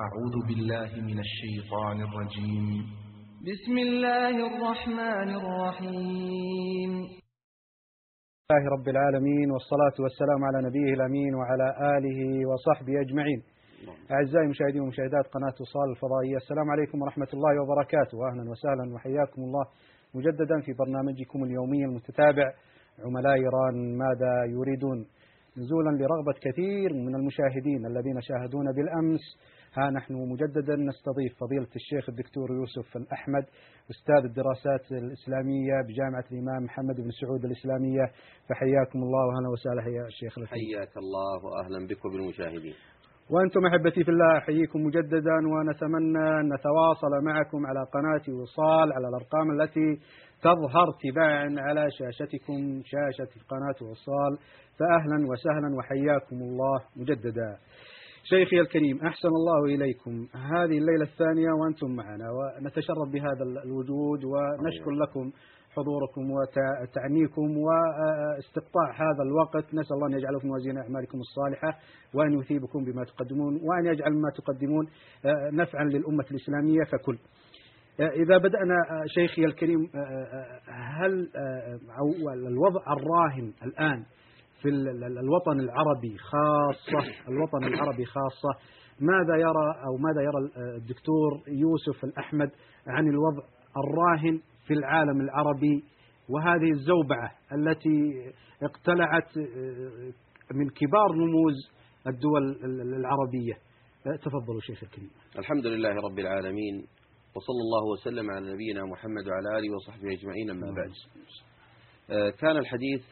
أعوذ 0.00 0.36
بالله 0.48 0.90
من 1.10 1.18
الشيطان 1.18 1.98
الرجيم. 2.08 2.66
بسم 3.50 3.74
الله 3.78 4.34
الرحمن 4.50 5.28
الرحيم. 5.40 6.92
الله 8.46 8.62
رب 8.76 8.88
العالمين 8.88 9.50
والصلاة 9.50 9.96
والسلام 9.98 10.44
على 10.44 10.58
نبيه 10.68 10.94
الأمين 10.94 11.34
وعلى 11.34 11.68
آله 11.98 12.20
وصحبه 12.50 13.00
أجمعين. 13.00 13.42
أعزائي 14.10 14.44
المشاهدين 14.44 14.82
ومشاهدات 14.82 15.26
قناة 15.34 15.56
وصال 15.60 15.88
الفضائية. 15.90 16.36
السلام 16.36 16.70
عليكم 16.70 17.02
ورحمة 17.02 17.30
الله 17.34 17.62
وبركاته. 17.62 18.16
أهلا 18.28 18.50
وسهلا 18.50 18.94
وحياكم 18.94 19.42
الله. 19.42 19.64
مجددا 20.14 20.60
في 20.60 20.72
برنامجكم 20.72 21.44
اليومي 21.44 21.84
المتتابع 21.84 22.46
عملاء 23.04 23.34
إيران 23.34 23.76
ماذا 24.02 24.32
يريدون؟ 24.56 24.98
نزولا 25.58 25.90
لرغبة 25.90 26.36
كثير 26.46 26.94
من 26.94 27.14
المشاهدين 27.14 27.86
الذين 27.86 28.20
شاهدونا 28.20 28.70
بالأمس. 28.76 29.24
ها 29.76 29.90
نحن 29.90 30.14
مجددا 30.14 30.76
نستضيف 30.76 31.32
فضيلة 31.40 31.68
الشيخ 31.76 32.08
الدكتور 32.08 32.50
يوسف 32.50 32.96
الأحمد 32.96 33.44
أستاذ 33.90 34.24
الدراسات 34.24 34.92
الإسلامية 34.92 35.74
بجامعة 35.88 36.24
الإمام 36.32 36.64
محمد 36.64 36.96
بن 36.96 37.10
سعود 37.10 37.44
الإسلامية. 37.44 38.04
فحياكم 38.48 38.98
الله 39.02 39.26
وأهلا 39.26 39.48
وسهلا 39.48 39.82
يا 39.96 40.06
الشيخ 40.06 40.38
الفضيل 40.38 40.76
حياك 40.76 40.96
الله 40.96 41.44
وأهلا 41.44 41.86
بكم 41.86 42.08
بالمشاهدين 42.10 42.74
وأنتم 43.30 43.66
أحبتي 43.66 44.04
في 44.04 44.10
الله 44.10 44.38
أحييكم 44.38 44.80
مجددا 44.80 45.38
ونتمنى 45.52 46.40
أن 46.40 46.54
نتواصل 46.54 47.24
معكم 47.24 47.66
على 47.66 47.86
قناة 47.94 48.40
وصال 48.40 48.92
على 48.92 49.08
الأرقام 49.08 49.60
التي 49.60 50.00
تظهر 50.42 50.86
تباعا 51.02 51.54
على 51.58 51.86
شاشتكم 51.90 52.82
شاشة 52.84 53.32
قناة 53.48 53.90
وصال. 53.90 54.38
فأهلا 54.78 55.28
وسهلا 55.30 55.76
وحياكم 55.78 56.36
الله 56.36 56.80
مجددا. 56.96 57.58
شيخي 58.30 58.60
الكريم 58.60 59.00
أحسن 59.00 59.28
الله 59.28 59.64
إليكم. 59.74 60.26
هذه 60.34 60.78
الليلة 60.78 61.02
الثانية 61.02 61.50
وأنتم 61.60 61.90
معنا 61.90 62.24
ونتشرف 62.30 63.08
بهذا 63.12 63.42
الوجود 63.64 64.24
ونشكر 64.24 64.90
لكم 64.90 65.32
حضوركم 65.76 66.30
وتعنيكم 66.30 67.58
واستقطاع 67.58 68.92
هذا 68.94 69.22
الوقت. 69.22 69.74
نسأل 69.74 69.96
الله 69.96 70.06
أن 70.06 70.12
يجعله 70.12 70.38
في 70.38 70.46
موازين 70.46 70.78
أعمالكم 70.78 71.18
الصالحة 71.18 71.78
وأن 72.14 72.38
يثيبكم 72.38 72.84
بما 72.84 73.04
تقدمون 73.04 73.54
وأن 73.54 73.86
يجعل 73.86 74.12
ما 74.12 74.30
تقدمون 74.36 74.86
نفعا 75.52 75.84
للأمة 75.84 76.24
الإسلامية 76.30 76.84
ككل. 76.92 77.18
إذا 78.00 78.38
بدأنا 78.38 78.76
شيخي 79.06 79.44
الكريم 79.44 79.90
هل 80.68 81.28
الوضع 82.46 82.82
الراهن 82.92 83.52
الآن 83.62 84.04
في 84.62 84.68
الوطن 84.68 85.60
العربي 85.60 86.16
خاصة 86.18 87.12
الوطن 87.28 87.64
العربي 87.64 88.04
خاصة. 88.04 88.48
ماذا 89.00 89.36
يرى 89.36 89.68
أو 89.86 89.96
ماذا 89.96 90.22
يرى 90.22 90.38
الدكتور 90.76 91.42
يوسف 91.48 92.04
الأحمد 92.04 92.50
عن 92.86 93.08
الوضع 93.08 93.42
الراهن 93.76 94.40
في 94.66 94.74
العالم 94.74 95.20
العربي 95.20 95.84
وهذه 96.28 96.70
الزوبعة 96.70 97.32
التي 97.52 98.32
اقتلعت 98.62 99.38
من 100.54 100.68
كبار 100.68 101.10
رموز 101.10 101.54
الدول 102.06 102.42
العربية؟ 102.98 103.54
تفضلوا 104.04 104.60
شيخ 104.60 104.82
الكريم. 104.82 105.10
الحمد 105.38 105.66
لله 105.66 105.94
رب 105.94 106.18
العالمين 106.18 106.86
وصلى 107.34 107.60
الله 107.66 107.92
وسلم 107.92 108.30
على 108.30 108.52
نبينا 108.52 108.84
محمد 108.84 109.28
وعلى 109.28 109.58
آله 109.58 109.74
وصحبه 109.74 110.12
أجمعين 110.12 110.50
أما 110.50 110.74
بعد. 110.76 110.92
كان 112.38 112.56
الحديث 112.56 113.04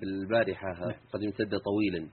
بالبارحة 0.00 0.74
قد 1.12 1.22
امتد 1.24 1.58
طويلا. 1.58 2.08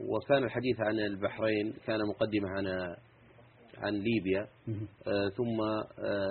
وكان 0.00 0.44
الحديث 0.44 0.80
عن 0.80 1.00
البحرين 1.00 1.72
كان 1.86 2.00
مقدمة 2.08 2.48
عن 2.48 2.66
عن 3.78 3.92
ليبيا. 3.92 4.48
ثم 5.36 5.60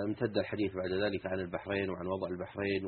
امتد 0.08 0.38
الحديث 0.38 0.72
بعد 0.74 0.92
ذلك 0.92 1.26
عن 1.26 1.40
البحرين 1.40 1.90
وعن 1.90 2.06
وضع 2.06 2.28
البحرين 2.28 2.84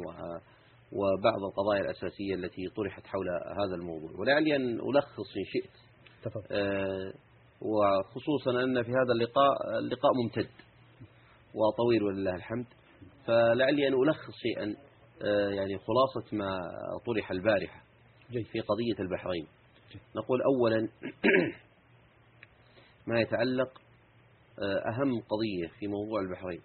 وبعض 0.92 1.44
القضايا 1.44 1.80
الأساسية 1.80 2.34
التي 2.34 2.62
طرحت 2.76 3.06
حول 3.06 3.28
هذا 3.30 3.74
الموضوع. 3.74 4.10
ولعلي 4.20 4.56
أن 4.56 4.80
ألخص 4.80 5.36
إن 5.36 5.44
شئت. 5.44 5.70
وخصوصا 7.60 8.50
أن 8.50 8.82
في 8.82 8.90
هذا 8.90 9.12
اللقاء 9.12 9.78
اللقاء 9.78 10.12
ممتد. 10.22 10.50
وطويل 11.54 12.02
ولله 12.02 12.34
الحمد. 12.34 12.66
فلعلي 13.26 13.88
أن 13.88 13.94
ألخص 13.94 14.34
شيئا 14.42 14.76
يعني 15.54 15.78
خلاصة 15.78 16.36
ما 16.36 16.58
طرح 17.06 17.30
البارحة 17.30 17.82
في 18.28 18.60
قضية 18.60 19.00
البحرين. 19.00 19.46
نقول 20.16 20.42
أولا 20.42 20.88
ما 23.08 23.20
يتعلق 23.20 23.80
أهم 24.62 25.20
قضية 25.20 25.68
في 25.78 25.86
موضوع 25.86 26.20
البحرين 26.20 26.60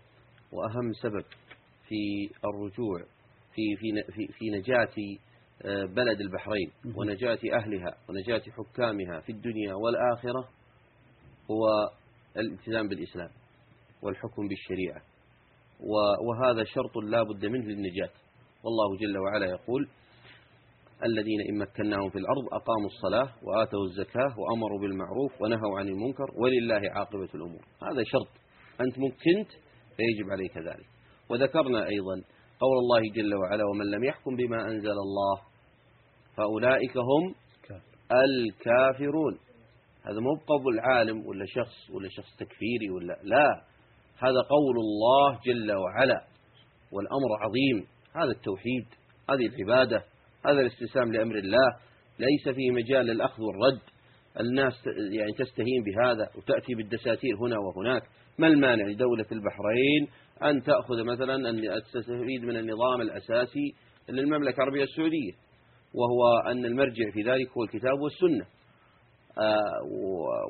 وأهم 0.52 0.94
سبب 0.94 1.26
في 1.88 2.30
الرجوع 2.46 3.00
في 3.56 3.76
في 3.80 4.12
في, 4.14 4.28
في 4.28 4.50
نجاة 4.50 5.18
بلد 5.86 6.22
البحرين 6.22 6.72
ونجاة 6.96 7.40
أهلها 7.54 7.98
ونجاة 8.10 8.42
حكامها 8.52 9.20
في 9.20 9.32
الدنيا 9.32 9.74
والآخرة 9.74 10.50
هو 11.52 11.92
الالتزام 12.38 12.88
بالإسلام 12.88 13.30
والحكم 14.02 14.48
بالشريعة. 14.48 15.02
وهذا 16.28 16.64
شرط 16.64 16.98
لا 17.04 17.24
بد 17.24 17.46
منه 17.46 17.66
للنجاة. 17.66 18.10
والله 18.64 18.98
جل 19.02 19.18
وعلا 19.18 19.46
يقول 19.46 19.88
الذين 21.06 21.42
إن 21.50 21.58
مكناهم 21.58 22.10
في 22.10 22.18
الأرض 22.18 22.46
أقاموا 22.52 22.86
الصلاة 22.86 23.30
وآتوا 23.44 23.84
الزكاة 23.84 24.40
وأمروا 24.40 24.80
بالمعروف 24.82 25.42
ونهوا 25.42 25.80
عن 25.80 25.88
المنكر 25.88 26.26
ولله 26.36 26.92
عاقبة 26.92 27.30
الأمور. 27.36 27.66
هذا 27.84 28.04
شرط. 28.04 28.28
أنت 28.82 29.00
مكنت 29.00 29.50
فيجب 29.98 30.30
عليك 30.32 30.58
ذلك. 30.58 30.86
وذكرنا 31.30 31.88
أيضا 31.88 32.16
قول 32.60 32.78
الله 32.78 33.02
جل 33.16 33.36
وعلا 33.36 33.64
ومن 33.66 33.86
لم 33.92 34.04
يحكم 34.04 34.36
بما 34.36 34.68
أنزل 34.68 34.92
الله 34.92 35.42
فأولئك 36.38 36.98
هم 36.98 37.36
الكافرون. 38.12 39.40
هذا 40.06 40.20
مو 40.20 40.36
بقول 40.48 40.80
عالم 40.80 41.26
ولا 41.28 41.46
شخص 41.48 41.90
ولا 41.90 42.10
شخص 42.10 42.36
تكفيري 42.36 42.90
ولا 42.90 43.20
لا. 43.24 43.71
هذا 44.22 44.42
قول 44.50 44.76
الله 44.78 45.40
جل 45.46 45.72
وعلا 45.72 46.24
والأمر 46.92 47.30
عظيم. 47.42 47.88
هذا 48.16 48.32
التوحيد 48.32 48.86
هذه 49.30 49.46
العبادة 49.46 50.04
هذا 50.46 50.62
الاستسلام 50.62 51.14
لأمر 51.14 51.36
الله 51.36 51.78
ليس 52.20 52.56
فيه 52.56 52.72
مجال 52.72 53.06
للأخذ 53.06 53.44
والرد. 53.44 53.82
الناس 54.40 54.74
يعني 55.12 55.32
تستهين 55.32 55.84
بهذا 55.84 56.30
وتأتي 56.38 56.76
بالدساتير 56.76 57.36
هنا 57.36 57.56
وهناك. 57.60 58.04
ما 58.40 58.48
المانع 58.48 58.86
لدولة 58.86 59.26
البحرين 59.32 60.08
أن 60.44 60.64
تأخذ 60.64 61.04
مثلا 61.04 61.36
أن 61.50 61.82
تستفيد 61.94 62.44
من 62.44 62.58
النظام 62.58 63.02
الأساسي 63.02 63.76
للمملكة 64.10 64.56
العربية 64.56 64.84
السعودية 64.84 65.32
وهو 65.94 66.52
أن 66.52 66.66
المرجع 66.66 67.12
في 67.14 67.22
ذلك 67.22 67.50
هو 67.58 67.64
الكتاب 67.64 68.00
والسنة. 68.00 68.46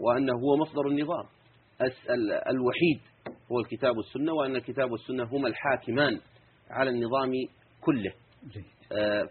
وأنه 0.04 0.34
هو 0.34 0.58
مصدر 0.58 0.88
النظام. 0.88 1.26
الوحيد. 2.50 3.11
هو 3.52 3.60
الكتاب 3.60 3.98
والسنة 3.98 4.34
وأن 4.34 4.56
الكتاب 4.56 4.92
والسنة 4.92 5.24
هما 5.24 5.48
الحاكمان 5.48 6.20
على 6.70 6.90
النظام 6.90 7.32
كله. 7.82 8.14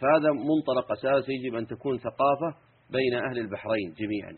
فهذا 0.01 0.33
منطلق 0.33 0.93
أساس 0.93 1.25
يجب 1.29 1.55
أن 1.55 1.67
تكون 1.67 1.99
ثقافة 1.99 2.57
بين 2.91 3.15
أهل 3.15 3.39
البحرين 3.39 3.95
جميعا 3.99 4.37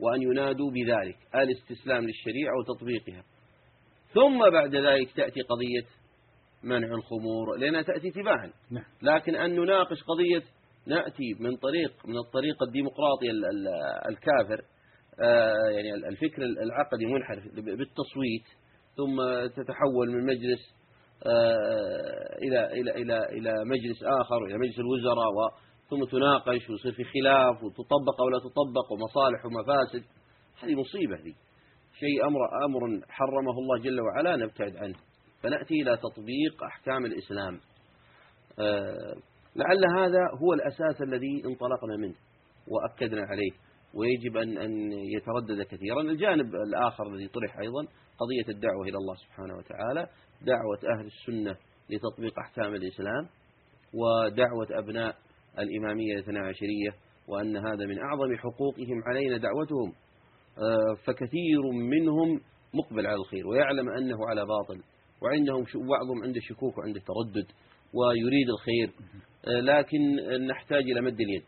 وأن 0.00 0.22
ينادوا 0.22 0.70
بذلك 0.70 1.16
الاستسلام 1.34 2.04
للشريعة 2.04 2.52
وتطبيقها. 2.58 3.24
ثم 4.14 4.50
بعد 4.50 4.74
ذلك 4.74 5.12
تأتي 5.12 5.40
قضية 5.40 5.86
منع 6.62 6.88
الخمور 6.94 7.56
لأنها 7.58 7.82
تأتي 7.82 8.10
تباعا 8.10 8.52
لكن 9.02 9.34
أن 9.34 9.56
نناقش 9.56 10.02
قضية 10.02 10.42
نأتي 10.86 11.34
من 11.40 11.56
طريق 11.56 12.06
من 12.06 12.18
الطريق 12.18 12.62
الديمقراطي 12.62 13.30
الكافر 14.08 14.64
يعني 15.70 15.94
الفكر 15.94 16.42
العقدي 16.42 17.06
منحرف 17.06 17.44
بالتصويت. 17.54 18.44
ثم 19.00 19.16
تتحول 19.62 20.10
من 20.10 20.26
مجلس 20.26 20.62
إلى 22.44 22.60
إلى 22.80 22.90
إلى 22.90 23.18
إلى 23.36 23.52
مجلس 23.64 24.02
آخر 24.20 24.44
إلى 24.46 24.54
مجلس 24.58 24.78
الوزراء 24.78 25.30
ثم 25.90 26.04
تناقش 26.04 26.70
ويصير 26.70 26.92
في 26.92 27.04
خلاف 27.04 27.56
وتطبق 27.64 28.16
أو 28.20 28.28
لا 28.28 28.38
تطبق 28.38 28.86
ومصالح 28.92 29.40
ومفاسد. 29.46 30.04
هذه 30.62 30.74
مصيبة 30.74 31.16
دي 31.16 31.34
شيء 32.00 32.26
أمر 32.26 32.40
أمر 32.66 32.80
حرمه 33.08 33.58
الله 33.58 33.78
جل 33.78 34.00
وعلا 34.00 34.36
نبتعد 34.36 34.76
عنه. 34.76 34.94
فنأتي 35.42 35.74
إلى 35.82 35.96
تطبيق 35.96 36.64
أحكام 36.64 37.04
الإسلام. 37.06 37.60
لعل 39.56 39.84
هذا 39.98 40.22
هو 40.42 40.52
الأساس 40.52 41.02
الذي 41.02 41.42
انطلقنا 41.46 41.96
منه 41.96 42.14
وأكدنا 42.68 43.22
عليه. 43.22 43.50
ويجب 43.94 44.36
أن 44.36 44.58
أن 44.58 44.92
يتردد 44.92 45.62
كثيرا. 45.62 46.00
الجانب 46.00 46.54
الآخر 46.54 47.06
الذي 47.06 47.28
طرح 47.28 47.58
أيضا 47.58 47.86
قضية 48.20 48.54
الدعوة 48.54 48.82
إلى 48.82 48.98
الله 48.98 49.14
سبحانه 49.14 49.56
وتعالى 49.56 50.08
دعوة 50.42 50.98
أهل 50.98 51.06
السنة 51.06 51.56
لتطبيق 51.90 52.38
أحكام 52.38 52.74
الإسلام 52.74 53.28
ودعوة 53.94 54.66
أبناء 54.70 55.16
الإمامية 55.58 56.14
الاثنى 56.14 56.38
عشرية 56.38 56.94
وأن 57.28 57.56
هذا 57.56 57.86
من 57.86 57.98
أعظم 57.98 58.36
حقوقهم 58.36 59.02
علينا 59.06 59.36
دعوتهم. 59.36 59.92
آه، 60.58 60.94
فكثير 61.06 61.62
منهم 61.90 62.40
مقبل 62.74 63.06
على 63.06 63.16
الخير 63.16 63.46
ويعلم 63.46 63.88
أنه 63.88 64.16
على 64.28 64.46
باطل 64.46 64.82
وعندهم 65.22 65.64
بعضهم 65.74 66.22
عنده 66.22 66.40
شكوك 66.40 66.78
وعنده 66.78 67.00
تردد 67.00 67.46
ويريد 67.94 68.48
الخير. 68.48 68.92
آه، 69.46 69.60
لكن 69.60 69.98
نحتاج 70.46 70.82
إلى 70.82 71.00
مد 71.00 71.20
اليد 71.20 71.44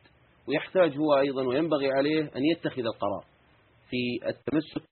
ويحتاج 0.49 0.99
هو 0.99 1.19
أيضا 1.19 1.47
وينبغي 1.49 1.93
عليه 1.93 2.23
أن 2.23 2.45
يتخذ 2.45 2.83
القرار 2.83 3.25
في 3.91 4.29
التمسك 4.29 4.92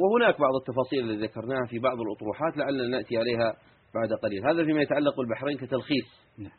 وهناك 0.00 0.40
بعض 0.40 0.54
التفاصيل 0.54 1.10
التي 1.10 1.26
ذكرناها 1.26 1.66
في 1.66 1.78
بعض 1.78 2.00
الأطروحات 2.00 2.56
لعلنا 2.56 2.88
نأتي 2.96 3.16
عليها 3.16 3.56
بعد 3.94 4.12
قليل. 4.22 4.46
هذا 4.48 4.64
فيما 4.64 4.82
يتعلق 4.82 5.16
بالبحرين 5.16 5.58
كتلخيص. 5.58 6.04
نعم. 6.38 6.52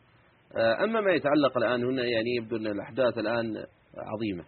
آه، 0.56 0.84
أما 0.84 1.00
ما 1.00 1.10
يتعلق 1.12 1.56
الآن 1.56 1.84
هنا 1.84 2.04
يعني 2.04 2.36
يبدو 2.36 2.56
أن 2.56 2.66
الأحداث 2.66 3.18
الآن 3.18 3.66
عظيمة. 3.96 4.44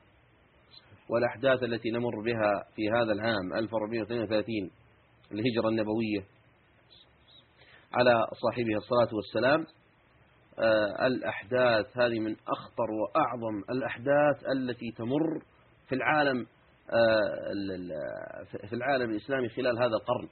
والأحداث 1.11 1.63
التي 1.63 1.91
نمر 1.91 2.23
بها 2.25 2.65
في 2.77 2.83
هذا 2.91 3.13
العام 3.13 3.53
1432 3.59 4.71
الهجرة 5.33 5.69
النبوية 5.69 6.21
على 7.95 8.27
صاحبها 8.43 8.77
الصلاة 8.77 9.15
والسلام 9.15 9.67
آه، 10.59 11.07
الأحداث 11.07 11.99
هذه 11.99 12.19
من 12.21 12.37
أخطر 12.49 12.91
وأعظم 12.91 13.63
الأحداث 13.71 14.45
التي 14.57 14.91
تمر 14.97 15.43
في 15.89 15.95
العالم 15.95 16.39
ال- 16.39 16.47
ال- 16.47 16.58
في 18.69 18.73
العالم 18.73 19.11
الإسلامي 19.11 19.49
خلال 19.49 19.79
هذا 19.79 19.97
القرن 19.97 20.29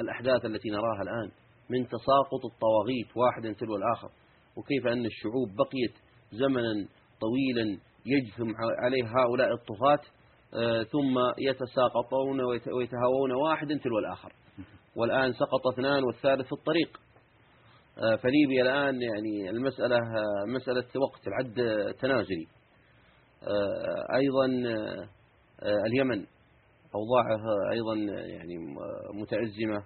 الأحداث 0.00 0.44
التي 0.44 0.70
نراها 0.70 1.02
الآن 1.02 1.30
من 1.70 1.86
تساقط 1.88 2.44
الطواغيت 2.52 3.16
واحدا 3.16 3.52
تلو 3.52 3.76
الآخر 3.76 4.08
وكيف 4.56 4.86
أن 4.86 5.06
الشعوب 5.06 5.48
بقيت 5.56 5.94
زمنا 6.32 6.88
طويلا 7.20 7.78
يجثم 8.06 8.52
عليه 8.84 9.04
هؤلاء 9.04 9.52
الطغاة 9.52 10.00
آه، 10.56 10.82
ثم 10.82 11.18
يتساقطون 11.38 12.40
ويت- 12.44 12.68
ويتهاوون 12.68 13.32
واحدا 13.32 13.78
تلو 13.84 13.98
الآخر 13.98 14.32
والآن 14.96 15.32
سقط 15.32 15.66
اثنان 15.72 16.04
والثالث 16.04 16.46
في 16.46 16.52
الطريق. 16.52 17.00
آه، 17.98 18.16
فليبيا 18.16 18.62
الآن 18.62 19.02
يعني 19.02 19.50
المسألة 19.50 19.96
آه، 19.96 20.44
مسألة 20.46 20.84
وقت 20.96 21.28
العد 21.28 21.58
آه، 21.60 21.90
تنازلي. 21.92 22.46
آه، 23.42 24.16
أيضا 24.16 24.46
آه، 24.46 25.02
آه، 25.02 25.08
اليمن 25.64 26.26
أوضاعها 26.94 27.72
أيضا 27.72 27.94
يعني 28.26 28.56
متأزمة 29.14 29.84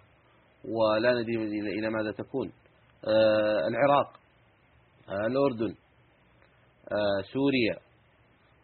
ولا 0.65 1.13
ندري 1.13 1.37
إلى 1.79 1.91
ماذا 1.91 2.13
تكون. 2.13 2.53
آه، 3.05 3.69
العراق 3.69 4.13
آه، 5.09 5.27
الأردن 5.27 5.75
آه، 6.93 7.23
سوريا 7.33 7.75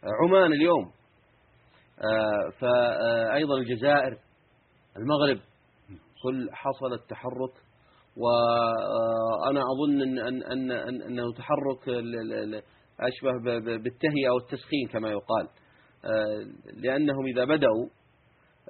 آه، 0.05 0.25
عمان 0.25 0.53
اليوم. 0.53 0.93
آه، 1.99 2.51
فأيضا 2.61 3.57
الجزائر 3.59 4.19
المغرب 4.97 5.41
كل 6.23 6.49
حصل 6.53 6.93
التحرك. 6.93 7.55
وأنا 8.17 9.61
أظن 9.61 10.03
أن 10.03 10.19
أن 10.19 10.43
أن 10.43 10.71
أن 10.71 11.03
أنه 11.03 11.33
تحرك 11.33 11.89
أشبه 13.01 13.33
بالتهيئة 13.59 14.31
والتسخين 14.31 14.89
كما 14.93 15.09
يقال. 15.09 15.49
آه، 15.49 15.64
لأنهم 16.83 17.27
إذا 17.27 17.45
بدأوا 17.45 17.87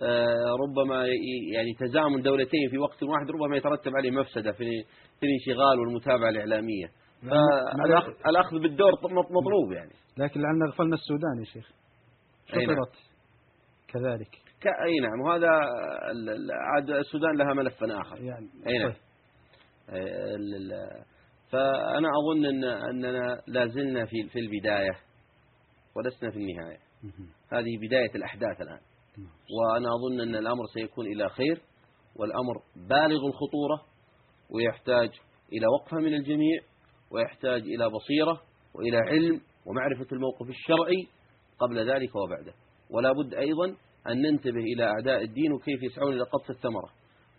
آه، 0.02 0.56
ربما 0.66 1.06
يعني 1.52 1.74
تزامن 1.80 2.22
دولتين 2.22 2.70
في 2.70 2.78
وقت 2.78 3.02
واحد 3.02 3.30
ربما 3.30 3.56
يترتب 3.56 3.92
عليه 3.96 4.10
مفسدة 4.10 4.52
في 4.52 4.70
في 5.20 5.26
الانشغال 5.26 5.80
والمتابعة 5.80 6.28
الإعلامية. 6.28 6.86
فالأخ- 7.22 8.28
الأخذ 8.28 8.58
بالدور 8.58 8.92
مط- 8.92 9.30
مطلوب 9.30 9.72
يعني. 9.72 9.92
لكن 10.18 10.40
لعلنا 10.40 10.66
غفلنا 10.66 10.94
السودان 10.94 11.38
يا 11.38 11.44
شيخ. 11.44 11.70
نعم. 12.54 12.64
شطرت 12.64 12.94
كذلك. 13.88 14.34
أي 14.86 15.00
نعم. 15.00 15.20
وهذا 15.20 15.48
عاد 16.74 16.90
السودان 16.90 17.36
لها 17.36 17.54
ملف 17.54 17.84
آخر. 17.84 18.20
يعني 18.22 18.48
أي 18.66 18.78
نعم. 18.78 18.88
طيب. 18.92 18.96
فأنا 21.50 22.08
أظن 22.18 22.44
أن 22.46 22.64
أننا 22.64 23.42
لا 23.46 23.66
زلنا 23.66 24.06
في 24.06 24.28
في 24.28 24.38
البداية 24.38 24.92
ولسنا 25.96 26.30
في 26.30 26.36
النهاية. 26.36 26.78
مهم. 26.78 26.83
هذه 27.52 27.78
بداية 27.86 28.14
الأحداث 28.14 28.60
الآن. 28.60 28.80
نعم. 29.18 29.28
وأنا 29.56 29.88
أظن 29.94 30.20
أن 30.20 30.36
الأمر 30.36 30.64
سيكون 30.74 31.06
إلى 31.06 31.28
خير 31.28 31.60
والأمر 32.16 32.54
بالغ 32.76 33.26
الخطورة 33.26 33.82
ويحتاج 34.50 35.10
إلى 35.52 35.66
وقفة 35.66 35.96
من 35.96 36.14
الجميع 36.14 36.60
ويحتاج 37.10 37.62
إلى 37.62 37.90
بصيرة 37.90 38.42
وإلى 38.74 38.96
علم 38.96 39.40
ومعرفة 39.66 40.06
الموقف 40.12 40.48
الشرعي 40.48 41.06
قبل 41.58 41.90
ذلك 41.90 42.16
وبعده. 42.16 42.54
ولا 42.90 43.12
بد 43.12 43.34
أيضا 43.34 43.66
أن 44.08 44.22
ننتبه 44.22 44.60
إلى 44.60 44.84
أعداء 44.84 45.22
الدين 45.22 45.52
وكيف 45.52 45.82
يسعون 45.82 46.12
إلى 46.12 46.22
قطف 46.22 46.50
الثمرة. 46.50 46.90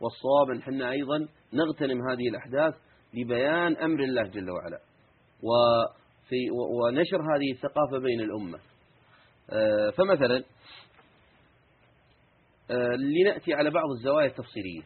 والصواب 0.01 0.49
أن 0.55 0.61
حنا 0.61 0.91
أيضا 0.91 1.27
نغتنم 1.53 2.09
هذه 2.09 2.29
الأحداث 2.29 2.73
لبيان 3.13 3.75
أمر 3.77 4.03
الله 4.03 4.23
جل 4.23 4.49
وعلا. 4.51 4.79
وفي 5.43 6.49
ونشر 6.51 7.21
هذه 7.21 7.51
الثقافة 7.51 7.99
بين 7.99 8.21
الأمة. 8.21 8.59
فمثلا 9.97 10.43
آه، 12.71 12.95
لنأتي 12.95 13.53
على 13.53 13.69
بعض 13.69 13.85
الزوايا 13.97 14.27
التفصيلية. 14.27 14.81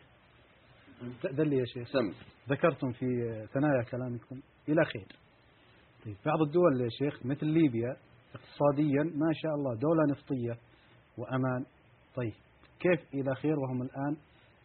تأذن 1.21 1.49
لي 1.49 1.57
يا 1.57 1.65
شيخ. 1.65 1.87
سم. 1.87 2.13
ذكرتم 2.49 2.91
في 2.91 3.05
ثنايا 3.53 3.83
كلامكم 3.91 4.41
إلى 4.69 4.85
خير. 4.85 5.07
طيب 6.05 6.15
بعض 6.25 6.41
الدول 6.41 6.81
يا 6.81 6.89
شيخ 6.89 7.25
مثل 7.25 7.45
ليبيا 7.45 7.97
اقتصاديا 8.35 9.03
ما 9.03 9.33
شاء 9.33 9.51
الله 9.51 9.75
دولة 9.75 10.03
نفطية 10.11 10.57
وأمان. 11.17 11.65
طيب 12.15 12.33
كيف 12.79 13.13
إلى 13.13 13.35
خير 13.35 13.59
وهم 13.59 13.81
الآن 13.81 14.17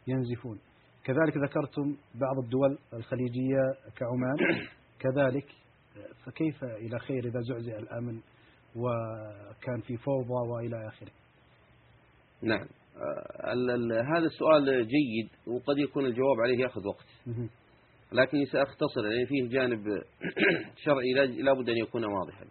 ينزفون؟ 0.06 0.58
كذلك 1.04 1.36
ذكرتم 1.36 1.96
بعض 2.14 2.38
الدول 2.44 2.78
الخليجية 2.92 3.62
كعمان. 3.96 4.66
كذلك 4.98 5.46
فكيف 6.24 6.64
إلى 6.64 6.98
خير 6.98 7.24
إذا 7.24 7.40
زعزع 7.40 7.78
الأمن 7.78 8.20
وكان 8.76 9.80
في 9.80 9.96
فوضى 9.96 10.48
وإلى 10.50 10.88
آخره. 10.88 11.10
نعم. 12.42 12.66
آه، 12.96 14.16
هذا 14.16 14.26
السؤال 14.26 14.64
جيد 14.88 15.28
وقد 15.46 15.78
يكون 15.78 16.06
الجواب 16.06 16.40
عليه 16.44 16.58
يأخذ 16.58 16.86
وقت. 16.86 17.06
لكني 18.12 18.46
سأختصر 18.46 19.00
لأن 19.00 19.26
فيه 19.26 19.48
جانب 19.48 19.84
شرعي 20.84 21.12
لا- 21.14 21.24
لابد 21.42 21.68
أن 21.68 21.76
يكون 21.76 22.04
واضحا. 22.04 22.44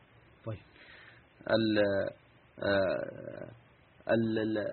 طيب. 0.45 0.57
ال 1.49 1.79
آه، 2.63 3.51
ال- 4.13 4.39
ال- 4.39 4.67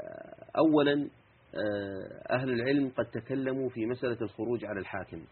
أولا 0.56 1.08
آه، 1.54 2.34
أهل 2.34 2.50
العلم 2.52 2.88
قد 2.88 3.04
تكلموا 3.22 3.68
في 3.68 3.86
مسألة 3.86 4.18
الخروج 4.22 4.64
على 4.64 4.80
الحاكم. 4.80 5.24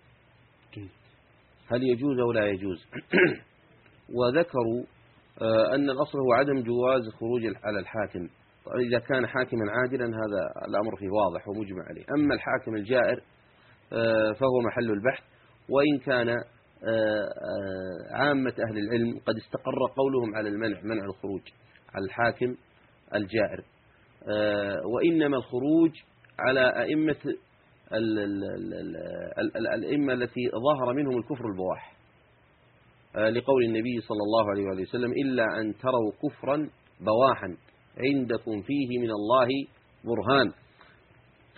هل 1.67 1.83
يجوز 1.83 2.19
أو 2.19 2.33
لا 2.33 2.47
يجوز؟ 2.47 2.87
وذكروا 4.19 4.85
أن 5.75 5.91
الأصل 5.91 6.19
هو 6.19 6.33
عدم 6.33 6.63
جواز 6.63 7.07
الخروج 7.07 7.43
على 7.65 7.79
الحاكم. 7.79 8.29
طيب 8.67 8.87
إذا 8.93 8.99
كان 8.99 9.27
حاكما 9.27 9.65
عادلا 9.71 10.05
هذا 10.07 10.67
الأمر 10.69 10.97
فيه 10.97 11.09
واضح 11.11 11.49
ومجمع 11.49 11.85
عليه. 11.89 12.05
أما 12.19 12.35
الحاكم 12.35 12.75
الجائر 12.77 13.23
آه، 13.93 14.33
فهو 14.33 14.61
محل 14.67 14.91
البحث. 14.91 15.25
وإن 15.71 15.99
كان 15.99 16.29
آه، 16.29 16.39
آه، 16.89 18.15
عامة 18.15 18.55
أهل 18.69 18.79
العلم 18.79 19.19
قد 19.27 19.35
استقر 19.37 19.79
قولهم 19.97 20.35
على 20.37 20.49
المنع 20.49 20.81
منع 20.83 21.05
الخروج 21.05 21.43
على 21.95 22.05
الحاكم 22.05 22.55
الجائر. 23.15 23.65
آه، 24.33 24.77
وإنما 24.87 25.37
الخروج 25.37 25.91
على 26.39 26.83
أئمة 26.83 27.17
ال- 27.93 28.19
ال- 28.19 28.45
ال- 28.45 28.75
ال- 28.75 29.57
ال- 29.57 29.69
الأئمة 29.69 30.13
التي 30.13 30.51
ظهر 30.51 30.95
منهم 30.95 31.19
الكفر 31.19 31.45
البواح. 31.47 31.93
آه، 31.93 31.98
لقول 33.17 33.65
النبي 33.65 34.01
صلى 34.01 34.23
الله 34.23 34.51
عليه 34.51 34.83
وسلم 34.83 35.13
إلا 35.13 35.45
أن 35.61 35.75
تروا 35.79 36.13
كفرا 36.23 36.57
بواحا 37.01 37.57
عندكم 37.99 38.63
فيه 38.63 38.99
من 38.99 39.11
الله 39.11 39.49
برهان. 40.05 40.53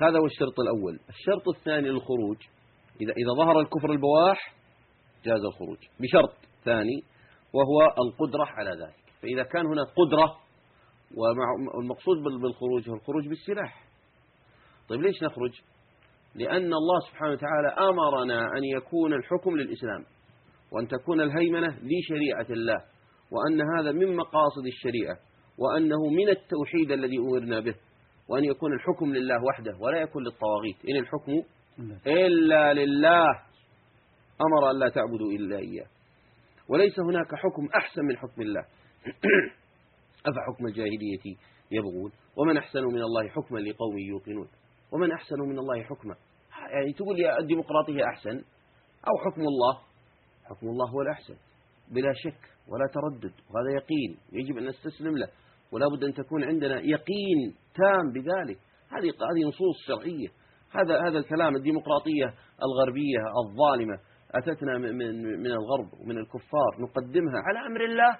هذا 0.02 0.18
هو 0.18 0.26
الشرط 0.26 0.60
الأول. 0.60 0.98
الشرط 1.08 1.48
الثاني 1.56 1.88
للخروج 1.88 2.36
إذا, 3.00 3.12
إذا 3.12 3.32
ظهر 3.44 3.60
الكفر 3.60 3.92
البواح 3.92 4.54
جاز 5.24 5.40
الخروج. 5.52 5.78
بشرط 6.00 6.32
ثاني 6.64 7.02
وهو 7.52 7.82
القدرة 7.82 8.44
على 8.44 8.70
ذلك. 8.70 9.00
فإذا 9.22 9.42
كان 9.42 9.66
هناك 9.66 9.86
قدرة 9.86 10.36
والمقصود 11.16 12.16
بال- 12.24 12.40
بالخروج 12.42 12.88
هو 12.90 12.94
الخروج 12.94 13.28
بالسلاح. 13.28 13.84
طيب 14.88 15.00
ليش 15.00 15.22
نخرج؟ 15.22 15.52
لأن 16.34 16.72
الله 16.74 17.00
سبحانه 17.10 17.32
وتعالى 17.32 17.68
أمرنا 17.90 18.40
أن 18.58 18.64
يكون 18.76 19.12
الحكم 19.14 19.56
للإسلام. 19.56 20.04
وأن 20.72 20.88
تكون 20.88 21.20
الهيمنة 21.20 21.68
لشريعة 21.68 22.46
الله 22.50 22.84
وأن 23.30 23.60
هذا 23.78 23.92
من 23.92 24.16
مقاصد 24.16 24.66
الشريعة 24.66 25.16
وأنه 25.58 26.08
من 26.08 26.28
التوحيد 26.28 26.92
الذي 26.92 27.18
أمرنا 27.18 27.60
به 27.60 27.74
وأن 28.28 28.44
يكون 28.44 28.72
الحكم 28.72 29.14
لله 29.14 29.44
وحده 29.44 29.76
ولا 29.80 29.98
يكون 30.00 30.22
للطواغيت. 30.22 30.76
إن 30.90 30.96
الحكم 30.96 31.32
لا. 31.78 32.26
إلا 32.26 32.74
لله 32.74 33.28
أمر 34.40 34.70
أن 34.70 34.78
لا 34.78 34.88
تعبدوا 34.88 35.32
إلا 35.32 35.58
إياه. 35.58 35.86
وليس 36.68 37.00
هناك 37.00 37.34
حكم 37.34 37.68
أحسن 37.76 38.02
من 38.04 38.16
حكم 38.16 38.42
الله. 38.42 38.64
أفحكم 40.28 40.66
الجاهلية 40.66 41.36
يبغون؟ 41.70 42.12
ومن 42.36 42.56
أحسن 42.56 42.84
من 42.84 43.02
الله 43.02 43.28
حكما 43.28 43.58
لقوم 43.58 43.98
يوقنون؟ 43.98 44.48
ومن 44.92 45.12
أحسن 45.12 45.40
من 45.40 45.58
الله 45.58 45.82
حكما؟ 45.82 46.14
يعني 46.70 46.92
تقول 46.92 47.16
لي 47.16 47.38
الديمقراطية 47.38 48.04
أحسن 48.04 48.42
أو 49.08 49.18
حكم 49.24 49.40
الله؟ 49.40 49.89
حكم 50.50 50.66
الله 50.66 50.90
هو 50.90 51.00
الأحسن 51.02 51.34
بلا 51.90 52.12
شك 52.12 52.40
ولا 52.68 52.86
تردد. 52.94 53.32
وهذا 53.50 53.70
يقين. 53.74 54.16
يجب 54.32 54.58
أن 54.58 54.66
نستسلم 54.66 55.16
له. 55.18 55.28
ولا 55.72 55.86
بد 55.96 56.04
أن 56.04 56.12
تكون 56.14 56.44
عندنا 56.44 56.80
يقين 56.80 57.54
تام 57.74 58.12
بذلك. 58.14 58.58
هذه 58.90 59.08
هذه 59.08 59.48
نصوص 59.48 59.76
شرعية. 59.86 60.28
هذا 60.72 61.08
هذا 61.08 61.18
الكلام 61.18 61.56
الديمقراطية 61.56 62.34
الغربية 62.62 63.20
الظالمة 63.44 63.98
أتتنا 64.30 64.78
من 64.78 64.96
من 65.22 65.46
الغرب 65.46 66.00
ومن 66.00 66.18
الكفار. 66.18 66.70
نقدمها 66.78 67.38
على 67.46 67.66
أمر 67.66 67.84
الله. 67.84 68.18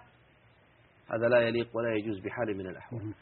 هذا 1.15 1.29
لا 1.29 1.41
يليق 1.41 1.77
ولا 1.77 1.95
يجوز 1.95 2.19
بحال 2.19 2.57
من 2.57 2.67
الأحوال. 2.67 3.15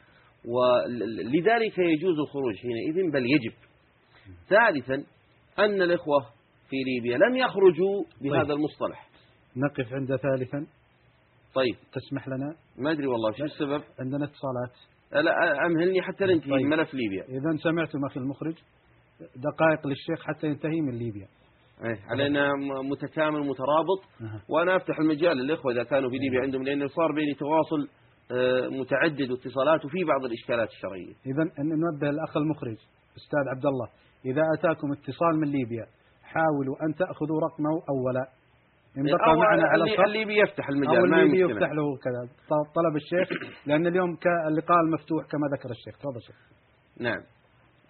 ولذلك 0.44 1.78
يجوز 1.78 2.18
الخروج 2.18 2.54
حينئذ 2.56 3.12
بل 3.12 3.24
يجب. 3.26 3.56
ثالثا 4.48 4.94
أن 5.58 5.82
الإخوة 5.82 6.37
في 6.68 6.76
ليبيا. 6.76 7.18
لم 7.18 7.36
يخرجوا 7.36 8.04
بهذا 8.20 8.42
طيب. 8.42 8.50
المصطلح. 8.50 9.08
نقف 9.56 9.92
عند 9.92 10.16
ثالثا. 10.16 10.66
طيب. 11.54 11.76
تسمح 11.92 12.28
لنا؟ 12.28 12.54
ما 12.78 12.92
أدري 12.92 13.06
والله 13.06 13.32
شو 13.32 13.44
السبب؟ 13.44 13.82
عندنا 14.00 14.24
اتصالات. 14.24 14.74
لا 15.12 15.66
أمهلني 15.66 16.02
حتى 16.02 16.24
ننتهي 16.24 16.50
طيب. 16.50 16.66
من 16.66 16.68
ملف 16.68 16.94
ليبيا. 16.94 17.24
إذا 17.24 17.56
سمعتم 17.62 18.04
أخي 18.04 18.20
المخرج. 18.20 18.54
دقائق 19.20 19.86
للشيخ 19.86 20.26
حتى 20.26 20.46
ينتهي 20.46 20.80
من 20.80 20.98
ليبيا. 20.98 21.28
إيه، 21.84 21.98
علينا 22.10 22.52
متكامل 22.90 23.40
مترابط. 23.40 24.00
أها. 24.20 24.42
وأنا 24.48 24.76
أفتح 24.76 24.98
المجال 24.98 25.36
للإخوة 25.36 25.72
إذا 25.72 25.82
كانوا 25.82 26.10
في 26.10 26.16
ليبيا 26.16 26.40
عندهم 26.40 26.62
لأن 26.62 26.88
صار 26.88 27.12
بيني 27.12 27.34
تواصل 27.34 27.88
آه، 28.32 28.68
متعدد 28.68 29.30
واتصالات 29.30 29.84
وفي 29.84 30.04
بعض 30.04 30.24
الإشكالات 30.24 30.68
الشرعية. 30.68 31.12
إذا 31.26 31.42
أن 31.58 31.68
ننبه 31.68 32.10
الأخ 32.10 32.36
المخرج 32.36 32.76
أستاذ 33.16 33.44
عبد 33.56 33.66
الله. 33.66 33.88
إذا 34.24 34.42
أتاكم 34.58 34.92
اتصال 34.92 35.40
من 35.40 35.48
ليبيا 35.48 35.86
حاولوا 36.32 36.76
أن 36.84 36.94
تأخذوا 36.94 37.40
رقمه 37.40 37.74
أولا. 37.94 38.24
إن 38.98 39.02
بقى 39.04 39.30
أو 39.30 39.36
معنا 39.36 39.64
على 39.68 39.84
الخط. 39.84 40.00
اللي 40.00 40.24
بيفتح 40.24 40.68
أو 40.68 40.74
المجال 40.74 41.10
ما 41.10 41.22
الليبي 41.22 41.36
هي 41.36 41.50
يفتح 41.50 41.70
له 41.72 41.96
كذا. 41.96 42.20
طلب 42.74 42.96
الشيخ 42.96 43.28
لأن 43.66 43.86
اليوم 43.86 44.18
اللقاء 44.48 44.80
المفتوح 44.80 45.26
كما 45.26 45.46
ذكر 45.56 45.70
الشيخ. 45.70 45.98
تفضل 45.98 46.22
شيخ. 46.26 46.36
نعم. 47.00 47.20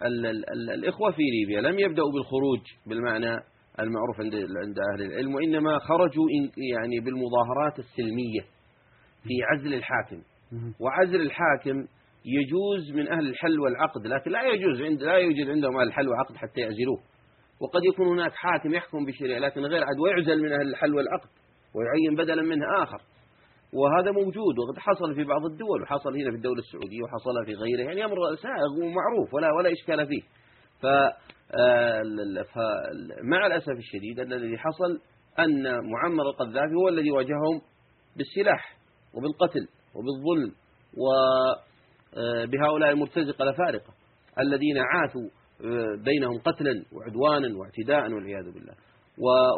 ال 0.02 0.26
ال 0.26 0.50
ال 0.50 0.70
الإخوة 0.70 1.10
في 1.10 1.22
ليبيا 1.22 1.60
لم 1.60 1.78
يبدأوا 1.78 2.12
بالخروج 2.12 2.60
بالمعنى 2.86 3.40
المعروف 3.80 4.20
عند 4.20 4.34
عند 4.34 4.78
أهل 4.92 5.02
العلم 5.02 5.34
وإنما 5.34 5.78
خرجوا 5.78 6.26
يعني 6.72 7.00
بالمظاهرات 7.00 7.78
السلمية 7.78 8.40
في 9.22 9.34
عزل 9.50 9.74
الحاكم. 9.74 10.22
وعزل 10.80 11.20
الحاكم 11.20 11.86
يجوز 12.24 12.92
من 12.94 13.08
أهل 13.08 13.28
الحل 13.28 13.60
والعقد 13.60 14.06
لكن 14.06 14.30
لا 14.30 14.42
يجوز 14.42 14.82
عند 14.82 15.02
لا 15.02 15.16
يوجد 15.16 15.50
عندهم 15.50 15.76
أهل 15.76 15.86
الحل 15.86 16.08
والعقد 16.08 16.36
حتى 16.36 16.60
يعزلوه. 16.60 16.98
وقد 17.60 17.80
يكون 17.84 18.06
هناك 18.06 18.32
حاكم 18.32 18.74
يحكم 18.74 19.04
بشريعة 19.04 19.38
لكن 19.38 19.60
غير 19.60 19.84
عد 19.84 19.98
ويعزل 20.00 20.42
من 20.42 20.52
أهل 20.52 20.68
الحل 20.68 20.94
والعقد 20.94 21.28
ويعين 21.74 22.16
بدلا 22.16 22.42
منه 22.42 22.82
آخر. 22.82 23.00
وهذا 23.72 24.10
موجود 24.10 24.58
وقد 24.58 24.78
حصل 24.78 25.14
في 25.14 25.24
بعض 25.24 25.44
الدول 25.44 25.82
وحصل 25.82 26.16
هنا 26.16 26.30
في 26.30 26.36
الدولة 26.36 26.58
السعودية 26.58 27.02
وحصل 27.02 27.44
في 27.46 27.54
غيرها 27.54 27.84
يعني 27.84 28.04
أمر 28.04 28.16
سائغ 28.42 28.84
ومعروف 28.84 29.34
ولا 29.34 29.52
ولا 29.52 29.72
إشكال 29.72 30.06
فيه. 30.06 30.22
ف 30.82 30.86
آه، 31.54 32.02
مع 33.22 33.46
الأسف 33.46 33.72
الشديد 33.72 34.20
أن 34.20 34.32
الذي 34.32 34.58
حصل 34.58 35.00
أن 35.38 35.62
معمر 35.84 36.22
القذافي 36.22 36.74
هو 36.74 36.88
الذي 36.88 37.10
واجههم 37.10 37.60
بالسلاح 38.16 38.78
وبالقتل 39.14 39.68
وبالظلم 39.94 40.52
وبهؤلاء 42.16 42.90
المرتزقة 42.90 43.42
الأفارقة 43.42 43.92
الذين 44.38 44.78
عاثوا 44.78 45.22
آه، 45.22 45.37
بينهم 46.04 46.38
قتلا 46.38 46.84
وعدوانا 46.92 47.58
واعتداء 47.58 48.12
والعياذ 48.12 48.52
بالله. 48.52 48.74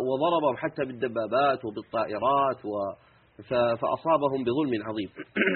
وضربهم 0.09 0.57
حتى 0.57 0.85
بالدبابات 0.85 1.65
وبالطائرات 1.65 2.65
و 2.65 2.71
فأصابهم 3.81 4.45
بظلم 4.45 4.83
عظيم. 4.83 5.11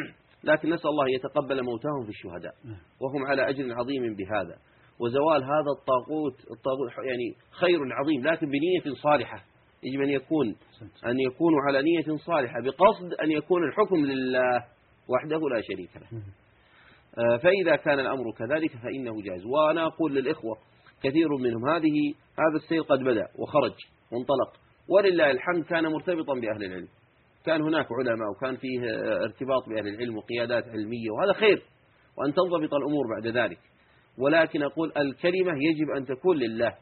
لكن 0.48 0.74
نسأل 0.74 0.90
الله 0.90 1.08
يتقبل 1.08 1.62
موتاهم 1.62 2.02
في 2.04 2.08
الشهداء. 2.08 2.54
وهم 3.00 3.26
على 3.26 3.48
أجر 3.48 3.74
عظيم 3.74 4.14
بهذا. 4.14 4.56
وزوال 5.00 5.44
هذا 5.44 5.70
الطاغوت 5.78 6.36
الطاغوت 6.56 6.90
يعني 7.06 7.34
خير 7.50 7.78
عظيم 7.92 8.26
لكن 8.26 8.46
بنية 8.46 8.94
صالحة. 9.02 9.44
يجب 9.82 10.00
أن 10.00 10.10
يكون 10.10 10.46
أن 11.06 11.20
يكونوا 11.20 11.60
على 11.68 11.82
نية 11.82 12.16
صالحة 12.16 12.60
بقصد 12.60 13.14
أن 13.14 13.30
يكون 13.30 13.68
الحكم 13.68 13.96
لله 13.96 14.64
وحده 15.08 15.40
لا 15.54 15.60
شريك 15.62 15.96
له. 15.96 16.18
آه، 16.18 16.43
فإذا 17.16 17.76
كان 17.76 18.00
الأمر 18.00 18.33
كذلك 18.38 18.71
فإنه 18.83 19.23
جائز. 19.23 19.47
وأنا 19.47 19.87
أقول 19.87 20.14
للإخوة 20.14 20.56
كثير 21.02 21.28
منهم 21.40 21.68
هذه 21.68 22.14
هذا 22.38 22.56
السير 22.64 22.83
قد 22.83 22.99
بدأ 22.99 23.28
وخرج 23.38 23.75
وانطلق. 24.12 24.52
ولله 24.88 25.30
الحمد 25.30 25.64
كان 25.64 25.87
مرتبطا 25.87 26.35
بأهل 26.35 26.64
العلم. 26.64 26.88
كان 27.47 27.62
هناك 27.62 27.87
علماء 27.92 28.30
وكان 28.37 28.56
فيه 28.56 28.80
آه، 28.80 29.25
ارتباط 29.25 29.68
بأهل 29.68 29.88
العلم 29.94 30.16
وقيادات 30.16 30.64
علمية 30.68 31.11
وهذا 31.11 31.33
خير 31.33 31.62
وأن 32.18 32.35
تنضبط 32.35 32.75
الأمور 32.75 33.04
بعد 33.14 33.37
ذلك. 33.37 33.59
ولكن 34.18 34.62
أقول 34.62 34.92
الكلمة 34.97 35.52
يجب 35.52 35.90
أن 35.97 36.06
تكون 36.06 36.37
لله 36.37 36.75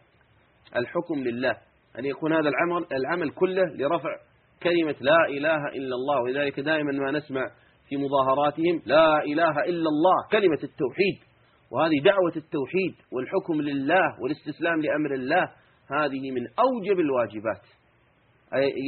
الحكم 0.77 1.15
لله. 1.25 1.57
أن 1.99 2.05
يكون 2.05 2.33
هذا 2.33 2.49
العمل 2.49 2.87
العمل 2.93 3.31
كله 3.31 3.65
لرفع 3.65 4.17
كلمة 4.63 4.95
لا 5.01 5.27
إله 5.29 5.69
إلا 5.69 5.95
الله. 5.95 6.23
ولذلك 6.23 6.61
دائما 6.61 6.93
ما 6.93 7.11
نسمع 7.11 7.51
في 7.93 7.97
مظاهراتهم 7.97 8.83
لا 8.87 9.25
إله 9.25 9.51
إلا 9.51 9.89
الله 9.95 10.17
كلمة 10.31 10.59
التوحيد. 10.63 11.19
وهذه 11.71 12.01
دعوة 12.05 12.33
التوحيد 12.37 12.95
والحكم 13.13 13.63
لله 13.63 14.23
والاستسلام 14.23 14.81
لأمر 14.81 15.15
الله 15.15 15.43
هذه 15.91 16.31
من 16.31 16.47
أوجب 16.59 17.01
الواجبات. 17.01 17.65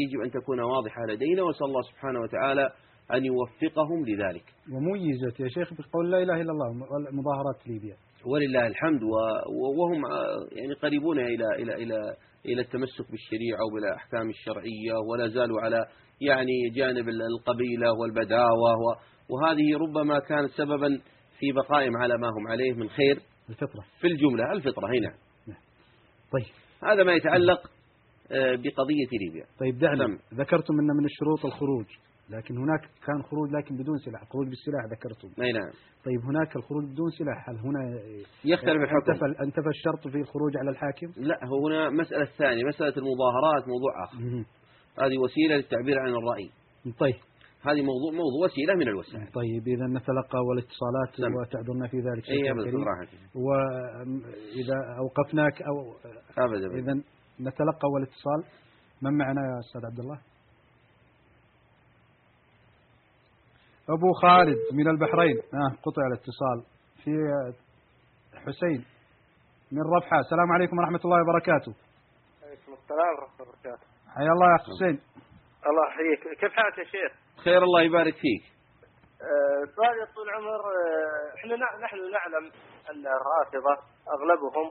يجب 0.05 0.21
أن 0.25 0.31
تكون 0.31 0.61
واضحة 0.61 1.03
لدينا 1.09 1.43
وسأل 1.43 1.67
الله 1.67 1.83
سبحانه 1.83 2.21
وتعالى 2.21 2.71
أن 3.13 3.25
يوفقهم 3.25 4.07
لذلك. 4.07 4.45
وميزت 4.73 5.41
يا 5.41 5.49
شيخ 5.49 5.69
بقول 5.75 6.11
لا 6.11 6.23
إله 6.23 6.41
إلا 6.41 6.53
الله 6.53 6.69
مظاهرات 7.13 7.67
ليبيا. 7.67 7.97
ولله 8.27 8.67
الحمد 8.67 9.03
وهم 9.79 10.07
آه، 10.07 10.37
يعني 10.53 10.75
قريبون 10.75 11.19
إلى 11.19 11.47
إلى 11.63 11.75
إلى 11.75 12.17
إلى 12.47 12.61
التمسك 12.63 13.11
بالشريعة 13.11 13.61
وبالأحكام 13.71 14.31
الشرعية 14.31 14.95
ولا 15.11 15.29
زالوا 15.29 15.61
على 15.61 15.87
يعني 16.27 16.53
جانب 16.77 17.09
ال- 17.09 17.23
القبيلة 17.23 17.93
والبداوة 18.01 18.75
وهذه 19.31 19.77
ربما 19.89 20.19
كانت 20.19 20.51
سببا 20.51 21.01
في 21.39 21.53
بقائهم 21.53 21.97
على 21.97 22.19
ما 22.19 22.29
هم 22.29 22.49
عليه 22.49 22.73
من 22.73 22.89
خير 22.89 23.19
الفطرة. 23.51 23.85
في 24.01 24.07
الجملة 24.07 24.53
الفطرة 24.53 24.87
هنا. 24.87 25.15
طيب. 26.33 26.47
هذا 26.91 27.05
ما 27.05 27.13
يتعلق 27.13 27.71
آه، 28.33 28.55
بقضية 28.55 29.09
ليبيا. 29.21 29.45
طيب 29.61 29.79
دعنا 29.79 30.07
تم. 30.07 30.19
ذكرتم 30.35 30.75
أن 30.75 30.87
من 30.99 31.05
الشروط 31.05 31.45
الخروج 31.45 31.87
لكن 32.31 32.57
هناك 32.59 32.81
كان 33.07 33.23
خروج 33.23 33.51
لكن 33.51 33.77
بدون 33.77 33.99
سلاح 33.99 34.21
خروج 34.33 34.49
بالسلاح 34.49 34.85
ذكرتم. 34.91 35.43
أي 35.43 35.53
نعم. 35.53 35.71
طيب 36.05 36.21
هناك 36.21 36.57
الخروج 36.57 36.85
بدون 36.85 37.11
سلاح 37.11 37.49
هل 37.51 37.57
هنا 37.59 38.01
يختلف 38.45 38.83
الحكم. 38.83 39.11
انتفى 39.13 39.43
انتفى 39.43 39.69
الشرط 39.69 40.09
في 40.09 40.19
الخروج 40.19 40.57
على 40.57 40.71
الحاكم؟ 40.71 41.07
لا 41.17 41.39
هو 41.45 41.69
هنا 41.69 41.91
مسألة 41.91 42.25
ثانية 42.25 42.65
مسألة 42.65 42.95
المظاهرات 42.97 43.69
موضوع 43.69 44.05
آخر. 44.05 44.45
هذه 45.03 45.19
وسيلة 45.19 45.57
للتعبير 45.57 45.99
عن 45.99 46.09
الرأي. 46.09 46.51
طيب. 46.99 47.15
هذه 47.67 47.83
موضوع 47.83 48.11
موضوع 48.13 48.45
وسيلة 48.45 48.75
من 48.75 48.89
الوسائل. 48.89 49.33
طيب 49.33 49.69
إذا 49.69 49.87
نتلقى 49.87 50.39
والاتصالات 50.49 51.11
سم. 51.17 51.35
وتعذرنا 51.35 51.89
في 51.89 51.97
ذلك 51.97 52.29
أي 52.29 52.39
شكرا 52.39 52.53
أبدا 52.53 52.71
كريم. 52.71 52.85
صراحة 52.85 53.07
وإذا 53.35 54.99
أوقفناك 54.99 55.63
أو 55.63 55.95
أبدا 56.39 56.67
أبدا. 56.67 56.79
إذا 56.79 56.95
نتلقى 57.41 57.89
والاتصال. 57.95 58.45
من 59.03 59.19
معنا 59.19 59.41
يا 59.41 59.59
أستاذ 59.61 59.87
عبد 59.87 60.01
الله؟ 60.01 60.19
أبو 63.89 64.13
خالد 64.13 64.59
من 64.73 64.89
البحرين. 64.89 65.37
آه 65.37 65.77
قطع 65.83 66.07
الاتصال. 66.07 66.75
في 67.05 67.11
حسين 68.35 68.85
من 69.73 69.83
رفحة 69.97 70.21
السلام 70.21 70.53
عليكم 70.53 70.79
ورحمة 70.79 71.01
الله 71.05 71.19
وبركاته. 71.23 71.75
عليكم 72.43 72.73
السلام 72.73 73.15
ورحمة 73.19 73.41
الله 73.41 73.49
وبركاته. 73.49 73.94
حيا 74.15 74.33
الله 74.33 74.47
يا 74.53 74.59
حسين. 74.59 75.01
الله 75.67 75.89
يحييك. 75.89 76.39
كيف 76.41 76.53
حالك 76.53 76.79
يا 76.79 76.85
شيخ؟ 76.85 77.13
خير 77.45 77.63
الله 77.63 77.83
يبارك 77.83 78.15
فيك. 78.15 78.45
آه، 79.23 79.65
سؤال 79.77 79.99
يا 80.01 80.05
طول 80.15 80.29
العمر 80.29 80.61
آه، 80.61 81.35
إحنا 81.37 81.57
نحن 81.57 81.97
نعلم 82.13 82.45
أن 82.91 83.07
الرافضة 83.07 83.83
أغلبهم 84.15 84.67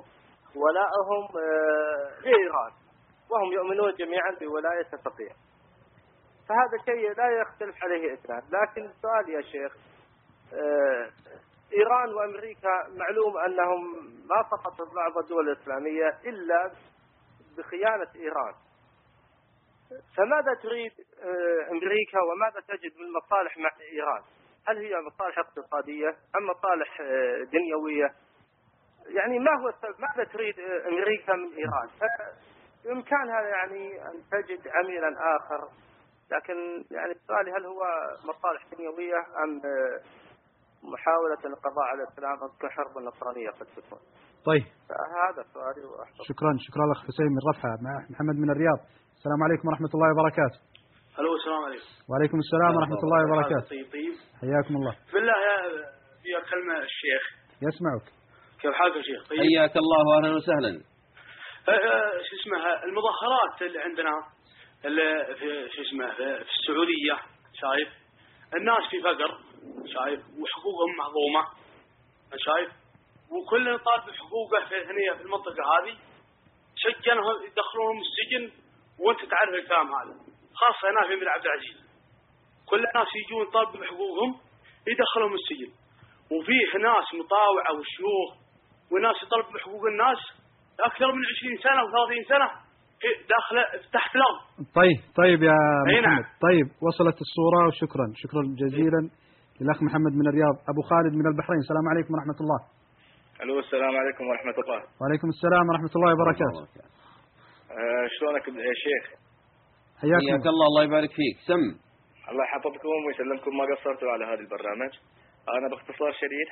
ولاءهم 0.56 1.24
آه، 1.38 2.22
لايران 2.26 2.72
وهم 3.32 3.52
يؤمنون 3.54 3.94
جميعا 3.94 4.32
بولاية 4.42 4.88
الفقيه. 4.94 5.34
فهذا 6.50 6.78
شيء 6.86 7.14
لا 7.18 7.42
يختلف 7.42 7.84
عليه 7.84 8.14
إثنان. 8.14 8.42
لكن 8.42 8.86
السؤال 8.86 9.30
يا 9.30 9.42
شيخ 9.42 9.74
آه، 10.54 11.10
إيران 11.74 12.14
وأمريكا 12.14 12.74
معلوم 12.98 13.38
أنهم 13.38 13.82
ما 14.30 14.44
سقطت 14.52 14.96
بعض 14.96 15.18
الدول 15.24 15.50
الإسلامية 15.50 16.08
إلا 16.26 16.72
بخيانة 17.58 18.12
إيران. 18.16 18.54
فماذا 20.18 20.54
تريد 20.64 20.92
آه، 21.24 21.72
أمريكا 21.72 22.20
وماذا 22.22 22.60
تجد 22.68 22.94
من 23.02 23.08
مصالح 23.18 23.58
مع 23.58 23.72
إيران؟ 23.94 24.22
هل 24.68 24.78
هي 24.78 25.02
مصالح 25.02 25.40
اقتصادية 25.40 26.10
أم 26.10 26.44
مصالح 26.50 27.02
آه، 27.02 27.44
دنيوية؟ 27.54 28.10
يعني 29.18 29.40
ما 29.40 29.52
هو 29.62 29.70
السبب؟ 29.70 29.96
ماذا 30.00 30.30
تريد 30.34 30.60
آه، 30.60 30.88
أمريكا 30.90 31.34
من 31.34 31.54
إيران؟ 31.54 31.90
بإمكانها 32.86 33.42
يعني 33.42 34.02
أن 34.02 34.22
تجد 34.32 34.68
عميلا 34.68 35.10
آخر. 35.36 35.68
لكن 36.32 36.86
يعني 36.92 37.14
سؤالي 37.28 37.52
هل 37.52 37.66
هو 37.66 37.82
مصالح 38.24 38.68
دنيوية 38.78 39.18
أم 39.44 39.62
آه، 39.66 40.00
محاولة 40.84 41.42
القضاء 41.46 41.86
على 41.92 42.04
الإسلام 42.04 42.34
أم 42.44 42.52
كحرب 42.62 42.98
النصرانية 42.98 43.50
قد 43.50 43.66
تكون؟ 43.66 44.00
طيب. 44.46 44.64
هذا 45.24 45.44
سؤالي 45.54 45.82
شكرا 46.30 46.52
شكرا 46.68 46.86
لك 46.92 46.98
حسين 47.08 47.26
من 47.36 47.42
رفحة 47.50 47.70
مع 47.82 48.06
محمد 48.10 48.36
من 48.36 48.50
الرياض. 48.50 48.80
السلام 49.24 49.44
عليكم 49.44 49.68
ورحمة 49.68 49.94
الله 49.96 50.10
وبركاته. 50.14 50.60
ألو 51.20 51.36
السلام 51.36 51.62
عليكم. 51.68 51.90
وعليكم 52.10 52.38
السلام 52.46 52.72
ورحمة 52.78 53.02
الله 53.06 53.20
وبركاته. 53.26 53.70
طيب 53.70 53.88
طيب. 53.94 54.16
حياكم 54.42 54.74
الله. 54.80 54.96
بالله 55.14 55.38
يا 55.48 56.40
في 56.42 56.50
كلمة 56.52 56.78
الشيخ. 56.90 57.24
يسمعك. 57.68 58.06
كيف 58.62 58.74
حالك 58.80 58.96
يا 58.96 59.02
شيخ؟ 59.02 59.22
طيب. 59.30 59.40
حياك 59.40 59.74
الله 59.84 60.00
واهلا 60.10 60.30
وسهلا. 60.38 60.72
آه، 61.70 61.72
آه، 61.72 62.12
شو 62.28 62.34
اسمه 62.40 62.58
المظاهرات 62.88 63.62
اللي 63.62 63.80
عندنا 63.80 64.14
اللي 64.86 65.36
في 65.40 65.48
شو 65.76 65.82
اسمه 65.82 66.08
في 66.18 66.26
في 66.48 66.52
السعودية 66.58 67.16
شايف؟ 67.62 67.90
الناس 68.58 68.84
في 68.92 68.98
فقر 69.08 69.32
شايف؟ 69.96 70.20
وحقوقهم 70.40 70.92
مهضومة 71.02 71.44
شايف؟ 72.48 72.70
وكل 73.34 73.66
طالب 73.88 74.06
حقوقه 74.22 74.60
في 74.70 74.76
هنا 74.76 75.18
في 75.18 75.22
المنطقة 75.26 75.64
هذه 75.74 75.94
سجنهم 76.84 77.36
يدخلونهم 77.48 78.00
السجن 78.08 78.63
وانت 79.00 79.22
تعرف 79.32 79.54
الكلام 79.62 79.88
هذا. 79.98 80.14
خاصة 80.62 80.84
هنا 80.90 81.02
في 81.08 81.14
مدينة 81.16 81.32
عبد 81.36 81.46
العزيز. 81.46 81.78
كل 82.70 82.82
الناس 82.90 83.10
يجون 83.22 83.42
يطالبوا 83.48 83.80
بحقوقهم 83.82 84.32
يدخلهم 84.92 85.34
السجن. 85.40 85.72
وفيه 86.34 86.72
ناس 86.90 87.08
مطاوعة 87.22 87.72
وشيوخ 87.78 88.30
وناس 88.92 89.18
يطالبوا 89.24 89.52
بحقوق 89.56 89.84
الناس 89.94 90.20
أكثر 90.90 91.08
من 91.18 91.24
20 91.32 91.56
سنة 91.66 91.80
و30 91.88 92.30
سنة 92.34 92.48
في- 93.02 93.18
داخل 93.34 93.56
تحت 93.98 94.12
الأرض. 94.16 94.40
طيب 94.80 94.98
طيب 95.22 95.40
يا 95.50 95.58
أي 95.90 96.02
نعم. 96.02 96.14
محمد 96.14 96.26
طيب 96.48 96.68
وصلت 96.88 97.18
الصورة 97.26 97.60
وشكرا. 97.68 98.06
شكرا 98.24 98.44
جزيلا 98.62 99.02
للأخ 99.62 99.78
محمد 99.88 100.14
من 100.20 100.28
الرياض. 100.32 100.56
أبو 100.72 100.82
خالد 100.90 101.14
من 101.20 101.26
البحرين. 101.32 101.60
السلام 101.66 101.86
عليكم 101.92 102.12
ورحمة 102.14 102.40
الله. 102.44 102.60
ألو 103.44 103.60
السلام 103.60 103.94
عليكم 104.02 104.24
ورحمة 104.30 104.58
الله. 104.64 104.80
وعليكم 105.02 105.28
السلام 105.36 105.64
ورحمة 105.70 105.94
الله 105.96 106.10
وبركاته. 106.14 106.62
شلونك 108.20 108.48
يا 108.48 108.74
شيخ؟ 108.86 109.04
حياك 110.02 110.46
الله. 110.48 110.66
الله 110.70 110.84
يبارك 110.84 111.10
فيك. 111.10 111.36
سم. 111.48 111.64
الله 112.32 112.44
يحفظكم 112.44 113.06
ويسلمكم. 113.08 113.58
ما 113.58 113.66
قصرتوا 113.76 114.12
على 114.12 114.26
هذا 114.26 114.40
البرنامج. 114.46 114.92
أنا 115.58 115.68
باختصار 115.70 116.12
شديد 116.22 116.50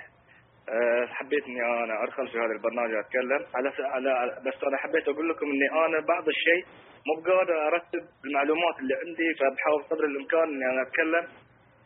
آه 0.70 1.06
حبيت 1.18 1.44
إني 1.48 1.62
أنا 1.84 2.04
ادخل 2.04 2.28
في 2.32 2.38
هذا 2.38 2.54
البرنامج 2.58 2.92
أتكلم. 3.06 3.42
على 3.56 3.70
على 3.96 4.10
على- 4.22 4.40
بس 4.48 4.64
أنا 4.68 4.78
حبيت 4.78 5.08
أقول 5.08 5.30
لكم 5.30 5.46
إني 5.46 5.68
أنا 5.86 5.98
بعض 6.14 6.28
الشيء 6.28 6.64
مو 7.08 7.14
بقادر 7.22 7.68
أرتب 7.68 8.04
المعلومات 8.26 8.76
اللي 8.80 8.96
عندي 9.04 9.28
فبحاول 9.40 9.84
قدر 9.92 10.06
الإمكان 10.06 10.44
إني 10.54 10.66
أنا 10.74 10.82
أتكلم. 10.88 11.26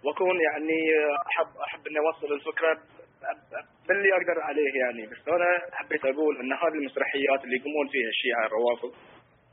وأكون 0.06 0.38
يعني 0.50 0.77
آه، 1.00 1.18
احب 1.30 1.50
أحب 1.68 1.82
إني 1.88 2.00
أوصل 2.00 2.34
الفكرة 2.34 2.74
باللي 3.88 4.10
أقدر 4.18 4.38
عليه 4.50 4.72
يعني. 4.84 5.04
بس 5.12 5.27
أنا 5.27 5.50
حبيت 5.80 6.06
أقول 6.06 6.34
إن 6.42 6.54
هذه 6.54 6.77
المسرحيات 6.82 7.39
اللي 7.44 7.56
يقومون 7.60 7.88
فيها 7.94 8.10
الشيعة 8.15 8.46
الروافض 8.50 8.92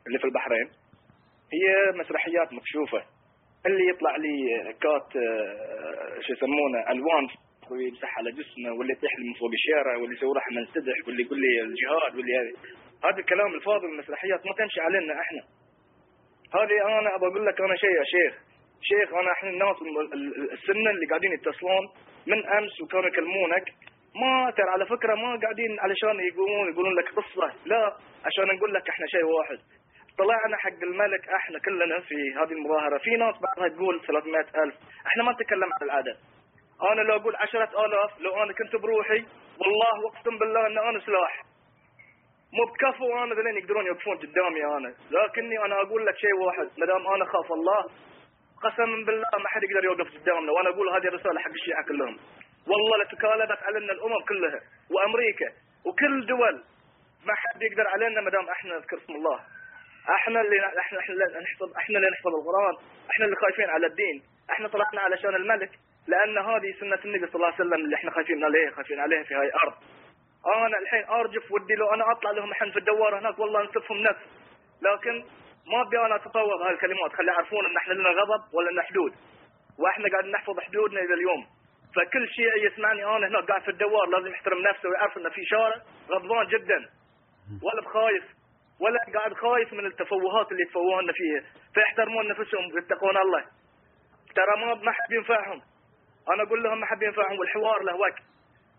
اللي 0.07 0.19
في 0.19 0.25
البحرين. 0.25 0.69
هي 1.53 1.93
مسرحيات 1.99 2.53
مكشوفة. 2.53 3.03
اللي 3.67 3.89
يطلع 3.89 4.17
لي 4.17 4.37
كات 4.81 5.17
آه، 5.17 6.21
شو 6.21 6.33
يسمونه 6.33 6.91
ألوان 6.91 7.29
ويمسح 7.71 8.19
على 8.19 8.31
جسمه 8.33 8.73
واللي 8.79 8.93
يطيح 8.93 9.13
من 9.19 9.33
فوق 9.41 9.51
الشارع 9.53 9.97
واللي 9.97 10.17
يسوي 10.17 10.35
راح 10.35 10.47
منسدح 10.51 10.97
واللي 11.07 11.23
يقول 11.23 11.39
لي 11.41 11.61
الجهاد 11.61 12.17
واللي 12.17 12.33
هذه. 12.39 12.53
هذا 13.05 13.19
الكلام 13.19 13.55
الفاضي 13.55 13.87
المسرحيات 13.87 14.47
ما 14.47 14.53
تمشي 14.59 14.81
علينا 14.81 15.21
إحنا. 15.21 15.43
هذه 16.55 16.99
أنا 16.99 17.15
ابى 17.17 17.27
أقول 17.27 17.47
لك 17.47 17.61
أنا 17.61 17.77
شيء 17.77 17.91
يا 17.91 18.05
شيخ. 18.05 18.35
شيخ 18.83 19.15
أنا 19.15 19.33
إحنا 19.33 19.51
الناس 19.51 19.77
ال- 19.83 20.13
ال- 20.13 20.53
السنة 20.53 20.91
اللي 20.91 21.07
قاعدين 21.07 21.33
يتصلون 21.33 21.85
من 22.27 22.47
أمس 22.47 22.81
وكانوا 22.83 23.07
يكلمونك. 23.09 23.65
ما 24.23 24.51
ترى 24.51 24.71
على 24.71 24.87
فكرة 24.87 25.15
ما 25.15 25.37
قاعدين 25.43 25.81
علشان 25.81 26.21
يقولون 26.21 26.73
يقولون 26.73 26.95
لك 26.99 27.09
قصة. 27.09 27.53
لا 27.67 27.97
عشان 28.27 28.57
نقول 28.57 28.75
لك 28.75 28.89
إحنا 28.89 29.07
شيء 29.07 29.25
واحد. 29.25 29.59
طلعنا 30.19 30.57
حق 30.57 30.83
الملك 30.83 31.29
إحنا 31.29 31.59
كلنا 31.59 32.01
في 32.01 32.15
هذه 32.37 32.53
المظاهرة. 32.53 32.99
في 32.99 33.11
ناس 33.11 33.35
بعضها 33.43 33.69
تقول 33.69 34.01
300 34.07 34.41
ألف. 34.65 34.75
إحنا 35.07 35.23
ما 35.23 35.33
نتكلم 35.33 35.73
عن 35.73 35.83
العدد. 35.83 36.17
أنا 36.93 37.01
لو 37.01 37.17
أقول 37.17 37.37
10000 37.37 38.21
لو 38.21 38.43
أنا 38.43 38.53
كنت 38.53 38.77
بروحي 38.77 39.25
والله 39.61 40.05
واقسم 40.05 40.39
بالله 40.39 40.67
إن 40.67 40.79
أنا 40.79 41.01
سلاح. 41.01 41.43
مو 42.53 42.65
بكفو 42.65 43.25
أنا 43.25 43.35
ذلين 43.35 43.57
يقدرون 43.57 43.87
يوقفون 43.87 44.17
قدامي 44.17 44.65
أنا. 44.65 44.95
لكني 45.11 45.65
أنا 45.65 45.75
أقول 45.83 46.07
لك 46.07 46.17
شيء 46.17 46.35
واحد. 46.35 46.69
ما 46.79 46.87
دام 46.87 47.07
أنا 47.07 47.25
خاف 47.25 47.53
الله 47.53 47.83
قسما 48.63 49.05
بالله 49.07 49.29
ما 49.43 49.49
حد 49.49 49.63
يقدر 49.63 49.85
يوقف 49.85 50.09
قدامنا. 50.21 50.53
وأنا 50.53 50.69
أقول 50.69 50.89
هذه 50.89 51.09
رساله 51.15 51.41
حق 51.41 51.51
الشيعة 51.51 51.85
كلهم. 51.89 52.19
والله 52.69 53.05
لتكالبت 53.05 53.63
علينا 53.63 53.93
الأمم 53.93 54.21
كلها 54.29 54.61
وأمريكا 54.91 55.49
وكل 55.87 56.27
دول 56.27 56.65
ما 57.27 57.35
حد 57.35 57.63
يقدر 57.63 57.89
علينا 57.89 58.21
ما 58.21 58.31
دام 58.31 58.49
إحنا 58.49 58.75
نذكر 58.75 58.97
اسم 58.97 59.13
الله. 59.13 59.41
إحنا 60.11 60.41
اللي 60.41 60.59
إحنا 60.79 60.99
إحنا 60.99 61.15
اللي 61.15 61.41
نحفظ 61.41 61.77
إحنا 61.77 61.99
اللي 61.99 62.11
نحفظ 62.11 62.35
القرآن. 62.35 62.75
إحنا 63.11 63.25
اللي 63.25 63.37
خايفين 63.37 63.71
على 63.71 63.87
الدين. 63.87 64.23
إحنا 64.51 64.69
طلعنا 64.69 65.01
علشان 65.01 65.35
الملك. 65.35 65.71
لأن 66.07 66.39
هذه 66.39 66.75
سنة 66.81 66.99
النبي 67.05 67.27
صلى 67.27 67.35
الله 67.35 67.47
عليه 67.47 67.55
وسلم 67.55 67.75
اللي 67.75 67.97
إحنا 67.97 68.11
خايفين 68.11 68.45
عليه 68.45 68.71
خايفين 68.71 69.01
عليها 69.01 69.23
في 69.23 69.35
هاي 69.35 69.47
الأرض. 69.47 69.75
أنا 70.57 70.79
الحين 70.79 71.05
أرجف 71.05 71.53
ودي 71.53 71.75
لو 71.75 71.95
أنا 71.95 72.13
أطلع 72.13 72.31
لهم 72.31 72.51
الحين 72.51 72.71
في 72.71 72.79
الدوار 72.79 73.19
هناك 73.19 73.39
والله 73.39 73.63
نسفهم 73.63 73.99
نفس. 73.99 74.23
لكن 74.83 75.25
ما 75.67 75.83
أبي 75.83 75.99
أنا 76.07 76.17
اتطور 76.17 76.67
هاي 76.67 76.75
الكلمات. 76.75 77.13
خلي 77.13 77.27
يعرفون 77.33 77.67
إن 77.67 77.77
إحنا 77.77 77.95
لنا 77.95 78.09
غضب 78.09 78.55
ولا 78.55 78.71
لنا 78.71 78.83
حدود. 78.83 79.13
وإحنا 79.79 80.09
قاعد 80.09 80.25
نحفظ 80.25 80.61
حدودنا 80.61 81.01
إلى 81.01 81.15
اليوم. 81.15 81.47
فكل 81.97 82.29
شيء 82.29 82.67
يسمعني 82.67 83.05
أنا 83.05 83.27
هناك 83.27 83.45
قاعد 83.45 83.63
في 83.63 83.71
الدوار 83.71 84.07
لازم 84.07 84.29
يحترم 84.29 84.59
نفسه 84.59 84.89
ويعرف 84.89 85.19
انه 85.19 85.31
في 85.31 85.45
شارع 85.45 85.77
غضبان 86.11 86.47
جدا. 86.47 86.89
ولا 87.63 87.83
بخايف 87.83 88.25
ولا 88.83 89.01
قاعد 89.15 89.33
خايف 89.33 89.73
من 89.73 89.87
التفوهات 89.87 90.53
اللي 90.53 90.63
يتفوهون 90.63 91.13
فيها. 91.13 91.41
فيحترمون 91.75 92.29
نفسهم 92.29 92.65
ويتقون 92.75 93.17
الله. 93.17 93.45
ترى 94.35 94.55
ما 94.61 94.75
ما 94.75 94.93
حد 94.93 95.13
ينفعهم. 95.13 95.61
أنا 96.33 96.43
أقول 96.43 96.63
لهم 96.63 96.81
ما 96.81 96.87
حد 96.87 97.03
ينفعهم. 97.03 97.39
والحوار 97.39 97.83
له 97.83 97.97
وقت. 97.97 98.23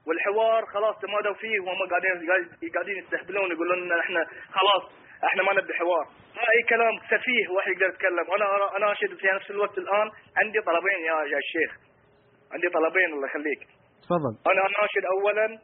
والحوار 0.07 0.65
خلاص 0.65 0.95
تمادوا 0.99 1.33
فيه 1.33 1.59
وهم 1.59 1.89
قاعدين 1.89 2.29
قاعدين 2.73 2.97
يستهبلون 2.97 3.51
يقولون 3.51 3.91
إن 3.91 3.99
إحنا 3.99 4.25
خلاص 4.51 4.83
إحنا 5.23 5.43
ما 5.43 5.53
نبي 5.53 5.73
حوار. 5.73 6.05
ما 6.35 6.41
أي 6.41 6.63
كلام 6.69 6.99
سفيه 7.11 7.49
واحد 7.55 7.71
يقدر 7.71 7.89
يتكلم. 7.89 8.25
أنا 8.35 8.45
أنا 8.55 8.77
اناشد 8.77 9.17
في 9.17 9.27
نفس 9.35 9.51
الوقت 9.51 9.77
الآن 9.77 10.11
عندي 10.37 10.61
طلبين 10.61 10.99
يا 11.09 11.15
يا 11.33 11.39
شيخ 11.53 11.71
عندي 12.53 12.69
طلبين 12.69 13.13
الله 13.13 13.27
يخليك. 13.27 13.61
تفضل. 14.03 14.33
أنا 14.51 14.61
اناشد 14.61 15.05
اولا 15.05 15.59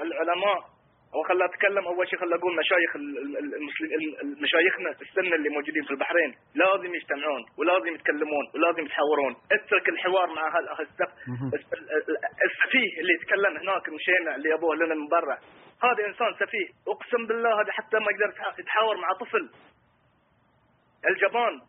العلماء. 0.00 0.71
أو 1.14 1.22
خلى 1.22 1.44
أتكلم 1.44 1.84
أول 1.86 2.08
شيء 2.08 2.18
خلى 2.18 2.34
أقول 2.34 2.56
مشايخ 2.56 2.96
ال- 2.96 3.18
ال- 3.18 3.36
ال- 3.38 3.54
المسلم 3.54 3.88
ال- 4.22 4.42
مشايخنا 4.42 4.90
السنة 4.90 5.34
اللي 5.36 5.48
موجودين 5.48 5.84
في 5.84 5.90
البحرين 5.90 6.34
لازم 6.54 6.94
يجتمعون 6.94 7.42
ولازم 7.58 7.94
يتكلمون 7.94 8.44
ولازم 8.54 8.84
يتحاورون. 8.86 9.36
اترك 9.52 9.88
الحوار 9.88 10.26
مع 10.26 10.48
هال- 10.56 10.68
هالسف 10.68 11.12
الس- 11.54 11.72
ال- 11.72 11.90
ال- 11.92 12.18
السفيه 12.50 13.00
اللي 13.00 13.12
يتكلم 13.14 13.56
هناك 13.56 13.88
مشينا 13.88 14.36
اللي 14.36 14.50
يبوه 14.50 14.76
لنا 14.76 14.94
من 14.94 15.08
برا. 15.08 15.38
هذا 15.82 16.06
إنسان 16.06 16.34
سفيه. 16.46 16.68
أقسم 16.88 17.26
بالله 17.26 17.60
هذا 17.62 17.72
حتى 17.72 17.98
ما 17.98 18.06
يقدر 18.12 18.30
يتح- 18.34 18.58
يتحاور 18.58 18.96
مع 18.96 19.08
طفل. 19.20 19.50
الجبان 21.10 21.60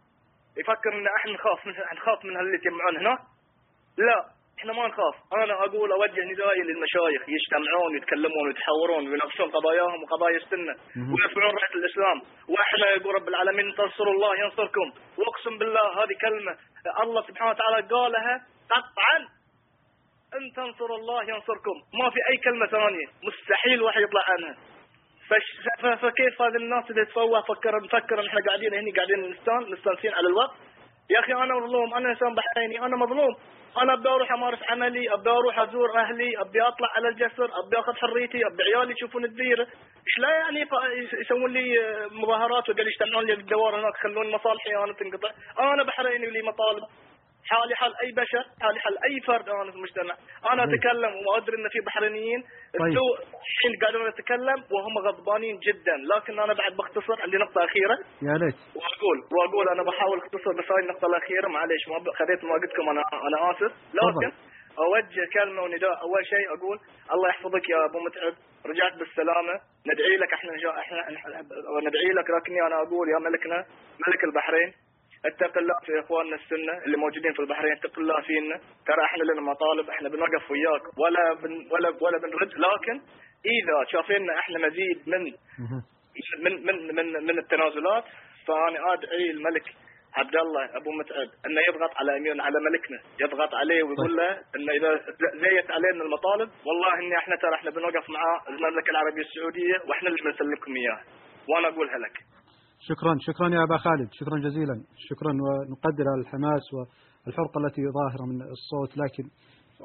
يفكر 0.58 0.94
إن 0.94 1.08
إحنا 1.08 1.32
نخاف 1.32 1.66
من 1.68 1.74
نخاف 1.94 2.26
من 2.26 2.38
اللي 2.40 2.56
يتجمعون 2.56 2.98
هناك 2.98 3.20
لا. 3.98 4.26
إحنا 4.60 4.74
ما 4.74 4.88
نخاف. 4.88 5.16
أنا 5.34 5.54
أقول 5.54 5.92
أوجه 5.92 6.22
ندائي 6.24 6.62
للمشايخ 6.62 7.22
يجتمعون 7.30 7.94
ويتكلمون 7.94 8.48
ويتحاورون 8.48 9.08
ويناقشون 9.08 9.52
قضاياهم 9.52 10.04
وقضايا 10.04 10.38
السنة 10.38 10.76
ويرفعون 10.96 11.56
رايه 11.56 11.76
الإسلام. 11.76 12.22
وإحنا 12.50 12.90
يقول 12.90 13.16
رب 13.16 13.28
العالمين 13.28 13.76
تنصروا 13.76 14.14
الله 14.14 14.40
ينصركم. 14.44 14.92
وأقسم 15.18 15.58
بالله 15.58 16.04
هذه 16.04 16.16
كلمة 16.22 16.58
الله 17.04 17.22
سبحانه 17.28 17.52
وتعالى 17.52 17.88
قالها 17.88 18.46
قطعا. 18.70 19.18
إن 20.38 20.52
تنصروا 20.56 20.98
الله 20.98 21.24
ينصركم. 21.24 21.76
ما 22.00 22.10
في 22.10 22.20
أي 22.32 22.38
كلمة 22.38 22.68
ثانية. 22.68 23.08
مستحيل 23.24 23.82
واحد 23.82 24.02
يطلع 24.02 24.24
عنها. 24.28 24.56
فكيف 25.96 26.42
هذه 26.42 26.56
الناس 26.56 26.90
اللي 26.90 27.06
تفوه 27.06 27.42
فكر 27.42 27.84
نفكر 27.84 28.20
إن 28.20 28.28
إحنا 28.28 28.40
قاعدين 28.48 28.74
هنا 28.74 28.96
قاعدين 28.96 29.30
نستان 29.32 29.72
مستانسين 29.72 30.14
على 30.14 30.28
الوقت. 30.28 30.56
يا 31.10 31.20
أخي 31.20 31.34
أنا 31.34 31.56
مظلوم. 31.56 31.94
أنا 31.94 32.10
إنسان 32.10 32.36
بحريني. 32.36 32.80
أنا 32.86 32.96
مظلوم. 32.96 33.36
أنا 33.82 33.94
ابي 33.94 34.10
أروح 34.10 34.32
أمارس 34.32 34.60
عملي 34.70 35.14
ابي 35.14 35.30
أروح 35.30 35.60
أزور 35.60 36.00
أهلي 36.00 36.42
ابي 36.42 36.62
أطلع 36.62 36.88
على 36.96 37.08
الجسر 37.08 37.46
ابي 37.46 37.80
أخذ 37.80 37.94
حريتي 37.96 38.38
ابي 38.38 38.64
عيالي 38.64 38.92
يشوفون 38.92 39.26
الديره 39.26 39.64
إيش 40.08 40.18
لا 40.20 40.30
يعني 40.30 40.66
يسوون 41.22 41.54
لي 41.54 41.80
مظاهرات 42.12 42.70
وقال 42.70 42.88
يجتمعون 42.88 43.26
لي 43.26 43.36
بالدوار 43.36 43.80
هناك 43.80 43.96
يخلون 43.96 44.32
مصالحي 44.32 44.76
أنا 44.76 44.94
تنقطع. 44.94 45.30
أنا 45.60 45.84
بحريني 45.84 46.28
ولي 46.28 46.42
مطالب. 46.42 46.84
حالي 47.50 47.76
حال 47.76 47.94
أي 48.04 48.12
بشر 48.12 48.46
حالي 48.62 48.80
حال 48.80 49.04
أي 49.04 49.20
فرد 49.28 49.50
أنا 49.50 49.72
في 49.72 49.78
المجتمع. 49.78 50.16
أنا 50.52 50.66
طيب. 50.66 50.74
أتكلم 50.74 51.14
وادري 51.28 51.58
إن 51.58 51.70
في 51.70 51.80
بحرينيين. 51.80 52.44
طيب. 52.80 52.98
الحين 52.98 53.74
قاعدين 53.82 54.08
نتكلم 54.08 54.64
وهم 54.72 54.98
غضبانين 54.98 55.60
جدا. 55.60 55.96
لكن 56.16 56.40
أنا 56.40 56.54
بعد 56.54 56.74
بختصر 56.74 57.22
عندي 57.22 57.38
نقطة 57.38 57.66
أخيرة. 57.66 57.98
يا 58.22 58.38
ليت 58.38 58.56
واقول 58.76 59.18
وأقول 59.34 59.70
أنا 59.70 59.84
بحاول 59.84 60.18
أختصر 60.18 60.52
بس 60.60 60.72
هاي 60.72 60.84
النقطة 60.84 61.06
الأخيرة. 61.06 61.48
معليش 61.48 61.88
ما 61.88 62.14
خذيت 62.20 62.44
من 62.44 62.52
وقتكم 62.52 62.90
أنا 62.90 63.04
أنا 63.28 63.52
آسف. 63.52 63.72
لكن 63.94 64.32
أوجه 64.78 65.30
كلمة 65.34 65.62
ونداء. 65.62 66.02
أول 66.02 66.26
شيء 66.26 66.48
أقول 66.58 66.80
الله 67.14 67.30
يحفظك 67.30 67.70
يا 67.70 67.86
أبو 67.86 68.00
متعب. 68.00 68.34
رجعت 68.66 68.94
بالسلامة. 68.94 69.54
ندعي 69.88 70.18
لك 70.18 70.34
إحنا 70.34 70.52
إحنا 70.80 71.42
ندعي 71.88 72.12
لك 72.18 72.30
لكني 72.30 72.62
أنا 72.68 72.76
أقول 72.76 73.10
يا 73.10 73.20
ملكنا 73.20 73.66
ملك 74.08 74.24
البحرين. 74.24 74.74
اتق 75.26 75.58
الله 75.58 75.76
في 75.86 76.00
إخواننا 76.00 76.36
السنة 76.36 76.74
اللي 76.86 76.98
موجودين 76.98 77.34
في 77.34 77.40
البحرين 77.40 77.72
اتق 77.72 78.00
الله 78.00 78.22
فينا. 78.22 78.56
ترى 78.88 79.04
إحنا 79.06 79.24
لنا 79.24 79.42
مطالب 79.42 79.90
إحنا 79.90 80.10
بنوقف 80.10 80.52
وياك 80.52 80.98
ولا 80.98 81.34
بن 81.34 81.68
ولا 81.72 81.90
ولا 82.02 82.18
بنرد. 82.18 82.54
لكن 82.54 83.02
إذا 83.46 83.86
شافينا 83.92 84.40
إحنا 84.40 84.60
مزيد 84.60 85.00
من 85.08 85.24
من 86.44 86.66
من 86.66 86.96
من 86.96 87.26
من 87.28 87.40
التنازلات 87.40 88.04
فأنا 88.48 88.94
أدعي 88.94 89.32
الملك 89.32 89.64
عبد 90.16 90.36
الله 90.36 90.66
أبو 90.78 90.92
متعب 90.92 91.30
إنه 91.46 91.62
يضغط 91.68 91.98
على 91.98 92.18
امير 92.18 92.42
على 92.42 92.60
ملكنا. 92.60 93.00
يضغط 93.22 93.54
عليه 93.56 93.84
ويقول 93.84 94.16
له 94.18 94.32
إنه 94.56 94.72
إذا 94.72 94.96
زيت 95.44 95.72
علينا 95.72 96.04
المطالب 96.04 96.50
والله 96.66 96.94
إني 97.00 97.18
إحنا 97.18 97.36
ترى 97.36 97.56
إحنا 97.56 97.72
بنوقف 97.72 98.10
مع 98.10 98.22
المملكة 98.50 98.90
العربية 98.92 99.22
السعودية 99.22 99.76
وإحنا 99.88 100.10
اللي 100.10 100.22
بنسلمكم 100.24 100.76
إياه. 100.76 101.00
وأنا 101.50 101.68
أقولها 101.68 101.98
لك. 101.98 102.18
شكرا. 102.90 103.14
شكرا 103.28 103.48
يا 103.50 103.64
أبا 103.64 103.78
خالد. 103.78 104.10
شكرا 104.20 104.38
جزيلا. 104.40 104.76
شكرا. 105.10 105.32
ونقدر 105.44 106.06
الحماس 106.20 106.66
والحرقة 106.74 107.58
التي 107.66 107.82
ظاهرة 108.00 108.26
من 108.32 108.42
الصوت 108.42 108.92
لكن 108.98 109.24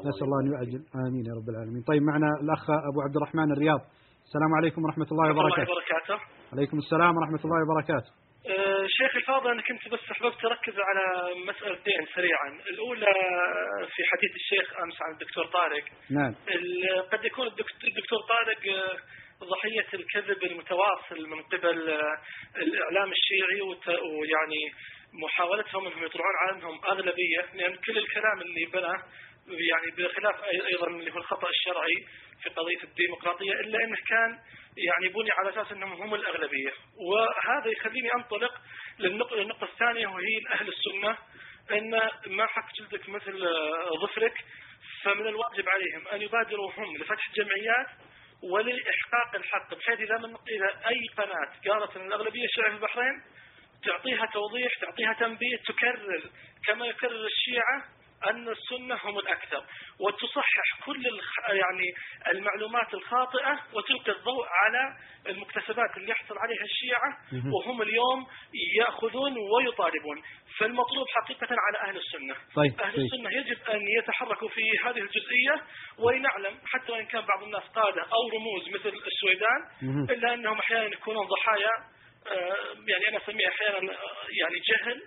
نسأل 0.09 0.25
الله 0.27 0.41
أن 0.43 0.53
يعجل 0.55 0.83
آمين 1.07 1.25
يا 1.31 1.35
رب 1.39 1.49
العالمين. 1.49 1.83
طيب 1.91 2.03
معنا 2.03 2.29
الأخ 2.43 2.65
أبو 2.91 2.99
عبد 3.07 3.17
الرحمن 3.17 3.53
الرياض. 3.53 3.81
السلام 4.29 4.53
عليكم 4.59 4.85
ورحمة 4.85 5.09
الله 5.13 5.31
وبركاته. 5.31 5.71
وبركاته. 5.73 6.17
عليكم 6.53 6.79
السلام 6.79 7.13
ورحمة 7.17 7.43
الله 7.45 7.61
وبركاته. 7.65 8.11
آه، 8.55 8.85
شيخ 8.99 9.13
الفاضل 9.17 9.51
أنا 9.51 9.63
كنت 9.69 9.85
بس 9.95 10.05
أحببت 10.13 10.41
أركز 10.45 10.77
على 10.89 11.05
مسألتين 11.51 12.01
سريعا. 12.17 12.49
الأولى 12.73 13.13
في 13.95 14.03
حديث 14.13 14.33
الشيخ 14.41 14.67
أمس 14.85 14.97
عن 15.05 15.11
الدكتور 15.17 15.45
طارق. 15.59 15.85
نعم. 16.19 16.33
قد 17.13 17.25
يكون 17.25 17.47
الدكت- 17.47 17.85
الدكتور 17.91 18.21
طارق 18.35 18.61
آه، 18.77 18.97
ضحية 19.45 19.87
الكذب 19.95 20.43
المتواصل 20.45 21.29
من 21.29 21.43
قبل 21.43 21.91
آه، 21.91 22.19
الإعلام 22.57 23.13
الشيعي 23.13 23.61
ويعني 23.61 24.73
محاولتهم 25.13 25.87
أنهم 25.87 26.05
يطلعون 26.05 26.35
على 26.41 26.59
أنهم 26.59 26.85
أغلبية 26.85 27.41
لأن 27.55 27.77
كل 27.77 27.99
الكلام 27.99 28.41
اللي 28.41 28.65
بناه 28.73 29.03
يعني 29.49 29.91
بخلاف 29.97 30.35
أي- 30.41 30.67
أيضا 30.67 30.87
اللي 30.87 31.13
هو 31.13 31.19
الخطأ 31.19 31.49
الشرعي 31.51 32.07
في 32.43 32.49
قضية 32.51 32.83
الديمقراطية 32.85 33.53
إلا 33.53 33.85
أنه 33.85 33.97
كان 34.09 34.39
يعني 34.77 35.09
بني 35.09 35.31
على 35.33 35.51
أساس 35.51 35.73
أنهم 35.73 36.03
هم 36.03 36.15
الأغلبية. 36.15 36.73
وهذا 36.97 37.71
يخليني 37.71 38.15
أنطلق 38.15 38.55
للنقطة, 38.99 39.37
للنقطة 39.37 39.65
الثانية 39.65 40.07
وهي 40.07 40.41
أهل 40.53 40.69
السنة 40.69 41.17
أن 41.71 41.91
ما 42.37 42.47
حك 42.47 42.65
جلدك 42.79 43.09
مثل 43.09 43.47
آه، 43.47 43.91
ظفرك 44.03 44.35
فمن 45.03 45.27
الواجب 45.27 45.69
عليهم 45.69 46.09
أن 46.09 46.23
يبادروا 46.23 46.73
هم 46.77 46.97
لفتح 46.97 47.33
جمعيات 47.35 47.87
ولإحقاق 48.43 49.35
الحق. 49.35 49.75
بحيث 49.75 50.01
إذا 50.01 50.19
من 50.19 50.37
إذا 50.49 50.89
أي 50.89 51.07
قناة 51.17 51.51
قالت 51.69 51.97
أن 51.97 52.07
الأغلبية 52.07 52.45
الشيعية 52.45 52.71
في 52.71 52.77
البحرين 52.77 53.23
تعطيها 53.85 54.27
توضيح 54.33 54.73
تعطيها 54.81 55.13
تنبيه 55.13 55.57
تكرر 55.57 56.31
كما 56.67 56.87
يكرر 56.87 57.27
الشيعة 57.27 57.85
أن 58.27 58.49
السنة 58.49 58.95
هم 59.05 59.19
الأكثر 59.19 59.65
وتصحح 60.01 60.85
كل. 60.87 61.21
يعني 61.49 61.95
المعلومات 62.33 62.95
الخاطئة 62.95 63.61
وتلقي 63.73 64.13
الضوء 64.13 64.47
على 64.49 64.97
المكتسبات 65.29 65.97
اللي 65.97 66.11
يحصل 66.11 66.39
عليها 66.39 66.65
الشيعة. 66.65 67.19
وهم 67.53 67.83
اليوم 67.83 68.27
يأخذون 68.79 69.35
ويطالبون 69.39 70.23
فالمطلوب 70.59 71.07
حقيقة 71.09 71.49
على 71.51 71.89
أهل 71.89 71.97
السنة 71.97 72.35
طيب 72.55 72.81
أهل 72.81 72.97
طيب 72.97 73.05
السنة 73.05 73.31
يجب 73.39 73.59
أن 73.71 73.81
يتحركوا 73.99 74.49
في 74.49 74.63
هذه 74.85 74.99
الجزئية 74.99 75.55
ولنعلم 75.99 76.59
حتى 76.67 76.93
وإن 76.93 77.07
كان 77.07 77.21
بعض 77.27 77.43
الناس 77.43 77.63
قادة 77.63 78.03
أو 78.03 78.29
رموز 78.29 78.69
مثل 78.69 78.97
السويدان. 79.07 79.61
إلا 80.11 80.35
أنهم 80.35 80.59
أحيانا 80.59 80.87
يكونون 80.87 81.27
ضحايا 81.27 81.71
آه، 82.27 82.57
يعني 82.89 83.09
أنا 83.09 83.17
أسميه 83.17 83.49
أحيانا 83.49 83.93
آه، 83.93 84.27
يعني 84.41 84.59
جهل 84.69 85.03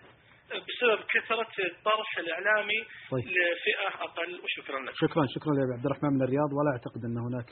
بسبب 0.67 0.99
كثرة 1.13 1.53
الطرح 1.71 2.09
الإعلامي 2.23 2.79
طيب. 3.11 3.25
لفئة 3.35 3.87
أقل 4.07 4.31
وشكرا 4.43 4.79
لك. 4.85 4.93
شكرا 5.03 5.23
شكرا 5.35 5.53
يا 5.59 5.63
أبو 5.63 5.73
عبد 5.77 5.85
الرحمن 5.85 6.09
من 6.15 6.21
الرياض. 6.23 6.49
ولا 6.57 6.71
أعتقد 6.75 7.01
أن 7.05 7.17
هناك 7.27 7.49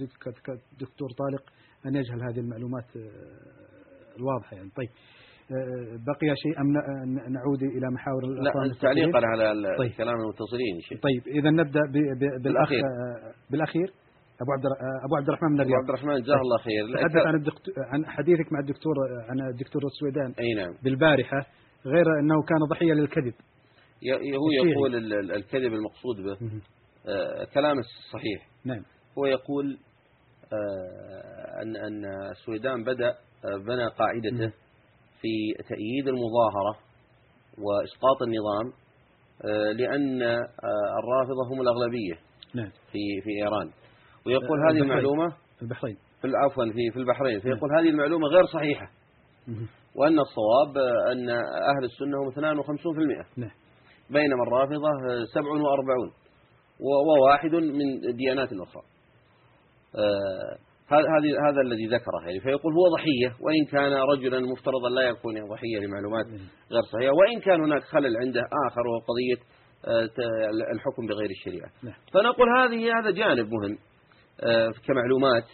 دك- 0.00 0.60
دكتور 0.80 1.08
طارق 1.22 1.44
أن 1.86 1.94
يجهل 1.94 2.20
هذه 2.28 2.40
المعلومات 2.44 2.88
آه، 2.96 4.16
الواضحة 4.18 4.56
يعني. 4.56 4.70
طيب 4.76 4.88
آه، 5.52 5.96
بقي 6.10 6.28
شيء 6.44 6.54
أم 6.62 6.68
نعود 7.36 7.62
إلى 7.62 7.86
محاور 7.96 8.22
لا 8.26 8.52
تعليقا؟ 8.82 9.20
على 9.26 9.76
طيب. 9.78 9.92
كلام 9.92 10.14
المتصلين 10.22 10.74
شيخ. 10.80 10.98
طيب 11.02 11.22
إذا 11.38 11.50
نبدأ 11.50 11.80
بالأخ 11.92 12.42
بالأخير. 12.42 12.80
آه، 12.84 13.32
بالأخير. 13.50 13.88
أبو 14.42 14.52
عبد 14.52 14.64
أبو 15.06 15.16
عبد 15.16 15.28
الرحمن 15.28 15.48
من 15.52 15.60
أبو 15.60 15.68
الرياض. 15.70 15.80
عبد 15.82 15.90
الرحمن 15.90 16.22
جزاه 16.22 16.40
الله 16.46 16.58
خير. 16.58 16.82
تحدث 16.96 17.26
عن 17.26 17.34
الدكتور 17.34 17.74
عن 17.92 18.06
حديثك 18.06 18.52
مع 18.52 18.58
الدكتور 18.60 18.94
عن 19.30 19.38
الدكتور 19.52 19.82
السويدان. 19.84 20.34
أي 20.40 20.54
نعم. 20.54 20.74
بالبارحة 20.84 21.40
غير 21.86 22.04
أنه 22.20 22.42
كان 22.48 22.58
ضحية 22.70 22.92
للكذب. 22.92 23.34
هو. 24.36 24.70
يقول 24.70 24.96
ال- 24.96 25.12
ال- 25.14 25.32
الكذب 25.32 25.72
المقصود 25.72 26.16
به. 26.16 26.60
آه، 27.08 27.44
كلام 27.54 27.76
صحيح 28.12 28.48
نعم. 28.64 28.82
هو 29.18 29.26
يقول 29.26 29.78
آه، 30.52 31.62
أن 31.62 31.76
أن 31.76 32.04
السويدان 32.30 32.84
بدأ 32.84 33.08
آه، 33.44 33.56
بنى 33.66 33.86
قاعدته 33.86 34.52
في 35.20 35.62
تأييد 35.68 36.08
المظاهرة 36.08 36.78
وإسقاط 37.58 38.22
النظام 38.22 38.72
لأن 39.78 40.22
الرافضة 40.98 41.48
هم 41.52 41.60
الأغلبية 41.60 42.14
نعم. 42.54 42.70
في 42.92 43.20
في 43.24 43.30
إيران. 43.44 43.70
ويقول 44.26 44.58
هذه 44.60 44.76
البحرين. 44.76 44.82
المعلومة 44.82 45.36
البحرين. 45.62 45.96
في 46.22 46.28
عفوا 46.44 46.64
في 46.64 46.90
في 46.92 46.98
البحرين. 46.98 47.40
فيقول 47.40 47.70
هذه 47.78 47.88
المعلومة 47.88 48.26
غير 48.28 48.44
صحيحة. 48.46 48.90
وأن 49.96 50.18
الصواب 50.18 50.78
أن 51.12 51.28
أهل 51.70 51.84
السنة 51.84 52.16
هم 52.22 52.28
52% 52.30 53.26
نعم. 53.36 53.50
بينما 54.10 54.42
الرافضة 54.42 54.88
آه، 55.10 55.24
47 55.34 56.12
و- 56.80 57.10
وواحد 57.20 57.54
من 57.54 58.16
ديانات 58.16 58.48
أخرى 58.52 58.82
آه، 59.98 60.56
هذا 60.88 61.06
هذا 61.48 61.60
الذي 61.60 61.86
ذكره 61.86 62.20
يعني. 62.26 62.40
فيقول 62.40 62.72
هو 62.74 62.96
ضحية. 62.96 63.36
وإن 63.44 63.64
كان 63.72 63.92
رجلا 63.92 64.40
مفترضا 64.40 64.88
لا 64.88 65.02
يكون 65.02 65.34
ضحية 65.48 65.78
لمعلومات 65.78 66.26
غير 66.72 66.82
صحيحة. 66.92 67.12
وإن 67.12 67.40
كان 67.40 67.60
هناك 67.60 67.82
خلل 67.82 68.16
عنده 68.16 68.40
آخر 68.68 68.80
وهو 68.86 68.98
قضية 68.98 69.42
آه، 69.86 70.08
الحكم 70.74 71.06
بغير 71.06 71.30
الشريعة. 71.30 71.70
نعم. 71.82 71.94
فنقول 72.14 72.48
هذه 72.58 72.98
هذا 73.00 73.10
جانب 73.10 73.48
مهم 73.52 73.78
آه، 74.42 74.68
كمعلومات 74.86 75.44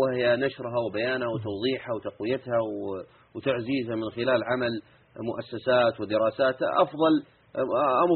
وهي 0.00 0.36
نشرها 0.36 0.78
وبيانها 0.90 1.28
وتوضيحها 1.28 1.94
وتقويتها 1.94 2.58
و- 2.60 3.02
وتعزيزها 3.34 3.96
من 3.96 4.10
خلال 4.10 4.40
عمل 4.44 4.80
مؤسسات 5.20 6.00
ودراسات 6.00 6.62
أفضل 6.62 7.22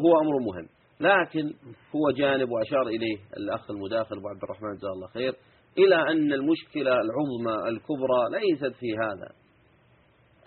هو 0.05 0.21
أمر 0.21 0.39
مهم. 0.39 0.69
لكن 1.01 1.53
هو 1.97 2.11
جانب 2.11 2.51
وأشار 2.51 2.87
إليه 2.87 3.17
الأخ 3.37 3.71
المداخل 3.71 4.17
أبو 4.17 4.29
عبد 4.29 4.43
الرحمن 4.43 4.77
جزاه 4.77 4.93
الله 4.93 5.09
خير 5.09 5.35
إلى 5.79 5.95
أن 5.95 6.33
المشكلة 6.33 6.93
العظمى 6.93 7.69
الكبرى 7.69 8.41
ليست 8.41 8.77
في 8.81 8.87
هذا. 8.97 9.29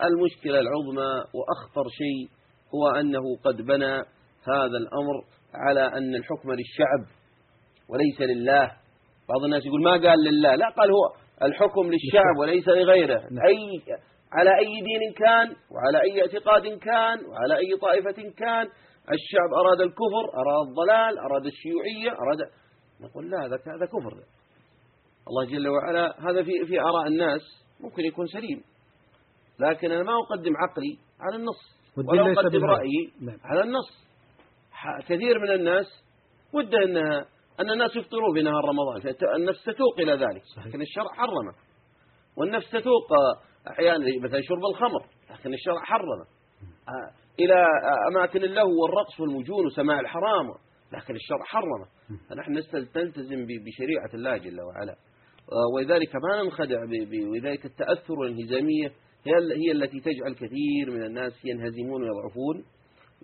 المشكلة 0.04 0.60
العظمى 0.60 1.24
وأخطر 1.34 1.88
شيء 1.88 2.28
هو 2.74 2.88
أنه 3.00 3.36
قد 3.44 3.56
بنى 3.56 3.94
هذا 4.48 4.76
الأمر 4.82 5.24
على 5.54 5.86
أن 5.86 6.14
الحكم 6.14 6.52
للشعب 6.52 7.16
وليس 7.88 8.20
لله. 8.20 8.72
بعض 9.28 9.44
الناس 9.44 9.66
يقول 9.66 9.82
ما 9.82 9.90
قال 9.90 10.18
لله؟ 10.24 10.54
لا 10.54 10.68
قال 10.68 10.90
هو 10.90 11.22
الحكم 11.42 11.90
للشعب 11.92 12.36
وليس 12.40 12.68
لغيره. 12.68 13.20
أي 13.48 13.82
على 14.32 14.58
أي 14.58 14.80
دين 14.80 15.12
كان 15.16 15.56
وعلى 15.70 16.02
أي 16.02 16.22
اعتقاد 16.22 16.78
كان 16.78 17.26
وعلى 17.26 17.56
أي 17.56 17.76
طائفة 17.80 18.22
كان 18.36 18.66
الشعب 19.12 19.50
أراد 19.60 19.80
الكفر 19.80 20.24
أراد 20.34 20.68
الضلال 20.68 21.18
أراد 21.18 21.46
الشيوعية 21.46 22.10
أراد 22.10 22.38
نقول 23.00 23.30
لا 23.30 23.46
هذا 23.46 23.56
هذا 23.56 23.86
كفر 23.86 24.22
الله 25.28 25.44
جل 25.44 25.68
وعلا 25.68 26.30
هذا 26.30 26.42
في 26.42 26.66
في 26.66 26.80
آراء 26.80 27.06
الناس 27.06 27.40
ممكن 27.80 28.04
يكون 28.04 28.26
سليم 28.26 28.62
لكن 29.58 29.92
أنا 29.92 30.02
ما 30.02 30.12
أقدم 30.12 30.56
عقلي 30.56 30.98
على 31.20 31.36
النص 31.36 31.82
والدين 31.96 32.20
ولو 32.20 32.28
ليس 32.28 32.38
قدم 32.38 32.50
بالهوى. 32.50 32.74
رأيي 32.74 33.12
نعم. 33.20 33.38
على 33.44 33.62
النص 33.62 34.02
كثير 35.08 35.38
من 35.38 35.50
الناس 35.50 35.86
وده 36.52 36.84
أن 36.84 36.96
أن 37.60 37.70
الناس 37.70 37.96
يفطروا 37.96 38.34
في 38.34 38.42
نهار 38.42 38.64
رمضان 38.64 39.14
النفس 39.36 39.64
تتوق 39.64 39.98
إلى 39.98 40.12
ذلك 40.12 40.42
صحيح. 40.56 40.66
لكن 40.66 40.82
الشرع 40.82 41.12
حرمه 41.12 41.54
والنفس 42.36 42.70
تتوق 42.70 43.08
أحيانا 43.70 44.04
مثلا 44.24 44.40
شرب 44.42 44.64
الخمر 44.70 45.06
لكن 45.30 45.54
الشرع 45.54 45.80
حرمه. 45.84 46.24
آه، 46.88 47.10
إلى 47.40 47.54
آه، 47.54 48.08
أماكن 48.12 48.44
اللهو 48.44 48.82
والرقص 48.82 49.20
والمجون 49.20 49.66
وسماع 49.66 50.00
الحرام 50.00 50.46
لكن 50.92 51.14
الشرع 51.14 51.44
حرمه. 51.44 51.86
فنحن 52.30 52.52
نلتزم 52.96 53.46
بشريعة 53.46 54.10
الله 54.14 54.36
جل 54.36 54.60
وعلا. 54.60 54.92
آه، 54.92 55.74
ولذلك 55.76 56.10
ما 56.16 56.42
ننخدع 56.42 56.84
ب- 56.84 57.08
ب- 57.10 57.28
ولذلك 57.30 57.64
التأثر 57.66 58.12
والانهزامية 58.12 58.92
هي 59.26 59.38
ال- 59.38 59.52
هي 59.52 59.72
التي 59.72 60.00
تجعل 60.00 60.34
كثير 60.34 60.90
من 60.90 61.02
الناس 61.06 61.44
ينهزمون 61.44 62.02
ويضعفون 62.02 62.64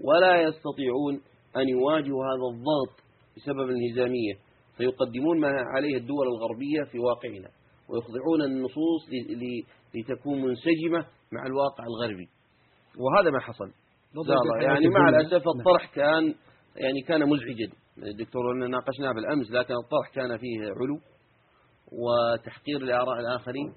ولا 0.05 0.43
يستطيعون 0.43 1.21
أن 1.57 1.69
يواجهوا 1.69 2.25
هذا 2.25 2.47
الضغط 2.55 3.01
بسبب 3.37 3.71
الانهزامية. 3.71 4.35
فيقدمون 4.77 5.41
ما 5.41 5.49
عليه 5.77 5.97
الدول 5.97 6.27
الغربية 6.27 6.83
في 6.93 6.99
واقعنا 6.99 7.49
ويخضعون 7.89 8.43
النصوص 8.43 9.03
لتكون 9.95 10.43
منسجمة 10.43 11.07
مع 11.33 11.47
الواقع 11.47 11.85
الغربي. 11.85 12.29
وهذا 12.99 13.31
ما 13.31 13.41
حصل. 13.41 13.71
يعني 14.63 14.89
مع. 14.89 15.09
الأسف 15.09 15.33
نعم. 15.47 15.59
الطرح 15.59 15.95
كان 15.95 16.35
يعني 16.77 17.01
كان 17.09 17.29
مزعجا 17.29 17.73
الدكتور 17.99 18.53
أننا 18.53 18.67
ناقشناه 18.67 19.13
بالأمس 19.13 19.51
لكن 19.51 19.75
الطرح 19.75 20.15
كان 20.15 20.39
فيه 20.39 20.61
علو 20.63 21.01
وتحقير 21.93 22.79
لآراء 22.79 23.21
الآخرين 23.21 23.73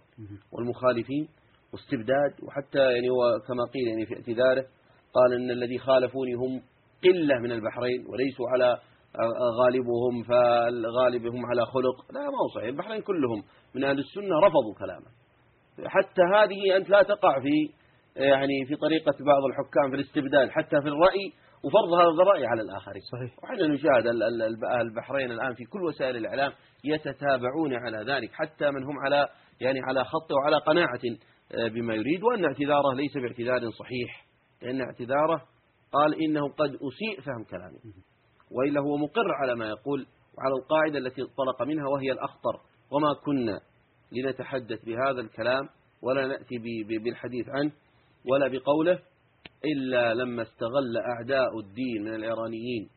والمخالفين 0.51 1.27
واستبداد. 1.73 2.43
وحتى 2.43 2.79
يعني 2.79 3.09
هو 3.09 3.39
كما 3.47 3.63
قيل 3.73 3.87
يعني 3.87 4.05
في 4.05 4.13
اعتذاره 4.13 4.65
قال 5.13 5.33
إن 5.33 5.51
الذي 5.51 5.77
خالفوني 5.77 6.33
هم 6.33 6.61
قلة 7.03 7.39
من 7.39 7.51
البحرين 7.51 8.05
وليسوا 8.09 8.49
على 8.49 8.79
غالبهم 9.59 10.23
فالغالب 10.23 11.25
هم 11.25 11.45
على 11.45 11.65
خلق. 11.65 12.11
لا 12.13 12.19
ما 12.19 12.37
هو 12.43 12.47
صحيح. 12.55 12.67
البحرين 12.67 13.01
كلهم 13.01 13.43
من 13.75 13.83
أهل 13.83 13.99
السنة 13.99 14.39
رفضوا 14.39 14.75
كلامه. 14.79 15.20
حتى 15.85 16.21
هذه 16.35 16.77
أنت 16.77 16.89
لا 16.89 17.03
تقع 17.03 17.39
في 17.39 17.81
يعني 18.15 18.65
في 18.67 18.75
طريقة 18.75 19.25
بعض 19.25 19.43
الحكام 19.43 19.89
في 19.89 19.95
الاستبداد 19.95 20.49
حتى 20.49 20.81
في 20.81 20.87
الرأي 20.87 21.33
وفرض 21.63 21.93
هذا 21.93 22.21
الرأي 22.21 22.45
على 22.45 22.61
الآخرين. 22.61 23.01
صحيح. 23.11 23.43
وحنا 23.43 23.67
نشاهد 23.67 24.07
البحرين 24.81 25.31
الآن 25.31 25.53
في 25.53 25.65
كل 25.65 25.83
وسائل 25.83 26.17
الإعلام 26.17 26.51
يتتابعون 26.83 27.73
على 27.73 28.13
ذلك 28.13 28.29
حتى 28.33 28.71
من 28.71 28.83
هم 28.83 28.99
على 29.05 29.29
يعني 29.61 29.79
على 29.87 30.03
خط 30.03 30.31
وعلى 30.31 30.57
قناعة 30.57 31.01
آه، 31.51 31.67
بما 31.67 31.95
يريد. 31.95 32.23
وأن 32.23 32.45
اعتذاره 32.45 32.93
ليس 32.93 33.17
باعتذار 33.17 33.71
صحيح 33.71 34.25
لأن 34.61 34.81
اعتذاره 34.81 35.41
قال 35.91 36.23
إنه 36.23 36.49
قد 36.49 36.69
أسيء 36.69 37.21
فهم 37.25 37.43
كلامه 37.43 37.79
وإلا 38.51 38.81
هو 38.81 38.97
مقر 38.97 39.31
على 39.41 39.55
ما 39.55 39.69
يقول 39.69 40.07
وعلى 40.37 40.53
القاعدة 40.53 40.97
التي 40.97 41.21
انطلق 41.21 41.61
منها 41.61 41.87
وهي 41.87 42.11
الأخطر 42.11 42.59
وما 42.91 43.13
كنا 43.25 43.59
لنتحدث 44.11 44.85
بهذا 44.85 45.21
الكلام 45.21 45.69
ولا 46.01 46.27
نأتي 46.27 46.57
بالحديث 47.03 47.49
عنه 47.49 47.71
ولا 48.31 48.47
بقوله 48.47 48.99
إلا 49.65 50.13
لما 50.13 50.41
استغل 50.41 50.97
أعداء 50.97 51.59
الدين 51.59 52.03
من 52.03 52.15
الإيرانيين 52.15 52.89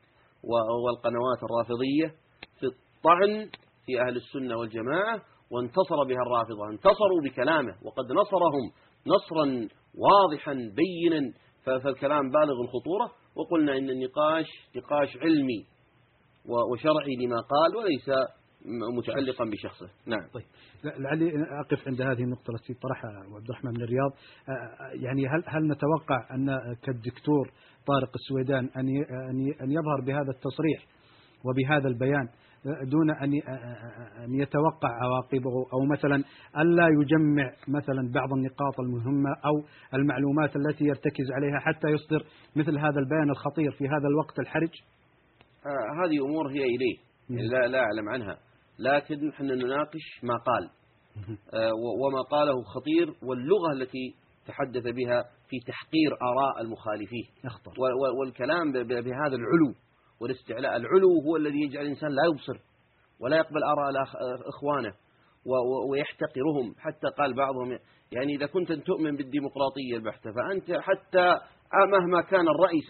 والقنوات 0.85 1.39
الرافضية 1.43 2.15
في 2.61 2.67
الطعن 2.67 3.51
في 3.87 4.01
أهل 4.01 4.17
السنة 4.17 4.57
والجماعة 4.57 5.23
وانتصر 5.51 6.05
بها 6.09 6.23
الرافضة 6.27 6.71
انتصروا 6.71 7.21
بكلامه 7.25 7.75
وقد 7.83 8.13
نصرهم 8.13 8.71
نصرا 9.07 9.69
واضحا 9.95 10.53
بينا 10.53 11.33
فالكلام 11.65 12.31
بالغ 12.31 12.61
الخطورة 12.65 13.13
وقلنا 13.37 13.77
إن 13.77 13.91
النقاش 13.91 14.47
نقاش 14.77 15.17
علمي 15.17 15.67
وشرعي 16.73 17.17
لما 17.21 17.41
قال 17.41 17.77
وليس 17.77 18.11
متعلقا 18.99 19.45
بشخصه. 19.45 19.89
نعم. 20.07 20.29
طيب. 20.35 20.45
لعلي 20.99 21.33
أقف 21.61 21.89
عند 21.89 22.03
هذه 22.03 22.23
النقطة 22.23 22.51
التي 22.51 22.75
طرحها 22.75 23.11
عبد 23.37 23.45
الرحمن 23.45 23.71
من 23.71 23.83
الرياض. 23.83 24.13
يعني 24.95 25.29
هل 25.29 25.45
هل 25.47 25.69
نتوقع 25.69 26.35
أن 26.35 26.47
كالدكتور 26.83 27.51
طارق 27.87 28.11
السويدان 28.15 28.71
أن 28.77 28.89
أن 29.63 29.71
يظهر 29.71 30.01
بهذا 30.07 30.31
التصريح 30.31 30.85
وبهذا 31.45 31.89
البيان 31.89 32.29
دون 32.65 33.11
أن 33.11 33.33
أن 34.25 34.35
يتوقع 34.35 34.89
عواقبه؟ 34.89 35.67
أو 35.73 35.85
مثلا 35.93 36.25
ألا 36.59 36.89
يجمع 36.89 37.53
مثلا 37.69 38.13
بعض 38.15 38.33
النقاط 38.33 38.81
المهمة 38.81 39.31
أو 39.31 39.65
المعلومات 39.95 40.57
التي 40.57 40.85
يرتكز 40.85 41.33
عليها 41.37 41.59
حتى 41.59 41.89
يصدر 41.89 42.25
مثل 42.57 42.79
هذا 42.79 42.99
البيان 42.99 43.31
الخطير 43.31 43.71
في 43.71 43.85
هذا 43.85 44.09
الوقت 44.09 44.39
الحرج؟ 44.39 44.83
آه، 45.67 46.05
هذه 46.05 46.25
أمور 46.27 46.49
هي 46.49 46.65
إليه. 46.65 46.97
يعني 47.31 47.49
لا 47.49 47.67
لا 47.69 47.79
أعلم 47.79 48.09
عنها. 48.09 48.39
لكن 48.79 49.29
نحن 49.29 49.45
نناقش 49.45 50.05
ما 50.23 50.35
قال. 50.35 50.71
آه، 51.55 51.71
وما 52.05 52.23
قاله 52.31 52.63
خطير 52.63 53.15
واللغة 53.29 53.73
التي 53.73 54.15
تحدث 54.47 54.83
بها 54.83 55.23
في 55.49 55.57
تحقير 55.67 56.11
آراء 56.23 56.61
المخالفين. 56.61 57.25
والكلام 58.21 58.73
بهذا 58.73 59.37
العلو 59.37 59.75
والاستعلاء. 60.21 60.77
العلو 60.77 61.21
هو 61.27 61.37
الذي 61.37 61.61
يجعل 61.63 61.83
الإنسان 61.85 62.11
لا 62.11 62.23
يبصر 62.33 62.65
ولا 63.21 63.37
يقبل 63.37 63.63
آراء 63.65 63.93
الآخ- 63.93 64.49
إخوانه 64.49 64.93
ويحتقرهم. 65.91 66.75
حتى 66.79 67.07
قال 67.19 67.35
بعضهم 67.35 67.79
يعني 68.13 68.35
إذا 68.37 68.47
كنت 68.47 68.73
تؤمن 68.73 69.17
بالديمقراطية 69.17 69.97
البحتة 69.97 70.31
فأنت 70.33 70.81
حتى 70.81 71.39
مهما 71.91 72.21
كان 72.21 72.41
الرأي 72.49 72.81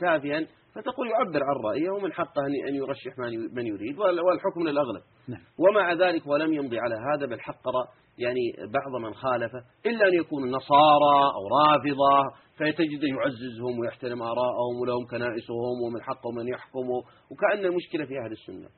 تافها 0.00 0.46
فتقول 0.74 1.10
يعبر 1.10 1.44
عن 1.44 1.56
رأيه 1.70 1.90
ومن 1.90 2.12
حقه 2.12 2.42
أن- 2.42 2.74
يرشح 2.74 3.18
من 3.52 3.66
يريد 3.66 3.98
وال- 3.98 4.20
والحكم 4.20 4.62
للأغلب 4.68 5.02
نعم. 5.28 5.40
ومع 5.58 5.92
ذلك 5.92 6.26
ولم 6.26 6.52
يمضي 6.52 6.78
على 6.78 6.94
هذا 6.94 7.26
بل 7.26 7.40
حقر 7.40 7.72
يعني 8.18 8.52
بعض 8.72 9.02
من 9.02 9.14
خالفه 9.14 9.58
إلا 9.86 10.08
أن 10.08 10.14
يكونوا 10.14 10.48
نصارى 10.48 11.16
أو 11.34 11.42
رافضة 11.58 12.34
فتجد 12.56 13.02
يعززهم 13.02 13.78
ويحترم 13.80 14.22
آراءهم 14.22 14.74
ولهم 14.82 15.06
كنائسهم 15.10 15.76
ومن 15.86 16.02
حقهم 16.02 16.38
أن 16.38 16.48
يحكموا 16.48 17.02
وكأن 17.30 17.64
المشكلة 17.64 18.04
في 18.04 18.14
أهل 18.24 18.32
السنة. 18.32 18.68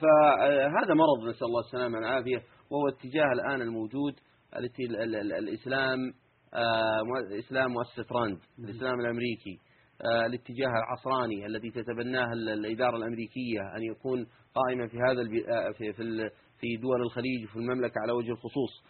فهذا 0.00 0.94
مرض 0.94 1.28
نسأل 1.28 1.46
الله 1.46 1.60
السلامة 1.60 1.96
والعافية 1.98 2.38
وهو 2.70 2.88
اتجاه 2.88 3.32
الآن 3.32 3.62
الموجود 3.62 4.14
التي 4.58 4.82
ال- 4.90 4.96
ال- 5.02 5.16
ال- 5.16 5.32
الإسلام 5.32 5.98
آه، 6.54 7.38
إسلام 7.38 7.70
مؤسسة 7.72 8.04
راند 8.12 8.38
الإسلام 8.58 9.00
الأمريكي. 9.00 9.58
الاتجاه 10.26 10.68
العصراني 10.68 11.46
الذي 11.46 11.70
تتبناه 11.70 12.32
ال- 12.32 12.48
الإدارة 12.48 12.96
الأمريكية 12.96 13.60
أن 13.76 13.82
يكون 13.82 14.26
قائما 14.54 14.86
في 14.88 14.96
هذا 14.98 15.20
آه، 15.22 15.70
في 15.72 15.92
في 16.60 16.76
دول 16.76 17.02
الخليج 17.02 17.44
وفي 17.44 17.56
المملكة 17.56 18.00
على 18.02 18.12
وجه 18.12 18.30
الخصوص. 18.30 18.84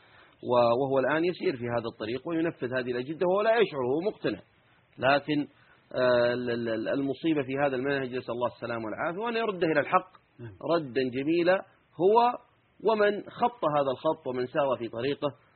وهو 0.80 0.98
الآن 0.98 1.24
يسير 1.24 1.56
في 1.56 1.64
هذا 1.64 1.84
الطريق 1.92 2.28
وينفذ 2.28 2.74
هذه 2.74 2.90
الأجندة 2.90 3.26
وهو 3.26 3.40
لا 3.42 3.50
يشعر 3.58 3.80
هو 3.94 4.00
مقتنع. 4.10 4.40
لكن 4.98 5.46
آه، 5.94 6.32
ال- 6.32 6.50
ال- 6.68 6.88
المصيبة 6.88 7.42
في 7.42 7.52
هذا 7.66 7.76
المنهج 7.76 8.14
نسأل 8.16 8.34
الله 8.34 8.46
السلامة 8.48 8.84
والعافية 8.84 9.20
وأن 9.20 9.36
يرده 9.36 9.66
إلى 9.66 9.80
الحق. 9.80 10.10
ردا 10.76 11.02
جميلا 11.14 11.54
هو 12.00 12.38
ومن 12.90 13.22
خط 13.30 13.64
هذا 13.76 13.90
الخط 13.90 14.26
ومن 14.26 14.46
سار 14.46 14.76
في 14.78 14.88
طريقه. 14.88 15.28
آه، 15.28 15.49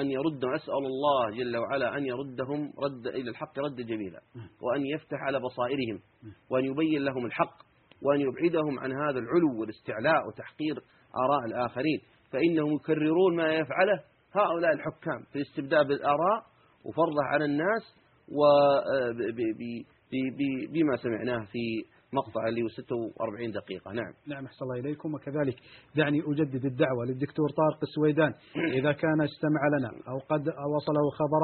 أن 0.00 0.10
يرد 0.10 0.44
أسأل 0.44 0.86
الله 0.86 1.30
جل 1.30 1.56
وعلا 1.56 1.96
أن 1.96 2.06
يردهم 2.06 2.72
رد 2.84 3.06
إلى 3.06 3.30
الحق 3.30 3.58
ردا 3.58 3.82
جميلا. 3.82 4.20
وأن 4.62 4.86
يفتح 4.86 5.18
على 5.26 5.40
بصائرهم. 5.40 6.00
وأن 6.50 6.64
يبين 6.64 7.04
لهم 7.04 7.26
الحق. 7.26 7.56
وأن 8.02 8.20
يبعدهم 8.20 8.78
عن 8.78 8.92
هذا 8.92 9.18
العلو 9.18 9.60
والاستعلاء 9.60 10.28
وتحقير 10.28 10.74
آراء 11.24 11.44
الآخرين. 11.46 12.00
فإنهم 12.32 12.74
يكررون 12.74 13.36
ما 13.36 13.54
يفعله 13.54 14.00
هؤلاء 14.32 14.72
الحكام 14.72 15.22
في 15.32 15.36
الاستبداد 15.36 15.86
بالآراء 15.86 16.42
وفرضها 16.84 17.24
على 17.24 17.44
الناس 17.44 17.82
وبما 20.78 20.96
سمعناه 20.96 21.44
في 21.44 21.84
مقطع 22.12 22.40
هو 22.62 22.68
46 22.68 23.50
دقيقة. 23.50 23.92
نعم. 23.92 24.12
نعم 24.26 24.44
أحسن 24.46 24.64
الله 24.64 24.80
إليكم. 24.80 25.14
وكذلك 25.14 25.56
دعني 25.96 26.20
أجدد 26.26 26.64
الدعوة 26.64 27.04
للدكتور 27.06 27.48
طارق 27.60 27.80
السويدان. 27.82 28.32
إذا 28.78 28.92
كان 28.92 29.20
استمع 29.20 29.62
لنا 29.74 29.90
أو 30.08 30.18
قد 30.18 30.48
وصله 30.76 31.10
خبر 31.20 31.42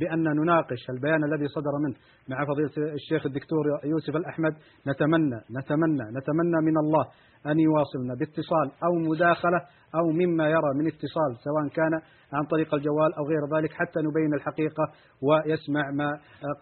بأن 0.00 0.22
نناقش 0.22 0.90
البيان 0.90 1.24
الذي 1.24 1.48
صدر 1.48 1.74
منه 1.84 1.96
مع 2.28 2.44
فضيلة 2.44 2.92
الشيخ 2.94 3.26
الدكتور 3.26 3.64
يوسف 3.84 4.16
الأحمد. 4.16 4.54
نتمنى 4.88 5.38
نتمنى 5.58 6.04
نتمنى 6.18 6.58
من 6.68 6.76
الله 6.78 7.04
أن 7.46 7.58
يواصلنا 7.58 8.14
باتصال 8.18 8.72
أو 8.84 8.92
مداخلة 9.10 9.58
أو 9.94 10.10
مما 10.10 10.48
يرى 10.48 10.70
من 10.78 10.86
اتصال 10.86 11.36
سواء 11.44 11.68
كان 11.68 11.92
عن 12.32 12.44
طريق 12.44 12.74
الجوال 12.74 13.14
أو 13.14 13.24
غير 13.24 13.58
ذلك 13.58 13.72
حتى 13.72 14.00
نبين 14.00 14.34
الحقيقة 14.34 14.84
ويسمع 15.22 15.90
ما 15.90 16.10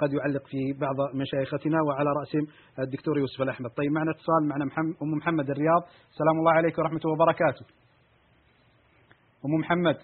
قد 0.01 0.13
يعلق 0.13 0.47
في 0.47 0.73
بعض 0.81 1.15
مشايختنا. 1.15 1.83
وعلى 1.83 2.11
رأسهم 2.21 2.47
الدكتور 2.79 3.19
يوسف 3.19 3.43
الأحمد. 3.43 3.71
طيب 3.71 3.93
معنا 3.93 4.11
اتصال 4.11 4.49
معنا 4.49 4.65
محمد 4.65 4.95
أم 5.03 5.11
محمد 5.11 5.51
الرياض. 5.51 5.83
سلام 6.11 6.39
الله 6.39 6.53
عليكم 6.53 6.83
ورحمة 6.83 7.01
الله 7.05 7.15
وبركاته. 7.15 7.65
أم 9.45 9.61
محمد. 9.61 9.97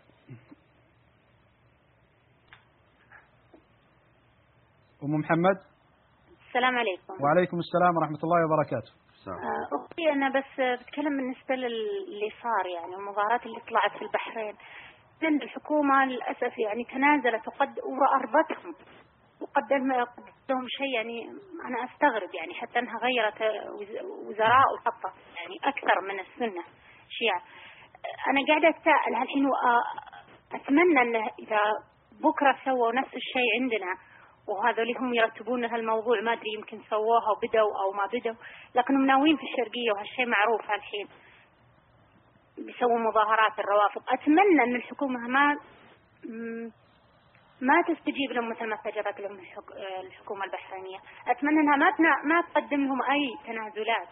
أم 5.04 5.14
محمد. 5.14 5.58
السلام 6.48 6.74
عليكم. 6.76 7.24
وعليكم 7.24 7.58
السلام 7.58 7.96
ورحمة 7.96 8.18
الله 8.24 8.46
وبركاته. 8.46 9.03
آه، 9.32 9.68
أختي 9.76 10.12
أنا 10.12 10.28
بس 10.28 10.80
بتكلم 10.80 11.16
بالنسبة 11.16 11.54
للي 11.54 12.30
صار 12.42 12.66
يعني 12.66 12.94
المظاهرات 12.94 13.46
اللي 13.46 13.60
طلعت 13.60 13.96
في 13.98 14.02
البحرين. 14.02 14.54
عند 15.22 15.42
الحكومة 15.42 16.04
للأسف 16.04 16.58
يعني 16.58 16.84
تنازلت 16.84 17.48
وقد 17.48 17.78
وأرضتهم 17.78 18.74
وقدم 19.40 19.92
لهم 20.48 20.66
شيء 20.68 20.94
يعني 20.94 21.30
أنا 21.64 21.84
أستغرب 21.84 22.34
يعني 22.34 22.54
حتى 22.54 22.78
أنها 22.78 22.98
غيرت 22.98 23.42
وزراء 24.28 24.74
وحطت 24.74 25.16
يعني 25.36 25.56
أكثر 25.64 26.00
من 26.00 26.20
السنة 26.20 26.64
شيعة. 27.08 27.42
أنا 28.28 28.40
قاعدة 28.48 28.68
أتساءل 28.68 29.22
الحين 29.22 29.46
أتمنى 30.54 31.02
أنه 31.02 31.30
إذا 31.38 31.60
بكرة 32.12 32.56
سووا 32.64 32.92
نفس 32.92 33.14
الشيء 33.14 33.48
عندنا 33.60 34.13
وهذا 34.48 34.82
اللي 34.82 34.94
هم 34.98 35.14
يرتبون 35.14 35.64
هالموضوع 35.64 36.20
ما 36.20 36.32
أدري 36.32 36.52
يمكن 36.54 36.80
سووها 36.90 37.30
وبدوا 37.36 37.82
أو 37.82 37.92
ما 37.92 38.06
بدوا 38.06 38.34
لكنهم 38.74 39.06
ناويين 39.06 39.36
في 39.36 39.42
الشرقية 39.42 39.92
وهالشيء 39.92 40.26
معروف 40.26 40.60
الحين 40.60 41.08
بيسووا 42.58 42.98
مظاهرات 42.98 43.58
الروافض. 43.58 44.02
أتمنى 44.08 44.62
إن 44.64 44.76
الحكومة 44.76 45.18
ما 45.28 45.56
ما 47.60 47.82
تستجيب 47.82 48.32
لهم 48.32 48.50
مثل 48.50 48.66
ما 48.66 48.74
استجابت 48.74 49.20
لهم 49.20 49.38
الحكومة 50.06 50.44
البحرينية. 50.44 50.98
أتمنى 51.28 51.60
إنها 51.60 51.76
ما 51.76 51.90
ما 52.24 52.40
تقدم 52.40 52.84
لهم 52.84 53.02
أي 53.02 53.34
تنازلات 53.46 54.08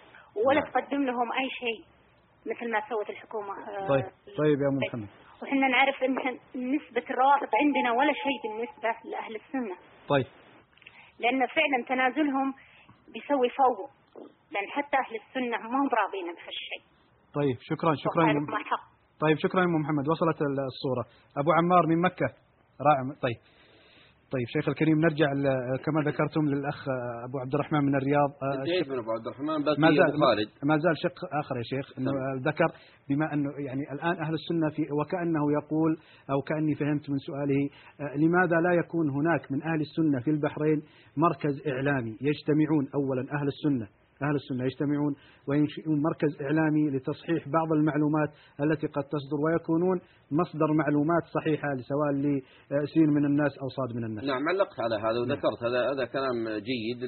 ولا 0.47 0.61
نعم. 0.61 0.71
تقدم 0.71 1.03
لهم 1.03 1.33
أي 1.33 1.51
شيء 1.51 1.85
مثل 2.47 2.71
ما 2.71 2.83
سوت 2.89 3.11
الحكومة 3.11 3.53
آه، 3.69 3.89
طيب 3.89 4.05
طيب 4.39 4.61
يا 4.63 4.69
ام 4.69 4.77
محمد. 4.77 5.09
وحنا 5.43 5.69
نعرف 5.69 6.03
إن 6.03 6.15
نسبة 6.55 7.05
الروافض 7.11 7.49
عندنا 7.55 7.93
ولا 7.93 8.13
شيء 8.13 8.39
بالنسبة 8.45 9.11
لأهل 9.11 9.37
السنة. 9.37 9.77
طيب. 10.13 10.27
لأن 11.23 11.41
فعلا 11.57 11.79
تنازلهم 11.89 12.55
بيسوي 13.13 13.49
فوق 13.61 13.91
لأن 14.53 14.69
حتى 14.77 14.97
أهل 14.97 15.15
السنة 15.23 15.57
ما 15.71 15.79
هم 15.81 15.89
راضين 16.01 16.27
بهالشيء. 16.37 16.83
طيب 17.35 17.57
شكرا 17.61 17.95
شكرا 17.95 18.25
طيب 19.21 19.37
شكرا 19.39 19.61
يا 19.61 19.67
محمد. 19.67 20.09
وصلت 20.09 20.39
الصورة. 20.73 21.05
أبو 21.41 21.51
عمار 21.53 21.87
من 21.87 22.01
مكة. 22.01 22.29
رائع 22.87 23.03
طيب. 23.23 23.39
طيب 24.33 24.47
شيخ 24.47 24.69
الكريم 24.69 25.01
نرجع 25.01 25.27
كما 25.85 26.01
ذكرتم 26.11 26.41
للأخ 26.49 26.89
أبو 27.29 27.39
عبد 27.39 27.55
الرحمن 27.55 27.85
من 27.85 27.95
الرياض. 27.97 28.31
انتهيت 28.59 28.89
من 28.89 28.99
أبو 28.99 29.11
عبد 29.11 29.27
الرحمن 29.27 29.65
باقي 29.65 29.81
ما 29.81 29.89
زال 29.91 30.21
خالد 30.21 30.49
ما 30.65 30.79
زال 30.79 30.99
شق 30.99 31.19
آخر 31.41 31.57
يا 31.57 31.63
شيخ 31.63 31.99
إنه 31.99 32.11
ذكر 32.49 32.69
بما 33.09 33.33
أنه 33.35 33.51
يعني 33.67 33.83
الآن 33.93 34.17
أهل 34.25 34.35
السنة 34.35 34.69
في 34.71 34.83
وكأنه 35.01 35.53
يقول 35.53 35.97
أو 36.31 36.41
كأني 36.41 36.75
فهمت 36.75 37.11
من 37.11 37.19
سؤاله 37.19 37.63
لماذا 38.17 38.57
لا 38.57 38.73
يكون 38.73 39.11
هناك 39.11 39.53
من 39.53 39.63
أهل 39.63 39.81
السنة 39.81 40.21
في 40.25 40.31
البحرين 40.31 40.83
مركز 41.17 41.55
إعلامي 41.69 42.17
يجتمعون 42.21 42.89
اولا 42.95 43.23
أهل 43.37 43.49
السنة؟ 43.49 44.02
أهل 44.27 44.35
السنة 44.35 44.65
يجتمعون 44.65 45.15
وينشئون 45.49 46.03
مركز 46.03 46.43
إعلامي 46.43 46.91
لتصحيح 46.91 47.49
بعض 47.49 47.73
المعلومات 47.73 48.31
التي 48.61 48.87
قد 48.87 49.05
تصدر 49.05 49.39
ويكونون 49.45 50.01
مصدر 50.31 50.73
معلومات 50.73 51.25
صحيحة 51.35 51.69
سواء 51.93 52.11
لسين 52.83 53.09
من 53.11 53.25
الناس 53.25 53.59
أو 53.63 53.69
صاد 53.69 53.97
من 53.97 54.05
الناس. 54.05 54.25
نعم 54.25 54.49
علقت 54.49 54.81
على 54.81 54.97
هذا 54.97 55.19
وذكرت. 55.21 55.63
هذا 55.63 55.93
هذا 55.93 56.05
كلام 56.05 56.49
جيد 56.49 56.99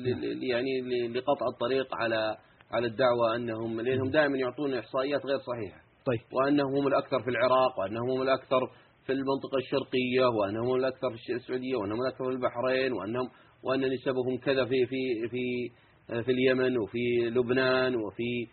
يعني 0.51 0.73
لقطع 1.09 1.47
الطريق 1.55 1.95
على 1.95 2.37
على 2.73 2.87
الدعوة 2.87 3.37
أنهم 3.37 3.81
لأنهم 3.81 4.11
دائما 4.11 4.39
يعطون 4.39 4.75
إحصائيات 4.75 5.27
غير 5.27 5.39
صحيحة. 5.39 5.81
طيب. 6.07 6.21
وأنهم 6.33 6.77
هم 6.77 6.87
الأكثر 6.87 7.23
في 7.23 7.31
العراق 7.31 7.79
وأنهم 7.79 8.11
هم 8.11 8.23
الأكثر 8.23 8.61
في 9.07 9.13
المنطقة 9.13 9.59
الشرقية 9.59 10.27
وأنهم 10.27 10.67
هم 10.67 10.75
الأكثر 10.75 11.11
في 11.11 11.33
السعودية 11.33 11.77
وأنهم 11.77 12.01
الأكثر 12.01 12.25
في 12.25 12.31
البحرين 12.31 12.93
وأنهم 12.93 13.29
وأن 13.65 13.81
نسبهم 13.81 14.39
كذا 14.45 14.65
في 14.65 14.87
في 14.87 15.29
في 15.29 15.71
في 16.07 16.31
اليمن 16.33 16.79
وفي 16.79 17.31
لبنان 17.31 17.97
وفي 17.97 18.47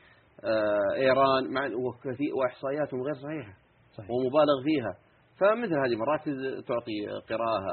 آه، 0.44 0.96
إيران 0.96 1.54
مع 1.54 1.66
وإحصائياتهم 2.34 3.02
غير 3.02 3.14
صحيحة 3.14 3.54
صحيح. 3.94 4.10
ومبالغ 4.12 4.64
فيها 4.64 4.96
فمثل 5.42 5.74
هذه 5.74 5.94
المراكز 5.94 6.36
تعطي 6.68 6.98
قراءة 7.30 7.64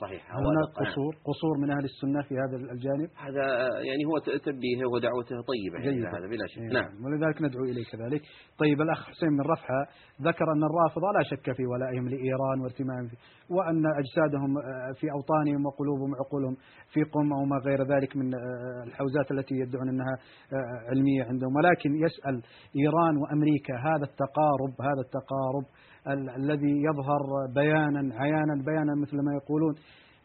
صحيحة 0.00 0.38
هناك 0.38 0.68
قصور 0.80 1.12
قصور 1.30 1.58
من 1.62 1.70
أهل 1.70 1.84
السنة 1.84 2.22
في 2.28 2.34
هذا 2.34 2.56
الجانب. 2.56 3.10
هذا 3.26 3.44
يعني 3.88 4.02
هو 4.08 4.18
تنبيهه 4.18 4.86
ودعوته 4.92 5.36
طيبة 5.52 5.78
يعني 5.84 6.16
هذا 6.16 6.26
بلا 6.32 6.46
شك. 6.46 6.58
نعم. 6.58 6.72
نعم. 6.72 7.04
ولذلك 7.04 7.42
ندعو 7.42 7.64
إليه 7.64 7.84
كذلك 7.92 8.22
طيب 8.58 8.80
الأخ 8.80 9.00
حسين 9.10 9.32
من 9.32 9.40
رفحة 9.40 9.80
ذكر 10.22 10.46
أن 10.54 10.62
الرافضة 10.70 11.08
لا 11.16 11.22
شك 11.30 11.56
في 11.56 11.66
ولائهم 11.66 12.08
لإيران 12.08 12.58
وارتمائهم 12.62 13.10
وأن 13.50 13.82
أجسادهم 14.00 14.50
آه، 14.58 14.92
في 15.00 15.06
أوطانهم 15.16 15.66
وقلوبهم 15.66 16.10
وعقولهم 16.12 16.56
في 16.92 17.02
قم 17.02 17.32
أو 17.32 17.44
ما 17.44 17.58
غير 17.66 17.80
ذلك 17.94 18.16
من 18.16 18.34
آه، 18.34 18.82
الحوزات 18.86 19.30
التي 19.30 19.54
يدعون 19.54 19.88
أنها 19.88 20.14
آه، 20.52 20.90
علمية 20.90 21.24
عندهم. 21.24 21.52
ولكن 21.56 21.90
يسأل 22.04 22.36
إيران 22.80 23.14
وأمريكا 23.16 23.74
هذا 23.88 24.04
التقارب 24.10 24.72
هذا 24.88 25.02
التقارب 25.06 25.64
الذي 26.08 26.82
يظهر 26.82 27.46
بيانا 27.54 28.14
عيانا 28.14 28.62
بيانا 28.66 28.94
مثل 29.02 29.16
ما 29.16 29.34
يقولون. 29.42 29.74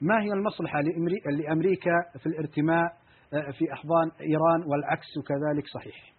ما 0.02 0.24
هي 0.24 0.34
المصلحة 0.34 0.82
لأمريكا 1.32 1.92
في 2.20 2.26
الارتماء 2.26 3.06
آه، 3.34 3.52
في 3.52 3.74
أحضان 3.74 4.12
إيران 4.22 4.64
والعكس 4.72 5.08
كذلك 5.28 5.68
صحيح؟ 5.74 6.14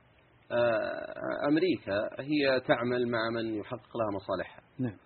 آه، 0.52 1.48
أمريكا 1.48 2.22
هي 2.22 2.60
تعمل 2.60 3.08
مع 3.08 3.30
من 3.34 3.54
يحقق 3.54 3.96
لها 3.96 4.10
مصالحها. 4.14 4.62
نعم. 4.78 4.96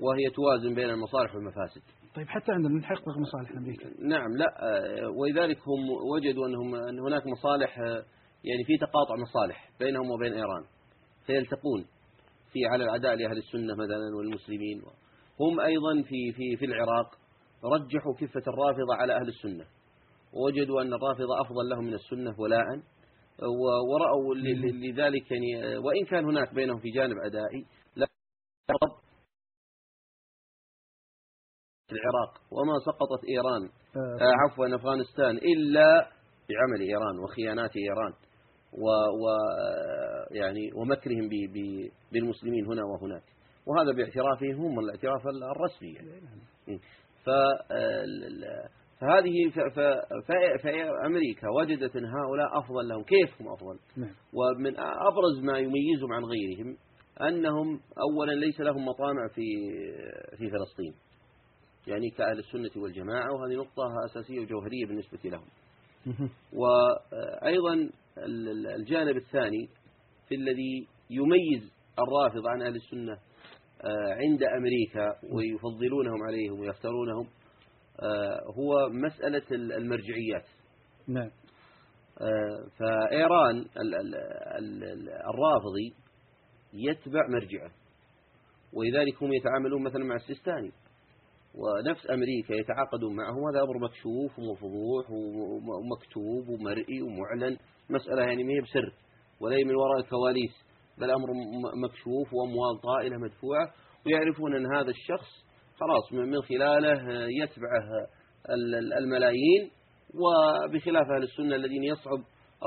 وهي 0.00 0.30
توازن 0.30 0.74
بين 0.74 0.90
المصالح 0.90 1.34
والمفاسد. 1.34 1.82
طيب 2.14 2.28
حتى 2.28 2.52
عندنا 2.52 2.78
نحقق 2.78 3.18
مصالح 3.18 3.50
أمريكا. 3.56 3.86
نعم 4.08 4.36
لا 4.36 4.46
آه، 4.62 5.10
ولذلك 5.10 5.58
هم 5.58 5.90
وجدوا 6.12 6.46
أنهم 6.46 6.74
أن 6.74 6.98
هناك 7.00 7.22
مصالح 7.26 7.78
يعني 8.44 8.64
في 8.66 8.76
تقاطع 8.76 9.16
مصالح 9.22 9.70
بينهم 9.80 10.10
وبين 10.10 10.32
إيران. 10.32 10.64
فيلتقون. 11.26 11.84
في 12.58 12.66
على 12.66 12.84
العداء 12.84 13.14
لأهل 13.14 13.38
السنة 13.38 13.74
مثلا 13.74 14.16
والمسلمين. 14.18 14.82
هم 15.40 15.60
أيضا 15.60 16.02
في 16.02 16.32
في 16.32 16.56
في 16.56 16.64
العراق. 16.64 17.10
رجحوا 17.64 18.14
كفة 18.14 18.42
الرافضة 18.46 18.94
على 18.94 19.16
أهل 19.16 19.28
السنة. 19.28 19.64
ووجدوا 20.32 20.82
أن 20.82 20.92
الرافضة 20.92 21.40
أفضل 21.40 21.68
لهم 21.68 21.84
من 21.84 21.94
السنة 21.94 22.40
ولاء 22.40 22.64
ورأوا 23.90 24.34
لذلك 24.34 25.30
يعني 25.30 25.76
وإن 25.76 26.04
كان 26.10 26.24
هناك 26.24 26.54
بينهم 26.54 26.78
في 26.78 26.88
جانب 26.90 27.14
عدائي 27.24 27.66
لا. 27.96 28.06
العراق 31.92 32.40
وما 32.52 32.78
سقطت 32.86 33.24
إيران 33.28 33.62
آه. 33.96 34.24
آه، 34.24 34.32
عفوا 34.44 34.76
أفغانستان 34.76 35.36
إلا 35.36 36.10
بعمل 36.48 36.80
إيران 36.80 37.18
وخيانات 37.18 37.70
إيران. 37.76 38.27
و, 38.72 38.86
و 38.90 39.36
يعني 40.30 40.70
ومكرهم 40.74 41.28
بالمسلمين 42.12 42.66
هنا 42.66 42.82
وهناك. 42.84 43.22
وهذا 43.66 43.92
باعترافهم 43.92 44.54
هم 44.54 44.78
الاعتراف 44.78 45.22
الرسمي 45.26 45.92
يعني. 45.92 46.80
ف 47.24 47.30
فهذه 49.00 49.50
فأمريكا 50.62 51.48
وجدت 51.48 51.96
أن 51.96 52.04
هؤلاء 52.04 52.58
أفضل 52.58 52.88
لهم. 52.88 53.02
كيف 53.02 53.40
هم 53.40 53.48
أفضل؟ 53.48 53.78
نعم. 53.96 54.14
ومن 54.32 54.74
أبرز 54.78 55.40
ما 55.42 55.58
يميزهم 55.58 56.12
عن 56.12 56.24
غيرهم 56.24 56.76
أنهم 57.20 57.80
أولا 58.00 58.32
ليس 58.32 58.60
لهم 58.60 58.84
مطامع 58.84 59.28
في 59.34 59.42
في 60.36 60.50
فلسطين. 60.50 60.94
يعني 61.86 62.10
كأهل 62.10 62.38
السنة 62.38 62.82
والجماعة 62.82 63.32
وهذه 63.34 63.54
نقطة 63.54 63.82
أساسية 64.04 64.40
وجوهرية 64.40 64.86
بالنسبة 64.86 65.18
لهم. 65.24 65.46
وأيضا 66.52 67.90
الجانب 68.76 69.16
الثاني 69.16 69.68
في 70.28 70.34
الذي 70.34 70.86
يميز 71.10 71.72
الرافض 71.98 72.46
عن 72.46 72.62
أهل 72.62 72.76
السنة 72.76 73.18
آه، 73.84 74.14
عند 74.14 74.42
أمريكا 74.42 75.14
ويفضلونهم 75.32 76.22
عليهم 76.22 76.60
ويختارونهم 76.60 77.26
آه، 78.02 78.40
هو 78.56 78.88
مسألة 78.88 79.42
المرجعيات. 79.50 80.44
نعم. 81.08 81.30
آه، 82.20 82.68
فإيران 82.78 83.66
الرافضي 85.30 85.94
يتبع 86.72 87.28
مرجعه 87.28 87.70
ولذلك 88.72 89.22
هم 89.22 89.32
يتعاملون 89.32 89.82
مثلا 89.82 90.04
مع 90.04 90.16
السيستاني 90.16 90.72
ونفس 91.54 92.10
أمريكا 92.10 92.52
يتعاقدون 92.54 93.16
معه 93.16 93.50
هذا 93.50 93.62
أمر 93.62 93.78
مكشوف 93.78 94.38
ومفضوح 94.38 95.10
ومكتوب 95.10 96.48
ومرئي 96.48 97.02
ومعلن. 97.02 97.56
مسألة 97.90 98.22
يعني 98.22 98.44
ما 98.44 98.52
هي 98.52 98.60
بسر 98.60 98.92
ولا 99.40 99.56
من 99.56 99.74
وراء 99.76 99.98
الكواليس 100.04 100.54
بل 100.98 101.10
أمر 101.10 101.26
مكشوف 101.84 102.28
وأموال 102.34 102.80
طائلة 102.82 103.16
مدفوعة 103.16 103.66
ويعرفون 104.06 104.56
أن 104.56 104.74
هذا 104.76 104.90
الشخص 104.90 105.28
خلاص 105.80 106.12
من 106.12 106.42
خلاله 106.42 107.02
يتبعه 107.42 107.88
الملايين 108.98 109.70
وبخلاف 110.14 111.06
أهل 111.16 111.22
السنة 111.22 111.56
الذين 111.56 111.84
يصعب 111.84 112.18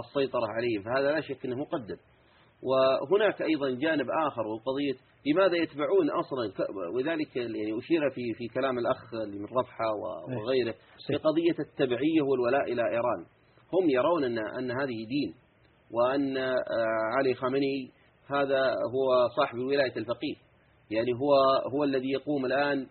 السيطرة 0.06 0.48
عليهم 0.58 0.84
فهذا 0.84 1.12
لا 1.12 1.22
شك 1.22 1.46
أنه 1.46 1.56
مقدم. 1.56 1.98
وهناك 2.64 3.42
أيضا 3.42 3.70
جانب 3.70 4.08
آخر 4.28 4.48
وقضية 4.48 4.94
لماذا 5.26 5.56
يتبعون 5.58 6.10
أصلا؟ 6.10 6.66
وذلك 6.96 7.36
يعني 7.36 7.80
أشير 7.80 8.10
في 8.10 8.34
في 8.38 8.48
كلام 8.48 8.78
الأخ 8.78 9.14
اللي 9.14 9.40
من 9.40 9.46
رفحة 9.46 9.86
و- 10.02 10.36
وغيره 10.42 10.76
في 11.08 11.16
قضية 11.16 11.56
التبعية 11.60 12.22
والولاء 12.22 12.64
إلى 12.74 12.82
إيران. 12.82 13.26
هم 13.74 13.90
يرون 13.90 14.24
أن 14.24 14.38
أن 14.40 14.72
هذه 14.72 15.06
دين 15.08 15.34
وأن 15.92 16.38
آه، 16.38 16.56
علي 17.18 17.34
خامنئي 17.34 17.92
هذا 18.28 18.62
هو 18.70 19.28
صاحب 19.38 19.58
ولاية 19.58 19.98
الفقيه. 19.98 20.36
يعني 20.92 21.14
هو 21.14 21.34
هو 21.74 21.84
الذي 21.84 22.10
يقوم 22.12 22.46
الآن 22.46 22.88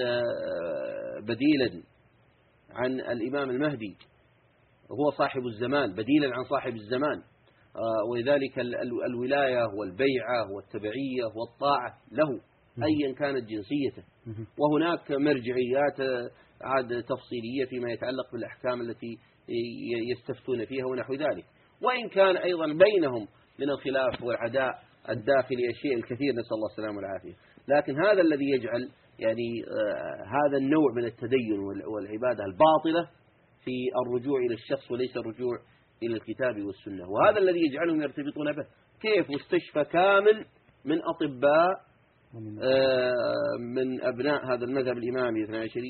آه، 0.00 1.20
بديلا 1.22 1.82
عن 2.70 3.00
الإمام 3.00 3.50
المهدي. 3.50 3.96
هو 4.90 5.10
صاحب 5.10 5.46
الزمان 5.46 5.92
بديلا 5.92 6.34
عن 6.36 6.44
صاحب 6.44 6.76
الزمان. 6.76 7.22
آه، 7.76 8.10
ولذلك 8.10 8.58
ال- 8.58 8.74
ال- 8.76 9.04
الولاية 9.10 9.64
والبيعة 9.78 10.52
والتبعية 10.56 11.24
والطاعة 11.36 11.98
له 12.12 12.40
أيا 12.84 13.14
كانت 13.14 13.44
جنسيته. 13.48 14.02
وهناك 14.58 15.10
مرجعيات 15.12 16.30
عاد 16.62 17.02
تفصيلية 17.02 17.64
فيما 17.70 17.90
يتعلق 17.92 18.32
بالأحكام 18.32 18.80
التي 18.80 19.18
يستفتون 20.12 20.64
فيها 20.64 20.86
ونحو 20.86 21.14
ذلك. 21.14 21.44
وإن 21.82 22.08
كان 22.08 22.36
أيضا 22.36 22.66
بينهم 22.66 23.26
من 23.60 23.70
الخلاف 23.70 24.22
والعداء 24.22 24.70
الداخلي 25.08 25.68
الشيء 25.70 25.94
الكثير 25.96 26.32
نسأل 26.32 26.54
الله 26.54 26.66
السلامة 26.70 26.96
والعافية. 26.96 27.34
لكن 27.68 28.04
هذا 28.04 28.20
الذي 28.20 28.50
يجعل 28.50 28.88
يعني 29.18 29.48
آه، 29.68 30.24
هذا 30.24 30.56
النوع 30.58 30.92
من 30.96 31.04
التدين 31.04 31.58
وال- 31.58 31.86
والعبادة 31.86 32.44
الباطلة 32.44 33.10
في 33.64 33.74
الرجوع 34.06 34.38
إلى 34.40 34.54
الشخص 34.54 34.90
وليس 34.90 35.16
الرجوع 35.16 35.52
إلى 36.02 36.14
الكتاب 36.14 36.62
والسنة. 36.66 37.10
وهذا 37.10 37.38
الذي 37.38 37.60
يجعلهم 37.66 38.02
يرتبطون 38.02 38.52
به. 38.52 38.64
كيف 39.00 39.30
مستشفى 39.30 39.84
كامل 39.84 40.44
من 40.84 40.98
أطباء 41.02 41.88
آه، 42.62 43.12
من 43.74 44.02
أبناء 44.02 44.44
هذا 44.46 44.64
المذهب 44.64 44.98
الإمامي 44.98 45.44
12 45.44 45.80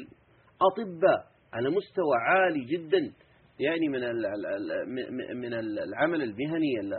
أطباء 0.62 1.24
على 1.52 1.68
مستوى 1.70 2.16
عالي 2.28 2.64
جدا. 2.64 3.12
يعني 3.60 3.88
من 3.88 4.00
من 5.40 5.54
ال- 5.54 5.78
العمل 5.78 6.22
المهني 6.22 6.80
ال- 6.80 6.94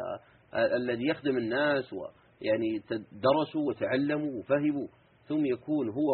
ال- 0.56 0.74
الذي 0.74 1.08
يخدم 1.08 1.38
الناس 1.38 1.94
ويعني 1.94 2.80
درسوا 3.12 3.68
وتعلموا 3.70 4.40
وفهموا 4.40 4.88
ثم 5.28 5.46
يكون 5.46 5.90
هو 5.90 6.10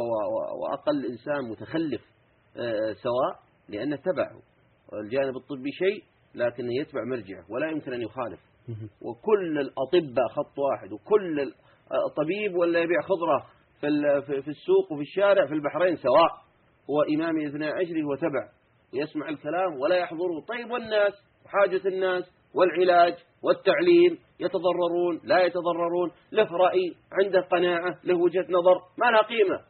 وأقل 0.62 1.06
إنسان 1.12 1.50
متخلف 1.52 2.02
آه، 2.58 2.94
سواء 2.94 3.46
لأنه 3.70 3.96
تبعه. 3.96 4.40
الجانب 5.04 5.36
الطبي 5.38 5.72
شيء 5.72 6.04
لكنه 6.36 6.70
يتبع 6.82 7.04
مرجعه 7.12 7.46
ولا 7.52 7.70
يمكن 7.70 7.94
أن 7.94 8.02
يخالف. 8.02 8.40
وكل 9.02 9.60
الأطباء 9.60 10.28
خط 10.30 10.60
واحد 10.60 10.92
وكل 10.94 11.40
ال- 11.40 11.54
طبيب 12.18 12.56
ولا 12.56 12.80
يبيع 12.80 13.02
خضرة 13.02 13.46
في 13.82 13.88
ال- 13.88 14.24
في 14.24 14.42
في 14.42 14.48
السوق 14.48 14.92
وفي 14.92 15.02
الشارع 15.02 15.46
في 15.48 15.54
البحرين 15.54 15.96
سواء 15.96 16.32
هو 16.90 17.02
إمامي 17.16 17.48
اثنى 17.48 17.66
عشري 17.66 18.04
هو 18.04 18.16
تبع. 18.16 18.50
يسمع 18.96 19.30
الكلام 19.30 19.80
ولا 19.80 19.96
يحضره. 19.96 20.40
طيب 20.48 20.72
والناس؟ 20.72 21.14
وحاجة 21.46 21.88
الناس 21.88 22.24
والعلاج 22.56 23.14
والتعليم 23.44 24.20
يتضررون 24.40 25.22
لا 25.24 25.44
يتضررون. 25.44 26.12
له 26.32 26.48
رأي 26.58 26.96
عنده 27.12 27.42
قناعة 27.42 28.00
له 28.04 28.16
وجهة 28.16 28.46
نظر 28.50 28.76
ما 28.98 29.06
لها 29.06 29.22
قيمة. 29.22 29.62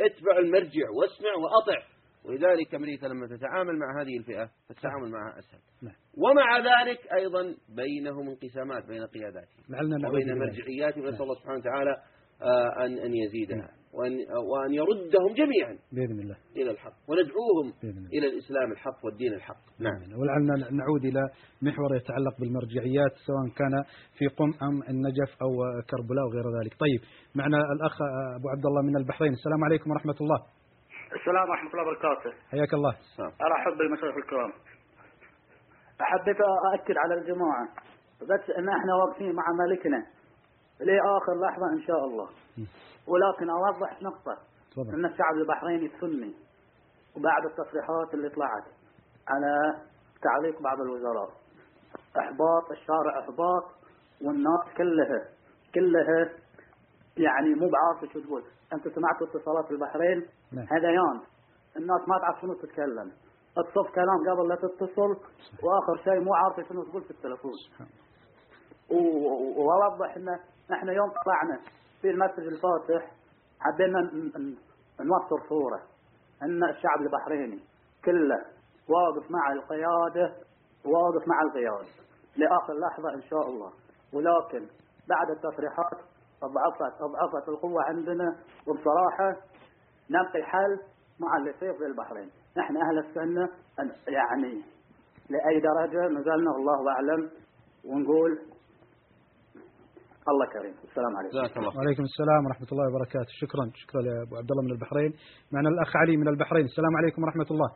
اتبع 0.00 0.38
المرجع 0.38 0.90
واسمع 0.96 1.34
وأطع. 1.34 1.82
ولذلك 2.24 2.74
أمريكا 2.74 3.06
لما 3.06 3.26
تتعامل 3.26 3.78
مع 3.78 4.02
هذه 4.02 4.18
الفئة 4.18 4.50
فالتعامل 4.68 5.10
معها 5.10 5.38
أسهل. 5.38 5.60
نعم. 5.82 5.94
ومع 6.18 6.58
ذلك 6.58 7.12
أيضا 7.12 7.54
بينهم 7.76 8.28
انقسامات 8.28 8.86
بين 8.86 9.06
قياداتهم 9.06 9.64
وبين. 10.08 10.38
مرجعياتهم 10.38 11.06
نسأل 11.06 11.22
الله 11.22 11.34
سبحانه 11.34 11.58
وتعالى 11.58 12.02
أن 12.84 12.98
أن 12.98 13.14
يزيدها. 13.14 13.68
وأن 13.94 14.12
وأن 14.50 14.74
يردهم 14.74 15.32
جميعا. 15.40 15.78
بإذن 15.92 16.18
الله. 16.20 16.36
إلى 16.56 16.70
الحق. 16.70 16.96
وندعوهم 17.08 17.66
بإذن 17.82 17.98
الله. 17.98 18.10
إلى 18.16 18.26
الإسلام 18.26 18.72
الحق 18.72 19.04
والدين 19.04 19.32
الحق. 19.34 19.62
نعم 19.80 20.00
ولعلنا 20.20 20.54
نعود 20.70 21.04
إلى 21.04 21.22
محور 21.62 21.96
يتعلق 21.96 22.34
بالمرجعيات 22.40 23.14
سواء 23.26 23.44
كان 23.60 23.74
في 24.18 24.26
قم 24.26 24.50
أم 24.68 24.82
النجف 24.92 25.30
أو 25.42 25.52
كربلاء 25.90 26.24
وغير 26.26 26.46
ذلك. 26.58 26.72
طيب 26.84 27.00
معنا 27.34 27.58
الأخ 27.76 27.96
أبو 28.38 28.48
عبد 28.54 28.66
الله 28.66 28.82
من 28.82 28.96
البحرين. 28.96 29.32
السلام 29.32 29.64
عليكم 29.64 29.90
ورحمة 29.90 30.18
الله. 30.20 30.40
السلام 31.18 31.46
ورحمة 31.50 31.70
الله 31.70 31.82
وبركاته. 31.82 32.30
حياك 32.52 32.74
الله. 32.74 32.94
أرحب 33.48 33.72
بالمشايخ 33.78 34.16
الكرام. 34.16 34.52
حبيت 36.00 36.40
أأكد 36.40 36.96
على 37.02 37.14
الجماعة 37.20 37.64
بس 38.22 38.44
أن 38.58 38.68
إحنا 38.68 38.92
واقفين 39.00 39.32
مع 39.34 39.44
ملكنا 39.62 40.06
لآخر 40.80 41.40
لحظة 41.40 41.72
إن 41.72 41.82
شاء 41.82 42.04
الله. 42.04 42.28
ولكن 43.08 43.50
أوضح 43.50 44.02
نقطة 44.02 44.38
تفضل. 44.70 44.94
أن 44.94 45.04
الشعب 45.04 45.34
البحريني 45.36 45.86
السني 45.86 46.34
وبعد 47.16 47.44
التصريحات 47.44 48.14
اللي 48.14 48.28
طلعت 48.28 48.64
على 49.28 49.80
تعليق 50.22 50.62
بعض 50.62 50.80
الوزراء. 50.80 51.28
إحباط 52.18 52.70
الشارع 52.70 53.20
إحباط 53.20 53.64
والناس 54.24 54.76
كلها 54.76 55.28
كلها 55.74 56.30
يعني 57.16 57.54
مو 57.54 57.70
بعارفة 57.70 58.12
شو 58.12 58.20
تقول؟ 58.20 58.42
أنت 58.72 58.88
سمعت 58.88 59.22
اتصالات 59.22 59.70
البحرين؟ 59.70 60.26
نعم. 60.52 60.66
هذيان 60.70 61.20
الناس 61.76 62.08
ما 62.08 62.18
تعرف 62.18 62.40
شنو 62.40 62.54
تتكلم. 62.54 63.12
تصف 63.56 63.94
كلام 63.94 64.18
قبل 64.30 64.48
لا 64.48 64.54
تتصل 64.54 65.10
وآخر 65.62 65.96
شيء 66.04 66.20
مو 66.20 66.34
عارفه 66.34 66.62
شنو 66.68 66.84
تقول 66.84 67.02
في 67.02 67.10
التلفون. 67.10 67.52
وأوضح 69.56 70.16
ان 70.16 70.38
إحنا 70.72 70.92
يوم 70.92 71.10
طلعنا 71.26 71.60
في 72.02 72.10
المسجد 72.10 72.38
الفاتح 72.52 73.10
حبينا 73.60 74.00
ن- 74.00 74.32
ن- 74.42 74.56
نوصل 75.06 75.48
صورة 75.48 75.82
إن 76.42 76.64
الشعب 76.64 77.00
البحريني 77.00 77.60
كله 78.04 78.44
واقف 78.88 79.30
مع 79.30 79.52
القيادة 79.52 80.34
واقف 80.84 81.28
مع 81.28 81.42
القيادة 81.42 81.88
لآخر 82.36 82.72
لحظة 82.74 83.14
إن 83.14 83.22
شاء 83.22 83.48
الله. 83.48 83.72
ولكن 84.12 84.66
بعد 85.08 85.30
التصريحات 85.30 85.98
اضعفت 86.42 87.00
أضعفت 87.02 87.48
القوة 87.48 87.82
عندنا 87.84 88.36
وبصراحة 88.66 89.40
نلقي 90.10 90.42
حل 90.42 90.80
مع 91.20 91.36
اللي 91.36 91.50
يصير 91.50 91.72
في 91.74 91.84
البحرين. 91.86 92.30
نحن 92.56 92.76
أهل 92.76 92.98
السنة 92.98 93.46
أن- 93.80 94.08
يعني 94.12 94.62
لأي 95.30 95.60
درجة 95.60 96.08
نزلنا 96.08 96.50
الله 96.50 96.90
أعلم 96.90 97.30
ونقول 97.84 98.38
الله 100.28 100.46
كريم. 100.46 100.74
السلام 100.88 101.16
عليكم. 101.16 101.32
جزاك 101.36 101.56
الله 101.56 101.76
وعليكم 101.76 102.02
السلام 102.02 102.46
ورحمة 102.46 102.68
الله 102.72 102.86
وبركاته. 102.90 103.32
شكرا. 103.42 103.64
شكرا 103.82 104.00
يا 104.08 104.22
أبو 104.22 104.36
عبد 104.40 104.50
الله 104.50 104.62
من 104.66 104.72
البحرين. 104.76 105.12
معنا 105.52 105.68
الأخ 105.68 105.96
علي 105.96 106.16
من 106.16 106.28
البحرين. 106.28 106.64
السلام 106.64 106.96
عليكم 106.96 107.22
ورحمة 107.22 107.48
الله. 107.50 107.70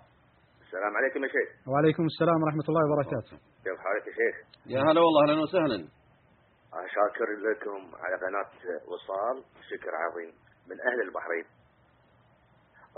السلام 0.66 0.92
عليكم 0.98 1.18
يا 1.24 1.28
شيخ. 1.36 1.48
وعليكم 1.70 2.04
السلام 2.12 2.38
ورحمة 2.42 2.66
الله 2.68 2.82
وبركاته. 2.86 3.36
كيف 3.64 3.78
حالك 3.84 4.04
يا 4.10 4.14
شيخ؟ 4.20 4.36
يا 4.72 4.80
هلا 4.80 5.00
والله 5.04 5.22
أهلا 5.24 5.42
وسهلا. 5.42 5.78
أنا 6.76 6.86
شاكر 6.96 7.28
لكم 7.46 7.80
على 8.02 8.14
قناة 8.22 8.52
وصال. 8.90 9.36
شكر 9.70 9.92
عظيم 10.02 10.30
من 10.70 10.76
أهل 10.88 11.00
البحرين. 11.06 11.46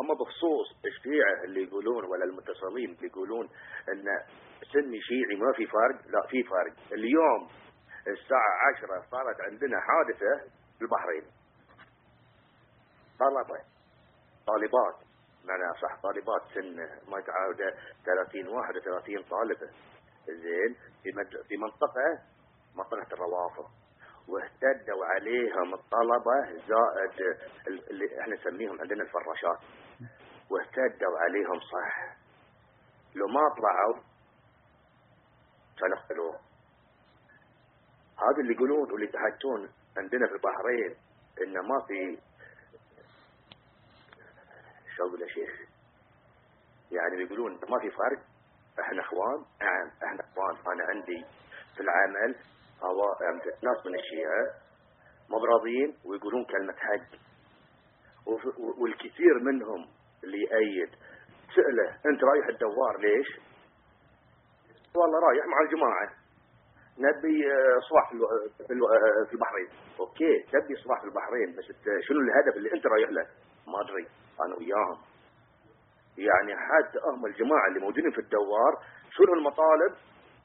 أما 0.01 0.15
بخصوص 0.21 0.69
الشيعة 0.91 1.45
اللي 1.45 1.63
يقولون 1.67 2.03
ولا 2.11 2.25
المتصلين 2.25 2.91
اللي 2.95 3.07
يقولون 3.13 3.47
أن 3.93 4.05
سني 4.73 4.99
شيعي 5.09 5.37
ما 5.43 5.51
في 5.57 5.65
فرق 5.77 5.99
لا 6.15 6.23
في 6.31 6.43
فرق 6.43 6.75
اليوم 6.93 7.41
الساعة 8.07 8.53
عشرة 8.69 9.05
صارت 9.11 9.41
عندنا 9.41 9.81
حادثة 9.81 10.51
في 10.79 10.83
البحرين. 10.83 11.23
طلبة 13.21 13.61
طالبات. 14.47 14.97
معنى 15.45 15.81
صح. 15.83 16.01
طالبات 16.03 16.43
سن 16.55 16.77
ما 17.11 17.19
يتعاود 17.19 17.57
30 18.05 18.49
31 18.49 19.23
طالبة. 19.31 19.71
زين. 20.27 20.77
في 21.03 21.09
مد- 21.17 21.43
في 21.49 21.57
منطقة 21.57 22.19
منطقة 22.77 23.15
الروافض. 23.15 23.71
واهتدوا 24.29 25.07
عليهم 25.07 25.75
الطلبة 25.75 26.45
زائد 26.69 27.39
ال- 27.69 27.91
اللي 27.91 28.21
إحنا 28.21 28.35
نسميهم 28.35 28.81
عندنا 28.81 29.03
الفراشات. 29.03 29.59
واهتدوا 30.51 31.19
عليهم 31.19 31.61
صح. 31.61 32.17
لو 33.15 33.27
ما 33.27 33.41
طلعوا 33.57 34.11
اقتلوه 35.93 36.41
هذا 38.23 38.41
اللي 38.41 38.55
يقولون 38.55 38.93
واللي 38.93 39.07
يتحدثون 39.07 39.71
عندنا 39.97 40.27
في 40.27 40.33
البحرين 40.33 40.97
انه 41.43 41.63
ما 41.63 41.81
في 41.87 42.19
أقول 45.01 45.23
يا 45.23 45.29
شيخ. 45.29 45.51
يعني 46.93 47.17
بيقولون 47.17 47.53
ما 47.53 47.79
في 47.81 47.91
فرق. 47.91 48.23
إحنا 48.81 49.03
إخوان 49.03 49.45
نعم 49.61 49.91
إحنا 50.05 50.25
إخوان. 50.25 50.57
أنا 50.73 50.85
عندي 50.85 51.25
في 51.75 51.81
العمل 51.81 52.37
هو 52.83 53.17
ناس 53.63 53.87
من 53.87 53.95
الشيعة 53.95 54.45
ما 55.31 55.39
براضيين 55.39 55.97
ويقولون 56.05 56.45
كلمة 56.45 56.73
حق. 56.73 57.19
والكثير 58.79 59.39
منهم 59.43 59.89
اللي 60.25 60.39
يأيد. 60.39 60.91
سأله 61.57 61.89
أنت 62.07 62.25
رايح 62.25 62.47
الدوار 62.47 62.99
ليش؟ 62.99 63.29
والله 64.95 65.19
رايح 65.29 65.47
مع 65.47 65.61
الجماعة. 65.61 66.20
نبي 67.07 67.37
آه، 67.53 67.81
في 68.09 68.19
في 68.67 68.73
الو- 68.73 68.89
آه، 68.89 69.25
في 69.29 69.33
البحرين. 69.37 69.69
أوكي 70.01 70.33
تبي 70.53 70.73
اصلاح 70.81 70.99
في 71.01 71.07
البحرين 71.11 71.49
بس 71.57 71.65
شنو 72.07 72.19
الهدف 72.21 72.57
اللي 72.57 72.71
أنت 72.77 72.87
رايح 72.87 73.11
له؟ 73.11 73.27
ما 73.73 73.81
أدري 73.85 74.07
أنا 74.45 74.55
وياهم. 74.59 74.99
يعني 76.19 76.53
حتى 76.69 76.99
هم 77.07 77.27
الجماعة 77.27 77.69
اللي 77.69 77.81
موجودين 77.81 78.11
في 78.11 78.19
الدوار 78.21 78.73
شنو 79.17 79.35
المطالب؟ 79.39 79.93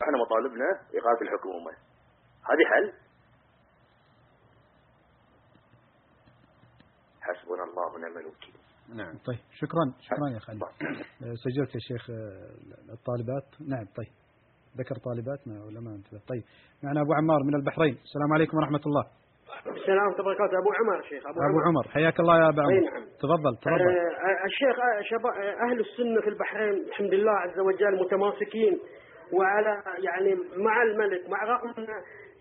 إحنا 0.04 0.18
مطالبنا 0.18 0.70
إغاثة 0.98 1.22
الحكومة. 1.22 1.72
هذه 2.50 2.66
حل؟ 2.74 2.94
حسبنا 7.22 7.64
الله 7.64 7.94
ونعم 7.94 8.18
الوكيل. 8.18 8.56
نعم. 8.96 9.18
طيب 9.18 9.40
شكرا 9.54 9.94
شكرا 10.02 10.30
يا 10.34 10.40
خالد. 10.40 10.64
آه، 10.64 11.34
سجلت 11.44 11.76
يا 11.76 11.80
شيخ 11.80 12.10
آه، 12.10 12.94
الطالبات. 12.94 13.62
نعم 13.70 13.86
طيب. 13.86 14.14
ذكر 14.80 14.96
طالبات 15.08 15.40
ما 15.48 15.64
ولا 15.66 15.80
ما 15.86 15.92
انتبه 15.96 16.20
طيب 16.32 16.44
معنا 16.84 17.02
أبو 17.02 17.14
عمار 17.14 17.40
من 17.48 17.56
البحرين. 17.56 17.96
السلام 18.08 18.34
عليكم 18.34 18.58
ورحمة 18.58 18.84
الله. 18.86 19.04
السلام 19.78 20.06
ورحمة 20.06 20.20
الله 20.20 20.32
وبركاته. 20.32 20.56
أبو 20.62 20.72
عمر 20.80 21.02
شيخ 21.10 21.24
أبو, 21.28 21.40
أبو 21.50 21.60
عمر. 21.68 21.88
حياك 21.88 22.20
الله 22.20 22.36
يا 22.42 22.50
ابو 22.50 22.62
عمر. 22.62 22.72
نعم. 22.72 23.06
تفضل 23.24 23.54
تفضل. 23.62 23.90
آه، 23.90 24.46
الشيخ 24.46 24.76
آه، 24.80 25.02
شباب 25.02 25.26
آه، 25.26 25.56
أهل 25.66 25.80
السنة 25.80 26.22
في 26.22 26.30
البحرين 26.30 26.74
الحمد 26.90 27.14
لله 27.14 27.32
عز 27.32 27.60
وجل 27.60 28.00
متماسكين 28.04 28.80
وعلى 29.34 29.84
يعني 30.08 30.36
مع 30.58 30.84
الملك 30.84 31.30
مع 31.30 31.44
رغم 31.44 31.74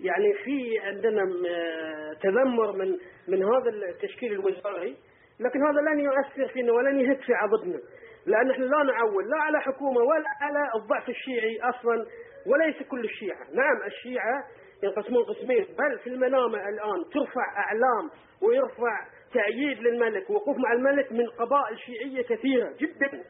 يعني 0.01 0.35
في 0.45 0.79
عندنا 0.79 1.23
آه، 1.23 2.13
تذمر 2.23 2.73
من 2.73 2.89
من 3.29 3.43
هذا 3.45 3.71
التشكيل 3.71 4.33
الوزاري 4.33 4.97
لكن 5.41 5.63
هذا 5.63 5.81
لن 5.81 6.01
يؤثر 6.01 6.49
فينا 6.53 6.73
ولن 6.73 7.01
يهد 7.01 7.21
في 7.21 7.35
عضدنا 7.35 7.79
لأن 8.27 8.51
إحنا 8.51 8.65
لا 8.65 8.83
نعول 8.83 9.31
لا 9.31 9.37
على 9.37 9.61
حكومة 9.61 10.01
ولا 10.01 10.29
على 10.41 10.83
الضعف 10.83 11.09
الشيعي 11.09 11.61
أصلا 11.63 12.07
وليس 12.47 12.89
كل 12.89 13.05
الشيعة. 13.05 13.45
نعم 13.53 13.87
الشيعة 13.87 14.45
ينقسمون 14.83 15.25
قسمين. 15.25 15.65
بل 15.65 15.99
في 15.99 16.07
المنامة 16.07 16.69
الآن 16.69 17.11
ترفع 17.13 17.47
أعلام 17.57 18.11
ويرفع 18.43 19.07
تأييد 19.35 19.79
للملك 19.79 20.31
ووقوف 20.31 20.57
مع 20.59 20.73
الملك 20.73 21.13
من 21.13 21.27
قبائل 21.27 21.79
شيعية 21.79 22.23
كثيرة 22.23 22.73
جدا. 22.81 23.25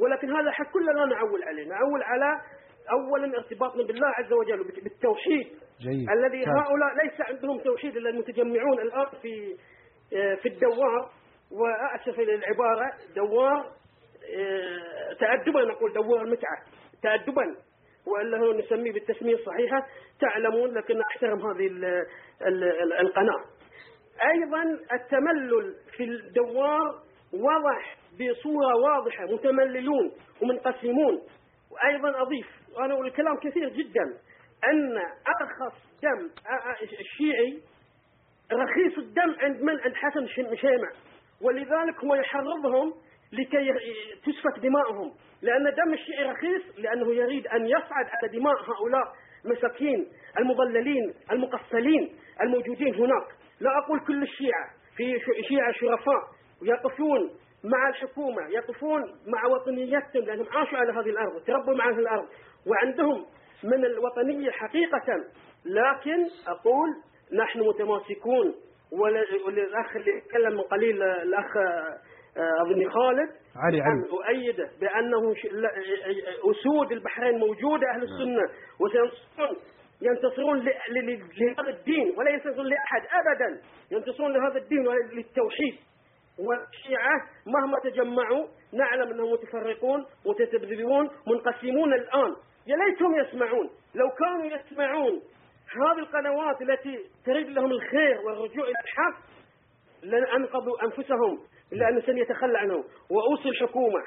ولكن 0.00 0.36
هذا 0.36 0.50
حق 0.50 0.72
كله 0.72 0.92
لا 0.92 1.04
نعول 1.04 1.42
عليه. 1.42 1.68
نعول 1.68 2.02
على 2.02 2.40
أولا 2.90 3.38
ارتباطنا 3.38 3.82
بالله 3.86 4.08
عز 4.08 4.32
وجل 4.32 4.64
بالتوحيد 4.64 5.46
جيد. 5.80 6.10
الذي 6.10 6.38
ممتاز. 6.38 6.54
هؤلاء 6.56 6.88
ليس 7.04 7.20
عندهم 7.20 7.58
توحيد 7.58 7.96
إلا 7.96 8.10
المتجمعون 8.10 8.80
الآن 8.80 9.06
في 9.22 9.56
آه، 10.16 10.34
في 10.34 10.48
الدوار. 10.48 11.10
وأسف 11.50 12.18
إلى 12.18 12.34
العباره 12.34 12.92
دوار 13.16 13.72
آه، 14.36 15.12
تادبا 15.20 15.64
نقول 15.64 15.92
دوار 15.92 16.26
متعة. 16.26 16.58
تادبا. 17.02 17.56
وإلا 18.06 18.38
هو 18.38 18.52
نسميه 18.52 18.92
بالتسمية 18.92 19.34
الصحيحة 19.34 19.86
تعلمون 20.20 20.74
لكن 20.74 21.00
أحترم 21.00 21.38
هذه 21.46 21.66
ال 21.66 21.84
ال 22.46 22.64
ال 22.64 22.92
القناة. 22.92 23.44
أيضا 24.34 24.62
التملل 24.92 25.74
في 25.96 26.04
الدوار 26.04 26.94
واضح 27.32 27.96
بصورة 28.14 28.76
واضحة 28.76 29.24
متمللون 29.24 30.12
ومنقسمون. 30.42 31.22
وأيضا 31.70 32.22
أضيف 32.22 32.46
وأنا 32.76 32.94
أقول 32.94 33.06
الكلام 33.06 33.36
كثير 33.36 33.68
جدا 33.68 34.02
أن 34.64 34.96
أرخص 35.40 35.76
دم 36.02 36.28
أ- 36.28 36.48
أ- 36.48 37.00
الشيعي 37.00 37.62
رخيص 38.52 38.98
الدم 38.98 39.34
عند 39.40 39.62
من؟ 39.62 39.80
عند 39.80 39.94
حسن 39.94 40.26
شيمع 40.56 40.90
ولذلك 41.42 42.04
هو 42.04 42.14
يحرضهم 42.14 42.94
لكي 43.32 43.72
تسفك 44.26 44.62
دماؤهم. 44.62 45.12
لأن 45.42 45.64
دم 45.64 45.92
الشيعي 45.92 46.24
رخيص 46.24 46.62
لأنه 46.78 47.14
يريد 47.14 47.46
أن 47.46 47.66
يصعد 47.66 48.06
على 48.06 48.38
دماء 48.38 48.54
هؤلاء 48.54 49.04
مساكين 49.44 50.08
المضللين 50.38 51.14
المقفلين 51.32 52.16
الموجودين 52.42 52.94
هناك. 52.94 53.26
لا 53.60 53.78
أقول 53.78 54.00
كل 54.00 54.22
الشيعة 54.22 54.70
في 54.96 55.18
شيعة 55.48 55.72
شرفاء 55.72 56.22
يقفون 56.62 57.30
مع 57.64 57.88
الحكومة 57.88 58.48
يقفون 58.48 59.02
مع 59.26 59.46
وطنيتهم 59.46 60.24
لأنهم 60.24 60.46
عاشوا 60.52 60.78
على 60.78 60.92
هذه 60.92 61.10
الأرض 61.10 61.42
تربوا 61.44 61.74
مع 61.74 61.90
هذه 61.90 61.98
الأرض. 61.98 62.28
وعندهم 62.66 63.26
من 63.64 63.84
الوطنية 63.84 64.50
حقيقة. 64.50 65.24
لكن 65.64 66.26
أقول 66.46 66.88
نحن 67.32 67.60
متماسكون. 67.60 68.54
والأخ 68.92 69.96
اللي 69.96 70.20
تكلم 70.20 70.52
من 70.52 70.60
قليل 70.60 71.02
الأخ 71.02 71.56
آه، 72.36 72.62
أظني 72.62 72.90
خالد 72.90 73.28
علي 73.56 73.80
علي. 73.80 73.80
نعم، 73.80 74.04
أؤيده 74.12 74.70
بأنه 74.80 75.34
ش- 75.34 75.44
لا- 75.52 75.72
أسود 76.50 76.92
البحرين 76.92 77.38
موجودة 77.38 77.86
أهل 77.94 78.02
السنة. 78.02 78.48
وسينتصرون 78.80 79.56
ينتصرون 80.02 80.58
لهذا 80.58 81.70
الدين 81.70 82.14
ولا 82.18 82.30
ينتصرون 82.30 82.66
لأحد 82.66 83.02
أبدا. 83.20 83.60
ينتصرون 83.90 84.32
لهذا 84.32 84.58
الدين 84.58 84.88
وللتوحيد 84.88 85.74
والشيعة 86.38 87.16
مهما 87.46 87.78
تجمعوا 87.84 88.46
نعلم 88.72 89.10
أنهم 89.12 89.32
متفرقون 89.32 90.06
متذبذبون 90.26 91.10
منقسمون 91.26 91.92
الآن. 91.94 92.34
يا 92.66 92.76
ليتهم 92.76 93.14
يسمعون. 93.18 93.70
لو 93.94 94.08
كانوا 94.10 94.44
يسمعون 94.56 95.20
هذه 95.70 95.98
القنوات 95.98 96.62
التي 96.62 96.98
تريد 97.26 97.48
لهم 97.48 97.70
الخير 97.70 98.20
والرجوع 98.26 98.64
إلى 98.64 98.74
الحق 98.84 99.30
لن 100.02 100.24
أنقذوا 100.26 100.84
أنفسهم 101.72 101.78
لأن 101.78 102.02
سن 102.02 102.18
يتخلى 102.18 102.58
عنهم 102.58 102.84
وأوصي 103.10 103.48
الحكومة 103.48 104.02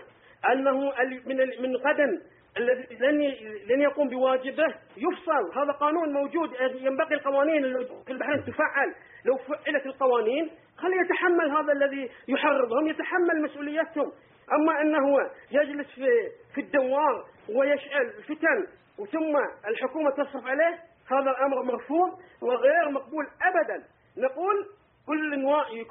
أنه 0.51 0.93
من 1.25 1.37
من 1.37 1.75
غدا 1.75 2.21
الذي 2.57 2.95
لن 2.95 3.21
لن 3.69 3.81
يقوم 3.81 4.09
بواجبه 4.09 4.75
يفصل. 4.97 5.59
هذا 5.59 5.71
قانون 5.71 6.13
موجود. 6.13 6.49
ينبغي 6.81 7.15
القوانين 7.15 7.63
في 8.05 8.11
البحرين 8.11 8.43
تفعل. 8.45 8.93
لو 9.25 9.37
فعلت 9.37 9.85
القوانين 9.85 10.49
خلي 10.77 10.95
يتحمل 11.05 11.51
هذا 11.51 11.71
الذي 11.73 12.09
يحرضهم 12.27 12.87
يتحمل 12.87 13.41
مسؤوليتهم. 13.41 14.11
أما 14.53 14.81
أنه 14.81 15.29
يجلس 15.51 15.87
في 15.95 16.07
في 16.55 16.61
الدوار 16.61 17.25
ويشعل 17.55 18.09
فتن 18.23 18.67
وثم 18.99 19.35
الحكومة 19.67 20.09
تصرف 20.11 20.45
عليه 20.47 20.79
هذا 21.11 21.31
الأمر 21.31 21.63
مرفوض 21.63 22.09
وغير 22.41 22.89
مقبول 22.91 23.25
أبدا. 23.41 23.83
نقول 24.17 24.65
كل 25.07 25.35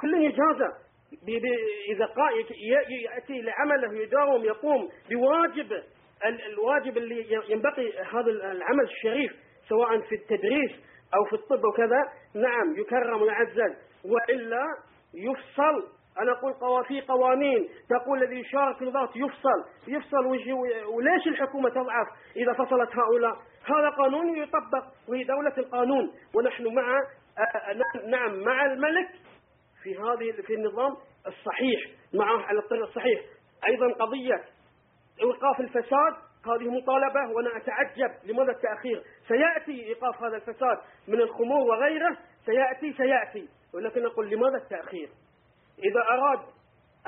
كل 0.00 0.14
ب- 0.24 0.72
إذا 1.90 2.06
يأتي 3.04 3.40
لعمله 3.42 3.98
يداوم 4.02 4.44
يقوم 4.44 4.88
بواجب 5.10 5.72
ال- 6.26 6.42
الواجب 6.52 6.96
اللي 6.96 7.26
ينبغي 7.48 7.98
هذا 7.98 8.30
العمل 8.30 8.84
الشريف 8.84 9.32
سواء 9.68 10.00
في 10.00 10.14
التدريس 10.14 10.70
أو 11.14 11.24
في 11.24 11.32
الطب 11.32 11.64
وكذا 11.64 12.02
نعم 12.34 12.74
يكرم 12.76 13.22
ويعزز 13.22 13.76
وإلا 14.04 14.64
يفصل. 15.14 15.88
أنا 16.20 16.32
أقول 16.32 16.84
في 16.84 17.00
قوانين 17.00 17.68
تقول 17.90 18.22
الذي 18.22 18.40
يشارك 18.40 18.76
في 18.76 18.84
الضغط 18.84 19.16
يفصل. 19.16 19.64
يفصل 19.88 20.26
وليش 20.86 21.26
الحكومة 21.26 21.68
تضعف 21.70 22.06
إذا 22.36 22.52
فصلت 22.52 22.90
هؤلاء؟ 22.96 23.32
هذا 23.64 23.88
قانون 23.88 24.36
يطبق 24.36 24.84
وهي 25.08 25.24
دولة 25.24 25.52
القانون. 25.58 26.12
ونحن 26.34 26.74
مع 26.74 26.98
آه، 27.38 28.06
نعم 28.10 28.40
مع 28.44 28.66
الملك 28.66 29.08
في 29.82 29.98
هذه 29.98 30.42
في 30.42 30.54
النظام 30.54 30.96
الصحيح 31.26 31.80
معه 32.14 32.42
على 32.42 32.58
الطريق 32.58 32.82
الصحيح. 32.82 33.20
أيضا 33.68 33.92
قضية 33.92 34.44
إيقاف 35.20 35.60
الفساد 35.60 36.14
هذه 36.46 36.70
مطالبة 36.70 37.32
وأنا 37.34 37.56
أتعجب 37.56 38.10
لماذا 38.24 38.50
التأخير. 38.52 39.02
سيأتي 39.28 39.86
إيقاف 39.86 40.22
هذا 40.22 40.36
الفساد 40.36 40.78
من 41.08 41.20
الخمور 41.20 41.60
وغيره؟ 41.60 42.16
سيأتي 42.46 42.92
سيأتي. 42.92 43.48
ولكن 43.74 44.06
أقول 44.06 44.30
لماذا 44.30 44.56
التأخير؟ 44.56 45.08
إذا 45.78 46.00
أراد 46.00 46.40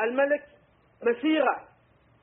الملك 0.01 0.43
مسيرة 1.03 1.69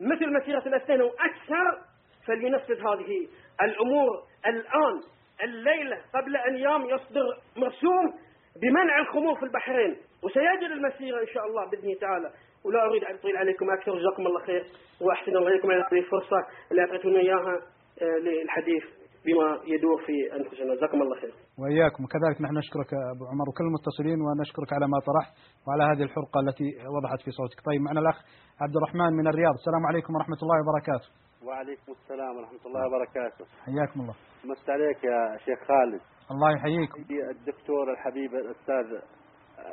مثل 0.02 0.34
مسيرة 0.34 0.68
الاثنين 0.68 1.02
وأكثر 1.02 1.82
فلينفذ 2.28 2.80
هذه 2.88 3.28
الأمور. 3.62 4.24
الآن 4.46 5.02
الليلة 5.44 6.02
قبل 6.16 6.36
أيام 6.36 6.86
يصدر 6.86 7.24
مرسوم 7.58 8.14
بمنع 8.62 9.00
الخمور 9.00 9.36
في 9.36 9.44
البحرين. 9.44 9.98
وسيجري 10.24 10.74
المسيرة 10.80 11.22
إن 11.22 11.32
شاء 11.34 11.46
الله 11.48 11.64
بإذن 11.70 12.00
تعالى. 12.00 12.30
ولا 12.66 12.86
أريد 12.86 13.04
أن 13.04 13.16
أطيل 13.16 13.38
عليكم 13.38 13.66
أكثر 13.72 13.92
جزاكم 14.00 14.28
الله 14.28 14.40
خير. 14.40 14.64
وأحسن 15.02 15.38
الله 15.38 15.48
إليكم 15.52 15.72
على 15.72 15.84
هذه 15.92 16.00
الفرصة. 16.00 16.40
اللي 16.72 16.82
أعطيتونا 16.82 17.20
إياها 17.20 17.56
آه، 18.02 18.18
للحديث 18.26 18.84
بما 19.26 19.48
يدور 19.74 19.98
في 20.06 20.16
أنفسنا. 20.38 20.76
جزاكم 20.76 21.02
الله 21.02 21.16
خير. 21.22 21.34
وإياكم. 21.62 22.04
وكذلك 22.04 22.42
نحن 22.42 22.56
نشكرك 22.58 22.90
أبو 23.14 23.24
عمر 23.32 23.46
وكل 23.50 23.66
المتصلين 23.70 24.20
ونشكرك 24.26 24.70
على 24.74 24.86
ما 24.94 25.00
طرحت 25.10 25.34
وعلى 25.66 25.84
هذه 25.92 26.04
الحرقة 26.08 26.38
التي 26.46 26.68
وضحت 26.96 27.20
في 27.26 27.32
صوتك. 27.32 27.60
طيب 27.70 27.82
معنا 27.82 28.00
الأخ 28.00 28.18
عبد 28.64 28.76
الرحمن 28.80 29.12
من 29.20 29.28
الرياض. 29.32 29.54
السلام 29.62 29.84
عليكم 29.90 30.12
ورحمة 30.16 30.40
الله 30.44 30.58
وبركاته. 30.62 31.10
وعليكم 31.48 31.92
السلام 32.00 32.34
ورحمة 32.38 32.64
الله 32.66 32.82
وبركاته. 32.88 33.46
حياكم 33.66 33.98
الله. 34.04 34.16
مست 34.50 34.70
عليك 34.70 35.04
يا 35.04 35.38
شيخ 35.46 35.60
خالد. 35.70 36.02
الله 36.34 36.50
يحييكم. 36.58 37.00
الدكتور 37.36 37.92
الحبيب 37.94 38.32
الأستاذ 38.36 38.88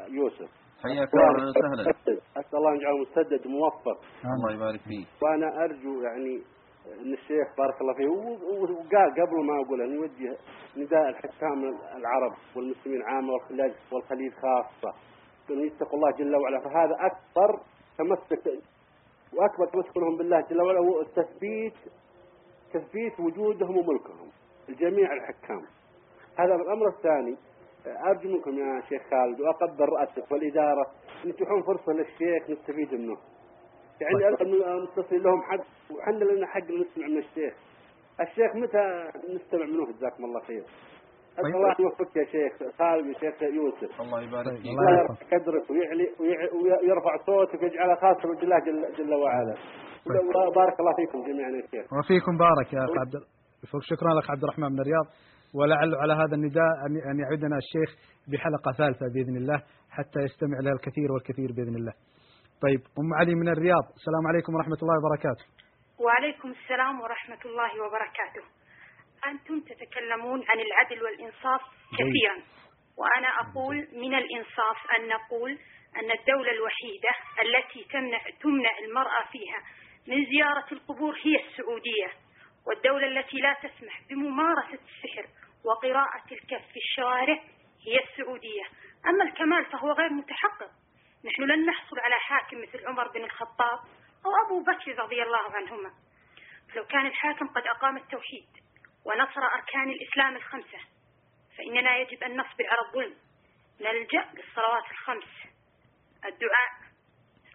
يوسف. 0.08 0.48
حياك 0.82 1.14
الله 1.14 1.48
وسهلا 1.48 1.90
أسأل 2.36 2.58
الله 2.58 2.70
أن 2.72 2.76
يجعله 2.76 2.98
مسدد 2.98 3.46
موفق. 3.46 3.98
الله 4.24 4.54
يبارك 4.54 4.80
فيك. 4.80 5.06
وأنا 5.22 5.64
أرجو 5.64 6.02
يعني 6.02 6.42
أن 7.02 7.12
الشيخ 7.12 7.56
بارك 7.58 7.80
الله 7.80 7.94
فيه 7.94 8.08
وقال 8.08 9.10
قبل 9.12 9.44
ما 9.46 9.62
أقول 9.62 9.80
ان 9.82 9.94
يوجه 9.94 10.36
نداء 10.76 11.08
الحكام 11.08 11.64
العرب 11.96 12.32
والمسلمين 12.56 13.02
عامة 13.02 13.32
والخليج 13.32 13.72
والخليج 13.92 14.32
خاصة. 14.32 14.94
أن 15.50 15.66
يتقوا 15.66 15.98
الله 15.98 16.10
جل 16.10 16.36
وعلا 16.36 16.60
فهذا 16.60 16.96
أكبر 17.00 17.60
تمسك 17.98 18.46
وأكبر 19.32 19.66
تمسك 19.72 19.96
لهم 19.96 20.16
بالله 20.16 20.40
جل 20.40 20.62
وعلا 20.62 20.78
هو 20.78 21.00
التثبيت 21.00 21.74
تثبيت 22.72 23.20
وجودهم 23.20 23.76
وملكهم 23.76 24.28
الجميع 24.68 25.12
الحكام. 25.12 25.62
هذا 26.38 26.54
الأمر 26.54 26.88
الثاني. 26.88 27.36
ارجو 28.10 28.28
منكم 28.28 28.58
يا 28.58 28.80
شيخ 28.88 29.02
خالد 29.10 29.40
واقدر 29.40 29.88
راسك 29.88 30.32
والإدارة. 30.32 30.86
ان 31.24 31.32
تتيحون 31.32 31.62
فرصة 31.62 31.92
للشيخ 31.92 32.50
نستفيد 32.50 32.94
منه. 32.94 33.16
يعني 34.00 34.28
المتصل 34.42 35.22
لهم 35.22 35.42
حق 35.42 35.64
وحنا 35.96 36.24
لنا 36.24 36.46
حق 36.46 36.62
نسمع 36.62 37.06
من 37.06 37.18
الشيخ. 37.18 37.54
الشيخ 38.20 38.56
متى 38.56 39.10
نستمع 39.34 39.64
منه؟ 39.66 39.86
جزاكم 39.92 40.24
الله 40.24 40.40
خير. 40.40 40.64
طيب. 41.42 41.54
الله 41.56 41.74
يوفقك 41.80 42.16
يا 42.16 42.24
شيخ 42.24 42.52
خالد 42.78 43.06
يا 43.06 43.12
شيخ 43.20 43.42
يوسف. 43.42 44.00
الله 44.00 44.22
يبارك 44.22 44.56
فيك. 44.56 44.66
الله. 44.66 45.00
يرفع 45.00 45.14
قدرك 45.38 45.70
ويعلي 45.70 46.08
ويع- 46.20 46.52
ويرفع 46.82 47.16
صوتك 47.26 47.62
ويجعلها 47.62 47.94
خاصة 47.94 48.40
بالله 48.40 48.58
جل, 48.58 48.92
جل 48.98 49.14
وعلا. 49.14 49.54
طيب. 50.06 50.52
بارك 50.54 50.80
الله 50.80 50.92
فيكم 50.96 51.22
جميعا 51.22 51.50
يا 51.50 51.62
شيخ. 51.70 51.92
وفيكم 51.92 52.36
بارك 52.38 52.72
يا 52.72 52.84
أخ 52.84 52.98
عبد 52.98 53.12
شكرا 53.80 54.14
لك 54.20 54.30
عبد 54.30 54.42
الرحمن 54.44 54.72
من 54.72 54.80
الرياض 54.80 55.06
ولعل 55.54 55.94
على 55.94 56.12
هذا 56.12 56.34
النداء 56.34 56.86
أن 57.10 57.18
يعدنا 57.18 57.56
الشيخ 57.56 57.90
بحلقة 58.28 58.72
ثالثة 58.78 59.06
بإذن 59.14 59.36
الله 59.36 59.62
حتى 59.90 60.20
يستمع 60.26 60.58
لها 60.62 60.72
الكثير 60.72 61.12
والكثير 61.12 61.48
بإذن 61.56 61.76
الله. 61.76 61.92
طيب 62.62 62.80
أم 63.00 63.14
علي 63.20 63.34
من 63.34 63.48
الرياض 63.48 63.84
السلام 63.96 64.24
عليكم 64.30 64.54
ورحمة 64.54 64.78
الله 64.82 64.96
وبركاته. 64.98 65.44
وعليكم 66.04 66.48
السلام 66.50 67.00
ورحمة 67.00 67.42
الله 67.44 67.72
وبركاته. 67.84 68.44
أنتم 69.30 69.60
تتكلمون 69.60 70.40
عن 70.48 70.58
العدل 70.66 71.02
والإنصاف 71.04 71.60
كثيرا 71.98 72.36
وأنا 73.00 73.28
أقول 73.42 73.76
من 73.76 74.14
الإنصاف 74.14 74.78
أن 74.98 75.08
نقول 75.08 75.50
أن 75.96 76.10
الدولة 76.18 76.50
الوحيدة 76.58 77.12
التي 77.44 77.80
تمنع, 77.92 78.20
تمنع 78.42 78.72
المرأة 78.84 79.22
فيها 79.32 79.60
من 80.08 80.18
زيارة 80.32 80.68
القبور 80.72 81.14
هي 81.24 81.34
السعودية. 81.46 82.27
والدولة 82.66 83.06
التي 83.06 83.36
لا 83.36 83.52
تسمح 83.52 84.00
بممارسة 84.08 84.78
السحر 84.88 85.28
وقراءة 85.64 86.24
الكف 86.32 86.72
في 86.72 86.76
الشوارع 86.76 87.42
هي 87.86 87.98
السعودية. 88.04 88.64
أما 89.06 89.24
الكمال 89.24 89.66
فهو 89.66 89.92
غير 89.92 90.12
متحقق. 90.12 90.70
نحن 91.24 91.42
لن 91.42 91.66
نحصل 91.66 91.98
على 91.98 92.14
حاكم 92.14 92.62
مثل 92.62 92.86
عمر 92.86 93.08
بن 93.08 93.24
الخطاب 93.24 93.78
أو 94.26 94.46
أبو 94.46 94.62
بكر 94.62 94.98
رضي 94.98 95.22
الله 95.22 95.56
عنهما. 95.56 95.92
لو 96.76 96.84
كان 96.84 97.06
الحاكم 97.06 97.48
قد 97.48 97.66
أقام 97.66 97.96
التوحيد 97.96 98.48
ونصر 99.04 99.44
أركان 99.54 99.90
الإسلام 99.90 100.36
الخمسة 100.36 100.78
فإننا 101.58 101.96
يجب 101.96 102.22
أن 102.22 102.40
نصبر 102.40 102.66
على 102.66 102.88
الظلم. 102.88 103.16
نلجأ 103.80 104.28
للصلوات 104.34 104.90
الخمس. 104.90 105.30
الدعاء 106.24 106.70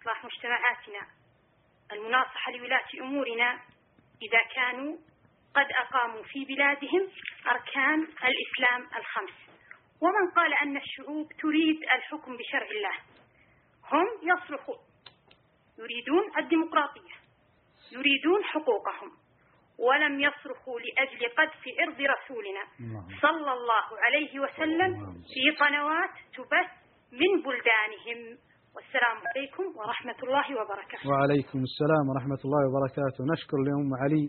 إصلاح 0.00 0.24
مجتمعاتنا. 0.24 1.06
المناصحة 1.92 2.52
لولاة 2.52 2.88
أمورنا. 3.00 3.60
إذا 4.22 4.42
كانوا 4.54 4.96
قد 5.54 5.66
أقاموا 5.72 6.22
في 6.22 6.44
بلادهم 6.44 7.08
أركان 7.46 8.00
الإسلام 8.02 8.82
الخمس. 8.96 9.34
ومن 10.00 10.30
قال 10.36 10.54
أن 10.54 10.76
الشعوب 10.76 11.32
تريد 11.32 11.82
الحكم 11.82 12.36
بشرع 12.36 12.68
الله 12.70 12.96
هم 13.92 14.06
يصرخون. 14.22 14.78
يريدون 15.78 16.38
الديمقراطية. 16.38 17.14
يريدون 17.92 18.44
حقوقهم. 18.44 19.12
ولم 19.78 20.20
يصرخوا 20.20 20.80
لأجل 20.80 21.28
قذف 21.28 21.62
عرض 21.80 22.00
رسولنا 22.00 22.64
صلى 23.22 23.52
الله 23.52 23.86
عليه 24.04 24.40
وسلم 24.40 25.22
في 25.34 25.50
قنوات 25.50 26.10
تبث 26.34 26.70
من 27.12 27.42
بلدانهم. 27.42 28.38
والسلام 28.74 29.16
عليكم 29.30 29.78
ورحمة 29.78 30.18
الله 30.22 30.46
وبركاته. 30.60 31.08
وعليكم 31.10 31.58
السلام 31.70 32.04
ورحمة 32.10 32.40
الله 32.44 32.62
وبركاته. 32.68 33.20
نشكر 33.32 33.56
لأم 33.66 33.94
علي 34.02 34.24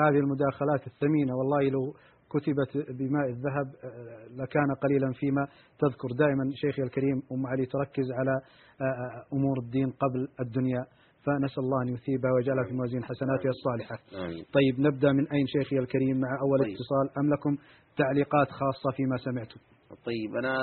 هذه 0.00 0.18
المداخلات 0.24 0.86
الثمينة. 0.86 1.32
والله 1.38 1.62
لو 1.70 1.94
كتبت 2.34 2.72
بماء 2.98 3.26
الذهب 3.34 3.68
آه، 3.84 4.26
لكان 4.40 4.68
قليلا 4.82 5.12
فيما 5.20 5.46
تذكر. 5.78 6.08
دائما 6.18 6.44
شيخي 6.54 6.82
الكريم 6.82 7.22
أم 7.32 7.46
علي 7.46 7.66
تركز 7.66 8.06
على 8.18 8.34
آه، 8.80 8.84
آه، 8.84 9.36
أمور 9.36 9.56
الدين 9.64 9.90
قبل 10.02 10.28
الدنيا. 10.40 10.82
فنسأل 11.24 11.62
الله 11.64 11.82
أن 11.82 11.88
يثيبها 11.88 12.30
ويجعلها 12.34 12.64
في 12.68 12.74
موازين 12.74 13.04
حسناتها 13.04 13.50
الصالحة. 13.56 13.96
آمين. 14.24 14.44
طيب 14.56 14.74
نبدأ 14.86 15.12
من 15.12 15.24
أين 15.36 15.46
شيخي 15.46 15.76
الكريم 15.78 16.16
مع 16.20 16.30
أول 16.44 16.58
طيب. 16.58 16.74
اتصال؟ 16.74 17.06
أم 17.18 17.26
لكم 17.34 17.52
تعليقات 17.96 18.48
خاصة 18.60 18.96
فيما 18.96 19.16
سمعتم؟ 19.16 19.60
طيب 20.06 20.36
أنا 20.44 20.62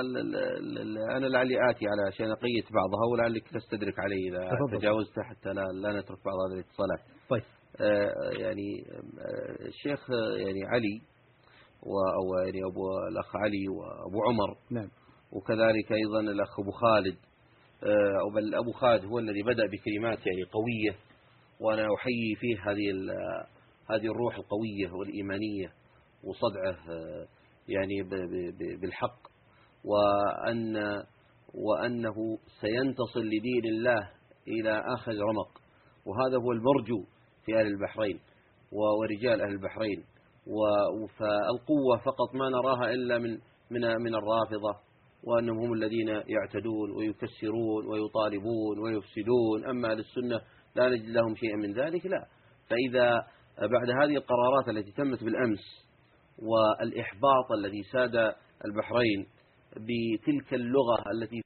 أنا 1.17 1.25
لعلي 1.25 1.69
آتي 1.69 1.85
على 1.87 2.01
عشان 2.07 2.31
أقيت 2.31 2.65
بعضها 2.73 3.05
ولعلك 3.11 3.47
تستدرك 3.47 3.99
علي 3.99 4.29
إذا 4.29 4.49
تفضل. 4.55 4.79
تجاوزت 4.79 5.19
حتى 5.19 5.49
لا, 5.49 5.61
لا 5.73 5.99
نترك 5.99 6.17
بعض 6.25 6.35
هذه 6.49 6.59
الاتصالات. 6.59 6.99
طيب. 7.29 7.43
آه، 7.81 8.31
يعني 8.39 8.85
آه، 9.19 9.65
الشيخ 9.67 10.11
آه، 10.11 10.37
يعني 10.37 10.59
علي 10.65 11.01
و- 11.83 12.11
أو 12.17 12.45
يعني 12.45 12.59
أبو 12.71 13.07
الأخ 13.11 13.35
علي 13.35 13.67
وأبو 13.69 14.23
عمر 14.29 14.57
نعم. 14.71 14.89
وكذلك 15.31 15.91
أيضا 15.91 16.19
الأخ 16.19 16.59
أبو 16.59 16.71
خالد. 16.71 17.15
آه، 17.83 18.19
أو 18.21 18.29
بل 18.35 18.55
أبو 18.55 18.71
خالد 18.71 19.05
هو 19.05 19.19
الذي 19.19 19.43
بدأ 19.43 19.63
بكلمات 19.65 20.27
يعني 20.27 20.43
قوية 20.43 20.95
وأنا 21.59 21.87
أحيي 21.95 22.35
فيه 22.39 22.71
هذه 22.71 22.91
هذه 23.89 24.05
الروح 24.11 24.35
القوية 24.37 24.91
والإيمانية 24.99 25.67
وصدعه 26.23 26.77
آه، 26.93 27.27
يعني 27.67 28.03
بالحق 28.81 29.19
وأن 29.83 30.75
وأنه 31.53 32.37
سينتصر 32.61 33.19
لدين 33.19 33.65
الله 33.65 34.09
إلى 34.47 34.83
آخر 34.93 35.11
رمق 35.11 35.61
وهذا 36.05 36.37
هو 36.37 36.51
المرجو 36.51 37.03
في 37.45 37.59
أهل 37.59 37.67
البحرين 37.67 38.19
ورجال 38.71 39.41
أهل 39.41 39.51
البحرين. 39.51 40.03
فالقوة 41.19 41.97
فقط 42.05 42.35
ما 42.35 42.49
نراها 42.49 42.93
إلا 42.93 43.17
من 43.17 43.31
من 43.71 43.81
من 43.81 44.15
الرافضة 44.15 44.79
وأنهم 45.23 45.57
هم 45.59 45.73
الذين 45.73 46.07
يعتدون 46.07 46.91
ويكسرون 46.91 47.87
ويطالبون 47.87 48.79
ويفسدون. 48.79 49.65
أما 49.69 49.87
للسنة 49.87 50.41
لا 50.75 50.89
نجد 50.89 51.09
لهم 51.09 51.35
شيئا 51.35 51.55
من 51.55 51.73
ذلك 51.73 52.05
لا. 52.05 52.27
فإذا 52.69 53.11
بعد 53.57 53.89
هذه 53.89 54.15
القرارات 54.17 54.69
التي 54.69 54.91
تمت 54.91 55.23
بالأمس 55.23 55.90
والإحباط 56.41 57.51
الذي 57.57 57.83
ساد 57.83 58.15
البحرين 58.65 59.27
بتلك 59.71 60.53
اللغة 60.53 61.03
التي 61.13 61.41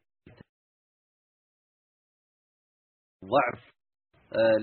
ضعف 3.26 3.76
آه، 4.34 4.58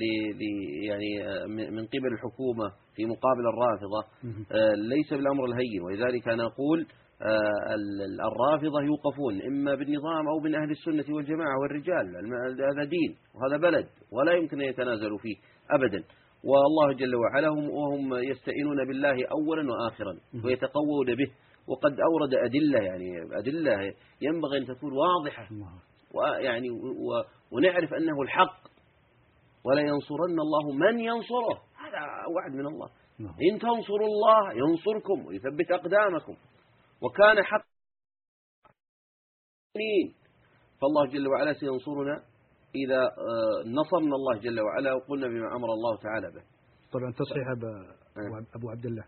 يعني 0.89 1.27
آه، 1.29 1.47
من 1.47 1.87
قبل 1.87 2.13
الحكومة 2.13 2.73
في 2.95 3.05
مقابل 3.05 3.47
الرافضة 3.49 4.05
آه، 4.53 4.73
ليس 4.75 5.13
بالأمر 5.15 5.45
الهين. 5.45 5.83
ولذلك 5.83 6.29
أنا 6.29 6.47
أقول 6.47 6.87
ال- 7.21 8.03
ال- 8.03 8.21
الرافضة 8.21 8.83
يوقفون 8.83 9.43
إما 9.43 9.75
بالنظام 9.75 10.29
أو 10.29 10.41
من 10.41 10.55
أهل 10.55 10.71
السنة 10.71 11.17
والجماعة 11.17 11.59
والرجال. 11.63 12.07
هذا 12.77 12.85
دين 12.85 13.17
وهذا 13.35 13.57
بلد 13.57 13.89
ولا 14.13 14.33
يمكن 14.33 14.61
أن 14.61 14.69
يتنازلوا 14.69 15.19
فيه 15.19 15.37
أبدا. 15.71 16.05
والله 16.45 16.93
جل 16.93 17.17
وعلا 17.17 17.49
هم 17.49 17.71
وهم 17.71 18.15
يستئنون 18.15 18.87
بالله 18.89 19.27
أولا 19.27 19.73
وآخرا 19.73 20.21
ويتقوون 20.45 21.15
به. 21.15 21.33
وقد 21.67 22.01
أورد 22.01 22.35
أدلة 22.35 22.79
يعني 22.79 23.09
أدلة 23.39 23.95
ينبغي 24.21 24.59
أن 24.59 24.67
تكون 24.67 24.93
واضحة. 24.93 25.49
ويعني 26.15 26.71
ونعرف 27.53 27.95
أنه 27.95 28.23
الحق. 28.23 28.63
ولا 29.65 29.81
ينصرن 29.81 30.41
الله 30.41 30.73
من 30.73 31.01
ينصره. 31.01 31.57
هذا 31.77 31.99
وعد 32.37 32.53
من 32.53 32.67
الله. 32.67 32.89
إن 33.21 33.59
تنصروا 33.59 34.07
الله 34.07 34.53
ينصركم 34.53 35.27
ويثبت 35.27 35.71
أقدامكم. 35.71 36.37
وكان 37.03 37.43
حق. 37.43 37.65
فالله 40.81 41.07
جل 41.07 41.29
وعلا 41.29 41.53
سينصرنا 41.53 42.25
إذا 42.75 43.03
آه، 43.03 43.69
نصرنا 43.69 44.15
الله 44.17 44.39
جل 44.41 44.61
وعلا 44.61 44.93
وقلنا 44.93 45.27
بما 45.27 45.47
أمر 45.57 45.69
الله 45.73 45.97
تعالى 45.97 46.31
به. 46.35 46.43
طبعا 46.93 47.13
تصحيح 47.13 47.49
أبا 47.57 47.73
أبو 48.27 48.35
عب- 48.37 48.47
أبو 48.57 48.71
عبد 48.71 48.87
الله. 48.87 49.05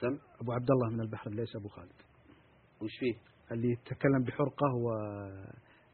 سم؟ 0.00 0.18
أبو 0.42 0.52
عبد 0.52 0.70
الله 0.70 0.88
من 0.90 1.00
البحر 1.00 1.30
ليس 1.30 1.56
أبو 1.56 1.68
خالد. 1.68 1.92
وش 2.82 2.90
فيه؟ 3.00 3.14
اللي 3.52 3.68
يتكلم 3.72 4.22
بحرقة 4.26 4.66
هو 4.76 4.86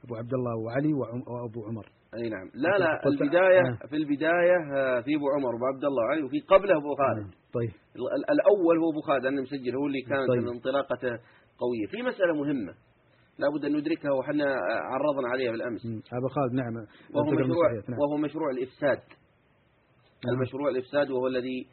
أبو 0.05 0.15
عبد 0.17 0.35
الله 0.35 0.57
وعلي 0.65 0.93
وأبو 0.95 1.65
عمر. 1.67 1.87
أي 2.15 2.29
نعم. 2.29 2.51
لا 2.55 2.79
لا 2.79 3.07
البداية 3.07 3.61
آه. 3.61 3.87
في 3.87 3.97
البداية 3.97 4.57
آه، 4.77 5.01
في 5.01 5.17
أبو 5.17 5.27
عمر 5.37 5.55
وأبو 5.55 5.67
عبد 5.75 5.85
الله 5.85 6.03
وعلي 6.05 6.23
وفي 6.23 6.41
قبله 6.41 6.77
أبو 6.77 6.95
خالد. 6.95 7.31
طيب. 7.55 7.71
ال- 7.97 8.13
ال- 8.17 8.31
الأول 8.31 8.79
هو 8.79 8.91
أبو 8.91 9.01
خالد 9.01 9.27
أنا 9.27 9.41
مسجل 9.43 9.77
هو 9.77 9.87
اللي 9.87 10.03
كانت 10.03 10.29
طيب. 10.29 10.49
انطلاقته 10.49 11.09
قوية. 11.63 11.87
في 11.91 12.03
مسألة 12.03 12.35
مهمة. 12.35 12.75
لابد 13.39 13.65
أن 13.65 13.77
ندركها 13.77 14.13
وحنا 14.13 14.45
عرضنا 14.93 15.29
عليها 15.29 15.53
بالأمس. 15.53 15.87
أبو 15.87 16.29
خالد 16.29 16.53
نعم. 16.53 16.87
وهو 17.15 17.31
مشروع, 17.31 17.73
نعم. 17.89 17.99
وهو 17.99 18.17
مشروع 18.17 18.51
الإفساد. 18.51 19.03
المشروع 20.29 20.69
الإفساد 20.69 21.11
وهو 21.11 21.27
الذي 21.27 21.67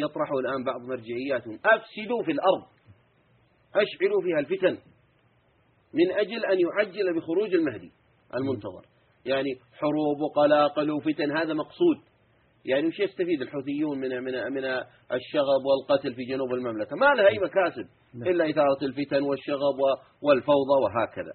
يطرحه 0.00 0.38
الآن 0.38 0.64
بعض 0.64 0.80
مرجعياتهم 0.80 1.54
أفسدوا 1.54 2.22
في 2.24 2.32
الأرض. 2.32 2.64
أشعلوا 3.74 4.22
فيها 4.22 4.38
الفتن. 4.38 4.78
من 5.94 6.12
أجل 6.12 6.44
أن 6.44 6.58
يعجل 6.60 7.16
بخروج 7.16 7.54
المهدي 7.54 7.92
المنتظر. 8.34 8.86
يعني 9.26 9.58
حروب 9.72 10.20
وقلاقل 10.20 10.90
وفتن 10.90 11.36
هذا 11.36 11.54
مقصود. 11.54 11.96
يعني 12.64 12.86
وش 12.86 13.00
يستفيد 13.00 13.42
الحوثيون 13.42 13.98
من 13.98 14.08
من 14.08 14.32
من 14.32 14.64
الشغب 15.12 15.62
والقتل 15.66 16.14
في 16.14 16.24
جنوب 16.24 16.52
المملكة؟ 16.54 16.96
ما 16.96 17.14
لها 17.14 17.28
أي 17.28 17.38
مكاسب 17.38 17.86
إلا 18.26 18.50
إثارة 18.50 18.78
الفتن 18.82 19.22
والشغب 19.22 19.78
والفوضى 20.22 20.76
وهكذا. 20.84 21.32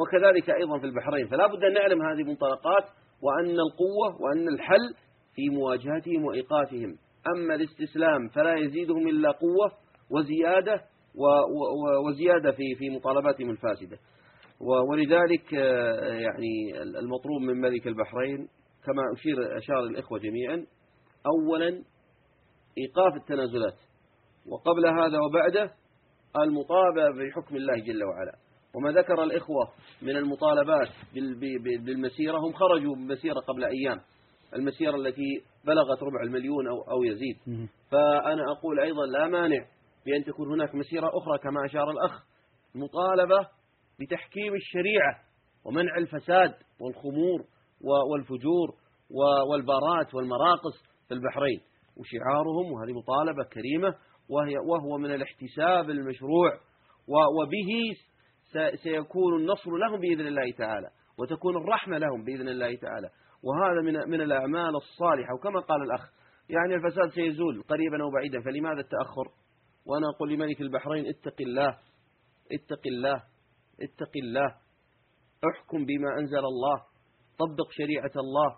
وكذلك 0.00 0.50
أيضا 0.50 0.78
في 0.78 0.86
البحرين 0.86 1.28
فلا 1.28 1.46
بد 1.46 1.64
أن 1.64 1.72
نعلم 1.72 2.02
هذه 2.02 2.20
المنطلقات 2.20 2.84
وأن 3.22 3.56
القوة 3.60 4.22
وأن 4.22 4.48
الحل 4.48 4.94
في 5.34 5.48
مواجهتهم 5.50 6.24
وإيقافهم. 6.24 6.96
أما 7.36 7.54
الاستسلام 7.54 8.28
فلا 8.28 8.54
يزيدهم 8.54 9.08
إلا 9.08 9.30
قوة 9.30 9.72
وزيادة 10.10 10.80
وزيادة 12.06 12.52
في 12.52 12.74
في 12.78 12.90
مطالباتهم 12.90 13.50
الفاسدة. 13.50 13.98
ولذلك 14.90 15.54
آه، 15.54 16.14
يعني 16.14 16.82
المطلوب 16.82 17.42
من 17.42 17.60
ملك 17.60 17.86
البحرين 17.86 18.48
كما 18.84 19.02
أشير 19.16 19.58
أشار 19.58 19.80
الإخوة 19.80 20.18
جميعا 20.18 20.66
أولا 21.26 21.82
إيقاف 22.78 23.14
التنازلات 23.22 23.78
وقبل 24.46 24.86
هذا 24.86 25.18
وبعده 25.18 25.70
المطالبة 26.36 27.02
بحكم 27.18 27.56
الله 27.56 27.74
جل 27.74 28.04
وعلا. 28.04 28.38
وما 28.74 28.90
ذكر 28.92 29.22
الإخوة 29.22 29.68
من 30.02 30.16
المطالبات 30.16 30.88
بالمسيرة 31.84 32.38
هم 32.38 32.52
خرجوا 32.52 32.94
بمسيرة 32.96 33.40
قبل 33.40 33.64
أيام 33.64 34.00
المسيرة 34.54 34.96
التي 34.96 35.42
بلغت 35.64 36.02
ربع 36.02 36.22
المليون 36.22 36.68
أو, 36.68 36.82
أو 36.90 37.02
يزيد. 37.02 37.36
فأنا 37.90 38.42
أقول 38.52 38.80
أيضا 38.80 39.06
لا 39.06 39.28
مانع 39.28 39.66
بأن 40.06 40.24
تكون 40.24 40.52
هناك 40.52 40.74
مسيرة 40.74 41.08
أخرى 41.08 41.38
كما 41.38 41.64
أشار 41.64 41.90
الأخ 41.90 42.22
مطالبة 42.74 43.48
بتحكيم 44.00 44.54
الشريعة 44.54 45.20
ومنع 45.64 45.96
الفساد 45.98 46.54
والخمور 46.80 47.44
والفجور 48.10 48.74
والبارات 49.50 50.14
والمراقص 50.14 50.82
في 51.08 51.14
البحرين. 51.14 51.60
وشعارهم 51.96 52.72
وهذه 52.72 52.92
مطالبة 52.92 53.44
كريمة 53.44 53.94
وهي 54.28 54.58
وهو 54.58 54.98
من 54.98 55.14
الاحتساب 55.14 55.90
المشروع 55.90 56.50
وبه 57.08 57.70
سيكون 58.82 59.36
النصر 59.36 59.70
لهم 59.70 60.00
بإذن 60.00 60.26
الله 60.26 60.52
تعالى 60.58 60.90
وتكون 61.18 61.56
الرحمة 61.56 61.98
لهم 61.98 62.24
بإذن 62.24 62.48
الله 62.48 62.76
تعالى. 62.76 63.10
وهذا 63.42 63.80
من 63.80 64.10
من 64.10 64.20
الأعمال 64.20 64.76
الصالحة. 64.76 65.34
وكما 65.34 65.60
قال 65.60 65.82
الأخ 65.82 66.12
يعني 66.48 66.74
الفساد 66.74 67.08
سيزول 67.08 67.62
قريبا 67.62 68.02
أو 68.02 68.10
بعيدا 68.10 68.40
فلماذا 68.40 68.80
التأخر؟ 68.80 69.28
وأنا 69.86 70.06
أقول 70.16 70.32
لملك 70.32 70.60
البحرين 70.60 71.06
اتق 71.06 71.40
الله 71.40 71.78
اتق 72.52 72.86
الله 72.86 73.22
اتق 73.80 74.12
الله 74.16 74.54
احكم 75.50 75.84
بما 75.84 76.18
أنزل 76.18 76.38
الله. 76.38 76.93
طبق 77.38 77.70
شريعة 77.70 78.12
الله. 78.16 78.56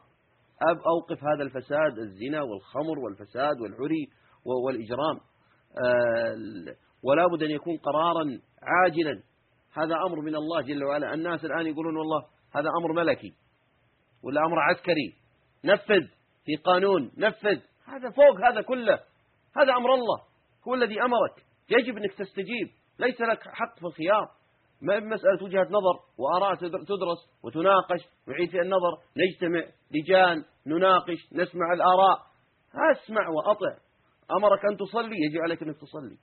أب 0.70 0.78
أوقف 0.78 1.24
هذا 1.24 1.42
الفساد 1.42 1.98
الزنا 1.98 2.42
والخمر 2.42 2.98
والفساد 2.98 3.60
والعري 3.60 4.08
والإجرام. 4.64 5.20
آه، 5.84 6.76
ولا 7.04 7.26
بد 7.26 7.42
أن 7.42 7.50
يكون 7.50 7.76
قرارا 7.76 8.40
عاجلا. 8.62 9.22
هذا 9.72 9.94
أمر 10.06 10.20
من 10.20 10.34
الله 10.34 10.60
جل 10.60 10.84
وعلا. 10.84 11.14
الناس 11.14 11.44
الآن 11.44 11.66
يقولون 11.66 11.96
والله 11.96 12.26
هذا 12.54 12.68
أمر 12.80 12.92
ملكي 12.92 13.32
ولا 14.22 14.40
أمر 14.40 14.58
عسكري. 14.58 15.14
نفذ 15.64 16.06
في 16.44 16.56
قانون 16.56 17.12
نفذ. 17.18 17.60
هذا 17.86 18.10
فوق 18.10 18.46
هذا 18.50 18.60
كله. 18.62 19.00
هذا 19.56 19.72
أمر 19.72 19.94
الله. 19.94 20.20
هو 20.68 20.74
الذي 20.74 21.02
أمرك. 21.02 21.44
يجب 21.70 21.96
أنك 21.96 22.12
تستجيب. 22.12 22.68
ليس 22.98 23.20
لك 23.20 23.42
حق 23.42 23.78
في 23.78 23.86
الخيار. 23.86 24.30
ما 24.82 25.00
مسألة 25.00 25.44
وجهة 25.44 25.62
نظر 25.62 26.00
وآراء 26.18 26.54
تدرس 26.54 27.44
وتناقش 27.44 28.00
نعيد 28.28 28.50
في 28.50 28.60
النظر 28.60 28.92
نجتمع 29.16 29.62
لجان 29.90 30.44
نناقش 30.66 31.18
نسمع 31.32 31.72
الآراء. 31.72 32.18
أسمع 32.92 33.28
وأطع. 33.28 33.76
أمرك 34.30 34.60
أن 34.70 34.76
تصلي 34.76 35.16
يجب 35.16 35.42
عليك 35.42 35.62
أنك 35.62 35.76
تصلي. 35.76 36.16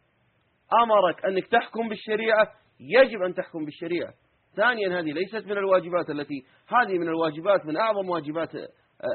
أمرك 0.83 1.25
أنك 1.25 1.47
تحكم 1.47 1.89
بالشريعة 1.89 2.47
يجب 2.79 3.21
أن 3.21 3.33
تحكم 3.33 3.65
بالشريعة. 3.65 4.13
ثانيا 4.55 4.99
هذه 4.99 5.11
ليست 5.11 5.45
من 5.45 5.57
الواجبات 5.57 6.09
التي 6.09 6.45
هذه 6.67 6.97
من 6.97 7.07
الواجبات 7.07 7.65
من 7.65 7.77
أعظم 7.77 8.09
واجبات 8.09 8.55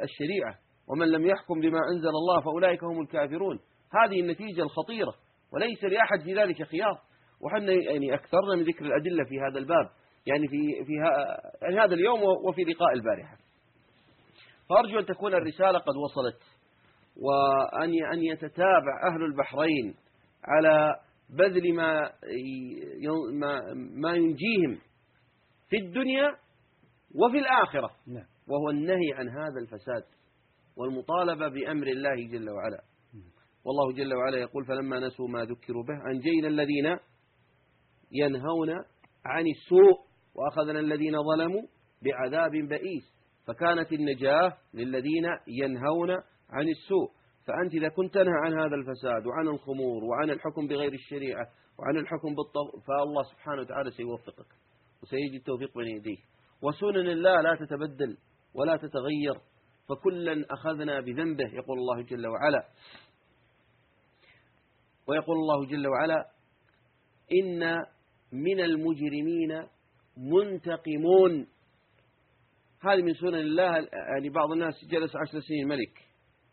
الشريعة. 0.03 0.59
ومن 0.89 1.09
لم 1.09 1.26
يحكم 1.26 1.61
بما 1.61 1.78
أنزل 1.95 2.09
الله 2.09 2.41
فأولئك 2.41 2.84
هم 2.84 3.01
الكافرون. 3.01 3.61
هذه 4.03 4.20
النتيجة 4.20 4.62
الخطيرة 4.62 5.14
وليس 5.53 5.84
لأحد 5.84 6.20
في 6.24 6.34
ذلك 6.34 6.62
خيار. 6.62 7.01
وحنا 7.41 7.72
يعني 7.72 8.14
أكثرنا 8.14 8.57
من 8.57 8.62
ذكر 8.62 8.84
الأدلة 8.84 9.24
في 9.24 9.41
هذا 9.41 9.59
الباب 9.59 9.91
يعني 10.26 10.49
في 10.49 10.84
في 10.84 10.93
يعني 11.62 11.80
هذا 11.80 11.95
اليوم 11.95 12.22
وفي 12.22 12.62
لقاء 12.62 12.93
البارحة. 12.93 13.36
فأرجو 14.68 14.99
أن 14.99 15.07
تكون 15.07 15.34
الرسالة 15.34 15.78
قد 15.78 15.97
وصلت 15.97 16.43
وأن 17.16 17.91
أن 18.12 18.22
يتتابع 18.22 19.12
أهل 19.12 19.22
البحرين 19.24 19.95
على 20.45 21.01
بذل 21.30 21.74
ما 21.74 22.12
ما 23.32 23.61
ما 23.74 24.14
ينجيهم 24.14 24.78
في 25.68 25.76
الدنيا 25.76 26.36
وفي 27.14 27.39
الآخرة. 27.39 27.91
نعم. 28.07 28.26
وهو 28.49 28.70
النهي 28.70 29.12
عن 29.14 29.28
هذا 29.28 29.61
الفساد 29.61 30.05
والمطالبة 30.76 31.49
بأمر 31.49 31.86
الله 31.86 32.14
جل 32.14 32.51
وعلا. 32.51 32.82
والله 33.64 33.93
جل 33.93 34.14
وعلا 34.14 34.36
يقول 34.36 34.64
فلما 34.64 35.01
نسوا 35.01 35.28
ما 35.28 35.45
ذكروا 35.45 35.84
به 35.84 36.11
أنجينا 36.11 36.49
الذين 36.49 36.99
ينهون 38.13 38.71
عن 39.25 39.45
السوء 39.47 39.99
وأخذنا 40.35 40.81
الذين 40.81 41.23
ظلموا 41.23 41.63
بعذاب 42.03 42.51
بئيس. 42.51 43.19
فكانت 43.47 43.93
النجاة 43.93 44.57
للذين 44.75 45.27
ينهون 45.47 46.11
عن 46.51 46.69
السوء. 46.69 47.19
فأنت 47.49 47.75
إذا 47.75 47.89
كنت 47.89 48.15
تنهى 48.15 48.35
عن 48.45 48.53
هذا 48.53 48.75
الفساد 48.75 49.27
وعن 49.27 49.49
الخمور 49.49 50.05
وعن 50.05 50.31
الحكم 50.31 50.67
بغير 50.67 50.93
الشريعة 50.93 51.49
وعن 51.79 51.97
الحكم 51.97 52.35
بالطبع 52.35 52.85
فالله 52.87 53.23
سبحانه 53.23 53.61
وتعالى 53.61 53.91
سيوفقك 53.91 54.47
وسيجي 55.03 55.37
التوفيق 55.37 55.79
بين 55.79 55.97
يديه 55.97 56.17
وسنن 56.63 57.09
الله 57.09 57.41
لا 57.41 57.57
تتبدل 57.61 58.17
ولا 58.55 58.77
تتغير 58.77 59.41
فكلا 59.89 60.45
أخذنا 60.51 61.01
بذنبه 61.01 61.45
يقول 61.55 61.79
الله 61.79 62.03
جل 62.03 62.27
وعلا. 62.27 62.69
ويقول 65.07 65.37
الله 65.37 65.67
جل 65.67 65.87
وعلا 65.89 66.31
إن 67.33 67.63
من 68.33 68.61
المجرمين 68.61 69.66
منتقمون. 70.16 71.47
هذه 72.81 73.03
من 73.03 73.14
سنن 73.14 73.35
الله 73.35 73.89
يعني 74.14 74.29
بعض 74.29 74.53
الناس 74.53 74.74
جلس 74.91 75.16
عشر 75.16 75.41
سنين 75.41 75.68
ملك 75.68 75.99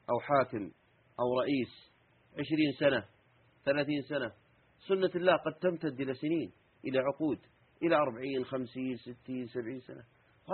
أو 0.09 0.19
حاكم 0.19 0.71
أو 1.19 1.39
رئيس 1.39 1.91
عشرين 2.33 2.71
سنة 2.79 3.05
ثلاثين 3.65 4.01
سنة. 4.01 4.31
سنة 4.87 5.11
الله 5.15 5.35
قد 5.35 5.53
تمتد 5.61 6.01
إلى 6.01 6.13
سنين 6.13 6.51
إلى 6.85 6.99
عقود 6.99 7.39
إلى 7.83 7.95
أربعين 7.95 8.45
خمسين 8.45 8.97
ستين 8.97 9.47
سبعين 9.47 9.79
سنة. 9.79 10.03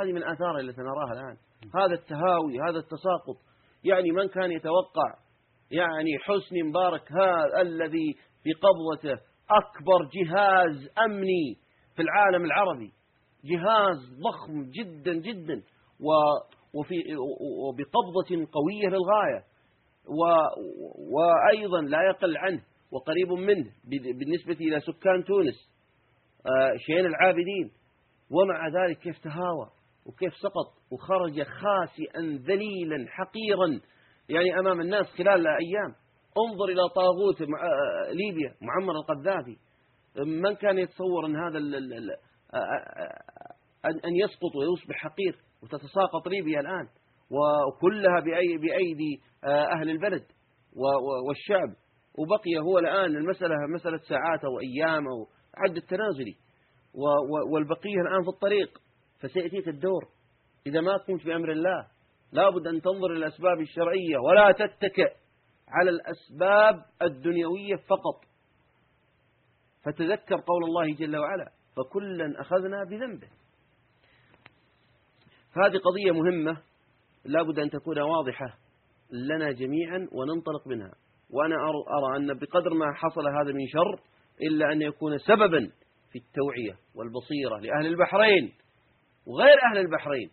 هذه 0.01 0.11
من 0.11 0.24
آثار 0.24 0.59
التي 0.59 0.82
نراها 0.82 1.13
الآن. 1.13 1.38
هذا 1.76 1.93
التهاوي 1.93 2.59
هذا 2.69 2.78
التساقط. 2.78 3.38
يعني 3.84 4.11
من 4.11 4.28
كان 4.28 4.51
يتوقع 4.51 5.17
يعني 5.72 6.11
حسني 6.22 6.63
مبارك 6.63 7.11
هذا 7.11 7.61
الذي 7.61 8.15
بقبضته 8.45 9.30
أكبر 9.58 10.10
جهاز 10.14 10.89
أمني 11.06 11.58
في 11.95 12.02
العالم 12.02 12.45
العربي. 12.45 12.91
جهاز 13.45 13.97
ضخم 14.20 14.70
جدا 14.70 15.14
جدا 15.14 15.64
وفي 16.74 16.95
وبقبضة 17.68 18.47
قوية 18.52 18.88
للغاية. 18.88 19.43
وأيضا 21.12 21.82
لا 21.82 22.02
يقل 22.10 22.38
عنه 22.38 22.62
وقريب 22.91 23.32
منه 23.32 23.72
بالنسبة 24.20 24.54
إلى 24.54 24.80
سكان 24.80 25.24
تونس 25.24 25.72
آه، 26.45 26.78
شين 26.78 27.06
العابدين. 27.06 27.72
ومع 28.32 28.68
ذلك 28.68 28.97
كيف 28.97 29.18
تهاوى 29.18 29.70
وكيف 30.06 30.34
سقط 30.34 30.91
وخرج 30.91 31.43
خاسئا 31.43 32.22
ذليلا 32.22 33.06
حقيرا 33.10 33.82
يعني 34.30 34.60
أمام 34.60 34.82
الناس 34.82 35.06
خلال 35.06 35.47
أيام 35.47 35.95
انظر 36.38 36.65
إلى 36.65 36.89
طاغوت 36.95 37.41
آه، 37.41 38.11
ليبيا 38.11 38.55
معمر 38.61 38.93
القذافي. 38.93 39.57
من 40.25 40.55
كان 40.55 40.77
يتصور 40.77 41.25
أن 41.25 41.36
هذا 41.36 41.57
آه، 41.57 43.11
أن 43.86 44.15
يسقط 44.15 44.55
ويصبح 44.55 44.95
حقير 44.95 45.36
وتتساقط 45.63 46.27
ليبيا 46.27 46.59
الآن؟ 46.59 46.88
وكلها 47.32 48.19
بأيدي 48.19 49.21
أهل 49.45 49.89
البلد 49.89 50.25
والشعب. 51.27 51.69
وبقي 52.19 52.57
هو 52.59 52.79
الآن 52.79 53.15
المسألة 53.15 53.55
مسألة 53.75 53.97
ساعات 53.97 54.43
أو 54.43 54.59
أيام 54.59 55.07
أو 55.07 55.27
عد 55.57 55.77
التنازلي 55.77 56.36
والبقية 57.53 58.01
الآن 58.01 58.23
في 58.23 58.29
الطريق. 58.29 58.82
فسيأتيك 59.19 59.67
الدور. 59.67 60.07
إذا 60.67 60.82
ما 60.82 60.97
قمت 60.97 61.25
بأمر 61.25 61.51
الله 61.51 61.88
لابد 62.34 62.67
أن 62.67 62.82
تنظر 62.82 63.11
إلى 63.11 63.17
الأسباب 63.17 63.59
الشرعية. 63.61 64.17
ولا 64.17 64.51
تتكئ. 64.51 65.20
على 65.72 65.89
الأسباب 65.89 66.86
الدنيوية 67.01 67.76
فقط. 67.76 68.26
فتذكر 69.84 70.36
قول 70.36 70.63
الله 70.63 70.95
جل 70.95 71.17
وعلا 71.17 71.51
فكلا 71.76 72.41
أخذنا 72.41 72.84
بذنبه. 72.84 73.28
فهذه 75.55 75.78
قضية 75.78 76.11
مهمة 76.11 76.61
لابد 77.26 77.59
أن 77.59 77.69
تكون 77.69 77.99
واضحة 77.99 78.57
لنا 79.11 79.51
جميعا 79.51 80.07
وننطلق 80.11 80.67
منها. 80.67 80.91
وأنا 81.30 81.55
أرى 81.97 82.17
أن 82.17 82.34
بقدر 82.39 82.74
ما 82.74 82.93
حصل 82.93 83.28
هذا 83.28 83.51
من 83.51 83.67
شر 83.67 83.99
إلا 84.41 84.72
أن 84.72 84.82
يكون 84.82 85.17
سببا 85.17 85.72
في 86.11 86.19
التوعية 86.19 86.78
والبصيرة 86.95 87.59
لأهل 87.59 87.86
البحرين 87.86 88.53
وغير 89.28 89.57
أهل 89.72 89.78
البحرين 89.78 90.30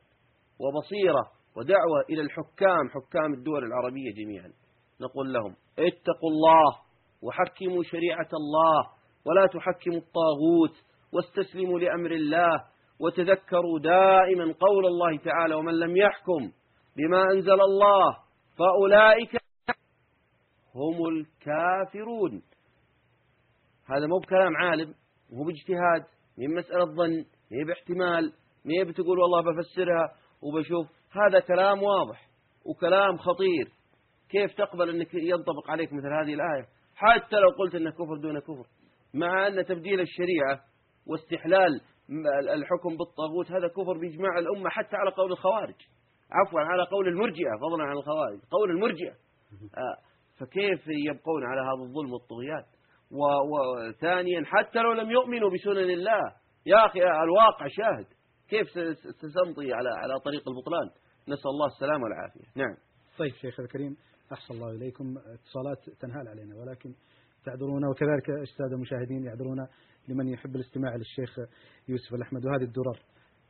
وبصيرة 0.61 1.31
ودعوة 1.57 2.01
إلى 2.11 2.21
الحكام 2.21 2.89
حكام 2.89 3.35
الدول 3.35 3.65
العربية 3.65 4.15
جميعا. 4.15 4.53
نقول 5.01 5.33
لهم 5.33 5.57
اتقوا 5.79 6.31
الله 6.31 6.79
وحكموا 7.23 7.83
شريعة 7.83 8.29
الله 8.33 8.91
ولا 9.27 9.47
تحكموا 9.47 9.99
الطاغوت 9.99 10.77
واستسلموا 11.13 11.79
لأمر 11.81 12.11
الله 12.11 12.65
وتذكروا 13.01 13.79
دائما 13.79 14.55
قول 14.61 14.87
الله 14.87 15.19
تعالى 15.19 15.55
ومن 15.55 15.79
لم 15.79 15.97
يحكم 15.97 16.53
بما 16.97 17.23
أنزل 17.33 17.61
الله 17.61 18.17
فأولئك 18.59 19.37
هم 20.75 21.07
الكافرون. 21.09 22.43
هذا 23.87 24.07
مو 24.07 24.19
بكلام 24.19 24.57
عالم 24.57 24.95
مو 25.33 25.45
باجتهاد 25.45 26.05
من 26.39 26.55
مسألة 26.55 26.85
ظن 26.85 27.25
مي 27.51 27.65
باحتمال 27.65 28.33
مي 28.65 28.85
بتقول 28.85 29.19
والله 29.19 29.41
بفسرها 29.43 30.15
وبشوف 30.43 30.87
هذا 31.11 31.41
كلام 31.41 31.83
واضح 31.83 32.29
وكلام 32.65 33.17
خطير. 33.19 33.78
كيف 34.31 34.55
تقبل 34.55 34.91
أنك 34.91 35.15
ينطبق 35.15 35.71
عليك 35.71 35.93
مثل 35.93 36.07
هذه 36.07 36.35
الآية؟ 36.35 36.67
حتى 36.97 37.37
لو 37.37 37.49
قلت 37.59 37.75
أنه 37.75 37.91
كفر 37.91 38.17
دون 38.17 38.39
كفر 38.39 38.67
مع 39.15 39.47
أن 39.47 39.65
تبديل 39.65 40.01
الشريعة 40.01 40.61
واستحلال 41.07 41.81
الحكم 42.55 42.97
بالطاغوت 42.97 43.53
هذا 43.53 43.69
كفر 43.69 43.99
بإجماع 43.99 44.39
الأمة 44.39 44.71
حتى 44.71 44.97
على 44.97 45.11
قول 45.11 45.33
الخوارج. 45.33 45.75
عفوا 46.31 46.61
على 46.61 46.83
قول 46.83 47.09
المرجئة 47.09 47.57
فضلا 47.61 47.85
عن 47.85 47.97
الخوارج 47.97 48.39
قول 48.51 48.71
المرجئة. 48.71 49.13
آه، 49.77 49.97
فكيف 50.39 50.85
يبقون 50.87 51.45
على 51.45 51.61
هذا 51.61 51.89
الظلم 51.89 52.13
والطغيان؟ 52.13 52.65
وثانيا 53.11 54.43
حتى 54.45 54.79
لو 54.79 54.93
لم 54.93 55.11
يؤمنوا 55.11 55.51
بسنن 55.51 55.91
الله 55.91 56.33
يا 56.67 56.87
أخي 56.87 57.03
الواقع 57.03 57.67
شاهد. 57.69 58.07
كيف 58.49 58.69
ستمضي 58.97 59.73
على 59.73 59.89
على 59.89 60.21
طريق 60.25 60.49
البطلان؟ 60.49 60.89
نسأل 61.29 61.51
الله 61.51 61.67
السلامة 61.67 62.05
والعافية. 62.05 62.63
نعم. 62.63 62.77
طيب 63.19 63.33
شيخ 63.35 63.61
الكريم 63.61 63.97
أحسن 64.33 64.55
الله 64.55 64.71
إليكم. 64.71 65.19
اتصالات 65.19 65.91
تنهال 66.01 66.29
علينا 66.29 66.57
ولكن 66.57 66.95
تعذرونا 67.45 67.89
وكذلك 67.89 68.31
السادة 68.31 68.75
المشاهدين 68.75 69.25
يعذرونا 69.25 69.69
لمن 70.09 70.29
يحب 70.29 70.57
الاستماع 70.57 70.97
للشيخ 70.97 71.39
يوسف 71.89 72.15
الأحمد 72.15 72.47
وهذه 72.47 72.63
الدرر 72.63 72.99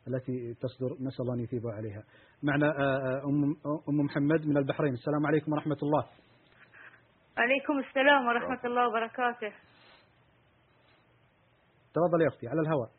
التي 0.09 0.55
تصدر 0.55 0.97
نسأل 1.01 1.21
الله 1.21 1.35
أن 1.35 1.41
يثيب 1.41 1.67
عليها. 1.67 2.03
معنا 2.43 2.67
آه، 2.67 2.99
آه، 2.99 3.25
أم, 3.25 3.57
أم 3.89 3.97
محمد 3.97 4.47
من 4.47 4.57
البحرين. 4.57 4.93
السلام 4.93 5.27
عليكم 5.27 5.53
ورحمة 5.53 5.77
الله. 5.83 6.07
عليكم 7.39 7.79
السلام 7.79 8.27
ورحمة 8.27 8.61
الله 8.65 8.89
وبركاته. 8.89 9.53
تفضل 11.95 12.23
يا 12.23 12.29
أختي 12.29 12.49
على 12.49 12.61
الهواء. 12.61 12.98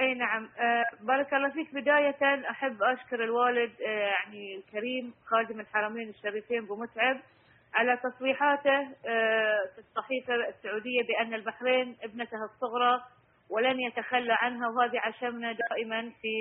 إي 0.00 0.14
نعم. 0.14 0.48
أه 0.58 0.84
بارك 1.00 1.34
الله 1.34 1.50
فيك. 1.50 1.74
بداية 1.74 2.50
أحب 2.50 2.82
أشكر 2.82 3.24
الوالد 3.24 3.72
أه 3.82 3.88
يعني 3.90 4.56
الكريم 4.56 5.14
خادم 5.26 5.60
الحرمين 5.60 6.08
الشريفين 6.08 6.66
بمتعب 6.66 7.20
على 7.74 7.96
تصريحاته 7.96 8.78
أه 8.80 9.58
في 9.74 9.78
الصحيفة 9.78 10.34
السعودية 10.34 11.02
بأن 11.02 11.34
البحرين 11.34 11.96
ابنته 12.02 12.44
الصغرى 12.44 13.00
ولن 13.50 13.80
يتخلى 13.80 14.36
عنها 14.40 14.68
وهذه 14.68 15.00
عشمنا 15.00 15.52
دائما 15.52 16.02
في 16.22 16.34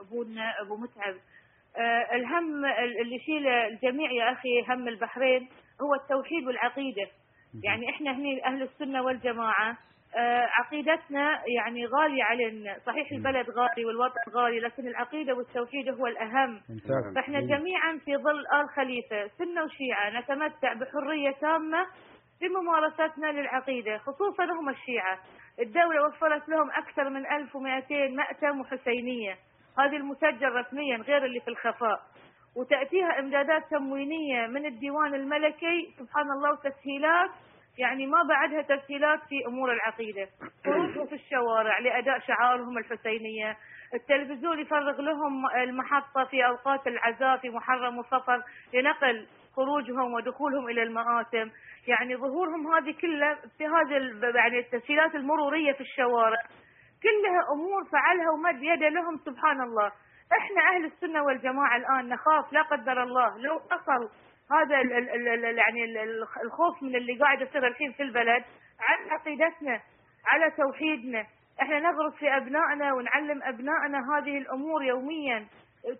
أبونا 0.00 0.60
أبو 0.60 0.76
متعب. 0.76 1.14
الهم 2.12 2.64
اللي 3.02 3.16
يشيل 3.16 3.46
الجميع 3.48 4.10
يا 4.10 4.32
أخي 4.32 4.62
هم 4.68 4.88
البحرين 4.88 5.48
هو 5.82 5.94
التوحيد 5.94 6.46
والعقيدة. 6.46 7.08
يعني 7.64 7.90
إحنا 7.90 8.10
هنا 8.12 8.44
أهل 8.46 8.62
السنة 8.62 9.02
والجماعة 9.02 9.70
آه، 9.70 9.76
عقيدتنا 10.58 11.40
يعني 11.46 11.86
غالية 11.86 12.24
علينا 12.24 12.76
صحيح 12.86 13.12
البلد 13.12 13.50
غالي 13.50 13.84
والوطن 13.84 14.20
غالي 14.34 14.60
لكن 14.60 14.88
العقيدة 14.88 15.34
والتوحيد 15.34 15.88
هو 15.88 16.06
الأهم. 16.06 16.60
فإحنا 17.14 17.40
جميعا 17.40 17.98
في 18.04 18.16
ظل 18.16 18.40
آل 18.60 18.68
خليفة 18.76 19.30
سنة 19.38 19.64
وشيعة 19.64 20.20
نتمتع 20.20 20.72
بحرية 20.72 21.30
تامة 21.30 21.86
في 22.38 22.48
ممارستنا 22.48 23.26
للعقيدة 23.26 23.98
خصوصا 23.98 24.44
هم 24.44 24.68
الشيعة. 24.68 25.18
الدولة 25.60 26.06
وفرت 26.06 26.48
لهم 26.48 26.70
أكثر 26.70 27.08
من 27.10 27.26
1200 27.32 28.08
مأتم 28.08 28.60
وحسينية 28.60 29.36
هذه 29.78 29.96
المسجل 29.96 30.52
رسميا 30.52 30.96
غير 30.96 31.24
اللي 31.24 31.40
في 31.40 31.48
الخفاء. 31.48 32.00
وتأتيها 32.56 33.18
إمدادات 33.18 33.62
تموينية 33.70 34.46
من 34.46 34.66
الديوان 34.66 35.14
الملكي 35.14 35.94
سبحان 35.98 36.30
الله 36.30 36.50
وتسهيلات 36.52 37.30
يعني 37.78 38.06
ما 38.06 38.22
بعدها 38.22 38.62
تسهيلات 38.62 39.20
في 39.28 39.46
أمور 39.46 39.72
العقيدة. 39.72 40.28
خروجهم 40.64 41.06
في 41.06 41.14
الشوارع 41.14 41.78
لأداء 41.78 42.18
شعارهم 42.18 42.78
الحسينية. 42.78 43.56
التلفزيون 43.94 44.58
يفرغ 44.58 45.00
لهم 45.00 45.46
المحطة 45.56 46.24
في 46.24 46.46
أوقات 46.46 46.86
العزاء 46.86 47.36
في 47.36 47.50
محرم 47.50 47.98
وصفر 47.98 48.42
لنقل 48.74 49.26
خروجهم 49.56 50.14
ودخولهم 50.14 50.68
إلى 50.68 50.82
المآتم. 50.82 51.50
يعني 51.86 52.16
ظهورهم 52.16 52.74
هذه 52.74 52.94
كلها 53.00 53.38
في 53.58 53.66
هذه 53.66 53.92
يعني 54.34 54.58
التسهيلات 54.58 55.14
المرورية 55.14 55.72
في 55.72 55.80
الشوارع. 55.80 56.42
كلها 57.02 57.40
أمور 57.52 57.84
فعلها 57.92 58.30
ومد 58.30 58.62
يده 58.62 58.88
لهم 58.88 59.16
سبحان 59.24 59.60
الله. 59.60 59.92
إحنا 60.38 60.62
أهل 60.74 60.84
السنة 60.84 61.22
والجماعة 61.24 61.76
الآن 61.76 62.08
نخاف 62.08 62.52
لا 62.52 62.62
قدر 62.62 63.02
الله. 63.02 63.38
لو 63.38 63.56
أصل 63.56 64.10
هذا 64.52 64.80
ال 64.80 64.92
ال 64.92 65.28
ال 65.44 65.58
يعني 65.58 66.02
الخوف 66.44 66.82
من 66.82 66.96
اللي 66.96 67.18
قاعد 67.18 67.40
يصير 67.40 67.66
الحين 67.66 67.92
في 67.92 68.02
البلد 68.02 68.44
عن 68.80 69.10
عقيدتنا 69.10 69.80
على 70.26 70.50
توحيدنا. 70.50 71.26
إحنا 71.62 71.80
نغرس 71.80 72.14
في 72.14 72.36
أبنائنا 72.36 72.92
ونعلم 72.92 73.42
أبنائنا 73.42 73.98
هذه 74.16 74.38
الأمور 74.38 74.84
يوميا. 74.84 75.46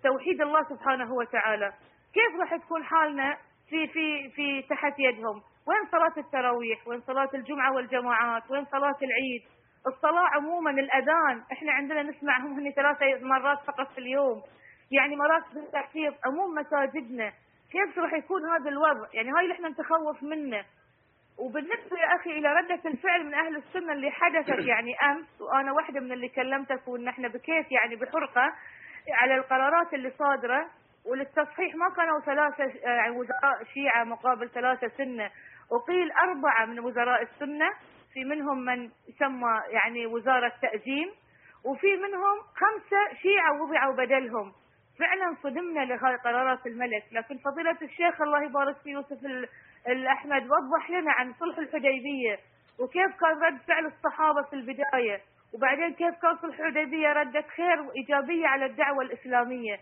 توحيد 0.02 0.40
الله 0.40 0.62
سبحانه 0.62 1.14
وتعالى. 1.14 1.72
كيف 2.14 2.40
راح 2.40 2.56
تكون 2.56 2.84
حالنا 2.84 3.36
في 3.68 3.86
في 3.88 4.30
في 4.30 4.62
تحت 4.62 4.94
يدهم؟ 4.98 5.42
وين 5.66 5.90
صلاة 5.92 6.12
التراويح؟ 6.16 6.88
وين 6.88 7.00
صلاة 7.00 7.28
الجمعة 7.34 7.72
والجماعات؟ 7.74 8.50
وين 8.50 8.64
صلاة 8.64 8.96
العيد؟ 9.02 9.42
الصلاة 9.86 10.28
عموما 10.34 10.70
الأذان. 10.70 11.42
إحنا 11.52 11.72
عندنا 11.72 12.02
نسمعهم 12.02 12.58
هني 12.58 12.72
ثلاثة 12.72 13.06
مرات 13.22 13.58
فقط 13.66 13.92
في 13.92 13.98
اليوم. 13.98 14.42
يعني 14.90 15.16
مراكز 15.16 15.56
التحفيظ 15.56 16.14
عموم 16.26 16.54
مساجدنا. 16.54 17.32
كيف 17.72 17.98
راح 17.98 18.12
يكون 18.12 18.50
هذا 18.50 18.70
الوضع. 18.70 19.08
يعني 19.12 19.30
هاي 19.30 19.42
اللي 19.42 19.54
إحنا 19.54 19.68
نتخوف 19.68 20.22
منه. 20.22 20.64
وبالنسبة 21.38 21.98
يا 21.98 22.16
أخي 22.16 22.30
إلى 22.30 22.48
ردة 22.48 22.90
الفعل 22.90 23.26
من 23.26 23.34
أهل 23.34 23.56
السنة 23.56 23.92
اللي 23.92 24.10
حدثت 24.10 24.58
يعني 24.72 24.94
أمس 25.10 25.40
وأنا 25.40 25.72
واحدة 25.72 26.00
من 26.00 26.12
اللي 26.12 26.28
كلمتك 26.28 26.88
وإن 26.88 27.08
إحنا 27.08 27.28
بكيف 27.28 27.72
يعني 27.72 27.96
بحرقة 27.96 28.52
على 29.12 29.34
القرارات 29.34 29.94
اللي 29.94 30.10
صادرة 30.18 30.70
وللتصحيح 31.06 31.74
ما 31.74 31.88
كانوا 31.96 32.20
ثلاثة 32.20 32.64
يعني 32.84 33.10
وزراء 33.10 33.64
شيعة 33.74 34.04
مقابل 34.04 34.50
ثلاثة 34.50 34.88
سنة. 34.88 35.30
وقيل 35.70 36.12
أربعة 36.12 36.66
من 36.66 36.80
وزراء 36.80 37.22
السنة 37.22 37.70
في 38.14 38.24
منهم 38.24 38.64
من 38.64 38.90
يسمى 39.08 39.62
يعني 39.68 40.06
وزارة 40.06 40.52
تأزيم 40.62 41.10
وفي 41.64 41.96
منهم 41.96 42.38
خمسة 42.40 43.20
شيعة 43.22 43.62
وضعوا 43.62 43.94
بدلهم. 43.94 44.52
فعلا 45.00 45.36
صدمنا 45.42 45.80
لهاي 45.80 46.16
قرارات 46.16 46.66
الملك 46.66 47.04
لكن 47.12 47.38
فضيلة 47.38 47.76
الشيخ 47.82 48.20
الله 48.22 48.42
يبارك 48.42 48.76
في 48.84 48.90
يوسف 48.90 49.18
الأحمد 49.88 50.42
وضح 50.50 50.90
لنا 50.90 51.12
عن 51.12 51.32
صلح 51.40 51.58
الحديبية 51.58 52.38
وكيف 52.80 53.20
كان 53.20 53.42
رد 53.42 53.58
فعل 53.68 53.86
الصحابة 53.86 54.42
في 54.42 54.52
البداية 54.52 55.20
وبعدين 55.54 55.94
كيف 55.94 56.14
كان 56.22 56.36
صلح 56.42 56.58
الحديبية 56.60 57.12
ردة 57.12 57.44
خير 57.56 57.80
وإيجابية 57.80 58.46
على 58.46 58.66
الدعوة 58.66 59.02
الإسلامية. 59.02 59.76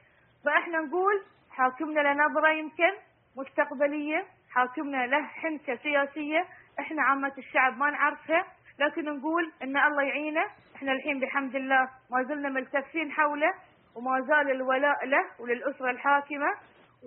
فإحنا 0.45 0.79
نقول 0.79 1.23
حاكمنا 1.51 2.01
له 2.01 2.13
نظرة 2.13 2.49
يمكن 2.49 2.93
مستقبلية 3.37 4.25
حاكمنا 4.51 5.07
له 5.07 5.23
حنكة 5.27 5.77
سياسية 5.77 6.45
إحنا 6.81 7.03
عامة 7.03 7.33
الشعب 7.39 7.79
ما 7.79 7.91
نعرفها 7.91 8.45
لكن 8.79 9.05
نقول 9.05 9.53
إن 9.63 9.77
الله 9.77 10.03
يعينه. 10.03 10.45
إحنا 10.77 10.93
الحين 10.93 11.21
بحمد 11.21 11.57
الله 11.57 11.89
ما 12.11 12.23
زلنا 12.23 12.49
ملتفين 12.49 13.13
حوله 13.13 13.55
وما 13.99 14.21
زال 14.21 14.51
الولاء 14.51 15.07
له 15.07 15.25
وللأسرة 15.39 15.91
الحاكمة 15.91 16.47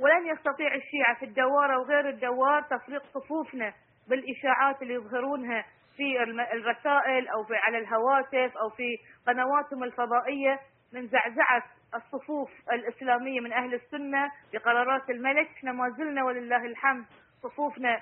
ولن 0.02 0.28
يستطيع 0.28 0.76
الشيعة 0.76 1.16
في 1.20 1.26
الدوار 1.26 1.76
أو 1.76 1.84
غير 1.84 2.10
الدوار 2.10 2.62
تفريق 2.62 3.04
صفوفنا 3.14 3.74
بالإشاعات 4.10 4.82
اللي 4.82 4.94
يظهرونها 4.94 5.66
في 5.98 6.24
الرسائل 6.54 7.28
أو 7.28 7.44
في 7.44 7.56
على 7.56 7.78
الهواتف 7.78 8.58
أو 8.58 8.70
في 8.70 8.98
قنواتهم 9.28 9.84
الفضائية. 9.84 10.60
من 10.94 11.08
زعزعة 11.08 11.64
الصفوف 11.96 12.50
الإسلامية 12.72 13.40
من 13.40 13.54
أهل 13.54 13.74
السنة 13.74 14.32
بقرارات 14.54 15.10
الملك 15.10 15.48
إحنا 15.58 15.72
ما 15.72 15.90
زلنا 15.90 16.24
ولله 16.24 16.66
الحمد. 16.66 17.06
صفوفنا. 17.44 18.02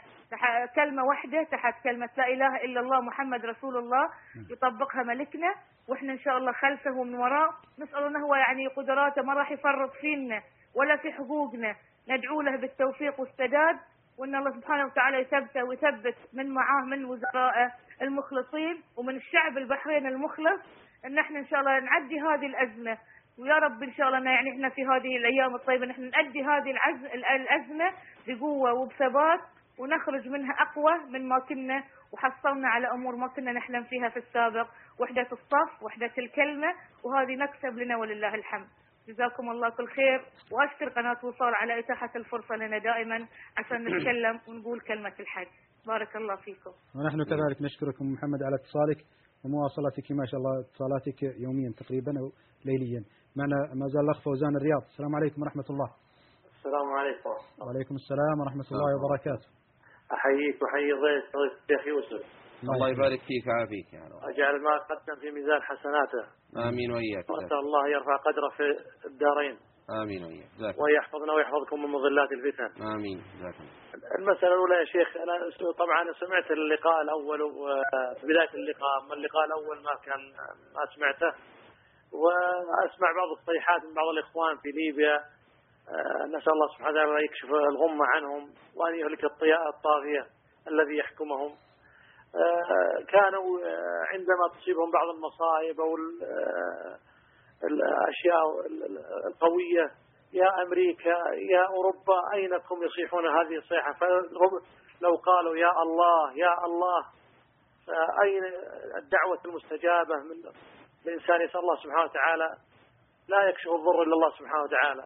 كلمة 0.75 1.03
واحدة 1.03 1.43
تحت 1.43 1.83
كلمة 1.83 2.09
لا 2.17 2.27
إله 2.27 2.55
إلا 2.55 2.79
الله 2.79 3.01
محمد 3.01 3.45
رسول 3.45 3.77
الله. 3.77 4.09
يطبقها 4.49 5.03
ملكنا. 5.03 5.55
وإحنا 5.87 6.13
إن 6.13 6.19
شاء 6.19 6.37
الله 6.37 6.51
خلفه 6.51 6.91
ومن 6.91 7.15
وراء. 7.15 7.53
نسأل 7.79 8.03
أنه 8.03 8.19
هو 8.19 8.35
يعني 8.35 8.67
قدراته 8.67 9.21
ما 9.21 9.33
راح 9.33 9.51
يفرط 9.51 9.91
فينا 9.91 10.41
ولا 10.75 10.95
في 10.95 11.11
حقوقنا. 11.11 11.75
ندعو 12.09 12.41
له 12.41 12.57
بالتوفيق 12.57 13.19
والسداد. 13.19 13.77
وإن 14.17 14.35
الله 14.35 14.51
سبحانه 14.51 14.85
وتعالى 14.85 15.17
يثبته 15.17 15.63
ويثبت 15.63 16.15
من 16.33 16.49
معاه 16.53 16.85
من 16.85 17.05
وزرائه 17.05 17.71
المخلصين. 18.01 18.83
ومن 18.97 19.15
الشعب 19.15 19.57
البحرين 19.57 20.07
المخلص. 20.07 20.61
إن 21.05 21.19
إحنا 21.19 21.39
إن 21.39 21.47
شاء 21.47 21.59
الله 21.59 21.79
نعدي 21.79 22.21
هذه 22.21 22.45
الأزمة. 22.45 22.97
ويا 23.39 23.57
رب 23.65 23.83
إن 23.83 23.93
شاء 23.93 24.07
الله 24.07 24.17
إن 24.17 24.25
يعني 24.25 24.49
إحنا 24.53 24.69
في 24.69 24.81
هذه 24.81 25.17
الأيام 25.17 25.55
الطيبة 25.55 25.85
نحن 25.85 26.01
نؤدي 26.01 26.41
هذه 26.43 26.71
العز... 26.71 27.03
الأزمة 27.39 27.89
بقوة 28.27 28.73
وبثبات 28.73 29.41
ونخرج 29.79 30.27
منها 30.27 30.53
أقوى 30.65 30.93
من 31.13 31.27
ما 31.27 31.39
كنا 31.39 31.83
وحصلنا 32.13 32.67
على 32.67 32.87
أمور 32.91 33.15
ما 33.15 33.27
كنا 33.27 33.51
نحلم 33.51 33.83
فيها 33.83 34.09
في 34.09 34.19
السابق. 34.19 34.67
وحدة 34.99 35.27
الصف 35.31 35.83
وحدة 35.83 36.13
الكلمة 36.17 36.67
وهذه 37.03 37.35
نكسب 37.35 37.77
لنا 37.79 37.97
ولله 37.97 38.35
الحمد. 38.35 38.67
جزاكم 39.07 39.49
الله 39.49 39.69
كل 39.69 39.87
خير. 39.87 40.19
وأشكر 40.51 40.89
قناة 40.89 41.19
وصال 41.23 41.55
على 41.55 41.79
إتاحة 41.79 42.11
الفرصة 42.15 42.55
لنا 42.55 42.77
دائما 42.77 43.27
عشان 43.57 43.77
نتكلم 43.87 44.39
ونقول 44.47 44.79
كلمة 44.79 45.13
الحج. 45.19 45.47
بارك 45.87 46.15
الله 46.15 46.35
فيكم. 46.35 46.71
ونحن 46.95 47.23
كذلك 47.23 47.61
نشكركم 47.61 48.05
محمد 48.13 48.43
على 48.43 48.55
اتصالك 48.55 49.05
ومواصلتك 49.45 50.11
ما 50.11 50.25
شاء 50.25 50.39
الله 50.39 50.59
اتصالاتك 50.59 51.23
يوميا 51.23 51.71
تقريبا 51.77 52.19
أو 52.19 52.31
ليليا. 52.65 53.03
معنا 53.38 53.55
ما 53.80 53.88
زال 53.88 54.03
الأخ 54.05 54.19
فوزان 54.25 54.55
الرياض. 54.55 54.84
السلام 54.91 55.15
عليكم 55.15 55.41
ورحمة 55.41 55.67
الله. 55.69 55.89
السلام 56.57 56.88
عليكم. 56.99 57.36
وعليكم 57.61 57.95
السلام 57.95 58.36
ورحمة 58.41 58.67
الله 58.71 58.89
وبركاته. 58.95 59.47
أحييك 60.15 60.57
وأحيي 60.61 60.91
ضيف 61.03 61.25
الشيخ 61.36 61.88
يوسف. 61.88 62.21
الله 62.63 62.89
يبارك 62.89 63.19
فيك 63.27 63.43
ويعافيك 63.47 63.93
يا 63.93 64.03
رب. 64.11 64.21
أجعل 64.30 64.55
ما 64.61 64.77
قدم 64.89 65.15
في 65.21 65.32
ميزان 65.32 65.61
حسناته. 65.61 66.23
آمين 66.69 66.91
وإياك. 66.91 67.30
وأسأل 67.30 67.59
الله 67.65 67.84
يرفع 67.89 68.15
قدره 68.27 68.49
في 68.57 68.65
الدارين. 69.05 69.57
آمين 70.01 70.23
وإياك. 70.23 70.49
جزاك 70.57 70.75
ويحفظنا 70.82 71.34
ويحفظكم 71.34 71.77
من 71.84 71.89
مضلات 71.89 72.32
الفتن. 72.32 72.69
آمين. 72.95 73.17
جزاك 73.17 73.55
الله. 73.61 73.73
المسألة 74.19 74.53
الأولى 74.53 74.75
يا 74.75 74.86
شيخ 74.86 75.17
أنا 75.17 75.34
طبعا 75.84 76.01
سمعت 76.19 76.51
اللقاء 76.51 77.01
الأول 77.01 77.41
وفي 77.41 78.23
بداية 78.30 78.53
اللقاء 78.61 78.93
أما 79.03 79.13
اللقاء 79.13 79.45
الأول 79.45 79.77
ما 79.88 79.93
كان 80.05 80.21
ما 80.75 80.84
سمعته. 80.95 81.32
وأسمع 82.14 83.12
بعض 83.16 83.30
الصيحات 83.39 83.84
من 83.84 83.93
بعض 83.93 84.07
الإخوان 84.07 84.57
في 84.57 84.70
ليبيا. 84.72 85.16
آه، 85.89 86.26
نسأل 86.38 86.51
الله 86.53 86.68
سبحانه 86.78 86.99
وتعالى 86.99 87.26
يكشف 87.26 87.49
الغمة 87.49 88.05
عنهم 88.05 88.49
وأن 88.76 88.95
يهلك 88.95 89.24
الطاغية 89.24 90.26
الذي 90.68 90.97
يحكمهم. 90.97 91.51
آه، 92.36 93.03
كانوا 93.07 93.60
آه، 93.60 94.03
عندما 94.14 94.47
تصيبهم 94.60 94.91
بعض 94.91 95.07
المصائب 95.16 95.80
أو 95.80 95.95
ال- 95.95 96.24
آه، 96.24 96.97
الأشياء 97.64 98.66
ال- 98.66 98.84
ال- 98.84 99.28
القوية 99.28 99.91
يا 100.34 100.64
أمريكا 100.64 101.18
يا 101.51 101.66
أوروبا 101.68 102.34
أينكم 102.34 102.84
يصيحون 102.84 103.28
هذه 103.28 103.57
الصيحة؟ 103.57 103.93
فرب- 103.93 104.62
لو 105.01 105.16
قالوا 105.16 105.55
يا 105.55 105.72
الله 105.82 106.34
يا 106.38 106.66
الله 106.66 107.05
فأين 107.88 108.43
الدعوة 108.97 109.39
المستجابة 109.45 110.16
من 110.16 110.51
الإنسان 111.07 111.41
يسأل 111.45 111.59
الله 111.59 111.75
سبحانه 111.83 112.03
وتعالى 112.09 112.49
لا 113.29 113.49
يكشف 113.49 113.67
الضر 113.67 114.03
إلا 114.03 114.13
الله 114.13 114.29
سبحانه 114.39 114.63
وتعالى. 114.63 115.05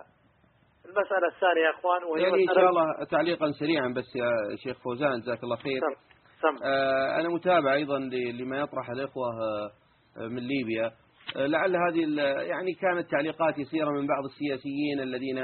المسألة 0.86 1.28
الثانية 1.36 1.62
يا 1.66 1.70
أخوان 1.72 2.04
وهي 2.04 2.22
يعني 2.22 2.34
إن 2.44 2.48
مسألة- 2.50 2.56
شاء 2.56 2.70
الله 2.70 3.04
تعليقا 3.12 3.52
سريعا 3.52 3.94
بس 3.98 4.16
يا 4.16 4.32
شيخ 4.64 4.78
فوزان 4.84 5.20
جزاك 5.20 5.44
الله 5.44 5.56
خير. 5.56 5.82
آه 6.66 7.20
أنا 7.20 7.30
متابع 7.30 7.74
أيضا 7.74 8.00
ل- 8.00 8.38
لما 8.38 8.58
يطرح 8.60 8.90
الإخوة 8.90 9.26
آه، 9.28 10.28
من 10.28 10.40
ليبيا. 10.48 10.92
آه، 11.36 11.46
لعل 11.46 11.76
هذه 11.76 12.22
يعني 12.42 12.74
كانت 12.74 13.12
تعليقات 13.12 13.58
يسيره 13.58 13.90
من 13.90 14.08
بعض 14.08 14.24
السياسيين 14.26 15.00
الذين 15.00 15.38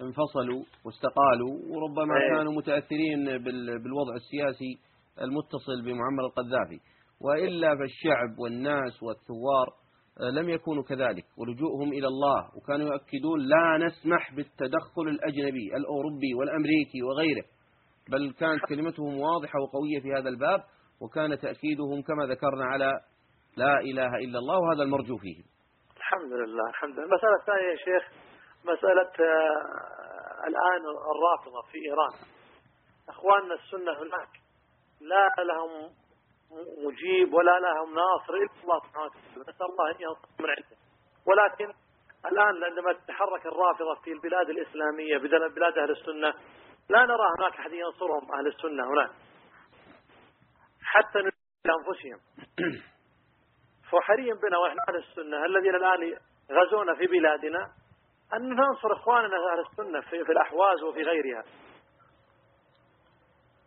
انفصلوا 0.00 0.62
واستقالوا 0.86 1.54
وربما 1.70 2.14
أيه. 2.20 2.36
كانوا 2.36 2.52
متأثرين 2.52 3.24
بال- 3.24 3.82
بالوضع 3.82 4.14
السياسي 4.14 4.78
المتصل 5.22 5.82
بمعمر 5.84 6.26
القذافي. 6.26 6.78
وإلا 7.20 7.76
فالشعب 7.76 8.38
والناس 8.38 9.02
والثوار 9.02 9.68
آه، 10.20 10.30
لم 10.30 10.48
يكونوا 10.48 10.82
كذلك. 10.82 11.24
ولجوءهم 11.38 11.92
إلى 11.92 12.06
الله 12.06 12.50
وكانوا 12.56 12.86
يؤكدون 12.86 13.40
لا 13.40 13.86
نسمح 13.86 14.34
بالتدخل 14.34 15.02
الأجنبي 15.08 15.76
الأوروبي 15.76 16.34
والأمريكي 16.38 17.02
وغيره. 17.02 17.44
بل 18.10 18.32
كانت 18.32 18.60
كلمتهم 18.68 19.20
واضحة 19.20 19.58
وقوية 19.60 20.00
في 20.00 20.12
هذا 20.12 20.28
الباب 20.28 20.60
وكان 21.00 21.38
تأكيدهم 21.38 22.02
كما 22.02 22.26
ذكرنا 22.26 22.64
على 22.64 22.90
لا 23.56 23.80
إله 23.80 24.16
إلا 24.24 24.38
الله 24.38 24.58
وهذا 24.58 24.82
المرجو 24.82 25.16
فيه. 25.16 25.42
الحمد 25.96 26.32
لله 26.32 26.68
الحمد 26.68 26.94
لله. 26.94 27.04
المسألة 27.04 27.36
الثانية 27.40 27.70
يا 27.70 27.76
شيخ 27.76 28.04
مسألة 28.64 29.12
آه، 29.30 30.48
الآن 30.48 30.82
الرافضة 31.14 31.62
في 31.72 31.78
إيران. 31.88 32.14
أخواننا 33.08 33.54
السنة 33.54 33.92
هناك 33.92 34.32
لا 35.00 35.44
لهم 35.44 35.90
مجيب 36.84 37.34
ولا 37.34 37.58
لهم 37.60 37.94
ناصر 37.94 38.34
إلا 38.34 38.62
الله 38.64 38.80
سبحانه 38.80 39.06
وتعالى. 39.06 39.40
نسأل 39.40 39.66
الله 39.66 39.90
أن 39.90 39.96
ينصر 40.00 40.28
من 40.40 40.50
عنده. 40.50 40.76
ولكن 41.26 41.72
الآن 42.26 42.64
عندما 42.64 42.92
تتحرك 42.92 43.46
الرافضة 43.46 43.94
في 43.94 44.12
البلاد 44.12 44.50
الإسلامية 44.50 45.18
بدل 45.18 45.54
بلاد 45.54 45.78
أهل 45.78 45.90
السنة 45.90 46.34
لا 46.88 47.04
نرى 47.04 47.28
هناك 47.38 47.58
أحد 47.58 47.72
ينصرهم 47.72 48.32
أهل 48.32 48.46
السنة 48.46 48.90
هناك 48.90 49.10
حتى 50.82 51.18
لأنفسهم 51.64 52.20
فحري 53.90 54.32
بنا 54.32 54.58
ونحن 54.58 54.78
أهل 54.88 54.96
السنة 54.96 55.44
الذين 55.44 55.74
الآن 55.74 56.18
غزونا 56.50 56.94
في 56.94 57.06
بلادنا 57.06 57.72
أن 58.34 58.48
ننصر 58.48 58.92
إخواننا 58.92 59.36
أهل 59.52 59.60
السنة 59.60 60.00
في, 60.00 60.24
في 60.24 60.32
الأحواز 60.32 60.82
وفي 60.82 61.02
غيرها. 61.02 61.44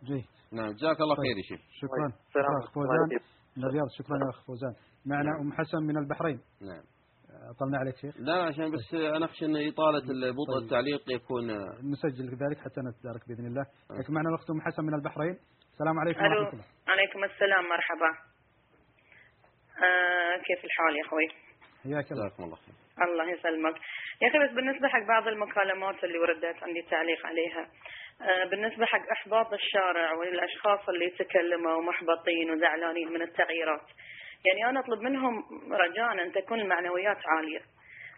جيد 0.04 0.41
نعم 0.52 0.72
جزاك 0.72 1.00
الله 1.00 1.14
خير 1.14 1.36
يا 1.36 1.42
شيخ. 1.42 1.60
شكرا. 1.82 2.06
السلام 2.06 2.22
شكرا 2.32 2.64
أخ 2.64 2.72
فوزان. 2.74 2.98
عليكم. 3.08 3.24
من 3.56 3.64
الرياض 3.64 3.88
شكرا 3.98 4.16
يا 4.24 4.30
أخ 4.30 4.46
فوزان. 4.46 4.74
معنا 5.06 5.30
أم 5.40 5.52
حسن 5.52 5.82
من 5.82 5.96
البحرين. 6.02 6.40
نعم. 6.68 6.84
طلنا 7.60 7.78
عليك 7.78 7.96
شيخ. 7.96 8.14
لا 8.18 8.42
عشان 8.42 8.70
بس 8.70 8.94
أنا 8.94 9.24
أخشى 9.24 9.44
أن 9.46 9.56
إطالة 9.70 10.06
بطء 10.38 10.52
طيب. 10.54 10.62
التعليق 10.64 11.02
يكون 11.10 11.46
نسجل 11.92 12.26
ذلك 12.42 12.58
حتى 12.64 12.80
نتدارك 12.88 13.22
بإذن 13.28 13.46
الله. 13.46 13.64
لكن 13.98 14.14
معنا 14.14 14.28
الأخت 14.28 14.50
أم 14.50 14.60
حسن 14.60 14.82
من 14.84 14.94
البحرين. 14.94 15.36
السلام 15.72 15.96
عليكم 16.02 16.20
ألو. 16.24 16.40
ورحمة 16.40 16.52
الله. 16.52 16.68
عليكم 16.88 17.24
السلام 17.24 17.64
مرحبا. 17.74 18.10
آه 19.86 20.34
كيف 20.46 20.60
الحال 20.68 20.92
يا 20.98 21.04
أخوي؟ 21.06 21.26
حياك 21.82 22.12
الله. 22.12 22.26
جزاكم 22.26 22.44
الله 22.44 22.56
خير. 22.56 22.74
الله 23.06 23.24
يسلمك. 23.34 23.76
يا 24.22 24.26
أخي 24.28 24.38
بس 24.44 24.52
بالنسبة 24.56 24.88
حق 24.88 25.04
بعض 25.14 25.24
المكالمات 25.28 26.04
اللي 26.04 26.18
وردت 26.18 26.58
عندي 26.62 26.82
تعليق 26.90 27.26
عليها. 27.26 27.62
آه 27.62 27.70
بالنسبة 28.50 28.86
حق 28.86 29.10
إحباط 29.10 29.52
الشارع 29.52 30.12
والأشخاص 30.12 30.88
اللي 30.88 31.06
يتكلموا 31.06 31.82
محبطين 31.82 32.50
وزعلانين 32.50 33.12
من 33.12 33.22
التغييرات. 33.22 33.86
يعني 34.46 34.70
أنا 34.70 34.80
أطلب 34.80 35.00
منهم 35.00 35.44
رجاء 35.72 36.12
أن 36.12 36.32
تكون 36.32 36.60
المعنويات 36.60 37.18
عالية. 37.26 37.60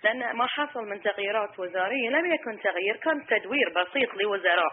لأن 0.04 0.36
ما 0.36 0.46
حصل 0.46 0.88
من 0.88 1.02
تغييرات 1.02 1.58
وزارية 1.58 2.08
لم 2.10 2.34
يكن 2.34 2.60
تغيير 2.62 2.96
كان 2.96 3.26
تدوير 3.26 3.68
بسيط 3.68 4.14
لوزراء. 4.14 4.72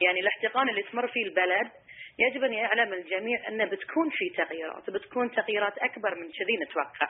يعني 0.00 0.20
الاحتقان 0.20 0.68
اللي 0.68 0.82
تمر 0.82 1.08
فيه 1.08 1.24
البلد 1.24 1.70
يجب 2.18 2.44
أن 2.44 2.52
يعلم 2.52 2.92
الجميع 2.92 3.48
أن 3.48 3.64
بتكون 3.64 4.10
في 4.10 4.28
تغييرات 4.36 4.90
بتكون 4.90 5.30
تغييرات 5.30 5.78
أكبر 5.78 6.14
من 6.14 6.28
كذي 6.32 6.56
نتوقع. 6.62 7.08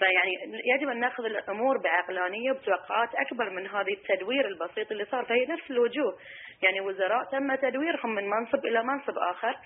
فيعني 0.00 0.62
يجب 0.74 0.88
أن 0.88 1.00
نأخذ 1.00 1.24
الأمور 1.24 1.78
بعقلانية 1.78 2.52
وبتوقعات 2.52 3.08
أكبر 3.14 3.50
من 3.50 3.66
هذه 3.66 3.92
التدوير 3.92 4.48
البسيط 4.48 4.90
اللي 4.92 5.04
صار. 5.04 5.24
فهي 5.24 5.46
نفس 5.46 5.70
الوجوه. 5.70 6.18
يعني 6.62 6.80
وزراء 6.80 7.24
تم 7.24 7.54
تدويرهم 7.54 8.14
من 8.14 8.28
منصب 8.28 8.66
إلى 8.66 8.82
منصب 8.82 9.18
آخر 9.18 9.56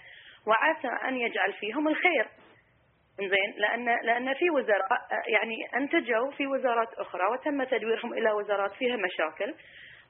وعسى 0.47 1.09
أن 1.09 1.17
يجعل 1.17 1.53
فيهم 1.53 1.89
الخير. 1.89 2.27
زين 3.19 3.55
لأن 3.57 3.85
لأن 3.85 4.35
في 4.35 4.51
وزراء 4.51 5.01
يعني 5.29 5.57
أنتجوا 5.77 6.31
في 6.31 6.47
وزارات 6.47 6.95
أخرى 6.95 7.27
وتم 7.33 7.65
تدويرهم 7.65 8.13
إلى 8.13 8.33
وزارات 8.33 8.73
فيها 8.73 8.97
مشاكل. 8.97 9.55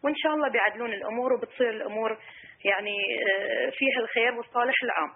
وإن 0.05 0.15
شاء 0.17 0.35
الله 0.35 0.49
بيعدلون 0.49 0.93
الأمور 0.93 1.33
وبتصير 1.33 1.71
الأمور 1.71 2.19
يعني 2.65 2.97
آه، 3.19 3.71
فيها 3.71 4.01
الخير 4.01 4.35
والصالح 4.35 4.75
العام. 4.83 5.11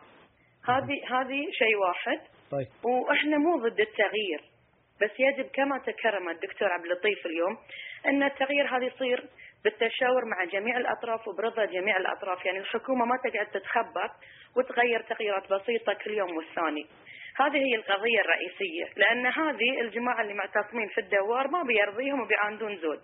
هذه 0.69 1.21
هذه 1.21 1.51
شيء 1.53 1.77
واحد. 1.77 2.21
طيب. 2.51 2.67
وإحنا 2.85 3.39
مو 3.39 3.57
ضد 3.57 3.81
التغيير. 3.81 4.58
بس 5.03 5.11
يجب 5.19 5.51
كما 5.53 5.79
تكرم 5.79 6.29
الدكتور 6.29 6.73
عبد 6.73 6.85
اللطيف 6.85 7.27
اليوم 7.27 7.59
أن 8.07 8.23
التغيير 8.23 8.77
هذا 8.77 8.85
يصير 8.85 9.25
بالتشاور 9.65 10.25
مع 10.25 10.45
جميع 10.45 10.77
الأطراف 10.77 11.29
وبرضا 11.29 11.65
جميع 11.65 11.97
الأطراف. 11.97 12.47
يعني 12.47 12.59
الحكومة 12.59 13.05
ما 13.05 13.17
تقعد 13.17 13.47
تتخبط 13.47 14.11
وتغير 14.57 15.01
تغييرات 15.01 15.53
بسيطة 15.53 15.93
كل 15.93 16.11
يوم 16.11 16.37
والثاني. 16.37 16.87
هذه 17.37 17.57
هي 17.57 17.75
القضية 17.75 18.21
الرئيسية 18.21 18.85
لأن 18.97 19.27
هذه 19.27 19.81
الجماعة 19.81 20.21
اللي 20.21 20.35
معتصمين 20.35 20.89
في 20.89 21.01
الدوار 21.01 21.49
ما 21.49 21.63
بيرضيهم 21.63 22.21
وبيعاندون 22.21 22.77
زود. 22.77 23.01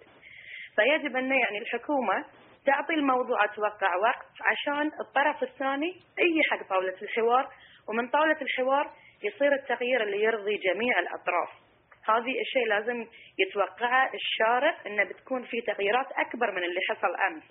فيجب 0.76 1.16
أن 1.16 1.32
يعني 1.32 1.59
الحكومة 1.59 2.24
تعطي 2.66 2.95
الموضوع 2.95 3.45
أتوقع 3.45 3.97
وقت 3.97 4.26
عشان 4.40 4.90
الطرف 5.01 5.42
الثاني 5.42 5.88
يجي 6.18 6.42
حق 6.51 6.68
طاولة 6.68 6.95
الحوار 7.03 7.49
ومن 7.88 8.09
طاولة 8.09 8.36
الحوار 8.42 8.90
يصير 9.22 9.53
التغيير 9.53 10.03
اللي 10.03 10.22
يرضي 10.22 10.57
جميع 10.57 10.99
الأطراف. 10.99 11.64
هذه 12.09 12.41
الشيء 12.41 12.67
لازم 12.69 13.07
يتوقعه 13.39 14.11
الشارع 14.15 14.77
أنه 14.87 15.05
بتكون 15.05 15.43
في 15.45 15.61
تغييرات 15.61 16.07
أكبر 16.13 16.51
من 16.51 16.65
اللي 16.65 16.81
حصل 16.89 17.15
أمس. 17.29 17.45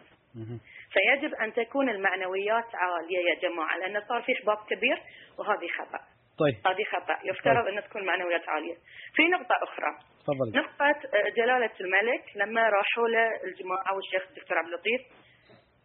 فيجب 0.93 1.33
أن 1.33 1.53
تكون 1.53 1.89
المعنويات 1.89 2.75
عالية 2.75 3.19
يا 3.29 3.35
جماعة 3.41 3.77
لأن 3.77 4.01
صار 4.09 4.21
في 4.21 4.33
إحباط 4.33 4.69
كبير 4.69 5.01
وهذه 5.39 5.67
خطأ. 5.79 5.99
طيب. 6.39 6.55
هذه 6.67 6.83
خطأ. 6.83 7.17
يفترض 7.23 7.67
أن 7.67 7.83
تكون 7.83 8.05
معنويات 8.05 8.49
عالية. 8.49 8.75
في 9.15 9.23
نقطة 9.27 9.55
أخرى. 9.63 9.91
تفضلي 10.23 10.51
نقطة 10.61 10.85
آه، 10.85 11.29
جلالة 11.37 11.71
الملك 11.81 12.23
لما 12.35 12.61
راحوا 12.61 13.07
له 13.07 13.27
الجماعة 13.43 13.95
والشيخ 13.95 14.23
الدكتور 14.29 14.57
عبد 14.57 14.67
اللطيف 14.67 15.01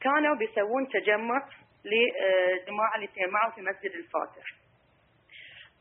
كانوا 0.00 0.36
بيسوون 0.36 0.88
تجمع 0.88 1.48
لجماعة 1.84 2.94
اللي 2.96 3.06
تجمعوا 3.06 3.52
في 3.54 3.60
مسجد 3.60 3.92
الفاتح. 3.94 4.46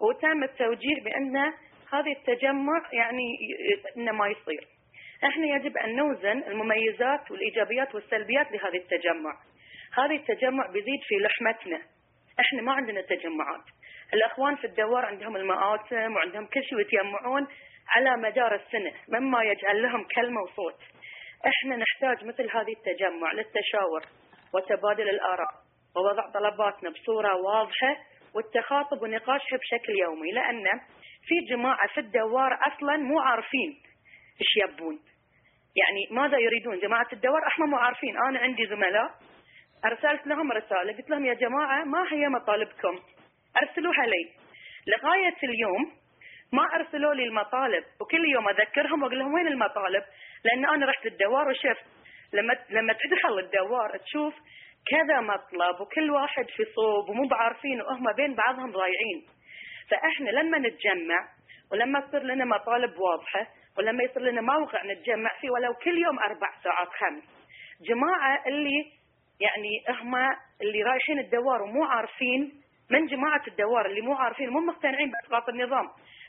وتم 0.01 0.43
التوجيه 0.43 1.03
بأن 1.03 1.53
هذه 1.93 2.11
التجمع 2.19 2.81
يعني 2.93 3.23
ي- 3.23 3.97
إنه 3.97 4.11
ما 4.11 4.27
يصير. 4.27 4.67
إحنا 5.23 5.45
يجب 5.55 5.77
أن 5.77 5.95
نوزن 5.95 6.43
المميزات 6.43 7.31
والإيجابيات 7.31 7.95
والسلبيات 7.95 8.51
لهذه 8.51 8.77
التجمع. 8.77 9.33
هذه 9.97 10.15
التجمع 10.15 10.67
بيزيد 10.67 10.99
في 11.07 11.15
لحمتنا. 11.15 11.81
إحنا 12.39 12.61
ما 12.61 12.73
عندنا 12.73 13.01
تجمعات. 13.01 13.63
الأخوان 14.13 14.55
في 14.55 14.67
الدوار 14.67 15.05
عندهم 15.05 15.35
المآتم 15.35 16.15
وعندهم 16.15 16.45
كل 16.45 16.63
شيء 16.63 16.79
يتجمعون 16.79 17.47
على 17.87 18.17
مدار 18.17 18.55
السنة 18.55 18.91
مما 19.09 19.43
يجعل 19.43 19.81
لهم 19.81 20.03
كلمة 20.15 20.41
وصوت. 20.41 20.79
إحنا 21.47 21.75
نحتاج 21.75 22.25
مثل 22.25 22.49
هذه 22.57 22.73
التجمع 22.73 23.31
للتشاور 23.33 24.01
وتبادل 24.53 25.09
الآراء 25.09 25.49
ووضع 25.95 26.29
طلباتنا 26.33 26.89
بصورة 26.89 27.35
واضحة 27.35 27.97
والتخاطب 28.35 29.01
ونقاشها 29.01 29.57
بشكل 29.57 29.93
يومي 30.03 30.31
لأن 30.31 30.63
في 31.27 31.35
جماعة 31.49 31.87
في 31.93 31.99
الدوار 31.99 32.59
أصلا 32.67 32.97
مو 32.97 33.19
عارفين 33.19 33.81
إيش 34.41 34.57
يبون. 34.63 34.99
يعني 35.75 36.21
ماذا 36.21 36.37
يريدون؟ 36.37 36.79
جماعة 36.79 37.07
الدوار 37.13 37.47
إحنا 37.47 37.65
مو 37.65 37.77
عارفين. 37.77 38.17
أنا 38.17 38.39
عندي 38.39 38.65
زملاء 38.67 39.11
ارسلت 39.85 40.27
لهم 40.27 40.51
رسالة 40.51 40.97
قلت 40.97 41.09
لهم 41.09 41.25
يا 41.25 41.33
جماعة 41.33 41.83
ما 41.83 42.05
هي 42.11 42.29
مطالبكم؟ 42.29 42.99
ارسلوها 43.61 44.05
لي 44.05 44.31
لغاية 44.87 45.37
اليوم 45.43 45.91
ما 46.53 46.63
أرسلوا 46.75 47.13
لي 47.13 47.23
المطالب 47.23 47.83
وكل 48.01 48.25
يوم 48.33 48.49
أذكرهم 48.49 49.03
وأقول 49.03 49.19
لهم 49.19 49.33
وين 49.33 49.47
المطالب؟ 49.47 50.03
لأن 50.45 50.65
أنا 50.65 50.85
رحت 50.85 51.05
الدوار 51.05 51.47
وشفت 51.47 51.85
لما 52.33 52.53
لما 52.69 52.93
تدخل 52.93 53.39
الدوار 53.39 53.97
تشوف 53.97 54.33
كذا 54.91 55.21
مطلب 55.21 55.81
وكل 55.81 56.11
واحد 56.11 56.45
في 56.45 56.65
صوب 56.75 57.09
ومو 57.09 57.27
بعارفين 57.27 57.81
وهم 57.81 58.13
بين 58.17 58.35
بعضهم 58.35 58.71
ضايعين. 58.71 59.36
فإحنا 59.91 60.29
لما 60.29 60.57
نتجمع 60.57 61.27
ولما 61.71 61.99
تصير 61.99 62.23
لنا 62.23 62.45
مطالب 62.45 62.99
واضحة 62.99 63.47
ولما 63.77 64.03
يصير 64.03 64.21
لنا 64.21 64.41
موقع 64.41 64.83
نتجمع 64.85 65.29
فيه 65.41 65.49
ولو 65.49 65.73
كل 65.73 65.97
يوم 65.97 66.19
أربع 66.19 66.47
ساعات 66.63 66.87
خمس. 66.87 67.23
جماعة 67.81 68.43
اللي 68.47 68.91
يعني 69.39 69.99
هم 70.01 70.15
اللي 70.61 70.83
رايحين 70.83 71.19
الدوار 71.19 71.61
ومو 71.61 71.83
عارفين 71.83 72.61
من 72.91 73.05
جماعة 73.05 73.41
الدوار 73.47 73.85
اللي 73.85 74.01
مو 74.01 74.13
عارفين 74.13 74.49
مو 74.49 74.59
مقتنعين 74.59 75.11
بأسقاط 75.11 75.49
النظام. 75.49 75.87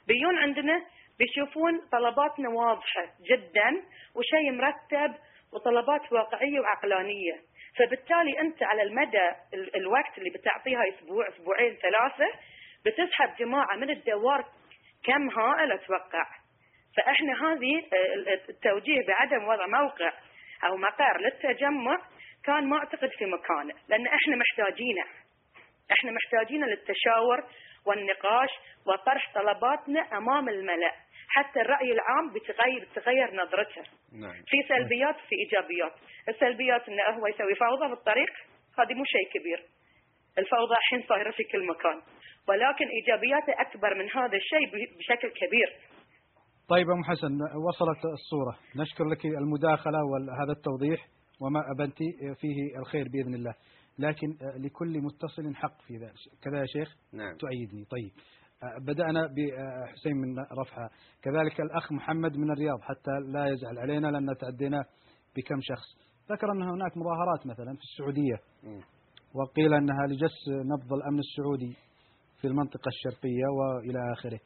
بيجون 0.08 0.38
عندنا 0.38 0.82
بيشوفون 1.18 1.80
طلباتنا 1.92 2.48
واضحة 2.48 3.02
جدا 3.30 3.82
وشيء 4.14 4.50
مرتب 4.52 5.14
وطلبات 5.52 6.12
واقعية 6.12 6.60
وعقلانية. 6.60 7.34
فبالتالي 7.78 8.40
أنت 8.40 8.62
على 8.62 8.82
المدى 8.82 9.28
ال- 9.54 9.76
الوقت 9.76 10.18
اللي 10.18 10.30
بتعطيها 10.30 10.80
أسبوع 10.88 11.28
أسبوعين 11.28 11.76
ثلاثة 11.76 12.38
بتسحب 12.88 13.36
جماعة 13.38 13.76
من 13.76 13.90
الدوار 13.90 14.44
كم 15.04 15.40
هائل 15.40 15.72
أتوقع. 15.72 16.24
فإحنا 16.96 17.32
هذه 17.32 17.78
آه، 17.78 18.48
التوجيه 18.48 19.06
بعدم 19.06 19.48
وضع 19.48 19.66
موقع 19.66 20.12
أو 20.64 20.76
مقر 20.76 21.20
للتجمع 21.20 21.98
كان 22.44 22.68
ما 22.68 22.76
أعتقد 22.78 23.10
في 23.18 23.24
مكانه 23.24 23.74
لأن 23.88 24.06
إحنا 24.06 24.36
محتاجينه. 24.36 25.04
إحنا 25.92 26.10
محتاجين 26.10 26.64
للتشاور 26.64 27.44
والنقاش 27.86 28.50
وطرح 28.86 29.32
طلباتنا 29.34 30.00
أمام 30.16 30.48
الملأ. 30.48 30.92
حتى 31.28 31.60
الرأي 31.60 31.92
العام 31.92 32.32
بتغير 32.32 32.88
بتغير 32.92 33.34
نظرته. 33.34 33.82
نعم. 34.12 34.42
في 34.46 34.56
سلبيات 34.68 35.16
وفي 35.16 35.34
إيجابيات. 35.34 35.92
السلبيات 36.28 36.88
انه 36.88 37.02
هو 37.02 37.26
يسوي 37.26 37.54
فوضى 37.54 37.88
بالطريق 37.88 38.32
هذه 38.78 38.94
مو 38.94 39.04
شيء 39.04 39.40
كبير. 39.40 39.62
الفوضى 40.38 40.74
الحين 40.74 41.02
صايرة 41.08 41.30
في 41.30 41.44
كل 41.44 41.66
مكان. 41.66 42.02
ولكن 42.48 42.86
إيجابياته 42.96 43.52
أكبر 43.60 43.94
من 43.94 44.10
هذا 44.10 44.36
الشيء 44.36 44.66
بشكل 44.98 45.28
كبير. 45.28 45.68
طيب 46.68 46.90
أم 46.90 47.04
حسن 47.04 47.32
وصلت 47.68 48.04
الصورة. 48.04 48.56
نشكر 48.76 49.04
لك 49.04 49.26
المداخلة 49.26 49.98
وهذا 50.04 50.52
التوضيح 50.52 51.08
وما 51.40 51.60
أبنت 51.74 51.98
فيه 52.40 52.78
الخير 52.78 53.08
بإذن 53.08 53.34
الله. 53.34 53.54
لكن 53.98 54.26
لكل 54.56 55.00
متصل 55.02 55.54
حق 55.54 55.82
في 55.86 55.96
ذلك 55.96 56.14
كذا 56.42 56.60
يا 56.60 56.66
شيخ؟ 56.66 56.96
نعم. 57.12 57.36
تؤيدني. 57.36 57.84
طيب. 57.84 58.10
بدأنا 58.86 59.20
بحسين 59.26 60.16
من 60.16 60.38
رفحة 60.60 60.90
كذلك 61.22 61.60
الأخ 61.60 61.92
محمد 61.92 62.36
من 62.36 62.50
الرياض 62.50 62.80
حتى 62.80 63.10
لا 63.32 63.46
يزعل 63.46 63.78
علينا 63.78 64.06
لأن 64.06 64.36
تعدينا 64.40 64.84
بكم 65.36 65.60
شخص. 65.60 66.08
ذكر 66.32 66.52
أن 66.52 66.62
هناك 66.62 66.96
مظاهرات 66.96 67.46
مثلا 67.46 67.76
في 67.76 67.82
السعودية. 67.82 68.38
وقيل 69.34 69.74
أنها 69.74 70.06
لجس 70.06 70.38
نبض 70.48 70.92
الأمن 70.92 71.18
السعودي. 71.18 71.76
في 72.40 72.46
المنطقة 72.46 72.88
الشرقية 72.88 73.46
وإلى 73.58 74.12
آخره. 74.12 74.40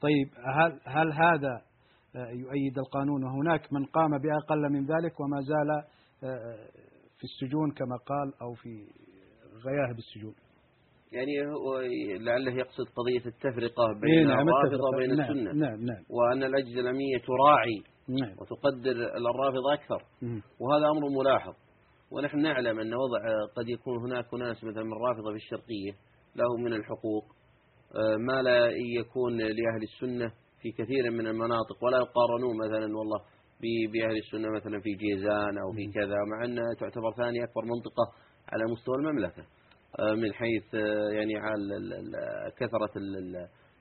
طيب 0.00 0.28
هل, 0.54 0.80
هل 0.84 1.12
هذا 1.12 1.62
آه، 2.16 2.30
يؤيد 2.30 2.78
القانون؟ 2.78 3.24
وهناك 3.24 3.72
من 3.72 3.84
قام 3.84 4.10
بأقل 4.18 4.72
من 4.72 4.86
ذلك 4.86 5.20
وما 5.20 5.40
زال 5.40 5.70
آه، 6.30 6.68
في 7.18 7.24
السجون 7.24 7.70
كما 7.70 7.96
قال 7.96 8.42
أو 8.42 8.54
في 8.54 8.86
غياه 9.64 9.92
بالسجون 9.94 10.34
يعني 11.12 11.52
هو 11.54 11.80
لعله 12.20 12.52
يقصد 12.52 12.84
قضية 12.96 13.26
التفرقة 13.26 13.86
إيه 13.88 14.00
بين 14.00 14.28
نعم، 14.28 14.48
الرافضة. 14.48 14.88
وبين 14.94 15.16
نعم، 15.16 15.30
السنة. 15.30 15.52
نعم 15.52 15.84
نعم. 15.84 16.04
وأن 16.10 16.42
الأجهزة 16.42 16.80
الأمنية 16.80 17.18
تراعي 17.18 17.82
نعم. 18.08 18.36
وتقدر 18.38 18.90
الرافضة 19.30 19.74
أكثر. 19.74 20.02
مم. 20.22 20.42
وهذا 20.60 20.86
أمر 20.86 21.08
ملاحظ. 21.20 21.54
ونحن 22.10 22.38
نعلم 22.38 22.80
أن 22.80 22.94
وضع 22.94 23.20
قد 23.56 23.68
يكون 23.68 23.98
هناك 23.98 24.34
ناس 24.34 24.64
مثلا 24.64 24.84
من 24.84 24.92
الرافضة 24.92 25.30
في 25.30 25.36
الشرقية 25.36 25.92
لهم 26.36 26.62
من 26.64 26.72
الحقوق. 26.72 27.24
ما 28.26 28.42
لا 28.42 28.70
يكون 29.00 29.36
لأهل 29.38 29.82
السنة 29.82 30.32
في 30.62 30.72
كثير 30.72 31.10
من 31.10 31.26
المناطق 31.26 31.84
ولا 31.84 31.98
يقارنون 31.98 32.56
مثلا 32.56 32.96
والله 32.96 33.20
بأهل 33.92 34.16
السنة 34.16 34.48
مثلا 34.50 34.80
في 34.80 34.90
جيزان 34.94 35.58
أو 35.58 35.72
في 35.72 35.92
كذا 35.92 36.16
مع 36.30 36.44
أنها 36.44 36.74
تعتبر 36.80 37.12
ثاني 37.16 37.44
أكبر 37.44 37.62
منطقة 37.64 38.04
على 38.52 38.64
مستوى 38.72 38.94
المملكة 38.96 39.44
آه، 39.98 40.14
من 40.14 40.32
حيث 40.32 40.74
آه، 40.74 41.08
يعني 41.10 41.36
على 41.36 41.74
كثرة 42.58 42.90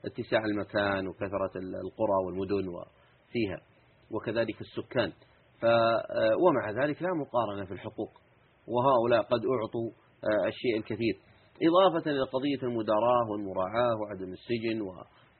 اتساع 0.06 0.46
المكان 0.46 1.08
وكثرة 1.08 1.52
ال- 1.56 1.76
القرى 1.76 2.18
والمدن 2.26 2.68
وفيها 2.68 3.62
وكذلك 4.12 4.62
السكان. 4.62 5.12
ف 5.62 5.66
آه، 5.66 6.36
ومع 6.44 6.84
ذلك 6.84 7.02
لا 7.02 7.10
مقارنة 7.14 7.66
في 7.66 7.72
الحقوق 7.74 8.12
وهؤلاء 8.68 9.22
قد 9.22 9.40
أعطوا 9.46 9.92
آه، 10.24 10.48
الشيء 10.48 10.78
الكثير. 10.78 11.16
إضافة 11.64 12.12
إلى 12.12 12.24
قضية 12.24 12.62
المداراة 12.64 13.32
والمراعاة 13.32 13.96
وعدم 14.02 14.34
السجن 14.34 14.82
و 14.82 14.92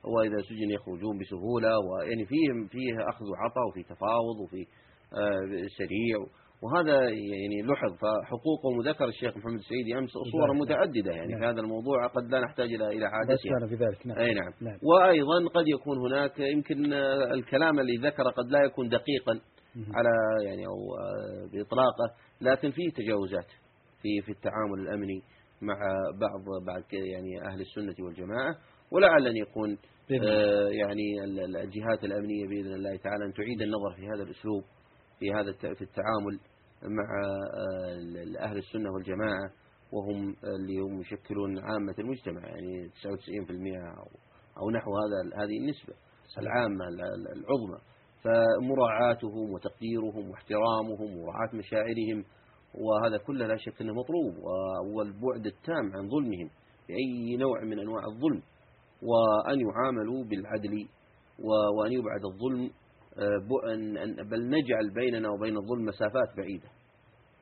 وإذا 0.04 0.36
سجن 0.48 0.70
يخرجون 0.70 1.18
بسهولة 1.18 1.72
ويعني 1.78 2.26
فيه 2.26 2.68
فيه 2.70 2.94
أخذ 3.08 3.24
وعطاء 3.30 3.68
وفي 3.68 3.82
تفاوض 3.82 4.36
وفي 4.44 4.66
آه، 5.12 5.66
سريع. 5.78 6.18
وهذا 6.62 6.96
يعني 7.02 7.62
لحظ. 7.64 7.92
فحقوقهم 7.92 8.78
وذكر 8.78 9.04
الشيخ 9.04 9.36
محمد 9.36 9.58
السعيدي 9.58 9.98
أمس 9.98 10.10
صور 10.10 10.46
نعم. 10.46 10.58
متعددة 10.58 11.12
يعني 11.12 11.38
في 11.38 11.44
هذا 11.44 11.60
الموضوع 11.60 12.06
قد 12.06 12.30
لا 12.30 12.40
نحتاج 12.40 12.72
إلى 12.72 12.88
إلى 12.88 13.06
بس 13.06 13.12
حادثها 13.12 13.58
أنا 13.58 13.66
في 13.66 13.74
ذلك 13.74 14.06
نعم. 14.06 14.18
أي 14.18 14.34
نعم. 14.34 14.52
نعم. 14.60 14.78
وأيضا 14.82 15.48
قد 15.54 15.68
يكون 15.68 15.98
هناك 15.98 16.40
يمكن 16.40 16.92
آه، 16.92 17.34
الكلام 17.34 17.80
اللي 17.80 17.96
ذكره 17.96 18.30
قد 18.30 18.50
لا 18.50 18.62
يكون 18.64 18.88
دقيقا. 18.88 19.40
على 19.94 20.10
يعني 20.46 20.66
أو 20.66 20.96
آه، 20.96 21.48
بإطلاقه 21.52 22.14
لكن 22.40 22.70
فيه 22.70 22.90
تجاوزات 22.90 23.50
في 24.02 24.22
في 24.26 24.32
التعامل 24.32 24.80
الأمني. 24.80 25.22
مع 25.62 25.74
بعض 26.66 26.82
ك- 26.82 26.92
يعني 26.92 27.42
أهل 27.52 27.60
السنة 27.60 27.94
والجماعة 28.06 28.56
ولعل 28.92 29.26
أن 29.26 29.36
يكون. 29.36 29.78
آه، 30.24 30.68
يعني 30.68 31.24
ال- 31.24 31.40
ال- 31.40 31.56
الجهات 31.56 32.04
الأمنية 32.04 32.46
بإذن 32.48 32.72
الله 32.74 32.96
تعالى 32.96 33.24
أن 33.24 33.32
تعيد 33.32 33.62
النظر 33.62 33.94
في 33.96 34.06
هذا 34.06 34.22
الأسلوب 34.22 34.62
في 35.18 35.32
هذا 35.32 35.52
في 35.74 35.82
التعامل 35.82 36.40
مع 36.82 37.08
آه، 37.54 38.44
أهل 38.44 38.58
السنة 38.58 38.92
والجماعة 38.92 39.50
وهم 39.92 40.36
اللي 40.44 40.78
هم 40.80 41.00
يشكلون 41.00 41.58
عامة 41.58 41.94
المجتمع 41.98 42.46
يعني 42.46 42.88
99% 42.88 43.98
أو 43.98 44.08
أو 44.62 44.70
نحو 44.70 44.90
هذا 44.90 45.44
هذه 45.44 45.56
النسبة 45.60 45.94
العامة 46.38 46.88
العظمى 47.36 47.78
فمراعاتهم 48.24 49.50
وتقديرهم 49.52 50.30
واحترامهم 50.30 51.16
ومراعاة 51.18 51.50
مشاعرهم 51.54 52.24
وهذا 52.74 53.18
كله 53.26 53.46
لا 53.46 53.56
شك 53.56 53.80
أنه 53.80 53.92
مطلوب 53.94 54.34
والبعد 54.94 55.46
التام 55.46 55.96
عن 55.96 56.08
ظلمهم 56.08 56.50
بأي 56.88 57.36
نوع 57.36 57.64
من 57.64 57.78
أنواع 57.78 58.04
الظلم 58.04 58.42
وأن 59.02 59.60
يعاملوا 59.60 60.24
بالعدل 60.24 60.88
وأن 61.78 61.92
يبعد 61.92 62.24
الظلم 62.24 62.70
آه، 63.18 64.24
بل 64.30 64.48
نجعل 64.48 64.90
بيننا 64.94 65.28
وبين 65.28 65.56
الظلم 65.56 65.84
مسافات 65.84 66.36
بعيدة. 66.36 66.68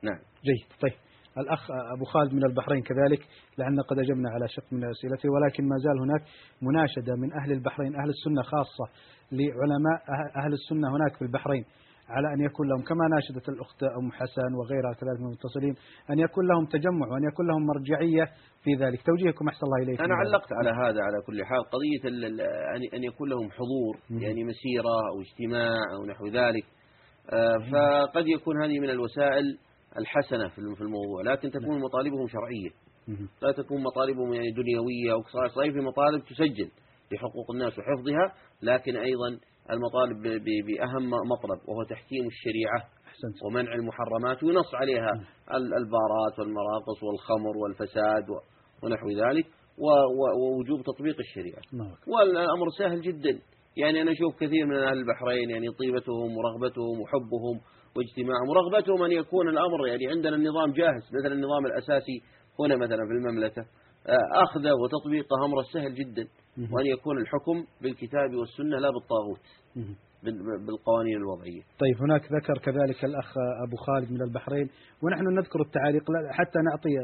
نعم. 0.03 0.19
جيد. 0.43 0.67
طيب. 0.81 0.93
الأخ 1.37 1.71
أبو 1.95 2.05
خالد 2.05 2.33
من 2.33 2.45
البحرين 2.45 2.81
كذلك 2.81 3.27
لعلنا 3.57 3.81
قد 3.81 3.99
أجبنا 3.99 4.29
على 4.29 4.47
شق 4.47 4.73
من 4.73 4.89
أسئلته 4.89 5.29
ولكن 5.29 5.63
ما 5.63 5.75
زال 5.77 5.99
هناك 5.99 6.23
مناشدة 6.61 7.15
من 7.15 7.33
أهل 7.33 7.51
البحرين 7.51 7.95
أهل 7.95 8.09
السنة 8.09 8.41
خاصة 8.41 8.91
لعلماء 9.31 9.97
أه-، 10.07 10.37
أهل 10.45 10.53
السنة 10.53 10.95
هناك 10.95 11.15
في 11.15 11.21
البحرين. 11.21 11.65
على 12.09 12.33
أن 12.33 12.41
يكون 12.41 12.67
لهم 12.69 12.81
كما 12.81 13.07
ناشدت 13.07 13.49
الأخت 13.49 13.83
أم 13.83 14.11
حسن 14.11 14.53
وغيرها 14.59 14.93
كذلك 14.93 15.19
من 15.19 15.25
المتصلين 15.25 15.75
أن 16.11 16.19
يكون 16.19 16.47
لهم 16.47 16.65
تجمع 16.65 17.07
وأن 17.07 17.23
يكون 17.23 17.47
لهم 17.47 17.65
مرجعية 17.65 18.25
في 18.63 18.75
ذلك. 18.75 19.01
توجيهكم 19.01 19.47
أحسن 19.47 19.65
الله 19.65 19.83
إليكم. 19.83 20.03
أنا 20.03 20.15
علقت 20.15 20.53
على 20.53 20.69
هذا 20.69 21.01
على 21.03 21.21
كل 21.27 21.45
حال. 21.45 21.63
قضية 21.63 22.01
أن 22.97 23.03
يكون 23.03 23.29
لهم 23.29 23.51
حضور 23.51 24.21
يعني 24.21 24.43
مسيرة 24.43 24.97
أو 25.11 25.21
اجتماع 25.21 25.77
أو 25.95 26.05
نحو 26.05 26.27
ذلك. 26.27 26.65
آه، 27.33 27.57
فقد 27.71 28.27
يكون 28.27 28.63
هذه 28.63 28.79
من 28.79 28.89
الوسائل 28.89 29.57
الحسنة 29.97 30.47
في 30.47 30.81
الموضوع. 30.81 31.21
لكن 31.25 31.51
تكون 31.51 31.69
نعم. 31.69 31.81
مطالبهم 31.81 32.27
شرعية. 32.27 32.69
لا 33.41 33.51
تكون 33.51 33.83
مطالبهم 33.83 34.33
يعني 34.33 34.51
دنيوية 34.51 35.13
أو 35.13 35.21
صحيح 35.55 35.73
في 35.73 35.79
مطالب 35.79 36.23
تسجل 36.23 36.69
لحقوق 37.11 37.51
الناس 37.51 37.79
وحفظها 37.79 38.33
لكن 38.61 38.97
أيضا 38.97 39.39
المطالب 39.71 40.21
بأهم 40.65 41.09
مطلب 41.09 41.59
وهو 41.69 41.83
تحكيم 41.83 42.27
الشريعة 42.27 42.81
ومنع 43.45 43.73
المحرمات 43.73 44.43
ونص 44.43 44.75
عليها 44.75 45.11
البارات 45.53 46.39
والمراقص 46.39 47.03
والخمر 47.03 47.57
والفساد 47.57 48.25
ونحو 48.83 49.07
ذلك 49.09 49.45
ووجوب 50.37 50.81
تطبيق 50.85 51.15
الشريعة. 51.19 51.61
والأمر 52.07 52.69
سهل 52.79 53.01
جدا. 53.01 53.39
يعني 53.77 54.01
أنا 54.01 54.11
أشوف 54.11 54.35
كثير 54.35 54.65
من 54.65 54.75
أهل 54.75 54.97
البحرين 54.97 55.49
يعني 55.49 55.67
طيبتهم 55.79 56.37
ورغبتهم 56.37 57.01
وحبهم 57.01 57.55
واجتماعهم 57.95 58.49
ورغبتهم 58.49 59.03
أن 59.03 59.11
يكون 59.11 59.49
الأمر 59.49 59.87
يعني 59.87 60.07
عندنا 60.07 60.35
النظام 60.35 60.71
جاهز 60.71 61.03
مثلا 61.19 61.33
النظام 61.33 61.65
الأساسي 61.65 62.21
هنا 62.59 62.75
مثلا 62.75 62.97
في 63.07 63.13
المملكة. 63.19 63.61
آه، 64.07 64.43
أخذه 64.43 64.71
وتطبيقه 64.83 65.45
أمر 65.45 65.63
سهل 65.73 65.93
جدا. 65.93 66.27
وأن 66.57 66.85
يكون 66.85 67.17
الحكم 67.17 67.65
بالكتاب 67.81 68.35
والسنة 68.35 68.77
لا 68.77 68.89
بالطاغوت 68.91 69.41
بالقوانين 70.67 71.17
الوضعية. 71.17 71.61
طيب 71.61 72.01
هناك 72.01 72.21
ذكر 72.31 72.57
كذلك 72.57 73.05
الأخ 73.05 73.33
أبو 73.67 73.75
خالد 73.75 74.11
من 74.11 74.21
البحرين. 74.21 74.69
ونحن 75.03 75.23
نذكر 75.23 75.61
التعاليق 75.61 76.03
حتى 76.31 76.59
نعطي 76.59 77.01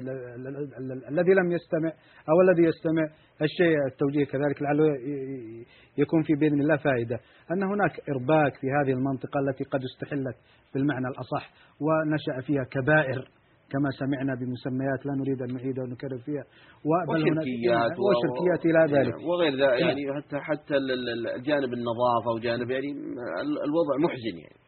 الذي 1.09 1.33
لم 1.33 1.51
يستمع 1.51 1.91
أو 2.29 2.41
الذي 2.41 2.63
يستمع 2.63 3.03
الشيء 3.41 3.75
التوجيه 3.91 4.25
كذلك 4.25 4.61
لعله 4.61 4.85
يكون 5.97 6.21
في 6.23 6.33
بإذن 6.33 6.61
الله 6.61 6.77
فائدة. 6.77 7.19
أن 7.51 7.63
هناك 7.63 8.09
إرباك 8.09 8.55
في 8.55 8.67
هذه 8.67 8.93
المنطقة 8.93 9.39
التي 9.39 9.63
قد 9.63 9.79
استحلت 9.83 10.35
بالمعنى 10.73 11.07
الأصح 11.07 11.53
ونشأ 11.79 12.47
فيها 12.47 12.63
كبائر. 12.63 13.29
كما 13.71 13.89
سمعنا 13.99 14.35
بمسميات 14.35 15.05
لا 15.05 15.13
نريد 15.21 15.41
أن 15.41 15.53
نعيدها 15.55 15.83
ونكرر 15.83 16.17
فيها. 16.25 16.43
وشركيات 17.09 17.91
وشركيات 17.99 18.65
إلى 18.65 18.97
ذلك. 18.97 19.15
وغير 19.27 19.53
ذلك 19.53 19.79
يعني 19.81 20.01
حتى 20.21 20.37
حتى 20.39 20.77
الجانب 21.35 21.73
النظافة 21.73 22.29
وجانب 22.35 22.71
يعني 22.71 22.91
الوضع 23.67 23.97
محزن 23.99 24.37
يعني. 24.37 24.59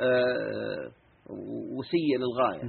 آه، 0.00 0.90
وسيء 1.78 2.18
للغاية. 2.18 2.62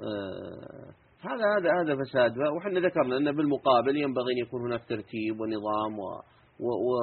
آه، 0.00 0.90
هذا 1.20 1.44
هذا 1.56 1.70
هذا 1.80 2.04
فساد. 2.04 2.32
وحنا 2.56 2.80
ذكرنا 2.80 3.16
أن 3.16 3.36
بالمقابل 3.36 3.96
ينبغي 3.96 4.32
أن 4.32 4.38
يكون 4.38 4.60
هناك 4.60 4.84
ترتيب 4.88 5.40
ونظام 5.40 5.98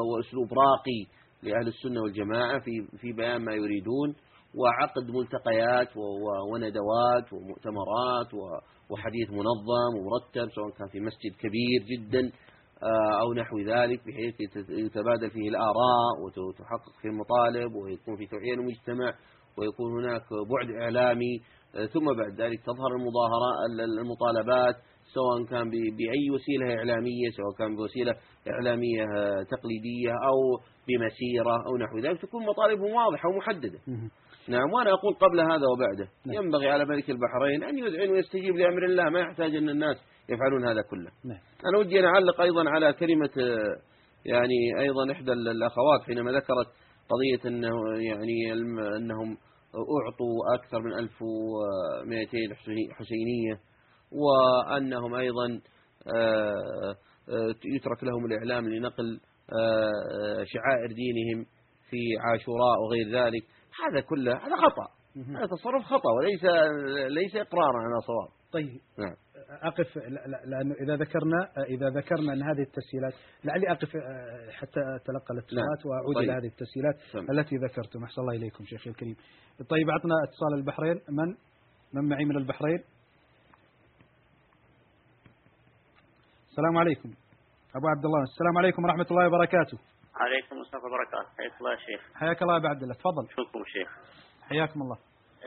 وأسلوب 0.08 0.48
راقي 0.54 1.02
لأهل 1.44 1.68
السنة 1.68 2.02
والجماعة 2.02 2.60
في 2.60 2.98
في 2.98 3.12
بيان 3.12 3.42
ما 3.46 3.54
يريدون. 3.54 4.16
وعقد 4.56 5.12
ملتقيات 5.12 5.98
وندوات 6.52 7.34
ومؤتمرات 7.34 8.34
وحديث 8.90 9.30
منظم 9.30 9.92
ومرتب 9.98 10.52
سواء 10.56 10.70
كان 10.70 10.88
في 10.88 11.00
مسجد 11.00 11.32
كبير 11.40 11.80
جدا 11.92 12.32
آه، 12.84 13.22
أو 13.22 13.34
نحو 13.34 13.60
ذلك 13.60 14.02
بحيث 14.08 14.36
يتبادل 14.70 15.30
فيه 15.30 15.50
الآراء 15.50 16.14
وتحقق 16.48 16.94
فيه 17.02 17.10
المطالب 17.10 17.76
ويكون 17.76 18.16
في 18.18 18.26
توعية 18.26 18.54
المجتمع 18.54 19.14
ويكون 19.58 20.04
هناك 20.04 20.24
بعد 20.32 20.82
إعلامي 20.82 21.40
آه، 21.76 21.86
ثم 21.86 22.06
بعد 22.06 22.42
ذلك 22.42 22.60
تظهر 22.66 22.92
المظاهرة 22.96 23.50
المطالبات 24.02 24.76
سواء 25.14 25.46
كان 25.50 25.70
بأي 25.70 26.30
وسيلة 26.34 26.76
إعلامية 26.78 27.30
سواء 27.38 27.52
كان 27.58 27.76
بوسيلة 27.76 28.16
إعلامية 28.48 29.04
آه، 29.04 29.44
تقليدية 29.44 30.12
أو 30.12 30.38
بمسيرة 30.88 31.56
أو 31.68 31.78
نحو 31.78 31.98
ذلك 32.00 32.22
تكون 32.22 32.46
مطالبهم 32.46 32.92
واضحة 32.94 33.30
ومحددة. 33.30 33.80
نعم 34.48 34.74
وأنا 34.74 34.94
أقول 34.94 35.14
قبل 35.14 35.40
هذا 35.40 35.68
وبعده 35.74 36.10
نعم. 36.26 36.46
ينبغي 36.46 36.70
على 36.70 36.86
ملك 36.86 37.10
البحرين 37.10 37.64
أن 37.64 37.78
يذعن 37.78 38.10
ويستجيب 38.10 38.56
لأمر 38.56 38.86
الله 38.86 39.10
ما 39.10 39.20
يحتاج 39.20 39.56
أن 39.56 39.70
الناس 39.70 39.98
يفعلون 40.30 40.68
هذا 40.68 40.82
كله 40.82 41.12
نعم. 41.26 41.40
أنا 41.70 41.78
ودي 41.80 42.00
أن 42.00 42.06
أعلق 42.06 42.42
أيضا 42.42 42.70
على 42.70 42.94
كلمة 42.94 43.30
يعني 44.26 44.80
أيضا 44.80 45.12
إحدى 45.12 45.34
الأخوات 45.34 46.02
حينما 46.06 46.32
ذكرت 46.32 46.68
قضية 47.10 47.50
أنه 47.50 47.76
يعني 48.00 48.54
أنهم 48.98 49.38
أعطوا 49.76 50.56
أكثر 50.56 50.80
من 50.82 50.94
1200 50.94 52.38
حسينية 52.94 53.60
وأنهم 54.12 55.16
أيضا 55.16 55.62
آه، 56.16 56.96
آه، 57.30 57.56
يترك 57.66 58.04
لهم 58.04 58.26
الإعلام 58.26 58.70
لنقل 58.70 59.20
آه، 59.54 60.44
شعائر 60.46 60.88
دينهم 60.88 61.46
في 61.90 61.98
عاشوراء 62.20 62.80
وغير 62.82 63.24
ذلك 63.24 63.44
هذا 63.82 64.02
كله 64.02 64.32
هذا 64.32 64.56
خطأ. 64.56 64.88
هذا 65.28 65.46
تصرف 65.46 65.84
خطأ 65.84 66.12
وليس 66.12 66.44
ليس 67.08 67.36
إقرارا 67.36 67.78
على 67.78 68.02
صواب. 68.02 68.30
طيب. 68.54 68.82
نعم. 69.00 69.16
أقف 69.62 69.98
لأنه 70.46 70.76
إذا 70.82 70.96
ذكرنا 70.96 71.50
إذا 71.68 71.90
ذكرنا 71.90 72.34
أن 72.34 72.44
هذه 72.44 72.62
التسهيلات 72.62 73.14
لعلي 73.44 73.72
أقف 73.72 73.96
آه، 73.96 74.52
حتى 74.52 74.80
أتلقى 74.80 75.34
الاتصالات 75.34 75.86
نعم. 75.86 75.92
وأعود 75.92 76.16
طيب. 76.16 76.24
إلى 76.24 76.34
هذه 76.34 76.48
التسهيلات 76.48 76.96
سم. 77.12 77.32
التي 77.32 77.56
ذكرتم. 77.56 78.04
أحسن 78.04 78.22
الله 78.22 78.34
إليكم 78.34 78.66
شيخي 78.66 78.90
الكريم. 78.90 79.16
طيب 79.70 79.90
أعطنا 79.90 80.16
اتصال 80.24 80.54
البحرين. 80.58 81.02
من؟ 81.10 81.36
من 81.94 82.10
معي 82.10 82.26
من 82.26 82.38
البحرين؟ 82.38 82.84
السلام 86.50 86.78
عليكم. 86.78 87.10
أبو 87.76 87.88
عبد 87.88 88.06
الله 88.06 88.22
السلام 88.22 88.58
عليكم 88.58 88.84
ورحمة 88.84 89.08
الله 89.12 89.28
وبركاته. 89.28 89.78
عليكم 90.16 90.62
السلام 90.62 90.84
وبركاته. 90.86 91.30
حياك 91.38 91.54
الله 91.60 91.72
يا 91.72 91.78
شيخ. 91.78 92.02
حياك 92.16 92.42
الله 92.42 92.54
يا 92.54 92.70
عبد 92.70 92.84
الله. 92.84 92.94
تفضل. 92.94 93.28
شكرا 93.30 93.64
شيخ. 93.66 93.90
حياكم 94.50 94.82
الله. 94.82 94.98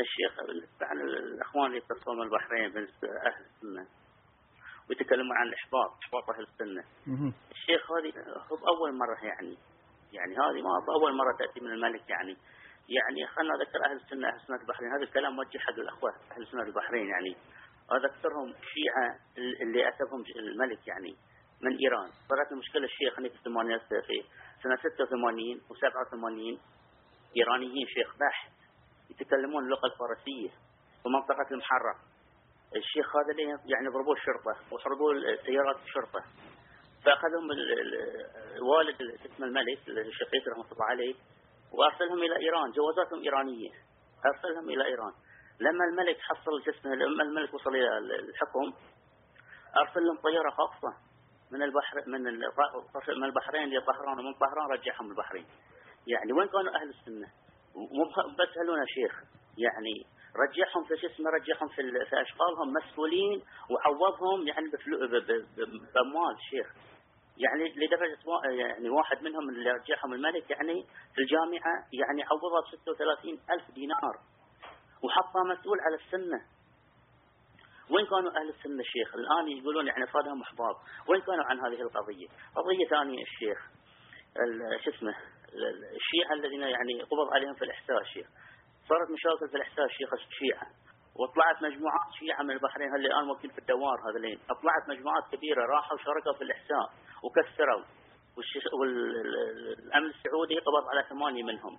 الشيخ 0.01 0.41
عن 0.83 1.01
الإخوان 1.01 1.67
اللي 1.67 1.79
يتصلون 1.79 2.17
من 2.19 2.23
البحرين 2.23 2.73
بالنسبة 2.73 3.09
أهل 3.09 3.45
السنة 3.45 3.87
ويتكلمون 4.89 5.37
عن 5.37 5.47
الإحباط 5.47 5.91
إحباط 6.05 6.31
أهل 6.31 6.43
السنة. 6.43 6.85
الشيخ 7.51 7.93
هذه 7.93 8.13
هو 8.53 8.57
أول 8.57 8.99
مرة 8.99 9.25
يعني 9.25 9.57
يعني 10.13 10.33
هذه 10.33 10.63
ما 10.63 10.95
أول 11.01 11.17
مرة 11.17 11.37
تأتي 11.39 11.61
من 11.61 11.71
الملك 11.71 12.11
يعني. 12.11 12.37
يعني 12.89 13.27
خلنا 13.27 13.55
أذكر 13.55 13.85
أهل 13.85 13.97
السنة 13.97 14.29
أهل 14.29 14.37
السنة 14.37 14.57
البحرين. 14.61 14.93
هذا 14.93 15.03
الكلام 15.03 15.37
موجه 15.37 15.59
حق 15.59 15.79
الأخوة 15.79 16.11
أهل 16.33 16.43
السنة 16.43 16.63
البحرين 16.63 17.09
يعني. 17.09 17.37
أذكرهم 17.93 18.55
شيعة 18.75 19.19
اللي 19.63 19.89
أتبهم 19.89 20.25
الملك 20.37 20.89
يعني 20.89 21.17
من 21.63 21.77
إيران. 21.77 22.09
صارت 22.29 22.53
المشكلة 22.53 22.85
الشيخ 22.85 23.19
هناك 23.19 23.33
في 23.33 24.03
في 24.07 24.25
سنة 24.63 24.77
86 24.77 25.61
و87 25.71 26.59
إيرانيين 27.37 27.87
شيخ 27.87 28.17
بحث 28.21 28.53
يتكلمون 29.11 29.65
اللغة 29.65 29.87
الفارسية 29.87 30.49
في 31.03 31.09
منطقة 31.09 31.47
المحرة 31.51 31.97
الشيخ 32.77 33.17
هذا 33.17 33.59
يعني 33.65 33.89
ضربوه 33.89 34.17
الشرطة 34.17 34.57
وحرقوا 34.73 35.15
سيارات 35.47 35.77
الشرطة 35.85 36.25
فأخذهم 37.05 37.49
والد 38.63 39.03
اسمه 39.03 39.47
الملك 39.47 39.89
الشقيق 39.89 40.49
رحمة 40.53 40.73
الله 40.73 40.85
عليه 40.85 41.15
وأرسلهم 41.73 42.23
إلى 42.23 42.37
إيران. 42.37 42.71
جوازاتهم 42.71 43.23
إيرانية. 43.23 43.71
أرسلهم 44.27 44.69
إلى 44.69 44.85
إيران. 44.85 45.13
لما 45.61 45.85
الملك 45.85 46.19
حصل 46.21 46.63
جسمه 46.67 46.95
لما 46.95 47.23
الملك 47.23 47.55
وصل 47.55 47.71
إلى 47.71 47.99
الحكم 47.99 48.73
أرسل 49.77 50.01
لهم 50.01 50.17
طيارة 50.17 50.51
خاصة. 50.51 50.97
من 51.51 51.63
البحر 51.63 52.03
من 52.07 52.23
من 53.19 53.25
البحرين 53.25 53.63
إلى 53.63 53.81
طهران 53.81 54.19
ومن 54.19 54.35
طهران 54.35 54.71
رجعهم 54.71 55.11
البحرين. 55.11 55.47
يعني 56.07 56.33
وين 56.33 56.49
كانوا 56.49 56.77
أهل 56.77 56.89
السنة؟ 56.89 57.29
مو 57.75 58.05
بس 58.39 58.59
هلونا 58.59 58.85
شيخ. 58.87 59.23
يعني 59.59 60.07
رجعهم 60.37 60.85
في 60.85 60.97
شو 60.97 61.07
اسمه؟ 61.07 61.31
رجعهم 61.31 61.69
في, 61.69 62.05
في 62.11 62.21
اشغالهم 62.23 62.73
مسؤولين 62.73 63.43
وعوضهم 63.71 64.49
يعني 64.49 64.67
بأموال 65.95 66.37
شيخ. 66.51 66.75
يعني 67.37 67.75
لدرجة 67.77 68.19
يعني 68.45 68.89
واحد 68.89 69.23
منهم 69.23 69.49
اللي 69.49 69.71
رجعهم 69.71 70.13
الملك 70.13 70.51
يعني 70.51 70.87
في 71.15 71.21
الجامعة 71.21 71.75
يعني 71.93 72.23
عوضه 72.23 72.61
ب 72.61 72.77
36 72.85 73.41
ألف 73.51 73.71
دينار. 73.75 74.19
وحطه 75.03 75.45
مسؤول 75.45 75.81
على 75.81 75.97
السنة. 75.97 76.56
وين 77.91 78.07
كانوا 78.07 78.31
أهل 78.41 78.49
السنة 78.49 78.81
الشيخ 78.81 79.15
الآن 79.15 79.49
يقولون 79.59 79.87
يعني 79.87 80.07
صادهم 80.07 80.43
أحباب. 80.43 80.75
وين 81.09 81.21
كانوا 81.21 81.45
عن 81.45 81.59
هذه 81.61 81.81
القضية. 81.83 82.29
قضية 82.57 82.87
ثانية 82.91 83.23
الشيخ 83.23 83.59
ال- 84.45 84.85
شو 84.85 84.91
اسمه 84.91 85.11
ال- 85.55 85.67
ال- 85.67 85.85
الشيعة 86.01 86.33
الذين 86.33 86.61
يعني 86.63 87.03
قبض 87.03 87.29
عليهم 87.35 87.55
في 87.55 87.65
الإحساء 87.65 88.01
الشيخ 88.01 88.27
صارت 88.89 89.11
مشاكل 89.11 89.49
في 89.51 89.57
الإحساء 89.57 89.85
الشيخ 89.85 90.11
الشيعة. 90.13 90.67
وطلعت 91.19 91.63
مجموعات 91.63 92.09
شيعة 92.21 92.43
من 92.43 92.51
البحرين 92.51 92.89
هل 92.95 93.07
الآن 93.07 93.25
موجودين 93.25 93.51
في 93.51 93.59
الدوار 93.59 93.97
هذولين 94.11 94.39
طلعت 94.63 94.89
مجموعات 94.89 95.25
كبيرة 95.33 95.63
راحوا 95.67 95.97
شاركوا 95.99 96.33
في 96.39 96.45
الإحساء 96.45 96.85
وكسروا. 97.25 97.85
والأمن 98.81 100.07
السعودي 100.11 100.59
قبض 100.59 100.85
على 100.91 101.07
ثمانية 101.09 101.43
منهم. 101.43 101.79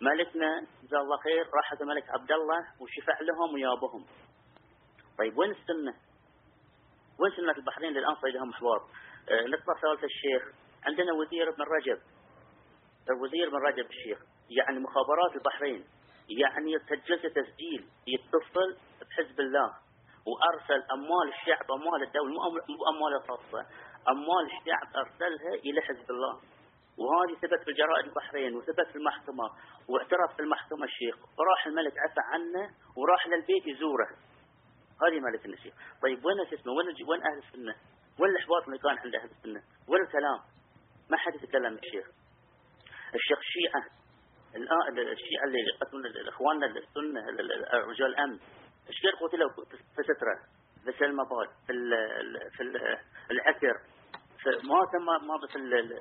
ملكنا 0.00 0.66
جزاه 0.82 1.00
الله 1.00 1.16
خير 1.16 1.44
راح 1.56 1.72
الملك 1.72 2.04
عبد 2.10 2.32
الله 2.32 2.58
وشفع 2.80 3.18
لهم 3.20 3.54
ويابهم. 3.54 4.04
طيب 5.22 5.38
وين 5.38 5.50
السنة؟ 5.50 5.94
وين 7.18 7.32
سنة 7.36 7.52
البحرين 7.52 7.92
للآن 7.92 8.14
صيدهم 8.14 8.48
محور؟ 8.48 8.78
آه 9.30 9.46
نقطة 9.46 9.80
ثالثة 9.82 10.04
الشيخ. 10.04 10.42
عندنا 10.86 11.12
وزير 11.12 11.48
ابن 11.48 11.62
رجب. 11.62 11.98
الوزير 13.10 13.50
بن 13.50 13.56
رجب 13.56 13.86
الشيخ 13.90 14.18
يعني 14.50 14.78
مخابرات 14.78 15.36
البحرين 15.36 15.84
يعني 16.28 16.78
سجلت 16.78 17.26
تسجيل 17.26 17.88
يتصل 18.06 18.76
بحزب 19.00 19.40
الله 19.40 19.72
وأرسل 20.26 20.82
أموال 20.92 21.28
الشعب 21.28 21.70
أموال 21.72 22.02
الدولة 22.02 22.32
مو 22.50 22.86
أموال 22.88 23.14
الخاصة 23.14 23.66
أموال 24.08 24.44
الشعب 24.46 24.96
أرسلها 24.96 25.54
إلى 25.54 25.80
حزب 25.80 26.10
الله. 26.10 26.40
وهذه 26.98 27.34
ثبت 27.34 27.64
في 27.64 27.70
الجرائد 27.70 28.06
البحرين 28.06 28.56
وثبت 28.56 28.88
في 28.92 28.96
المحكمة 28.96 29.44
واعترف 29.88 30.36
في 30.36 30.42
المحكمة 30.42 30.84
الشيخ. 30.84 31.16
وراح 31.38 31.66
الملك 31.66 31.92
عفى 31.98 32.20
عنه 32.32 32.70
وراح 32.96 33.26
للبيت 33.26 33.66
يزوره. 33.66 34.08
هذه 35.06 35.20
مالك 35.20 35.46
الشيخ 35.46 35.74
طيب 36.02 36.24
وين 36.24 36.36
شو 36.50 36.54
اسمه 36.54 36.72
وين 36.72 36.86
وين 37.08 37.20
أهل 37.22 37.38
السنة؟ 37.38 37.74
وين 38.20 38.30
الاحباط 38.30 38.62
اللي 38.66 38.78
كان 38.78 38.98
عند 38.98 39.14
أهل 39.14 39.30
السنة؟ 39.30 39.62
وين 39.88 40.02
الكلام؟ 40.02 40.38
ما 41.10 41.16
حد 41.16 41.34
يتكلم 41.34 41.74
الشيخ. 41.74 42.06
الشيخ 43.14 43.38
الشيعة 43.38 43.82
الشيعة 45.12 45.44
اللي 45.46 45.58
يقتلون 45.74 46.28
اخواننا 46.28 46.66
السنة 46.66 47.28
ال- 47.28 47.52
ال- 47.52 47.84
رجال 47.88 48.06
الامن 48.06 48.38
إيش 48.88 48.96
كثر 49.02 49.26
قتلوا 49.26 49.50
في 49.96 50.02
سترة؟ 50.02 50.36
في 50.84 50.98
سلمى 50.98 51.24
باد 51.30 51.48
في 51.66 51.72
ال 51.72 52.50
في 52.56 52.62
ال 52.62 52.76
العكر. 53.30 53.74
ما 54.64 54.78
تم 54.92 55.26
ما 55.28 55.36
بس 55.36 55.56
ال- 55.56 55.74
ال- 55.74 55.98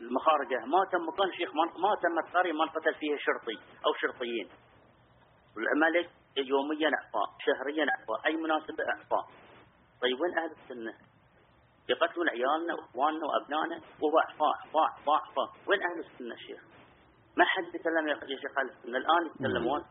المخارجة. 0.00 0.64
ما 0.66 0.84
تم 0.92 1.08
مكان 1.08 1.32
شيخ 1.32 1.50
ما 1.54 1.94
تمت 2.02 2.34
قرية 2.36 2.52
ما 2.52 2.64
انقتل 2.64 2.94
فيها 2.94 3.16
شرطي 3.18 3.56
أو 3.86 3.94
شرطيين. 4.00 4.48
والملك 5.56 6.10
يوميا 6.36 6.88
اعفاء 6.98 7.28
شهريا 7.46 7.86
اعفاء 7.94 8.26
أي 8.26 8.36
مناسبة 8.36 8.84
اعفاء 8.88 9.24
طيب 10.02 10.20
وين 10.20 10.38
أهل 10.38 10.50
السنة؟ 10.50 10.94
يقتلون 11.88 12.28
عيالنا 12.28 12.74
وإخواننا 12.74 13.26
وأبنائنا 13.26 13.76
وهو 14.00 14.18
اعفاء 14.18 14.54
اعفاء 14.64 14.82
اعفاء 14.82 15.14
اعفاء 15.14 15.48
وين 15.68 15.80
أهل 15.82 15.98
السنة 15.98 16.36
شيخ؟ 16.36 16.60
ما 17.36 17.44
حد 17.44 17.74
يتكلم 17.74 18.08
يا 18.08 18.14
شيخ 18.42 18.58
أهل 18.58 18.68
السنة. 18.70 18.98
الآن 18.98 19.26
يتكلمون. 19.26 19.84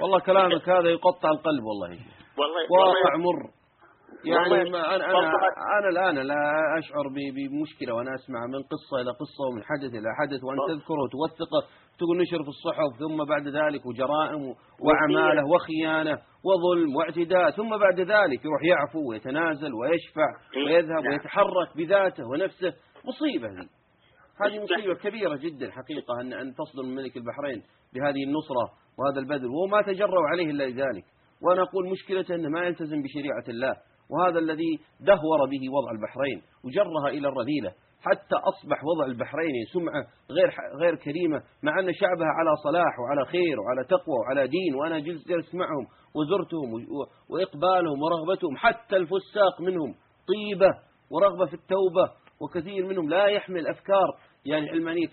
والله 0.00 0.18
كلامك 0.20 0.68
هذا 0.68 0.88
يقطع 0.88 1.30
القلب 1.30 1.64
والله 1.64 1.98
والله 2.38 2.62
واقع 2.70 3.16
مر. 3.16 3.50
يعني 4.24 4.70
ما 4.70 4.94
أنا, 4.96 5.04
أنا, 5.10 5.32
أنا 5.78 5.88
الآن 5.88 6.26
لا 6.26 6.42
أشعر 6.78 7.08
بمشكلة 7.08 7.94
وأنا 7.94 8.14
أسمع 8.14 8.46
من 8.46 8.62
قصة 8.62 9.00
إلى 9.00 9.10
قصة 9.10 9.42
ومن 9.48 9.62
حدث 9.64 9.94
إلى 9.94 10.08
حدث 10.20 10.44
وأن 10.44 10.58
تذكره 10.68 11.02
وتوثقه. 11.02 11.62
تقول 11.98 12.18
نشر 12.22 12.42
في 12.42 12.48
الصحف 12.48 12.98
ثم 12.98 13.24
بعد 13.24 13.48
ذلك 13.48 13.86
وجرائم 13.86 14.42
و- 14.48 14.54
وأعماله 14.80 15.42
وخيانة 15.48 16.18
وظلم 16.44 16.96
واعتداء 16.96 17.50
ثم 17.50 17.70
بعد 17.78 18.00
ذلك 18.00 18.44
يروح 18.44 18.62
يعفو 18.64 19.10
ويتنازل 19.10 19.74
ويشفع 19.74 20.26
ويذهب 20.66 21.02
نعم. 21.02 21.12
ويتحرك 21.12 21.76
بذاته 21.76 22.24
ونفسه. 22.28 22.72
مصيبة 23.04 23.48
هذه. 23.48 23.68
هذه 24.44 24.62
مصيبة 24.64 24.94
كبيرة 24.94 25.36
جدا 25.36 25.70
حقيقة 25.70 26.20
أن 26.20 26.32
أن 26.32 26.54
تصدر 26.54 26.82
من 26.82 26.94
ملك 26.94 27.16
البحرين 27.16 27.62
بهذه 27.94 28.24
النصرة 28.26 28.64
وهذا 28.98 29.20
البذل 29.20 29.46
وهو 29.46 29.66
ما 29.66 29.82
تجرأوا 29.82 30.26
عليه 30.32 30.50
إلا 30.50 30.64
لذلك. 30.64 31.04
وأنا 31.42 31.62
أقول 31.62 31.90
مشكلته 31.90 32.34
أنه 32.34 32.48
ما 32.48 32.64
يلتزم 32.66 33.02
بشريعة 33.02 33.44
الله 33.48 33.76
وهذا 34.10 34.38
الذي 34.38 34.78
دهور 35.00 35.40
به 35.50 35.62
وضع 35.72 35.90
البحرين 35.90 36.42
وجرها 36.64 37.08
إلى 37.08 37.28
الرذيلة. 37.28 37.72
حتى 38.02 38.36
أصبح 38.50 38.84
وضع 38.84 39.04
البحرين 39.04 39.52
سمعة 39.72 40.02
غير 40.30 40.50
غير 40.80 40.94
كريمة 40.94 41.42
مع 41.62 41.80
أن 41.80 41.92
شعبها 41.94 42.26
على 42.38 42.50
صلاح 42.64 42.98
وعلى 43.00 43.24
خير 43.26 43.60
وعلى 43.60 43.84
تقوى 43.88 44.16
وعلى 44.18 44.48
دين 44.48 44.74
وأنا 44.74 44.98
جلست 44.98 45.28
جلست 45.28 45.54
معهم 45.54 45.86
وزرتهم 46.16 46.68
وإقبالهم 47.30 48.02
ورغبتهم 48.02 48.56
حتى 48.56 48.96
الفساق 48.96 49.60
منهم 49.60 49.94
طيبة 50.28 50.70
ورغبة 51.10 51.46
في 51.46 51.54
التوبة 51.54 52.06
وكثير 52.40 52.86
منهم 52.86 53.08
لا 53.08 53.26
يحمل 53.26 53.66
أفكار 53.66 54.06
يعني 54.46 54.70
علمانية 54.70 55.06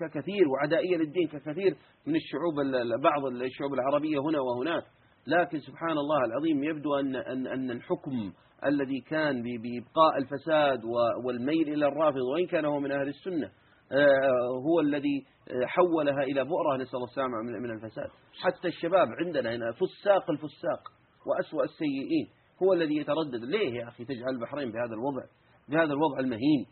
ككثير 0.00 0.48
وعدائية 0.48 0.96
للدين 0.96 1.28
ككثير 1.28 1.76
من 2.06 2.16
الشعوب 2.16 2.60
ال- 2.60 2.74
ال- 2.74 3.00
بعض 3.02 3.26
الشعوب 3.26 3.74
العربية 3.74 4.18
هنا 4.18 4.40
وهناك. 4.40 4.82
لكن 5.26 5.58
سبحان 5.58 5.90
الله 5.90 6.24
العظيم 6.24 6.64
يبدو 6.64 6.94
أن 6.94 7.16
أن 7.16 7.46
أن 7.46 7.70
الحكم 7.70 8.32
الذي 8.64 9.00
كان 9.00 9.42
بإبقاء 9.42 10.18
الفساد 10.18 10.84
والميل 11.24 11.68
إلى 11.68 11.86
الرافض 11.86 12.20
وإن 12.34 12.46
كان 12.46 12.64
هو 12.64 12.80
من 12.80 12.92
أهل 12.92 13.08
السنة 13.08 13.50
آه، 13.92 14.60
هو 14.64 14.80
الذي 14.80 15.26
آه، 15.48 15.66
حولها 15.66 16.22
إلى 16.22 16.44
بؤرة 16.44 16.76
نسأل 16.76 16.94
الله 16.94 17.06
السلامة 17.06 17.42
من 17.42 17.70
الفساد. 17.70 18.08
حتى 18.42 18.68
الشباب 18.68 19.08
عندنا 19.20 19.54
هنا 19.54 19.72
فساق 19.72 20.30
الفساق 20.30 20.92
وأسوأ 21.26 21.64
السيئين 21.64 22.28
هو 22.62 22.72
الذي 22.72 22.96
يتردد. 22.96 23.44
ليه 23.44 23.74
يا 23.74 23.88
أخي 23.88 24.04
تجعل 24.04 24.34
البحرين 24.34 24.72
بهذا 24.72 24.94
الوضع 24.94 25.22
بهذا 25.68 25.92
الوضع 25.92 26.18
المهين؟ 26.18 26.66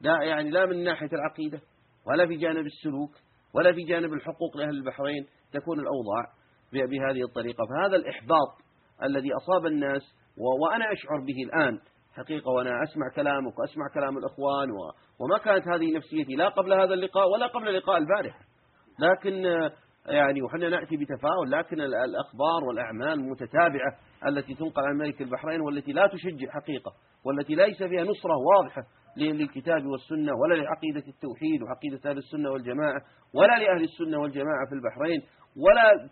لا 0.00 0.22
يعني 0.22 0.50
لا 0.50 0.66
من 0.66 0.84
ناحية 0.84 1.10
العقيدة 1.12 1.60
ولا 2.06 2.26
في 2.26 2.36
جانب 2.36 2.66
السلوك 2.66 3.10
ولا 3.54 3.72
في 3.72 3.82
جانب 3.82 4.12
الحقوق 4.12 4.56
لأهل 4.56 4.70
البحرين 4.76 5.26
تكون 5.52 5.80
الأوضاع 5.80 6.32
بهذه 6.72 7.24
الطريقة. 7.24 7.64
فهذا 7.66 7.96
الإحباط 7.96 8.48
الذي 9.02 9.28
أصاب 9.32 9.66
الناس 9.66 10.02
وأنا 10.62 10.92
أشعر 10.92 11.20
به 11.26 11.36
الآن. 11.46 11.78
حقيقة 12.16 12.50
وأنا 12.50 12.70
أسمع 12.82 13.06
كلامك 13.16 13.58
وأسمع 13.58 13.84
كلام 13.94 14.18
الأخوان 14.18 14.68
وما 15.20 15.38
كانت 15.44 15.68
هذه 15.68 15.96
نفسيتي 15.96 16.34
لا 16.34 16.48
قبل 16.48 16.72
هذا 16.72 16.94
اللقاء 16.94 17.28
ولا 17.28 17.46
قبل 17.46 17.74
لقاء 17.76 17.98
البارحة. 17.98 18.38
لكن 18.98 19.32
يعني 20.06 20.42
وحنا 20.42 20.68
نأتي 20.68 20.96
بتفاؤل 20.96 21.50
لكن 21.50 21.80
ال- 21.80 21.94
الأخبار 21.94 22.64
والأعمال 22.68 23.12
المتتابعة 23.12 23.92
التي 24.26 24.54
تنقل 24.54 24.82
عن 24.82 24.96
ملك 24.96 25.22
البحرين 25.22 25.60
والتي 25.60 25.92
لا 25.92 26.06
تشجع 26.06 26.50
حقيقة 26.50 26.92
والتي 27.26 27.54
ليس 27.54 27.78
فيها 27.82 28.04
نصرة 28.04 28.36
واضحة 28.56 28.82
للكتاب 29.16 29.86
والسنة 29.86 30.32
ولا 30.42 30.54
لعقيدة 30.54 31.08
التوحيد 31.08 31.62
وعقيدة 31.62 32.10
أهل 32.10 32.18
السنة 32.18 32.50
والجماعة 32.50 33.00
ولا 33.34 33.58
لأهل 33.58 33.82
السنة 33.84 34.18
والجماعة 34.20 34.66
في 34.68 34.74
البحرين 34.74 35.22
ولا 35.56 36.08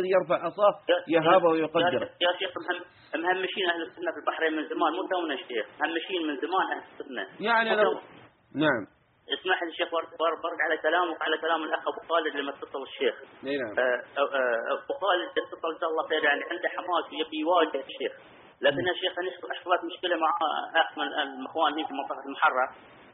الذي 0.00 0.10
يرفع 0.10 0.34
عصاه 0.46 0.74
يهابه 1.08 1.48
ويقدره 1.50 2.10
يا 2.20 2.30
شيخ 2.38 2.50
مهم 2.58 2.80
مهمشين 3.24 3.70
أهل 3.70 3.82
السنة 3.82 4.10
في 4.12 4.18
البحرين 4.18 4.52
من 4.56 4.68
زمان 4.68 4.92
مو 4.92 5.06
تونا 5.08 5.36
شيخ 5.36 5.66
مهمشين 5.80 6.26
من 6.26 6.36
زمان 6.36 6.66
أهل 6.72 6.82
السنة 7.00 7.26
يعني 7.46 7.70
تو- 7.76 8.00
نعم. 8.54 8.82
اسمح 9.34 9.62
لي 9.62 9.72
شيخ 9.72 9.88
بر- 9.92 10.10
بر- 10.20 10.40
برد 10.44 10.58
على 10.66 10.76
كلامك 10.82 11.22
على 11.22 11.38
كلام 11.38 11.62
الأخ 11.62 11.80
أبو 11.88 12.00
خالد 12.08 12.36
لما 12.36 12.50
اتصل 12.50 12.82
الشيخ. 12.82 13.14
أي 13.46 13.56
نعم. 13.56 13.74
آه، 13.78 14.02
آه، 14.18 14.60
أبو 14.74 14.92
خالد 15.02 15.28
اتصل 15.38 15.68
جزاه 15.76 15.88
الله 15.88 16.08
خير 16.08 16.24
يعني 16.24 16.42
عنده 16.50 16.68
حماس 16.68 17.04
ويبي 17.12 17.38
يواجه 17.44 17.84
الشيخ. 17.88 18.12
لكن 18.60 18.82
يا 18.88 18.94
شيخ 19.02 19.12
أنا 19.18 19.30
حصلت 19.60 19.80
مشكلة 19.90 20.16
مع 20.16 20.30
من 20.96 21.06
الإخوان 21.40 21.72
في 21.86 21.92
منطقة 22.00 22.22
المحرر 22.26 22.68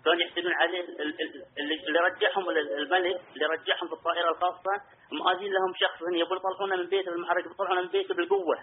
كانوا 0.04 0.20
يحسدون 0.22 0.52
عليه 0.52 0.80
ال- 0.80 1.00
ال- 1.00 1.86
اللي 1.88 1.98
رجعهم 1.98 2.50
ال- 2.50 2.72
الملك 2.72 3.20
اللي 3.34 3.46
رجعهم 3.46 3.86
في 3.88 3.92
الطائره 3.92 4.30
الخاصة. 4.30 4.72
مآذين 5.12 5.52
لهم 5.52 5.74
شخص 5.76 6.00
يبون 6.02 6.36
يطلعونه 6.36 6.76
من 6.76 6.86
بيته 6.88 7.10
بالمحرر 7.10 7.40
يطلعونه 7.40 7.80
من 7.82 7.88
بيته 7.88 8.14
بالقوة. 8.14 8.58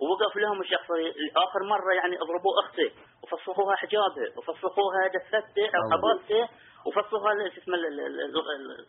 ووقف 0.00 0.36
لهم 0.36 0.60
الشخص. 0.60 0.90
آخر 1.36 1.62
مرة 1.68 1.94
يعني 1.94 2.16
اضربوا 2.16 2.52
اخته 2.64 2.90
وفسخوها 3.22 3.76
حجابه 3.76 4.26
وفسخوها 4.36 5.06
دفته 5.06 5.66
أو 5.76 5.82
عباته 5.92 6.48
وفسخوها 6.86 7.48
شو 7.48 7.60
اسمه 7.60 7.74
ال- 7.74 7.86
ال- 7.86 8.00
ال- 8.00 8.20
ال- 8.20 8.86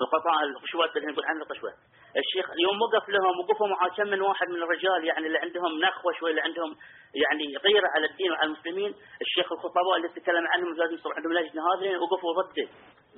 القطاع 0.00 0.42
القشوات 0.42 0.96
اللي 0.96 1.12
نقول 1.12 1.24
عنها 1.24 1.42
القشوة. 1.42 1.72
الشيخ 2.16 2.50
اليوم 2.50 2.76
وقف 2.82 3.08
لهم 3.08 3.40
وقفوا 3.40 3.66
مع 3.68 3.88
كم 3.96 4.06
من 4.06 4.20
واحد 4.20 4.48
من 4.48 4.62
الرجال 4.62 5.04
يعني 5.04 5.26
اللي 5.26 5.38
عندهم 5.38 5.78
نخوة 5.84 6.12
شوي 6.20 6.30
اللي 6.30 6.40
عندهم 6.40 6.76
يعني 7.14 7.44
غيرة 7.64 7.88
على 7.96 8.06
الدين 8.06 8.30
وعلى 8.32 8.46
المسلمين. 8.46 8.94
الشيخ 9.20 9.52
الخطباء 9.52 9.96
اللي 9.96 10.08
تكلم 10.08 10.46
عنهم 10.46 10.74
لازم 10.74 10.94
يصير 10.94 11.12
عندهم 11.16 11.32
لجنة 11.32 11.62
هذه 11.74 11.96
وقفوا 11.96 12.32
ضده. 12.42 12.68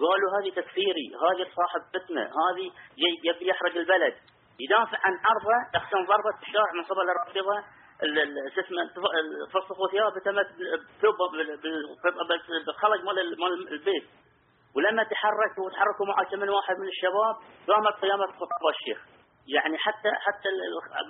قالوا 0.00 0.30
هذه 0.38 0.50
تكفيري 0.50 1.06
هذه 1.24 1.46
صاحب 1.56 1.80
فتنة 1.94 2.22
هذه 2.22 2.66
يبي 3.28 3.48
يحرق 3.48 3.76
البلد. 3.76 4.14
يدافع 4.60 4.98
عن 5.06 5.12
عرضه 5.28 5.76
احسن 5.76 5.96
ضربة 6.06 6.34
الشارع 6.46 6.72
من 6.72 6.82
قبل 6.84 7.00
الرافضه 7.10 7.64
ال- 8.02 8.18
ال- 8.18 8.52
شو 8.54 8.60
اسمه 8.60 8.86
فسخوا 9.52 9.88
ثيابه 9.90 10.20
تمت 10.24 10.46
بالخلق 12.66 13.04
مال 13.04 13.18
ال- 13.18 13.40
مال 13.40 13.72
البيت. 13.72 14.04
ولما 14.76 15.02
تحرك 15.04 15.58
وتحركوا 15.58 16.06
معه 16.06 16.24
كم 16.30 16.38
من 16.38 16.48
واحد 16.48 16.76
من 16.78 16.88
الشباب 16.88 17.34
قامت 17.68 17.94
قيامة 18.02 18.26
خطباء 18.26 18.70
الشيخ. 18.80 18.98
يعني 19.56 19.78
حتى 19.78 20.10
حتى 20.26 20.48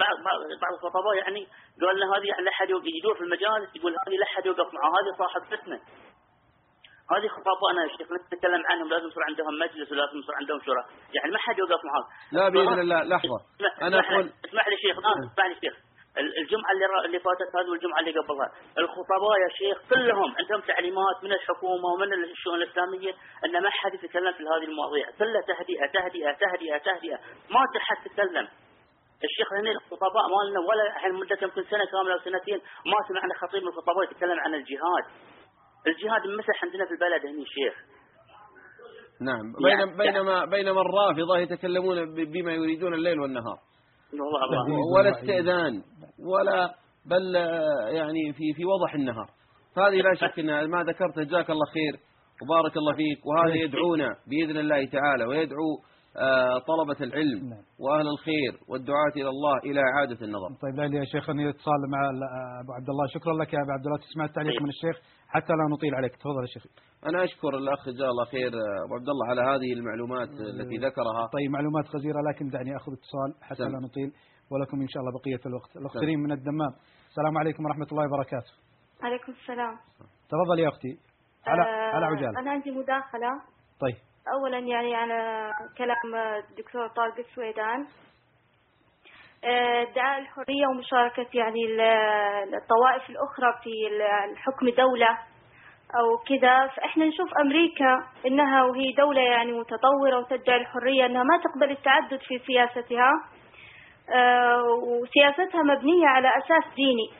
بعض 0.00 0.16
بعض 0.62 0.72
الخطباء 0.72 1.14
يعني 1.14 1.46
قال 1.82 2.00
له 2.00 2.16
هذه 2.16 2.26
يعني 2.28 2.42
لا 2.42 2.50
أحد 2.50 2.68
يدور 2.70 3.14
في 3.18 3.20
المجالس 3.24 3.76
يقول 3.76 3.92
هذه 4.06 4.16
لا 4.16 4.26
أحد 4.26 4.46
يوقف 4.46 4.74
معه 4.74 4.90
هذه 4.90 5.10
صاحب 5.18 5.42
فتنة. 5.44 5.80
هذه 7.12 7.28
خطابنا 7.28 7.82
يا 7.82 7.88
شيخ 7.96 8.08
نتكلم 8.32 8.62
عنهم 8.70 8.88
لازم 8.88 9.06
يصير 9.06 9.22
عندهم 9.22 9.58
مجلس 9.58 9.92
ولازم 9.92 10.18
يصير 10.18 10.34
عندهم 10.34 10.60
شورى. 10.66 10.82
يعني 11.14 11.30
ما 11.32 11.38
حد 11.38 11.58
يوقف 11.58 11.80
معهم 11.84 12.04
لا 12.32 12.48
بإذن 12.48 12.80
الله 12.80 13.02
اسمح 13.16 14.10
لي- 14.10 14.14
أقول 14.14 14.32
اسمح 14.48 14.68
لي 14.68 14.76
شيخ 14.76 14.96
آه. 14.98 15.32
اسمح 15.32 15.46
لي 15.46 15.54
شيخ. 15.60 15.74
الجمعة 16.18 16.70
اللي 16.72 16.86
اللي 17.04 17.18
فاتت 17.18 17.50
هذه 17.56 17.70
والجمعة 17.70 18.00
اللي 18.00 18.10
قبلها. 18.10 18.48
الخطباء 18.78 19.34
يا 19.44 19.50
شيخ 19.60 19.78
كلهم 19.90 20.34
عندهم 20.38 20.60
تعليمات 20.60 21.16
من 21.24 21.32
الحكومة 21.32 21.86
ومن 21.94 22.12
الشؤون 22.24 22.62
الإسلامية 22.62 23.12
أن 23.44 23.62
ما 23.62 23.70
حد 23.70 23.94
يتكلم 23.94 24.32
في 24.32 24.42
هذه 24.42 24.64
المواضيع. 24.70 25.06
كلها 25.18 25.40
تهدئة 25.40 25.86
تهدئة 25.96 26.32
تهدئة 26.32 26.78
تهدئة. 26.78 27.18
ما 27.50 27.60
حد 27.80 28.08
تكلم 28.08 28.48
الشيخ 29.24 29.52
هنا 29.52 29.70
الخطباء 29.70 30.24
مالنا 30.34 30.60
ولا 30.68 30.82
الحين 30.86 31.14
مدة 31.14 31.38
يمكن 31.42 31.62
سنة 31.62 31.84
كاملة 31.92 32.12
أو 32.14 32.18
سنتين 32.18 32.58
ما 32.90 32.98
سمعنا 33.08 33.34
خطيب 33.34 33.62
من 33.62 33.68
الخطباء 33.68 34.04
يتكلم 34.04 34.40
عن 34.40 34.54
الجهاد. 34.54 35.04
الجهاد 35.86 36.22
مسح 36.38 36.64
عندنا 36.64 36.84
في 36.84 36.92
البلد 36.92 37.26
هنا 37.26 37.44
شيخ. 37.56 37.74
نعم. 39.20 39.68
يعني- 39.68 39.84
بين 39.86 39.96
بينما 39.96 40.44
بينما 40.44 40.80
الرافضة 40.80 41.38
يتكلمون 41.38 42.14
بما 42.14 42.52
يريدون 42.52 42.94
الليل 42.94 43.20
والنهار. 43.20 43.58
والله 44.12 44.44
الله 44.44 44.94
ولا 44.96 45.10
استئذان. 45.10 45.82
ولا 46.18 46.74
بل 47.06 47.36
آه، 47.36 47.88
يعني 47.88 48.32
في 48.32 48.52
في 48.56 48.64
وضح 48.64 48.94
النهار. 48.94 49.30
فهذه 49.76 49.94
لا 49.96 50.14
شك 50.14 50.38
ان 50.38 50.70
ما 50.70 50.82
ذكرته. 50.82 51.22
جزاك 51.22 51.50
الله 51.50 51.66
خير 51.66 52.00
وبارك 52.42 52.76
الله 52.76 52.94
فيك. 52.94 53.26
وهذا 53.26 53.54
يدعونا 53.54 54.16
بإذن 54.26 54.56
الله 54.58 54.86
تعالى 54.86 55.24
ويدعو 55.24 55.68
آه، 56.18 56.58
طلبة 56.58 57.00
العلم 57.06 57.42
وأهل 57.80 58.06
الخير 58.08 58.52
والدعاة 58.68 59.12
إلى 59.16 59.28
الله 59.28 59.56
إلى 59.64 59.80
إعادة 59.80 60.18
النظر. 60.26 60.48
طيب 60.62 60.74
لا 60.76 60.98
يا 60.98 61.04
شيخ 61.04 61.30
اني 61.30 61.48
اتصال 61.48 61.80
مع 61.94 62.00
ال- 62.10 62.28
أبو 62.62 62.72
عبد 62.72 62.88
الله. 62.90 63.06
شكرا 63.14 63.32
لك 63.32 63.52
يا 63.54 63.58
أبو 63.64 63.70
عبد 63.76 63.86
الله. 63.86 63.98
تسمع 63.98 64.24
التعليق 64.24 64.62
من 64.62 64.68
الشيخ؟ 64.68 64.96
حتى 65.28 65.52
لا 65.52 65.64
نطيل 65.74 65.94
عليك. 65.94 66.16
تفضل 66.16 66.42
يا 66.42 66.46
شيخ. 66.46 66.64
أنا 67.08 67.24
أشكر 67.24 67.52
الأخ 67.58 67.88
جزاه 67.88 68.08
الله 68.10 68.24
خير 68.24 68.48
آه، 68.54 68.84
أبو 68.86 68.94
عبد 68.98 69.08
الله 69.08 69.26
على 69.30 69.42
هذه 69.50 69.70
المعلومات 69.78 70.28
التي 70.28 70.76
ذكرها. 70.86 71.22
طيب 71.36 71.50
معلومات 71.50 71.84
غزيره 71.94 72.20
لكن 72.30 72.44
دعني 72.48 72.76
أخذ 72.76 72.92
اتصال 72.98 73.30
حتى 73.48 73.64
سم. 73.64 73.72
لا 73.72 73.78
نطيل. 73.86 74.10
ولكم 74.50 74.80
إن 74.80 74.88
شاء 74.88 75.00
الله 75.02 75.12
بقية 75.18 75.40
الوقت. 75.46 75.76
الاخت 75.76 75.96
ريم 75.96 76.20
من 76.20 76.32
الدمام. 76.32 76.72
السلام 77.08 77.38
عليكم 77.38 77.64
ورحمة 77.64 77.86
الله 77.92 78.04
وبركاته. 78.06 78.52
عليكم 79.02 79.32
السلام. 79.32 79.74
تفضل 80.30 80.58
يا 80.58 80.68
أختي. 80.68 80.98
على 81.46 81.62
آه، 81.62 81.94
على 81.96 82.06
عجالة. 82.06 82.40
أنا 82.40 82.50
عندي 82.50 82.70
مداخلة. 82.70 83.30
طيب. 83.80 83.96
أولا 84.34 84.58
يعني 84.58 84.94
على 84.94 85.50
كلام 85.78 86.14
الدكتور 86.50 86.88
طارق 86.88 87.18
السويدان 87.18 87.86
آه، 89.44 89.82
ادعاء 89.82 90.18
الحرية 90.20 90.66
ومشاركة 90.66 91.26
يعني 91.34 91.64
ال- 91.64 92.54
الطوائف 92.54 93.10
الأخرى 93.10 93.52
في 93.62 93.70
ال- 93.90 94.30
الحكم 94.32 94.68
دولة 94.68 95.18
أو 95.98 96.18
كذا. 96.28 96.66
فإحنا 96.66 97.04
نشوف 97.04 97.28
أمريكا 97.40 98.04
إنها 98.26 98.62
وهي 98.64 98.92
دولة 98.92 99.20
يعني 99.20 99.52
متطورة 99.52 100.18
وتدعي 100.18 100.56
الحرية 100.60 101.06
إنها 101.06 101.22
ما 101.22 101.38
تقبل 101.44 101.70
التعدد 101.70 102.20
في 102.28 102.38
سياستها. 102.46 103.10
آه، 103.10 103.34
وسياستها 104.82 105.62
مبنية 105.62 106.06
على 106.06 106.28
أساس 106.28 106.74
ديني. 106.76 107.10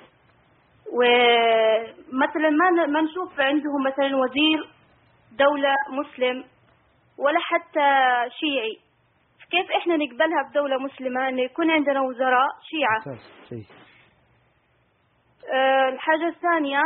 ومثلا 0.93 2.51
ما 2.51 2.87
ما 2.87 3.01
نشوف 3.01 3.41
عندهم 3.41 3.83
مثلا 3.87 4.17
وزير 4.17 4.69
دولة 5.33 5.75
مسلم 5.91 6.45
ولا 7.19 7.39
حتى 7.41 7.89
شيعي. 8.41 8.79
كيف 9.51 9.71
إحنا 9.71 9.97
نقبلها 9.97 10.51
بدولة 10.51 10.79
مسلمة؟ 10.79 11.29
إن 11.29 11.39
يكون 11.39 11.71
عندنا 11.71 12.01
وزراء 12.01 12.49
شيعة. 12.71 13.17
أه 15.55 15.89
الحاجة 15.89 16.29
الثانية 16.29 16.81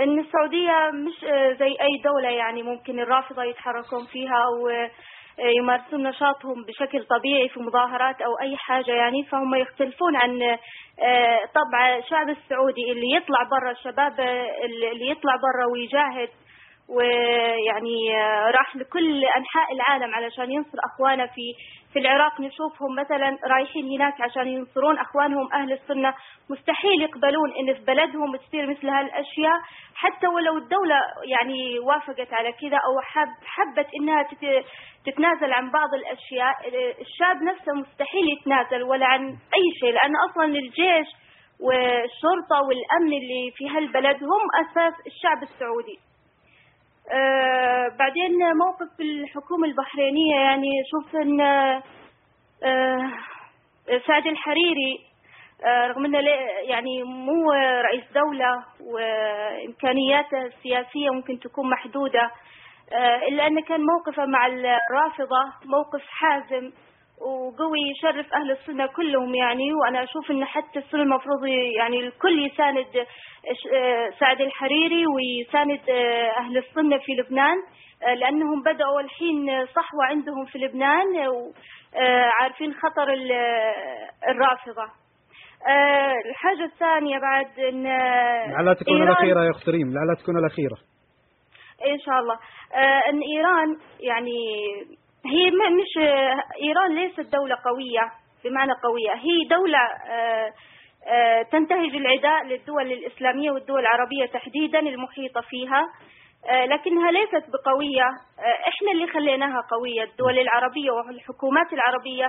إن 0.00 0.18
السعودية 0.18 0.90
مش 0.90 1.24
آه، 1.24 1.52
زي 1.52 1.66
أي 1.80 2.02
دولة 2.04 2.28
يعني 2.28 2.62
ممكن 2.62 3.00
الرافضة 3.00 3.42
يتحركون 3.44 4.06
فيها 4.06 4.34
أو 4.44 4.68
آه، 4.68 4.90
يمارسون 5.38 6.02
نشاطهم 6.02 6.64
بشكل 6.64 7.04
طبيعي 7.04 7.48
في 7.48 7.60
مظاهرات 7.60 8.20
أو 8.22 8.40
أي 8.40 8.56
حاجة 8.56 8.90
يعني 8.90 9.24
فهم 9.24 9.54
يختلفون 9.54 10.16
عن 10.16 10.42
آه، 10.42 11.38
طبع 11.54 11.96
الشعب 11.96 12.28
السعودي 12.28 12.92
اللي 12.92 13.16
يطلع 13.16 13.38
برا 13.50 13.70
الشباب 13.70 14.20
آه، 14.20 14.46
اللي 14.92 15.10
يطلع 15.10 15.36
برا 15.36 15.72
ويجاهد 15.72 16.28
ويعني 16.88 18.16
آه، 18.16 18.50
راح 18.50 18.76
لكل 18.76 19.24
أنحاء 19.24 19.72
العالم 19.72 20.14
علشان 20.14 20.52
ينصر 20.52 20.78
أخوانه 20.84 21.26
في 21.26 21.54
في 21.94 22.00
العراق 22.00 22.40
نشوفهم 22.40 22.94
مثلا 22.94 23.38
رايحين 23.50 23.86
هناك 23.96 24.20
عشان 24.20 24.48
ينصرون 24.48 24.98
أخوانهم 24.98 25.52
أهل 25.52 25.72
السنة. 25.72 26.14
مستحيل 26.50 27.02
يقبلون 27.02 27.50
إن 27.60 27.74
في 27.74 27.80
بلدهم 27.84 28.36
تصير 28.36 28.70
مثل 28.70 28.88
هالأشياء. 28.88 29.58
حتى 29.94 30.26
ولو 30.26 30.58
الدولة 30.58 31.00
يعني 31.24 31.78
وافقت 31.78 32.32
على 32.34 32.52
كذا 32.52 32.76
أو 32.76 33.00
حب 33.00 33.28
حبت 33.44 33.86
إنها 34.00 34.22
تت- 34.22 34.64
تتنازل 35.06 35.52
عن 35.52 35.70
بعض 35.70 35.94
الأشياء 35.94 36.54
الشعب 37.00 37.42
نفسه 37.42 37.72
مستحيل 37.72 38.24
يتنازل 38.38 38.82
ولا 38.82 39.06
عن 39.06 39.22
أي 39.28 39.66
شيء 39.80 39.92
لأن 39.92 40.12
أصلا 40.30 40.44
الجيش 40.44 41.08
والشرطة 41.60 42.58
والأمن 42.68 43.12
اللي 43.22 43.50
في 43.56 43.68
هالبلد 43.70 44.24
هم 44.24 44.44
أساس 44.64 44.94
الشعب 45.06 45.42
السعودي. 45.42 45.98
آه 47.12 47.88
بعدين 47.98 48.32
موقف 48.56 49.00
الحكومة 49.00 49.66
البحرينية 49.68 50.34
يعني 50.36 50.70
شوف 50.90 51.16
إن 51.16 51.40
آه 51.40 53.10
سعد 54.06 54.26
الحريري 54.26 55.00
آه 55.64 55.86
رغم 55.86 56.04
إنه 56.04 56.18
يعني 56.62 57.02
مو 57.02 57.52
رئيس 57.82 58.04
دولة 58.14 58.64
وإمكانياته 58.80 60.42
السياسية 60.46 61.10
ممكن 61.10 61.40
تكون 61.40 61.70
محدودة 61.70 62.30
إلا 63.28 63.46
إنه 63.46 63.62
كان 63.62 63.80
موقفه 63.80 64.26
مع 64.26 64.46
الرافضة 64.46 65.44
موقف 65.64 66.02
حازم. 66.08 66.70
وقوي 67.24 67.78
يشرف 67.96 68.34
أهل 68.34 68.50
السنة 68.50 68.86
كلهم 68.86 69.34
يعني 69.34 69.72
وأنا 69.72 70.02
أشوف 70.04 70.30
إن 70.30 70.44
حتى 70.44 70.78
السنة 70.78 71.02
المفروض 71.02 71.44
يعني 71.78 72.00
الكل 72.00 72.46
يساند 72.46 72.86
آه، 73.74 74.10
سعد 74.20 74.40
الحريري 74.40 75.04
ويساند 75.06 75.80
آه، 75.90 76.30
أهل 76.38 76.58
السنة 76.58 76.98
في 76.98 77.12
لبنان 77.12 77.56
آه، 78.08 78.14
لأنهم 78.14 78.62
بدأوا 78.62 79.00
الحين 79.00 79.66
صحوة 79.66 80.04
عندهم 80.04 80.44
في 80.44 80.58
لبنان 80.58 81.06
وعارفين 81.28 82.74
خطر 82.74 83.12
ال- 83.12 83.32
الرافضة. 84.28 84.82
آه، 85.68 86.14
الحاجة 86.30 86.64
الثانية 86.64 87.18
بعد 87.18 87.58
إن 87.58 87.86
آه، 87.86 88.50
لعلها 88.52 88.74
تكون 88.74 88.98
إيران- 88.98 89.02
الأخيرة 89.02 89.44
يا 89.44 89.50
اخت 89.50 89.68
ريم 89.68 89.92
لعلها 89.94 90.14
تكون 90.22 90.38
الأخيرة. 90.38 90.76
إن 91.92 91.98
شاء 92.06 92.18
الله. 92.18 92.34
آه، 92.74 93.00
إن 93.10 93.20
إيران 93.36 93.76
يعني 94.00 94.38
هي 95.26 95.50
مش 95.50 95.92
إيران 96.62 96.94
ليست 96.94 97.20
دولة 97.20 97.56
قوية 97.64 98.10
بمعنى 98.44 98.72
قوية. 98.72 99.14
هي 99.14 99.48
دولة 99.50 99.78
آه، 100.10 100.52
آه، 101.08 101.42
تنتهج 101.42 101.94
العداء 101.96 102.44
للدول 102.44 102.92
الإسلامية 102.92 103.50
والدول 103.50 103.80
العربية 103.80 104.26
تحديدا 104.32 104.78
المحيطة 104.78 105.40
فيها 105.40 105.82
آه، 106.50 106.64
لكنها 106.66 107.10
ليست 107.10 107.44
بقوية. 107.50 108.08
إحنا 108.68 108.90
اللي 108.92 109.06
خليناها 109.06 109.60
قوية 109.70 110.02
الدول 110.02 110.38
العربية 110.38 110.90
والحكومات 110.90 111.72
العربية 111.72 112.26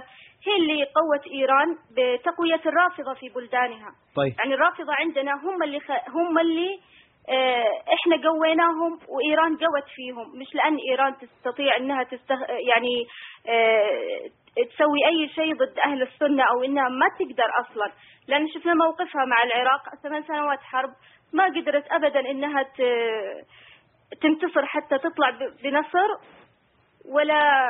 هي 0.48 0.56
اللي 0.60 0.84
قوت 0.84 1.28
إيران 1.32 1.68
بتقوية 1.92 2.62
الرافضة 2.66 3.14
في 3.14 3.30
بلدانها. 3.30 3.90
طيب. 4.16 4.34
يعني 4.40 4.54
الرافضة 4.54 4.94
عندنا 5.00 5.32
هم 5.34 5.64
اللي 5.64 5.80
خ... 5.80 5.92
هم 6.10 6.40
اللي 6.40 6.80
إحنا 7.94 8.30
قويناهم 8.30 9.00
وإيران 9.08 9.58
قوت 9.58 9.88
فيهم 9.96 10.40
مش 10.40 10.56
لأن 10.56 10.78
إيران 10.90 11.16
تستطيع 11.18 11.78
إنها 11.78 12.04
تستخ... 12.04 12.40
يعني 12.50 13.08
آه، 13.48 14.30
تسوي 14.56 15.00
أي 15.08 15.30
شيء 15.30 15.56
ضد 15.56 15.80
أهل 15.86 16.02
السنة 16.02 16.44
أو 16.44 16.64
إنها 16.64 16.90
ما 16.90 17.08
تقدر 17.20 17.50
أصلا. 17.60 17.92
لأن 18.28 18.48
شفنا 18.48 18.74
موقفها 18.74 19.26
مع 19.26 19.44
العراق 19.44 19.82
ثمان 20.04 20.24
سنوات 20.24 20.60
حرب 20.60 20.90
ما 21.34 21.46
قدرت 21.46 21.92
ابدا 21.92 22.20
إنها 22.20 22.64
ت... 22.64 22.82
تنتصر 24.22 24.66
حتى 24.66 24.98
تطلع 24.98 25.30
بنصر 25.64 26.10
ولا 27.10 27.70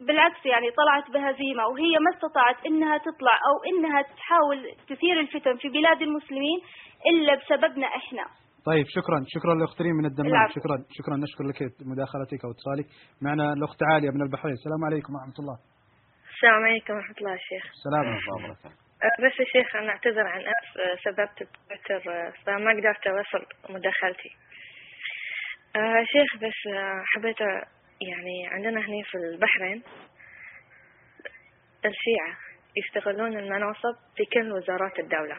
بالعكس 0.00 0.46
يعني 0.46 0.70
طلعت 0.70 1.10
بهزيمة 1.10 1.66
وهي 1.66 1.98
ما 1.98 2.10
استطاعت 2.14 2.66
إنها 2.66 2.98
تطلع 2.98 3.32
أو 3.32 3.72
إنها 3.72 4.02
تحاول 4.02 4.70
تثير 4.88 5.20
الفتن 5.20 5.56
في 5.56 5.68
بلاد 5.68 6.02
المسلمين 6.02 6.60
إلا 7.10 7.34
بسببنا 7.34 7.86
إحنا. 7.86 8.24
طيب 8.66 8.86
شكرا. 8.88 9.24
شكرا 9.26 9.54
لأخت 9.54 9.82
ريم 9.82 9.96
من 9.96 10.06
الدمام. 10.06 10.32
العفو. 10.32 10.60
شكرا. 10.60 10.76
شكرا. 10.90 11.16
نشكر 11.16 11.44
لك 11.44 11.58
مداخلتك 11.80 12.44
أو 12.44 12.50
اتصالك 12.50 12.86
معنا 13.22 13.52
الأخت 13.52 13.82
عالية 13.82 14.10
من 14.10 14.22
البحرين. 14.22 14.54
السلام 14.54 14.84
عليكم 14.84 15.14
ورحمة 15.14 15.38
الله. 15.38 15.58
السلام 16.34 16.62
عليكم 16.64 16.94
ورحمة 16.94 17.16
الله 17.20 17.32
يا 17.32 17.42
شيخ. 17.50 17.64
السلام. 17.76 18.04
عليكم 18.06 18.68
أه، 19.04 19.16
بس 19.22 19.34
يا 19.40 19.44
شيخ 19.44 19.76
أنا 19.76 19.90
أعتذر 19.92 20.26
عن 20.26 20.40
أمس 20.40 20.70
أه، 20.76 20.96
سببت 21.04 21.38
تويتر 21.38 22.02
أه، 22.12 22.32
فما 22.46 22.70
قدرت 22.72 23.06
أوصل 23.06 23.46
مداخلتي. 23.74 24.32
أه، 25.76 26.04
شيخ 26.04 26.30
بس 26.42 26.60
أه، 26.74 27.02
حبيت 27.06 27.40
يعني 28.08 28.46
عندنا 28.54 28.80
هنا 28.80 29.02
في 29.10 29.14
البحرين 29.18 29.82
الشيعة 31.84 32.36
يستغلون 32.76 33.38
المناصب 33.38 33.94
في 34.16 34.24
كل 34.32 34.52
وزارات 34.52 34.98
الدولة. 34.98 35.36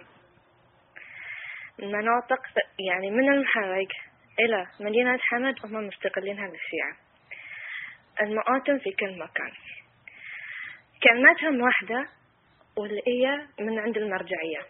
المناطق 1.79 2.41
يعني 2.79 3.11
من 3.11 3.33
المحرق 3.33 3.87
إلى 4.39 4.67
مدينة 4.79 5.17
حمد 5.17 5.55
هم 5.65 5.87
مستقلينها 5.87 6.47
للشيعة 6.47 6.95
المآتم 8.21 8.79
في 8.79 8.91
كل 8.91 9.19
مكان. 9.19 9.51
كلمتهم 11.03 11.61
واحدة 11.61 12.09
واللي 12.77 13.01
هي 13.07 13.47
من 13.59 13.79
عند 13.79 13.97
المرجعية. 13.97 14.61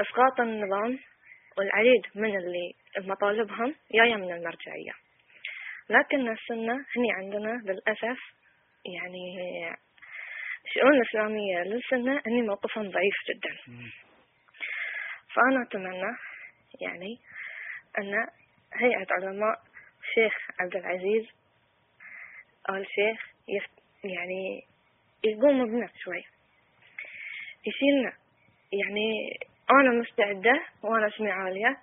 إسقاط 0.00 0.40
النظام 0.40 0.98
والعديد 1.58 2.02
من 2.14 2.36
اللي 2.36 2.72
مطالبهم 2.98 3.74
جاية 3.94 4.14
من 4.14 4.32
المرجعية. 4.32 4.92
لكن 5.90 6.30
السنة 6.32 6.74
هني 6.96 7.12
عندنا 7.12 7.60
للأسف 7.64 8.18
يعني 8.86 9.24
الشؤون 10.66 10.94
الإسلامية 10.94 11.58
للسنة 11.58 12.22
هني 12.26 12.42
موقفهم 12.42 12.90
ضعيف 12.90 13.14
جدا. 13.28 13.56
فأنا 15.34 15.62
أتمنى 15.62 16.16
يعني 16.80 17.18
أن 17.98 18.26
هيئة 18.74 19.06
علماء 19.10 19.60
الشيخ 20.02 20.34
عبد 20.60 20.76
العزيز 20.76 21.26
أو 22.68 22.74
الشيخ 22.74 23.32
يعني 24.04 24.64
يقوم 25.24 25.66
بنفس 25.66 25.94
شوي. 25.96 26.24
يشيلنا. 27.66 28.12
يعني 28.72 29.38
أنا 29.70 29.90
مستعدة 30.00 30.62
وأنا 30.82 31.06
أسمي 31.06 31.30
عالية 31.30 31.76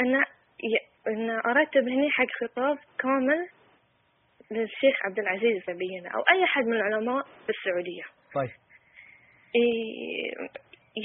أن 0.00 0.14
ي... 0.62 0.76
أن 1.08 1.30
أرتب 1.30 1.88
هني 1.88 2.10
حق 2.10 2.26
خطاب 2.40 2.78
كامل 2.98 3.48
للشيخ 4.50 4.96
عبد 5.04 5.18
العزيز 5.18 5.62
زبينا 5.66 6.10
أو 6.10 6.20
أي 6.20 6.46
حد 6.46 6.64
من 6.64 6.76
العلماء 6.76 7.22
في 7.22 7.48
السعودية 7.48 8.02
طيب 8.34 8.50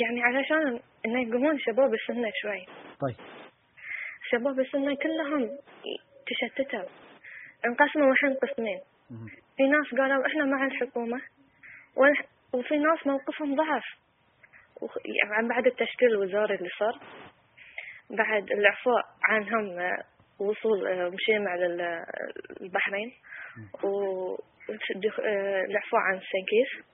يعني 0.02 0.24
علشان 0.24 0.80
إنه 1.06 1.28
يقومون 1.28 1.60
شباب 1.60 1.94
السنة 1.94 2.32
شوي. 2.42 2.66
طيب. 3.02 3.16
شباب 4.32 4.60
السنة 4.60 4.96
كلهم 4.96 5.50
تشتتوا. 6.28 6.90
انقسموا 7.66 8.12
الحين 8.12 8.34
قسمين. 8.34 8.80
في 9.58 9.64
ناس 9.64 10.00
قالوا 10.00 10.28
إحنا 10.28 10.46
مع 10.46 10.66
الحكومة 10.66 11.22
وفي 12.54 12.78
ناس 12.78 13.08
موقفهم 13.08 13.56
ضعف. 13.56 13.84
يعني 15.06 15.48
بعد 15.48 15.68
التشكيل 15.68 16.08
الوزاري 16.08 16.56
اللي 16.56 16.70
صار 16.80 17.00
بعد 18.10 18.52
الإعفاء 18.52 19.04
عنهم 19.30 19.80
آه، 19.80 20.04
وصول 20.40 20.88
آه، 20.88 21.10
مشيمع 21.10 21.56
للبحرين 21.56 23.12
والإعفاء 23.84 26.00
عن 26.00 26.16
السنكيس 26.16 26.93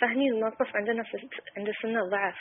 فهني 0.00 0.28
الموقف 0.30 0.76
عندنا 0.76 1.02
في 1.02 1.16
عند 1.56 1.68
السنة 1.68 2.00
ضعف. 2.10 2.38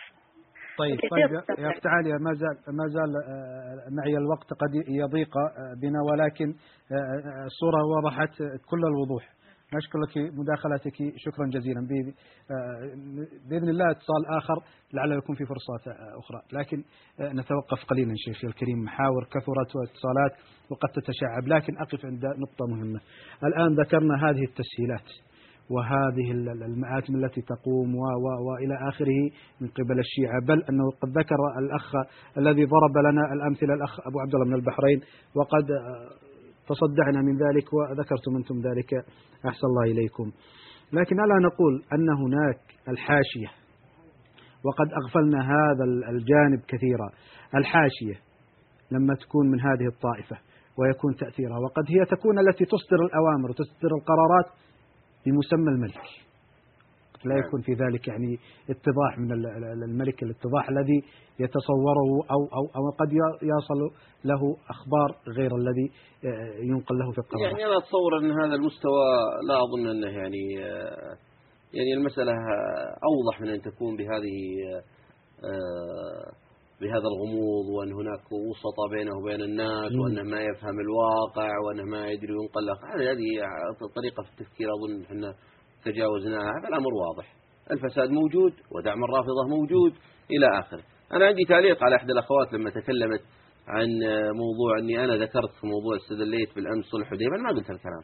طيب 0.77 0.99
طيب 1.11 1.31
يا- 1.59 1.69
اخت 1.71 1.87
عالية 1.87 2.13
ما 2.13 2.33
زال 2.33 2.55
ما 2.77 2.87
زال 2.87 3.11
آه، 3.27 3.89
معي 3.97 4.17
الوقت 4.17 4.49
قد 4.53 4.73
يضيق 4.87 5.37
آه، 5.37 5.73
بنا 5.81 5.99
ولكن 6.11 6.47
آه، 6.91 7.45
الصورة 7.45 7.79
وضحت 7.97 8.37
كل 8.69 8.81
الوضوح. 8.87 9.29
نشكر 9.75 9.99
لك 9.99 10.33
مداخلتك 10.33 10.93
شكرا 11.17 11.45
جزيلا. 11.49 11.81
بإذن 13.49 13.69
الله 13.69 13.91
اتصال 13.91 14.25
آخر 14.37 14.55
لعل 14.93 15.11
يكون 15.11 15.35
في 15.35 15.45
فرصات 15.45 15.97
أخرى. 16.17 16.41
لكن 16.53 16.83
نتوقف 17.21 17.85
قليلا 17.89 18.13
شيخي 18.17 18.47
الكريم. 18.47 18.77
محاور 18.85 19.23
كثرت 19.23 19.75
واتصالات 19.75 20.31
وقد 20.71 20.89
تتشعب 20.89 21.47
لكن 21.47 21.77
أقف 21.77 22.05
عند 22.05 22.25
نقطة 22.25 22.65
مهمة. 22.69 22.99
الآن 23.43 23.75
ذكرنا 23.81 24.15
هذه 24.29 24.43
التسهيلات. 24.43 25.26
وهذه 25.69 26.31
ال- 26.31 26.49
ال- 26.49 26.63
المآتم 26.63 27.15
التي 27.15 27.41
تقوم 27.41 27.95
و 27.95 27.99
و 28.01 28.27
وإلى 28.49 28.89
آخره 28.89 29.19
من 29.61 29.67
قبل 29.67 29.99
الشيعة. 29.99 30.39
بل 30.47 30.63
أنه 30.69 30.83
قد 31.01 31.09
ذكر 31.17 31.35
الأخ 31.59 31.91
الذي 32.37 32.65
ضرب 32.65 32.97
لنا 32.97 33.33
الأمثلة 33.33 33.73
الأخ 33.73 33.99
أبو 34.07 34.19
عبد 34.19 34.33
الله 34.35 34.45
من 34.45 34.53
البحرين 34.53 35.01
وقد 35.35 35.71
آه، 35.71 36.09
تصدعنا 36.67 37.21
من 37.21 37.37
ذلك 37.37 37.73
وذكرتم 37.73 38.35
أنتم 38.37 38.55
ذلك. 38.69 38.93
أحسن 39.45 39.67
الله 39.67 39.83
إليكم. 39.91 40.31
لكن 40.93 41.15
ألا 41.19 41.39
نقول 41.47 41.83
أن 41.93 42.09
هناك 42.09 42.59
الحاشية 42.89 43.51
وقد 44.65 44.87
أغفلنا 45.03 45.39
هذا 45.41 45.83
ال- 45.83 46.03
الجانب 46.03 46.59
كثيرا. 46.67 47.09
الحاشية 47.55 48.19
لما 48.91 49.13
تكون 49.15 49.47
من 49.51 49.59
هذه 49.59 49.87
الطائفة 49.87 50.37
ويكون 50.79 51.15
تأثيرها 51.15 51.57
وقد 51.57 51.83
هي 51.87 52.05
تكون 52.05 52.39
التي 52.39 52.65
تصدر 52.65 52.99
الأوامر 53.05 53.49
وتصدر 53.49 53.91
القرارات 53.99 54.45
بمسمى 55.31 55.71
الملك 55.75 56.01
لا 57.25 57.35
نعم. 57.35 57.47
يكون 57.47 57.61
في 57.61 57.71
ذلك 57.73 58.07
يعني 58.07 58.39
اتضاح 58.69 59.17
من 59.17 59.31
ال- 59.31 59.45
ال- 59.45 59.83
الملك 59.83 60.23
الاتضاح 60.23 60.69
الذي 60.69 61.03
يتصوره 61.39 62.09
أو, 62.31 62.41
أو, 62.57 62.63
أو 62.75 62.89
قد 62.99 63.11
يصل 63.43 63.95
له 64.25 64.57
أخبار 64.69 65.17
غير 65.37 65.55
الذي 65.55 65.91
آه، 66.25 66.59
ينقل 66.63 66.97
له 66.99 67.11
في 67.11 67.17
القرارات 67.17 67.51
يعني 67.51 67.65
أنا 67.65 67.77
أتصور 67.77 68.17
أن 68.19 68.31
هذا 68.31 68.55
المستوى 68.55 69.05
لا 69.47 69.55
أظن 69.63 69.87
أنه 69.87 70.07
يعني 70.07 70.65
آه، 70.65 71.17
يعني 71.73 71.93
المسألة 71.97 72.31
أوضح 73.09 73.41
من 73.41 73.49
أن 73.49 73.61
تكون 73.61 73.95
بهذه 73.97 74.37
آه، 75.43 76.31
بهذا 76.81 77.07
الغموض 77.13 77.65
وأن 77.75 77.91
هناك 77.99 78.23
وسطاء 78.31 78.87
بينه 78.95 79.13
وبين 79.17 79.41
الناس. 79.41 79.91
وأنه 80.01 80.23
ما 80.23 80.41
يفهم 80.41 80.77
الواقع 80.85 81.51
وأنه 81.65 81.83
ما 81.83 82.09
يدري 82.11 82.33
ينقل 82.33 82.65
له 82.65 82.75
هذه 82.93 83.29
طريقة 83.95 84.23
في 84.23 84.29
التفكير 84.29 84.67
أظن 84.75 85.03
إحنا 85.03 85.33
تجاوزناها 85.85 86.53
فالأمر 86.63 86.93
واضح. 86.93 87.27
الفساد 87.71 88.09
موجود 88.09 88.53
ودعم 88.71 89.03
الرافضة 89.03 89.43
موجود 89.49 89.93
إلى 90.31 90.59
آخره. 90.59 90.83
أنا 91.13 91.25
عندي 91.25 91.45
تعليق 91.45 91.83
على 91.83 91.95
إحدى 91.95 92.11
الأخوات 92.11 92.53
لما 92.53 92.69
تكلمت 92.69 93.21
عن 93.67 93.87
موضوع 94.43 94.79
أني 94.79 95.03
أنا 95.03 95.15
ذكرت 95.15 95.51
في 95.61 95.67
موضوع 95.67 95.95
استدليت 95.95 96.55
بالأمس 96.55 96.85
صلح 96.85 97.07
حديبية 97.07 97.35
أنا 97.35 97.43
ما 97.43 97.49
قلت 97.49 97.69
الكلام. 97.69 98.03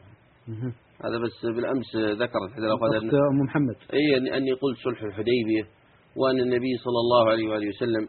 هذا 1.04 1.18
بس 1.18 1.46
بالأمس 1.56 1.96
ذكرت 1.96 2.50
إحدى 2.52 2.66
الأخوات 2.66 2.92
أم 3.02 3.38
محمد. 3.44 3.76
أي 3.92 4.16
أني 4.36 4.52
قلت 4.52 4.78
صلح 4.84 5.02
الحديبية 5.02 5.64
وأن 6.16 6.40
النبي 6.40 6.72
صلى 6.84 7.00
الله 7.04 7.30
عليه 7.30 7.48
وآله 7.48 7.68
وسلم 7.68 8.08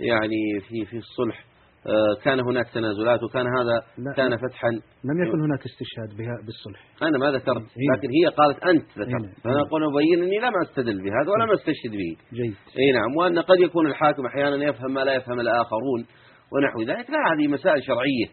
يعني 0.00 0.60
في 0.68 0.84
في 0.84 0.96
الصلح. 0.96 1.44
آه، 1.86 2.22
كان 2.24 2.40
هناك 2.40 2.68
تنازلات 2.74 3.22
وكان 3.22 3.46
هذا 3.46 3.74
لا. 3.98 4.12
كان 4.16 4.36
فتحا. 4.36 4.70
لم 5.04 5.26
يكن 5.26 5.40
هناك 5.40 5.60
استشهاد 5.66 6.16
بها 6.18 6.36
بالصلح. 6.46 6.80
أنا 7.02 7.18
ما 7.18 7.30
ذكرت. 7.30 7.62
لكن 7.62 8.08
هي 8.10 8.26
قالت 8.26 8.62
أنت. 8.64 8.90
ذكرت. 8.98 9.40
فأنا 9.44 9.60
أقول 9.60 9.84
أبين 9.84 10.22
أني 10.22 10.38
لم 10.38 10.52
أستدل 10.62 11.02
بهذا 11.02 11.30
ولم 11.30 11.50
أستشهد 11.52 11.92
به. 11.92 12.16
جيد. 12.32 12.54
إي 12.78 12.92
نعم 12.92 13.16
وأن 13.16 13.38
قد 13.38 13.60
يكون 13.60 13.86
الحاكم 13.86 14.26
أحيانا 14.26 14.64
يفهم 14.64 14.94
ما 14.94 15.00
لا 15.00 15.14
يفهم 15.14 15.40
الآخرون 15.40 16.06
ونحو 16.52 16.82
ذلك. 16.82 17.10
لا 17.10 17.18
هذه 17.32 17.48
مسائل 17.48 17.82
شرعية. 17.84 18.28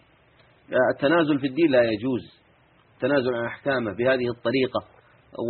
التنازل 0.95 1.39
في 1.39 1.47
الدين 1.47 1.71
لا 1.71 1.83
يجوز. 1.83 2.43
التنازل 2.95 3.33
عن 3.35 3.45
أحكامه 3.45 3.91
بهذه 3.95 4.27
الطريقة 4.37 4.81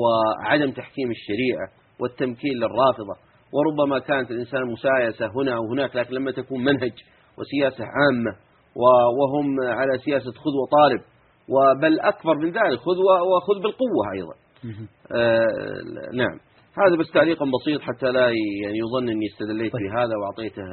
وعدم 0.02 0.72
تحكيم 0.72 1.11
الشريعة 1.11 1.68
والتمكين 1.99 2.53
للرافضة. 2.53 3.32
وربما 3.53 3.99
كانت 3.99 4.31
الإنسان 4.31 4.61
مسايسة 4.71 5.25
هنا 5.35 5.57
وهناك 5.59 5.95
لكن 5.95 6.13
لما 6.15 6.31
تكون 6.31 6.63
منهج 6.63 6.91
وسياسة 7.38 7.84
عامة 7.85 8.31
و- 8.75 9.09
وهم 9.19 9.55
على 9.80 9.97
سياسة 10.05 10.31
خذ 10.31 10.53
وطالب. 10.63 11.01
وبل 11.49 11.99
أكبر 11.99 12.35
من 12.38 12.45
ذلك 12.47 12.80
خذ 12.80 12.97
وخذ 13.31 13.61
بالقوة 13.63 14.03
أيضا. 14.15 14.35
مهم. 14.63 14.88
آه، 15.15 16.13
نعم. 16.13 16.38
هذا 16.77 16.95
بس 16.99 17.11
تعليق 17.13 17.38
بسيط 17.43 17.81
حتى 17.81 18.05
لا 18.11 18.21
يعني 18.63 18.77
يظن 18.84 19.09
أني 19.09 19.25
استدليت 19.34 19.73
طيب. 19.73 19.81
بهذا 19.91 20.13
وأعطيته 20.21 20.63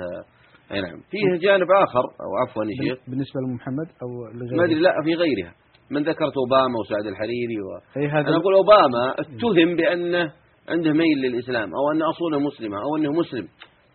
أي 0.72 0.80
نعم. 0.80 1.00
فيه 1.10 1.48
جانب 1.48 1.66
آخر 1.70 2.00
أو 2.24 2.30
عفوا 2.48 2.64
يا 2.64 2.70
شيخ. 2.84 2.98
بالنسبة 3.08 3.40
لأم 3.40 3.54
محمد 3.54 3.86
أو 4.02 4.08
لغيره؟ 4.38 4.56
ما 4.56 4.64
أدري 4.64 4.80
لا 4.80 4.92
في 5.04 5.14
غيرها. 5.14 5.52
من 5.90 6.02
ذكرت 6.02 6.32
أوباما 6.36 6.78
وسعد 6.80 7.06
الحريري 7.06 7.58
و... 7.60 7.68
أي 8.00 8.08
هذا 8.08 8.28
أنا 8.28 8.36
أقول 8.36 8.54
أوباما 8.54 9.14
اتهم 9.18 9.76
بأنه 9.76 10.32
عنده 10.70 10.92
ميل 10.92 11.18
للإسلام 11.18 11.74
أو 11.74 11.90
أن 11.92 12.02
أصوله 12.02 12.38
مسلمة 12.38 12.76
أو 12.82 12.96
أنه 12.96 13.12
مسلم 13.12 13.48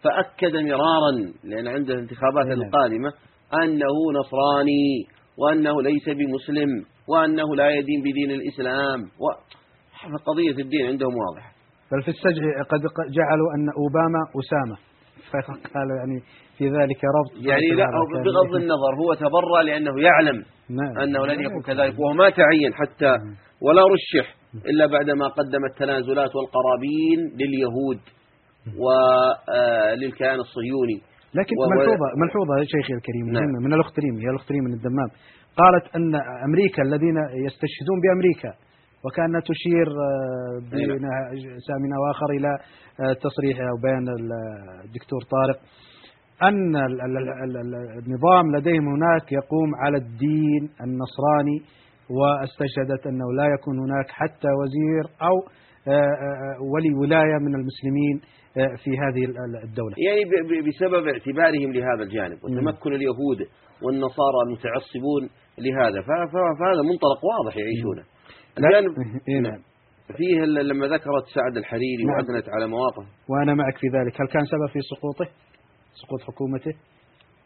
فأكد 0.04 0.56
مرارا 0.56 1.12
لأن 1.44 1.68
عنده 1.68 1.94
الانتخابات 1.94 2.46
نعم. 2.46 2.62
القادمه 2.62 3.12
أنه 3.64 3.96
نصراني 4.20 5.08
وأنه 5.38 5.82
ليس 5.82 6.10
بمسلم 6.10 6.70
وأنه 7.08 7.56
لا 7.56 7.70
يدين 7.70 8.02
بدين 8.02 8.32
الإسلام 8.32 9.02
و... 9.02 9.26
قضية 10.26 10.64
الدين 10.64 10.86
عندهم 10.86 11.14
واضحة. 11.18 11.52
بل 11.92 12.02
في 12.02 12.08
السجع 12.08 12.64
قد 12.72 12.82
جعلوا 13.12 13.50
أن 13.56 13.68
أوباما 13.78 14.22
أسامة. 14.40 14.78
فقالوا 15.32 15.98
يعني 15.98 16.20
في 16.58 16.66
ذلك 16.66 17.00
ربط 17.18 17.46
يعني 17.46 17.68
لا 17.68 17.84
أو 17.84 18.24
بغض 18.24 18.56
النظر 18.56 18.96
هو 19.00 19.14
تبرأ 19.14 19.64
لأنه 19.64 20.02
يعلم 20.02 20.44
نعم. 20.70 20.98
أنه 21.04 21.26
لن 21.26 21.42
يكون 21.42 21.62
كذلك 21.62 22.00
وهو 22.00 22.14
ما 22.14 22.30
تعين 22.30 22.74
حتى 22.74 23.18
ولا 23.62 23.82
رشح. 23.82 24.36
إلا 24.70 24.86
بعدما 24.86 25.28
قدم 25.28 25.66
التنازلات 25.72 26.32
والقرابين 26.36 27.20
لليهود 27.40 28.00
وللكيان 28.82 30.40
الصهيوني. 30.40 30.98
لكن 31.40 31.56
ملحوظة 31.80 32.08
ملحوظة 32.24 32.54
يا 32.60 32.64
شيخي 32.74 32.94
الكريم 33.00 33.26
نعم. 33.34 33.64
من 33.66 33.74
الأخت 33.74 34.00
ريم 34.00 34.16
هي 34.24 34.30
الأخت 34.30 34.52
ريم 34.52 34.64
من 34.64 34.74
الدمام. 34.74 35.10
قالت 35.62 35.86
أن 35.96 36.16
أمريكا 36.48 36.82
الذين 36.84 37.18
يستشهدون 37.48 37.98
بأمريكا 38.04 38.52
وكأنها 39.06 39.42
تشير 39.52 39.88
آه، 39.88 40.56
بسامنا 41.58 41.96
وآخر 42.02 42.30
إلى 42.38 42.52
آه، 43.04 43.14
تصريح 43.26 43.58
أو 43.70 43.76
بيان 43.84 44.06
ال- 44.18 44.84
الدكتور 44.86 45.22
طارق 45.36 45.58
ال- 46.50 47.02
النظام 48.06 48.46
لديهم 48.56 48.88
هناك 48.96 49.32
يقوم 49.32 49.70
على 49.84 49.98
الدين 49.98 50.64
النصراني 50.86 51.58
واستشهدت 52.10 53.08
أنه 53.08 53.34
لا 53.38 53.46
يكون 53.60 53.80
هناك 53.80 54.10
حتى 54.10 54.48
وزير 54.60 55.04
أو 55.22 55.36
آه، 55.88 55.92
آه، 55.92 56.62
ولي 56.74 56.94
ولاية 57.02 57.38
من 57.46 57.56
المسلمين 57.56 58.22
آه، 58.58 58.76
في 58.84 58.92
هذه 58.92 59.26
ال- 59.26 59.38
ال- 59.46 59.64
الدولة. 59.64 59.96
يعني 60.08 60.22
بسبب 60.68 61.08
اعتبارهم 61.08 61.72
لهذا 61.74 62.04
الجانب 62.04 62.38
وتمكن 62.44 62.94
اليهود 62.94 63.40
والنصارى 63.84 64.40
المتعصبون 64.48 65.24
لهذا. 65.58 66.02
فهذا 66.02 66.82
منطلق 66.92 67.20
واضح 67.32 67.58
يعيشونه. 67.58 68.04
الجانب 68.58 68.94
إيه 69.30 69.40
نعم. 69.40 69.62
فيه 70.18 70.40
لما 70.42 70.88
ذكرت 70.88 71.26
سعد 71.36 71.58
الحريري 71.58 72.04
نعم. 72.04 72.16
وأثنت 72.18 72.50
على 72.50 72.68
مواقف. 72.68 73.06
وأنا 73.30 73.54
معك 73.54 73.78
في 73.78 73.88
ذلك. 73.88 74.22
هل 74.22 74.28
كان 74.28 74.46
سبب 74.46 74.68
في 74.74 74.80
سقوطه؟ 74.92 75.28
سقوط 76.02 76.22
حكومته؟ 76.22 76.74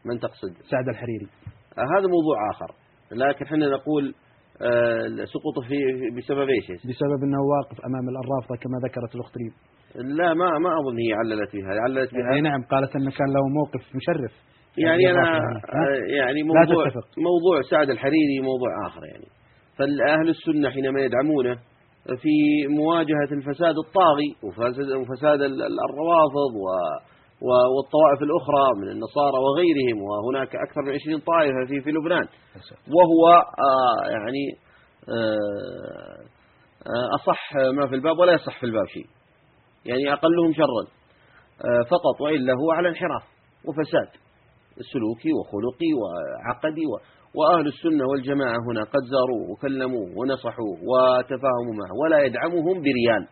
من 0.05 0.19
تقصد؟ 0.19 0.53
سعد 0.71 0.87
الحريري. 0.89 1.27
آه، 1.77 1.81
هذا 1.81 2.07
موضوع 2.15 2.37
آخر. 2.53 2.71
لكن 3.11 3.45
إحنا 3.45 3.69
نقول 3.69 4.05
آه، 4.09 4.28
سقوطه 5.33 5.61
في 5.67 5.77
بسبب 6.17 6.49
إيش؟ 6.49 6.65
بسبب 6.67 7.19
أنه 7.23 7.41
واقف 7.53 7.77
أمام 7.85 8.05
الرافضة 8.09 8.55
كما 8.63 8.77
ذكرت 8.87 9.15
الأخت 9.15 9.33
ريم 9.37 9.53
لا 10.17 10.33
ما 10.33 10.45
ما 10.59 10.69
أظن 10.79 10.97
هي 10.97 11.13
عللت 11.13 11.55
بها 11.55 11.81
عللت 11.85 12.13
بها 12.13 12.33
أي 12.35 12.41
نعم 12.41 12.61
قالت 12.71 12.95
أن 12.95 13.09
كان 13.09 13.27
له 13.35 13.43
موقف 13.59 13.81
مشرف 13.95 14.31
يعني 14.77 15.11
أنا 15.11 15.21
الرافضة. 15.37 15.59
ها؟ 15.73 15.87
آه، 15.87 16.15
يعني 16.17 16.43
موضوع. 16.43 16.83
موضوع 17.29 17.61
سعد 17.71 17.89
الحريري 17.89 18.39
موضوع 18.41 18.87
آخر 18.87 19.01
يعني 19.05 19.25
فالأهل 19.77 20.29
السنة 20.29 20.69
حينما 20.69 21.01
يدعمونه 21.01 21.55
في 22.21 22.33
مواجهة 22.77 23.29
الفساد 23.31 23.75
الطاغي 23.85 24.29
وفساد 24.43 24.89
وفساد 24.91 25.41
ال- 25.41 25.61
ال- 25.69 25.79
الروافض 25.89 26.51
و- 26.63 27.18
والطوائف 27.41 28.19
الأخرى 28.21 28.63
من 28.81 28.87
النصارى 28.91 29.37
وغيرهم 29.45 29.97
وهناك 30.01 30.55
أكثر 30.55 30.81
من 30.81 30.93
20 30.93 31.19
طائفة 31.19 31.65
في 31.67 31.81
في 31.81 31.91
لبنان. 31.91 32.27
وهو 32.95 33.23
آه، 33.67 34.09
يعني 34.09 34.43
آه، 35.09 36.21
آه، 36.87 37.15
أصح 37.15 37.55
ما 37.55 37.87
في 37.87 37.95
الباب 37.95 38.19
ولا 38.19 38.33
يصح 38.33 38.59
في 38.59 38.65
الباب 38.65 38.85
شيء. 38.87 39.07
يعني 39.85 40.13
أقلهم 40.13 40.53
شرا 40.53 40.99
فقط 41.83 42.21
وإلا 42.21 42.53
هو 42.53 42.71
على 42.71 42.89
انحراف 42.89 43.23
وفساد 43.65 44.09
سلوكي 44.93 45.33
وخلقي 45.33 45.91
وعقدي 45.99 46.85
وأهل 47.35 47.67
السنة 47.67 48.05
والجماعة 48.11 48.57
هنا 48.71 48.83
قد 48.83 49.03
زاروه 49.11 49.51
وكلموه 49.51 50.17
ونصحوه 50.17 50.77
وتفاهموا 50.89 51.75
معه 51.81 51.93
ولا 52.03 52.25
يدعمهم 52.25 52.81
بريال 52.81 53.27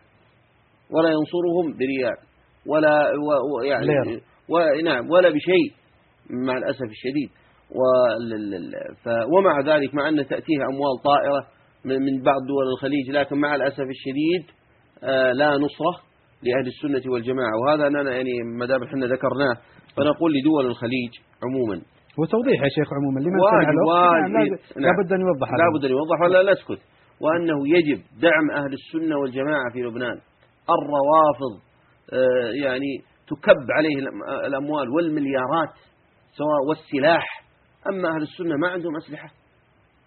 ولا 0.90 1.08
ينصرهم 1.08 1.76
بريال 1.78 2.27
ولا 2.68 3.10
و- 3.10 3.58
و- 3.58 3.62
يعني 3.62 3.86
ليرة. 3.86 4.20
ونعم 4.48 5.10
ولا 5.10 5.28
بشيء 5.28 5.72
مع 6.46 6.56
الأسف 6.58 6.82
الشديد 6.90 7.30
ومع 9.36 9.60
ذلك 9.74 9.94
مع 9.94 10.08
أن 10.08 10.16
تأتيه 10.16 10.56
أموال 10.72 11.02
طائرة 11.04 11.46
من 11.84 12.02
من 12.02 12.22
بعض 12.22 12.36
دول 12.48 12.66
الخليج 12.72 13.10
لكن 13.10 13.36
مع 13.36 13.54
الأسف 13.54 13.80
الشديد 13.96 14.44
آه، 15.02 15.32
لا 15.32 15.50
نصرة 15.50 15.94
لأهل 16.42 16.66
السنة 16.66 17.12
والجماعة 17.12 17.52
وهذا 17.66 17.86
أننا 17.86 18.12
يعني 18.16 18.30
ما 18.58 18.66
دام 18.66 18.82
إحنا 18.82 19.06
ذكرناه 19.06 19.54
فنقول 19.96 20.32
لدول 20.34 20.66
الخليج 20.66 21.12
عموما 21.44 21.82
وتوضيح 22.18 22.62
يا 22.62 22.68
شيخ 22.68 22.88
عموما 22.98 23.20
لمن 23.20 23.38
سمع 23.50 23.70
نعم، 24.12 24.32
لا- 24.32 24.58
نعم. 24.76 24.96
لابد 24.96 25.12
أن 25.12 25.20
يوضح 25.20 25.48
هذا. 25.48 25.58
لا 25.62 25.68
بد 25.78 25.84
أن 25.84 25.90
يوضح 25.90 26.20
ولا 26.22 26.52
نسكت 26.52 26.80
وأنه 27.22 27.58
يجب 27.76 28.00
دعم 28.22 28.50
أهل 28.50 28.72
السنة 28.72 29.18
والجماعة 29.18 29.72
في 29.72 29.78
لبنان 29.78 30.18
الروافض 30.76 31.52
يعني 32.64 32.98
تكب 33.28 33.66
عليه 33.76 33.96
الأم- 34.04 34.44
الأموال 34.44 34.88
والمليارات 34.88 35.74
سواء 36.36 36.60
والسلاح. 36.68 37.44
أما 37.88 38.08
أهل 38.08 38.22
السنة 38.22 38.56
ما 38.56 38.68
عندهم 38.68 38.96
أسلحة 38.96 39.30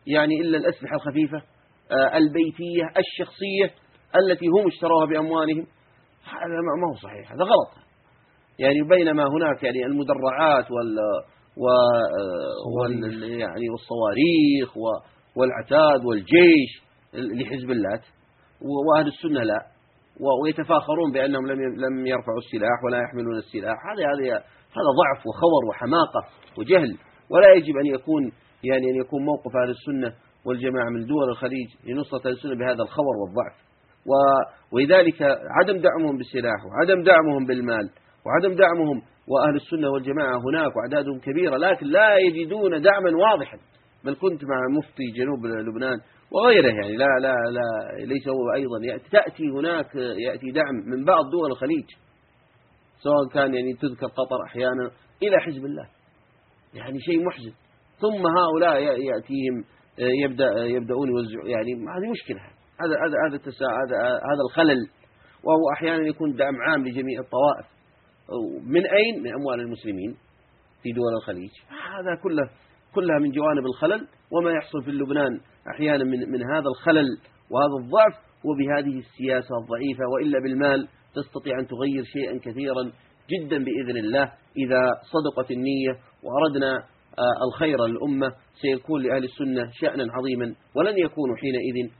يعني 0.08 0.42
إلا 0.42 0.58
الأسلحة 0.58 0.96
الخفيفة 0.96 1.38
آه، 1.92 2.18
البيتية 2.18 2.84
الشخصية 2.98 3.82
التي 4.16 4.46
هم 4.48 4.68
اشتروها 4.68 5.06
بأموالهم. 5.06 5.68
هذا 6.24 6.48
ما- 6.48 6.88
هو 6.92 6.96
صحيح 6.96 7.32
هذا 7.32 7.44
غلط. 7.44 7.86
يعني 8.60 8.82
بينما 8.82 9.24
هناك 9.24 9.64
يعني 9.64 9.86
المدرعات 9.86 10.72
وال 10.72 10.96
و 11.58 11.66
وال 12.80 13.24
يعني 13.24 13.70
والصواريخ 13.70 14.78
و- 14.78 15.02
والعتاد 15.40 16.06
والجيش 16.06 16.84
لحزب 17.14 17.72
اللات 17.72 18.02
و- 18.62 18.92
وأهل 18.92 19.08
السنة 19.08 19.44
لا. 19.44 19.71
ويتفاخرون 20.44 21.12
بأنهم 21.14 21.48
لم 21.48 21.60
لم 21.86 22.08
يرفعوا 22.08 22.42
السلاح 22.46 22.78
ولا 22.86 23.00
يحملون 23.04 23.38
السلاح. 23.38 23.78
هذا 23.90 24.04
هذا 24.12 24.36
هذا 24.78 24.92
ضعف 25.02 25.20
وخور 25.28 25.62
وحماقة 25.70 26.22
وجهل. 26.58 26.98
ولا 27.32 27.54
يجب 27.54 27.76
أن 27.78 27.86
يكون 27.86 28.24
يعني 28.64 28.86
أن 28.92 28.96
يكون 29.02 29.26
موقف 29.26 29.52
أهل 29.64 29.70
السنة 29.70 30.14
والجماعة 30.46 30.90
من 30.90 31.06
دول 31.06 31.30
الخليج 31.30 31.70
لنصرة 31.88 32.22
أهل 32.26 32.34
السنة 32.34 32.56
بهذا 32.56 32.84
الخور 32.84 33.16
والضعف. 33.22 33.56
ولذلك 34.74 35.22
عدم 35.58 35.78
دعمهم 35.88 36.18
بالسلاح 36.18 36.60
وعدم 36.66 37.04
دعمهم 37.04 37.46
بالمال 37.46 37.90
وعدم 38.26 38.56
دعمهم 38.56 39.02
وأهل 39.32 39.56
السنة 39.56 39.90
والجماعة 39.90 40.38
هناك 40.48 40.72
وأعدادهم 40.76 41.20
كبيرة 41.20 41.58
لكن 41.58 41.86
لا 41.86 42.18
يجدون 42.18 42.82
دعما 42.82 43.12
واضحا. 43.26 43.58
بل 44.06 44.16
كنت 44.16 44.44
مع 44.44 44.60
مفتي 44.78 45.04
جنوب 45.18 45.46
لبنان 45.46 45.98
وغيره 46.32 46.68
يعني 46.68 46.98
لا 46.98 47.06
لا 47.22 47.36
لا 47.52 48.06
ليس 48.06 48.28
هو 48.28 48.54
أيضا. 48.56 48.98
تأتي 49.12 49.44
هناك 49.44 49.96
يأتي 49.96 50.52
دعم 50.52 50.76
من 50.86 51.06
بعض 51.06 51.30
دول 51.32 51.52
الخليج 51.52 51.86
سواء 53.04 53.28
كان 53.34 53.54
يعني 53.54 53.74
تذكر 53.74 54.08
قطر 54.08 54.44
أحيانا 54.48 54.92
إلى 55.24 55.40
حزب 55.40 55.66
الله. 55.66 55.88
يعني 56.74 57.00
شيء 57.00 57.26
محزن. 57.26 57.54
ثم 58.00 58.28
هؤلاء 58.38 58.82
يأتيهم 58.82 59.64
يبدأ 59.98 60.66
يبدأون 60.66 61.10
يوزعون. 61.10 61.50
يعني 61.50 61.72
هذه 61.72 62.12
مشكلة. 62.12 62.40
هذا 62.82 62.96
هذا 63.06 63.18
هذا 63.28 63.98
هذا 64.04 64.42
الخلل. 64.50 64.88
وهو 65.44 65.72
أحيانا 65.74 66.08
يكون 66.08 66.36
دعم 66.36 66.56
عام 66.70 66.88
لجميع 66.88 67.20
الطوائف. 67.20 67.66
من 68.64 68.86
أين؟ 68.86 69.24
من 69.24 69.34
أموال 69.34 69.60
المسلمين 69.60 70.18
في 70.84 70.92
دول 70.92 71.14
الخليج. 71.22 71.52
هذا 71.70 72.16
كله 72.24 72.50
كلها 72.96 73.20
من 73.20 73.32
جوانب 73.32 73.66
الخلل 73.66 74.08
وما 74.32 74.52
يحصل 74.52 74.84
في 74.84 74.92
لبنان 74.92 75.40
أحيانا 75.76 76.04
من 76.04 76.20
من 76.32 76.44
هذا 76.54 76.68
الخلل 76.68 77.08
وهذا 77.52 77.84
الضعف 77.84 78.14
وبهذه 78.46 79.00
السياسة 79.00 79.56
الضعيفة 79.62 80.04
وإلا 80.14 80.40
بالمال 80.40 80.88
تستطيع 81.16 81.60
أن 81.60 81.68
تغير 81.68 82.04
شيئا 82.04 82.40
كثيرا 82.44 82.92
جدا 83.32 83.64
بإذن 83.64 83.98
الله. 83.98 84.32
إذا 84.58 84.82
صدقت 85.14 85.52
النية 85.52 85.92
وأردنا 86.24 86.84
آه، 87.20 87.46
الخير 87.48 87.86
للأمة 87.86 88.32
سيكون 88.62 89.02
لأهل 89.02 89.24
السنة 89.24 89.70
شأنا 89.74 90.14
عظيما 90.14 90.56
ولن 90.76 90.98
يكونوا 90.98 91.36
حينئذ 91.36 91.92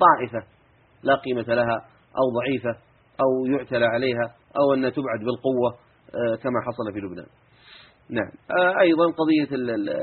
طائفة 0.00 0.46
لا 1.02 1.14
قيمة 1.14 1.54
لها 1.54 1.76
أو 2.18 2.40
ضعيفة 2.40 2.70
أو 3.20 3.46
يعتلى 3.46 3.86
عليها 3.86 4.34
أو 4.60 4.74
أن 4.74 4.80
تبعد 4.80 5.20
بالقوة 5.20 5.70
آه، 6.14 6.36
كما 6.36 6.60
حصل 6.66 6.92
في 6.92 6.98
لبنان. 6.98 7.26
نعم. 8.10 8.30
آه، 8.60 8.80
أيضا 8.80 9.04
قضية 9.06 9.48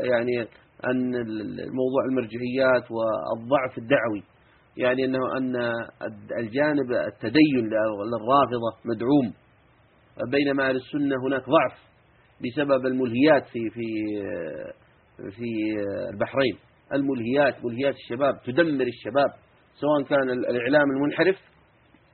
يعني 0.09 0.41
أن 0.85 1.15
ال- 1.15 1.59
الموضوع 1.61 2.05
المرجعيات 2.09 2.91
والضعف 2.91 3.77
الدعوي. 3.77 4.23
يعني 4.77 5.05
أنه 5.05 5.37
أن 5.37 5.55
الجانب 6.39 6.91
التدين 6.91 7.65
للرافضة 7.65 8.71
مدعوم. 8.85 9.33
بينما 10.31 10.69
أهل 10.69 10.75
السنة 10.75 11.15
هناك 11.27 11.41
ضعف 11.49 11.79
بسبب 12.43 12.85
الملهيات 12.85 13.43
في 13.47 13.69
في 13.69 13.85
في 15.31 15.45
البحرين. 16.13 16.57
الملهيات 16.93 17.65
ملهيات 17.65 17.93
الشباب 17.95 18.33
تدمر 18.45 18.87
الشباب. 18.87 19.29
سواء 19.75 20.03
كان 20.09 20.29
الإعلام 20.29 20.91
المنحرف 20.91 21.35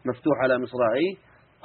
مفتوح 0.06 0.38
على 0.44 0.60
مصراعيه 0.60 1.14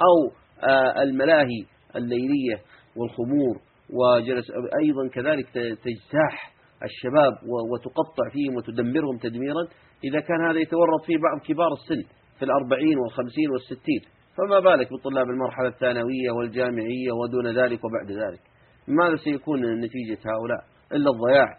أو 0.01 0.31
آه، 0.69 1.03
الملاهي 1.03 1.65
الليلية 1.95 2.55
والخمور 2.95 3.66
وجلس 3.89 4.51
أيضا 4.83 5.07
كذلك 5.13 5.49
تجتاح 5.83 6.53
الشباب 6.83 7.33
وتقطع 7.71 8.29
فيهم 8.31 8.55
وتدمرهم 8.55 9.17
تدميرا. 9.17 9.67
إذا 10.03 10.19
كان 10.19 10.41
هذا 10.49 10.59
يتورط 10.59 11.05
فيه 11.05 11.17
بعض 11.17 11.41
كبار 11.47 11.67
السن 11.73 12.09
في 12.39 12.45
الأربعين 12.45 12.97
والخمسين 12.97 13.51
والستين. 13.51 14.01
فما 14.37 14.59
بالك 14.59 14.93
بطلاب 14.93 15.29
المرحلة 15.29 15.67
الثانوية 15.67 16.31
والجامعية 16.37 17.11
ودون 17.11 17.47
ذلك 17.47 17.79
وبعد 17.85 18.11
ذلك. 18.11 18.41
ماذا 18.87 19.15
سيكون 19.15 19.59
نتيجة 19.79 20.19
هؤلاء؟ 20.25 20.61
إلا 20.91 21.09
الضياع 21.11 21.57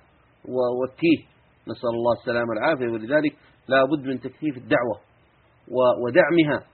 والتيه. 0.81 1.19
نسأل 1.69 1.91
الله 1.91 2.13
السلامة 2.21 2.49
والعافية. 2.49 2.87
ولذلك 2.87 3.33
لا 3.69 3.85
بد 3.85 4.07
من 4.07 4.21
تكثيف 4.21 4.57
الدعوة 4.57 5.01
ودعمها 6.05 6.67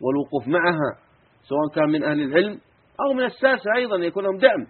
والوقوف 0.00 0.48
معها 0.48 0.98
سواء 1.42 1.68
كان 1.74 1.88
من 1.88 2.04
أهل 2.04 2.20
العلم 2.22 2.60
أو 3.06 3.12
من 3.12 3.24
الساسة 3.24 3.74
أيضا 3.76 3.96
يكون 3.96 4.24
لهم 4.24 4.38
دعم. 4.38 4.66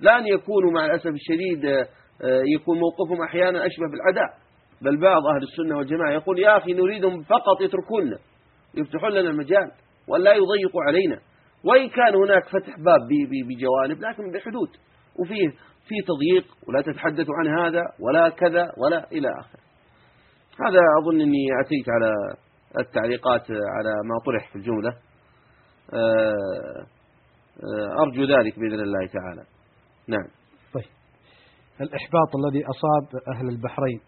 لا 0.00 0.18
أن 0.18 0.26
يكونوا 0.26 0.72
مع 0.72 0.86
الأسف 0.86 1.06
الشديد 1.06 1.64
آه، 1.64 1.86
آه، 2.22 2.42
يكون 2.54 2.78
موقفهم 2.78 3.22
أحيانا 3.22 3.66
أشبه 3.66 3.86
بالعداء. 3.90 4.38
بل 4.82 5.00
بعض 5.00 5.26
أهل 5.26 5.42
السنة 5.42 5.76
والجماعة 5.76 6.12
يقول 6.12 6.38
يا 6.38 6.56
أخي 6.56 6.72
نريدهم 6.72 7.22
فقط 7.22 7.60
يتركونا 7.60 8.18
يفتحون 8.74 9.10
لنا 9.10 9.30
المجال 9.30 9.70
ولا 10.08 10.32
يضيقوا 10.32 10.82
علينا. 10.86 11.18
وإن 11.64 11.88
كان 11.88 12.14
هناك 12.14 12.44
فتح 12.44 12.76
باب 12.78 13.08
بجوانب 13.48 14.00
لكن 14.00 14.30
بحدود. 14.32 14.68
وفيه 15.20 15.48
في 15.88 15.94
تضييق 16.06 16.44
ولا 16.68 16.80
تتحدثوا 16.82 17.34
عن 17.34 17.58
هذا 17.58 17.82
ولا 18.00 18.28
كذا 18.28 18.72
ولا 18.78 19.06
إلى 19.12 19.28
آخره 19.28 19.60
هذا 20.66 20.80
أظن 21.02 21.20
أني 21.20 21.46
أتيت 21.64 21.88
على 21.88 22.12
التعليقات 22.78 23.50
على 23.50 23.90
ما 24.04 24.18
طرح 24.26 24.52
في 24.52 24.56
الجملة. 24.56 24.90
آه، 25.92 26.86
أرجو 28.02 28.22
ذلك 28.22 28.58
بإذن 28.58 28.80
الله 28.80 29.06
تعالى. 29.06 29.57
نعم. 30.08 30.26
طيب. 30.74 30.84
الإحباط 31.80 32.30
الذي 32.36 32.64
أصاب 32.66 33.20
أهل 33.36 33.48
البحرين 33.48 34.00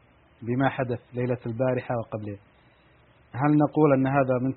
بما 0.43 0.69
حدث 0.69 1.01
ليلة 1.15 1.39
البارحة 1.47 1.95
وقبلها 1.99 2.39
هل 3.33 3.57
نقول 3.57 3.93
أن 3.97 4.07
هذا 4.07 4.35
من 4.43 4.55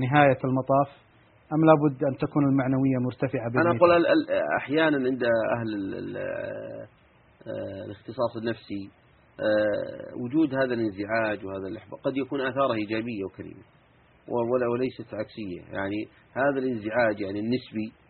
نهاية 0.00 0.38
المطاف 0.44 0.88
أم 1.52 1.64
لابد 1.64 2.04
أن 2.04 2.16
تكون 2.16 2.44
المعنوية 2.48 2.98
مرتفعة 2.98 3.62
أنا؟ 3.62 3.76
أقول 3.76 4.06
أحيانا 4.56 4.96
عند 4.96 5.22
أهل 5.24 6.16
آه، 6.16 7.84
الاختصاص 7.86 8.36
النفسي 8.36 8.90
آه، 9.40 10.22
وجود 10.24 10.54
هذا 10.54 10.74
الانزعاج 10.74 11.46
وهذا 11.46 11.68
الإحباط 11.70 12.00
قد 12.00 12.16
يكون 12.16 12.40
آثاره 12.40 12.74
إيجابية 12.74 13.24
وكريمة 13.24 13.62
ولا 14.28 14.66
وليست 14.68 15.14
عكسية. 15.14 15.60
يعني 15.76 16.04
هذا 16.32 16.58
الانزعاج 16.58 17.20
يعني 17.20 17.38
النسبي 17.40 17.86
ال- 17.86 17.92
ال- 17.92 17.92
ال- 17.92 18.05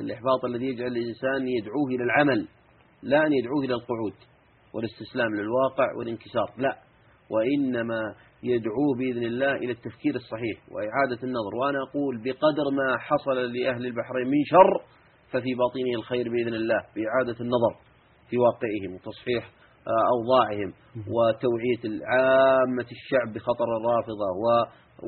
الإحباط 0.00 0.44
الذي 0.44 0.66
يجعل 0.66 0.86
الإنسان 0.86 1.48
يدعوه 1.48 1.88
إلى 1.88 2.04
العمل 2.04 2.48
لا 3.02 3.26
أن 3.26 3.32
يدعوه 3.32 3.64
إلى 3.64 3.74
القعود 3.74 4.14
والاستسلام 4.74 5.34
للواقع 5.34 5.86
والانكسار 5.98 6.52
لا. 6.58 6.78
وإنما 7.30 8.14
يدعوه 8.42 8.96
بإذن 8.98 9.22
الله 9.22 9.52
إلى 9.52 9.72
التفكير 9.72 10.14
الصحيح 10.14 10.58
وإعادة 10.72 11.22
النظر. 11.22 11.54
وأنا 11.60 11.78
أقول 11.88 12.18
بقدر 12.24 12.66
ما 12.72 12.98
حصل 12.98 13.36
لأهل 13.36 13.86
البحرين 13.86 14.26
من 14.26 14.44
شر 14.44 14.82
ففي 15.32 15.54
باطنه 15.54 15.92
الخير 15.98 16.28
بإذن 16.28 16.54
الله 16.54 16.80
بإعادة 16.96 17.40
النظر 17.40 17.72
في 18.30 18.36
واقعهم 18.38 18.94
وتصحيح 18.94 19.50
آه، 19.86 20.04
أوضاعهم 20.16 20.72
وتوعية 21.14 21.84
عامة 22.12 22.88
الشعب 22.96 23.32
بخطر 23.34 23.68
الرافضة 23.78 24.28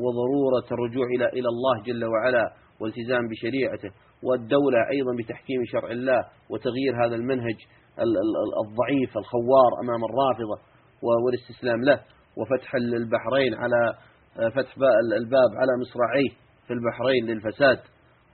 وضرورة 0.05 0.67
الرجوع 0.73 1.07
إلى 1.07 1.27
إلى 1.27 1.49
الله 1.49 1.83
جل 1.83 2.05
وعلا. 2.05 2.62
والتزام 2.83 3.29
بشريعته 3.29 3.91
والدولة 4.23 4.79
أيضا 4.95 5.13
بتحكيم 5.19 5.61
شرع 5.73 5.91
الله 5.91 6.21
وتغيير 6.51 6.93
هذا 7.07 7.15
المنهج 7.17 7.59
ال- 7.99 8.19
ال- 8.25 8.55
الضعيف 8.67 9.19
الخوار 9.19 9.71
أمام 9.85 10.01
الرافضة 10.11 10.57
والاستسلام 11.03 11.81
له 11.85 12.01
وفتح 12.39 12.75
البحرين 12.75 13.55
على 13.55 13.95
آه، 14.39 14.49
فتح 14.49 14.79
با- 14.79 15.17
الباب 15.21 15.51
على 15.61 15.73
مصراعيه 15.83 16.31
في 16.67 16.73
البحرين 16.73 17.27
للفساد 17.27 17.79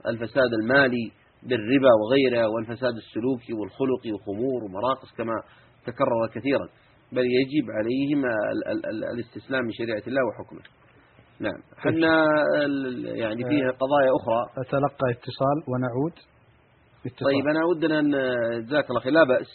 الفساد 0.07 0.53
المالي 0.61 1.11
بالربا 1.43 1.89
وغيره 2.01 2.47
والفساد 2.47 2.93
السلوكي 3.03 3.53
والخلقي 3.53 4.11
وخمور 4.11 4.63
ومراقص 4.63 5.11
كما 5.17 5.33
تكرر 5.85 6.27
كثيرا 6.35 6.67
بل 7.11 7.25
يجب 7.39 7.65
عليهم 7.77 8.25
ال- 8.25 8.67
ال- 8.71 8.85
ال- 8.85 9.03
الاستسلام 9.13 9.69
لشريعة 9.69 10.03
الله 10.07 10.21
وحكمه. 10.27 10.78
نعم. 11.41 11.59
حنا 11.77 12.25
ال- 12.65 13.05
يعني 13.17 13.43
فيه 13.49 13.65
قضايا 13.81 14.11
أخرى. 14.19 14.41
أتلقى 14.65 15.07
اتصال 15.11 15.57
ونعود. 15.69 16.15
اتصال. 17.05 17.25
طيب 17.31 17.47
أنا 17.47 17.65
ودنا 17.65 17.99
أن 17.99 18.11
جزاك 18.65 18.89
الله 18.89 19.01
خير. 19.01 19.13
لا 19.13 19.23
بأس. 19.23 19.51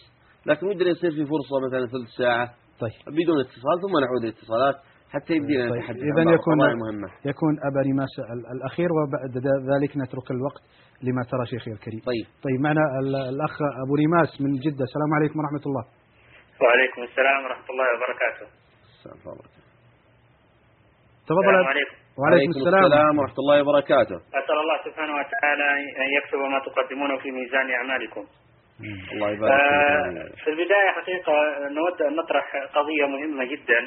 لكن 0.47 0.66
ودنا 0.66 0.90
يصير 0.90 1.11
في 1.11 1.24
فرصة 1.32 1.55
مثلا 1.66 1.86
ثلث 1.86 2.09
ساعة. 2.19 2.47
طيب. 2.81 2.93
بدون 3.06 3.40
اتصال 3.40 3.77
ثم 3.82 3.94
نعود 4.05 4.23
الاتصالات 4.24 4.77
حتى 5.15 5.32
يبدينا 5.35 5.70
طيب. 5.70 5.78
نتحدث 5.78 6.02
إذا 6.02 6.31
يكون 6.35 6.61
المهمة. 6.62 7.09
يكون 7.24 7.52
أبا 7.69 7.81
ريماس 7.89 8.12
ال- 8.35 8.47
الأخير 8.56 8.89
وبعد 8.97 9.35
ذلك 9.73 9.97
نترك 9.97 10.31
الوقت 10.31 10.62
لما 11.02 11.23
ترى 11.31 11.47
شيخي 11.47 11.70
الكريم. 11.70 12.01
طيب. 12.11 12.27
طيب 12.47 12.61
معنا 12.61 12.85
ال- 13.02 13.16
الأخ 13.35 13.55
أبو 13.85 13.94
ريماس 14.02 14.40
من 14.40 14.52
جدة. 14.65 14.85
السلام 14.89 15.11
عليكم 15.19 15.39
ورحمة 15.40 15.65
الله. 15.69 15.85
وعليكم 16.62 17.01
السلام 17.09 17.39
ورحمة 17.44 17.69
الله 17.73 17.86
وبركاته. 17.94 18.47
تفضل. 21.28 21.40
السلام 21.40 21.66
عليكم. 21.66 21.94
وعليكم 22.18 22.51
السلام. 22.51 22.84
السلام 22.84 23.18
ورحمة 23.18 23.38
الله 23.38 23.56
وبركاته. 23.62 24.16
أسأل 24.40 24.59
الله 24.62 24.78
سبحانه 24.84 25.14
وتعالى 25.20 25.66
أن 26.05 26.09
يكتب 26.18 26.38
ما 26.38 26.59
تقدمونه 26.59 27.16
في 27.18 27.30
ميزان 27.30 27.70
أعمالكم. 27.70 28.24
الله 29.12 29.30
يبارك 29.30 29.52
آه، 29.52 30.02
فيك 30.10 30.44
في 30.44 30.51
البداية 30.51 30.90
حقيقة 30.90 31.34
نود 31.68 32.02
أن 32.02 32.16
نطرح 32.16 32.46
قضية 32.74 33.06
مهمة 33.06 33.44
جدا 33.44 33.80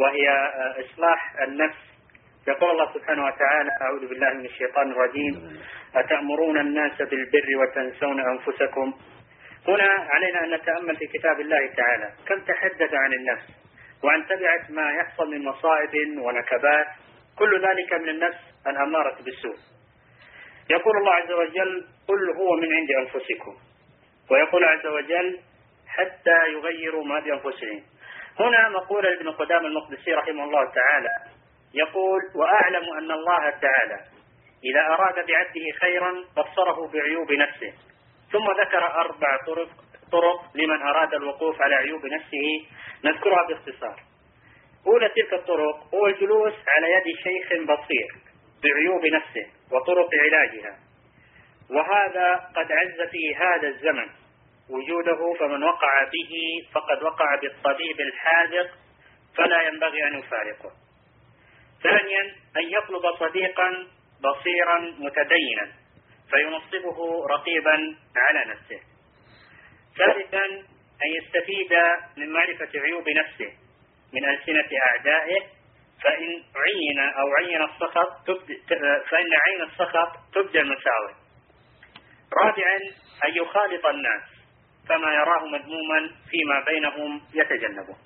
وهي 0.00 0.28
آه، 0.28 0.74
إصلاح 0.84 1.20
النفس. 1.48 1.78
يقول 2.48 2.70
الله 2.70 2.92
سبحانه 2.94 3.24
وتعالى 3.24 3.70
أعوذ 3.82 4.08
بالله 4.08 4.30
من 4.34 4.44
الشيطان 4.44 4.90
الرجيم. 4.92 5.34
أتأمرون 5.96 6.60
الناس 6.60 6.96
بالبر 6.98 7.48
وتنسون 7.60 8.20
أنفسكم؟ 8.20 8.92
هنا 9.68 9.90
علينا 10.12 10.44
أن 10.44 10.54
نتأمل 10.54 10.96
في 10.96 11.06
كتاب 11.06 11.40
الله 11.40 11.62
تعالى. 11.76 12.08
كم 12.26 12.38
تحدث 12.40 12.94
عن 12.94 13.12
النفس؟ 13.12 13.46
وعن 14.04 14.26
تبعة 14.26 14.66
ما 14.70 14.92
يحصل 14.92 15.30
من 15.30 15.44
مصائب 15.44 16.18
ونكبات 16.18 16.86
كل 17.38 17.66
ذلك 17.68 17.92
من 17.92 18.08
النفس 18.08 18.38
الأمارة 18.66 19.16
بالسوء. 19.24 19.56
يقول 20.70 20.96
الله 20.96 21.12
عز 21.12 21.32
وجل 21.32 21.86
قل 22.08 22.30
هو 22.36 22.56
من 22.56 22.68
عند 22.74 22.90
أنفسكم. 22.90 23.56
ويقول 24.30 24.64
عز 24.64 24.86
وجل 24.86 25.38
حتى 25.88 26.52
يغيروا 26.52 27.04
ما 27.04 27.20
بأنفسهم. 27.20 27.82
هنا 28.40 28.68
مقولة 28.68 29.10
لابن 29.10 29.30
قدام 29.30 29.66
المقدسي 29.66 30.14
رحمه 30.14 30.44
الله 30.44 30.64
تعالى. 30.64 31.10
يقول 31.74 32.20
وأعلم 32.34 32.84
أن 32.98 33.10
الله 33.10 33.50
تعالى 33.50 34.00
إذا 34.64 34.80
أراد 34.80 35.14
بعبده 35.14 35.78
خيرا 35.80 36.12
بصره 36.36 36.90
بعيوب 36.92 37.32
نفسه. 37.32 37.72
ثم 38.32 38.60
ذكر 38.60 38.84
أربع 38.84 39.36
طرق 39.46 39.68
طرق 40.12 40.56
لمن 40.56 40.82
أراد 40.82 41.14
الوقوف 41.14 41.62
على 41.62 41.74
عيوب 41.74 42.06
نفسه 42.06 42.66
نذكرها 43.04 43.46
باختصار. 43.48 44.00
أولى 44.86 45.08
تلك 45.08 45.32
الطرق 45.32 45.94
هو 45.94 46.06
الجلوس 46.06 46.52
على 46.68 46.92
يد 46.92 47.16
شيخ 47.16 47.48
بصير 47.62 48.08
بعيوب 48.62 49.06
نفسه 49.06 49.46
وطرق 49.72 50.10
علاجها. 50.24 50.78
وهذا 51.70 52.34
قد 52.56 52.72
عز 52.72 53.08
في 53.10 53.34
هذا 53.36 53.68
الزمن 53.68 54.08
وجوده 54.70 55.34
فمن 55.38 55.62
وقع 55.62 56.04
به 56.04 56.32
فقد 56.74 57.02
وقع 57.02 57.36
بالطبيب 57.36 58.00
الحاذق 58.00 58.70
فلا 59.36 59.62
ينبغي 59.62 60.06
أن 60.06 60.18
يفارقه. 60.18 60.70
ثانيا 61.82 62.22
أن 62.56 62.62
يطلب 62.70 63.02
صديقا 63.20 63.86
بصيرا 64.20 64.78
متدينا 64.78 65.72
فينصبه 66.30 67.26
رقيبا 67.26 67.96
على 68.16 68.44
نفسه. 68.46 68.91
ثالثا 69.98 70.44
أن 71.04 71.08
يستفيد 71.16 71.72
من 72.16 72.32
معرفة 72.32 72.80
عيوب 72.80 73.08
نفسه 73.08 73.52
من 74.12 74.24
ألسنة 74.24 74.68
أعدائه 74.90 75.40
فإن 76.04 76.42
عين 76.56 76.98
أو 76.98 77.26
عين 77.38 77.62
السخط. 77.62 78.26
فإن 79.10 79.30
عين 79.46 79.62
السخط 79.62 80.12
تبدى 80.34 80.60
المساوئ 80.60 81.12
رابعا 82.44 82.76
أن 83.24 83.36
يخالط 83.36 83.86
الناس 83.86 84.22
فما 84.88 85.14
يراه 85.14 85.46
مذموما 85.46 86.10
فيما 86.30 86.60
بينهم 86.60 87.20
يتجنبه 87.34 87.96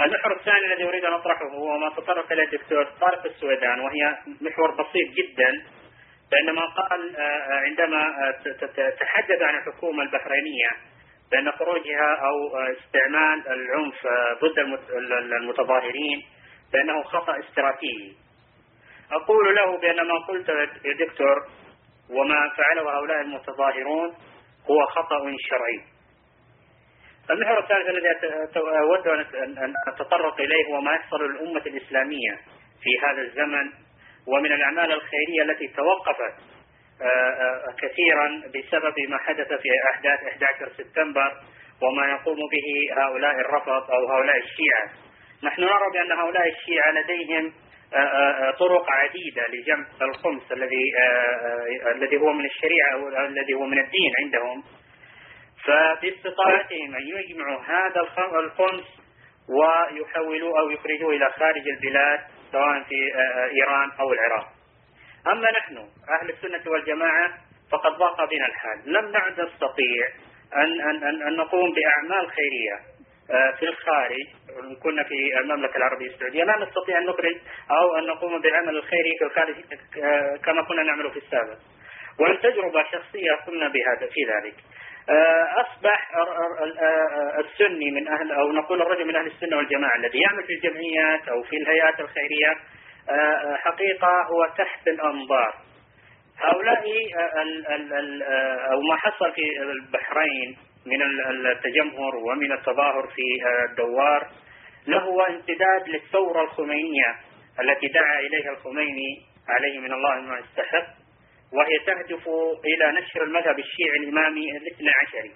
المحور 0.00 0.36
الثاني 0.36 0.66
الذي 0.72 0.84
أريد 0.84 1.04
أن 1.04 1.12
أطرحه 1.12 1.48
هو 1.48 1.78
ما 1.78 1.90
تطرق 1.90 2.32
إليه 2.32 2.44
الدكتور 2.44 2.84
طارق 3.00 3.26
السويدان 3.26 3.80
وهي 3.80 4.16
محور 4.40 4.70
بسيط 4.70 5.08
جدا 5.18 5.62
بينما 6.30 6.66
قال 6.66 7.16
آه، 7.16 7.52
عندما 7.52 8.02
آه، 8.28 8.30
ت- 8.30 8.64
ت- 8.64 8.94
تحدث 9.00 9.42
عن 9.42 9.54
الحكومة 9.58 10.02
البحرينية 10.02 10.68
بأن 11.30 11.52
خروجها 11.52 12.14
أو 12.14 12.56
آه، 12.58 12.72
استعمال 12.72 13.48
العنف 13.48 14.06
آه، 14.06 14.34
ضد 14.42 14.58
المت- 14.58 14.90
المتظاهرين 15.40 16.22
بأنه 16.72 17.02
خطأ 17.02 17.38
استراتيجي. 17.38 18.16
أقول 19.12 19.54
له 19.56 19.78
بأن 19.78 19.96
ما 20.08 20.18
قلت 20.28 20.48
يا 20.84 21.06
دكتور 21.06 21.36
وما 22.10 22.48
فعله 22.56 22.96
هؤلاء 22.98 23.20
المتظاهرون 23.20 24.14
هو 24.70 24.86
خطأ 24.86 25.36
شرعي. 25.48 25.80
المحور 27.30 27.58
الثالث 27.58 27.88
الذي 27.88 28.08
أود 28.80 29.08
أن 29.34 29.74
أتطرق 29.88 30.40
إليه 30.40 30.64
هو 30.74 30.80
ما 30.80 30.92
يحصل 30.92 31.16
للأمة 31.30 31.62
الإسلامية 31.66 32.32
في 32.82 32.90
هذا 33.06 33.22
الزمن 33.22 33.72
ومن 34.32 34.52
الأعمال 34.52 34.92
الخيرية 34.92 35.42
التي 35.42 35.68
توقفت 35.68 36.34
آه، 37.02 37.04
آه، 37.04 37.74
كثيرا 37.82 38.42
بسبب 38.54 38.94
ما 39.08 39.18
حدث 39.18 39.48
في 39.48 39.68
أحداث 39.90 40.20
11 40.22 40.72
سبتمبر 40.78 41.32
وما 41.82 42.06
يقوم 42.06 42.36
به 42.36 43.00
هؤلاء 43.02 43.40
الرفض 43.40 43.90
أو 43.90 44.08
هؤلاء 44.08 44.36
الشيعة. 44.36 44.90
نحن 45.42 45.62
نرى 45.62 45.90
بأن 45.92 46.12
هؤلاء 46.12 46.48
الشيعة 46.48 46.90
لديهم 46.92 47.52
آه، 47.94 48.50
طرق 48.50 48.90
عديدة 48.90 49.42
لجمع 49.48 49.86
الخمس 50.02 50.52
الذي 50.52 50.84
الذي 51.96 52.16
هو 52.16 52.32
من 52.32 52.44
الشريعة 52.44 52.92
أو 52.92 53.08
الذي 53.08 53.54
هو 53.54 53.66
من 53.66 53.78
الدين 53.78 54.12
عندهم. 54.18 54.64
فباستطاعتهم 55.64 56.94
أن 56.94 57.02
يجمعوا 57.02 57.60
هذا 57.60 58.00
الخمس 58.34 58.84
ويحولوا 59.48 60.58
أو 60.58 60.70
يخرجوه 60.70 61.16
إلى 61.16 61.30
خارج 61.38 61.68
البلاد 61.68 62.20
سواء 62.52 62.82
في 62.82 62.96
إيران 63.52 63.90
أو 64.00 64.12
العراق. 64.12 64.48
أما 65.26 65.50
نحن 65.50 65.76
أهل 66.20 66.30
السنة 66.30 66.72
والجماعة 66.72 67.34
فقد 67.72 67.92
ضاق 67.92 68.24
بنا 68.30 68.46
الحال. 68.46 68.78
لم 68.84 69.10
نعد 69.10 69.40
نستطيع 69.40 70.08
أن, 70.56 70.80
أن, 70.80 71.04
أن, 71.04 71.22
أن 71.22 71.36
نقوم 71.36 71.72
بأعمال 71.74 72.30
خيرية 72.30 72.76
آه، 73.30 73.50
في 73.50 73.68
الخارج. 73.68 74.26
كنا 74.82 75.02
في 75.02 75.38
المملكة 75.40 75.76
العربية 75.76 76.06
السعودية 76.06 76.44
لا 76.44 76.58
نستطيع 76.58 76.98
أن 76.98 77.06
نخرج 77.06 77.36
أو 77.70 77.98
أن 77.98 78.06
نقوم 78.06 78.40
بالعمل 78.40 78.76
الخيري 78.76 79.18
في 79.18 79.24
الخارج 79.24 79.54
آه، 80.02 80.36
كما 80.36 80.62
كنا 80.62 80.82
نعمل 80.82 81.10
في 81.10 81.18
السابق. 81.18 81.58
وعن 82.18 82.40
تجربة 82.40 82.84
شخصية 82.92 83.32
قمنا 83.46 83.68
بهذا 83.68 84.10
في 84.12 84.20
ذلك. 84.24 84.54
آه، 84.54 84.69
أصبح 85.60 86.10
السني 87.38 87.90
من 87.90 88.08
أهل 88.08 88.32
أو 88.32 88.52
نقول 88.52 88.82
الرجل 88.82 89.06
من 89.06 89.16
أهل 89.16 89.26
السنة 89.26 89.56
والجماعة 89.56 89.96
الذي 89.96 90.18
يعمل 90.20 90.44
في 90.44 90.52
الجمعيات 90.52 91.28
أو 91.28 91.42
في 91.42 91.56
الهيئات 91.56 92.00
الخيرية 92.00 92.56
حقيقة 93.56 94.22
هو 94.22 94.46
تحت 94.58 94.88
الأنظار. 94.88 95.54
هؤلاء 96.38 96.84
أو 98.72 98.80
ما 98.80 98.96
حصل 98.96 99.32
في 99.32 99.62
البحرين 99.62 100.56
من 100.86 101.02
التجمهر 101.46 102.16
ومن 102.16 102.52
التظاهر 102.52 103.06
في 103.06 103.22
الدوار 103.70 104.28
له 104.86 105.26
امتداد 105.28 105.88
للثورة 105.88 106.42
الخمينية 106.42 107.16
التي 107.60 107.86
دعا 107.86 108.18
إليها 108.20 108.50
الخميني 108.50 109.22
عليه 109.48 109.78
من 109.80 109.92
الله 109.92 110.20
ما 110.20 110.40
استحق. 110.40 110.86
وهي 111.52 111.78
تهدف 111.86 112.28
إلى 112.64 113.00
نشر 113.00 113.22
المذهب 113.22 113.58
الشيعي 113.58 113.96
الإمامي 113.96 114.56
الاثنى 114.56 114.90
عشري 115.02 115.32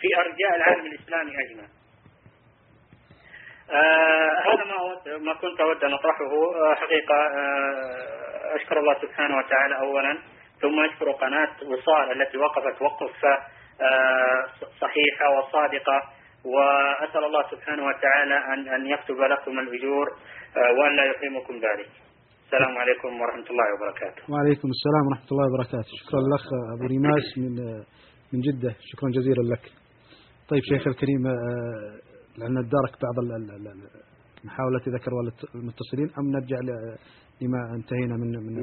في 0.00 0.08
أرجاء 0.18 0.56
العالم 0.56 0.86
الإسلامي 0.86 1.30
أجمع. 1.30 1.64
آه 3.70 4.38
هذا 4.46 4.64
ما 4.64 4.78
أود 4.80 5.22
ما 5.22 5.34
كنت 5.34 5.60
أود 5.60 5.84
أن 5.84 5.92
أطرحه. 5.92 6.32
آه 6.54 6.74
حقيقة 6.74 7.14
آه 7.14 8.56
أشكر 8.56 8.78
الله 8.78 9.00
سبحانه 9.02 9.36
وتعالى 9.36 9.78
أولا 9.78 10.18
ثم 10.60 10.80
أشكر 10.80 11.10
قناة 11.12 11.56
وصال 11.62 12.22
التي 12.22 12.38
وقفت 12.38 12.82
وقف 12.82 13.24
آه، 13.80 14.46
صحيحة 14.80 15.30
وصادقة 15.30 16.02
وأسأل 16.44 17.24
الله 17.24 17.50
سبحانه 17.50 17.86
وتعالى 17.86 18.34
أن 18.34 18.68
أن 18.68 18.86
يكتب 18.86 19.20
لكم 19.20 19.58
الأجور 19.58 20.08
آه، 20.56 20.72
وأن 20.72 20.96
لا 20.96 21.04
يحرمكم 21.04 21.54
ذلك. 21.54 21.88
السلام 22.50 22.78
عليكم 22.78 23.20
ورحمة 23.20 23.48
الله 23.52 23.66
وبركاته. 23.74 24.32
وعليكم 24.32 24.68
السلام 24.76 25.04
ورحمة 25.06 25.28
الله 25.32 25.46
وبركاته. 25.50 25.90
شكرا 26.02 26.20
لك 26.34 26.46
أبو 26.74 26.84
ريماس 26.94 27.26
من 27.42 27.54
من 28.32 28.40
جدة. 28.46 28.74
شكرا 28.90 29.08
جزيلا 29.10 29.42
لك. 29.52 29.64
طيب 30.50 30.62
شيخ 30.70 30.86
الكريم 30.86 31.26
آه، 31.26 31.32
لأن 32.38 32.54
دارك 32.54 32.92
بعض 33.04 33.16
محاولة 34.44 34.82
ذكر 34.96 35.10
المتصلين 35.54 36.08
أم 36.18 36.26
نرجع 36.36 36.58
لما 37.40 37.60
انتهينا 37.78 38.16
من 38.16 38.30
من 38.46 38.54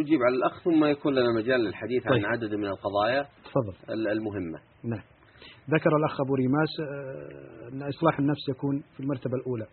نجيب 0.00 0.20
على 0.26 0.36
الأخ 0.36 0.62
ثم 0.64 0.84
يكون 0.84 1.14
لنا 1.14 1.32
مجال 1.38 1.60
للحديث 1.60 2.02
طيب. 2.02 2.12
عن 2.12 2.24
عدد 2.24 2.54
من 2.54 2.66
القضايا 2.66 3.22
تفضل. 3.44 4.08
المهمة. 4.08 4.58
نعم. 4.84 5.04
ذكر 5.70 5.96
الأخ 5.96 6.20
أبو 6.20 6.34
ريماس 6.34 6.72
آه، 6.80 7.68
أن 7.72 7.82
إصلاح 7.82 8.18
النفس 8.18 8.48
يكون 8.48 8.82
في 8.94 9.00
المرتبة 9.00 9.36
الأولى. 9.40 9.66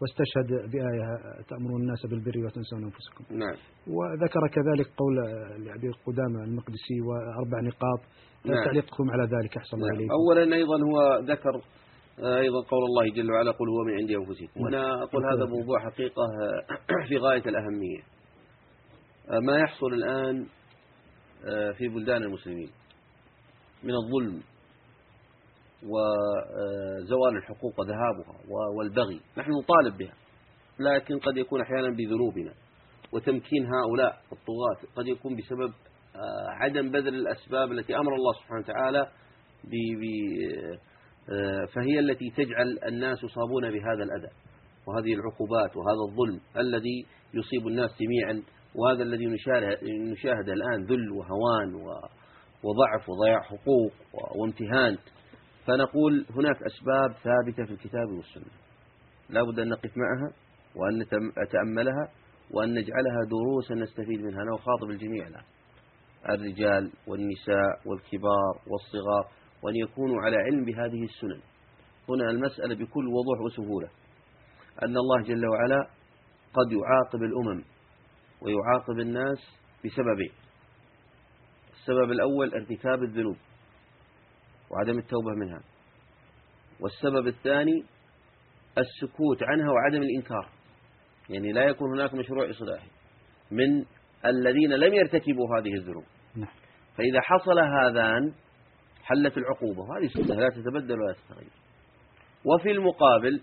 واستشهد 0.00 0.70
بآية 0.72 1.06
تأمرون 1.48 1.80
الناس 1.80 2.06
بالبر 2.06 2.38
وتنسون 2.44 2.84
أنفسكم. 2.84 3.24
نعم. 3.30 3.56
وذكر 3.86 4.48
كذلك 4.48 4.88
قول 4.96 5.16
لأبي 5.64 5.90
قدامة 6.06 6.44
المقدسي 6.44 7.00
وأربع 7.06 7.60
نقاط 7.60 8.00
نعم. 8.44 8.64
تعليقكم 8.64 9.10
على 9.10 9.24
ذلك. 9.24 9.56
أحسن 9.56 9.76
الله 9.76 9.88
نعم. 9.88 9.98
إليكم. 9.98 10.12
أولا 10.12 10.56
أيضا 10.56 10.76
هو 10.76 11.18
ذكر 11.18 11.54
آه، 12.18 12.38
أيضا 12.38 12.60
قول 12.70 12.82
الله 12.84 13.14
جل 13.14 13.32
وعلا 13.32 13.50
قل 13.50 13.68
هو 13.68 13.84
من 13.86 13.94
عند 13.94 14.10
أنفسكم. 14.10 14.60
وأنا 14.60 15.02
أقول 15.02 15.22
هذا 15.32 15.44
موضوع 15.44 15.78
حقيقة 15.78 16.22
آه، 16.22 17.06
في 17.08 17.16
غاية 17.16 17.42
الأهمية. 17.46 18.02
آه، 19.30 19.38
ما 19.38 19.58
يحصل 19.58 19.86
الآن 19.86 20.46
في 21.78 21.88
بلدان 21.88 22.22
المسلمين 22.22 22.70
من 23.82 23.94
الظلم 23.94 24.42
وزوال 25.84 27.36
الحقوق 27.36 27.80
وذهابها 27.80 28.36
والبغي. 28.78 29.20
نحن 29.38 29.50
نطالب 29.50 29.98
بها. 29.98 30.14
لكن 30.78 31.18
قد 31.18 31.36
يكون 31.36 31.60
أحيانا 31.60 31.88
بذنوبنا 31.88 32.52
وتمكين 33.12 33.66
هؤلاء 33.66 34.12
الطغاة. 34.32 34.92
قد 34.96 35.06
يكون 35.06 35.36
بسبب 35.36 35.72
عدم 36.48 36.90
بذل 36.90 37.14
الأسباب 37.14 37.72
التي 37.72 37.96
أمر 37.96 38.14
الله 38.14 38.32
سبحانه 38.32 38.60
وتعالى 38.60 39.08
آه، 41.32 41.64
فهي 41.74 41.98
التي 41.98 42.30
تجعل 42.30 42.78
الناس 42.86 43.24
يصابون 43.24 43.70
بهذا 43.70 44.02
الأذى 44.04 44.32
وهذه 44.86 45.14
العقوبات 45.14 45.76
وهذا 45.76 46.10
الظلم 46.10 46.40
الذي 46.56 47.06
يصيب 47.34 47.66
الناس 47.66 47.90
جميعا 48.00 48.42
وهذا 48.74 49.02
الذي 49.02 49.26
نشاهد 50.12 50.48
الآن 50.48 50.84
ذل 50.84 51.10
وهوان 51.10 51.74
وضعف 52.64 53.08
وضياع 53.08 53.40
حقوق 53.40 53.92
وامتهان. 54.40 54.98
فنقول 55.66 56.26
هناك 56.30 56.56
أسباب 56.62 57.12
ثابتة 57.22 57.64
في 57.64 57.72
الكتاب 57.72 58.08
والسنة. 58.08 58.52
لا 59.30 59.42
بد 59.42 59.58
أن 59.58 59.68
نقف 59.68 59.90
معها 59.96 60.32
وأن 60.76 60.98
نتأملها 61.46 62.08
وأن 62.50 62.74
نجعلها 62.74 63.24
دروسا 63.30 63.74
نستفيد 63.74 64.20
منها. 64.20 64.42
أنا 64.42 64.54
أخاطب 64.54 64.90
الجميع 64.90 65.26
الآن. 65.26 65.44
الرجال 66.28 66.92
والنساء 67.06 67.80
والكبار 67.86 68.54
والصغار 68.66 69.28
وأن 69.62 69.76
يكونوا 69.76 70.22
على 70.22 70.36
علم 70.36 70.64
بهذه 70.64 71.04
السنن. 71.04 71.40
هنا 72.08 72.30
المسألة 72.30 72.74
بكل 72.74 73.08
وضوح 73.08 73.40
وسهولة. 73.40 73.88
أن 74.82 74.96
الله 74.96 75.22
جل 75.22 75.46
وعلا 75.46 75.88
قد 76.54 76.72
يعاقب 76.72 77.22
الأمم 77.22 77.64
ويعاقب 78.42 79.00
الناس 79.00 79.38
بسببين. 79.84 80.32
السبب 81.72 82.12
الأول 82.12 82.54
ارتكاب 82.54 83.02
الذنوب. 83.02 83.36
وعدم 84.70 84.98
التوبة 84.98 85.30
منها. 85.36 85.60
والسبب 86.80 87.26
الثاني 87.26 87.84
السكوت 88.78 89.42
عنها 89.42 89.70
وعدم 89.70 90.02
الإنكار. 90.02 90.48
يعني 91.30 91.52
لا 91.52 91.64
يكون 91.64 91.98
هناك 91.98 92.14
مشروع 92.14 92.50
إصلاحي 92.50 92.88
من 93.50 93.84
الذين 94.26 94.70
لم 94.72 94.94
يرتكبوا 94.94 95.58
هذه 95.58 95.74
الذنوب. 95.74 96.04
نعم. 96.36 96.48
فإذا 96.96 97.20
حصل 97.20 97.58
هذان 97.58 98.32
حلت 99.02 99.38
العقوبة. 99.38 99.80
وهذه 99.80 100.06
سنة 100.06 100.34
لا 100.34 100.48
تتبدل 100.48 101.00
ولا 101.00 101.12
تتغير. 101.12 101.50
وفي 102.44 102.70
المقابل 102.70 103.40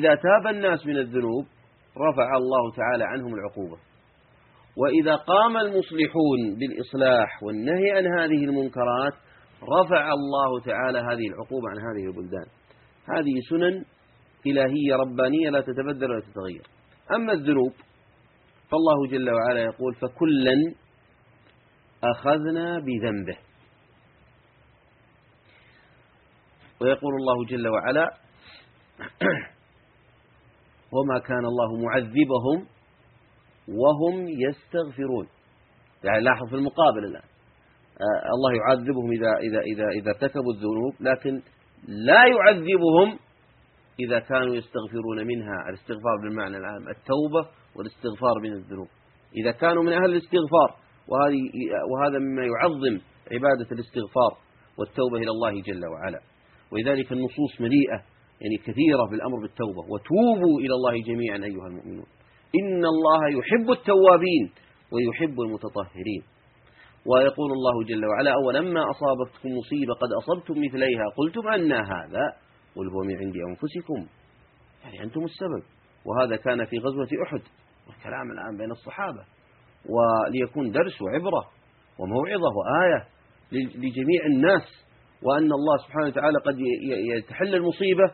إذا 0.00 0.14
تاب 0.14 0.54
الناس 0.54 0.86
من 0.86 0.96
الذنوب 0.96 1.46
رفع 1.96 2.36
الله 2.36 2.72
تعالى 2.76 3.04
عنهم 3.04 3.34
العقوبة. 3.34 3.78
وإذا 4.76 5.16
قام 5.16 5.56
المصلحون 5.56 6.58
بالإصلاح 6.58 7.42
والنهي 7.42 7.90
عن 7.90 8.06
هذه 8.18 8.44
المنكرات 8.44 9.12
رفع 9.62 10.12
الله 10.12 10.60
تعالى 10.60 10.98
هذه 10.98 11.28
العقوبة 11.28 11.68
عن 11.70 11.78
هذه 11.78 12.06
البلدان. 12.06 12.46
هذه 13.08 13.40
سنن 13.50 13.84
إلهية 14.46 14.96
ربانية 14.96 15.50
لا 15.50 15.60
تتبدل 15.60 16.10
ولا 16.10 16.20
تتغير. 16.20 16.66
أما 17.14 17.32
الذنوب 17.32 17.72
فالله 18.70 19.06
جل 19.10 19.30
وعلا 19.30 19.60
يقول 19.60 19.94
فكلا 19.94 20.74
أخذنا 22.04 22.78
بذنبه. 22.78 23.38
ويقول 26.80 27.14
الله 27.14 27.44
جل 27.44 27.68
وعلا 27.68 28.10
وما 30.94 31.18
كان 31.18 31.44
الله 31.44 31.76
معذبهم 31.84 32.66
وهم 33.68 34.28
يستغفرون. 34.28 35.28
يعني 36.04 36.20
لاحظ 36.20 36.48
في 36.48 36.54
المقابل 36.54 37.04
الآن. 37.04 37.31
الله 38.34 38.52
يعذبهم 38.52 39.12
إذا, 39.12 39.32
إذا, 39.36 39.60
إذا, 39.60 39.88
إذا 39.88 40.10
ارتكبوا 40.10 40.52
الذنوب 40.52 40.94
لكن 41.00 41.42
لا 41.88 42.26
يعذبهم 42.26 43.18
إذا 44.00 44.18
كانوا 44.18 44.54
يستغفرون 44.54 45.26
منها 45.26 45.68
الاستغفار 45.68 46.16
بالمعنى 46.22 46.56
العام 46.56 46.88
التوبة 46.88 47.48
والاستغفار 47.76 48.34
من 48.42 48.52
الذنوب. 48.52 48.88
إذا 49.36 49.50
كانوا 49.50 49.82
من 49.82 49.92
أهل 49.92 50.04
الاستغفار 50.04 50.76
وهذه 51.08 51.40
وهذا 51.92 52.18
مما 52.18 52.42
يعظم 52.42 53.00
عبادة 53.32 53.68
الاستغفار 53.72 54.32
والتوبة 54.78 55.16
إلى 55.16 55.30
الله 55.30 55.62
جل 55.62 55.86
وعلا. 55.86 56.20
ولذلك 56.72 57.12
النصوص 57.12 57.60
مليئة 57.60 57.98
يعني 58.40 58.56
كثيرة 58.66 59.04
بالأمر 59.10 59.40
بالتوبة. 59.42 59.82
وتوبوا 59.92 60.60
إلى 60.60 60.74
الله 60.74 61.02
جميعا 61.02 61.36
أيها 61.36 61.66
المؤمنون. 61.66 62.06
إن 62.60 62.84
الله 62.84 63.38
يحب 63.38 63.70
التوابين 63.70 64.50
ويحب 64.92 65.40
المتطهرين. 65.40 66.22
ويقول 67.06 67.52
الله 67.52 67.84
جل 67.84 68.06
وعلا 68.06 68.32
أولما 68.34 68.80
أصابتكم 68.90 69.48
مصيبة 69.58 69.94
قد 69.94 70.08
أصبتم 70.22 70.54
مثليها 70.66 71.04
قلتم 71.16 71.48
أن 71.48 71.72
هذا 71.72 72.24
قل 72.76 72.88
هو 72.88 73.00
من 73.02 73.16
عند 73.16 73.34
أنفسكم 73.36 74.06
يعني 74.84 75.02
أنتم 75.02 75.24
السبب 75.24 75.62
وهذا 76.06 76.36
كان 76.36 76.64
في 76.64 76.78
غزوة 76.78 77.08
أحد 77.26 77.40
والكلام 77.86 78.30
الآن 78.30 78.56
بين 78.58 78.70
الصحابة 78.70 79.24
وليكون 79.88 80.70
درس 80.70 81.02
وعبرة 81.02 81.44
وموعظة 81.98 82.48
وآية 82.58 83.06
لجميع 83.52 84.26
الناس 84.26 84.62
وأن 85.22 85.52
الله 85.52 85.76
سبحانه 85.86 86.06
وتعالى 86.06 86.38
قد 86.46 86.56
يتحل 87.16 87.54
المصيبة 87.54 88.04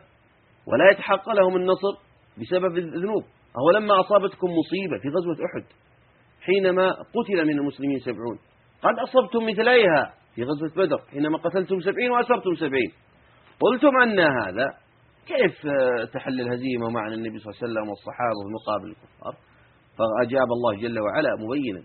ولا 0.67 0.91
يتحقق 0.91 1.31
لهم 1.33 1.57
النصر 1.57 1.93
بسبب 2.41 2.77
الذنوب. 2.79 3.23
أهو 3.57 3.71
لما 3.71 4.01
أصابتكم 4.01 4.47
مصيبة 4.47 4.99
في 5.03 5.09
غزوة 5.09 5.47
أحد 5.47 5.65
حينما 6.41 6.91
قتل 6.93 7.47
من 7.47 7.59
المسلمين 7.59 7.99
سبعون 7.99 8.39
قد 8.83 8.95
أصبتم 8.99 9.47
مثليها 9.47 10.15
في 10.35 10.45
غزوة 10.45 10.85
بدر 10.87 10.99
حينما 11.11 11.39
قتلتم 11.39 11.81
سبعين 11.81 12.11
وأسرتم 12.11 12.55
سبعين. 12.55 12.93
قلتم 13.61 13.97
أن 14.03 14.21
هذا 14.21 14.67
كيف 15.27 15.67
تحل 16.13 16.41
الهزيمة 16.41 16.91
مع 16.91 17.07
النبي 17.09 17.39
صلى 17.39 17.53
الله 17.53 17.59
عليه 17.63 17.73
وسلم 17.73 17.89
والصحابة 17.89 18.39
في 18.45 18.53
مقابل 18.59 18.89
الكفار؟ 18.91 19.35
فأجاب 19.99 20.47
الله 20.53 20.81
جل 20.81 20.99
وعلا 20.99 21.31
مبينا. 21.39 21.83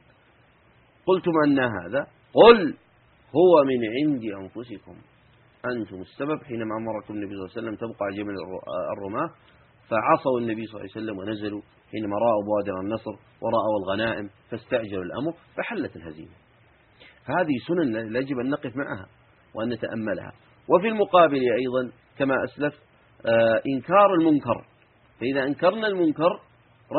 قلتم 1.06 1.32
أن 1.48 1.60
هذا 1.60 2.08
قل 2.34 2.78
هو 3.36 3.64
من 3.64 3.80
عند 3.98 4.24
أنفسكم. 4.24 4.96
أنتم 5.66 6.02
السبب 6.02 6.44
حينما 6.44 6.78
أمركم 6.78 7.14
النبي 7.14 7.36
صلى 7.36 7.46
الله 7.46 7.52
عليه 7.58 7.62
وسلم 7.62 7.76
تبقى 7.76 8.12
جبل 8.18 8.36
الرماة 8.98 9.30
فعصوا 9.90 10.40
النبي 10.40 10.66
صلى 10.66 10.82
الله 10.82 10.90
عليه 10.96 11.02
وسلم 11.02 11.18
ونزلوا 11.18 11.62
حينما 11.92 12.16
رأوا 12.18 12.44
بوادر 12.46 12.80
النصر 12.82 13.12
ورأوا 13.42 13.78
الغنائم 13.84 14.30
فاستعجلوا 14.52 15.04
الأمر 15.04 15.34
فحلت 15.58 15.96
الهزيمة. 15.96 16.43
هذه 17.26 17.54
سنن 17.68 18.16
يجب 18.16 18.40
أن 18.40 18.50
نقف 18.50 18.76
معها 18.76 19.06
وأن 19.56 19.70
نتأملها. 19.70 20.32
وفي 20.70 20.88
المقابل 20.88 21.40
أيضا 21.40 21.92
كما 22.18 22.36
أسلف 22.44 22.74
آه، 23.26 23.62
إنكار 23.76 24.14
المنكر. 24.14 24.66
فإذا 25.20 25.44
أنكرنا 25.44 25.88
المنكر 25.88 26.40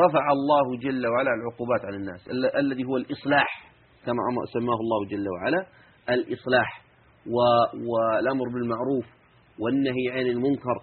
رفع 0.05 0.31
الله 0.31 0.77
جل 0.77 1.07
وعلا 1.07 1.29
العقوبات 1.33 1.85
على 1.85 1.95
الناس 1.95 2.29
الذي 2.59 2.83
هو 2.83 2.97
الإصلاح 2.97 3.71
كما 4.05 4.17
سماه 4.53 4.75
الله 4.75 5.05
جل 5.09 5.25
وعلا 5.29 5.65
الإصلاح 6.09 6.81
والأمر 7.89 8.49
بالمعروف 8.53 9.05
والنهي 9.59 10.09
عن 10.11 10.27
المنكر. 10.27 10.81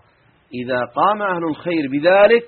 إذا 0.65 0.85
قام 0.85 1.23
أهل 1.23 1.45
الخير 1.51 1.89
بذلك 1.93 2.45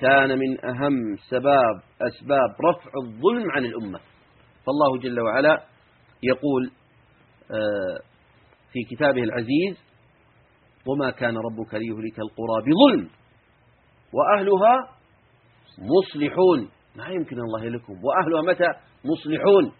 كان 0.00 0.38
من 0.38 0.64
أهم 0.64 1.16
سباب 1.30 1.80
أسباب 2.02 2.50
رفع 2.68 2.90
الظلم 3.04 3.50
عن 3.50 3.64
الأمة. 3.64 3.98
فالله 4.66 4.98
جل 5.02 5.20
وعلا 5.20 5.62
يقول 6.22 6.70
آه، 7.50 7.98
في 8.72 8.96
كتابه 8.96 9.22
العزيز 9.22 9.86
وما 10.86 11.10
كان 11.10 11.36
ربك 11.36 11.74
ليهلك 11.74 12.18
القرى 12.18 12.62
بظلم 12.66 13.08
وأهلها 14.12 14.96
مصلحون. 15.78 16.70
ما 16.96 17.08
يمكن 17.08 17.36
الله 17.38 17.64
يهلكهم 17.64 18.04
وأهلها 18.04 18.42
متى؟ 18.42 18.68
مصلحون 19.04 19.72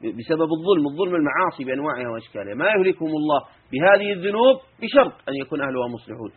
بسبب 0.00 0.48
الظلم 0.58 0.86
الظلم 0.92 1.14
المعاصي 1.14 1.64
بأنواعها 1.64 2.08
وأشكالها. 2.12 2.54
ما 2.54 2.66
يهلكهم 2.66 3.08
الله 3.08 3.40
بهذه 3.72 4.12
الذنوب 4.12 4.56
بشرط 4.82 5.28
أن 5.28 5.34
يكون 5.34 5.60
أهلها 5.60 5.88
مصلحون. 5.88 6.32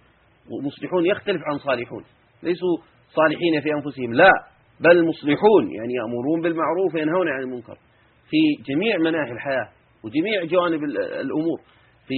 ومصلحون 0.52 1.06
يختلف 1.06 1.42
عن 1.46 1.58
صالحون. 1.58 2.04
ليسوا 2.44 2.78
صالحين 3.10 3.62
في 3.64 3.70
أنفسهم 3.74 4.14
لا 4.14 4.32
بل 4.80 5.08
مصلحون 5.08 5.64
يعني 5.78 5.94
يأمرون 5.94 6.42
بالمعروف 6.42 6.96
وينهون 6.96 7.28
عن 7.30 7.42
المنكر. 7.44 7.78
في 8.30 8.38
جميع 8.74 8.98
مناحي 8.98 9.32
الحياة 9.32 9.70
وجميع 10.04 10.44
جوانب 10.44 10.84
الأمور 11.24 11.62
في 12.08 12.14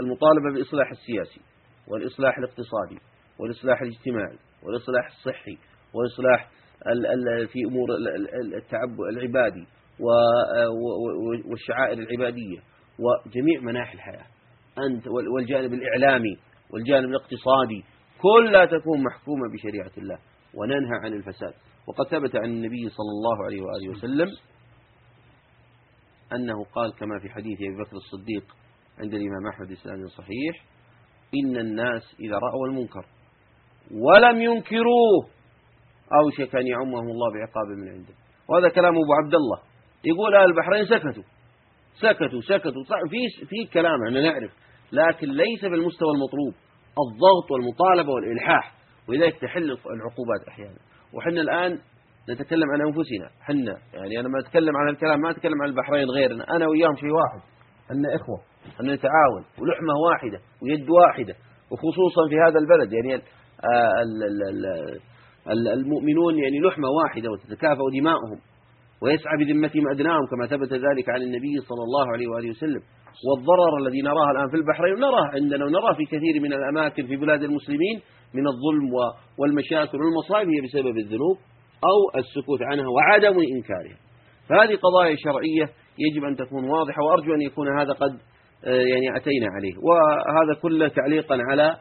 المطالبة 0.00 0.52
بالإصلاح 0.54 0.90
السياسي 0.90 1.40
والإصلاح 1.88 2.38
الاقتصادي 2.38 2.98
والإصلاح 3.40 3.82
الاجتماعي 3.82 4.38
والإصلاح 4.62 5.06
الصحي 5.06 5.58
والإصلاح 5.94 6.50
في 7.52 7.58
أمور 7.64 7.88
التعب 8.56 9.00
العبادي 9.12 9.66
والشعائر 11.50 11.98
العبادية 11.98 12.58
وجميع 12.98 13.60
مناحي 13.60 13.94
الحياة. 13.94 14.26
أنت 14.78 15.04
والجانب 15.34 15.72
الإعلامي 15.72 16.36
والجانب 16.70 17.08
الاقتصادي 17.08 17.84
كلها 18.22 18.64
تكون 18.64 19.02
محكومة 19.02 19.52
بشريعة 19.54 19.90
الله 19.98 20.18
وننهى 20.54 20.98
عن 21.04 21.12
الفساد. 21.12 21.54
وقد 21.88 22.06
ثبت 22.10 22.36
عن 22.36 22.44
النبي 22.44 22.88
صلى 22.88 23.10
الله 23.10 23.44
عليه 23.44 23.62
وآله 23.62 23.88
وسلم 23.90 24.28
أنه 26.32 26.64
قال 26.64 26.92
كما 26.94 27.18
في 27.18 27.28
حديث 27.30 27.58
أبي 27.58 27.82
بكر 27.82 27.96
الصديق 27.96 28.56
عند 28.98 29.14
الإمام 29.14 29.46
أحمد 29.52 29.70
الإسلام 29.70 30.06
صحيح 30.06 30.64
إن 31.34 31.56
الناس 31.56 32.02
إذا 32.20 32.38
رأوا 32.38 32.66
المنكر 32.66 33.06
ولم 33.90 34.40
ينكروه 34.42 35.28
أوشك 36.12 36.56
أن 36.56 36.66
يعمهم 36.66 37.08
الله 37.08 37.32
بعقاب 37.32 37.66
من 37.78 37.88
عنده. 37.88 38.14
وهذا 38.48 38.68
كلام 38.68 38.94
أبو 38.94 39.12
عبد 39.24 39.34
الله. 39.34 39.58
يقول 40.04 40.34
أهل 40.34 40.44
البحرين 40.44 40.84
سكتوا. 40.84 41.22
سكتوا 41.94 42.40
سكتوا. 42.40 42.84
في 43.10 43.46
في 43.46 43.72
كلام 43.72 44.04
إحنا 44.08 44.20
نعرف 44.20 44.50
لكن 44.92 45.28
ليس 45.28 45.64
بالمستوى 45.64 46.10
المطلوب. 46.10 46.54
الضغط 47.04 47.50
والمطالبة 47.50 48.12
والإلحاح. 48.12 48.74
ولذلك 49.08 49.40
تحل 49.40 49.64
العقوبات 49.64 50.48
أحيانا. 50.48 50.78
وحنا 51.12 51.40
الآن 51.40 51.78
نتكلم 52.30 52.70
عن 52.70 52.80
أنفسنا 52.80 53.28
حنا. 53.40 53.76
يعني 53.94 54.20
أنا 54.20 54.28
ما 54.28 54.38
أتكلم 54.38 54.76
عن 54.76 54.88
الكلام 54.88 55.20
ما 55.20 55.30
أتكلم 55.30 55.62
عن 55.62 55.68
البحرين 55.68 56.08
غيرنا. 56.10 56.56
أنا 56.56 56.66
وياهم 56.68 56.96
شيء 56.96 57.10
واحد 57.10 57.40
أن 57.90 58.06
إخوة 58.14 58.40
أن 58.80 58.86
نتعاون 58.90 59.42
ولحمة 59.60 59.94
واحدة 60.10 60.38
ويد 60.62 60.90
واحدة 60.90 61.34
وخصوصا 61.70 62.28
في 62.28 62.36
هذا 62.46 62.58
البلد. 62.58 62.92
يعني 62.92 63.14
آه، 63.14 64.02
المؤمنون 65.72 66.38
يعني 66.38 66.58
لحمة 66.60 66.88
واحدة 66.88 67.30
وتتكافأ 67.30 67.84
دماؤهم 68.00 68.38
ويسعى 69.02 69.36
بذمتهم 69.38 69.88
أدناهم 69.88 70.26
كما 70.30 70.46
ثبت 70.46 70.72
ذلك 70.72 71.08
عن 71.08 71.22
النبي 71.22 71.54
صلى 71.68 71.82
الله 71.82 72.12
عليه 72.12 72.28
وآله 72.28 72.50
وسلم. 72.50 72.82
والضرر 73.26 73.86
الذي 73.86 74.02
نراه 74.02 74.30
الآن 74.30 74.48
في 74.50 74.56
البحرين 74.56 74.94
نراه 74.94 75.26
عندنا 75.34 75.64
ونراه 75.64 75.94
في 75.94 76.04
كثير 76.04 76.40
من 76.42 76.52
الأماكن 76.52 77.06
في 77.06 77.16
بلاد 77.16 77.42
المسلمين 77.42 78.00
من 78.34 78.46
الظلم 78.46 78.90
والمشاكل 79.38 79.98
والمصائب 79.98 80.48
هي 80.48 80.60
بسبب 80.64 80.98
الذنوب. 80.98 81.36
أو 81.84 82.20
السكوت 82.20 82.62
عنها 82.62 82.88
وعدم 82.88 83.38
إنكارها. 83.56 83.98
فهذه 84.48 84.76
قضايا 84.76 85.16
شرعية 85.16 85.70
يجب 85.98 86.24
أن 86.24 86.36
تكون 86.36 86.64
واضحة 86.70 87.02
وأرجو 87.02 87.34
أن 87.34 87.40
يكون 87.40 87.78
هذا 87.78 87.92
قد 87.92 88.18
آه، 88.64 88.80
يعني 88.80 89.16
أتينا 89.16 89.46
عليه. 89.56 89.74
وهذا 89.78 90.60
كله 90.62 90.88
تعليقا 90.88 91.38
على 91.50 91.76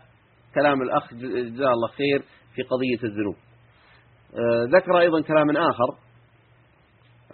كلام 0.56 0.82
الأخ 0.82 1.14
جزاه 1.14 1.72
الله 1.74 1.88
خير 1.88 2.24
في 2.56 2.62
قضية 2.62 3.04
الذنوب. 3.04 3.36
آه، 4.36 4.78
ذكر 4.78 5.00
أيضا 5.00 5.22
كلاما 5.22 5.70
آخر. 5.70 5.98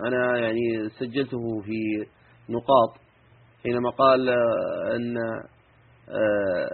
أنا 0.08 0.38
يعني 0.38 0.90
سجلته 1.00 1.62
في 1.66 2.06
نقاط 2.50 3.02
حينما 3.64 3.90
قال 3.90 4.30
أن 4.96 5.18
آه، 6.10 6.70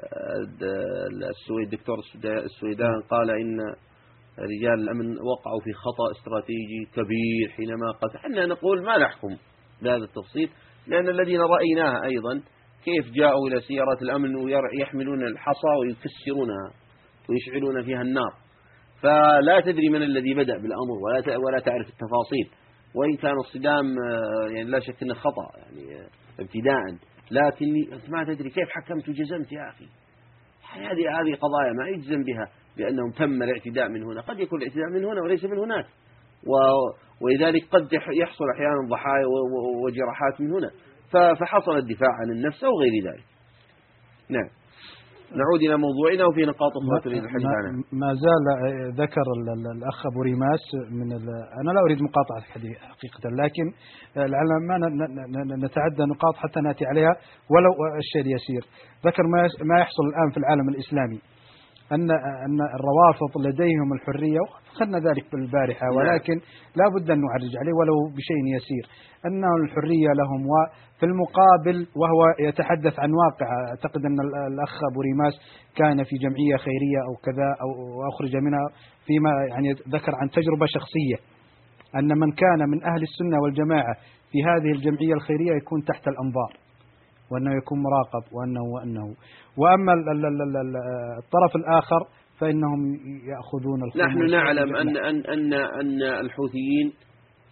الدكتور 1.63 1.97
السويدان 2.25 3.01
قال 3.09 3.29
إن 3.29 3.57
رجال 4.39 4.73
الأمن 4.73 5.11
وقعوا 5.11 5.59
في 5.63 5.73
خطأ 5.73 6.11
استراتيجي 6.11 6.85
كبير 6.93 7.49
حينما 7.55 7.91
قال 7.91 8.15
إحنا 8.15 8.45
نقول 8.45 8.83
ما 8.83 8.97
نحكم 8.97 9.37
بهذا 9.81 10.03
التفصيل 10.03 10.49
لأن 10.87 11.09
الذين 11.09 11.39
رأيناها 11.41 12.03
أيضا 12.03 12.41
كيف 12.87 13.13
جاءوا 13.13 13.47
إلى 13.47 13.61
سيارات 13.61 14.01
الأمن 14.01 14.35
ويحملون 14.35 15.27
الحصى 15.27 15.67
ويكسرونها 15.79 16.71
ويشعلون 17.29 17.83
فيها 17.83 18.01
النار. 18.01 18.33
فلا 19.01 19.59
تدري 19.65 19.89
من 19.89 20.01
الذي 20.03 20.33
بدأ 20.33 20.53
بالأمر 20.53 20.97
ولا 21.03 21.37
ولا 21.37 21.59
تعرف 21.59 21.87
التفاصيل. 21.87 22.49
وإن 22.95 23.17
كان 23.17 23.33
الصدام 23.45 23.85
آه، 23.85 24.49
يعني 24.49 24.69
لا 24.69 24.79
شك 24.79 25.03
أنه 25.03 25.13
خطأ 25.13 25.47
يعني 25.57 25.95
آه، 25.95 26.09
ابتداء. 26.39 26.81
لكن 27.31 27.65
ما 28.09 28.23
تدري 28.23 28.49
كيف 28.49 28.69
حكمت 28.69 29.09
وجزمت 29.09 29.51
يا 29.51 29.69
أخي. 29.69 29.87
هذه 30.73 31.19
هذه 31.19 31.35
قضايا 31.35 31.73
ما 31.73 31.87
يجزم 31.87 32.23
بها. 32.23 32.49
بأنهم 32.77 33.11
تم 33.11 33.43
الاعتداء 33.43 33.89
من 33.89 34.03
هنا. 34.03 34.21
قد 34.21 34.39
يكون 34.39 34.61
الاعتداء 34.61 34.89
من 34.89 35.05
هنا 35.05 35.21
وليس 35.21 35.43
من 35.43 35.57
هناك. 35.57 35.85
ولذلك 37.21 37.63
قد 37.71 37.93
يحصل 37.93 38.45
أحيانا 38.55 38.87
ضحايا 38.89 39.25
وجراحات 39.83 40.41
من 40.41 40.51
هنا. 40.51 40.69
فحصل 41.39 41.77
الدفاع 41.77 42.09
عن 42.21 42.31
النفس 42.31 42.63
أو 42.63 42.71
غير 42.81 43.13
ذلك. 43.13 43.23
نعم. 44.29 44.49
نعود 45.31 45.59
إلى 45.61 45.77
موضوعنا 45.77 46.25
وفي 46.25 46.41
نقاط 46.45 46.71
أخرى 46.77 47.01
تريد 47.03 47.23
الحديث 47.23 47.45
عنها. 47.45 47.83
ما 47.91 48.13
زال 48.23 48.45
ذكر 49.01 49.21
الأخ 49.75 50.05
أبو 50.11 50.21
ريماس 50.21 50.63
من 50.91 51.11
أنا 51.61 51.71
لا 51.75 51.81
أريد 51.85 52.01
مقاطعة 52.01 52.37
الحديث 52.37 52.77
حقيقة 52.77 53.29
لكن 53.41 53.65
لعل 54.15 54.49
ما 54.67 54.77
نتعدى 55.65 56.03
نقاط 56.13 56.35
حتى 56.35 56.59
نأتي 56.61 56.85
عليها 56.85 57.13
ولو 57.51 57.71
الشيء 57.97 58.21
اليسير. 58.21 58.63
ذكر 59.05 59.23
ما 59.71 59.79
يحصل 59.79 60.03
الآن 60.11 60.29
في 60.31 60.37
العالم 60.37 60.69
الإسلامي. 60.69 61.19
أن 61.91 62.11
أن 62.45 62.59
الروافض 62.77 63.31
لديهم 63.47 63.93
الحرية 63.93 64.39
وأخذنا 64.39 64.97
ذلك 65.09 65.25
بالبارحة 65.31 65.85
نعم. 65.87 65.95
ولكن 65.97 66.33
لا 66.75 66.85
بد 66.95 67.11
أن 67.11 67.19
نعرج 67.25 67.53
عليه 67.61 67.73
ولو 67.79 67.95
بشيء 68.17 68.43
يسير. 68.55 68.85
أنه 69.25 69.51
الحرية 69.63 70.11
لهم 70.21 70.41
وفي 70.53 71.05
المقابل 71.05 71.77
وهو 72.01 72.21
يتحدث 72.47 72.99
عن 72.99 73.11
واقع 73.23 73.47
أعتقد 73.69 74.01
أن 74.05 74.17
ال- 74.25 74.53
الأخ 74.53 74.73
أبو 74.91 75.01
ريماس 75.01 75.33
كان 75.75 76.03
في 76.03 76.15
جمعية 76.25 76.57
خيرية 76.65 76.99
أو 77.07 77.13
كذا 77.25 77.47
أو 77.63 77.69
أخرج 78.11 78.35
منها 78.35 78.65
فيما 79.05 79.31
يعني 79.49 79.69
ذكر 79.95 80.11
عن 80.21 80.29
تجربة 80.29 80.65
شخصية. 80.65 81.17
أن 81.95 82.07
من 82.19 82.31
كان 82.31 82.59
من 82.71 82.83
أهل 82.83 83.01
السنة 83.09 83.41
والجماعة 83.43 83.93
في 84.31 84.37
هذه 84.43 84.71
الجمعية 84.77 85.13
الخيرية 85.13 85.53
يكون 85.61 85.83
تحت 85.83 86.07
الأنظار. 86.07 86.66
وأنه 87.31 87.57
يكون 87.57 87.79
مراقب 87.83 88.33
وأنه 88.33 88.63
وأنه. 88.73 89.15
وأما 89.57 89.93
ال- 89.93 90.09
ال- 90.09 90.25
ال- 90.25 90.57
ال- 90.57 90.77
الطرف 91.23 91.55
الآخر 91.55 91.99
فإنهم 92.39 92.79
يأخذون 93.29 93.83
الخمس 93.83 94.01
نحن 94.01 94.29
نعلم 94.31 94.75
أن 94.75 94.97
أن 94.97 95.25
أن 95.25 95.53
أن 95.53 96.03
الحوثيين 96.03 96.93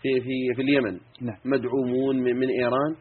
في 0.02 0.22
في 0.22 0.54
في 0.56 0.62
اليمن 0.62 1.00
نعم. 1.22 1.38
مدعومون 1.46 2.16
من, 2.16 2.36
من 2.36 2.50
إيران 2.50 2.96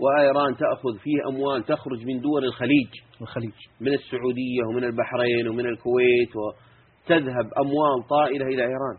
وإيران 0.00 0.56
تأخذ 0.56 0.98
فيه 1.02 1.28
أموال 1.28 1.62
تخرج 1.64 2.06
من 2.06 2.20
دول 2.20 2.44
الخليج. 2.44 2.88
الخليج. 3.20 3.52
من 3.80 3.92
السعودية 3.92 4.62
ومن 4.68 4.84
البحرين 4.84 5.48
ومن 5.48 5.66
الكويت 5.66 6.30
وتذهب 6.36 7.46
أموال 7.58 8.06
طائلة 8.10 8.46
إلى 8.46 8.62
إيران. 8.62 8.96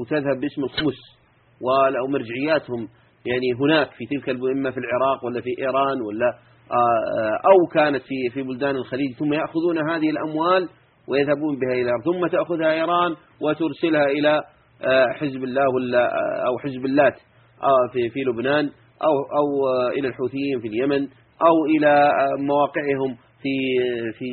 وتذهب 0.00 0.40
باسم 0.40 0.64
الخمس 0.64 0.98
ولو 1.60 2.06
مرجعياتهم 2.08 2.88
يعني 3.26 3.52
هناك 3.60 3.90
في 3.90 4.06
تلك 4.06 4.28
إما 4.28 4.70
في 4.70 4.78
العراق 4.78 5.24
ولا 5.24 5.40
في 5.40 5.50
إيران 5.58 6.00
ولا 6.00 6.26
آه، 6.70 6.74
آه، 6.74 7.50
أو 7.50 7.66
كانت 7.74 8.02
في 8.02 8.30
في 8.34 8.42
بلدان 8.42 8.76
الخليج 8.76 9.14
ثم 9.18 9.32
يأخذون 9.32 9.78
هذه 9.90 10.10
الأموال 10.10 10.68
ويذهبون 11.08 11.58
بها 11.58 11.74
إلى 11.74 11.90
ثم 12.04 12.26
تأخذها 12.26 12.72
إيران 12.72 13.16
وترسلها 13.40 14.06
إلى 14.06 14.42
آه، 14.84 15.06
حزب 15.20 15.44
الله 15.44 15.68
ولا 15.74 16.08
أو 16.46 16.58
حزب 16.58 16.84
اللات 16.84 17.14
في 17.92 18.10
في 18.10 18.20
لبنان 18.20 18.70
أو 19.02 19.14
أو 19.38 19.68
إلى 19.88 20.08
الحوثيين 20.08 20.60
في 20.60 20.68
اليمن 20.68 21.08
أو 21.46 21.64
إلى 21.76 22.12
مواقعهم 22.38 23.16
في 23.42 23.54
في 24.18 24.30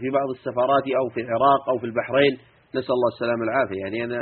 في 0.00 0.10
بعض 0.10 0.28
السفارات 0.30 0.82
أو 0.98 1.08
في 1.14 1.20
العراق 1.20 1.70
أو 1.70 1.78
في 1.78 1.86
البحرين. 1.86 2.38
نسأل 2.74 2.94
الله 2.94 3.08
السلامة 3.14 3.40
والعافية. 3.40 3.80
يعني 3.84 4.04
أنا 4.04 4.16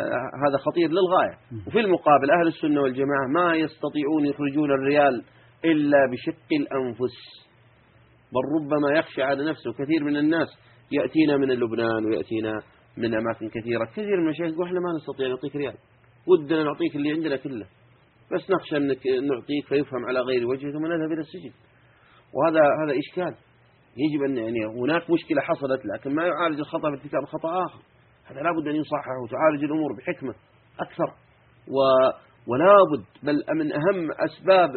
هذا 0.48 0.58
خطير 0.58 0.88
للغاية. 0.90 1.36
وفي 1.66 1.80
المقابل 1.80 2.30
أهل 2.30 2.46
السنة 2.46 2.80
والجماعة 2.80 3.26
ما 3.34 3.54
يستطيعون 3.54 4.24
يخرجون 4.24 4.70
الريال 4.70 5.24
إلا 5.64 5.98
بشق 6.12 6.48
الأنفس. 6.52 7.16
بل 8.32 8.44
ربما 8.56 8.98
يخشى 8.98 9.22
على 9.22 9.50
نفسه. 9.50 9.72
كثير 9.72 10.04
من 10.04 10.16
الناس 10.16 10.48
يأتينا 10.92 11.36
من 11.36 11.48
لبنان 11.48 12.04
ويأتينا 12.04 12.62
من 12.96 13.14
أماكن 13.14 13.48
كثيرة. 13.48 13.84
كثير 13.84 14.06
من 14.06 14.24
المشايخ 14.24 14.52
يقول 14.52 14.66
إحنا 14.66 14.80
ما 14.80 14.92
نستطيع 14.96 15.28
نعطيك 15.28 15.56
ريال. 15.56 15.74
ودنا 16.26 16.62
نعطيك 16.62 16.96
اللي 16.96 17.12
عندنا 17.12 17.36
كله. 17.36 17.66
بس 18.34 18.50
نخشى 18.50 18.76
أنك 18.76 19.06
نعطيك 19.06 19.66
فيفهم 19.68 20.06
على 20.08 20.20
غير 20.20 20.46
وجه 20.46 20.72
ثم 20.72 20.86
نذهب 20.86 21.12
إلى 21.12 21.20
السجن. 21.20 21.52
وهذا 22.34 22.60
هذا 22.60 22.98
إشكال. 22.98 23.34
يجب 23.96 24.22
أن 24.22 24.36
يعني 24.36 24.66
هناك 24.66 25.10
مشكلة 25.10 25.40
حصلت 25.42 25.80
لكن 25.86 26.14
ما 26.14 26.26
يعالج 26.26 26.58
الخطأ 26.58 26.90
بارتكاب 26.90 27.24
خطأ 27.24 27.64
آخر. 27.64 27.80
هذا 28.30 28.40
لابد 28.40 28.68
أن 28.68 28.76
يصحح 28.76 29.06
وتعالج 29.24 29.64
الأمور 29.64 29.90
بحكمة 29.98 30.34
أكثر. 30.80 31.06
و 31.68 31.78
ولا 32.46 32.74
بد 32.92 33.05
بل 33.22 33.56
من 33.56 33.72
أهم 33.72 34.09
أسباب 34.24 34.70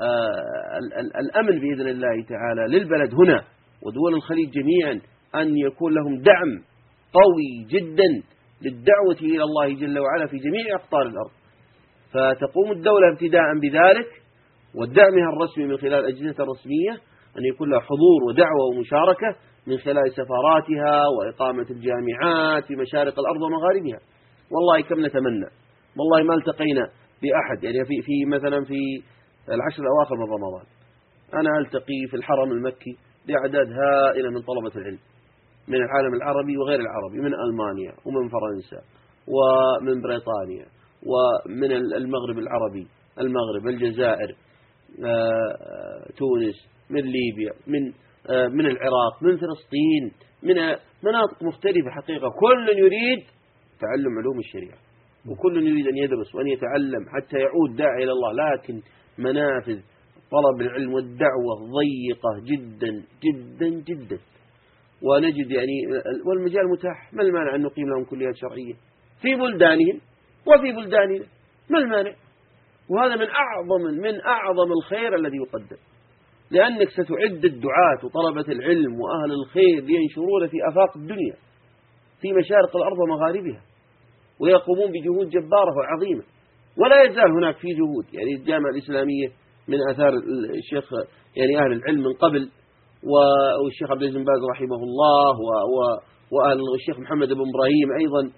آه، 0.00 0.78
ال- 0.78 0.94
ال- 0.94 1.16
الأمن 1.16 1.60
بإذن 1.60 1.88
الله 1.88 2.24
تعالى 2.28 2.78
للبلد 2.78 3.14
هنا 3.14 3.44
ودول 3.82 4.14
الخليج 4.14 4.50
جميعا 4.50 5.00
أن 5.34 5.58
يكون 5.58 5.94
لهم 5.94 6.16
دعم 6.22 6.62
قوي 7.12 7.66
جدا 7.68 8.22
للدعوة 8.62 9.16
إلى 9.20 9.42
الله 9.44 9.74
جل 9.74 9.98
وعلا 9.98 10.26
في 10.26 10.36
جميع 10.36 10.74
أقطار 10.74 11.02
الأرض. 11.02 11.30
فتقوم 12.12 12.72
الدولة 12.72 13.12
ابتداء 13.12 13.42
بذلك 13.62 14.08
ودعمها 14.74 15.32
الرسمي 15.36 15.64
من 15.64 15.76
خلال 15.76 15.94
الأجهزة 15.94 16.44
الرسمية 16.44 16.92
أن 17.38 17.44
يكون 17.54 17.70
لها 17.70 17.80
حضور 17.80 18.22
ودعوة 18.28 18.64
ومشاركة 18.76 19.36
من 19.66 19.78
خلال 19.78 20.12
سفاراتها 20.12 21.02
وإقامة 21.08 21.66
الجامعات 21.70 22.64
في 22.64 22.76
مشارق 22.76 23.18
الأرض 23.18 23.42
ومغاربها. 23.42 24.00
والله 24.50 24.80
كم 24.88 25.06
نتمنى. 25.06 25.48
والله 25.98 26.22
ما 26.28 26.34
التقينا 26.34 26.90
بأحد. 27.22 27.64
يعني 27.64 27.84
في, 27.84 28.02
في 28.02 28.24
مثلا 28.24 28.64
في 28.64 28.80
العشر 29.48 29.82
الأواخر 29.82 30.16
من 30.16 30.32
رمضان. 30.32 30.66
أنا 31.34 31.58
ألتقي 31.58 32.00
في 32.10 32.16
الحرم 32.16 32.52
المكي 32.52 32.96
بأعداد 33.26 33.72
هائلة 33.72 34.30
من 34.30 34.42
طلبة 34.42 34.80
العلم. 34.80 34.98
من 35.68 35.74
العالم 35.74 36.14
العربي 36.14 36.56
وغير 36.56 36.80
العربي. 36.80 37.18
من 37.18 37.34
ألمانيا 37.34 37.92
ومن 38.04 38.28
فرنسا 38.28 38.96
ومن 39.28 40.02
بريطانيا 40.02 40.66
ومن 41.06 41.72
المغرب 41.72 42.38
العربي 42.38 42.86
المغرب 43.20 43.66
الجزائر 43.66 44.36
آه، 45.04 46.06
تونس 46.16 46.54
من 46.90 47.00
ليبيا 47.00 47.52
من 47.66 47.88
آه، 47.88 48.05
من 48.30 48.66
العراق 48.66 49.22
من 49.22 49.36
فلسطين 49.36 50.12
من 50.42 50.54
مناطق 51.02 51.42
مختلفة 51.42 51.90
حقيقة. 51.90 52.28
كل 52.40 52.68
يريد 52.78 53.24
تعلم 53.80 54.18
علوم 54.18 54.38
الشريعة 54.38 54.78
وكل 55.28 55.68
يريد 55.68 55.86
أن 55.86 55.96
يدرس 55.96 56.34
وأن 56.34 56.46
يتعلم 56.46 57.08
حتى 57.08 57.38
يعود 57.38 57.76
داعي 57.76 58.04
إلى 58.04 58.12
الله. 58.12 58.32
لكن 58.32 58.80
منافذ 59.18 59.80
طلب 60.30 60.60
العلم 60.60 60.94
والدعوة 60.94 61.54
ضيقة 61.78 62.44
جدا 62.44 63.04
جدا 63.24 63.68
جدا. 63.68 64.18
ونجد 65.02 65.50
يعني 65.50 65.86
والمجال 66.26 66.70
متاح. 66.70 67.14
ما 67.14 67.22
المانع 67.22 67.54
أن 67.54 67.62
نقيم 67.62 67.88
لهم 67.88 68.04
كليات 68.04 68.34
شرعية؟ 68.36 68.74
في 69.22 69.34
بلدانهم 69.34 70.00
وفي 70.46 70.72
بلداننا. 70.72 71.24
ما 71.70 71.78
المانع؟ 71.78 72.14
وهذا 72.90 73.16
من 73.16 73.26
أعظم 73.30 73.82
من 74.02 74.20
أعظم 74.20 74.72
الخير 74.72 75.14
الذي 75.14 75.36
يقدم. 75.36 75.76
لأنك 76.50 76.88
ستعد 76.90 77.44
الدعاة 77.44 77.98
وطلبة 78.04 78.52
العلم 78.52 79.00
وأهل 79.00 79.32
الخير 79.32 79.80
لينشرون 79.84 80.46
في 80.48 80.56
آفاق 80.70 80.96
الدنيا 80.96 81.34
في 82.20 82.32
مشارق 82.32 82.76
الأرض 82.76 82.98
ومغاربها 82.98 83.62
ويقومون 84.40 84.92
بجهود 84.92 85.28
جبارة 85.28 85.72
وعظيمة. 85.78 86.22
ولا 86.78 87.02
يزال 87.02 87.30
هناك 87.38 87.56
في 87.56 87.68
جهود 87.68 88.14
يعني 88.14 88.34
الجامعة 88.34 88.70
الإسلامية 88.70 89.28
من 89.68 89.78
آثار 89.90 90.12
الشيخ 90.58 90.84
يعني 91.36 91.58
أهل 91.58 91.72
العلم 91.72 92.00
من 92.00 92.12
قبل 92.12 92.50
والشيخ 93.64 93.90
عبد 93.90 94.02
العزيز 94.02 94.22
باز 94.22 94.42
رحمه 94.52 94.76
الله 94.76 95.36
وأهل 96.32 96.58
الشيخ 96.74 96.98
محمد 96.98 97.28
بن 97.28 97.44
إبراهيم 97.50 97.88
أيضا 98.00 98.30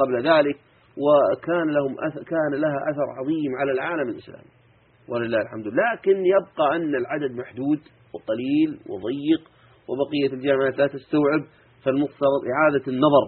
قبل 0.00 0.16
ذلك. 0.28 0.56
وكان 1.04 1.66
لهم 1.76 1.94
كان 2.26 2.60
لها 2.60 2.78
أثر 2.90 3.06
عظيم 3.18 3.50
على 3.60 3.72
العالم 3.72 4.08
الإسلامي. 4.08 4.57
ولله 5.08 5.40
الحمد. 5.40 5.66
لكن 5.66 6.16
يبقى 6.26 6.76
أن 6.76 6.94
العدد 6.94 7.30
محدود 7.32 7.80
وقليل 8.14 8.70
وضيق 8.88 9.42
وبقية 9.88 10.32
الجامعات 10.38 10.78
لا 10.78 10.86
تستوعب 10.86 11.40
فالمفترض 11.84 12.40
إعادة 12.54 12.84
النظر 12.88 13.24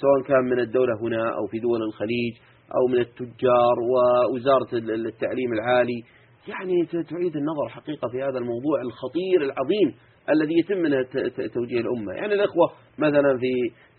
سواء 0.00 0.22
كان 0.28 0.44
من 0.44 0.58
الدولة 0.58 0.92
هنا 1.02 1.28
أو 1.38 1.46
في 1.46 1.58
دول 1.58 1.82
الخليج 1.82 2.34
أو 2.76 2.86
من 2.92 2.98
التجار 3.00 3.76
ووزارة 3.90 4.70
ال- 4.72 5.06
التعليم 5.06 5.52
العالي. 5.52 6.02
يعني 6.48 6.86
تعيد 6.86 7.36
النظر 7.36 7.68
حقيقة 7.68 8.08
في 8.08 8.22
هذا 8.22 8.38
الموضوع 8.38 8.80
الخطير 8.80 9.38
العظيم 9.42 9.94
الذي 10.30 10.54
يتم 10.58 10.78
منه 10.78 11.02
توجيه 11.54 11.80
الأمة. 11.80 12.12
يعني 12.12 12.34
الأخوة 12.34 12.70
مثلا 12.98 13.38
في 13.38 13.52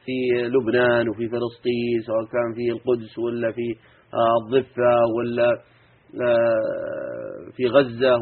في 0.05 0.41
لبنان 0.47 1.09
وفي 1.09 1.27
فلسطين 1.29 1.97
سواء 2.05 2.25
كان 2.25 2.53
في 2.55 2.71
القدس 2.71 3.19
ولا 3.19 3.51
في 3.51 3.75
آه، 4.13 4.35
الضفة 4.45 4.95
ولا 5.17 5.49
في 7.55 7.65
غزة. 7.67 8.17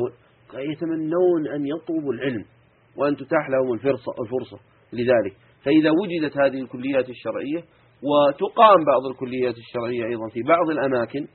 يتمنون 0.53 1.47
أن 1.55 1.65
يطلبوا 1.65 2.13
العلم 2.13 2.45
وأن 2.97 3.15
تتاح 3.15 3.49
لهم 3.49 3.73
الفرصة, 3.73 4.11
الفرصة 4.23 4.57
لذلك. 4.93 5.35
فإذا 5.65 5.89
وجدت 5.91 6.37
هذه 6.37 6.61
الكليات 6.61 7.09
الشرعية 7.09 7.63
وتقام 8.03 8.83
بعض 8.85 9.05
الكليات 9.11 9.55
الشرعية 9.57 10.05
أيضا 10.05 10.27
في 10.33 10.41
بعض 10.47 10.69
الأماكن 10.69 11.27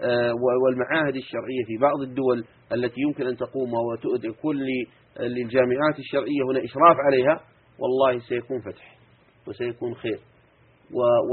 آه، 0.00 0.32
والمعاهد 0.64 1.16
الشرعية 1.16 1.64
في 1.66 1.76
بعض 1.80 2.00
الدول 2.02 2.44
التي 2.72 3.00
يمكن 3.00 3.26
أن 3.26 3.36
تقوم 3.36 3.70
وتكون 4.14 4.56
ل- 4.56 4.86
للجامعات 5.20 5.98
الشرعية 5.98 6.42
هنا 6.50 6.64
إشراف 6.64 6.96
عليها 7.06 7.40
والله 7.78 8.18
سيكون 8.28 8.60
فتح 8.60 8.96
وسيكون 9.48 9.94
خير 9.94 10.18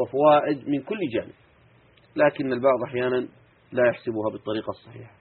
وفوائد 0.02 0.70
من 0.70 0.82
كل 0.82 0.98
جانب. 1.14 1.34
لكن 2.16 2.54
البعض 2.54 2.84
أحيانا 2.88 3.28
لا 3.76 3.88
يحسبها 3.90 4.30
بالطريقة 4.32 4.70
الصحيحة. 4.70 5.12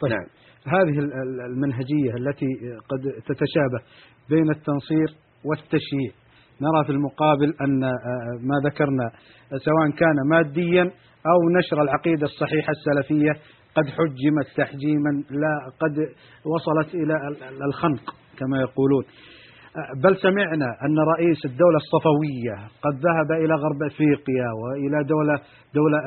طيب. 0.00 0.12
نعم. 0.12 0.26
هذه 0.66 0.98
ال- 0.98 1.12
ال- 1.12 1.40
المنهجية 1.40 2.12
التي 2.18 2.46
قد 2.88 3.00
تتشابه 3.22 3.80
بين 4.30 4.50
التنصير 4.50 5.08
والتشييع. 5.44 6.12
نرى 6.60 6.84
في 6.86 6.92
المقابل 6.92 7.54
أن 7.60 7.84
آه، 7.84 7.90
ما 8.40 8.68
ذكرنا 8.70 9.10
سواء 9.64 9.90
كان 9.98 10.16
ماديا 10.30 10.82
أو 11.26 11.58
نشر 11.58 11.82
العقيدة 11.82 12.24
الصحيحة 12.26 12.70
السلفية 12.72 13.30
قد 13.76 13.84
حجمت 13.88 14.46
تحجيما 14.56 15.10
لا 15.30 15.70
قد 15.80 15.98
وصلت 16.44 16.94
إلى 16.94 17.14
ال- 17.28 17.42
ال- 17.42 17.62
الخنق 17.62 18.14
كما 18.38 18.60
يقولون. 18.60 19.04
بل 20.04 20.16
سمعنا 20.16 20.66
أن 20.84 20.98
رئيس 20.98 21.44
الدولة 21.44 21.76
الصفوية 21.76 22.68
قد 22.82 22.94
ذهب 23.06 23.30
إلى 23.32 23.54
غرب 23.54 23.82
أفريقيا 23.92 24.48
وإلى 24.62 25.04
دولة 25.04 25.40
دولة 25.74 25.98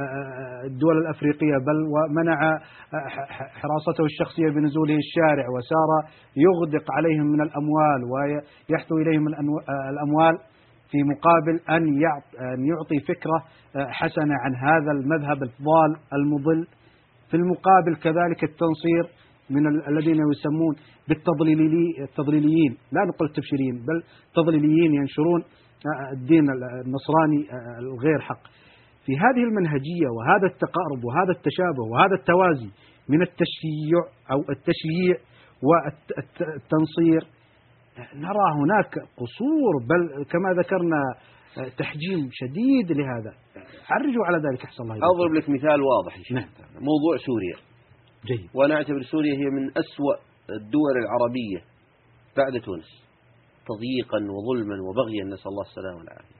الدول 0.66 0.98
الأفريقية 0.98 1.58
بل 1.68 1.78
ومنع 1.94 2.60
حراسته 3.62 4.06
الشخصية 4.06 4.50
بنزوله 4.50 4.96
الشارع 4.96 5.46
وسار 5.56 5.90
يغدق 6.46 6.86
عليهم 6.98 7.26
من 7.26 7.42
الأموال 7.42 8.00
ويحثو 8.14 8.98
إليهم 8.98 9.28
الأموال 9.90 10.38
في 10.92 10.98
مقابل 11.04 11.60
أن 11.70 12.02
يعطي 12.70 13.00
فكرة 13.08 13.44
حسنة 13.90 14.34
عن 14.44 14.56
هذا 14.56 14.92
المذهب 14.92 15.44
الضال 15.44 15.92
المضل. 16.14 16.68
في 17.30 17.38
المقابل 17.38 17.96
كذلك 17.96 18.44
التنصير 18.44 19.29
من 19.50 19.68
الذين 19.88 20.18
يسمون 20.32 20.76
بالتضليلي 21.08 22.04
التضليليين. 22.04 22.78
لا 22.92 23.02
نقول 23.10 23.28
التبشيريين 23.28 23.76
بل 23.88 24.04
تضليليين 24.36 24.94
ينشرون 24.94 25.44
الدين 26.14 26.46
النصراني 26.86 27.40
الغير 27.80 28.20
حق. 28.20 28.44
في 29.06 29.18
هذه 29.18 29.44
المنهجية 29.50 30.10
وهذا 30.18 30.48
التقارب 30.54 31.04
وهذا 31.04 31.32
التشابه 31.32 31.84
وهذا 31.92 32.16
التوازي 32.16 32.70
من 33.10 33.22
التشيع 33.22 34.02
أو 34.32 34.40
التشييع 34.40 35.16
والتنصير 35.68 37.22
نرى 38.16 38.48
هناك 38.60 38.94
قصور 39.18 39.74
بل 39.90 40.24
كما 40.24 40.62
ذكرنا 40.62 41.02
تحجيم 41.78 42.30
شديد 42.32 42.92
لهذا. 42.92 43.34
عرجوا 43.90 44.26
على 44.26 44.38
ذلك 44.38 44.64
أحسن 44.64 44.84
الله 44.84 44.96
أضرب 44.96 45.34
لك 45.34 45.50
مثال 45.50 45.82
واضح 45.82 46.32
نعم. 46.32 46.50
موضوع 46.74 47.18
سوريا. 47.26 47.69
جيد. 48.26 48.50
وأنا 48.54 48.76
أعتبر 48.76 49.02
سوريا 49.02 49.34
هي 49.34 49.46
من 49.46 49.70
أسوأ 49.70 50.16
الدول 50.50 50.94
العربية 51.04 51.64
بعد 52.38 52.62
تونس 52.62 53.04
تضييقا 53.68 54.18
وظلما 54.18 54.76
وبغيا 54.90 55.24
نسأل 55.24 55.48
الله 55.48 55.64
السلامة 55.64 55.98
والعافية. 55.98 56.40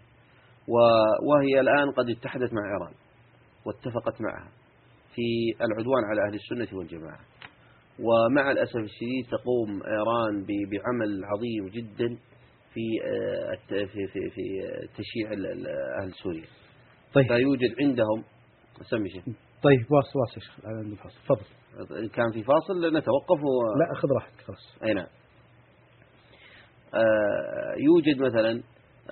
وهي 1.28 1.60
الآن 1.60 1.92
قد 1.92 2.10
اتحدت 2.10 2.54
مع 2.54 2.62
إيران 2.74 2.94
واتفقت 3.66 4.22
معها 4.22 4.52
في 5.16 5.56
العدوان 5.62 6.04
على 6.10 6.28
أهل 6.28 6.36
السنة 6.36 6.78
والجماعة. 6.78 7.20
ومع 8.00 8.52
الأسف 8.52 8.76
الشديد 8.76 9.26
تقوم 9.32 9.84
إيران 9.84 10.46
بعمل 10.46 11.22
عظيم 11.26 11.68
جدا 11.68 12.18
في 12.74 12.86
في 13.68 14.08
في, 14.08 14.30
في 14.30 14.44
تشييع 14.98 15.32
أهل 16.02 16.14
سوريا. 16.24 16.46
طيب. 17.14 17.28
فيوجد 17.28 17.76
عندهم 17.82 18.24
سمي 18.82 19.10
شيء 19.10 19.22
طيب 19.64 19.92
واصل 19.92 20.20
واصل 20.20 20.42
شيخ 20.42 20.60
فاصل 21.28 21.59
تفضل 21.74 22.10
كان 22.10 22.32
في 22.34 22.44
فاصل 22.44 22.98
نتوقف 22.98 23.44
و... 23.44 23.80
لا 23.80 23.96
خذ 23.96 24.08
راحتك 24.16 24.42
خلاص. 24.42 24.78
أي 24.84 24.94
نعم. 24.94 25.08
آه 26.94 27.76
يوجد 27.78 28.22
مثلا 28.22 28.52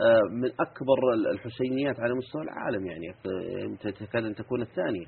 آه 0.02 0.22
من 0.32 0.52
أكبر 0.60 1.14
الحسينيات 1.32 2.00
على 2.00 2.14
مستوى 2.14 2.42
العالم 2.42 2.86
يعني 2.88 3.14
تكاد 4.00 4.26
أن 4.26 4.36
تكون 4.36 4.62
الثانية. 4.62 5.06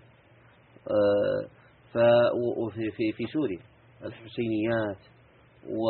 آه 0.87 1.47
ففي 1.93 2.91
في 2.91 3.11
في 3.17 3.23
سوريا 3.33 3.59
الحسينيات 4.05 4.97
و 5.65 5.83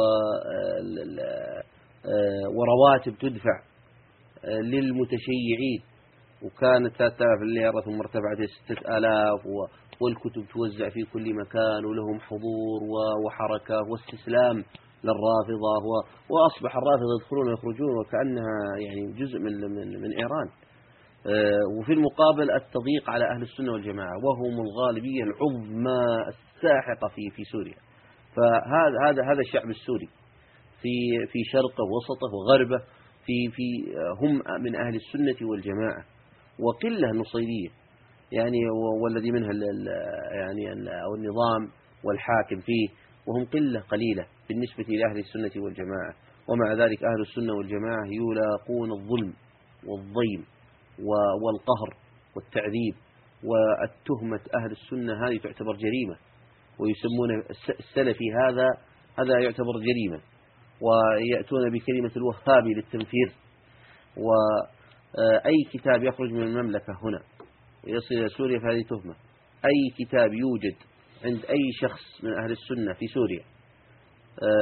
ورواتب 2.57 3.17
تدفع 3.17 3.61
للمتشيعين. 4.43 5.81
وكانت 6.41 6.95
3000 6.95 7.41
ليرة 7.41 7.81
ثم 7.85 7.99
ارتفعت 7.99 8.37
إلى 8.37 8.47
6000 8.47 9.45
والكتب 10.01 10.45
توزع 10.53 10.89
في 10.89 11.03
كل 11.13 11.33
مكان 11.33 11.85
ولهم 11.85 12.19
حضور 12.19 12.79
وحركة 13.25 13.75
واستسلام 13.89 14.63
للرافضة 15.03 15.73
وأصبح 16.29 16.77
الرافضة 16.77 17.11
يدخلون 17.21 17.49
ويخرجون 17.49 17.97
وكأنها 17.99 18.77
يعني 18.85 19.13
جزء 19.13 19.39
من 19.39 19.53
من, 19.53 20.01
من 20.01 20.11
إيران. 20.11 20.49
وفي 21.79 21.93
المقابل 21.93 22.51
التضييق 22.51 23.09
على 23.09 23.25
أهل 23.25 23.41
السنة 23.41 23.71
والجماعة 23.71 24.13
وهم 24.23 24.61
الغالبية 24.61 25.23
العظمى 25.23 26.01
الساحقة 26.27 27.07
في 27.15 27.29
في 27.35 27.43
سوريا. 27.43 27.77
فهذا 28.35 28.97
هذا 29.09 29.23
هذا 29.31 29.39
الشعب 29.39 29.69
السوري 29.69 30.09
في 30.81 31.25
في 31.31 31.39
شرقه 31.51 31.83
ووسطه 31.83 32.29
وغربه 32.35 32.83
في 33.25 33.49
في 33.51 33.67
هم 34.21 34.61
من 34.63 34.75
أهل 34.75 34.95
السنة 34.95 35.49
والجماعة. 35.49 36.05
وقلة 36.59 37.11
نصيرية. 37.11 37.69
يعني 38.31 38.57
والذي 39.03 39.31
منها 39.31 39.51
يعني 40.31 40.63
أو 41.03 41.15
النظام 41.15 41.71
والحاكم 42.03 42.59
فيه 42.59 42.87
وهم 43.27 43.45
قلة 43.45 43.79
قليلة 43.79 44.25
بالنسبة 44.49 44.83
إلى 44.83 45.05
أهل 45.11 45.19
السنة 45.19 45.63
والجماعة. 45.63 46.13
ومع 46.49 46.73
ذلك 46.73 47.03
أهل 47.03 47.21
السنة 47.21 47.53
والجماعة 47.53 48.05
يلاقون 48.05 48.91
الظلم 48.91 49.33
والضيم 49.87 50.45
والقهر 51.43 51.97
والتعذيب 52.35 52.95
والتهمة 53.43 54.41
أهل 54.55 54.71
السنة 54.71 55.27
هذه 55.27 55.37
تعتبر 55.37 55.75
جريمة. 55.75 56.17
ويسمون 56.79 57.43
السلفي 57.79 58.25
هذا 58.33 58.67
هذا 59.19 59.39
يعتبر 59.39 59.73
جريمة. 59.79 60.21
ويأتون 60.81 61.69
بكلمة 61.69 62.11
الوهابي 62.17 62.73
للتنفير. 62.73 63.31
وأي 64.17 65.63
كتاب 65.73 66.03
يخرج 66.03 66.31
من 66.31 66.43
المملكة 66.43 66.93
هنا. 67.03 67.21
يصل 67.87 68.15
إلى 68.15 68.29
سوريا 68.29 68.59
فهذه 68.59 68.83
تهمة. 68.89 69.15
أي 69.65 70.05
كتاب 70.05 70.33
يوجد 70.33 70.75
عند 71.25 71.45
أي 71.45 71.71
شخص 71.81 72.23
من 72.23 72.33
أهل 72.43 72.51
السنة 72.51 72.93
في 72.93 73.07
سوريا 73.07 73.43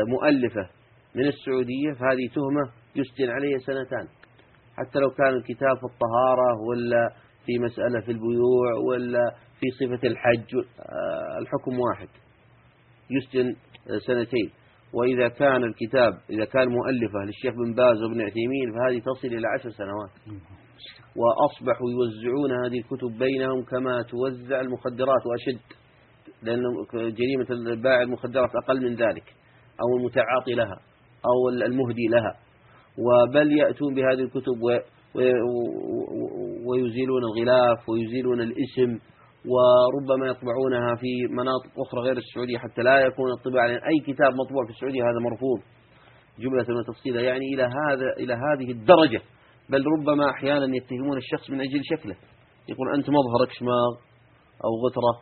مؤلفة 0.08 0.70
من 1.16 1.28
السعودية 1.28 1.94
فهذه 2.00 2.28
تهمة 2.36 2.72
يسجن 2.96 3.30
عليه 3.30 3.58
سنتان. 3.58 4.08
حتى 4.78 5.00
لو 5.00 5.10
كان 5.10 5.34
الكتاب 5.34 5.78
في 5.78 5.84
الطهارة 5.94 6.62
ولا 6.70 7.14
في 7.46 7.60
مسألة 7.60 8.02
في 8.02 8.12
البيوع 8.12 8.74
ولا 8.90 9.36
في 9.60 9.86
صفة 9.86 10.08
الحج 10.08 10.56
الحكم 11.42 11.80
واحد. 11.80 12.08
يسجن 13.12 13.56
سنتين. 14.08 14.52
وإذا 14.94 15.28
كان 15.28 15.64
الكتاب 15.64 16.14
إذا 16.30 16.46
كان 16.46 16.68
مؤلفة 16.68 17.20
للشيخ 17.26 17.54
بن 17.54 17.74
باز 17.74 18.02
وابن 18.04 18.22
عثيمين 18.22 18.72
فهذه 18.72 19.00
تصل 19.00 19.28
إلى 19.28 19.48
عشر 19.48 19.70
سنوات. 19.70 20.42
وأصبحوا 21.18 21.88
يوزعون 21.92 22.52
هذه 22.66 22.80
الكتب 22.80 23.20
بينهم 23.20 23.64
كما 23.64 24.02
توزع 24.02 24.62
المخدرات 24.62 25.24
وأشد 25.26 25.62
لأن 26.44 26.62
جريمة 26.94 27.82
باع 27.84 28.02
المخدرات 28.02 28.50
أقل 28.64 28.84
من 28.84 28.96
ذلك 28.96 29.24
أو 29.82 29.98
المتعاطي 29.98 30.54
لها 30.54 30.78
أو 31.26 31.50
المهدي 31.50 32.08
لها. 32.10 32.36
وبل 32.98 33.52
يأتون 33.52 33.94
بهذه 33.94 34.22
الكتب 34.22 34.62
ويزيلون 36.68 37.22
الغلاف 37.24 37.90
ويزيلون 37.90 38.42
الاسم 38.42 39.00
وربما 39.52 40.28
يطبعونها 40.28 40.96
في 40.96 41.28
مناطق 41.30 41.72
أخرى 41.88 42.02
غير 42.02 42.18
السعودية 42.18 42.58
حتى 42.58 42.82
لا 42.82 43.00
يكون 43.00 43.32
الطباعة 43.32 43.68
لأن 43.68 43.82
أي 43.84 44.14
كتاب 44.14 44.34
مطبوع 44.34 44.66
في 44.66 44.72
السعودية 44.72 45.04
هذا 45.04 45.20
مرفوض. 45.20 45.60
جملة 46.40 46.80
وتفصيلا 46.80 47.22
يعني 47.22 47.46
إلى 47.54 47.64
هذا 47.64 48.14
إلى 48.20 48.34
هذه 48.34 48.72
الدرجة. 48.72 49.22
بل 49.70 49.84
ربما 49.98 50.30
أحيانا 50.30 50.76
يتهمون 50.76 51.18
الشخص 51.18 51.50
من 51.50 51.62
أجل 51.62 51.82
شكله. 51.84 52.16
يقول 52.70 52.96
أنت 52.96 53.10
مظهرك 53.10 53.52
شماغ 53.60 53.92
أو 54.66 54.72
غترة 54.86 55.14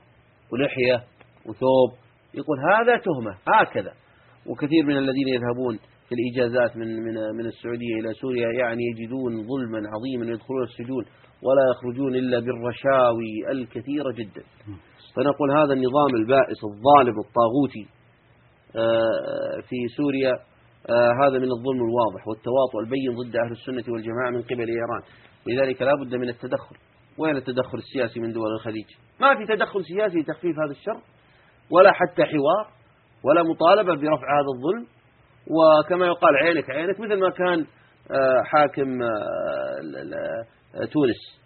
ولحية 0.54 1.04
وثوب. 1.46 1.90
يقول 2.34 2.58
هذا 2.74 2.98
تهمة 2.98 3.38
هكذا. 3.48 3.94
وكثير 4.46 4.86
من 4.86 4.98
الذين 4.98 5.28
يذهبون 5.28 5.80
في 6.10 6.16
الإجازات 6.16 6.78
من 6.78 6.88
من 6.88 7.14
من 7.38 7.46
السعودية 7.46 7.96
إلى 8.00 8.14
سوريا 8.14 8.50
يعني 8.60 8.84
يجدون 8.84 9.34
ظلما 9.48 9.82
عظيما 9.94 10.32
يدخلون 10.34 10.64
السجون 10.64 11.06
ولا 11.44 11.64
يخرجون 11.72 12.16
إلا 12.16 12.40
بالرشاوي 12.40 13.52
الكثيرة 13.52 14.12
جدا. 14.12 14.44
فنقول 15.16 15.52
هذا 15.52 15.74
النظام 15.74 16.16
البائس 16.16 16.58
الظالم 16.64 17.16
الطاغوتي 17.26 17.86
في 19.70 19.76
سوريا 19.98 20.34
هذا 21.22 21.38
من 21.40 21.52
الظلم 21.52 21.82
الواضح 21.90 22.28
والتواطؤ 22.28 22.80
البين 22.80 23.16
ضد 23.16 23.36
أهل 23.36 23.52
السنة 23.52 23.94
والجماعة 23.94 24.30
من 24.30 24.42
قبل 24.42 24.68
إيران. 24.70 25.02
ولذلك 25.48 25.82
لا 25.82 25.92
بد 25.96 26.16
من 26.16 26.30
التدخل. 26.30 26.76
وين 27.18 27.36
التدخل 27.36 27.78
السياسي 27.78 28.20
من 28.20 28.32
دول 28.32 28.54
الخليج؟ 28.54 28.86
ما 29.22 29.36
في 29.36 29.46
تدخل 29.46 29.86
سياسي 29.86 30.18
لتخفيف 30.20 30.56
هذا 30.60 30.72
الشر 30.72 31.02
ولا 31.72 31.92
حتى 31.92 32.24
حوار 32.24 32.68
ولا 33.24 33.44
مطالبة 33.44 33.96
برفع 33.96 34.40
هذا 34.40 34.52
الظلم. 34.56 34.86
وكما 35.48 36.06
يقال 36.06 36.36
عينك 36.36 36.70
عينك 36.70 37.00
مثل 37.00 37.20
ما 37.20 37.30
كان 37.30 37.66
حاكم 38.46 39.00
تونس. 40.92 41.46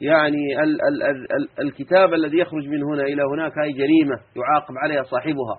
يعني 0.00 0.62
ال 0.62 0.78
ال 0.88 1.02
ال 1.02 1.66
الكتاب 1.66 2.14
الذي 2.14 2.38
يخرج 2.38 2.68
من 2.68 2.82
هنا 2.82 3.02
إلى 3.02 3.22
هناك 3.22 3.52
هذه 3.58 3.72
جريمة 3.72 4.16
يعاقب 4.36 4.74
عليها 4.82 5.02
صاحبها. 5.02 5.58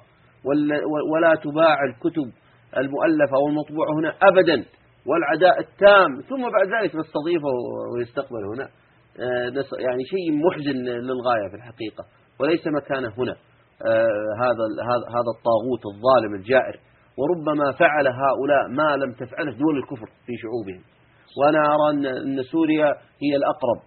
ولا 1.13 1.35
تباع 1.35 1.77
الكتب 1.83 2.31
المؤلفة 2.77 3.35
أو 3.35 3.47
المطبوعة 3.47 3.89
هنا 3.99 4.13
أبدا 4.23 4.65
والعداء 5.05 5.59
التام 5.59 6.21
ثم 6.29 6.41
بعد 6.41 6.67
ذلك 6.67 6.95
نستضيفه 6.95 7.51
ويستقبل 7.93 8.45
هنا. 8.55 8.69
يعني 9.79 10.03
شيء 10.05 10.31
محزن 10.45 10.77
للغاية 10.85 11.49
في 11.49 11.55
الحقيقة 11.55 12.03
وليس 12.39 12.67
مكانه 12.67 13.13
هنا. 13.17 13.35
هذا 14.43 14.63
هذا 15.15 15.31
الطاغوت 15.37 15.83
الظالم 15.93 16.35
الجائر. 16.35 16.79
وربما 17.17 17.71
فعل 17.71 18.07
هؤلاء 18.07 18.67
ما 18.69 18.95
لم 18.95 19.11
تفعله 19.11 19.51
دول 19.51 19.77
الكفر 19.77 20.05
في 20.25 20.33
شعوبهم. 20.41 20.83
وأنا 21.37 21.59
أرى 21.73 21.89
أن 22.23 22.43
سوريا 22.43 22.85
هي 23.23 23.35
الأقرب 23.35 23.79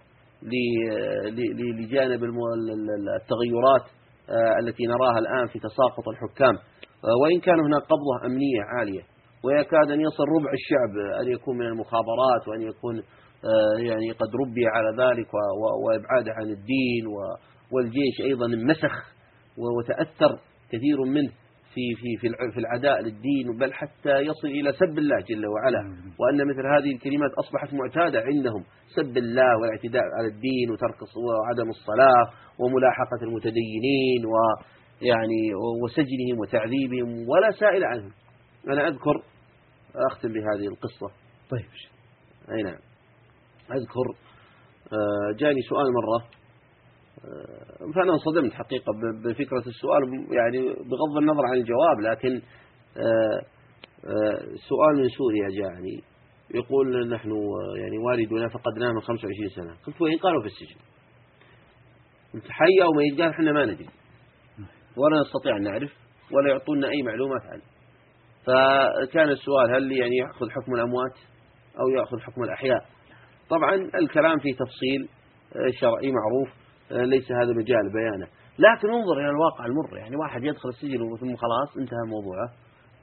لجانب 1.79 2.23
التغيرات 2.23 3.85
آه، 4.29 4.59
التي 4.59 4.83
نراها 4.85 5.19
الآن 5.19 5.47
في 5.47 5.59
تساقط 5.59 6.07
الحكام. 6.09 6.55
آه، 6.55 6.72
وإن 7.21 7.39
كان 7.39 7.59
هناك 7.59 7.81
قبضة 7.81 8.25
أمنية 8.25 8.61
عالية 8.77 9.01
ويكاد 9.43 9.91
أن 9.91 10.01
يصل 10.01 10.23
ربع 10.39 10.51
الشعب 10.53 11.21
أن 11.21 11.31
يكون 11.31 11.57
من 11.57 11.65
المخابرات 11.65 12.47
وأن 12.47 12.61
يكون 12.61 12.97
آه، 13.45 13.81
يعني 13.81 14.11
قد 14.11 14.27
ربي 14.41 14.65
على 14.67 14.89
ذلك 15.03 15.27
وإبعاده 15.85 16.31
عن 16.31 16.49
الدين 16.49 17.07
والجيش 17.71 18.21
أيضا 18.23 18.45
انمسخ 18.45 19.13
وتأثر 19.57 20.39
كثير 20.71 21.01
منه 21.05 21.31
في 21.73 21.95
في 21.95 22.17
في 22.21 22.51
في 22.53 22.59
العداء 22.59 23.01
للدين 23.01 23.57
بل 23.59 23.73
حتى 23.73 24.19
يصل 24.19 24.47
إلى 24.47 24.73
سب 24.73 24.97
الله 24.97 25.19
جل 25.29 25.45
وعلا. 25.47 25.81
وأن 26.19 26.47
مثل 26.47 26.65
هذه 26.75 26.95
الكلمات 26.95 27.31
أصبحت 27.33 27.73
معتادة 27.73 28.19
عندهم 28.21 28.63
سب 28.95 29.17
الله 29.17 29.57
والاعتداء 29.61 30.03
على 30.17 30.27
الدين 30.27 30.71
وترك 30.71 30.99
وعدم 31.01 31.69
الصلاة 31.69 32.25
وملاحقة 32.59 33.21
المتدينين 33.23 34.21
ويعني 35.01 35.55
وسجنهم 35.83 36.39
وتعذيبهم 36.39 37.29
ولا 37.29 37.51
سائل 37.59 37.83
عنهم. 37.83 38.11
أنا 38.67 38.87
أذكر 38.87 39.23
أختم 40.11 40.29
بهذه 40.29 40.67
القصة. 40.67 41.07
طيب 41.49 41.69
أي 42.51 42.63
نعم. 42.63 42.79
أذكر 43.71 44.15
آه، 44.93 45.35
جاني 45.37 45.61
سؤال 45.61 45.85
مرة 45.93 46.27
آه، 47.25 47.91
فأنا 47.95 48.13
انصدمت 48.13 48.53
حقيقة 48.53 48.93
بفكرة 49.23 49.63
السؤال 49.67 50.27
يعني 50.31 50.69
بغض 50.69 51.17
النظر 51.17 51.45
عن 51.45 51.57
الجواب 51.57 51.99
لكن 51.99 52.41
آه، 52.97 53.41
سؤال 54.69 54.95
من 54.97 55.09
سوريا 55.09 55.47
جاءني 55.61 56.03
يقول 56.53 57.09
نحن 57.09 57.29
يعني 57.77 57.97
والدنا 57.97 58.47
فقدناه 58.47 58.91
من 58.91 59.01
25 59.01 59.49
سنة. 59.55 59.75
قلت 59.87 60.01
وين؟ 60.01 60.17
قالوا 60.17 60.41
في 60.41 60.47
السجن. 60.47 60.79
قلت 62.33 62.51
حي 62.51 62.83
أو 62.83 62.91
ميت؟ 62.91 63.21
قال 63.21 63.29
إحنا 63.29 63.51
ما 63.51 63.65
ندري. 63.65 63.87
ولا 64.97 65.21
نستطيع 65.21 65.57
أن 65.57 65.63
نعرف 65.63 65.91
ولا 66.31 66.49
يعطونا 66.49 66.89
أي 66.89 67.01
معلومات 67.03 67.41
عنه. 67.41 67.61
فكان 68.45 69.29
السؤال 69.29 69.75
هل 69.75 69.91
يعني 69.91 70.17
يأخذ 70.17 70.49
حكم 70.49 70.73
الأموات 70.75 71.15
أو 71.79 71.99
يأخذ 71.99 72.19
حكم 72.19 72.43
الأحياء؟ 72.43 72.85
طبعا 73.49 73.75
الكلام 73.75 74.39
في 74.39 74.53
تفصيل 74.53 75.09
آه، 75.55 75.71
شرعي 75.79 76.11
معروف 76.11 76.49
آه، 76.91 77.05
ليس 77.05 77.31
هذا 77.31 77.53
مجال 77.53 77.93
بيانه. 77.93 78.27
لكن 78.59 78.93
انظر 78.93 79.19
إلى 79.19 79.29
الواقع 79.29 79.65
المر 79.65 79.97
يعني 79.97 80.15
واحد 80.15 80.43
يدخل 80.43 80.69
السجن 80.69 80.97
ثم 81.19 81.35
خلاص 81.35 81.77
انتهى 81.77 82.05
موضوعه 82.07 82.49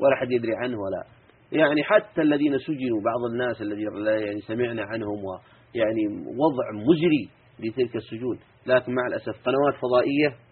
ولا 0.00 0.16
حد 0.16 0.30
يدري 0.30 0.56
عنه 0.56 0.76
ولا. 0.78 1.04
يعني 1.52 1.82
حتى 1.84 2.22
الذين 2.22 2.58
سجنوا 2.58 3.00
بعض 3.04 3.32
الناس 3.32 3.62
الذين 3.62 4.06
يعني 4.06 4.40
سمعنا 4.40 4.82
عنهم 4.82 5.18
ويعني 5.24 6.06
وضع 6.26 6.66
مجري 6.72 7.28
لتلك 7.58 7.96
السجون. 7.96 8.38
لكن 8.66 8.94
مع 8.94 9.06
الأسف 9.06 9.34
قنوات 9.46 9.74
فضائية 9.74 10.49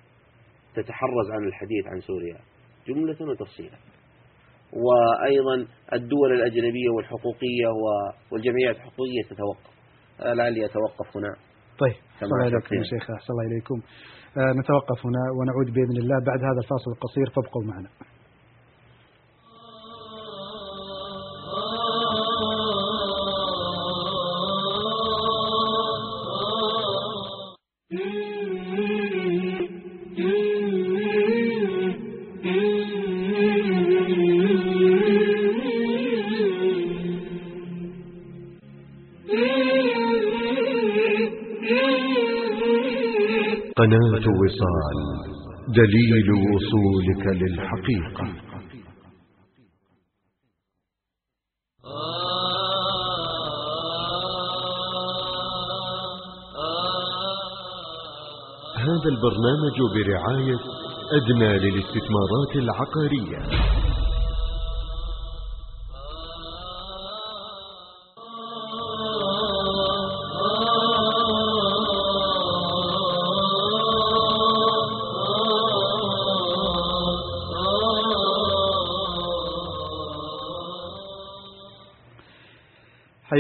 تتحرز 0.75 1.31
عن 1.31 1.47
الحديث 1.49 1.87
عن 1.87 2.01
سوريا 2.01 2.39
جملة 2.89 3.31
وتفصيلا. 3.31 3.79
وأيضا 4.73 5.67
الدول 5.93 6.33
الأجنبية 6.33 6.91
والحقوقية 6.97 7.69
والجمعيات 8.33 8.77
الحقوقية 8.77 9.23
تتوقف. 9.31 9.73
لعلي 10.21 10.65
أتوقف 10.65 11.17
هنا. 11.17 11.37
طيب 11.79 11.97
الله 12.23 12.45
عليكم 12.45 12.77
يا 12.77 12.83
شيخ 12.83 13.11
أحسن 13.11 13.33
الله 13.33 13.47
إليكم 13.47 13.81
آه، 14.39 14.53
نتوقف 14.61 15.07
هنا 15.07 15.23
ونعود 15.39 15.69
بإذن 15.75 15.97
الله. 16.03 16.17
بعد 16.27 16.41
هذا 16.51 16.61
الفاصل 16.65 16.91
القصير 16.91 17.27
فابقوا 17.37 17.65
معنا. 17.65 17.89
وصال 44.41 44.97
دليل 45.69 46.27
وصولك 46.53 47.25
للحقيقة. 47.43 48.49
هذا 58.77 59.09
البرنامج 59.15 59.77
برعاية 59.95 60.61
أدنى 61.19 61.59
للاستثمارات 61.59 62.53
العقارية. 62.57 63.88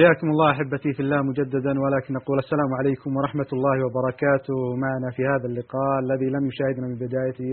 حياكم 0.09 0.31
الله 0.31 0.51
أحبتي 0.51 0.93
في 0.93 1.01
الله 1.01 1.23
مجددا 1.23 1.73
ولكن 1.85 2.15
نقول 2.15 2.39
السلام 2.39 2.71
عليكم 2.81 3.17
ورحمة 3.17 3.51
الله 3.53 3.77
وبركاته. 3.87 4.59
معنا 4.85 5.09
في 5.17 5.23
هذا 5.33 5.47
اللقاء 5.51 5.95
الذي 6.05 6.29
لم 6.37 6.45
يشاهدنا 6.51 6.87
من 6.91 6.97
بدايته 7.05 7.49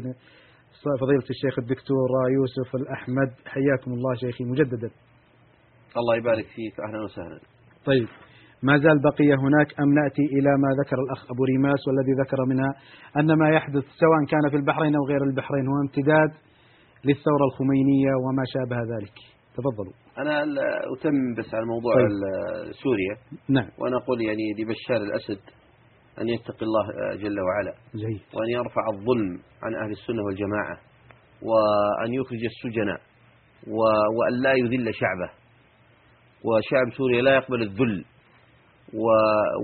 فضيلة 1.01 1.27
الشيخ 1.35 1.59
الدكتور 1.59 2.09
يوسف 2.37 2.75
الأحمد. 2.75 3.31
حياكم 3.53 3.91
الله 3.93 4.13
شيخي 4.15 4.43
مجددا. 4.43 4.89
الله 5.99 6.15
يبارك 6.15 6.45
فيك. 6.55 6.79
أهلا 6.87 7.03
وسهلا. 7.03 7.39
طيب 7.85 8.07
ما 8.63 8.77
زال 8.77 8.97
بقي 9.09 9.29
هناك 9.45 9.69
أم 9.79 9.89
نأتي 9.99 10.25
إلى 10.35 10.51
ما 10.63 10.69
ذكر 10.81 10.97
الأخ 11.05 11.31
أبو 11.31 11.43
ريماس 11.51 11.81
والذي 11.87 12.13
ذكر 12.23 12.39
منها 12.51 12.71
أن 13.19 13.39
ما 13.39 13.49
يحدث 13.49 13.85
سواء 14.03 14.19
كان 14.31 14.45
في 14.51 14.57
البحرين 14.57 14.95
أو 14.95 15.03
غير 15.11 15.23
البحرين 15.23 15.67
هو 15.67 15.77
امتداد 15.85 16.31
للثورة 17.05 17.45
الخمينية 17.49 18.13
وما 18.23 18.43
شابه 18.53 18.79
ذلك. 18.93 19.17
تفضلوا. 19.57 20.04
أنا 20.17 20.43
أتم 20.97 21.33
بس 21.37 21.53
على 21.53 21.65
موضوع 21.65 21.93
طيب. 21.95 22.09
سوريا. 22.83 23.15
نعم. 23.49 23.69
وأنا 23.79 23.97
أقول 23.97 24.21
يعني 24.21 24.43
لبشار 24.59 24.97
الأسد 24.97 25.39
أن 26.21 26.29
يتقي 26.29 26.65
الله 26.65 27.15
جل 27.15 27.39
وعلا. 27.39 27.73
جيد. 27.95 28.21
وأن 28.33 28.49
يرفع 28.49 28.81
الظلم 28.93 29.39
عن 29.63 29.75
أهل 29.75 29.91
السنة 29.91 30.23
والجماعة. 30.23 30.77
وأن 31.41 32.13
يخرج 32.13 32.39
السجناء 32.45 33.01
وأن 34.17 34.41
لا 34.43 34.53
يذل 34.53 34.93
شعبه. 34.93 35.29
وشعب 36.45 36.97
سوريا 36.97 37.21
لا 37.21 37.35
يقبل 37.35 37.61
الذل. 37.61 38.05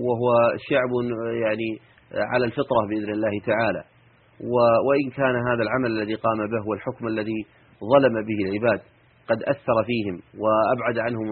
وهو 0.06 0.58
شعب 0.70 0.92
يعني 1.42 1.80
على 2.14 2.46
الفطرة 2.46 2.88
بإذن 2.90 3.14
الله 3.14 3.40
تعالى. 3.46 3.84
وإن 4.88 5.10
كان 5.16 5.36
هذا 5.52 5.64
العمل 5.64 5.92
الذي 5.92 6.16
قام 6.16 6.38
به 6.38 6.70
والحكم 6.70 7.08
الذي 7.08 7.46
ظلم 7.94 8.14
به 8.14 8.50
العباد 8.50 8.82
قد 9.30 9.44
أثر 9.44 9.84
فيهم 9.86 10.22
وأبعد 10.42 10.98
عنهم 11.00 11.28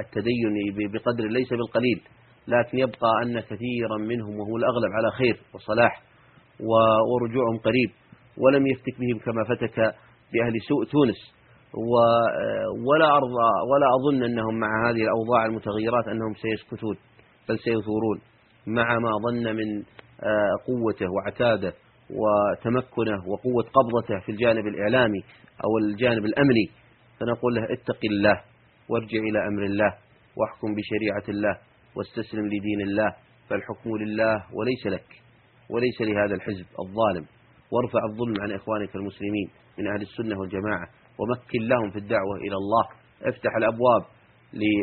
التدين 0.00 0.54
بقدر 0.92 1.24
ليس 1.24 1.50
بالقليل 1.50 2.00
لكن 2.48 2.78
يبقى 2.78 3.10
أن 3.22 3.40
كثيرا 3.40 3.98
منهم 3.98 4.38
وهو 4.40 4.56
الأغلب 4.56 4.92
على 4.92 5.10
خير 5.10 5.40
وصلاح 5.54 6.02
ورجوعهم 7.10 7.58
قريب 7.58 7.90
ولم 8.38 8.66
يفتك 8.66 8.94
بهم 9.00 9.18
كما 9.18 9.44
فتك 9.44 9.76
بأهل 10.32 10.60
سوء 10.68 10.84
تونس. 10.84 11.40
ولا 12.88 13.06
أرضى 13.16 13.50
ولا 13.70 13.86
أظن 13.96 14.24
أنهم 14.24 14.58
مع 14.58 14.90
هذه 14.90 15.02
الأوضاع 15.02 15.46
المتغيرات 15.46 16.08
أنهم 16.08 16.34
سيسكتون 16.34 16.96
بل 17.48 17.58
سيثورون 17.58 18.20
مع 18.66 18.98
ما 18.98 19.10
ظن 19.26 19.56
من 19.56 19.82
آه، 20.22 20.54
قوته 20.66 21.06
وعتاده 21.12 21.72
وتمكنه 22.10 23.28
وقوة 23.28 23.62
قبضته 23.62 24.18
في 24.26 24.32
الجانب 24.32 24.66
الإعلامي 24.66 25.20
أو 25.64 25.78
الجانب 25.78 26.24
الأمني. 26.24 26.66
فنقول 27.20 27.54
له 27.54 27.64
اتق 27.64 28.00
الله 28.10 28.40
وارجع 28.88 29.18
إلى 29.18 29.38
أمر 29.48 29.62
الله 29.64 29.94
واحكم 30.36 30.68
بشريعة 30.74 31.26
الله 31.28 31.58
واستسلم 31.96 32.46
لدين 32.46 32.80
الله 32.80 33.14
فالحكم 33.48 33.96
لله 33.96 34.34
وليس 34.54 34.86
لك 34.86 35.08
وليس 35.70 36.00
لهذا 36.00 36.34
الحزب 36.34 36.66
الظالم. 36.84 37.26
وارفع 37.72 38.00
الظلم 38.10 38.34
عن 38.42 38.52
إخوانك 38.52 38.96
المسلمين 38.96 39.48
من 39.78 39.86
أهل 39.86 40.02
السنة 40.02 40.40
والجماعة 40.40 40.86
ومكن 41.18 41.60
لهم 41.68 41.90
في 41.90 41.98
الدعوة 41.98 42.36
إلى 42.36 42.56
الله. 42.62 42.84
افتح 43.22 43.56
الأبواب 43.56 44.02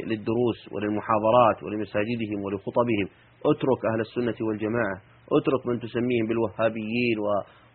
للدروس 0.10 0.60
وللمحاضرات 0.72 1.64
ولمساجدهم 1.64 2.40
ولخطبهم. 2.46 3.08
اترك 3.46 3.82
أهل 3.92 4.00
السنة 4.02 4.48
والجماعة 4.48 4.98
اترك 5.38 5.68
من 5.68 5.80
تسميهم 5.80 6.28
بالوهابيين 6.28 7.20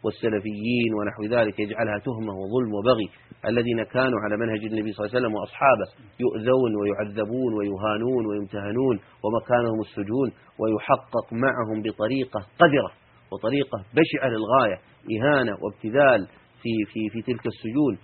والسلفيين 0.05 0.91
ونحو 0.99 1.23
ذلك 1.37 1.61
يجعلها 1.61 1.99
تهمة 2.07 2.33
وظلم 2.41 2.73
وبغي. 2.75 3.09
الذين 3.51 3.83
كانوا 3.83 4.19
على 4.25 4.37
منهج 4.37 4.63
النبي 4.71 4.93
صلى 4.93 5.01
الله 5.01 5.11
عليه 5.11 5.19
وسلم 5.19 5.35
وأصحابه 5.35 5.89
يؤذون 6.25 6.73
ويعذبون 6.81 7.53
ويهانون 7.59 8.23
ويمتهنون 8.27 8.97
ومكانهم 9.23 9.81
السجون 9.81 10.29
ويحقق 10.61 11.27
معهم 11.33 11.83
بطريقة 11.85 12.41
قذرة 12.63 12.91
وطريقة 13.33 13.79
بشعة 13.99 14.29
للغاية 14.35 14.79
إهانة 15.15 15.53
وابتذال 15.63 16.21
في 16.63 16.73
في 16.93 17.01
في 17.13 17.23
تلك 17.23 17.47
السجون. 17.47 17.95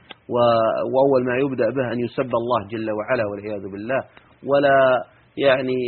وأول 0.94 1.22
ما 1.26 1.36
يبدأ 1.44 1.70
به 1.70 1.92
أن 1.92 1.98
يسب 2.00 2.30
الله 2.40 2.68
جل 2.72 2.90
وعلا 2.90 3.24
والعياذ 3.30 3.62
بالله. 3.72 4.00
ولا 4.50 4.78
يعني 5.36 5.78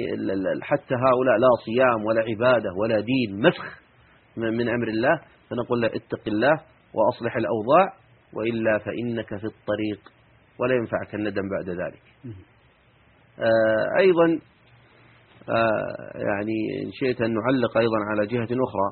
حتى 0.63 0.95
هؤلاء 0.95 1.37
لا 1.45 1.53
صيام 1.67 2.05
ولا 2.07 2.21
عبادة 2.21 2.71
ولا 2.81 3.01
دين 3.01 3.43
مسخ 3.47 3.81
من 4.37 4.69
أمر 4.69 4.89
الله. 4.89 5.21
فنقول 5.51 5.81
له 5.81 5.89
اتق 5.89 6.23
الله 6.27 6.61
وأصلح 6.95 7.37
الأوضاع 7.37 7.93
وإلا 8.35 8.79
فإنك 8.79 9.29
في 9.29 9.45
الطريق 9.47 10.13
ولا 10.59 10.75
ينفعك 10.75 11.15
الندم 11.15 11.43
بعد 11.49 11.69
ذلك. 11.69 12.03
آه 13.39 13.99
أيضا 13.99 14.39
آه 15.49 16.13
يعني 16.15 16.83
إن 16.85 16.91
شئت 16.93 17.21
أن 17.21 17.35
نعلق 17.35 17.79
أيضا 17.79 17.99
على 18.11 18.27
جهة 18.27 18.49
أخرى. 18.67 18.89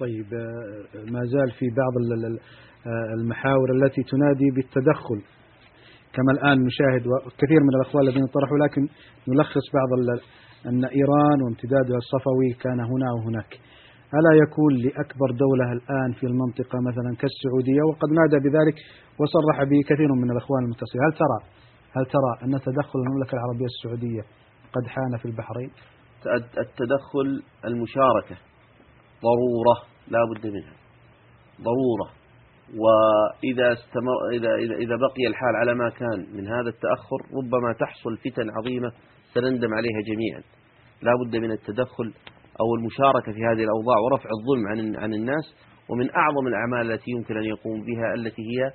طيب 0.00 0.34
آه، 0.34 1.10
ما 1.10 1.20
زال 1.24 1.50
في 1.58 1.66
بعض 1.76 1.92
المحاور 3.18 3.68
التي 3.74 4.02
تنادي 4.02 4.50
بالتدخل. 4.54 5.22
كما 6.12 6.32
الآن 6.32 6.58
نشاهد 6.64 7.02
كثير 7.38 7.60
من 7.60 7.74
الأخوان 7.80 8.08
الذين 8.08 8.26
طرحوا 8.26 8.58
لكن 8.58 8.82
نلخص 9.28 9.62
بعض 9.74 10.20
أن 10.66 10.84
إيران 10.84 11.42
وامتدادها 11.42 11.96
الصفوي 11.96 12.52
كان 12.60 12.80
هنا 12.80 13.12
وهناك. 13.12 13.58
ألا 14.18 14.32
يكون 14.44 14.72
لأكبر 14.84 15.28
دولة 15.30 15.72
الآن 15.72 16.12
في 16.12 16.26
المنطقة 16.26 16.78
مثلا 16.88 17.10
كالسعودية؟ 17.20 17.82
وقد 17.90 18.08
نادى 18.18 18.48
بذلك 18.48 18.76
وصرح 19.20 19.64
به 19.70 19.80
كثير 19.88 20.12
من 20.12 20.30
الأخوان 20.30 20.64
المتصلين. 20.64 21.04
هل 21.04 21.12
ترى 21.12 21.38
هل 21.96 22.04
ترى 22.06 22.32
أن 22.42 22.60
تدخل 22.60 22.98
المملكة 22.98 23.34
العربية 23.34 23.64
السعودية 23.64 24.22
قد 24.74 24.86
حان 24.86 25.16
في 25.18 25.24
البحرين؟ 25.24 25.70
التدخل 26.58 27.42
المشاركة 27.64 28.36
ضرورة 29.26 29.76
لا 30.08 30.18
بد 30.30 30.46
منها. 30.46 30.74
ضرورة. 31.60 32.08
وإذا 32.82 33.72
استمر 33.72 34.18
إذا 34.32 34.54
إذا 34.54 34.74
إذا 34.74 34.96
بقي 34.96 35.26
الحال 35.28 35.56
على 35.56 35.74
ما 35.74 35.88
كان 35.90 36.36
من 36.36 36.48
هذا 36.48 36.68
التأخر 36.68 37.18
ربما 37.38 37.72
تحصل 37.80 38.16
فتن 38.16 38.50
عظيمة 38.50 38.92
سنندم 39.34 39.74
عليها 39.74 40.00
جميعا. 40.06 40.42
لا 41.02 41.12
بد 41.24 41.36
من 41.36 41.50
التدخل 41.50 42.12
أو 42.60 42.74
المشاركة 42.78 43.32
في 43.32 43.40
هذه 43.44 43.64
الأوضاع 43.64 43.98
ورفع 44.04 44.28
الظلم 44.38 44.66
عن 44.70 45.02
عن 45.04 45.14
الناس 45.14 45.54
ومن 45.88 46.10
أعظم 46.16 46.46
الأعمال 46.46 46.92
التي 46.92 47.10
يمكن 47.10 47.36
أن 47.36 47.44
يقوم 47.44 47.80
بها 47.84 48.14
التي 48.14 48.42
هي 48.42 48.72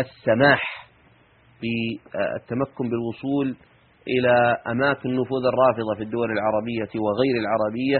السماح 0.00 0.62
بالتمكن 1.62 2.84
بالوصول 2.90 3.56
إلى 4.08 4.56
أماكن 4.66 5.08
نفوذ 5.10 5.42
الرافضة 5.52 5.94
في 5.96 6.02
الدول 6.02 6.30
العربية 6.32 7.00
وغير 7.00 7.34
العربية 7.44 7.98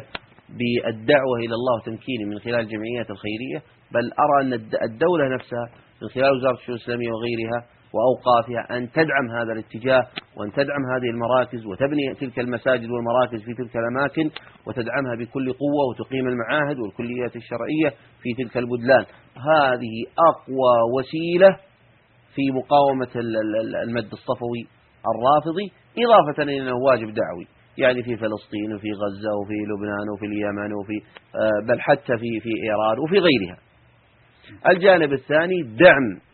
بالدعوة 0.49 1.37
إلى 1.39 1.55
الله 1.55 1.75
وتمكينه 1.83 2.25
من 2.31 2.39
خلال 2.39 2.61
الجمعيات 2.61 3.11
الخيرية 3.11 3.59
بل 3.93 4.11
أرى 4.25 4.43
أن 4.43 4.53
الدولة 4.91 5.35
نفسها 5.35 5.67
من 6.03 6.09
خلال 6.09 6.37
وزارة 6.37 6.55
الشؤون 6.55 6.77
الإسلامية 6.77 7.11
وغيرها 7.13 7.67
وأوقافها 7.95 8.77
أن 8.77 8.91
تدعم 8.91 9.31
هذا 9.31 9.53
الاتجاه 9.53 10.03
وأن 10.37 10.53
تدعم 10.53 10.83
هذه 10.95 11.11
المراكز 11.11 11.67
وتبني 11.67 12.15
تلك 12.21 12.39
المساجد 12.39 12.91
والمراكز 12.91 13.43
في 13.43 13.55
تلك 13.55 13.77
الأماكن 13.77 14.31
وتدعمها 14.67 15.15
بكل 15.19 15.53
قوة 15.53 15.83
وتقيم 15.91 16.29
المعاهد 16.29 16.79
والكليات 16.79 17.37
الشرعية 17.37 17.91
في 18.23 18.45
تلك 18.45 18.57
البلدان. 18.57 19.05
هذه 19.37 19.95
أقوى 20.31 20.75
وسيلة 20.97 21.57
في 22.35 22.43
مقاومة 22.51 23.09
المد 23.85 24.13
الصفوي 24.13 24.67
الرافضي 25.13 25.73
إضافة 25.99 26.43
إلى 26.43 26.63
أنه 26.63 26.77
واجب 26.77 27.15
دعوي. 27.15 27.47
يعني 27.79 28.03
في 28.03 28.17
فلسطين 28.17 28.75
وفي 28.75 28.89
غزة 28.93 29.31
وفي 29.41 29.55
لبنان 29.71 30.07
وفي 30.15 30.27
اليمن 30.27 30.73
وفي 30.73 31.03
آه، 31.35 31.67
بل 31.69 31.81
حتى 31.81 32.19
في 32.19 32.41
في 32.41 32.51
إيران 32.65 32.99
وفي 32.99 33.19
غيرها. 33.19 33.59
الجانب 34.69 35.13
الثاني 35.13 35.63
دعم 35.63 36.30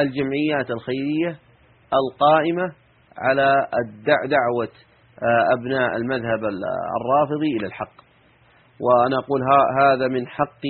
الجمعيات 0.00 0.70
الخيرية 0.70 1.38
القائمة 1.92 2.72
على 3.18 3.54
دعوة 4.28 4.68
آه، 5.22 5.54
أبناء 5.58 5.96
المذهب 5.96 6.44
الرافضي 7.00 7.56
إلى 7.58 7.66
الحق. 7.66 7.96
وأنا 8.80 9.16
أقول 9.18 9.40
هذا 9.80 10.08
من 10.08 10.26
حق 10.26 10.64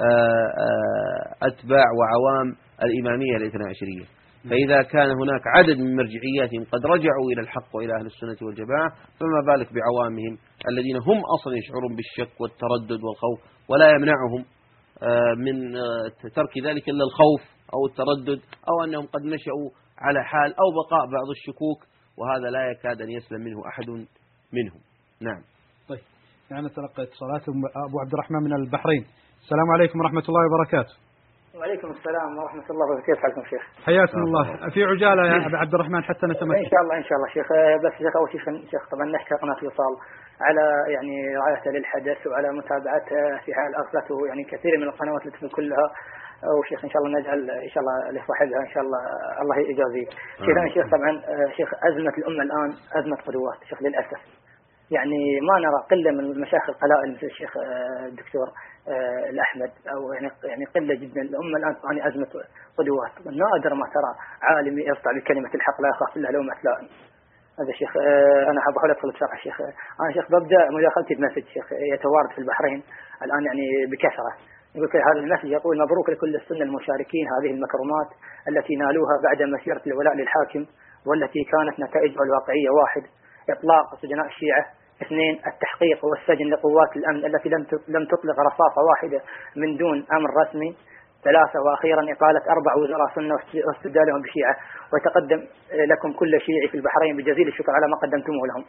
آه، 0.00 1.46
أتباع 1.46 1.84
وعوام 1.98 2.56
الإمامية 2.84 3.36
الاثنى 3.36 3.64
عشرية. 3.68 4.20
فإذا 4.50 4.82
كان 4.82 5.10
هناك 5.10 5.42
عدد 5.56 5.78
من 5.78 5.96
مرجعياتهم 5.96 6.64
قد 6.72 6.86
رجعوا 6.86 7.30
إلى 7.32 7.40
الحق 7.40 7.76
وإلى 7.76 7.92
أهل 8.00 8.06
السنة 8.06 8.46
والجماعة 8.46 8.90
فما 9.20 9.40
بالك 9.46 9.68
بعوامهم 9.72 10.38
الذين 10.68 10.96
هم 10.96 11.22
أصلا 11.34 11.56
يشعرون 11.56 11.96
بالشك 11.96 12.40
والتردد 12.40 13.00
والخوف 13.04 13.40
ولا 13.68 13.90
يمنعهم 13.90 14.44
من 15.38 15.72
ترك 16.34 16.58
ذلك 16.64 16.88
إلا 16.88 17.04
الخوف. 17.04 17.42
أو 17.74 17.86
التردد 17.86 18.40
أو 18.68 18.84
أنهم 18.84 19.06
قد 19.06 19.22
نشأوا 19.22 19.70
على 19.98 20.24
حال 20.24 20.50
أو 20.62 20.68
بقاء 20.80 21.02
بعض 21.16 21.28
الشكوك 21.36 21.80
وهذا 22.18 22.50
لا 22.50 22.70
يكاد 22.70 23.02
أن 23.02 23.10
يسلم 23.10 23.40
منه 23.40 23.68
أحد 23.68 23.88
منهم. 24.58 24.80
نعم. 25.22 25.42
طيب. 25.88 26.04
يعني 26.50 26.66
نتلقى 26.66 27.02
اتصالات. 27.02 27.42
أبو 27.88 27.96
عبد 28.00 28.12
الرحمن 28.14 28.42
من 28.46 28.52
البحرين. 28.52 29.04
السلام 29.44 29.70
عليكم 29.70 30.00
ورحمة 30.00 30.24
الله 30.28 30.42
وبركاته. 30.46 30.94
وعليكم 31.58 31.88
السلام 31.90 32.38
ورحمة 32.38 32.66
الله 32.70 32.84
وبركاته. 32.86 33.06
كيف 33.06 33.18
حالكم 33.22 33.42
شيخ. 33.50 33.62
حياكم 33.86 34.18
الله. 34.18 34.44
في 34.74 34.84
عجالة 34.84 35.22
يا 35.26 35.46
أبو 35.46 35.56
عبد 35.56 35.74
الرحمن 35.74 36.02
حتى 36.04 36.26
نتمكن. 36.26 36.64
إن 36.64 36.70
شاء 36.72 36.82
الله 36.84 36.96
إن 36.96 37.06
شاء 37.08 37.16
الله 37.18 37.28
شيخ. 37.36 37.46
بس 37.84 37.92
شيخ 37.98 38.16
أول 38.16 38.30
شيء 38.32 38.70
شيخ 38.70 38.82
طبعا 38.92 39.04
نحكي 39.16 39.34
قناة 39.42 39.60
وصال 39.66 39.94
على 40.46 40.64
يعني 40.94 41.14
رعايته 41.40 41.70
للحدث 41.70 42.26
وعلى 42.26 42.48
متابعته 42.58 43.20
في 43.44 43.50
حال 43.56 43.70
أرسلته 43.82 44.16
يعني 44.28 44.44
كثير 44.44 44.74
من 44.80 44.88
القنوات 44.92 45.22
اللي 45.26 45.48
كلها. 45.48 45.86
وشيخ 46.58 46.84
إن 46.84 46.90
شاء 46.90 47.02
الله 47.02 47.18
نجعل 47.20 47.50
إن 47.50 47.68
شاء 47.68 47.80
الله 47.82 48.10
لصاحبها 48.10 48.60
إن 48.66 48.70
شاء 48.74 48.82
الله 48.82 48.98
الله 49.42 49.56
يجازيه. 49.58 50.06
شيخ 50.44 50.56
أنا 50.58 50.68
شيخ 50.74 50.86
طبعا 50.86 51.10
آه، 51.10 51.50
شيخ 51.56 51.68
أزمة 51.84 52.14
الأمة 52.18 52.42
الآن 52.42 52.70
أزمة 52.98 53.16
قدوات 53.16 53.58
شيخ 53.68 53.82
للأسف. 53.82 54.20
يعني 54.90 55.40
ما 55.40 55.54
نرى 55.60 55.80
قلة 55.90 56.10
من 56.10 56.20
المشايخ 56.20 56.68
القلائل 56.68 57.14
مثل 57.16 57.26
الشيخ 57.26 57.56
آه، 57.56 58.06
الدكتور 58.06 58.46
آه، 58.88 59.30
الأحمد 59.30 59.70
أو 59.92 60.12
يعني 60.12 60.30
يعني 60.44 60.64
قلة 60.64 60.94
جدا 60.94 61.20
الأمة 61.22 61.56
الآن 61.58 61.74
تعاني 61.82 62.08
أزمة 62.08 62.26
قدوات 62.78 63.12
نادر 63.26 63.74
ما 63.74 63.86
ترى 63.94 64.12
عالم 64.42 64.78
يرفع 64.78 65.10
بكلمة 65.16 65.50
الحق 65.54 65.80
لا 65.80 65.88
يخاف 65.88 66.16
إلا 66.16 66.28
لومة 66.28 66.54
لائم. 66.64 66.88
هذا 67.60 67.72
شيخ 67.72 67.96
أنا 68.50 68.60
احب 68.60 68.90
ادخل 68.90 69.10
بشرح 69.12 69.42
شيخ 69.44 69.60
أنا 70.00 70.12
شيخ 70.14 70.24
ببدأ 70.32 70.70
مداخلتي 70.70 71.14
بمسج 71.14 71.46
شيخ 71.54 71.66
يتوارد 71.72 72.30
في 72.34 72.38
البحرين 72.38 72.82
الآن 73.24 73.42
يعني 73.44 73.66
بكثرة 73.92 74.32
يقول 74.74 74.88
في 74.88 74.98
هذا 74.98 75.20
المسجد 75.24 75.50
يقول 75.58 75.78
مبروك 75.78 76.10
لكل 76.10 76.34
السنة 76.36 76.62
المشاركين 76.62 77.24
هذه 77.34 77.50
المكرمات 77.56 78.08
التي 78.48 78.76
نالوها 78.76 79.14
بعد 79.26 79.42
مسيرة 79.42 79.82
الولاء 79.86 80.14
للحاكم 80.14 80.66
والتي 81.06 81.44
كانت 81.52 81.80
نتائجها 81.80 82.22
الواقعية 82.26 82.70
واحد. 82.80 83.02
إطلاق 83.50 83.86
سجناء 84.02 84.26
الشيعة. 84.26 84.64
اثنين 85.02 85.34
التحقيق 85.50 86.04
والسجن 86.04 86.46
لقوات 86.54 86.96
الأمن 86.96 87.24
التي 87.26 87.48
لم 87.88 88.04
تطلق 88.12 88.36
رصاصة 88.48 88.80
واحدة 88.90 89.20
من 89.56 89.76
دون 89.76 90.06
أمر 90.16 90.30
رسمي. 90.42 90.76
ثلاثة 91.24 91.58
وأخيرا 91.66 92.02
إقالة 92.12 92.42
أربع 92.54 92.72
وزراء 92.80 93.08
سنة 93.14 93.34
واستبدالهم 93.66 94.20
بشيعة. 94.22 94.56
وتقدم 94.92 95.40
لكم 95.92 96.12
كل 96.12 96.40
شيعي 96.40 96.68
في 96.70 96.76
البحرين 96.76 97.16
بجزيل 97.16 97.48
الشكر 97.48 97.72
على 97.72 97.86
ما 97.92 97.96
قدمتموه 98.02 98.46
لهم. 98.50 98.64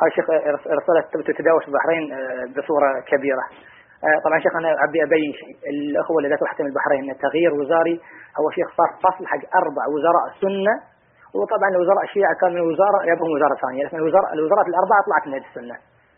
هذا 0.00 0.10
الشيخ 0.10 0.30
رسالة 0.78 1.00
تتداول 1.26 1.60
في 1.62 1.68
البحرين 1.68 2.12
آه، 2.12 2.44
بصورة 2.56 2.88
كبيرة. 3.10 3.44
طبعا 4.24 4.38
شيخ 4.44 4.54
أنا 4.56 4.70
أبي 4.88 4.98
ابين 5.02 5.32
الأخوة 5.72 6.16
اللي 6.18 6.28
ذات 6.28 6.60
من 6.60 6.66
البحرين 6.66 7.18
تغيير 7.26 7.52
وزاري 7.54 8.00
هو 8.40 8.50
شيخ 8.56 8.68
صار 8.78 8.90
فصل 9.04 9.26
حق 9.26 9.42
أربع 9.60 9.84
وزراء 9.94 10.24
سنه 10.42 10.74
وطبعا 11.34 11.68
الوزراء 11.74 12.04
الشيعة 12.08 12.34
كان 12.40 12.52
من 12.54 12.60
وزاره 12.70 12.98
يبغون 13.12 13.30
وزاره 13.36 13.54
ثانية 13.64 13.84
لكن 13.84 13.96
الوزراء 13.96 14.32
الوزارات 14.34 14.66
الأربعة 14.72 15.00
طلعت 15.06 15.24
من 15.26 15.34
السنة. 15.44 15.76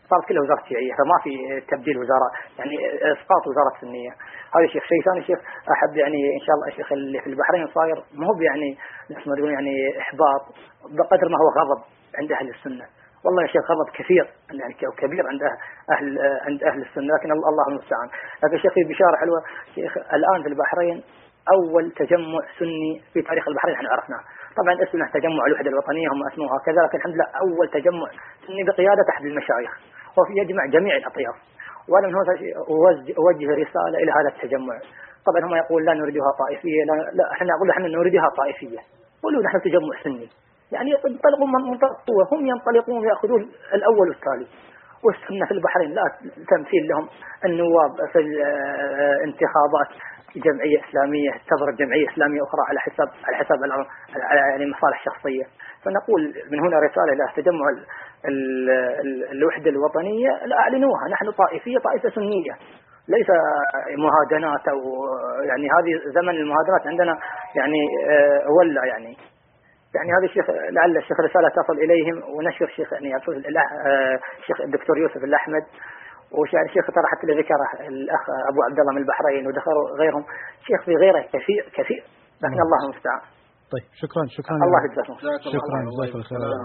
صارت 0.09 0.25
كلها 0.27 0.41
وزارة 0.41 0.63
شيعية 0.69 0.93
فما 0.99 1.17
في 1.23 1.31
تبديل 1.71 1.97
وزاره 1.97 2.29
يعني 2.59 2.75
إسقاط 3.13 3.43
وزارة 3.49 3.73
سنية. 3.81 4.11
هذا 4.55 4.67
شيخ. 4.73 4.83
شيء 4.83 5.01
ثاني 5.05 5.21
شيخ 5.29 5.39
أحب 5.73 5.97
يعني 5.97 6.19
إن 6.37 6.43
شاء 6.45 6.55
الله 6.55 6.67
الشيخ 6.67 6.91
اللي 6.91 7.19
في 7.21 7.27
البحرين 7.27 7.67
صاير 7.67 7.97
مو 8.13 8.31
يعني 8.41 8.77
نفس 9.11 9.27
ما 9.27 9.51
يعني 9.51 9.99
إحباط 9.99 10.43
بقدر 10.97 11.27
ما 11.29 11.37
هو 11.41 11.49
غضب 11.59 11.81
عند 12.19 12.31
أهل 12.31 12.49
السنة. 12.49 12.85
والله 13.25 13.41
يا 13.43 13.47
شيخ 13.47 13.71
غضب 13.71 13.89
كثير 13.93 14.25
يعني 14.59 14.73
كبير 14.97 15.23
عند 15.31 15.41
أهل 15.93 16.05
عند 16.47 16.63
أهل 16.63 16.81
السنة 16.81 17.15
لكن 17.15 17.31
الله 17.31 17.65
المستعان. 17.67 18.07
لكن 18.43 18.57
شيخ 18.57 18.73
في 18.73 18.83
بشارة 18.83 19.15
حلوة 19.21 19.39
شيخ 19.75 19.97
الآن 19.97 20.43
في 20.43 20.49
البحرين 20.49 21.03
أول 21.55 21.91
تجمع 21.91 22.41
سني 22.59 23.01
في 23.13 23.21
تاريخ 23.21 23.47
البحرين 23.47 23.75
إحنا 23.75 23.89
عرفناه. 23.89 24.21
طبعا 24.59 24.73
اسمه 24.83 25.07
تجمع 25.17 25.45
الوحدة 25.47 25.69
الوطنية 25.69 26.07
هم 26.13 26.21
اسموها 26.31 26.57
كذا 26.65 26.81
لكن 26.85 26.97
الحمد 26.97 27.13
لله 27.15 27.27
أول 27.43 27.67
تجمع 27.77 28.07
سني 28.47 28.63
بقيادة 28.63 29.05
أحد 29.09 29.25
المشايخ 29.25 29.71
وفي 30.17 30.33
يجمع 30.41 30.65
جميع 30.65 30.95
الأطياف. 30.95 31.35
وأنا 31.89 32.07
من 32.07 32.15
هنا 32.15 32.33
اوجه 33.21 33.49
رسالة 33.63 33.97
إلى 34.03 34.11
هذا 34.17 34.29
التجمع. 34.33 34.75
طبعا 35.27 35.39
هم 35.47 35.55
يقول 35.55 35.85
لا 35.85 35.93
نريدها 35.93 36.31
طائفية 36.41 36.81
لا, 36.89 36.93
لا 37.17 37.25
إحنا 37.33 37.47
نقول 37.55 37.69
إحنا 37.69 37.87
نريدها 37.87 38.27
طائفية. 38.37 38.79
قولوا 39.23 39.43
نحن 39.43 39.61
تجمع 39.61 39.95
سني. 40.03 40.27
يعني 40.71 40.89
ينطلقون 40.91 41.51
من 41.51 41.71
منطلق 41.71 41.91
قوه 42.07 42.25
هم 42.39 42.47
ينطلقون 42.47 42.97
ويأخذون 43.05 43.41
الأول 43.73 44.09
والتالي 44.09 44.47
والسنة 45.03 45.45
في 45.45 45.51
البحرين. 45.51 45.91
لا 45.93 46.01
تمثيل 46.49 46.87
لهم. 46.87 47.07
النواب 47.45 47.91
في 48.13 48.19
الانتخابات 48.19 49.89
جمعية 50.35 50.79
إسلامية 50.89 51.31
تضرب 51.49 51.75
جمعية 51.75 52.09
إسلامية 52.13 52.41
أخرى 52.43 52.61
على 52.69 52.79
حساب 52.79 53.07
على 53.27 53.35
حساب 53.37 53.57
على 53.63 54.39
يعني 54.51 54.65
مصالح 54.71 55.03
شخصية. 55.05 55.43
فنقول 55.83 56.21
من 56.51 56.59
هنا 56.59 56.79
رسالة 56.79 57.13
إلى 57.13 57.25
تجمع 57.43 57.69
ال- 57.69 57.85
ال- 58.29 58.69
ال- 58.99 59.31
الوحدة 59.31 59.69
الوطنية. 59.69 60.45
لا 60.45 60.59
أعلنوها. 60.59 61.07
نحن 61.11 61.31
طائفية 61.31 61.77
طائفة 61.77 62.09
سنية. 62.09 62.53
ليس 63.07 63.27
مهادنات 63.97 64.67
أو 64.67 64.79
يعني 65.49 65.65
هذه 65.75 65.91
زمن 66.15 66.29
المهادنات 66.29 66.87
عندنا 66.87 67.17
يعني 67.55 67.79
آه، 68.09 68.41
ولى 68.59 68.87
يعني. 68.87 69.17
يعني 69.95 70.09
هذا 70.17 70.25
الشيخ 70.29 70.45
لعل 70.75 70.97
الشيخ 70.97 71.17
رسالة 71.27 71.49
تصل 71.59 71.77
إليهم 71.85 72.15
ونشر 72.35 72.65
الشيخ 72.71 72.93
يعني 72.93 73.09
الأ- 73.53 73.71
آه، 73.87 74.17
الشيخ 74.41 74.57
الدكتور 74.67 74.95
يوسف 75.03 75.21
الأحمد 75.29 75.63
وشيخ 76.37 76.61
الشيخ 76.69 76.85
ترى 76.95 77.07
حتى 77.11 77.23
اللي 77.27 77.35
ذكره 77.41 77.67
الأخ 77.91 78.23
أبو 78.51 78.59
عبد 78.67 78.79
الله 78.81 78.93
من 78.95 79.01
البحرين 79.03 79.43
وذكروا 79.47 79.85
غيرهم. 80.01 80.23
شيخ 80.67 80.79
في 80.85 80.93
غيره 81.03 81.21
كثير 81.35 81.63
كثير. 81.77 82.03
لكن 82.43 82.59
الله 82.65 82.79
المستعان. 82.85 83.21
طيب 83.73 83.85
شكرا 84.03 84.23
شكرا. 84.37 84.55
الله 84.67 84.79
يجزاكم 84.85 85.13
شكرا 85.19 85.79
جزاك 85.89 85.91
الله 85.91 86.05
خير 86.11 86.37
كلام 86.37 86.61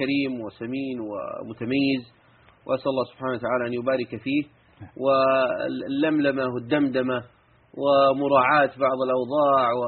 كريم 0.00 0.32
وسمين 0.44 0.96
ومتميز. 1.08 2.02
وأسأل 2.66 2.88
الله 2.92 3.04
سبحانه 3.12 3.32
وتعالى 3.36 3.62
أن 3.68 3.72
يبارك 3.80 4.10
فيه. 4.24 4.42
واللملمة 5.04 6.44
والدمدمة 6.54 7.18
ومراعاة 7.80 8.72
بعض 8.86 8.98
الأوضاع 9.06 9.66
و... 9.78 9.80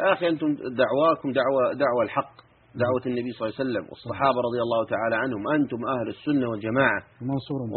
يا 0.00 0.12
أخي 0.12 0.28
أنتم 0.28 0.46
دعواكم 0.82 1.28
دعوة, 1.40 1.62
دعوة 1.84 2.02
الحق. 2.02 2.37
دعوة 2.74 3.04
النبي 3.06 3.30
صلى 3.32 3.42
الله 3.42 3.54
عليه 3.58 3.64
وسلم 3.64 3.84
والصحابة 3.90 4.38
رضي 4.48 4.60
الله 4.66 4.80
تعالى 4.94 5.16
عنهم 5.16 5.42
أنتم 5.56 5.80
أهل 5.94 6.08
السنة 6.08 6.48
والجماعة. 6.50 7.00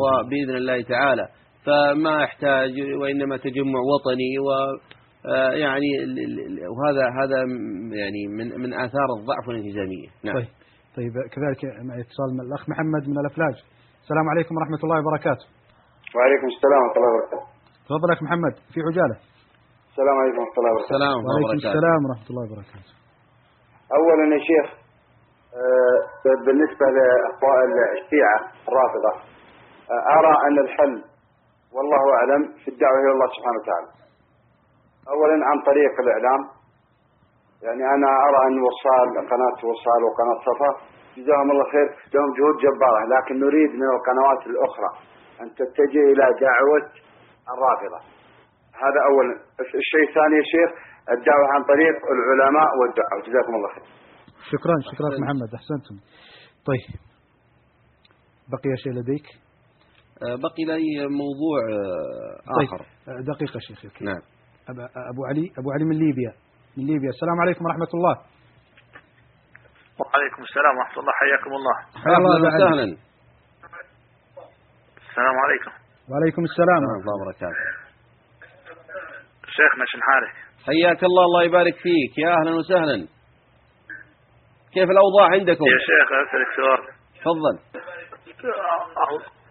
وبإذن 0.02 0.56
الله 0.62 0.82
تعالى. 0.82 1.26
فما 1.66 2.24
يحتاج 2.24 2.72
وإنما 3.02 3.38
تجمع 3.38 3.80
وطني 3.92 4.40
و 4.40 4.50
آه، 5.26 5.52
يعني 5.52 5.90
ال- 6.04 6.20
ال- 6.20 6.40
ال- 6.48 6.60
وهذا 6.74 7.04
هذا 7.20 7.38
يعني 8.02 8.22
من 8.38 8.48
من 8.64 8.74
آثار 8.74 9.08
الضعف 9.20 9.44
والانهزامية 9.48 10.10
نعم. 10.24 10.36
طيب 10.36 10.48
طيب 10.98 11.14
كذلك 11.34 11.62
معي 11.88 12.02
اتصال 12.02 12.30
من 12.34 12.42
الأخ 12.48 12.70
محمد 12.70 13.04
من 13.10 13.18
الأفلاج. 13.20 13.56
السلام 14.04 14.26
عليكم 14.34 14.56
ورحمة 14.58 14.82
الله 14.84 14.98
وبركاته. 15.02 15.46
وعليكم 16.16 16.48
السلام 16.56 16.82
ورحمة 16.84 16.98
الله 17.00 17.12
وبركاته. 17.16 17.42
تفضل 17.86 18.08
يا 18.10 18.16
أخ 18.18 18.24
محمد 18.24 18.54
في 18.74 18.80
عجالة. 18.88 19.18
السلام 19.92 20.16
عليكم 20.22 20.40
ورحمة 20.42 20.58
الله 20.60 20.72
وبركاته. 20.74 20.94
السلام 20.96 21.20
وعليكم 21.26 21.58
السلام 21.70 22.00
ورحمة 22.06 22.28
الله 22.32 22.46
وبركاته. 22.52 22.94
أولا 23.98 24.26
يا 24.36 24.42
شيخ 24.50 24.68
بالنسبة 26.46 26.86
لأخوان 26.86 27.72
الشيعة 27.98 28.40
الرافضة 28.70 29.12
آه، 29.92 30.20
أرى 30.20 30.34
أن 30.48 30.60
الحل 30.60 31.04
والله 31.76 32.14
أعلم 32.16 32.54
في 32.66 32.68
الدعوة 32.72 33.00
إلى 33.00 33.12
الله 33.12 33.28
سبحانه 33.28 33.58
وتعالى. 33.62 33.88
أولا 35.10 35.46
عن 35.46 35.62
طريق 35.62 35.94
الإعلام 36.00 36.42
يعني 37.64 37.84
أنا 37.96 38.08
أرى 38.28 38.48
أن 38.48 38.56
وصال 38.68 39.30
قناة 39.32 39.60
وصال 39.70 40.02
وقناة 40.04 40.40
صفا 40.50 40.72
جزاهم 41.18 41.52
الله 41.52 41.64
خير 41.72 41.88
لهم 42.14 42.34
جهود 42.38 42.56
جبارة 42.58 43.06
لكن 43.16 43.40
نريد 43.40 43.72
من 43.76 43.90
القنوات 43.96 44.48
الأخرى 44.48 44.90
أن 45.42 45.48
تتجه 45.56 46.04
إلى 46.12 46.26
دعوة 46.42 46.90
الرافضة. 47.54 48.00
هذا 48.84 49.00
أولا. 49.10 49.34
الشيء 49.60 50.10
الثاني 50.10 50.36
يا 50.36 50.44
شيخ 50.54 50.70
الدعوة 51.12 51.48
عن 51.54 51.64
طريق 51.64 51.96
العلماء 52.16 52.70
والدعاء. 52.80 53.20
جزاكم 53.28 53.56
الله 53.56 53.70
خير. 53.70 53.84
شكرا 54.50 54.76
شكرا 54.92 55.10
محمد 55.20 55.54
أحسنتم. 55.56 55.96
طيب 56.66 57.00
بقي 58.52 58.78
شيء 58.84 58.94
لديك؟ 58.94 59.26
آه، 60.28 60.36
بقي 60.36 60.64
لي 60.68 61.08
موضوع 61.08 61.58
آه، 61.72 62.56
طيب 62.58 62.68
آخر. 62.68 62.86
آه، 63.08 63.22
دقيقة 63.34 63.60
شيخ 63.60 64.02
نعم. 64.02 64.20
أب- 64.70 64.92
أبو 65.14 65.26
علي 65.30 65.52
أبو 65.60 65.72
علي 65.72 65.86
من 65.86 65.96
ليبيا. 66.06 66.34
من 66.78 66.86
ليبيا. 66.86 67.10
السلام 67.10 67.40
عليكم 67.42 67.66
ورحمة 67.66 67.88
الله. 67.94 68.16
وعليكم 70.00 70.42
السلام 70.44 70.78
ورحمة 70.78 71.00
الله. 71.02 71.14
حياكم 71.22 71.52
الله. 71.60 71.76
حيا 72.04 72.18
الله 72.18 72.36
أهلا 72.38 72.66
علي. 72.66 72.66
وسهلا. 72.66 72.98
السلام 75.10 75.36
عليكم. 75.46 75.72
وعليكم 76.10 76.44
السلام. 76.44 76.82
ورحمة 76.84 77.02
الله 77.02 77.16
وبركاته 77.22 77.62
شيخنا 79.58 79.86
شن 79.92 80.02
حالك 80.02 80.34
حياك 80.66 81.04
الله 81.04 81.24
الله 81.24 81.44
يبارك 81.44 81.76
فيك. 81.76 82.18
يا 82.18 82.30
أهلا 82.30 82.52
وسهلا. 82.60 83.08
كيف 84.74 84.90
الأوضاع 84.90 85.28
عندكم؟ 85.32 85.66
يا 85.66 85.78
شيخ 85.90 86.08
أسألك 86.12 86.50
سؤال. 86.56 86.82
تفضل. 87.22 87.56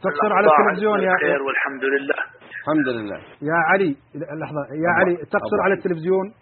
تقصر 0.02 0.32
على 0.32 0.47
التلفزيون 0.47 1.01
يا 1.01 1.14
بخير 1.14 1.42
والحمد 1.42 1.84
لله. 1.84 2.14
الحمد 2.60 2.88
لله. 2.88 3.16
يا 3.42 3.59
علي 3.70 3.97
لحظة. 4.14 4.60
يا 4.84 4.90
علي 4.98 5.16
تقصر 5.16 5.60
على. 5.64 5.74
التلفزيون. 5.74 6.34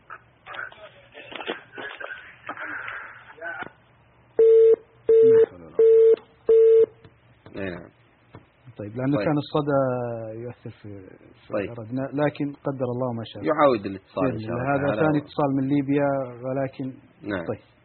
نعم 7.55 7.88
طيب 8.78 8.96
لأنه 8.96 9.16
طيب. 9.16 9.26
كان 9.26 9.38
الصدى 9.38 9.80
يؤثر 10.42 10.70
في, 10.82 10.88
طيب. 11.52 11.70
ردنا 11.70 12.22
لكن 12.22 12.52
قدر 12.52 12.88
الله 12.94 13.12
ما 13.12 13.22
شاء 13.24 13.42
يعاود 13.44 13.86
الاتصال 13.86 14.26
إن 14.32 14.40
شاء 14.40 14.50
الله. 14.50 14.74
الله 14.74 14.92
هذا. 14.92 15.00
ثاني 15.00 15.18
اتصال 15.18 15.50
من 15.56 15.68
ليبيا 15.68 16.10
ولكن 16.44 16.84
نعم. 17.22 17.46
طيب. 17.46 17.77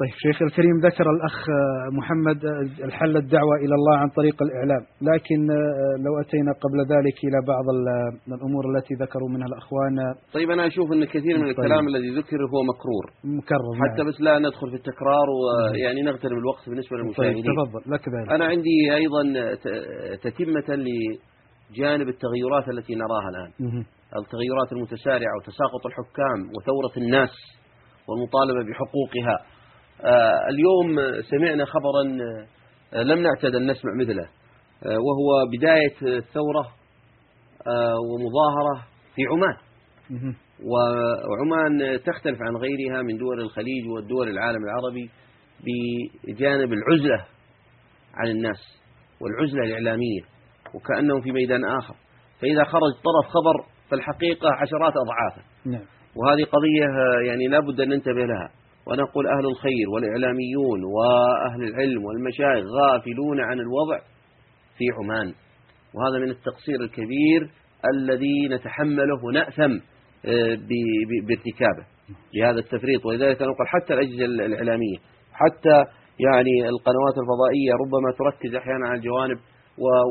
طيب 0.00 0.14
شيخ 0.26 0.42
الكريم 0.42 0.76
ذكر 0.88 1.06
الأخ 1.16 1.36
آه، 1.50 1.96
محمد 1.98 2.38
آه، 2.44 2.84
الحل 2.84 3.16
الدعوة 3.16 3.54
إلى 3.64 3.74
الله 3.74 3.96
عن 3.96 4.08
طريق 4.08 4.36
الإعلام. 4.42 4.82
لكن 5.10 5.40
آه، 5.50 5.94
لو 6.06 6.12
أتينا 6.24 6.52
قبل 6.64 6.78
ذلك 6.94 7.16
إلى 7.28 7.38
بعض 7.52 7.64
ال- 7.76 8.34
الأمور 8.36 8.64
التي 8.72 8.94
ذكروا 8.94 9.28
منها 9.28 9.46
الأخوان. 9.52 9.94
طيب 10.34 10.50
أنا 10.50 10.66
أشوف 10.66 10.92
أن 10.92 11.04
كثير 11.04 11.34
من 11.38 11.46
طيب. 11.46 11.50
الكلام 11.58 11.88
الذي 11.88 12.10
ذكر 12.20 12.36
هو 12.52 12.60
مكرور. 12.72 13.04
مكرر 13.38 13.72
حتى 13.82 14.02
نعم. 14.02 14.08
بس 14.10 14.20
لا 14.20 14.38
ندخل 14.38 14.68
في 14.70 14.76
التكرار 14.76 15.26
ويعني 15.38 16.02
نغتنم 16.02 16.38
الوقت 16.38 16.68
بالنسبة 16.68 16.96
طيب 16.96 17.00
للمشاهدين. 17.04 17.44
تفضل 17.44 17.82
لك 17.94 18.04
ذلك. 18.14 18.32
أنا 18.32 18.44
عندي 18.52 18.76
أيضا 19.00 19.22
تتمة 20.24 20.68
لجانب 20.84 22.08
التغيرات 22.14 22.68
التي 22.68 22.94
نراها 22.94 23.28
الآن. 23.32 23.50
مهم. 23.66 23.84
التغيرات 24.22 24.68
المتسارعة 24.72 25.34
وتساقط 25.38 25.82
الحكام 25.90 26.38
وثورة 26.54 26.94
الناس 27.04 27.34
والمطالبة 28.08 28.60
بحقوقها. 28.70 29.36
اليوم 30.50 31.22
سمعنا 31.22 31.64
خبرا 31.64 32.18
آه، 32.94 33.02
لم 33.02 33.18
نعتد 33.22 33.54
أن 33.54 33.70
نسمع 33.70 33.92
مثله 34.00 34.28
آه، 34.86 34.98
وهو 34.98 35.50
بداية 35.52 36.18
الثورة 36.18 36.68
آه، 37.66 37.96
ومظاهرة 38.10 38.86
في 39.14 39.22
عمان. 39.32 39.56
وعمان 41.30 42.00
تختلف 42.00 42.38
عن 42.42 42.56
غيرها 42.56 43.02
من 43.02 43.16
دول 43.16 43.40
الخليج 43.40 43.88
والدول 43.88 44.28
العالم 44.28 44.58
العربي 44.64 45.10
بجانب 46.24 46.72
العزلة 46.72 47.24
عن 48.14 48.26
الناس 48.30 48.80
والعزلة 49.20 49.62
الإعلامية 49.64 50.20
وكأنهم 50.74 51.20
في 51.20 51.32
ميدان 51.32 51.64
آخر. 51.64 51.94
فإذا 52.40 52.64
خرج 52.64 52.92
طرف 52.92 53.32
خبر 53.32 53.66
فالحقيقة 53.90 54.48
عشرات 54.62 54.92
أضعافه 54.96 55.42
نعم. 55.66 55.84
وهذه 56.16 56.44
قضية 56.44 56.86
آه، 56.86 57.20
يعني 57.26 57.46
لا 57.48 57.60
بد 57.60 57.80
أن 57.80 57.88
ننتبه 57.88 58.24
لها. 58.24 58.50
ونقول 58.88 59.26
أهل 59.26 59.46
الخير 59.46 59.90
والإعلاميون 59.94 60.84
وأهل 60.84 61.62
العلم 61.62 62.04
والمشايخ 62.04 62.64
غافلون 62.80 63.40
عن 63.40 63.60
الوضع 63.60 63.98
في 64.78 64.84
عمان. 64.98 65.34
وهذا 65.94 66.18
من 66.24 66.30
التقصير 66.30 66.80
الكبير 66.80 67.50
الذي 67.94 68.48
نتحمله 68.48 69.24
ونأثم 69.24 69.72
آه، 70.24 70.58
بارتكابه 71.28 71.84
لهذا 72.34 72.58
التفريط. 72.58 73.06
ولذلك 73.06 73.42
نقول 73.42 73.66
حتى 73.66 73.94
الأجهزة 73.94 74.24
الإعلامية 74.24 74.96
حتى 75.32 75.84
يعني 76.26 76.68
القنوات 76.68 77.14
الفضائية 77.22 77.72
ربما 77.82 78.12
تركز 78.18 78.54
أحيانا 78.54 78.88
على 78.88 78.98
الجوانب 78.98 79.38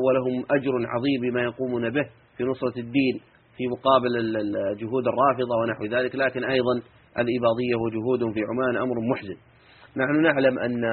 ولهم 0.04 0.44
أجر 0.50 0.72
عظيم 0.72 1.20
بما 1.22 1.42
يقومون 1.42 1.90
به 1.90 2.06
في 2.36 2.44
نصرة 2.44 2.78
الدين 2.78 3.20
في 3.56 3.66
مقابل 3.66 4.16
الجهود 4.16 5.04
الرافضة 5.08 5.56
ونحو 5.62 5.84
ذلك. 5.84 6.14
لكن 6.14 6.44
أيضا 6.44 6.82
الإباضية 7.20 7.74
وجهودهم 7.84 8.32
في 8.32 8.40
عمان 8.40 8.76
أمر 8.76 8.94
محزن. 9.10 9.36
نحن 9.96 10.22
نعلم 10.22 10.58
أن 10.58 10.84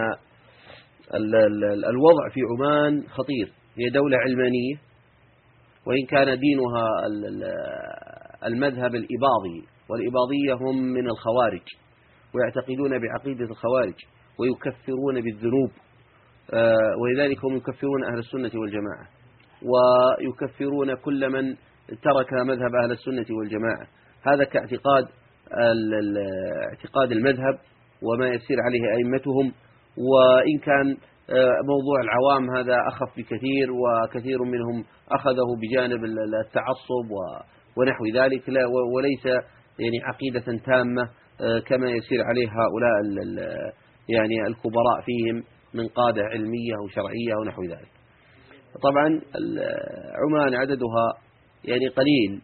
ال- 1.14 1.36
ال- 1.36 1.86
الوضع 1.86 2.30
في 2.34 2.40
عمان 2.52 3.04
خطير. 3.08 3.52
هي 3.80 3.90
دولة 3.90 4.18
علمانية 4.18 4.76
وإن 5.88 6.06
كان 6.10 6.40
دينها 6.40 6.88
ال- 7.08 7.26
ال- 7.26 8.46
المذهب 8.46 8.96
الإباضي 8.96 9.60
والإباضية 9.90 10.54
هم 10.54 10.84
من 10.84 11.08
الخوارج 11.08 11.62
ويعتقدون 12.36 13.00
بعقيدة 13.00 13.46
الخوارج 13.46 13.94
ويكفرون 14.40 15.22
بالذنوب. 15.22 15.72
آه، 16.54 16.94
ولذلك 17.02 17.46
هم 17.46 17.56
يكفرون 17.56 18.04
أهل 18.04 18.20
السنة 18.20 18.62
والجماعة 18.62 19.08
ويكفرون 19.64 20.96
كل 20.96 21.30
من 21.30 21.56
ترك 21.88 22.34
مذهب 22.34 22.76
أهل 22.84 22.92
السنة 22.92 23.26
والجماعة. 23.38 23.88
هذا 24.28 24.44
كاعتقاد 24.44 25.06
اعتقاد 26.72 27.12
المذهب 27.12 27.60
وما 28.02 28.28
يسير 28.28 28.58
عليه 28.62 28.96
أئمتهم 28.98 29.52
وإن 29.98 30.58
كان 30.64 30.98
آه، 31.30 31.56
موضوع 31.68 32.02
العوام 32.02 32.58
هذا 32.58 32.76
أخف 32.88 33.18
بكثير 33.18 33.68
وكثير 33.72 34.44
منهم 34.44 34.86
أخذه 35.12 35.48
بجانب 35.62 36.04
ال- 36.06 36.36
التعصب 36.46 37.10
ونحو 37.78 38.06
ذلك 38.16 38.44
وليس 38.96 39.26
يعني 39.80 39.98
عقيدة 40.04 40.62
تامة 40.66 41.02
آه، 41.42 41.60
كما 41.60 41.92
يسير 41.92 42.24
عليه 42.24 42.48
هؤلاء 42.48 43.02
يعني 44.10 44.48
الكبراء 44.48 45.02
فيهم 45.06 45.44
من 45.74 45.88
قادة 45.88 46.22
علمية 46.24 46.76
وشرعية 46.86 47.36
ونحو 47.42 47.64
ذلك. 47.64 47.92
طبعا 48.84 49.22
عمان 50.24 50.56
عددها 50.56 51.14
يعني 51.64 51.88
قليل 51.88 52.42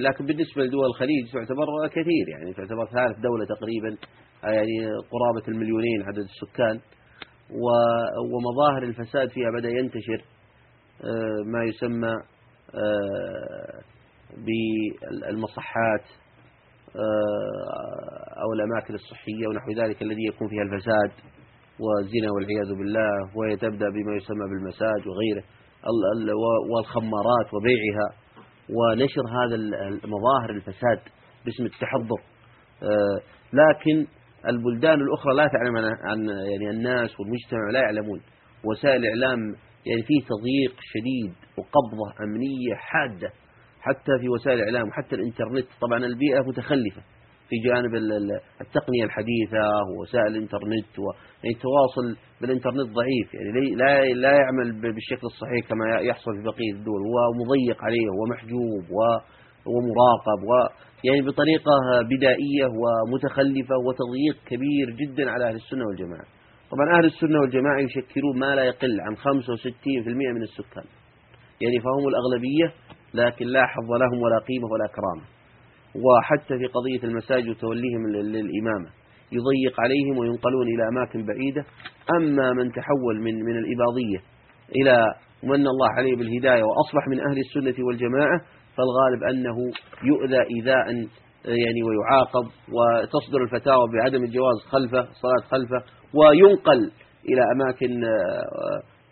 لكن 0.00 0.26
بالنسبة 0.26 0.62
لدول 0.62 0.86
الخليج 0.86 1.32
تعتبر 1.32 1.66
كثير 1.90 2.28
يعني 2.28 2.52
تعتبر 2.52 2.86
ثالث 2.86 3.18
دولة 3.18 3.44
تقريبا 3.44 3.96
آه، 4.44 4.50
يعني 4.50 4.86
قرابة 4.86 5.48
المليونين 5.48 6.02
عدد 6.02 6.18
السكان. 6.18 6.80
ومظاهر 8.34 8.82
الفساد 8.82 9.30
فيها 9.30 9.50
بدأ 9.50 9.68
ينتشر 9.68 10.24
آه، 11.04 11.42
ما 11.46 11.64
يسمى 11.64 12.12
آه، 12.74 13.80
بالمصحات 14.36 16.04
آه، 16.96 18.40
أو 18.42 18.52
الأماكن 18.52 18.94
الصحية 18.94 19.46
ونحو 19.48 19.70
ذلك 19.72 20.02
الذي 20.02 20.26
يكون 20.28 20.48
فيها 20.48 20.62
الفساد 20.62 21.10
والزنا 21.80 22.30
والعياذ 22.32 22.78
بالله 22.78 23.36
وهي 23.36 23.56
تبدأ 23.56 23.88
بما 23.90 24.16
يسمى 24.16 24.44
بالمساج 24.50 25.08
وغيره 25.08 25.44
والخمارات 26.74 27.54
وبيعها. 27.54 28.27
ونشر 28.70 29.22
هذا 29.22 29.54
ال- 29.54 30.00
مظاهر 30.04 30.50
الفساد 30.50 31.00
باسم 31.44 31.64
التحضر. 31.64 32.20
آه، 32.82 33.20
لكن 33.52 34.06
البلدان 34.46 35.00
الأخرى 35.00 35.34
لا 35.36 35.46
تعلم 35.46 35.76
عن 35.76 35.84
عن- 35.84 36.28
يعني 36.28 36.70
الناس 36.70 37.20
والمجتمع 37.20 37.70
لا 37.72 37.80
يعلمون. 37.80 38.20
وسائل 38.64 38.96
الإعلام 39.04 39.38
يعني 39.86 40.02
فيه 40.02 40.20
تضييق 40.20 40.74
شديد 40.80 41.34
وقبضة 41.58 42.24
أمنية 42.24 42.74
حادة 42.74 43.30
حتى 43.80 44.12
في 44.20 44.28
وسائل 44.28 44.58
الإعلام 44.58 44.88
وحتى 44.88 45.14
الإنترنت. 45.16 45.66
طبعا 45.80 45.98
البيئة 45.98 46.40
متخلفة. 46.40 47.02
في 47.48 47.56
جانب 47.68 47.94
ال- 47.94 48.12
ال- 48.12 48.40
التقنية 48.60 49.04
الحديثة 49.04 49.62
ووسائل 49.88 50.26
الإنترنت 50.26 50.98
و 50.98 51.02
يعني 51.44 52.16
بالإنترنت 52.40 52.88
ضعيف. 52.98 53.34
يعني 53.34 53.74
لا 53.74 54.04
لا 54.24 54.32
يعمل 54.32 54.80
بالشكل 54.80 55.26
الصحيح 55.32 55.68
كما 55.68 56.00
يحصل 56.00 56.30
في 56.36 56.42
بقية 56.42 56.72
الدول. 56.78 57.00
ومضيق 57.14 57.84
عليه 57.84 58.06
ومحجوب 58.18 58.84
ومراقب 59.66 60.40
و 60.48 60.50
يعني 61.04 61.22
بطريقة 61.22 61.72
بدائية 62.12 62.66
ومتخلفة 62.80 63.76
وتضييق 63.86 64.36
كبير 64.46 64.86
جدا 65.00 65.30
على 65.30 65.48
أهل 65.48 65.54
السنة 65.54 65.84
والجماعة. 65.88 66.26
طبعا 66.70 66.98
أهل 66.98 67.04
السنة 67.04 67.40
والجماعة 67.40 67.78
يشكلون 67.80 68.38
ما 68.38 68.54
لا 68.54 68.62
يقل 68.64 69.00
عن 69.00 69.16
65% 69.16 70.32
من 70.36 70.42
السكان. 70.42 70.84
يعني 71.60 71.80
فهم 71.80 72.04
الأغلبية 72.08 72.66
لكن 73.14 73.46
لا 73.46 73.66
حظ 73.66 73.90
لهم 73.92 74.22
ولا 74.22 74.38
قيمة 74.38 74.66
ولا 74.72 74.86
كرامة 74.96 75.37
وحتى 75.94 76.58
في 76.58 76.66
قضية 76.66 77.08
المساجد 77.08 77.48
وتوليهم 77.48 78.06
لل- 78.12 78.32
للإمامة. 78.32 78.88
يضيق 79.32 79.80
عليهم 79.80 80.18
وينقلون 80.18 80.66
إلى 80.74 80.82
أماكن 80.88 81.26
بعيدة. 81.26 81.64
أما 82.20 82.52
من 82.52 82.72
تحول 82.72 83.20
من 83.20 83.34
من 83.34 83.56
الإباضية 83.58 84.18
إلى 84.76 85.04
من 85.42 85.66
الله 85.66 85.88
عليه 85.98 86.16
بالهداية 86.16 86.62
وأصبح 86.62 87.08
من 87.08 87.20
أهل 87.20 87.38
السنة 87.38 87.86
والجماعة 87.86 88.40
فالغالب 88.76 89.22
أنه 89.30 89.56
يؤذى 90.04 90.40
إيذاء 90.56 90.86
يعني 91.44 91.80
ويعاقب 91.86 92.44
وتصدر 92.76 93.42
الفتاوى 93.42 93.84
بعدم 93.98 94.24
الجواز 94.24 94.56
خلفه 94.68 95.00
الصلاة 95.00 95.42
خلفه 95.50 95.80
وينقل 96.14 96.90
إلى 97.28 97.42
أماكن 97.54 97.90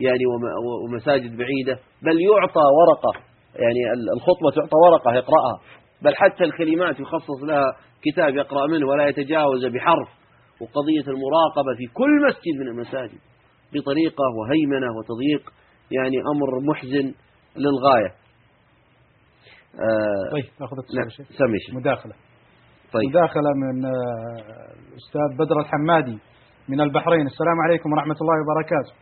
يعني 0.01 0.25
وم- 0.27 0.85
ومساجد 0.93 1.37
بعيدة. 1.37 1.79
بل 2.03 2.17
يعطى 2.21 2.65
ورقة 2.79 3.13
يعني 3.55 3.81
ال- 3.95 4.11
الخطبة 4.17 4.51
تعطى 4.55 4.77
ورقة 4.87 5.11
يقرأها. 5.15 5.57
بل 6.03 6.15
حتى 6.17 6.45
الكلمات 6.45 7.01
يخصص 7.01 7.43
لها 7.43 7.77
كتاب 8.03 8.37
يقرأ 8.37 8.67
منه 8.67 8.87
ولا 8.87 9.09
يتجاوز 9.09 9.67
بحرف 9.67 10.09
وقضية 10.61 11.07
المراقبة 11.13 11.75
في 11.79 11.87
كل 11.87 12.27
مسجد 12.27 12.55
من 12.61 12.69
المساجد 12.69 13.19
بطريقة 13.73 14.25
وهيمنة 14.39 14.87
وتضييق 14.99 15.53
يعني 15.91 16.17
أمر 16.35 16.71
محزن 16.71 17.15
للغاية. 17.57 18.13
آه، 19.75 20.33
طيب 20.33 20.45
ناخذ 20.61 20.77
نعم، 20.97 21.07
اتصال. 21.07 21.77
مداخلة. 21.77 22.15
طيب. 22.93 23.09
مداخلة 23.11 23.51
من 23.63 23.85
آه، 23.85 23.91
الأستاذ 24.93 25.29
بدر 25.39 25.61
الحمادي 25.61 26.19
من 26.69 26.81
البحرين. 26.81 27.27
السلام 27.27 27.61
عليكم 27.69 27.93
ورحمة 27.93 28.17
الله 28.21 28.37
وبركاته. 28.43 28.93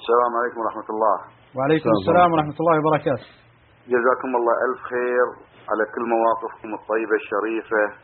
السلام 0.00 0.32
عليكم 0.40 0.60
ورحمة 0.60 0.88
الله. 0.94 1.16
وعليكم 1.56 1.90
السلام 1.90 2.16
السلام. 2.16 2.32
ورحمة 2.32 2.56
الله 2.60 2.78
وبركاته. 2.78 3.41
جزاكم 3.86 4.36
الله 4.36 4.52
ألف 4.66 4.82
خير 4.82 5.26
على 5.70 5.84
كل 5.94 6.02
مواقفكم 6.08 6.74
الطيبة 6.74 7.14
الشريفة 7.22 7.96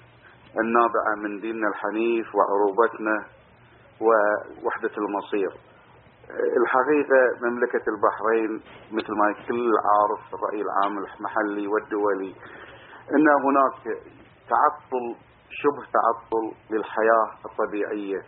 النابعة 0.61 1.15
من 1.23 1.41
ديننا 1.41 1.69
الحنيف 1.69 2.27
وعروبتنا 2.35 3.25
ووحدة 4.01 4.91
المصير. 4.99 5.51
الحقيقة 6.63 7.21
مملكة 7.43 7.83
البحرين 7.89 8.63
مثل 8.93 9.13
ما 9.19 9.29
الكل 9.29 9.73
عارف 9.91 10.35
الرأي 10.35 10.63
العام 10.63 10.99
المحلي 10.99 11.67
والدولي 11.67 12.35
أن 13.15 13.29
هناك 13.45 13.83
تعطل 14.51 15.17
شبه 15.51 15.83
تعطل 15.93 16.53
للحياة 16.71 17.29
الطبيعية. 17.47 18.21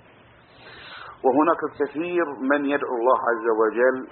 وهناك 1.24 1.58
الكثير 1.65 2.24
من 2.41 2.65
يدعو 2.66 2.94
الله 2.97 3.18
عز 3.18 3.47
وجل 3.60 4.08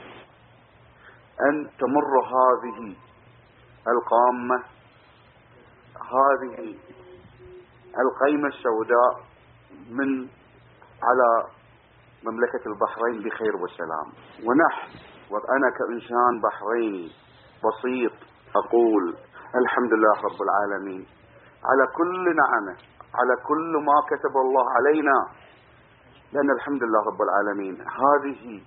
أن 1.49 1.71
تمر 1.79 2.15
هذه 2.35 2.97
القامة. 3.89 4.65
هذه 5.97 6.77
القيمة 7.99 8.49
السوداء 8.49 9.13
من 9.91 10.29
على 11.03 11.51
مملكة 12.25 12.63
البحرين 12.67 13.23
بخير 13.23 13.57
وسلام. 13.57 14.09
ونحن 14.47 14.91
وأنا 15.31 15.71
كإنسان 15.79 16.41
بحريني 16.45 17.13
بسيط 17.65 18.13
أقول 18.57 19.17
الحمد 19.55 19.93
لله 19.93 20.17
رب 20.23 20.43
العالمين. 20.43 21.07
على 21.65 21.87
كل 21.97 22.25
نعمة 22.37 22.77
على 23.15 23.35
كل 23.49 23.85
ما 23.85 23.95
كتب 24.11 24.37
الله 24.37 24.67
علينا 24.77 25.27
لأن 26.33 26.51
الحمد 26.51 26.83
لله 26.83 27.01
رب 27.07 27.23
العالمين. 27.23 27.81
هذه 27.81 28.63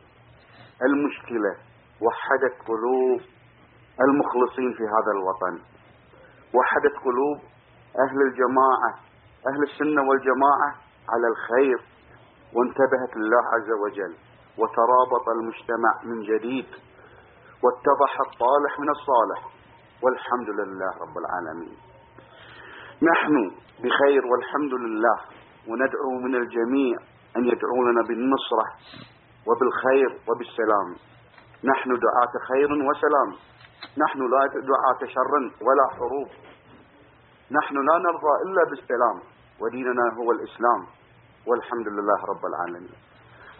المشكلة 0.82 1.56
وحدت 2.02 2.68
قلوب 2.68 3.22
المخلصين 4.02 4.74
في 4.74 4.84
هذا 4.84 5.12
الوطن. 5.16 5.64
وحدت 6.56 6.96
قلوب 7.06 7.38
أهل 8.00 8.22
الجماعة 8.22 8.92
أهل 9.48 9.64
السنة 9.64 10.02
والجماعة 10.10 10.70
على 11.10 11.28
الخير. 11.28 11.80
وانتبهت 12.56 13.18
لله 13.18 13.44
عز 13.54 13.72
وجل 13.84 14.16
وترابط 14.58 15.30
المجتمع 15.30 15.92
من 16.04 16.22
جديد 16.22 16.66
واتضح 17.64 18.20
الطالح 18.28 18.80
من 18.80 18.90
الصالح. 18.90 19.52
والحمد 20.04 20.50
لله 20.50 20.92
رب 21.02 21.18
العالمين. 21.18 21.78
نحن 23.04 23.52
بخير 23.80 24.26
والحمد 24.26 24.74
لله 24.74 25.18
وندعو 25.68 26.12
من 26.24 26.36
الجميع 26.36 26.98
أن 27.38 27.46
يدعو 27.46 27.84
لنا 27.92 28.02
بالنصرة 28.08 28.66
وبالخير 29.48 30.20
وبالسلام. 30.30 30.96
نحن 31.64 31.90
دعاة 31.90 32.34
خير 32.48 32.72
وسلام. 32.72 33.30
نحن 33.98 34.20
لا 34.20 34.48
دعاة 34.48 35.02
شر 35.14 35.34
ولا 35.62 35.86
حروب. 35.98 36.28
نحن 37.52 37.76
لا 37.76 37.98
نرضى 37.98 38.34
إلا 38.46 38.64
بالسلام 38.70 39.22
وديننا 39.62 40.14
هو 40.18 40.32
الإسلام 40.32 40.82
والحمد 41.48 41.88
لله 41.88 42.20
رب 42.26 42.46
العالمين. 42.46 42.96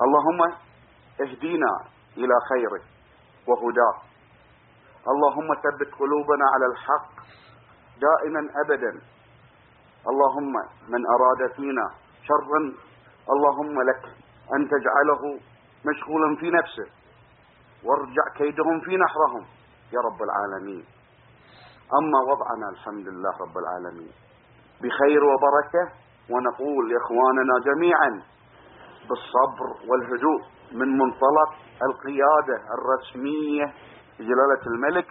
اللهم 0.02 0.42
اهدينا 1.22 1.72
إلى 2.18 2.36
خيره 2.50 2.82
وهداه 3.48 3.96
اللهم 5.08 5.54
ثبت 5.56 5.94
قلوبنا 6.00 6.46
على 6.54 6.66
الحق 6.66 7.12
دائما 8.02 8.50
أبدا. 8.66 9.02
اللهم 10.10 10.54
من 10.90 11.02
أراد 11.16 11.52
فينا 11.56 11.90
شرا 12.24 12.74
اللهم 13.30 13.82
لك 13.82 14.04
أن 14.56 14.70
تجعله 14.70 15.40
مشغولا 15.86 16.36
في 16.36 16.50
نفسه. 16.50 16.88
وارجع 17.84 18.24
كيدهم 18.38 18.80
في 18.80 18.98
نحرهم. 18.98 19.46
يا 19.94 20.00
رب 20.00 20.20
العالمين. 20.24 20.86
أما 22.00 22.20
وضعنا 22.32 22.70
الحمد 22.70 23.08
لله 23.08 23.34
رب 23.42 23.58
العالمين. 23.58 24.12
بخير 24.82 25.24
وبركة 25.24 25.84
ونقول 26.30 26.92
لإخواننا 26.92 27.54
جميعا 27.66 28.22
بالصبر 29.10 29.92
والهدوء 29.92 30.42
من 30.72 30.98
منطلق 30.98 31.50
القيادة 31.84 32.58
الرسمية 32.78 33.74
جلالة 34.20 34.64
الملك 34.68 35.08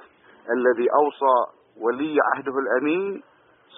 الذي 0.56 0.88
أوصى 1.02 1.36
ولي 1.80 2.16
عهده 2.34 2.58
الأمين 2.58 3.22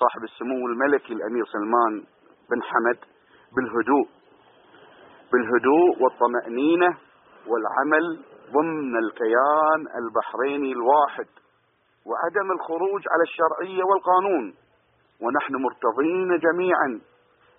صاحب 0.00 0.22
السمو 0.24 0.66
الملكي 0.66 1.12
الأمير 1.12 1.44
سلمان 1.46 2.04
بن 2.50 2.62
حمد 2.62 2.98
بالهدوء 3.56 4.08
بالهدوء 5.32 6.02
والطمأنينة 6.02 6.96
والعمل 7.46 8.24
ضمن 8.52 8.96
الكيان 8.96 9.80
البحريني 10.00 10.72
الواحد 10.72 11.28
وعدم 12.06 12.52
الخروج 12.52 13.02
على 13.12 13.22
الشرعية 13.22 13.84
والقانون. 13.84 14.54
ونحن 15.22 15.54
مرتضين 15.56 16.38
جميعا 16.38 17.00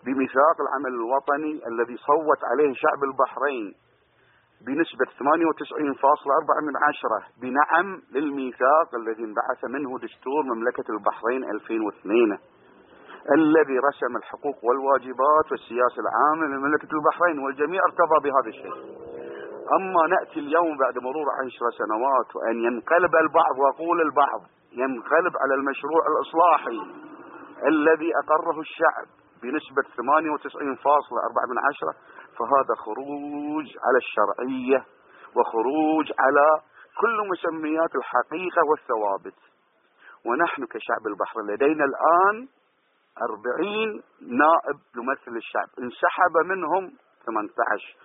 بميثاق 0.05 0.57
العمل 0.65 0.93
الوطني 0.99 1.67
الذي 1.67 1.97
صوت 1.97 2.41
عليه 2.51 2.73
شعب 2.73 3.03
البحرين 3.03 3.73
بنسبة 4.65 5.05
98.4 5.05 6.61
من 6.67 6.75
عشرة 6.87 7.19
بنعم 7.41 8.01
للميثاق 8.11 8.95
الذي 8.95 9.23
انبعث 9.23 9.63
منه 9.63 9.99
دستور 9.99 10.43
مملكة 10.43 10.87
البحرين 10.89 11.43
2002 11.43 12.37
الذي 13.31 13.77
رسم 13.89 14.17
الحقوق 14.17 14.65
والواجبات 14.65 15.51
والسياسة 15.51 15.99
العامة 16.05 16.55
لمملكة 16.55 16.89
البحرين 16.97 17.39
والجميع 17.39 17.81
ارتضى 17.89 18.17
بهذا 18.23 18.49
الشيء. 18.49 19.12
أما 19.71 20.07
نأتي 20.09 20.39
اليوم 20.39 20.77
بعد 20.77 20.97
مرور 20.97 21.25
عشر 21.39 21.65
سنوات 21.77 22.35
وأن 22.35 22.63
ينقلب 22.63 23.15
البعض 23.15 23.59
وأقول 23.59 24.01
البعض 24.01 24.41
ينقلب 24.71 25.33
على 25.41 25.53
المشروع 25.53 26.01
الإصلاحي 26.11 26.79
الذي 27.67 28.11
أقره 28.23 28.59
الشعب 28.59 29.07
بنسبة 29.43 29.81
98.4 29.81 31.49
من 31.49 31.57
عشرة 31.67 31.93
فهذا 32.37 32.75
خروج 32.85 33.65
على 33.85 33.97
الشرعية 33.97 34.85
وخروج 35.35 36.11
على 36.19 36.47
كل 37.01 37.17
مسميات 37.31 37.95
الحقيقة 37.95 38.61
والثوابت. 38.69 39.39
ونحن 40.25 40.65
كشعب 40.65 41.07
البحر 41.07 41.41
لدينا 41.41 41.85
الآن 41.85 42.47
أربعين 43.21 44.03
نائب 44.21 44.77
يمثل 44.97 45.37
الشعب 45.37 45.67
انسحب 45.79 46.37
منهم 46.45 46.91
18 47.25 47.95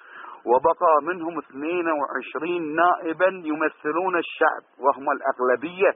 وبقى 0.49 1.02
منهم 1.02 1.39
22 1.39 2.75
نائبا 2.75 3.28
يمثلون 3.44 4.17
الشعب 4.17 4.62
وهم 4.78 5.07
الأغلبية. 5.10 5.94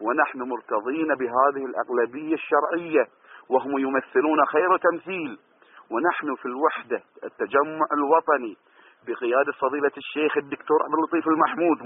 ونحن 0.00 0.42
مرتضين 0.42 1.14
بهذه 1.14 1.64
الأغلبية 1.66 2.34
الشرعية 2.34 3.06
وهم 3.48 3.78
يمثلون 3.78 4.44
خير 4.46 4.76
تمثيل. 4.76 5.38
ونحن 5.90 6.34
في 6.34 6.46
الوحدة 6.46 7.02
التجمع 7.24 7.86
الوطني. 7.92 8.56
بقيادة 9.06 9.52
فضيلة 9.60 9.92
الشيخ 9.96 10.36
الدكتور 10.36 10.82
عبد 10.82 10.94
اللطيف 10.94 11.28
المحمود 11.28 11.78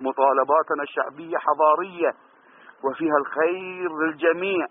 مطالباتنا 0.00 0.82
الشعبية 0.82 1.36
حضارية. 1.38 2.14
وفيها 2.84 3.16
الخير 3.16 3.88
للجميع 3.98 4.66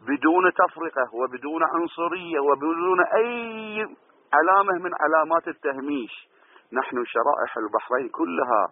بدون 0.00 0.52
تفرقة 0.52 1.14
وبدون 1.14 1.62
عنصرية 1.64 2.40
وبدون 2.40 3.00
أي 3.00 3.86
علامة 4.34 4.72
من 4.84 4.90
علامات 5.00 5.48
التهميش. 5.48 6.28
نحن 6.72 7.04
شرائح 7.04 7.56
البحرين 7.56 8.08
كلها 8.08 8.68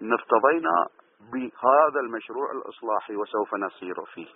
نفتضينا 0.00 0.86
بهذا 1.32 2.00
المشروع 2.00 2.50
الإصلاحي 2.52 3.16
وسوف 3.16 3.54
نسير 3.54 4.04
فيه. 4.14 4.28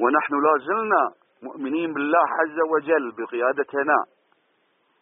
ونحن 0.00 0.34
لا 0.34 0.58
زلنا 0.66 1.10
مؤمنين 1.42 1.92
بالله 1.92 2.26
عز 2.40 2.58
وجل 2.70 3.12
بقيادتنا 3.12 4.04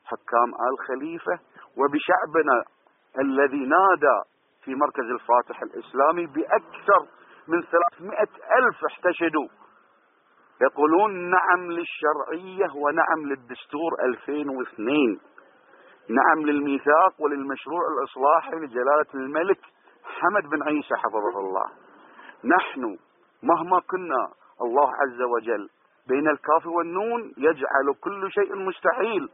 حكام 0.05 0.49
آل 0.68 0.86
خليفة 0.89 1.39
وبشعبنا 1.78 2.65
الذي 3.18 3.67
نادى 3.67 4.18
في 4.65 4.75
مركز 4.75 5.05
الفاتح 5.05 5.62
الإسلامي 5.62 6.26
بأكثر 6.26 7.07
من 7.49 7.62
300 7.62 8.20
ألف 8.59 8.84
احتشدوا. 8.91 9.49
يقولون 10.61 11.31
نعم 11.31 11.71
للشرعية 11.73 12.71
ونعم 12.75 13.27
للدستور 13.27 13.91
2002 14.05 15.21
نعم 16.09 16.47
للميثاق 16.47 17.15
وللمشروع 17.19 17.83
الإصلاحي 17.99 18.57
لجلالة 18.57 19.07
الملك 19.15 19.59
حمد 20.05 20.43
بن 20.51 20.63
عيسى 20.63 20.95
حفظه 20.97 21.39
الله. 21.41 21.67
نحن 22.45 22.99
مهما 23.43 23.81
كنا 23.91 24.29
الله 24.63 24.91
عز 24.95 25.23
وجل 25.23 25.69
بين 26.09 26.29
الكاف 26.29 26.67
والنون 26.67 27.33
يجعل 27.39 27.95
كل 28.01 28.31
شيء 28.33 28.55
مستحيل 28.57 29.29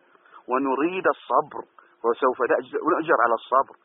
ونريد 0.49 1.05
الصبر 1.07 1.65
وسوف 2.05 2.41
نأجر 2.51 3.17
على 3.25 3.35
الصبر 3.35 3.77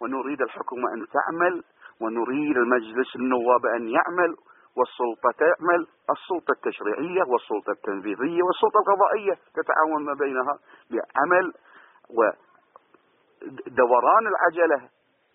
ونريد 0.00 0.42
الحكومة 0.42 0.92
أن 0.94 1.06
تعمل 1.06 1.62
ونريد 2.00 2.56
المجلس 2.56 3.16
النواب 3.16 3.66
أن 3.66 3.88
يعمل 3.88 4.36
والسلطة 4.80 5.30
تعمل 5.38 5.80
السلطة 6.10 6.52
التشريعية 6.52 7.22
والسلطة 7.22 7.70
التنفيذية 7.72 8.42
والسلطة 8.42 8.78
القضائية 8.80 9.34
تتعاون 9.54 10.04
ما 10.04 10.14
بينها 10.14 10.54
بعمل 10.90 11.52
ودوران 13.46 14.26
العجلة 14.26 14.88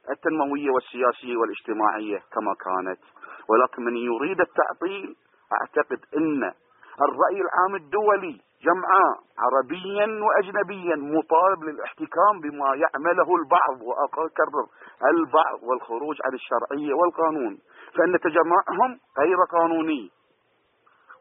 التنموية 0.09 0.69
والسياسية 0.71 1.37
والاجتماعية 1.37 2.19
كما 2.33 2.53
كانت. 2.65 2.99
ولكن 3.49 3.83
من 3.83 3.95
يريد 3.97 4.41
التعطيل 4.41 5.15
أعتقد 5.53 5.99
أن 6.17 6.43
الرأي 7.01 7.41
العام 7.41 7.75
الدولي 7.75 8.41
جمعاء 8.61 9.15
عربيا 9.39 10.23
وأجنبيا 10.25 10.95
مطالب 10.95 11.63
للاحتكام 11.63 12.39
بما 12.43 12.65
يعمله 12.75 13.35
البعض 13.35 13.81
وأكرر 13.81 14.65
البعض 15.13 15.63
والخروج 15.63 16.15
عن 16.25 16.33
الشرعية 16.33 16.93
والقانون. 16.93 17.57
فإن 17.97 18.19
تجمعهم 18.19 18.99
غير 19.19 19.37
قانوني. 19.51 20.11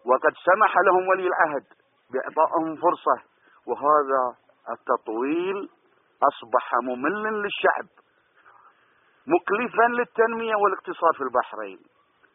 وقد 0.06 0.32
سمح 0.44 0.78
لهم 0.78 1.08
ولي 1.08 1.26
العهد 1.26 1.64
بإعطائهم 2.12 2.76
فرصة 2.76 3.22
وهذا 3.66 4.36
التطويل 4.70 5.68
أصبح 6.22 6.70
مملا 6.82 7.28
للشعب 7.30 7.86
مكلفا 9.26 9.82
للتنمية 9.88 10.54
والاقتصاد 10.56 11.14
في 11.14 11.20
البحرين 11.22 11.78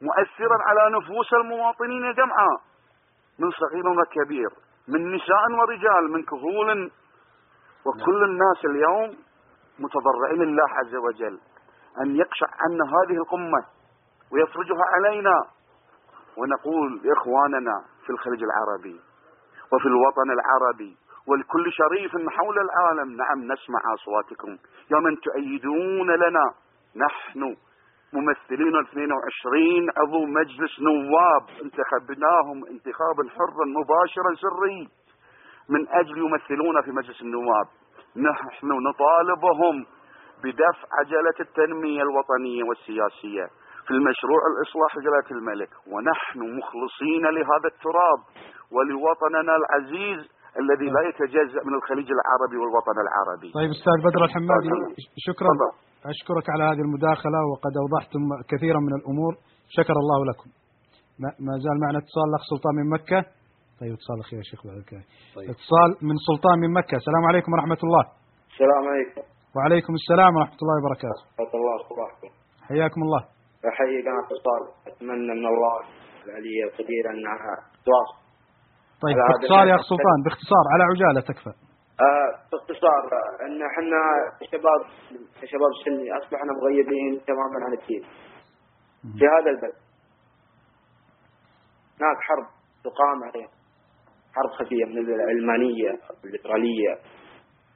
مؤثرا 0.02 0.58
على 0.68 0.98
نفوس 0.98 1.34
المواطنين 1.34 2.14
جمعاء 2.14 2.62
من 3.40 3.52
صغير 3.52 3.88
وكبير 3.88 4.50
من 4.88 5.16
نساء 5.16 5.52
ورجال 5.60 6.12
من 6.12 6.24
كهول 6.24 6.92
وكل 7.86 8.24
الناس 8.24 8.66
اليوم 8.66 9.18
متضرعين 9.80 10.42
الله 10.42 10.70
عز 10.70 10.96
وجل 10.96 11.40
أن 12.02 12.16
يقشع 12.16 12.48
عنا 12.60 12.84
هذه 12.86 13.18
القمة 13.18 13.66
ويفرجها 14.32 14.84
علينا. 14.96 15.36
ونقول 16.38 17.02
لإخواننا 17.04 17.86
في 18.06 18.10
الخليج 18.10 18.44
العربي 18.44 19.00
وفي 19.74 19.86
الوطن 19.86 20.32
العربي 20.32 20.98
ولكل 21.28 21.72
شريف 21.72 22.12
حول 22.30 22.60
العالم 22.60 23.16
نعم 23.16 23.40
نسمع 23.52 23.80
أصواتكم. 23.94 24.58
يا 24.92 25.00
من 25.00 25.20
تؤيدون 25.20 26.12
لنا 26.12 26.54
نحن 26.96 27.56
ممثلين 28.14 28.76
22 28.80 29.90
عضو 29.98 30.26
مجلس 30.26 30.80
نواب 30.80 31.44
انتخبناهم 31.64 32.66
انتخابا 32.66 33.30
حرا 33.30 33.66
مباشرا 33.66 34.36
سري 34.36 34.88
من 35.70 35.88
أجل 35.90 36.18
يمثلون 36.18 36.82
في 36.82 36.92
مجلس 36.92 37.22
النواب 37.22 37.68
نحن 38.16 38.68
نطالبهم 38.68 39.86
بدفع 40.44 40.88
عجلة 41.00 41.36
التنمية 41.40 42.02
الوطنية 42.02 42.64
والسياسية. 42.64 43.48
في 43.90 43.96
المشروع 44.00 44.42
الإصلاح 44.52 44.92
جلالة 45.06 45.30
الملك. 45.38 45.72
ونحن 45.94 46.40
مخلصين 46.60 47.24
لهذا 47.38 47.68
التراب 47.74 48.20
ولوطننا 48.76 49.54
العزيز 49.62 50.20
الذي 50.62 50.88
لا 50.96 51.02
يتجزأ 51.10 51.62
من 51.68 51.74
الخليج 51.80 52.10
العربي 52.18 52.58
والوطن 52.62 52.98
العربي. 53.06 53.50
طيب 53.60 53.70
أستاذ 53.78 53.98
بدر 54.08 54.22
الحمادي 54.28 54.70
شكرا. 55.28 55.54
أشكرك 56.14 56.46
على 56.54 56.64
هذه 56.70 56.82
المداخلة 56.88 57.40
وقد 57.52 57.74
أوضحتم 57.84 58.24
كثيرا 58.52 58.80
من 58.88 58.94
الأمور. 59.00 59.32
شكر 59.78 59.96
الله 60.04 60.20
لكم. 60.30 60.50
ما 61.48 61.54
زال 61.64 61.78
معنا 61.84 61.98
اتصال 62.04 62.28
الأخ 62.32 62.44
سلطان 62.52 62.74
من 62.80 62.88
مكة. 62.96 63.20
طيب 63.80 63.92
اتصال 63.98 64.18
أخي 64.24 64.36
يا 64.40 64.46
شيخ 64.52 64.60
بعد 64.68 64.80
طيب. 65.38 65.48
اتصال 65.54 65.90
من 66.08 66.16
سلطان 66.30 66.58
من 66.64 66.70
مكة. 66.80 66.96
السلام 67.02 67.24
عليكم 67.30 67.50
ورحمة 67.54 67.82
الله. 67.86 68.04
السلام 68.54 68.84
عليكم. 68.92 69.22
وعليكم 69.56 69.94
السلام 70.02 70.32
ورحمة 70.38 70.60
الله 70.64 70.76
وبركاته. 70.80 71.24
ورحمة 71.40 71.54
الله 71.58 72.10
حياكم 72.70 73.02
الله. 73.08 73.22
أحيي 73.68 74.02
قناة 74.02 74.26
اتصال 74.26 74.64
أتمنى 74.88 75.34
من 75.40 75.46
الله 75.46 75.80
العلي 76.26 76.64
القدير 76.64 77.04
أنها 77.10 77.56
تواصل. 77.86 78.20
طيب 79.02 79.16
باختصار 79.16 79.68
يا 79.68 79.76
أخ 79.76 79.82
سلطان 79.82 80.20
باختصار 80.26 80.66
على 80.74 80.84
عجالة 80.84 81.22
تكفى. 81.22 81.54
آه 82.10 82.32
باختصار 82.52 83.02
أن 83.46 83.64
إحنا 83.70 84.02
كشباب 84.40 84.82
كشباب 85.42 85.72
سني 85.86 86.08
أصبحنا 86.18 86.52
مغيبين 86.62 87.22
تماما 87.28 87.58
عن 87.66 87.74
الدين. 87.74 88.04
في 89.20 89.26
هذا 89.36 89.50
البلد 89.50 89.78
هناك 92.00 92.18
حرب 92.28 92.48
تقام 92.84 93.24
عليها. 93.24 93.50
حرب 94.36 94.50
خفية 94.50 94.86
من 94.86 94.98
العلمانية 94.98 96.00
الليبرالية 96.24 96.94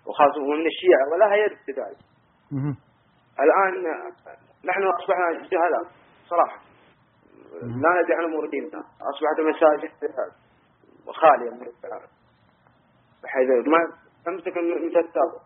وخاصة 0.07 0.41
من 0.41 0.65
الشيعة 0.65 1.05
ولا 1.11 1.33
هي 1.35 1.45
ذلك 1.79 1.97
الآن 3.39 3.73
نحن 4.65 4.83
أصبحنا 4.83 5.47
جهلاء 5.51 5.83
صراحة. 6.29 6.59
لا 7.61 8.01
ندري 8.01 8.15
عن 8.15 8.23
أمور 8.23 8.49
ديننا. 8.49 8.83
أصبحت 9.11 9.39
المساجد 9.39 9.91
خالية 11.11 11.49
من 11.49 11.67
بحيث 13.23 13.47
ما 13.67 14.41
تكن 14.45 14.85
متتابعه 14.85 15.41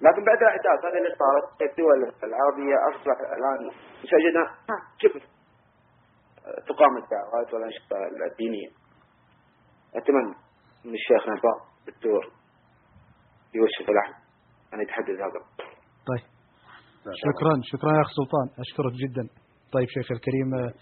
لكن 0.00 0.24
بعد 0.24 0.38
الاحداث 0.42 0.84
هذه 0.84 0.98
اللي 0.98 1.16
صارت 1.18 1.62
الدول 1.62 2.12
العربية 2.24 2.76
اصبح 2.90 3.16
الآن 3.20 3.70
مساجدنا 4.04 4.54
كيف 5.00 5.12
تقام 6.68 6.96
الدعوات 6.96 7.54
والأنشطة 7.54 7.96
الدينية؟ 8.30 8.68
أتمنى 9.96 10.34
من 10.84 10.94
الشيخ 10.94 11.28
نبأ 11.28 11.60
الدكتور 11.88 12.32
يوسف 13.54 13.90
الأحمد 13.90 14.14
أن 14.74 14.80
يتحدث 14.80 15.20
هذا. 15.20 15.40
شكرا 17.26 17.54
شكرا 17.72 17.90
يا 17.96 18.02
أخ 18.02 18.10
سلطان. 18.20 18.46
أشكرك 18.64 18.92
جدا. 19.02 19.24
طيب 19.72 19.88
شيخ 19.88 20.08
الكريم 20.12 20.48
آه، 20.54 20.72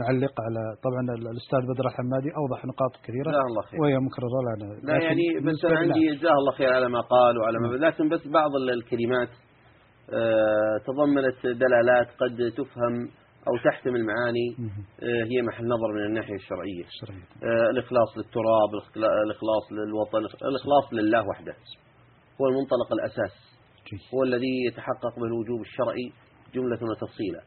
نعلق 0.00 0.34
على 0.46 0.62
طبعا 0.86 1.02
ال- 1.16 1.28
الأستاذ 1.34 1.62
بدر 1.72 1.84
الحمادي 1.90 2.30
أوضح 2.40 2.64
نقاط 2.64 2.92
كثيرة 3.04 3.30
جزاه 3.30 3.46
الله 3.50 3.62
خير. 3.62 3.80
وهي 3.80 3.96
مكررة 4.08 4.38
لنا. 4.46 4.66
لا 4.88 5.02
يعني 5.04 5.26
بس 5.46 5.64
لنا- 5.64 5.78
عندي 5.78 6.16
جزاه 6.16 6.32
الله 6.40 6.52
خير 6.52 6.72
على 6.72 6.88
ما 6.88 7.00
قال 7.00 7.38
وعلى 7.38 7.58
ما 7.58 7.66
لكن 7.86 8.08
بس 8.08 8.26
بعض 8.28 8.50
ال- 8.60 8.70
الكلمات 8.70 9.28
آه، 10.12 10.76
تضمنت 10.86 11.46
دلالات 11.46 12.06
قد 12.20 12.52
تفهم 12.56 12.94
أو 13.48 13.56
تحتمل 13.64 14.04
معاني 14.06 14.48
آه، 15.02 15.24
هي 15.30 15.42
محل 15.42 15.64
نظر 15.64 15.92
من 15.94 16.04
الناحية 16.06 16.34
الشرعية. 16.34 16.84
الإخلاص 17.70 18.16
للتراب 18.16 18.70
الإخلا- 18.80 19.22
الإخلاص 19.26 19.64
للوطن 19.72 20.18
الإخلاص 20.18 20.92
لله 20.92 21.28
وحده. 21.28 21.54
هو 22.40 22.46
المنطلق 22.46 22.92
الأساس. 22.92 23.51
هو 24.14 24.22
الذي 24.22 24.64
يتحقق 24.66 25.18
به 25.18 25.24
الوجوب 25.24 25.60
الشرعي 25.60 26.12
جملة 26.54 26.78
وتفصيلا. 26.90 27.42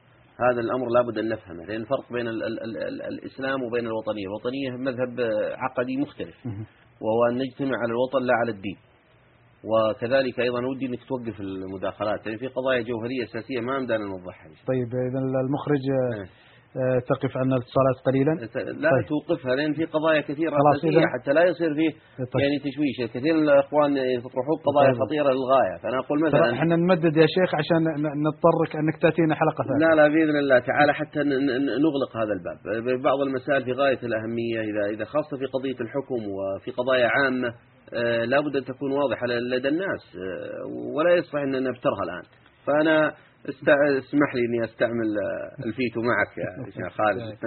هذا 0.49 0.61
الأمر 0.61 0.87
لابد 0.89 1.17
أن 1.17 1.29
نفهمه 1.29 1.65
لأن 1.65 1.81
الفرق 1.81 2.13
بين 2.13 2.27
ال 2.27 2.43
ال 2.43 2.63
ال 2.63 2.77
ال 2.77 3.01
الإسلام 3.01 3.63
وبين 3.63 3.85
الوطنية. 3.85 4.27
الوطنية 4.27 4.71
مذهب 4.71 5.21
عقدي 5.57 5.97
مختلف 5.97 6.35
وهو 7.01 7.25
أن 7.31 7.37
نجتمع 7.37 7.77
على 7.77 7.91
الوطن 7.91 8.21
لا 8.23 8.33
على 8.33 8.51
الدين. 8.51 8.77
وكذلك 9.65 10.39
أيضا 10.39 10.65
ودي 10.65 10.85
أنك 10.85 11.03
توقف 11.03 11.39
المداخلات 11.39 12.27
لأن 12.27 12.37
في 12.37 12.47
قضايا 12.47 12.81
جوهرية 12.81 13.23
أساسية 13.23 13.59
ما 13.59 13.73
عندنا 13.73 13.97
نوضحها 13.97 14.47
طيب 14.67 14.87
اذا 14.87 15.19
المخرج 15.19 15.83
آه، 15.89 16.27
تقف 17.09 17.37
عنا 17.37 17.55
الاتصالات 17.55 17.97
قليلا 18.05 18.33
لا 18.83 18.89
طيب. 18.89 19.05
توقفها 19.11 19.55
لأن 19.55 19.73
في 19.73 19.85
قضايا 19.85 20.21
كثيرة 20.21 20.51
خلاص 20.51 20.81
حتى 21.15 21.33
لا 21.33 21.43
يصير 21.43 21.73
فيه 21.73 21.91
طيب. 22.17 22.41
يعني 22.43 22.55
تشويش 22.65 23.11
كثير 23.13 23.33
من 23.33 23.43
الإخوان 23.49 23.97
يطرحون 23.97 24.57
قضايا 24.67 24.91
طيب. 24.91 25.01
خطيرة 25.01 25.29
للغاية 25.35 25.75
فأنا 25.83 25.99
أقول 25.99 26.17
مثلا 26.25 26.53
إحنا 26.53 26.75
نمدد 26.75 27.17
يا 27.17 27.27
شيخ 27.35 27.49
عشان 27.55 27.81
نضطرك 28.25 28.71
أنك 28.75 28.97
تأتينا 29.01 29.35
حلقة 29.35 29.63
ثانية 29.67 29.87
لا 29.87 29.95
لا 29.95 30.07
بإذن 30.07 30.37
الله 30.37 30.59
تعالى 30.59 30.93
حتى 30.93 31.19
نغلق 31.85 32.11
هذا 32.21 32.33
الباب 32.37 33.01
بعض 33.01 33.19
المسائل 33.27 33.63
في 33.65 33.71
غاية 33.71 33.99
الأهمية 34.03 34.59
إذا 34.69 34.83
إذا 34.95 35.05
خاصة 35.05 35.37
في 35.37 35.45
قضية 35.45 35.79
الحكم 35.85 36.21
وفي 36.35 36.71
قضايا 36.71 37.09
عامة 37.15 37.53
آه، 37.93 38.25
لابد 38.25 38.55
أن 38.55 38.63
تكون 38.63 38.91
واضحة 38.91 39.25
لدى 39.27 39.67
الناس 39.67 40.03
آه، 40.15 40.95
ولا 40.95 41.15
يصح 41.15 41.35
أن 41.35 41.63
نبترها 41.63 42.03
الآن 42.03 42.23
فأنا 42.67 43.13
است- 43.49 43.69
اسمح 44.03 44.29
لي 44.35 44.41
إني 44.47 44.63
أستعمل 44.69 45.09
آه، 45.25 45.65
الفيتو 45.67 45.99
معك 46.09 46.31
يا 46.43 46.49
شيخ 46.75 46.93
خالد 46.97 47.37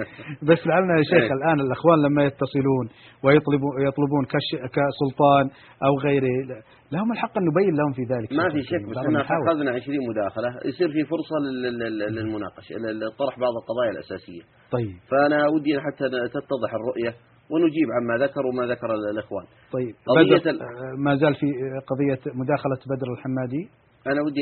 بس 0.49 0.67
لعلنا 0.67 0.93
يا 0.97 1.03
شيخ 1.03 1.23
إيه. 1.23 1.33
الآن 1.33 1.59
الأخوان 1.59 1.99
لما 2.05 2.23
يتصلون 2.25 2.85
ويطلبون 3.23 3.73
يطلبون 3.87 4.23
كش 4.33 4.47
كسلطان 4.75 5.45
أو 5.87 5.93
غيره 6.05 6.61
لهم 6.91 7.11
الحق 7.11 7.37
أن 7.37 7.43
نبين 7.45 7.75
لهم 7.79 7.91
في 7.93 8.01
ذلك 8.13 8.33
ما 8.33 8.49
في. 8.49 8.61
شك 8.63 8.83
بس 8.89 8.97
إحنا. 8.97 9.21
أخذنا 9.21 9.71
20 9.71 9.97
مداخلة 10.09 10.49
يصير 10.65 10.89
في 10.91 11.03
فرصة 11.05 11.35
لل- 11.45 11.79
لل- 11.79 12.13
للمناقشة 12.15 12.75
لطرح 12.75 13.39
بعض 13.39 13.53
القضايا 13.61 13.91
الأساسية 13.91 14.41
طيب 14.71 14.95
فأنا 15.11 15.47
ودي 15.47 15.79
حتى 15.85 16.05
تتضح 16.09 16.71
الرؤية 16.79 17.13
ونجيب 17.51 17.87
عما 17.97 18.25
ذكر 18.25 18.45
وما 18.45 18.63
ذكر 18.73 18.93
الإخوان. 19.11 19.45
طيب 19.73 19.95
قضية 20.07 20.51
آه، 20.51 20.95
ما 20.97 21.15
زال 21.15 21.35
في 21.35 21.47
قضية 21.87 22.21
مداخلة 22.41 22.79
بدر 22.91 23.07
الحمادي؟ 23.13 23.69
أنا 24.07 24.21
ودي. 24.25 24.41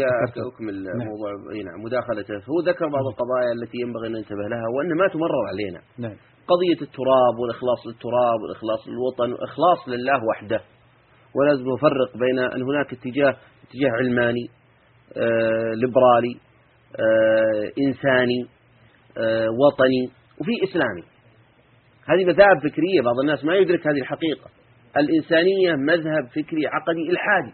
اكمل 0.53 0.84
نعم. 0.84 1.08
موضوع 1.08 1.32
نعم 1.66 1.84
مداخلته 1.86 2.34
هو 2.34 2.60
ذكر 2.69 2.86
بعض 2.95 3.06
القضايا 3.11 3.52
التي 3.58 3.77
ينبغي 3.84 4.08
أن 4.08 4.11
ننتبه 4.11 4.48
لها 4.52 4.68
وان 4.76 4.98
ما 4.98 5.08
تمرر 5.08 5.44
علينا. 5.52 5.80
نعم. 6.00 6.18
قضية 6.52 6.80
التراب 6.88 7.36
والإخلاص 7.40 7.88
للتراب 7.88 8.40
والإخلاص 8.44 8.88
للوطن 8.88 9.34
والاخلاص 9.34 9.80
لله 9.88 10.19
وحده. 10.30 10.61
ولازم 11.36 11.64
نفرق 11.74 12.18
بين 12.18 12.40
أن 12.40 12.61
هناك 12.61 12.94
اتجاه 12.94 13.36
اتجاه 13.68 13.92
علماني 14.00 14.45
آه 15.18 15.74
ليبرالي 15.74 16.36
آه 17.00 17.72
إنساني 17.88 18.40
آه 19.18 19.48
وطني 19.61 20.03
وفي 20.40 20.52
إسلامي. 20.64 21.03
هذه 22.10 22.26
مذاهب 22.26 22.58
فكرية 22.64 23.02
بعض 23.02 23.19
الناس 23.24 23.45
ما 23.45 23.56
يدرك 23.56 23.88
هذه 23.88 24.02
الحقيقة. 24.02 24.50
الإنسانية 24.98 25.76
مذهب 25.76 26.27
فكري 26.30 26.68
عقدي 26.68 27.10
إلحادي. 27.10 27.53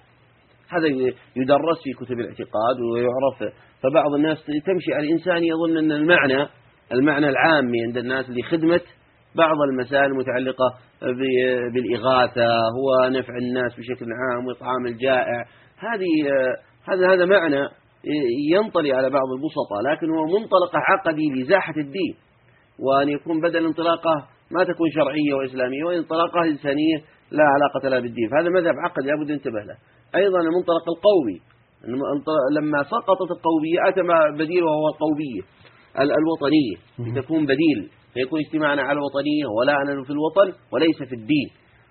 هذا 0.70 0.88
يدرس 1.36 1.78
في 1.84 2.06
كتب 2.06 2.20
الاعتقاد 2.20 2.78
ويعرف. 2.94 3.54
فبعض 3.84 4.14
الناس 4.14 4.38
تمشي 4.46 4.94
على 4.94 5.08
الإنسان 5.08 5.44
يظن 5.44 5.78
أن 5.78 5.92
المعنى 5.92 6.48
المعنى 6.92 7.30
العامي 7.30 7.84
عند 7.88 7.98
الناس 7.98 8.30
لخدمة 8.30 8.82
بعض 9.36 9.62
المسائل 9.72 10.06
المتعلقة 10.06 10.74
بالإغاثة 11.74 12.48
هو 12.48 13.10
نفع 13.10 13.34
الناس 13.38 13.72
بشكل 13.76 14.06
عام 14.06 14.48
وإطعام 14.48 14.86
الجائع. 14.86 15.46
هذه 15.78 16.32
هذا 16.90 17.14
هذا 17.14 17.26
معنى 17.26 17.70
ينطلي 18.52 18.94
على 18.94 19.10
بعض 19.10 19.28
البسطاء 19.38 19.82
لكن 19.92 20.10
هو 20.10 20.26
منطلقة 20.26 20.80
عقدي 20.90 21.30
لإزاحة 21.36 21.74
الدين. 21.78 22.16
وأن 22.80 23.10
يكون 23.10 23.42
بدل 23.42 23.66
انطلاقة 23.66 24.28
ما 24.54 24.64
تكون 24.64 24.88
شرعية 24.98 25.34
وإسلامية 25.38 25.84
وانطلاقة 25.84 26.40
إنسانية 26.44 26.98
لا 27.32 27.44
علاقة 27.56 27.90
لها 27.90 28.00
بالدين. 28.00 28.30
فهذا 28.30 28.50
مذهب 28.50 28.74
عقدي 28.86 29.08
لابد 29.08 29.30
أن 29.30 29.36
ننتبه 29.36 29.60
له. 29.70 29.76
أيضا 30.16 30.40
المنطلق 30.40 30.86
القومي. 30.96 31.38
لما 32.58 32.84
سقطت 32.84 33.30
القومية 33.38 33.78
أتى 33.90 34.02
بديل 34.44 34.64
وهو 34.64 34.88
القومية 34.88 35.42
ال- 36.00 36.16
الوطنية. 36.22 36.76
لتكون 37.00 37.44
بديل. 37.46 37.90
فيكون 38.14 38.40
اجتماعنا 38.40 38.82
على 38.82 38.98
الوطنية 39.00 39.46
ولا 39.60 39.74
أنا 39.82 40.04
في 40.04 40.10
الوطن 40.10 40.48
وليس 40.74 40.98
في 41.10 41.16
الدين. 41.16 41.50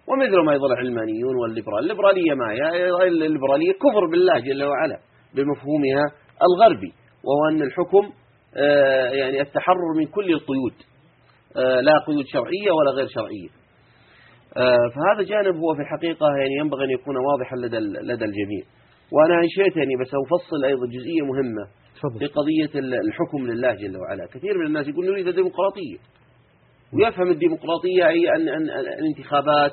ومثل 0.09 0.37
ما 0.47 0.55
يظل 0.55 0.73
العلمانيون 0.73 1.35
والليبرال. 1.43 1.79
الليبرالية 1.83 2.35
ما 2.35 2.53
هي؟ 2.53 2.89
الليبرالية 3.09 3.73
كفر 3.73 4.07
بالله 4.11 4.39
جل 4.41 4.65
وعلا 4.65 4.99
بمفهومها 5.35 6.05
الغربي 6.49 6.93
وهو 7.25 7.43
أن 7.51 7.63
الحكم 7.63 8.13
آه، 8.57 9.09
يعني 9.11 9.41
التحرر 9.41 9.93
من 9.99 10.07
كل 10.07 10.33
القيود. 10.33 10.73
لا 11.61 11.93
قيود 12.07 12.25
شرعية 12.27 12.71
ولا 12.73 12.91
غير 12.91 13.07
شرعية. 13.07 13.49
آه، 14.57 14.87
فهذا 14.95 15.23
جانب 15.29 15.57
هو 15.57 15.75
في 15.75 15.81
الحقيقة 15.83 16.27
يعني 16.39 16.55
ينبغي 16.61 16.85
أن 16.85 16.91
يكون 16.91 17.17
واضحا 17.17 17.57
لدى 17.57 17.79
لدى 18.13 18.25
الجميع. 18.25 18.63
وأنا 19.13 19.35
أنشئت 19.43 19.77
يعني 19.77 19.97
بس 20.01 20.11
أفصل 20.27 20.65
أيضا 20.65 20.87
جزئية 20.87 21.23
مهمة 21.23 21.65
في 22.19 22.27
قضية 22.27 22.79
ال- 22.81 22.95
الحكم 22.95 23.47
لله 23.47 23.75
جل 23.75 23.97
وعلا. 23.97 24.27
كثير 24.27 24.59
من 24.59 24.67
الناس 24.67 24.89
يقول 24.89 25.07
نريد 25.07 25.29
الديمقراطية. 25.29 25.97
ويفهم 26.95 27.31
الديمقراطية 27.31 28.09
أي 28.09 28.37
أن 28.37 28.49
الانتخابات 28.99 29.73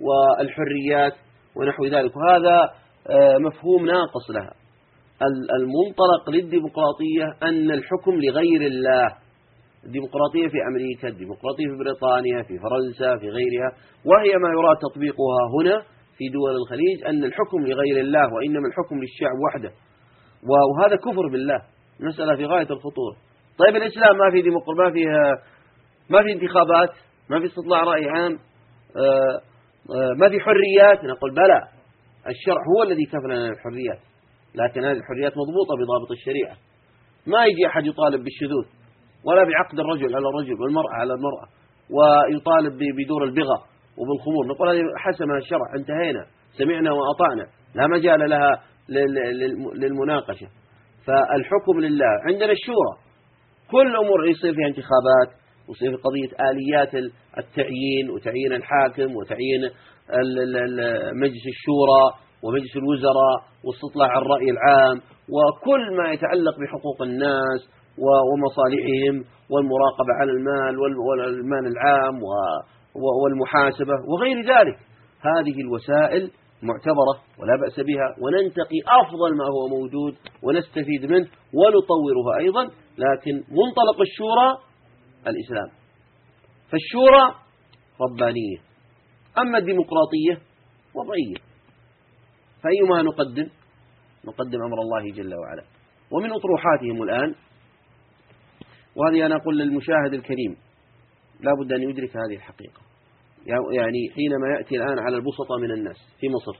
والحريات 0.00 1.12
ونحو 1.56 1.84
ذلك. 1.84 2.12
وهذا 2.16 2.70
آه، 3.10 3.38
مفهوم 3.38 3.86
ناقص 3.86 4.30
لها. 4.30 4.52
ال- 5.22 5.50
المنطلق 5.60 6.30
للديمقراطية 6.30 7.24
أن 7.42 7.70
الحكم 7.70 8.14
لغير 8.14 8.60
الله. 8.62 9.27
الديمقراطية 9.84 10.48
في 10.48 10.58
أمريكا 10.70 11.08
الديمقراطية 11.08 11.66
في 11.70 11.76
بريطانيا 11.78 12.42
في 12.42 12.58
فرنسا 12.58 13.18
في 13.20 13.28
غيرها 13.28 13.72
وهي 14.04 14.38
ما 14.42 14.48
يراد 14.48 14.76
تطبيقها 14.76 15.42
هنا 15.60 15.82
في 16.16 16.28
دول 16.28 16.50
الخليج 16.50 17.04
أن 17.06 17.24
الحكم 17.24 17.60
لغير 17.66 18.00
الله 18.00 18.34
وإنما 18.34 18.68
الحكم 18.68 18.96
للشعب 19.02 19.36
وحده. 19.46 19.72
وهذا 20.50 20.96
كفر 20.96 21.28
بالله 21.32 21.62
مسألة 22.00 22.36
في 22.36 22.44
غاية 22.44 22.70
الخطورة. 22.70 23.16
طيب 23.58 23.76
الإسلام 23.76 24.18
ما 24.18 24.30
في 24.30 24.42
ديمقراطية 24.42 24.82
ما 24.84 24.90
فيها 24.90 25.32
ما 26.10 26.22
في 26.22 26.32
انتخابات 26.32 26.90
ما 27.30 27.40
في 27.40 27.46
استطلاع 27.46 27.82
رأي 27.82 28.08
عام 28.08 28.32
آه، 28.96 29.40
آه، 29.94 30.12
ما 30.20 30.28
في 30.28 30.40
حريات. 30.40 31.04
نقول 31.04 31.34
بلى 31.34 31.62
الشرع 32.26 32.62
هو 32.76 32.82
الذي 32.82 33.04
كفل 33.04 33.24
لنا 33.24 33.48
الحريات 33.48 34.00
لكن 34.54 34.84
هذه 34.84 34.96
الحريات 34.96 35.32
مضبوطة 35.32 35.74
بضابط 35.76 36.10
الشريعة. 36.10 36.56
ما 37.26 37.44
يجي 37.44 37.66
أحد 37.66 37.86
يطالب 37.86 38.24
بالشذوذ. 38.24 38.77
ولا 39.26 39.44
بعقد 39.44 39.78
الرجل 39.80 40.16
على 40.16 40.28
الرجل 40.28 40.62
والمرأة 40.62 40.92
على 41.00 41.12
المرأة. 41.14 41.46
ويطالب 41.96 42.78
بدور 42.78 43.24
البغى 43.24 43.58
وبالخمور. 43.98 44.46
نقول 44.46 44.68
هذه 44.68 44.82
حسمها 44.96 45.38
الشرع 45.38 45.66
انتهينا 45.78 46.26
سمعنا 46.58 46.92
وأطعنا. 46.92 47.46
لا 47.74 47.86
مجال 47.86 48.30
لها 48.30 48.62
لل- 48.88 49.38
لل- 49.40 49.80
للمناقشة. 49.80 50.46
فالحكم 51.06 51.80
لله. 51.80 52.12
عندنا 52.28 52.52
الشورى. 52.52 52.92
كل 53.70 53.96
أمور 53.96 54.26
يصير 54.28 54.54
فيها 54.54 54.66
انتخابات 54.66 55.30
ويصير 55.68 55.90
في 55.96 56.02
قضية 56.02 56.50
آليات 56.50 56.94
ال- 56.94 57.12
التعيين 57.38 58.10
وتعيين 58.10 58.52
الحاكم 58.52 59.16
وتعيين 59.16 59.62
مجلس 61.22 61.46
الشورى 61.54 62.04
ومجلس 62.44 62.76
الوزراء 62.76 63.38
واستطلاع 63.64 64.18
الرأي 64.18 64.50
العام. 64.50 64.96
وكل 65.34 65.96
ما 65.96 66.10
يتعلق 66.12 66.54
بحقوق 66.60 67.02
الناس 67.02 67.60
ومصالحهم 68.04 69.24
والمراقبة 69.50 70.12
على 70.20 70.30
المال 70.32 70.78
وال- 70.78 70.98
والمال 70.98 71.66
العام 71.66 72.18
والمحاسبة 73.24 73.94
وغير 74.08 74.36
ذلك. 74.36 74.78
هذه 75.20 75.60
الوسائل 75.60 76.30
معتبرة 76.62 77.14
ولا 77.38 77.56
بأس 77.60 77.80
بها 77.80 78.08
وننتقي 78.22 78.78
أفضل 79.00 79.36
ما 79.36 79.44
هو 79.44 79.68
موجود 79.78 80.14
ونستفيد 80.42 81.04
منه 81.12 81.28
ونطوره 81.54 82.36
أيضا 82.38 82.64
لكن 82.98 83.32
منطلق 83.34 83.98
الشورى 84.00 84.48
الإسلام. 85.26 85.68
فالشورى 86.70 87.34
ربانية 88.00 88.58
أما 89.38 89.58
الديمقراطية 89.58 90.34
وضعية. 90.94 91.38
فأيما 92.62 93.02
نقدم؟ 93.02 93.48
نقدم 94.26 94.62
أمر 94.66 94.78
الله 94.78 95.14
جل 95.14 95.34
وعلا. 95.34 95.62
ومن 96.12 96.30
أطروحاتهم 96.32 97.02
الآن 97.02 97.34
وهذه 98.98 99.26
أنا 99.26 99.36
أقول 99.36 99.58
للمشاهد 99.58 100.12
الكريم 100.14 100.56
لا 101.40 101.52
بد 101.60 101.72
أن 101.72 101.82
يدرك 101.82 102.16
هذه 102.16 102.36
الحقيقة. 102.36 102.80
يعني 103.72 104.00
حينما 104.14 104.48
يأتي 104.56 104.76
الآن 104.76 104.98
على 104.98 105.16
البسطة 105.16 105.56
من 105.62 105.70
الناس 105.70 105.96
في 106.20 106.26
مصر 106.28 106.56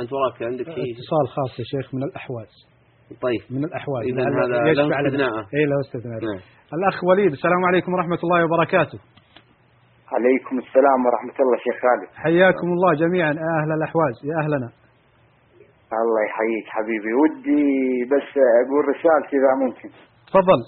أنت 0.00 0.12
وراك 0.12 0.42
عندك 0.42 0.64
شيء 0.64 0.90
اتصال 0.94 1.28
خاص 1.36 1.58
يا 1.58 1.64
شيخ 1.64 1.94
من 1.94 2.02
الأحواز. 2.02 2.52
طيب. 3.22 3.42
من 3.50 3.64
الأحواز. 3.64 4.02
إذا 4.04 4.22
هذا 4.22 4.46
له 4.46 4.72
لنا. 4.72 5.06
استثناء. 5.06 5.32
إيه 5.54 5.66
له 5.70 5.80
استثناء 5.86 6.20
نعم. 6.28 6.40
الأخ 6.78 7.04
وليد 7.04 7.32
السلام 7.32 7.64
عليكم 7.68 7.92
ورحمة 7.94 8.20
الله 8.24 8.44
وبركاته. 8.44 8.98
عليكم 10.14 10.58
السلام 10.64 10.98
ورحمة 11.06 11.36
الله 11.42 11.56
شيخ 11.64 11.76
خالد. 11.82 12.10
حياكم 12.24 12.68
الله 12.76 12.94
جميعا 12.94 13.32
يا 13.32 13.50
أهل 13.62 13.70
الأحواز 13.78 14.16
يا 14.30 14.36
أهلنا. 14.42 14.68
الله 16.02 16.22
يحييك 16.28 16.66
حبيبي. 16.76 17.12
ودي 17.20 17.64
بس 18.12 18.30
أقول 18.60 18.82
رسالتي 18.92 19.36
إذا 19.40 19.52
ممكن. 19.64 19.90
تفضل. 20.26 20.60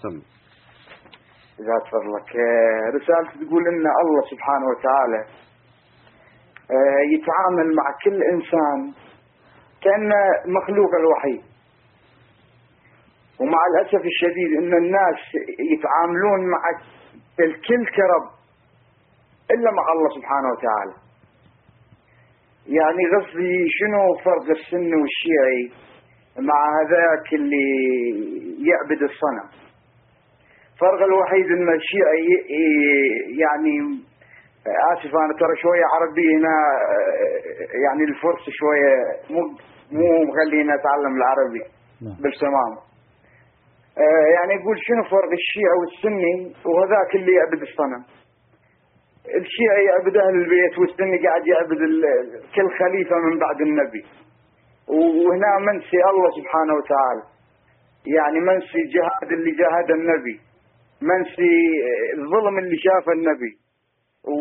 إذا 1.60 1.76
تفضلك 1.84 2.36
آه، 2.36 2.90
رسالتي 2.96 3.44
تقول 3.44 3.62
إن 3.68 3.84
الله 4.02 4.22
سبحانه 4.30 4.66
وتعالى 4.72 5.20
آه، 6.70 7.00
يتعامل 7.14 7.74
مع 7.76 7.86
كل 8.04 8.22
إنسان 8.34 8.92
كأنه 9.82 10.22
مخلوق 10.46 10.90
الوحيد. 10.94 11.42
ومع 13.40 13.58
الأسف 13.70 14.04
الشديد 14.04 14.50
إن 14.58 14.72
الناس 14.82 15.18
يتعاملون 15.72 16.50
مع 16.50 16.62
الكل 17.40 17.86
كرب 17.96 18.26
إلا 19.50 19.70
مع 19.70 19.92
الله 19.92 20.08
سبحانه 20.16 20.48
وتعالى. 20.52 20.94
يعني 22.66 23.02
قصدي 23.16 23.66
شنو 23.78 24.14
فرق 24.24 24.50
السني 24.50 24.94
والشيعي 25.00 25.72
مع 26.38 26.58
هذاك 26.80 27.32
اللي 27.32 27.70
يعبد 28.68 29.02
الصنم؟ 29.02 29.69
فرق 30.80 31.00
الوحيد 31.02 31.46
إن 31.56 31.68
الشيعي 31.74 32.26
يعني 33.44 33.74
اسف 34.92 35.12
أنا 35.24 35.34
ترى 35.40 35.54
شوية 35.62 35.84
عربي 35.94 36.26
هنا 36.36 36.54
آه، 36.92 37.76
يعني 37.84 38.02
الفرس 38.10 38.44
شوية 38.60 38.92
مو 39.30 39.40
مو 39.98 40.08
مخليني 40.28 40.74
اتعلم 40.74 41.14
العربي. 41.20 41.62
بالتمام 42.22 42.72
آه، 43.98 44.26
يعني 44.36 44.52
يقول 44.60 44.76
شنو 44.86 45.02
فرق 45.14 45.32
الشيعي 45.40 45.76
والسني؟ 45.80 46.34
وهذاك 46.66 47.14
اللي 47.14 47.32
يعبد 47.34 47.62
الصنم. 47.68 48.02
الشيعي 49.40 49.84
يعبد 49.84 50.16
أهل 50.16 50.34
البيت 50.42 50.78
والسني 50.78 51.16
قاعد 51.26 51.46
يعبد 51.46 51.80
كل 52.54 52.68
خليفة 52.78 53.16
من 53.16 53.38
بعد 53.38 53.60
النبي. 53.60 54.04
وهنا 54.88 55.50
منسي 55.68 56.00
الله 56.10 56.30
سبحانه 56.38 56.74
وتعالى. 56.78 57.24
يعني 58.16 58.38
منسي 58.40 58.78
الجهاد 58.84 59.28
اللي 59.32 59.50
جاهد 59.50 59.90
النبي. 59.90 60.49
منسي 61.02 61.54
الظلم 62.18 62.58
اللي 62.58 62.76
شافه 62.86 63.12
النبي. 63.12 63.52
و... 64.30 64.32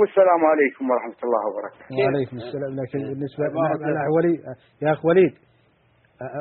والسلام 0.00 0.40
عليكم 0.52 0.90
ورحمة 0.90 1.20
الله 1.24 1.42
وبركاته. 1.48 1.84
وعليكم 2.04 2.36
السلام. 2.36 2.72
لكن 2.80 2.98
بالنسبة 2.98 3.44
نعم، 3.44 3.90
أنا 3.90 4.02
وليد 4.16 4.40
يا 4.82 4.92
أخ 4.92 5.04
وليد. 5.04 5.34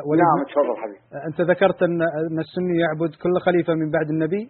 وليد 0.09 0.23
نعم 0.23 0.39
تفضل 0.51 0.75
حبيبي. 0.81 0.99
أنت 1.29 1.41
ذكرت 1.51 1.79
أن 1.83 2.01
أن 2.01 2.39
السني 2.45 2.75
يعبد 2.85 3.11
كل 3.23 3.33
خليفة 3.45 3.73
من 3.81 3.91
بعد 3.91 4.09
النبي؟ 4.09 4.43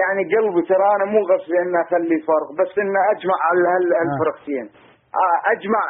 يعني 0.00 0.22
قلبي 0.34 0.62
ترى 0.68 0.86
أنا 0.96 1.04
مو 1.12 1.20
قصدي 1.30 1.56
أن 1.64 1.74
أخلي 1.84 2.18
فرق 2.30 2.48
بس 2.60 2.72
أن 2.84 2.94
أجمع 3.14 3.36
على 3.48 3.68
هال- 3.74 3.94
هالفرقتين 4.00 4.66
آه، 5.22 5.38
أجمع 5.52 5.80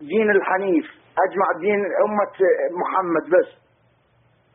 دين 0.00 0.30
الحنيف 0.30 0.86
أجمع 1.26 1.46
دين 1.60 1.80
أمة 2.06 2.34
محمد 2.80 3.24
بس. 3.34 3.65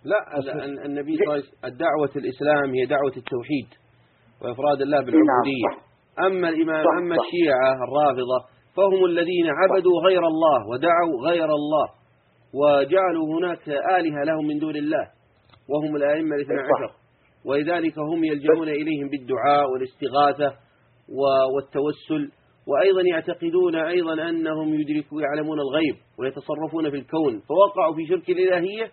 لا 0.04 0.38
ال- 0.40 0.62
ال- 0.62 0.80
النبي 0.86 1.16
صلى 1.18 1.24
الله 1.24 1.34
عليه 1.34 1.44
وسلم 1.44 1.60
الدعوة 1.66 2.12
الإسلام 2.16 2.74
هي 2.74 2.86
دعوة 2.86 3.14
التوحيد 3.18 3.68
وإفراد 4.42 4.82
الله 4.82 5.00
بالعبودية. 5.00 5.72
أما 6.28 6.50
الإمام 6.50 6.84
صح، 6.86 6.98
أما. 6.98 7.16
الشيعة 7.16 7.72
الرافضة 7.88 8.40
فهم 8.76 9.06
الذين 9.06 9.48
عبدوا 9.50 9.98
غير 10.08 10.28
الله 10.28 10.68
ودعوا 10.72 11.16
غير 11.30 11.46
الله 11.46 11.88
وجعلوا 12.54 13.26
هناك 13.40 13.70
آلهة 13.70 14.24
لهم 14.24 14.48
من 14.48 14.60
دون 14.60 14.76
الله 14.76 15.06
وهم 15.70 15.96
الأئمة 15.96 16.36
الاثنى 16.36 16.56
عشر. 16.60 16.94
ولذلك 17.46 18.00
هم 18.00 18.24
يلجؤون 18.24 18.70
إليهم 18.70 19.10
بالدعاء 19.12 19.66
والاستغاثة 19.72 20.56
والتوسل 21.56 22.32
وأيضا 22.68 23.02
يعتقدون 23.02 23.76
أيضا 23.76 24.14
أنهم 24.30 24.74
يدركوا 24.74 25.22
يعلمون 25.22 25.60
الغيب 25.60 25.96
ويتصرفون 26.20 26.90
في 26.90 26.96
الكون 26.98 27.40
فوقعوا 27.50 27.96
في 27.96 28.06
شرك 28.10 28.30
الإلهية 28.30 28.92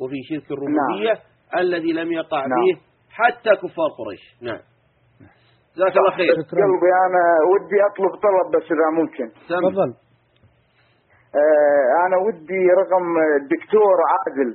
وفي 0.00 0.16
شرك 0.28 0.46
الربوبية 0.50 1.14
الذي 1.60 1.92
لم 1.92 2.12
يقع 2.12 2.40
نعم. 2.46 2.58
فيه 2.64 2.74
حتى 3.10 3.50
كفار 3.62 3.88
قريش. 3.98 4.24
نعم. 4.42 4.60
جزاك 5.76 5.96
الله 5.96 6.10
خير. 6.20 6.34
قلبي 6.34 6.90
أنا 7.06 7.22
ودي 7.50 7.78
أطلب 7.90 8.12
طلب 8.26 8.46
بس 8.56 8.66
إذا 8.74 8.88
ممكن. 9.00 9.26
تفضل. 9.48 9.90
آه، 11.42 12.06
أنا 12.06 12.16
ودي 12.26 12.62
رقم 12.80 13.04
الدكتور 13.42 13.96
عادل. 14.12 14.50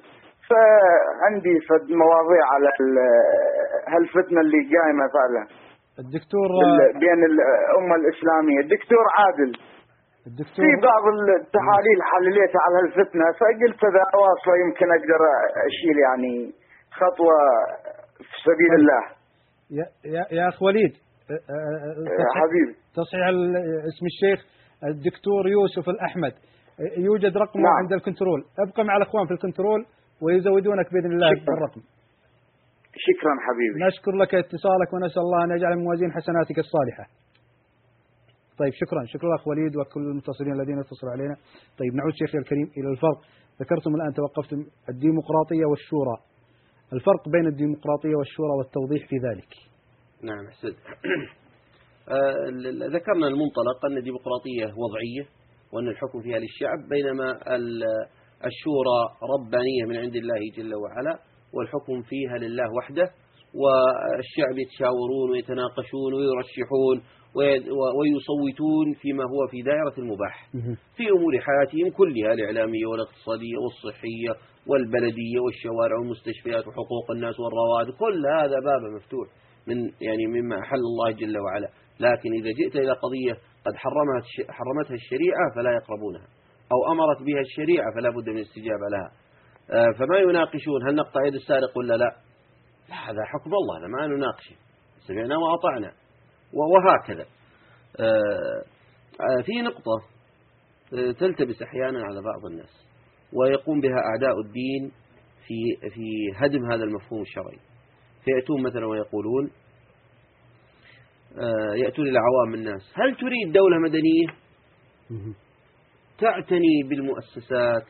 فعندي 0.49 1.55
فد 1.69 1.91
مواضيع 2.03 2.43
على 2.53 2.69
ال- 2.81 2.99
هالفتنة 3.93 4.41
اللي 4.41 4.57
قايمة 4.73 5.05
فعلا. 5.15 5.43
الدكتور 6.03 6.47
بال- 6.61 6.99
بين 6.99 7.21
الأمة 7.31 7.95
الإسلامية. 8.01 8.59
الدكتور 8.65 9.03
عادل 9.17 9.51
الدكتور 10.27 10.65
في 10.65 10.71
بعض 10.89 11.03
التحاليل 11.41 11.99
حللتها 12.11 12.61
على 12.65 12.75
هالفتنة 12.79 13.25
فقلت 13.39 13.79
إذا 13.89 14.03
أواصله 14.17 14.53
يمكن 14.65 14.87
أقدر 14.97 15.21
أشيل 15.69 15.97
يعني 16.07 16.33
خطوة 16.99 17.35
في 18.17 18.35
سبيل 18.47 18.71
الله 18.79 19.03
يا, 19.79 19.85
يا, 20.15 20.23
يا 20.37 20.49
أخ 20.49 20.63
وليد 20.63 20.93
تصحيح- 20.93 22.35
حبيبي. 22.41 22.73
تصحيح 22.99 23.25
اسم 23.91 24.05
الشيخ 24.13 24.39
الدكتور 24.83 25.47
يوسف 25.47 25.89
الأحمد 25.89 26.33
أه، 26.33 26.99
يوجد 26.99 27.37
رقمه 27.37 27.63
نعم. 27.63 27.73
عند 27.81 27.93
الكنترول 27.93 28.41
أبقى 28.67 28.83
مع 28.83 28.97
الأخوان 28.97 29.25
في 29.27 29.33
الكنترول 29.33 29.85
ويزودونك 30.21 30.93
بإذن 30.93 31.11
الله 31.11 31.29
شكراً. 31.35 31.45
بالرقم 31.55 31.81
شكرا 33.07 33.33
حبيبي 33.47 33.85
نشكر 33.87 34.11
لك 34.11 34.35
اتصالك 34.35 34.93
ونسأل 34.93 35.21
الله 35.21 35.43
أن 35.43 35.51
يجعل 35.57 35.75
من 35.77 35.83
موازين 35.83 36.11
حسناتك 36.11 36.57
الصالحة 36.59 37.05
طيب 38.59 38.73
شكرا. 38.81 39.01
شكرا 39.13 39.29
أخ 39.35 39.47
وليد 39.47 39.75
وكل 39.77 40.01
المتصلين 40.01 40.53
الذين 40.53 40.79
اتصلوا 40.79 41.11
علينا. 41.11 41.35
طيب 41.79 41.91
نعود 41.95 42.13
شيخي 42.21 42.37
الكريم 42.37 42.67
إلى 42.77 42.89
الفرق. 42.93 43.19
ذكرتم 43.61 43.95
الآن 43.95 44.13
توقفتم 44.13 44.59
الديمقراطية 44.93 45.65
والشورى. 45.71 46.15
الفرق 46.93 47.29
بين 47.29 47.47
الديمقراطية 47.47 48.15
والشورى 48.19 48.53
والتوضيح 48.57 49.01
في 49.09 49.15
ذلك. 49.27 49.51
نعم 50.23 50.43
أحسنت. 50.47 50.77
آه، 52.09 52.33
ذكرنا 52.97 53.27
المنطلق 53.27 53.85
أن 53.85 53.97
الديمقراطية 53.97 54.65
وضعية 54.81 55.25
وأن 55.73 55.87
الحكم 55.87 56.21
فيها 56.21 56.39
للشعب 56.39 56.79
بينما 56.89 57.31
ال- 57.55 58.07
الشورى 58.49 58.99
ربانية 59.33 59.83
من 59.89 59.97
عند 59.97 60.15
الله 60.15 60.39
جل 60.57 60.75
وعلا 60.75 61.19
والحكم 61.53 62.01
فيها 62.01 62.37
لله 62.37 62.67
وحده 62.77 63.03
والشعب 63.61 64.57
يتشاورون 64.57 65.31
ويتناقشون 65.31 66.11
ويرشحون 66.13 66.97
ويصوتون 67.35 68.93
فيما 69.01 69.23
هو 69.23 69.47
في 69.51 69.61
دائرة 69.61 69.93
المباح. 69.97 70.49
في 70.95 71.03
أمور 71.09 71.33
حياتهم 71.39 71.91
كلها 71.97 72.33
الإعلامية 72.33 72.85
والاقتصادية 72.85 73.57
والصحية 73.63 74.31
والبلدية 74.67 75.39
والشوارع 75.39 75.95
والمستشفيات 75.99 76.67
وحقوق 76.67 77.11
الناس 77.15 77.35
والرواتب 77.39 77.93
كل 77.99 78.25
هذا 78.37 78.57
باب 78.69 78.81
مفتوح 78.95 79.27
من 79.67 79.77
يعني 80.01 80.25
مما 80.27 80.59
أحل 80.59 80.77
الله 80.77 81.11
جل 81.11 81.37
وعلا. 81.37 81.69
لكن 81.99 82.29
إذا 82.33 82.51
جئت 82.59 82.75
إلى 82.75 82.91
قضية 82.91 83.33
قد 83.65 83.75
حرمها 83.75 84.21
حرمتها 84.49 84.95
الشريعة 84.95 85.45
فلا 85.55 85.71
يقربونها 85.71 86.27
أو 86.73 86.91
أمرت 86.93 87.21
بها 87.23 87.41
الشريعة 87.41 87.85
فلا 87.95 88.09
بد 88.09 88.29
من 88.29 88.37
الاستجابة 88.37 88.85
لها. 88.91 89.09
آه، 89.71 89.91
فما 89.97 90.17
يناقشون 90.17 90.87
هل 90.87 90.95
نقطع 90.95 91.25
يد 91.25 91.33
السارق 91.33 91.77
ولا 91.77 91.93
لا؟ 91.93 92.11
هذا 92.89 93.23
حكم 93.25 93.51
الله 93.53 93.87
ما 93.87 94.07
نناقشه. 94.07 94.55
سمعنا 95.07 95.37
وأطعنا. 95.37 95.91
وهكذا 96.53 97.25
آه، 97.99 98.63
آه، 99.21 99.41
في 99.45 99.61
نقطة 99.61 100.01
آه، 100.93 101.11
تلتبس 101.11 101.61
أحيانا 101.61 102.03
على 102.03 102.21
بعض 102.21 102.45
الناس 102.51 102.85
ويقوم 103.33 103.81
بها 103.81 103.97
أعداء 104.11 104.39
الدين 104.45 104.91
في 105.47 105.89
في 105.89 106.05
هدم 106.35 106.71
هذا 106.71 106.83
المفهوم 106.83 107.21
الشرعي. 107.21 107.59
فيأتون 108.25 108.63
مثلا 108.63 108.85
ويقولون 108.85 109.51
يأتون 111.75 112.07
إلى 112.07 112.19
عوام 112.19 112.53
الناس 112.53 112.93
هل 112.93 113.15
تريد 113.15 113.53
دولة 113.53 113.77
مدنية؟ 113.77 114.27
تعتني 116.19 116.83
بالمؤسسات 116.89 117.85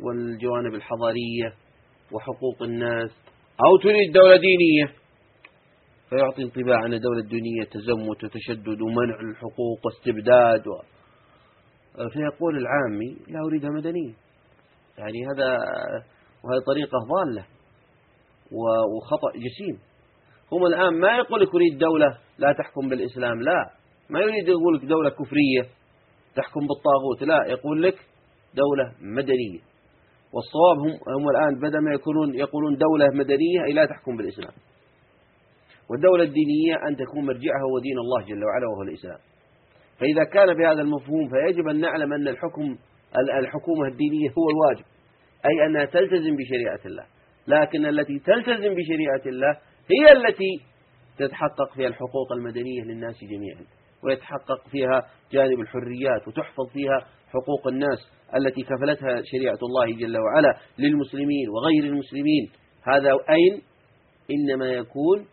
والجوانب 0.00 0.74
الحضارية 0.74 1.54
وحقوق 2.12 2.62
الناس 2.62 3.10
أو 3.66 3.76
تريد 3.82 4.12
دولة 4.12 4.36
دينية؟ 4.36 4.94
فيعطي 6.10 6.42
انطباع 6.42 6.86
أن 6.86 6.92
الدولة 6.92 7.20
الدينية 7.20 7.64
تزمت 7.64 8.24
وتشدد 8.24 8.80
ومنع 8.80 9.20
الحقوق 9.30 9.86
واستبداد 9.86 10.68
و... 10.68 10.72
فيقول 12.12 12.56
العامي 12.56 13.16
لا 13.28 13.40
أريدها 13.46 13.70
مدنية 13.70 14.14
يعني 14.98 15.18
هذا 15.32 15.58
وهذه 16.44 16.62
طريقة 16.66 16.98
ضالة 17.08 17.44
وخطأ 18.96 19.30
جسيم. 19.36 19.78
هم 20.52 20.66
الآن 20.66 21.00
ما 21.00 21.16
يقول 21.16 21.40
لك 21.40 21.54
أريد 21.54 21.78
دولة 21.78 22.18
لا 22.38 22.52
تحكم 22.52 22.88
بالإسلام 22.88 23.42
لا. 23.42 23.70
ما 24.10 24.20
يريد 24.20 24.48
يقول 24.48 24.76
لك 24.76 24.84
دولة 24.84 25.10
كفرية 25.10 25.62
تحكم 26.36 26.60
بالطاغوت 26.60 27.22
لا. 27.22 27.52
يقول 27.52 27.82
لك 27.82 27.98
دولة 28.54 28.94
مدنية. 29.00 29.60
والصواب 30.32 30.78
هم, 30.78 30.90
هم 31.18 31.28
الآن 31.28 31.60
بدل 31.60 31.84
ما 31.84 31.94
يكونون 31.94 32.34
يقولون 32.34 32.76
دولة 32.76 33.06
مدنية 33.14 33.64
أي 33.68 33.72
لا 33.72 33.86
تحكم 33.86 34.16
بالإسلام. 34.16 34.52
والدولة 35.90 36.24
الدينية 36.24 36.74
أن 36.88 36.96
تكون 36.96 37.26
مرجعها 37.26 37.62
هو 37.70 37.78
دين 37.78 37.98
الله 37.98 38.20
جل 38.24 38.44
وعلا 38.44 38.66
وهو 38.66 38.82
الإسلام. 38.82 39.18
فإذا 39.98 40.24
كان 40.24 40.54
بهذا 40.54 40.82
المفهوم 40.82 41.28
فيجب 41.28 41.68
أن 41.68 41.80
نعلم 41.80 42.12
أن 42.12 42.28
الحكم 42.28 42.76
الحكومة 43.38 43.88
الدينية 43.88 44.28
هو 44.28 44.50
الواجب 44.50 44.84
أي 45.46 45.66
أنها 45.66 45.84
تلتزم 45.84 46.36
بشريعة 46.36 46.80
الله. 46.86 47.04
لكن 47.46 47.86
التي 47.86 48.18
تلتزم 48.18 48.74
بشريعة 48.74 49.22
الله 49.26 49.50
هي 49.90 50.12
التي 50.12 50.60
تتحقق 51.18 51.74
فيها 51.74 51.88
الحقوق 51.88 52.32
المدنية 52.32 52.82
للناس 52.82 53.24
جميعا 53.24 53.64
ويتحقق 54.04 54.68
فيها 54.70 55.06
جانب 55.32 55.60
الحريات 55.60 56.28
وتحفظ 56.28 56.68
فيها 56.72 57.06
حقوق 57.28 57.68
الناس 57.68 57.98
التي 58.36 58.62
كفلتها 58.62 59.22
شريعة 59.24 59.58
الله 59.62 59.96
جل 59.98 60.18
وعلا 60.18 60.56
للمسلمين 60.78 61.48
وغير 61.48 61.92
المسلمين. 61.92 62.50
هذا 62.82 63.10
أين؟ 63.10 63.62
إنما 64.30 64.66
يكون 64.66 65.26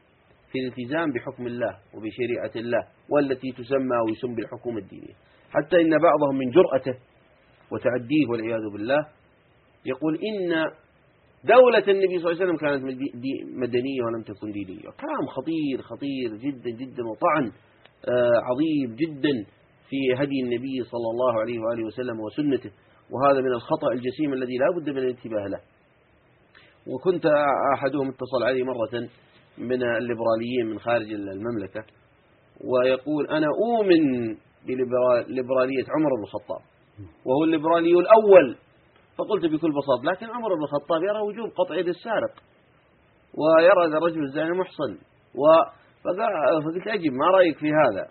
الالتزام 0.63 1.11
بحكم 1.11 1.47
الله 1.47 1.77
وبشريعة 1.93 2.51
الله 2.55 2.87
والتي 3.09 3.51
تسمى 3.51 3.97
ويسمى 4.07 4.35
بالحكومة 4.35 4.77
الدينية 4.77 5.13
حتى 5.51 5.81
إن 5.81 5.97
بعضهم 5.97 6.37
من 6.37 6.49
جرأته 6.49 6.99
وتعديه 7.71 8.25
والعياذ 8.29 8.71
بالله 8.73 9.07
يقول 9.85 10.13
إن 10.15 10.65
دولة 11.43 11.83
النبي 11.87 12.19
صلى 12.19 12.31
الله 12.31 12.41
عليه 12.41 12.45
وسلم 12.45 12.57
كانت 12.57 12.83
مدنية 13.63 14.01
ولم 14.05 14.21
تكن 14.23 14.51
دينية. 14.51 14.81
كلام 14.81 15.25
خطير 15.27 15.81
خطير 15.81 16.35
جدا 16.35 16.69
جدا 16.69 17.03
وطعن 17.07 17.51
آه، 18.07 18.37
عظيم 18.49 18.95
جدا 18.95 19.45
في 19.89 19.97
هدي 20.15 20.41
النبي 20.43 20.83
صلى 20.83 21.09
الله 21.13 21.39
عليه 21.41 21.59
وآله 21.59 21.85
وسلم 21.85 22.19
وسنته. 22.19 22.71
وهذا 23.11 23.41
من 23.41 23.53
الخطأ 23.53 23.91
الجسيم 23.91 24.33
الذي 24.33 24.57
لا 24.57 24.65
بد 24.75 24.89
من 24.89 24.97
الانتباه 24.97 25.47
له. 25.47 25.59
وكنت 26.87 27.25
أحدهم 27.73 28.07
اتصل 28.09 28.43
علي 28.43 28.63
مرة 28.63 29.09
من 29.57 29.83
الليبراليين 29.83 30.65
من 30.69 30.79
خارج 30.79 31.11
المملكة 31.11 31.83
ويقول 32.71 33.27
أنا 33.27 33.47
أؤمن 33.47 34.35
بليبرالية 34.67 35.85
عمر 35.95 36.09
بن 36.17 36.23
الخطاب 36.23 36.61
وهو 37.25 37.43
الليبرالي 37.43 37.91
الأول. 37.91 38.55
فقلت 39.17 39.45
بكل 39.45 39.71
بساطة 39.71 40.03
لكن 40.11 40.25
عمر 40.25 40.55
بن 40.55 40.63
الخطاب 40.63 41.03
يرى 41.03 41.19
وجوب 41.19 41.49
قطع 41.57 41.75
يد 41.75 41.87
السارق 41.87 42.33
ويرى 43.37 43.97
الرجل 43.97 44.23
الزاني 44.23 44.51
محصن 44.51 44.93
و- 45.35 45.63
فقلت 46.03 46.87
أجب 46.87 47.11
ما 47.13 47.27
رأيك 47.27 47.57
في 47.57 47.67
هذا؟ 47.71 48.07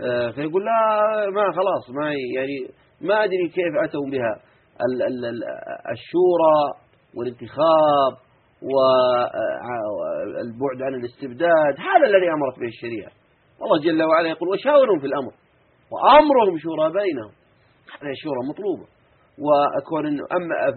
آه، 0.00 0.30
فيقول 0.30 0.64
لا 0.64 1.26
ما 1.34 1.52
خلاص 1.52 1.90
ما 1.90 2.12
يعني 2.36 2.58
ما 3.00 3.24
أدري 3.24 3.48
كيف 3.48 3.74
أتوا 3.88 4.10
بها 4.10 4.34
ال- 4.86 5.02
ال- 5.02 5.24
ال- 5.24 5.44
الشورى 5.92 6.80
والانتخاب 7.16 8.12
والبعد 10.32 10.82
عن 10.82 10.94
الاستبداد 10.94 11.74
هذا 11.78 12.06
الذي 12.06 12.28
أمرت 12.32 12.58
به 12.60 12.66
الشريعة. 12.66 13.12
والله 13.60 13.78
جل 13.84 14.02
وعلا 14.02 14.28
يقول 14.28 14.48
وشاورهم 14.48 14.98
في 15.00 15.06
الأمر. 15.06 15.32
وأمرهم 15.92 16.58
شورى 16.58 16.92
بينهم. 16.92 17.32
هذه 18.00 18.10
الشورى 18.10 18.40
مطلوبة. 18.48 18.86
وأكون 19.44 20.04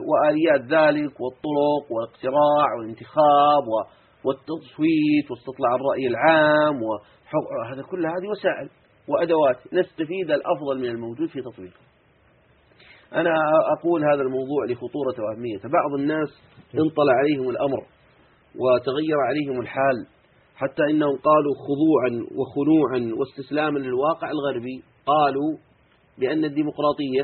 وآليات 0.10 0.62
ذلك 0.62 1.22
والطرق 1.22 1.86
والاقتراع 1.92 2.68
والانتخاب 2.78 3.66
والتصويت 4.26 5.32
واستطلاع 5.32 5.76
الرأي 5.76 6.08
العام 6.08 6.78
وهذا 6.84 7.82
كل 7.92 8.06
هذه 8.06 8.28
وسائل 8.32 8.70
وأدوات 9.10 9.58
نستفيد 9.74 10.32
الأفضل 10.32 10.80
من 10.80 10.86
الموجود 10.86 11.30
في 11.30 11.42
تطبيقه 11.42 11.80
أنا 13.14 13.34
أقول 13.78 14.04
هذا 14.04 14.22
الموضوع 14.22 14.66
لخطورة 14.66 15.16
وأهميته. 15.24 15.70
بعض 15.70 16.00
الناس 16.00 16.30
انطلع 16.82 17.14
عليهم 17.14 17.50
الأمر 17.50 17.86
وتغير 18.56 19.18
عليهم 19.30 19.62
الحال 19.62 20.08
حتى 20.56 20.84
إنهم 20.90 21.18
قالوا 21.18 21.54
خضوعا 21.66 22.28
وخنوعا 22.38 23.16
واستسلاما 23.20 23.80
للواقع 23.80 24.32
الغربي. 24.32 24.84
قالوا 25.06 25.58
بأن 26.20 26.46
الديمقراطية 26.46 27.24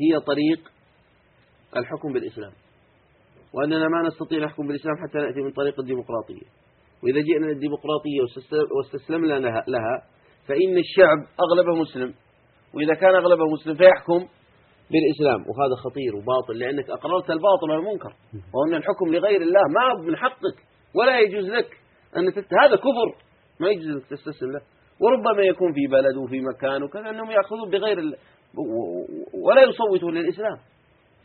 هي 0.00 0.20
طريق 0.20 0.72
الحكم 1.76 2.12
بالإسلام 2.12 2.52
وأننا 3.54 3.88
ما 3.88 4.08
نستطيع 4.08 4.44
نحكم 4.44 4.66
بالإسلام 4.66 4.94
حتى 4.96 5.18
نأتي 5.18 5.40
من 5.40 5.52
طريق 5.52 5.80
الديمقراطية. 5.80 6.46
وإذا 7.02 7.20
جئنا 7.20 7.46
للديمقراطية 7.46 8.20
واستسلم- 8.22 8.68
واستسلمنا 8.76 9.38
لها 9.68 10.02
فإن 10.48 10.78
الشعب 10.78 11.18
أغلبه 11.40 11.80
مسلم 11.80 12.14
وإذا 12.74 12.94
كان 12.94 13.14
أغلبه 13.14 13.44
مسلم 13.52 13.74
فيحكم 13.74 14.26
بالإسلام 14.90 15.40
وهذا 15.48 15.74
خطير 15.84 16.16
وباطل 16.16 16.58
لأنك 16.58 16.90
أقررت 16.90 17.30
الباطل 17.30 17.70
والمنكر. 17.70 18.12
وأن 18.54 18.74
الحكم 18.74 19.06
لغير 19.14 19.42
الله 19.42 19.60
ما 19.76 20.02
من 20.02 20.16
حقك 20.16 20.56
ولا 20.94 21.20
يجوز 21.20 21.44
لك 21.44 21.70
أن 22.16 22.32
تت... 22.32 22.54
هذا 22.64 22.76
كفر. 22.76 23.08
ما 23.60 23.68
يجوز 23.68 23.96
لك 23.96 24.06
تستسلم 24.06 24.52
له. 24.52 24.60
وربما 25.00 25.42
يكون 25.42 25.72
في 25.72 25.86
بلد 25.86 26.16
وفي 26.16 26.40
مكان 26.40 26.82
وكذا 26.82 27.10
أنهم 27.10 27.30
يأخذون 27.30 27.70
بغير 27.70 27.98
ال... 27.98 28.14
ولا 29.44 29.62
يصوتوا 29.62 30.10
للإسلام. 30.10 30.56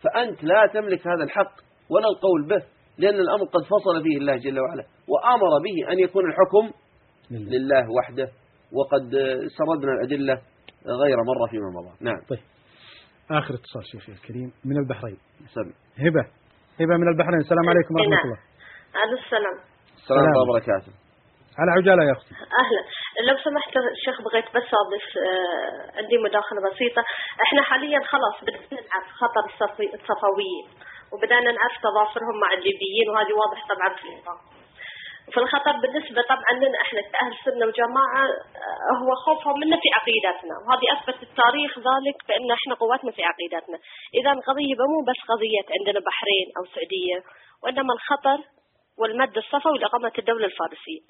فأنت 0.03 0.43
لا 0.43 0.69
تملك 0.73 1.07
هذا 1.07 1.23
الحق 1.23 1.53
ولا 1.89 2.07
القول 2.07 2.47
به 2.49 2.65
لأن 2.97 3.15
الأمر 3.15 3.45
قد 3.45 3.63
فصل 3.63 4.03
فيه 4.03 4.17
الله 4.17 4.35
جل 4.37 4.59
وعلا 4.59 4.83
وأمر 5.07 5.51
به 5.65 5.91
أن 5.91 5.99
يكون 5.99 6.23
الحكم 6.29 6.71
لله. 7.31 7.85
وحده 7.97 8.29
وقد 8.73 9.09
سردنا 9.57 9.91
الأدلة 9.91 10.33
غير 10.85 11.17
مرة 11.17 11.47
فيما 11.51 11.69
مضى 11.75 11.95
نعم. 12.01 12.21
طيب. 12.29 12.39
آخر 13.31 13.53
اتصال 13.53 13.85
شيخي 13.91 14.11
الكريم 14.11 14.53
من 14.65 14.77
البحرين. 14.77 15.17
سم 15.53 15.73
هبة. 16.05 16.23
هبة 16.81 16.95
من 16.97 17.07
البحرين. 17.07 17.39
السلام 17.39 17.69
عليكم 17.69 17.95
ورحمة. 17.95 18.23
الله. 18.23 18.39
على 18.95 19.13
السلام. 19.19 19.57
السلام 19.97 20.07
سلام. 20.07 20.19
ورحمة 20.19 20.41
الله 20.41 20.51
وبركاته. 20.51 20.91
على 21.59 21.71
عجالة 21.77 22.03
يا 22.03 22.11
أختي 22.11 22.33
أهلا. 22.63 22.81
لو 23.27 23.37
سمحت 23.45 23.73
الشيخ 23.77 24.21
بغيت 24.25 24.45
بس 24.55 24.69
أضيف 24.83 25.07
آه، 25.17 25.97
عندي 25.97 26.17
مداخلة 26.17 26.59
بسيطة. 26.69 27.01
إحنا 27.45 27.61
حاليا 27.61 27.99
خلاص 28.11 28.35
بدنا 28.47 28.81
نعرف 28.89 29.07
خطر 29.21 29.43
الصفويين 29.99 30.65
وبدأنا 31.11 31.51
نعرف 31.57 31.75
تضافرهم 31.87 32.35
مع 32.43 32.49
الليبيين 32.57 33.07
وهذه 33.09 33.33
واضح 33.41 33.59
طبعا 33.73 33.89
في 33.99 34.07
الإعلام. 35.27 35.33
فالخطر 35.33 35.71
بالنسبة 35.81 36.21
طبعا 36.21 36.53
لنا 36.61 36.81
إحنا 36.81 37.01
كأهل 37.01 37.33
سنة 37.45 37.65
وجماعة 37.65 38.25
آه، 38.55 38.93
هو 39.01 39.15
خوفهم 39.15 39.59
منا 39.59 39.77
في 39.77 39.89
عقيدتنا 39.97 40.55
وهذه 40.67 40.87
أثبت 40.99 41.23
التاريخ 41.23 41.71
ذلك 41.79 42.17
بأن 42.27 42.51
إحنا 42.51 42.73
قوتنا 42.75 43.11
في 43.11 43.23
عقيدتنا. 43.23 43.77
إذا 44.19 44.31
القضية 44.31 44.75
مو 44.93 44.99
بس 45.09 45.19
قضية 45.31 45.65
عندنا 45.79 45.99
بحرين 46.07 46.47
أو 46.57 46.63
سعودية 46.65 47.17
وإنما 47.63 47.93
الخطر 47.93 48.39
والمد 48.99 49.37
الصفوي 49.37 49.77
لإقامة 49.79 50.11
الدولة 50.19 50.45
الفارسية. 50.45 51.01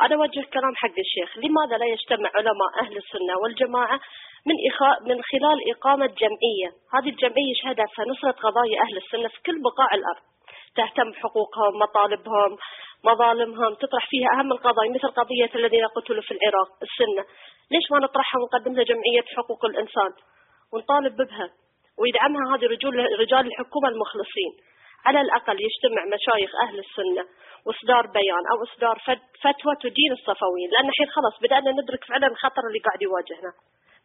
أنا 0.00 0.14
أوجه 0.14 0.42
كلام 0.54 0.74
حق 0.76 0.98
الشيخ 0.98 1.38
لماذا 1.38 1.76
لا 1.78 1.86
يجتمع 1.86 2.30
علماء 2.34 2.70
أهل 2.82 2.96
السنة 2.96 3.34
والجماعة 3.42 4.00
من 4.48 4.56
إخاء 4.70 5.02
من 5.02 5.22
خلال 5.22 5.58
إقامة 5.72 6.06
جمعية؟ 6.06 6.70
هذه 6.94 7.08
الجمعية 7.08 7.54
شهدتها 7.62 8.04
نصرة 8.10 8.30
قضايا 8.30 8.82
أهل 8.82 8.96
السنة 8.96 9.28
في 9.28 9.42
كل 9.46 9.62
بقاع 9.62 9.88
الأرض. 9.94 10.33
تهتم 10.76 11.10
بحقوقهم 11.10 11.72
مطالبهم 11.82 12.56
مظالمهم 13.04 13.74
تطرح 13.74 14.06
فيها 14.10 14.28
أهم 14.38 14.52
القضايا 14.52 14.90
مثل 14.90 15.08
قضية 15.08 15.50
الذين 15.54 15.86
قتلوا 15.86 16.22
في 16.22 16.32
العراق 16.36 16.68
السنة. 16.82 17.24
ليش 17.70 17.84
ما 17.92 17.98
نطرحها 17.98 18.40
ونقدم 18.40 18.72
لها 18.74 18.84
جمعية 18.84 19.24
حقوق 19.36 19.64
الإنسان؟ 19.64 20.10
ونطالب 20.72 21.16
بها. 21.16 21.48
ويدعمها 21.98 22.44
هذه 22.56 22.66
رجال 22.74 22.94
رجال 23.20 23.46
الحكومة 23.46 23.88
المخلصين 23.88 24.52
على 25.06 25.20
الأقل 25.20 25.56
يجتمع 25.66 26.02
مشايخ 26.14 26.50
أهل 26.64 26.78
السنة 26.78 27.24
وإصدار 27.66 28.06
بيان 28.06 28.44
أو 28.52 28.56
إصدار 28.68 28.96
فت- 29.06 29.30
فتوى 29.42 29.74
تدين 29.84 30.12
الصفويين. 30.18 30.70
لأن 30.72 30.88
الحين 30.88 31.08
خلاص 31.16 31.34
بدأنا 31.42 31.70
ندرك 31.80 32.04
فعلا 32.04 32.26
الخطر 32.26 32.62
اللي 32.68 32.78
قاعد 32.86 33.02
يواجهنا. 33.02 33.52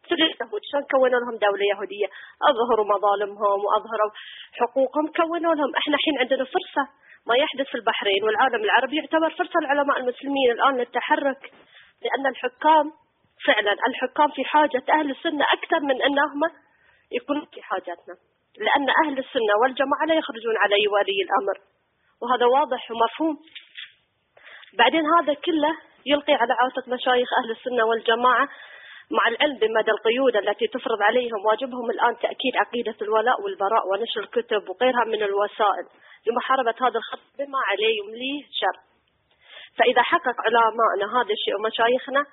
مثل 0.04 0.14
اليهود 0.14 0.60
شلون 0.70 0.84
كونوا 0.90 1.20
لهم 1.22 1.36
دولة 1.46 1.64
يهودية. 1.72 2.08
أظهروا 2.50 2.86
مظالمهم 2.94 3.58
وأظهروا 3.64 4.10
حقوقهم 4.52 5.06
كونوا 5.20 5.54
لهم. 5.54 5.70
إحنا 5.80 5.94
الحين 5.94 6.18
عندنا 6.18 6.44
فرصة. 6.44 6.84
ما 7.26 7.34
يحدث 7.36 7.66
في 7.66 7.74
البحرين 7.74 8.24
والعالم 8.24 8.64
العربي 8.64 8.96
يعتبر 8.96 9.30
فرصة 9.30 9.60
للعلماء 9.60 9.98
المسلمين 10.00 10.50
الآن 10.50 10.76
للتحرك 10.76 11.52
لأن 12.04 12.26
الحكام 12.26 12.92
فعلا 13.46 13.72
الحكام 13.88 14.28
في 14.30 14.44
حاجة 14.44 14.82
أهل 14.90 15.10
السنة 15.10 15.44
أكثر 15.52 15.80
من 15.80 16.02
أنهم 16.02 16.40
يكونوا 17.12 17.44
في 17.52 17.62
حاجتنا 17.62 18.14
لأن 18.58 18.86
أهل 19.04 19.18
السنة 19.18 19.54
والجماعة 19.62 20.04
لا 20.08 20.14
يخرجون 20.14 20.56
علي 20.56 20.88
ولي 20.88 21.22
الأمر. 21.26 21.56
وهذا 22.22 22.46
واضح 22.46 22.90
ومفهوم. 22.90 23.38
بعدين 24.78 25.04
هذا 25.18 25.34
كله 25.34 25.76
يلقي 26.06 26.34
على 26.34 26.52
عاتق 26.60 26.88
مشايخ 26.88 27.28
أهل 27.42 27.50
السنة 27.50 27.84
والجماعة. 27.84 28.48
مع 29.10 29.28
العلم 29.28 29.58
بمدى 29.58 29.90
القيود 29.90 30.36
التي 30.36 30.66
تفرض 30.66 31.02
عليهم 31.02 31.46
واجبهم 31.46 31.90
الآن 31.90 32.16
تأكيد 32.18 32.56
عقيدة 32.56 32.96
الولاء 33.02 33.42
والبراء 33.42 33.88
ونشر 33.88 34.20
الكتب 34.20 34.68
وغيرها 34.68 35.04
من 35.04 35.22
الوسائل 35.22 35.86
لمحاربة 36.26 36.74
هذا 36.80 36.98
الخط 36.98 37.18
بما 37.38 37.58
عليه 37.68 37.98
يمليه 38.02 38.42
شر. 38.60 38.80
فإذا 39.78 40.02
حقق 40.02 40.34
علماءنا 40.46 41.20
هذا 41.20 41.32
الشيء 41.32 41.54
ومشايخنا 41.56 42.26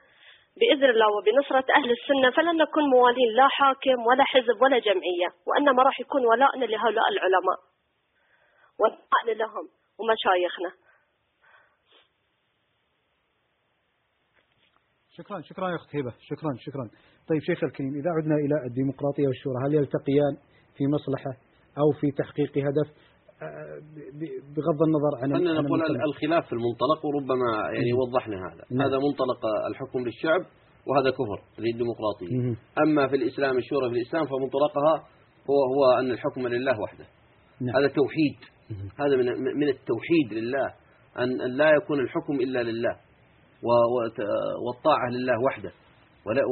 بإذن 0.59 0.89
الله 0.89 1.07
وبنصرة 1.17 1.65
أهل 1.75 1.91
السنة 1.91 2.29
فلن 2.31 2.57
نكون 2.57 2.83
موالين 2.89 3.29
لا 3.35 3.47
حاكم 3.47 4.05
ولا 4.07 4.23
حزب 4.23 4.61
ولا 4.61 4.79
جمعية 4.79 5.29
وإنما 5.47 5.83
راح 5.83 5.99
يكون 5.99 6.25
ولائنا 6.25 6.65
لهؤلاء 6.65 7.09
العلماء. 7.09 7.59
ونقال 8.79 9.37
لهم 9.37 9.65
ومشايخنا. 9.99 10.71
شكرا 15.17 15.41
شكرا 15.41 15.69
يا 15.69 15.75
أخت 15.75 15.95
هبة 15.95 16.13
شكرا 16.19 16.51
شكرا 16.57 16.89
طيب 17.27 17.41
شيخ 17.41 17.63
الكريم 17.63 17.93
إذا 17.95 18.09
عدنا 18.17 18.35
إلى 18.35 18.55
الديمقراطية 18.67 19.27
والشورى 19.27 19.55
هل 19.65 19.73
يلتقيان 19.73 20.33
في 20.75 20.87
مصلحة 20.87 21.31
أو 21.77 21.91
في 21.99 22.11
تحقيق 22.11 22.57
هدف 22.57 22.87
بغض 24.55 24.79
النظر 24.87 25.13
عن 25.21 25.33
خلينا 25.33 25.61
نقول؟ 25.61 25.81
الخلاف 26.09 26.45
في 26.45 26.53
المنطلق 26.53 27.05
وربما 27.05 27.49
يعني 27.73 27.91
مم. 27.91 27.99
وضحنا 27.99 28.35
هذا 28.35 28.63
نعم. 28.71 28.81
هذا 28.87 28.97
منطلق 28.97 29.41
الحكم 29.69 29.99
للشعب 29.99 30.41
وهذا 30.87 31.09
كفر 31.09 31.39
للديمقراطية 31.59 32.37
مم. 32.37 32.55
أما 32.83 33.07
في 33.07 33.15
الإسلام 33.15 33.57
الشورى 33.57 33.89
في 33.89 33.95
الإسلام 33.95 34.25
فمنطلقها 34.25 34.95
هو 35.49 35.59
هو 35.73 35.99
أن 35.99 36.11
الحكم 36.11 36.47
لله 36.47 36.79
وحده 36.81 37.05
نعم. 37.61 37.75
هذا 37.75 37.87
توحيد 37.87 38.37
هذا 38.99 39.15
من 39.15 39.25
من 39.59 39.67
التوحيد 39.67 40.27
لله 40.31 40.67
أن 41.17 41.41
أن 41.41 41.51
لا 41.57 41.69
يكون 41.69 41.99
الحكم 41.99 42.35
إلا 42.35 42.63
لله 42.63 43.06
والطاعة 44.65 45.09
لله 45.09 45.33
وحده. 45.45 45.71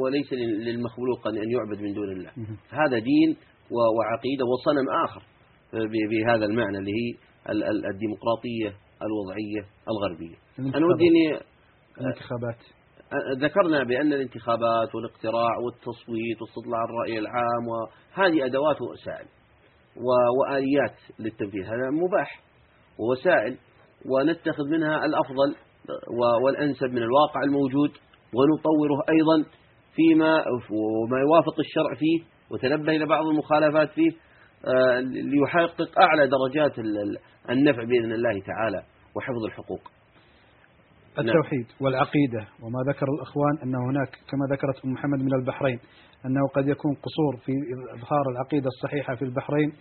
وليس 0.04 0.32
لل- 0.32 0.64
للمخلوق 0.64 1.28
أن 1.28 1.50
يعبد 1.50 1.80
من 1.82 1.92
دون 1.94 2.12
الله. 2.12 2.30
هذا 2.70 2.98
دين 2.98 3.36
وعقيدة 3.70 4.44
وصنم 4.52 4.86
آخر 5.04 5.22
بهذا 6.10 6.44
المعنى 6.44 6.78
اللي 6.78 6.90
هي 6.90 7.18
ال- 7.52 7.64
ال- 7.64 7.86
الديمقراطية 7.86 8.78
الوضعية 9.02 9.62
الغربية. 9.88 10.36
أنا 10.76 10.86
ودي 10.86 11.04
أني 11.08 11.40
الانتخابات. 12.00 12.58
ذكرنا 13.38 13.84
بأن 13.84 14.12
الانتخابات 14.12 14.94
والاقتراع 14.94 15.58
والتصويت 15.64 16.42
واستطلاع 16.42 16.84
الرأي 16.84 17.18
العام 17.18 17.64
وهذه 17.68 18.46
أدوات 18.46 18.76
ووسائل 18.82 19.26
وآليات 20.38 20.96
للتنفيذ. 21.18 21.62
هذا 21.64 21.90
مباح 21.90 22.40
ووسائل 22.98 23.58
ونتخذ 24.10 24.64
منها 24.70 25.04
الأفضل 25.04 25.56
والأنسب 26.44 26.86
من 26.90 27.02
الواقع 27.02 27.40
الموجود 27.44 27.90
ونطوره 28.34 28.98
أيضا 29.08 29.50
فيما 29.94 30.34
وما 30.70 31.18
يوافق 31.20 31.60
الشرع 31.60 31.94
فيه 31.94 32.24
وتنبه 32.50 32.96
إلى 32.96 33.06
بعض 33.06 33.26
المخالفات 33.26 33.90
فيه 33.90 34.10
آه، 34.66 35.00
ليحقق 35.00 36.00
أعلى 36.00 36.26
درجات 36.28 36.78
ال- 36.78 36.98
ال- 36.98 37.18
النفع 37.50 37.84
بإذن 37.84 38.12
الله 38.12 38.40
تعالى 38.40 38.82
وحفظ 39.16 39.44
الحقوق 39.46 39.80
نعم. 41.18 41.26
التوحيد 41.28 41.66
والعقيدة 41.80 42.40
وما 42.62 42.92
ذكر 42.92 43.06
الأخوان 43.18 43.58
أن 43.62 43.74
هناك 43.74 44.08
كما 44.30 44.46
ذكرت 44.56 44.84
أم 44.84 44.90
محمد 44.92 45.18
من 45.18 45.34
البحرين 45.40 45.78
أنه 46.26 46.48
قد 46.54 46.68
يكون 46.68 46.94
قصور 46.94 47.36
في 47.44 47.52
إظهار 47.98 48.22
العقيدة 48.32 48.66
الصحيحة 48.66 49.14
في 49.14 49.22
البحرين 49.22 49.72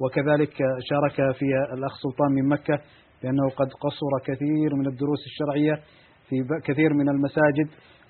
وكذلك 0.00 0.54
شارك 0.90 1.32
في 1.38 1.44
الأخ 1.78 1.92
سلطان 2.02 2.32
من 2.32 2.48
مكة 2.48 2.78
بأنه 3.24 3.48
قد 3.56 3.68
قصر 3.84 4.12
كثير 4.28 4.70
من 4.80 4.86
الدروس 4.86 5.22
الشرعية 5.26 5.74
في 6.28 6.36
كثير 6.64 6.90
من 6.94 7.08
المساجد. 7.08 7.68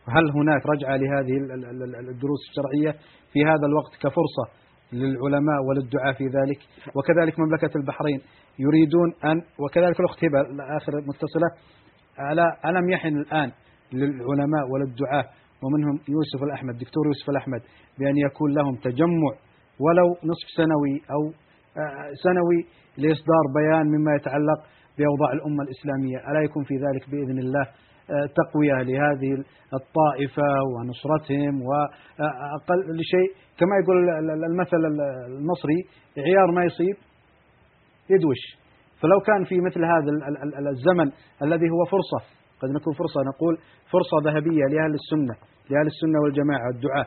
هل 0.09 0.25
هناك 0.39 0.63
رجعة 0.67 0.97
لهذه 0.97 1.37
ال- 1.43 1.53
ال- 1.53 1.83
ال- 1.83 2.09
الدروس 2.15 2.41
الشرعية؟ 2.51 2.93
في 3.33 3.45
هذا 3.45 3.67
الوقت 3.71 3.93
كفرصة 4.05 4.45
للعلماء 4.93 5.59
وللدعاء 5.69 6.13
في 6.13 6.25
ذلك. 6.25 6.59
وكذلك 6.97 7.39
مملكة 7.39 7.71
البحرين 7.77 8.21
يريدون 8.59 9.09
أن 9.25 9.37
وكذلك 9.63 10.01
الأخت 10.01 10.25
هبة 10.25 10.41
آخر 10.77 10.93
متصلة. 11.11 11.49
ألا 12.33 12.49
ألم 12.71 12.91
يحن 12.91 13.09
الآن 13.09 13.53
للعلماء 13.93 14.65
وللدعاة؟ 14.73 15.25
ومنهم 15.63 15.97
يوسف 16.09 16.43
الأحمد 16.43 16.75
دكتور 16.79 17.07
يوسف 17.07 17.31
الأحمد 17.31 17.61
بأن 17.99 18.17
يكون 18.17 18.53
لهم 18.55 18.75
تجمع 18.77 19.33
ولو 19.85 20.09
نصف 20.31 20.49
سنوي 20.57 20.95
أو 21.15 21.23
آه، 21.83 22.11
سنوي 22.25 22.61
لإصدار 22.99 23.45
بيان 23.57 23.87
مما 23.87 24.15
يتعلق 24.15 24.61
بأوضاع 24.99 25.33
الأمة 25.33 25.63
الإسلامية. 25.67 26.19
ألا 26.31 26.41
يكون 26.45 26.65
في 26.65 26.75
ذلك 26.75 27.11
بإذن 27.11 27.39
الله؟ 27.39 27.67
آه، 28.11 28.27
تقوية 28.41 28.83
لهذه 28.83 29.33
الطائفة 29.79 30.49
ونصرتهم 30.73 31.63
وأقل 31.63 32.99
شيء 33.03 33.31
كما 33.59 33.71
يقول 33.83 33.97
ال- 34.09 34.31
ال- 34.31 34.45
المثل 34.45 34.77
المصري 35.29 35.79
عيار 36.19 36.51
ما 36.51 36.65
يصيب 36.65 36.97
يدوش. 38.11 38.43
فلو 39.01 39.21
كان 39.21 39.45
في 39.45 39.61
مثل 39.61 39.85
هذا 39.85 40.11
ال- 40.15 40.25
ال- 40.25 40.55
ال- 40.59 40.69
الزمن 40.69 41.13
الذي 41.43 41.71
هو 41.71 41.85
فرصة 41.85 42.21
قد 42.61 42.69
نكون 42.71 42.95
فرصة 42.95 43.21
نقول 43.31 43.55
فرصة 43.93 44.17
ذهبية 44.31 44.65
لأهل 44.73 44.95
السنة 45.01 45.35
لأهل 45.71 45.87
السنة 45.87 46.19
والجماعة 46.25 46.69
الدعاة 46.75 47.07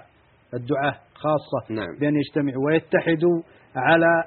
الدعاة 0.53 0.95
خاصة 1.23 1.73
نعم. 1.73 1.97
بأن 1.99 2.15
يجتمعوا 2.15 2.65
ويتحدوا 2.65 3.37
على 3.75 4.23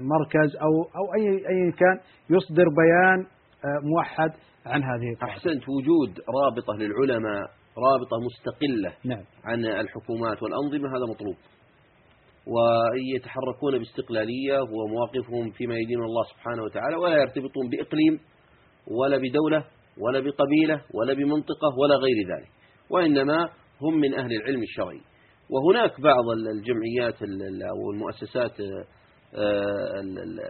مركز 0.00 0.56
أو 0.56 0.82
أو 0.82 1.14
أي 1.14 1.28
أي 1.28 1.72
كان 1.72 1.98
يصدر 2.30 2.64
بيان 2.64 3.26
آه، 3.64 3.80
موحد 3.94 4.30
عن 4.66 4.82
هذه 4.82 5.12
الطائفة. 5.14 5.34
أحسنت 5.34 5.62
وجود 5.68 6.20
رابطة 6.42 6.74
للعلماء 6.78 7.42
رابطة 7.78 8.16
مستقلة 8.26 8.92
نعم. 9.04 9.24
عن 9.44 9.64
الحكومات 9.64 10.42
والأنظمة 10.42 10.88
هذا 10.88 11.06
مطلوب. 11.10 11.36
ويتحركون 12.46 13.78
باستقلالية 13.78 14.60
ومواقفهم 14.60 15.50
فيما 15.50 15.74
يدين 15.74 15.98
الله 16.02 16.24
سبحانه 16.24 16.62
وتعالى 16.62 16.96
ولا 16.96 17.16
يرتبطون 17.16 17.68
بإقليم 17.70 18.20
ولا 19.00 19.16
بدولة 19.16 19.64
ولا 20.00 20.20
بقبيلة 20.20 20.82
ولا 20.94 21.12
بمنطقة 21.14 21.68
ولا 21.82 21.94
غير 21.94 22.16
ذلك 22.38 22.48
وإنما 22.90 23.48
هم 23.82 23.94
من 24.00 24.14
أهل 24.14 24.32
العلم 24.32 24.62
الشرعي. 24.62 25.00
وهناك 25.50 26.00
بعض 26.00 26.24
الجمعيات 26.54 27.22
ال- 27.22 27.42
ال- 27.42 27.62
أو 27.62 27.90
المؤسسات 27.94 28.60
آه، 28.60 28.84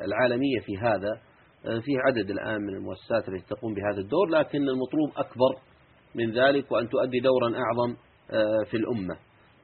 العالمية 0.04 0.60
في 0.60 0.76
هذا 0.78 1.20
آه، 1.66 1.78
في 1.78 1.92
عدد 2.06 2.30
الآن 2.30 2.60
من 2.62 2.74
المؤسسات 2.74 3.28
التي 3.28 3.54
تقوم 3.54 3.74
بهذا 3.74 4.00
الدور 4.00 4.26
لكن 4.28 4.58
المطلوب 4.58 5.10
أكبر 5.16 5.52
من 6.14 6.32
ذلك 6.32 6.72
وأن 6.72 6.88
تؤدي 6.88 7.20
دورا 7.20 7.48
أعظم 7.58 7.96
آه، 8.30 8.64
في 8.70 8.76
الأمة. 8.76 9.16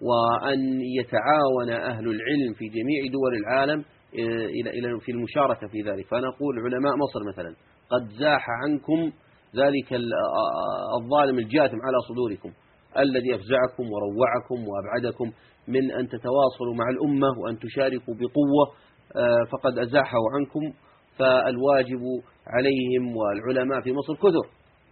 وأن 0.03 0.81
يتعاون 1.01 1.71
أهل 1.71 2.05
العلم 2.05 2.55
في 2.59 2.65
جميع 2.69 3.13
دول 3.13 3.35
العالم 3.37 3.79
آه، 4.19 4.47
إلى 4.79 5.01
في 5.01 5.13
المشاركة 5.13 5.67
في 5.67 5.83
ذلك. 5.83 6.07
فأنا 6.11 6.29
أقول 6.29 6.59
علماء 6.59 6.93
مصر 6.97 7.21
مثلا 7.33 7.55
قد 7.91 8.09
زاح 8.19 8.47
عنكم 8.65 9.13
ذلك 9.57 9.93
ال- 9.93 10.13
آه، 10.15 11.03
الظالم 11.03 11.39
الجاثم 11.39 11.77
على 11.87 11.97
صدوركم 12.09 12.51
الذي 12.99 13.35
أفزعكم 13.35 13.85
وروعكم 13.93 14.69
وأبعدكم 14.69 15.33
من 15.69 15.91
أن 15.91 16.09
تتواصلوا 16.09 16.75
مع 16.75 16.85
الأمة 16.91 17.29
وأن 17.43 17.59
تشاركوا 17.59 18.15
بقوة 18.15 18.65
آه، 18.67 18.84
فقد 19.53 19.79
أزاحه 19.79 20.19
عنكم 20.35 20.61
فالواجب 21.19 22.03
عليهم 22.47 23.17
والعلماء 23.17 23.81
في 23.81 23.93
مصر 23.93 24.15
كثر 24.15 24.47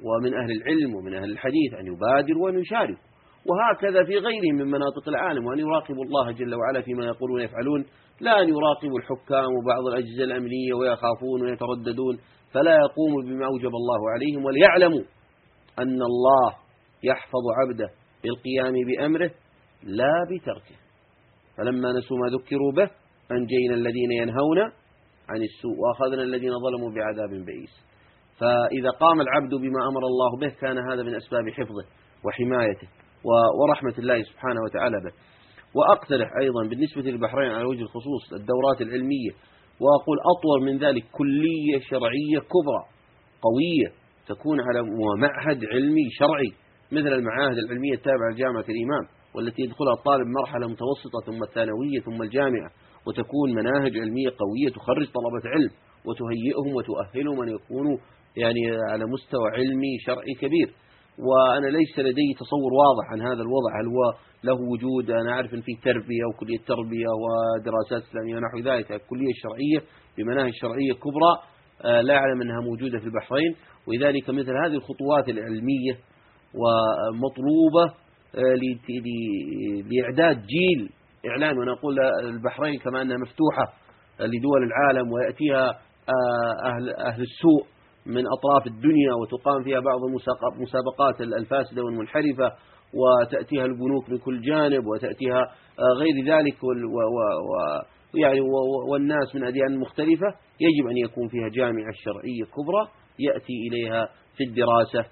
ومن 0.04 0.34
أهل 0.34 0.50
العلم 0.50 0.94
ومن 0.94 1.14
أهل 1.14 1.30
الحديث 1.30 1.74
أن 1.80 1.86
يبادروا 1.86 2.44
وأن 2.44 2.58
يشاركوا. 2.58 3.02
وهكذا 3.46 4.04
في 4.04 4.18
غيرهم 4.18 4.54
من 4.54 4.66
مناطق 4.66 5.08
العالم 5.08 5.46
وأن 5.46 5.58
يراقبوا 5.58 6.04
الله 6.04 6.32
جل 6.32 6.54
وعلا 6.54 6.80
فيما 6.80 7.04
يقولون 7.06 7.40
ويفعلون 7.40 7.84
لا 8.20 8.42
أن 8.42 8.48
يراقبوا 8.48 8.98
الحكام 8.98 9.50
وبعض 9.56 9.86
الأجهزة 9.92 10.24
الأمنية 10.24 10.74
ويخافون 10.74 11.42
ويترددون 11.42 12.18
فلا 12.52 12.74
يقوموا 12.74 13.22
بما 13.22 13.46
أوجب 13.46 13.74
الله 13.74 14.10
عليهم 14.14 14.44
وليعلموا 14.44 15.02
أن 15.78 16.02
الله 16.02 16.54
يحفظ 17.02 17.44
عبده 17.60 17.88
بالقيام 18.22 18.74
بأمره 18.86 19.30
لا 19.82 20.14
بتركه. 20.30 20.76
فلما 21.56 21.92
نسوا 21.92 22.16
ما 22.16 22.36
ذكروا 22.36 22.72
به 22.72 22.90
أنجينا 23.36 23.74
الذين 23.74 24.12
ينهون 24.12 24.58
عن 25.28 25.42
السوء 25.42 25.76
وأخذنا 25.78 26.22
الذين 26.22 26.50
ظلموا 26.64 26.90
بعذاب 26.94 27.44
بئيس. 27.46 27.74
فإذا 28.40 28.90
قام 29.00 29.20
العبد 29.20 29.54
بما 29.54 29.88
أمر 29.88 30.02
الله 30.06 30.36
به 30.40 30.48
كان 30.60 30.78
هذا 30.78 31.02
من 31.02 31.14
أسباب 31.14 31.48
حفظه 31.50 31.84
وحمايته 32.24 32.88
ورحمة 33.60 33.94
الله 33.98 34.22
سبحانه 34.22 34.60
وتعالى 34.64 34.96
به. 35.04 35.12
وأقترح 35.74 36.30
أيضا 36.42 36.62
بالنسبة 36.68 37.02
للبحرين 37.02 37.50
على 37.50 37.64
وجه 37.64 37.82
الخصوص 37.82 38.32
الدورات 38.32 38.80
العلمية 38.80 39.30
وأقول 39.80 40.18
أطول 40.32 40.62
من 40.66 40.78
ذلك 40.78 41.04
كلية 41.12 41.80
شرعية 41.90 42.38
كبرى 42.38 42.82
قوية 43.42 43.88
تكون 44.26 44.60
على 44.60 44.82
معهد 45.18 45.64
علمي 45.64 46.10
شرعي 46.18 46.52
مثل 46.92 47.12
المعاهد 47.12 47.58
العلمية 47.58 47.94
التابعة 47.94 48.30
لجامعة 48.34 48.64
الإمام 48.68 49.04
والتي 49.34 49.62
يدخلها 49.62 49.94
الطالب 49.98 50.26
مرحلة 50.40 50.66
متوسطة 50.66 51.20
ثم 51.26 51.42
الثانوية 51.42 52.00
ثم 52.04 52.22
الجامعة. 52.22 52.70
وتكون 53.06 53.54
مناهج 53.54 53.98
علمية 53.98 54.28
قوية 54.28 54.68
تخرج 54.74 55.06
طلبة 55.06 55.48
علم 55.54 55.70
وتهيئهم 56.06 56.74
وتؤهلهم 56.76 57.42
أن 57.42 57.48
يكونوا 57.48 57.98
يعني 58.36 58.60
على 58.90 59.04
مستوى 59.06 59.48
علمي 59.56 59.98
شرعي 60.06 60.34
كبير. 60.40 60.74
وأنا 61.18 61.66
ليس 61.66 61.98
لدي 61.98 62.34
تصور 62.40 62.72
واضح 62.72 63.12
عن 63.12 63.20
هذا 63.20 63.42
الوضع 63.42 63.80
هل 63.80 63.86
هو 63.86 64.14
له 64.44 64.58
وجود؟ 64.72 65.10
أنا 65.10 65.32
أعرف 65.32 65.54
أن 65.54 65.60
في 65.60 65.72
تربية 65.84 66.24
وكلية 66.34 66.58
تربية 66.66 67.06
ودراسات 67.22 68.08
إسلامية 68.08 68.36
ونحو 68.36 68.58
ذلك 68.58 68.92
الكلية 68.92 69.30
الشرعية 69.30 69.80
بمناهج 70.18 70.52
شرعية 70.60 70.92
كبرى 70.92 71.32
آه، 71.84 72.00
لا 72.00 72.14
أعلم 72.14 72.42
أنها 72.42 72.60
موجودة 72.60 72.98
في 72.98 73.04
البحرين. 73.04 73.54
ولذلك 73.86 74.30
مثل 74.30 74.50
هذه 74.64 74.74
الخطوات 74.74 75.28
العلمية 75.28 75.98
ومطلوبة 76.54 77.94
آه، 78.34 78.54
لإعداد 79.90 80.46
جيل 80.46 80.90
إعلام 81.26 81.58
وأنا 81.58 81.72
أقول 81.72 82.00
البحرين 82.24 82.78
كما 82.78 83.02
أنها 83.02 83.16
مفتوحة 83.16 83.72
لدول 84.20 84.62
العالم 84.64 85.12
ويأتيها 85.12 85.68
آه، 86.08 86.68
أهل, 86.68 86.90
أهل 86.90 87.22
السوء 87.22 87.66
من 88.06 88.24
أطراف 88.26 88.66
الدنيا 88.66 89.12
وتقام 89.22 89.62
فيها 89.64 89.80
بعض 89.80 89.98
المسابقات 90.58 91.20
الفاسدة 91.20 91.82
والمنحرفة 91.84 92.52
وتأتيها 92.94 93.64
البنوك 93.64 94.10
من 94.10 94.18
كل 94.18 94.40
جانب 94.40 94.86
وتأتيها 94.86 95.40
آه، 95.78 95.98
غير 95.98 96.36
ذلك 96.36 96.56
يعني 98.14 98.40
والناس 98.90 99.34
من 99.34 99.44
أديان 99.44 99.78
مختلفة 99.78 100.26
يجب 100.60 100.88
أن 100.90 100.96
يكون 100.96 101.28
فيها 101.28 101.48
جامعة 101.48 101.92
شرعية 101.94 102.44
كبرى 102.44 102.88
يأتي 103.18 103.52
إليها 103.68 104.08
في 104.36 104.44
الدراسة 104.44 105.10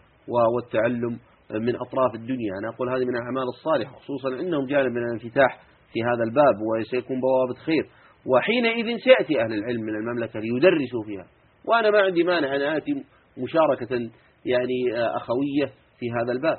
والتعلم 0.54 1.18
من 1.50 1.76
أطراف 1.76 2.14
الدنيا. 2.14 2.52
أنا 2.58 2.68
أقول 2.68 2.88
هذه 2.88 3.04
من 3.04 3.16
الأعمال 3.16 3.42
الصالحة 3.42 3.92
خصوصا 3.92 4.28
أنهم 4.28 4.66
جانب 4.66 4.92
من 4.92 5.02
الانفتاح 5.04 5.60
في 5.92 6.02
هذا 6.02 6.24
الباب 6.24 6.56
وسيكون 6.68 7.20
بوابة 7.20 7.60
خير. 7.66 7.86
وحينئذ 8.26 8.98
سيأتي 8.98 9.40
أهل 9.42 9.52
العلم 9.52 9.80
من 9.80 9.94
المملكة 9.94 10.40
ليدرسوا 10.40 11.02
فيها. 11.06 11.26
وأنا 11.64 11.90
ما 11.90 12.00
عندي 12.00 12.22
مانع 12.22 12.56
أن 12.56 12.62
آتي 12.62 13.04
مشاركة 13.38 14.10
يعني 14.44 14.96
آه، 14.96 15.16
أخوية 15.16 15.66
في 15.98 16.06
هذا 16.10 16.32
الباب. 16.32 16.58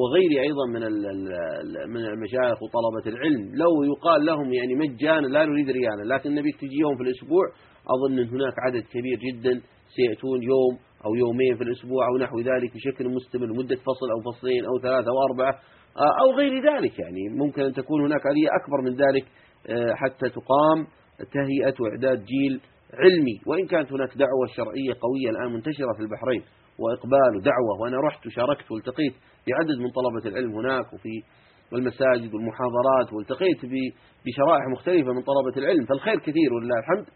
وغيري 0.00 0.40
أيضا 0.40 0.66
من 0.66 0.80
من 1.94 2.06
المشايخ 2.06 2.58
وطلبة 2.62 3.16
العلم. 3.16 3.54
لو 3.54 3.82
يقال 3.82 4.24
لهم 4.24 4.52
يعني 4.52 4.74
مجانا 4.74 5.26
لا 5.26 5.44
نريد 5.44 5.70
ريانا 5.70 6.14
لكن 6.14 6.34
نبيك 6.34 6.56
تجي 6.56 6.78
يوم 6.78 6.96
في 6.96 7.02
الأسبوع 7.02 7.44
أظن 7.94 8.18
أن 8.18 8.28
هناك 8.28 8.54
عدد 8.66 8.84
كبير 8.92 9.18
جدا 9.18 9.60
سيأتون 9.96 10.42
يوم 10.42 10.78
أو 11.06 11.14
يومين 11.14 11.56
في 11.56 11.62
الأسبوع 11.62 12.08
أو 12.08 12.18
نحو 12.18 12.40
ذلك 12.40 12.74
بشكل 12.74 13.08
مستمر 13.08 13.46
مدة 13.46 13.76
فصل 13.76 14.10
أو 14.10 14.32
فصلين 14.32 14.64
أو 14.64 14.80
ثلاثة 14.82 15.10
أو 15.10 15.22
أربعة 15.30 15.60
أو 15.96 16.38
غير 16.38 16.52
ذلك 16.72 16.98
يعني. 16.98 17.28
ممكن 17.28 17.62
أن 17.62 17.72
تكون 17.72 18.04
هناك 18.04 18.26
آلية 18.26 18.48
أكبر 18.62 18.80
من 18.82 18.96
ذلك 18.96 19.24
آه، 19.68 19.94
حتى 19.94 20.28
تقام 20.28 20.86
تهيئة 21.32 21.74
وإعداد 21.80 22.24
جيل 22.24 22.60
علمي. 22.94 23.40
وإن 23.46 23.66
كانت 23.66 23.92
هناك 23.92 24.08
دعوة 24.16 24.46
شرعية 24.56 24.94
قوية 25.00 25.30
الآن 25.30 25.52
منتشرة 25.52 25.92
في 25.96 26.02
البحرين 26.02 26.42
وإقبال 26.78 27.36
ودعوة 27.36 27.80
وأنا 27.80 27.96
رحت 28.06 28.26
وشاركت 28.26 28.70
والتقيت 28.70 29.14
بعدد 29.48 29.78
من 29.78 29.90
طلبة 29.90 30.28
العلم 30.30 30.52
هناك 30.54 30.92
وفي 30.92 31.22
المساجد 31.72 32.34
والمحاضرات 32.34 33.12
والتقيت 33.12 33.60
بشرائح 34.26 34.64
مختلفة 34.72 35.12
من 35.12 35.22
طلبة 35.22 35.54
العلم. 35.56 35.84
فالخير 35.86 36.18
كثير 36.18 36.52
ولله 36.54 36.78
الحمد 36.78 37.06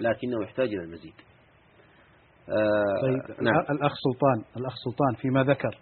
لكنه 0.00 0.42
يحتاج 0.44 0.68
إلى 0.68 0.84
المزيد. 0.84 1.14
آه 2.48 3.02
طيب 3.02 3.42
نعم. 3.42 3.60
الأخ 3.70 3.92
سلطان 4.06 4.44
الأخ 4.56 4.74
سلطان 4.84 5.14
فيما 5.22 5.42
ذكر. 5.42 5.78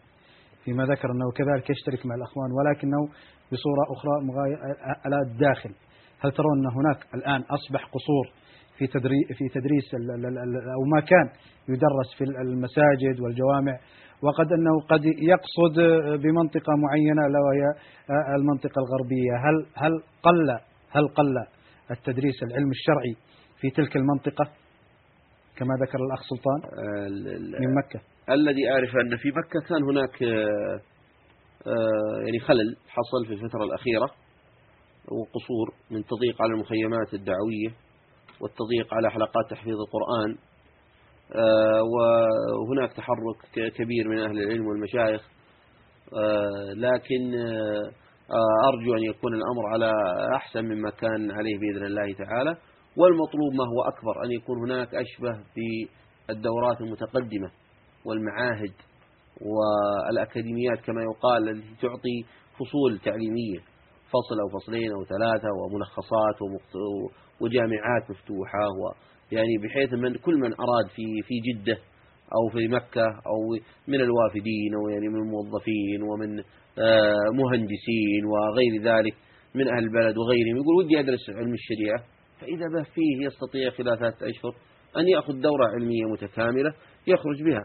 فيما 0.65 0.85
ذكر 0.85 1.11
أنه 1.13 1.31
كذلك 1.37 1.71
يشترك 1.71 2.07
مع 2.07 2.15
الأخوان 2.15 2.51
ولكنه 2.53 3.03
بصورة 3.53 3.85
أخرى 3.95 4.15
على 5.05 5.17
الداخل 5.27 5.71
هل 6.21 6.33
ترون 6.33 6.59
أن 6.59 6.73
هناك 6.79 7.15
الآن 7.15 7.41
أصبح 7.41 7.85
قصور 7.85 8.27
في 8.79 8.87
تدريس 8.87 9.27
في 9.39 9.49
تدريس 9.49 9.95
أو 10.75 10.85
ما 10.95 11.01
كان 11.01 11.27
يدرس 11.69 12.15
في 12.19 12.25
المساجد 12.25 13.21
والجوامع؟ 13.21 13.79
وقد 14.23 14.53
أنه 14.53 14.81
قد 14.89 15.05
يقصد 15.05 15.81
بمنطقة 16.23 16.73
معينة 16.77 17.23
لا 17.29 17.39
وهي 17.47 17.65
المنطقة 18.39 18.79
الغربية. 18.79 19.33
هل 19.45 19.67
هل 19.75 20.03
قل 20.23 20.51
هل 20.91 21.09
قل 21.09 21.47
التدريس 21.91 22.43
العلم 22.43 22.71
الشرعي 22.71 23.17
في 23.61 23.71
تلك 23.71 23.97
المنطقة؟ 23.97 24.45
كما 25.57 25.75
ذكر 25.83 25.99
الأخ 25.99 26.21
سلطان 26.31 26.61
من 27.61 27.75
مكة. 27.75 28.14
الذي 28.31 28.71
أعرف 28.71 28.91
أن 28.97 29.17
في 29.17 29.29
مكة 29.29 29.69
كان 29.69 29.83
هناك 29.83 30.23
آه، 30.23 30.81
آه، 31.67 32.25
يعني 32.25 32.39
خلل 32.39 32.77
حصل 32.89 33.27
في 33.27 33.33
الفترة 33.33 33.65
الأخيرة 33.65 34.11
وقصور 35.09 35.75
من 35.91 36.05
تضييق 36.05 36.43
على 36.43 36.53
المخيمات 36.53 37.15
الدعوية 37.15 37.69
والتضييق 38.41 38.95
على 38.95 39.11
حلقات 39.11 39.51
تحفيظ 39.51 39.77
القرآن 39.81 40.37
آه، 41.35 41.83
وهناك 42.63 42.93
تحرك 42.97 43.71
كبير 43.77 44.09
من 44.09 44.19
أهل 44.19 44.39
العلم 44.39 44.67
والمشايخ 44.67 45.35
لكن 46.77 47.35
أرجو 48.69 48.95
أن 48.97 49.03
يكون 49.03 49.35
الأمر 49.35 49.67
على 49.73 49.93
أحسن 50.37 50.65
مما 50.65 50.91
كان 50.91 51.31
عليه 51.31 51.59
بإذن 51.59 51.87
الله 51.87 52.13
تعالى 52.13 52.57
والمطلوب 52.97 53.53
ما 53.55 53.65
هو 53.65 53.89
أكبر 53.89 54.25
أن 54.25 54.31
يكون 54.31 54.59
هناك 54.59 54.89
أشبه 54.95 55.45
بالدورات 55.57 56.81
المتقدمة. 56.81 57.51
والمعاهد 58.05 58.73
والأكاديميات 59.41 60.81
كما 60.81 61.03
يقال 61.03 61.49
التي 61.49 61.75
تعطي 61.83 62.25
فصول 62.59 62.99
تعليمية 63.05 63.59
فصل 64.09 64.41
أو 64.41 64.59
فصلين 64.59 64.93
أو 64.93 65.05
ثلاثة 65.05 65.49
وملخصات 65.61 66.37
وجامعات 67.41 68.11
مفتوحة 68.11 68.69
يعني 69.33 69.59
بحيث 69.63 69.93
من 69.93 70.15
كل 70.15 70.35
من 70.35 70.53
أراد 70.55 70.87
في 70.97 71.23
في 71.23 71.35
جدة 71.41 71.79
أو 72.37 72.59
في 72.59 72.69
مكة 72.69 73.07
أو 73.07 73.59
من 73.89 74.01
الوافدين 74.01 74.75
أو 74.75 74.89
يعني 74.89 75.09
من 75.09 75.17
الموظفين 75.17 76.03
ومن 76.03 76.39
آه، 76.79 77.31
مهندسين 77.35 78.25
وغير 78.25 78.83
ذلك 78.83 79.15
من 79.55 79.69
أهل 79.69 79.85
البلد 79.85 80.19
وغيرهم 80.19 80.57
يقول 80.57 80.85
ودي 80.85 81.01
أدرس 81.01 81.31
علم 81.31 81.55
الشريعة 81.55 82.05
فإذا 82.41 82.67
به 82.75 82.83
فيه 82.83 83.27
يستطيع 83.27 83.71
خلال 83.71 83.99
ثلاثة 83.99 84.29
أشهر 84.29 84.55
أن 84.99 85.09
يأخذ 85.09 85.41
دورة 85.41 85.67
علمية 85.67 86.05
متكاملة 86.05 86.75
يخرج 87.07 87.43
بها. 87.43 87.65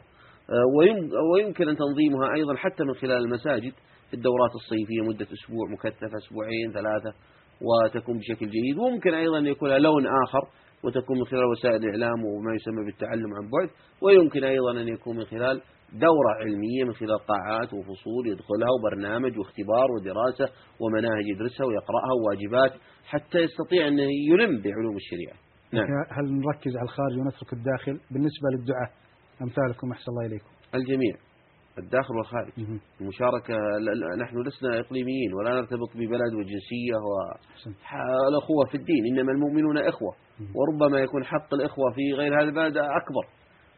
ويمكن 1.33 1.69
أن 1.69 1.75
تنظيمها 1.75 2.33
أيضا 2.35 2.55
حتى 2.55 2.83
من 2.83 2.93
خلال 2.93 3.17
المساجد 3.17 3.73
في 4.09 4.13
الدورات 4.13 4.51
الصيفية 4.55 5.01
مدة 5.01 5.27
أسبوع 5.33 5.65
مكثفة 5.73 6.17
أسبوعين 6.17 6.71
ثلاثة 6.73 7.13
وتكون 7.61 8.17
بشكل 8.17 8.45
جيد. 8.45 8.77
وممكن 8.77 9.13
أيضا 9.13 9.37
أن 9.39 9.45
يكون 9.45 9.69
لون 9.69 10.07
آخر 10.07 10.43
وتكون 10.83 11.17
من 11.17 11.25
خلال 11.25 11.45
وسائل 11.45 11.75
الإعلام 11.75 12.25
وما 12.25 12.55
يسمى 12.55 12.85
بالتعلم 12.85 13.33
عن 13.37 13.49
بعد. 13.53 13.69
ويمكن 14.01 14.43
أيضا 14.43 14.71
أن 14.71 14.87
يكون 14.87 15.17
من 15.17 15.25
خلال 15.25 15.61
دورة 15.93 16.31
علمية 16.39 16.83
من 16.83 16.93
خلال 16.93 17.19
قاعات 17.19 17.73
وفصول 17.73 18.27
يدخلها 18.27 18.69
وبرنامج 18.75 19.37
واختبار 19.37 19.91
ودراسة 19.91 20.53
ومناهج 20.81 21.25
يدرسها 21.33 21.65
ويقرأها 21.65 22.13
وواجبات 22.19 22.73
حتى 23.05 23.39
يستطيع 23.39 23.87
أن 23.87 23.99
يلم 23.99 24.61
بعلوم 24.61 24.95
الشريعة. 24.95 25.37
نعم. 25.73 25.85
هل 26.17 26.25
نركز 26.33 26.73
على 26.77 26.85
الخارج 26.89 27.17
ونترك 27.19 27.53
الداخل؟ 27.53 27.93
بالنسبة 28.11 28.47
للدعاء 28.53 28.89
أمثالكم 29.41 29.91
أحسن 29.91 30.11
الله 30.11 30.25
إليكم. 30.25 30.49
الجميع. 30.75 31.15
الداخل 31.77 32.15
والخارج. 32.15 32.51
المشاركة 33.01 33.55
نحن 34.21 34.41
لسنا 34.47 34.79
إقليميين 34.79 35.33
ولا 35.33 35.53
نرتبط 35.53 35.89
ببلد 35.95 36.33
وجنسية 36.33 36.95
والأخوة 37.07 38.65
في 38.71 38.77
الدين. 38.77 39.03
إنما 39.11 39.31
المؤمنون 39.31 39.77
إخوة. 39.77 40.13
وربما 40.55 40.99
يكون 40.99 41.23
حق 41.23 41.53
الإخوة 41.53 41.91
في 41.95 42.13
غير 42.13 42.41
هذا 42.41 42.49
البلد 42.49 42.77
أكبر. 42.77 43.25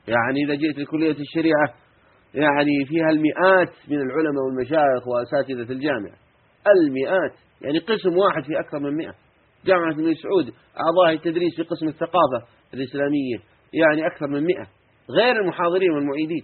يعني 0.08 0.40
إذا 0.46 0.56
جئت 0.56 0.78
لكلية 0.78 1.16
الشريعة 1.20 1.68
يعني 2.34 2.86
فيها 2.88 3.10
المئات 3.10 3.74
من 3.88 3.98
العلماء 3.98 4.44
والمشايخ 4.46 5.08
وأساتذة 5.08 5.72
الجامعة. 5.72 6.18
المئات. 6.68 7.34
يعني 7.62 7.80
قسم 7.80 8.18
واحد 8.18 8.44
في 8.44 8.60
أكثر 8.60 8.80
من 8.80 8.96
مئة. 8.96 9.14
جامعة 9.66 9.92
الملك 9.92 10.18
سعود 10.18 10.54
أعضاء 10.80 11.14
التدريس 11.14 11.56
في 11.56 11.64
قسم 11.64 11.88
الثقافة 11.88 12.48
الإسلامية. 12.74 13.38
يعني 13.74 14.08
أكثر 14.08 14.28
من 14.28 14.44
مئة. 14.44 14.68
غير 15.10 15.42
المحاضرين 15.42 15.92
والمعيدين. 15.92 16.44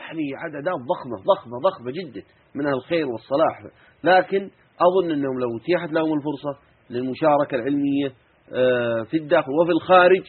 يعني 0.00 0.22
عددات 0.36 0.74
ضخمة 0.74 1.34
ضخمة 1.34 1.58
ضخمة 1.58 1.90
جدا 1.90 2.22
من 2.54 2.66
الخير 2.66 3.06
والصلاح. 3.06 3.62
لكن 4.04 4.50
أظن 4.80 5.10
أنهم 5.10 5.40
لو 5.40 5.56
اتيحت 5.56 5.92
لهم 5.92 6.12
الفرصة 6.18 6.58
للمشاركة 6.90 7.54
العلمية 7.54 8.12
آه، 8.52 9.02
في 9.10 9.16
الداخل 9.16 9.50
وفي 9.62 9.70
الخارج 9.70 10.22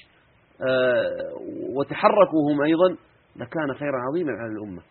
آه، 0.69 1.07
وتحركوا 1.77 2.51
هم 2.51 2.61
أيضا 2.61 2.97
لكان 3.35 3.73
خيرا 3.79 3.97
عظيما 4.09 4.31
على 4.31 4.51
الأمة. 4.51 4.81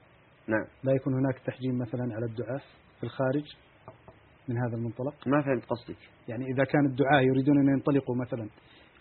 نعم. 0.49 0.67
لا 0.85 0.93
يكون 0.93 1.15
هناك 1.15 1.39
تحجيم 1.47 1.79
مثلا 1.79 2.15
على 2.15 2.27
الدعاة 2.27 2.61
في 2.99 3.05
الخارج 3.05 3.45
من 4.49 4.57
هذا 4.59 4.77
المنطلق؟ 4.77 5.15
ما 5.27 5.43
فهمت 5.43 5.65
قصدك. 5.65 5.97
يعني 6.29 6.45
إذا 6.55 6.65
كان 6.65 6.87
الدعاة 6.87 7.21
يريدون 7.21 7.59
أن 7.59 7.69
ينطلقوا 7.69 8.17
مثلا 8.17 8.49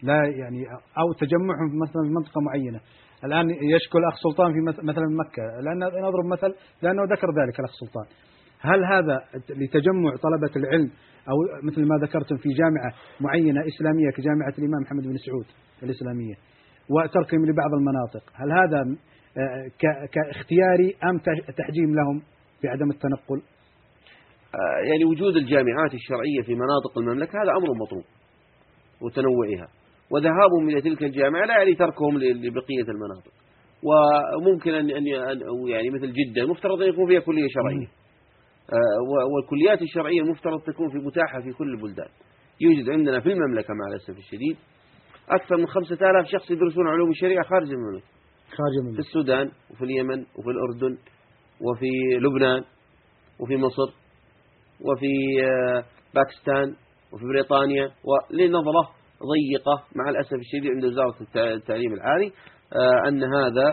لا 0.03 0.23
يعني 0.25 0.65
أو 0.97 1.13
تجمعهم 1.13 1.79
مثلا 1.81 2.03
في 2.03 2.09
منطقة 2.09 2.41
معينة 2.41 2.79
الآن 3.25 3.49
يشكو 3.49 3.97
الأخ 3.97 4.13
سلطان 4.23 4.53
في 4.53 4.59
مث- 4.69 4.83
مثلا 4.83 5.05
مكة. 5.23 5.43
لأن 5.61 5.79
نضرب 6.07 6.25
مثل 6.25 6.55
لأنه 6.81 7.03
ذكر 7.03 7.27
ذلك 7.41 7.59
الأخ 7.59 7.71
سلطان. 7.79 8.05
هل 8.61 8.85
هذا 8.85 9.17
لتجمع 9.49 10.11
طلبة 10.25 10.53
العلم 10.55 10.91
أو 11.29 11.35
مثل 11.63 11.81
ما 11.81 11.95
ذكرتم 12.05 12.37
في 12.37 12.49
جامعة 12.49 12.93
معينة 13.21 13.61
إسلامية 13.67 14.09
كجامعة 14.17 14.53
الإمام 14.59 14.81
محمد 14.81 15.03
بن 15.03 15.17
سعود 15.17 15.45
الإسلامية 15.83 16.33
وتركهم 16.89 17.45
لبعض 17.45 17.71
المناطق؟ 17.73 18.23
هل 18.33 18.51
هذا 18.51 18.95
آه، 19.37 19.67
كاختياري 20.13 20.95
أم 21.09 21.17
تحجيم 21.57 21.95
لهم 21.95 22.21
بعدم 22.63 22.89
التنقل؟ 22.89 23.41
آه، 24.55 24.79
يعني 24.89 25.05
وجود 25.05 25.35
الجامعات 25.35 25.93
الشرعية 25.93 26.41
في 26.45 26.55
مناطق 26.55 26.97
المملكة 26.97 27.31
هذا 27.43 27.51
أمر 27.51 27.67
مطلوب 27.83 28.03
وتنوعها. 29.01 29.67
وذهابهم 30.11 30.69
إلى 30.69 30.81
تلك 30.81 31.03
الجامعة 31.03 31.45
لا 31.45 31.57
يعني 31.57 31.75
تركهم 31.75 32.17
لبقية 32.17 32.87
المناطق. 32.93 33.31
وممكن 33.83 34.73
أن 34.73 35.07
يعني 35.67 35.89
مثل 35.89 36.13
جدة 36.13 36.41
المفترض 36.41 36.81
أن 36.81 36.89
يكون 36.89 37.07
فيها 37.07 37.19
كلية 37.19 37.47
شرعية. 37.49 37.87
آه، 38.73 39.27
والكليات 39.35 39.81
الشرعية 39.81 40.21
المفترض 40.21 40.61
تكون 40.61 40.89
في 40.89 40.97
متاحة 40.97 41.41
في 41.41 41.51
كل 41.57 41.69
البلدان. 41.69 42.09
يوجد 42.61 42.89
عندنا 42.89 43.19
في 43.19 43.31
المملكة 43.31 43.73
مع 43.73 43.87
الأسف 43.91 44.17
الشديد 44.17 44.57
أكثر 45.29 45.57
من 45.57 45.67
خمسة 45.67 46.09
آلاف 46.09 46.25
شخص 46.27 46.51
يدرسون 46.51 46.87
علوم 46.87 47.09
الشريعة 47.09 47.43
خارج 47.43 47.71
المملكة. 47.71 48.05
خارج 48.57 48.73
في 48.73 48.79
المملكة 48.79 48.99
السودان 48.99 49.51
وفي 49.71 49.83
اليمن 49.83 50.19
وفي 50.19 50.49
الأردن 50.49 50.97
وفي 51.61 51.89
لبنان 52.21 52.63
وفي 53.39 53.57
مصر 53.57 53.93
وفي 54.81 55.43
آه، 55.43 55.83
باكستان 56.15 56.75
وفي 57.13 57.25
بريطانيا 57.25 57.91
ولنظرة 58.03 58.98
ضيقة 59.23 59.83
مع 59.95 60.09
الأسف 60.09 60.33
الشديد 60.33 60.71
عند 60.71 60.85
وزارة 60.85 61.15
التع- 61.21 61.53
التعليم 61.53 61.93
العالي 61.93 62.31
آه، 62.73 63.07
أن 63.07 63.23
هذا 63.23 63.67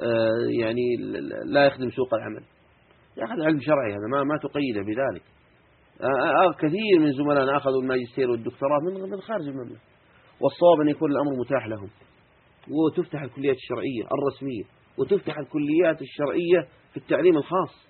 آه، 0.00 0.60
يعني 0.60 0.96
لا 1.44 1.66
يخدم 1.66 1.90
سوق 1.90 2.14
العمل. 2.14 2.44
يأخذ 3.16 3.42
علم 3.42 3.60
شرعي 3.60 3.90
هذا 3.92 4.06
ما 4.12 4.24
ما 4.24 4.38
تقيده 4.42 4.80
بذلك. 4.80 5.22
آه، 6.00 6.52
كثير 6.58 6.98
من 6.98 7.12
زملائنا 7.12 7.56
أخذوا 7.56 7.82
الماجستير 7.82 8.30
والدكتوراه 8.30 8.78
من 8.80 9.10
من 9.10 9.20
خارج 9.20 9.48
المملكة. 9.48 9.80
والصواب 10.40 10.80
أن 10.80 10.88
يكون 10.88 11.10
الأمر 11.12 11.32
متاح 11.40 11.66
لهم. 11.66 11.88
وتفتح 12.70 13.22
الكليات 13.22 13.56
الشرعية 13.56 14.02
الرسمية 14.18 14.62
وتفتح 14.98 15.38
الكليات 15.38 16.02
الشرعية 16.02 16.68
في 16.90 16.96
التعليم 16.96 17.36
الخاص. 17.36 17.88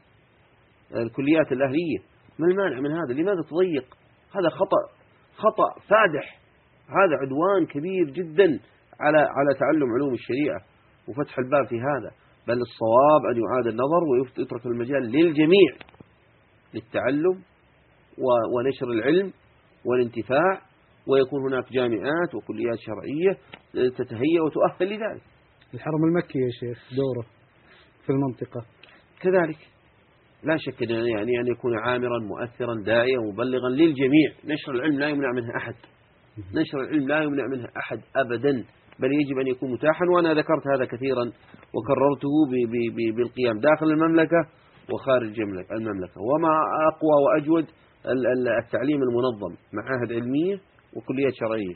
الكليات 0.95 1.53
الأهلية. 1.53 1.99
ما 2.39 2.47
المانع 2.47 2.81
من 2.81 2.91
هذا؟ 2.93 3.13
لماذا 3.21 3.41
تضيق؟ 3.51 3.97
هذا 4.35 4.49
خطأ 4.49 5.03
خطأ 5.37 5.81
فادح. 5.89 6.42
هذا 6.89 7.17
عدوان 7.23 7.67
كبير 7.67 8.11
جدا 8.11 8.61
على 9.01 9.19
على 9.19 9.55
تعلم 9.59 9.93
علوم 9.95 10.15
الشريعة 10.15 10.61
وفتح 11.09 11.39
الباب 11.39 11.67
في 11.69 11.77
هذا. 11.77 12.11
بل 12.49 12.59
الصواب 12.61 13.23
أن 13.31 13.43
يعاد 13.43 13.67
النظر 13.67 14.05
ويترك 14.11 14.67
المجال 14.67 15.03
للجميع 15.03 15.71
للتعلم 16.75 17.43
ونشر 18.55 18.87
العلم 18.87 19.33
والانتفاع 19.85 20.63
ويكون 21.07 21.53
هناك 21.53 21.73
جامعات 21.73 22.35
وكليات 22.35 22.79
شرعية 22.79 23.39
تتهيأ 23.89 24.41
وتؤهل 24.43 24.89
لذلك. 24.89 25.23
الحرم 25.75 26.05
المكي 26.05 26.39
يا 26.39 26.51
شيخ 26.61 26.79
دوره 26.97 27.27
في 28.07 28.11
المنطقة. 28.11 28.67
كذلك. 29.21 29.59
لا 30.43 30.57
شك 30.59 30.83
يعني 30.83 31.41
أن 31.41 31.47
يكون 31.47 31.79
عامرا 31.79 32.19
مؤثرا 32.19 32.75
داعيا 32.85 33.19
مبلغا 33.33 33.69
للجميع. 33.69 34.31
نشر 34.45 34.73
العلم 34.73 34.99
لا 34.99 35.09
يمنع 35.09 35.33
منها 35.33 35.57
أحد. 35.57 35.75
نشر 36.39 36.81
العلم 36.81 37.09
لا 37.09 37.23
يمنع 37.23 37.47
منها 37.47 37.69
أحد 37.77 38.01
أبدا 38.17 38.65
بل 38.99 39.13
يجب 39.13 39.39
أن 39.39 39.47
يكون 39.47 39.73
متاحا 39.73 40.05
وأنا 40.17 40.35
ذكرت 40.35 40.63
هذا 40.75 40.85
كثيرا 40.85 41.25
وكررته 41.75 42.33
بالقيام 43.17 43.59
داخل 43.61 43.87
المملكة 43.87 44.47
وخارج 44.93 45.41
المملكة 45.41 46.21
وما 46.21 46.53
أقوى 46.93 47.17
وأجود 47.27 47.65
ال- 48.07 48.27
ال- 48.27 48.65
التعليم 48.65 49.01
المنظم 49.03 49.57
معاهد 49.73 50.13
علمية 50.13 50.61
وكليات 50.97 51.33
شرعية. 51.35 51.75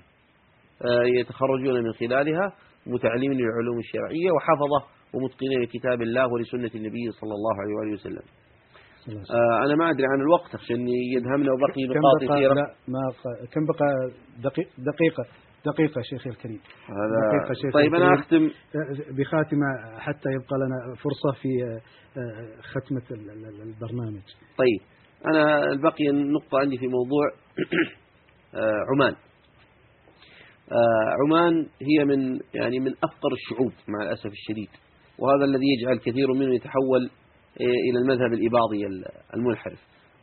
آه، 0.84 1.04
يتخرجون 1.20 1.84
من 1.84 1.92
خلالها 1.92 2.52
متعلمين 2.86 3.32
للعلوم 3.32 3.78
الشرعية 3.78 4.30
وحفظة 4.36 4.80
ومتقنين 5.14 5.62
لكتاب 5.62 6.02
الله 6.02 6.26
ولسنة 6.32 6.70
النبي 6.74 7.10
صلى 7.10 7.34
الله 7.34 7.56
عليه 7.82 7.92
وسلم. 7.92 8.22
آه، 9.08 9.64
أنا 9.66 9.74
ما 9.74 9.90
أدري 9.90 10.06
عن 10.12 10.20
الوقت 10.20 10.54
عشان 10.54 10.88
يدهمنا 11.16 11.50
وبقي 11.52 11.82
كم 11.94 11.98
نقاط 11.98 12.28
بقى 12.28 12.36
كثيرة 12.36 12.54
لا 12.54 12.74
ما 12.88 13.00
كم 13.52 13.64
بقى 13.66 14.10
دقيقة 14.42 14.70
دقيقة؟ 14.78 15.24
دقيقة 15.66 16.00
شيخي 16.02 16.30
الكريم. 16.30 16.60
هذا 16.88 17.16
دقيقة 17.28 17.54
شيخي 17.54 17.70
طيب 17.72 17.94
أنا 17.94 18.12
الكريم. 18.14 18.46
أختم. 18.46 18.50
بخاتمة 19.18 19.98
حتى 19.98 20.28
يبقى 20.30 20.56
لنا 20.62 20.94
فرصة 20.94 21.40
في 21.42 21.48
آه، 21.64 21.80
آه، 22.20 22.60
ختمة 22.60 23.02
ال- 23.10 23.30
ال- 23.30 23.62
البرنامج. 23.62 24.22
طيب 24.58 24.80
أنا 25.26 25.64
البقي 25.72 26.08
النقطة 26.10 26.58
عندي 26.58 26.78
في 26.78 26.86
موضوع 26.86 27.24
آه، 28.54 28.82
عمان. 28.94 29.14
آه، 30.72 31.14
عمان 31.24 31.66
هي 31.82 32.04
من 32.04 32.40
يعني 32.54 32.80
من 32.80 32.92
أفقر 33.04 33.32
الشعوب 33.32 33.72
مع 33.88 34.06
الأسف 34.06 34.26
الشديد 34.30 34.68
وهذا 35.18 35.44
الذي 35.44 35.66
يجعل 35.78 35.96
كثير 35.98 36.32
منهم 36.32 36.52
يتحول 36.52 37.02
آه، 37.04 37.25
إلى 37.60 37.98
المذهب 38.02 38.32
الإباضي 38.32 38.86
ال- 38.86 39.04
المنحرف. 39.34 39.78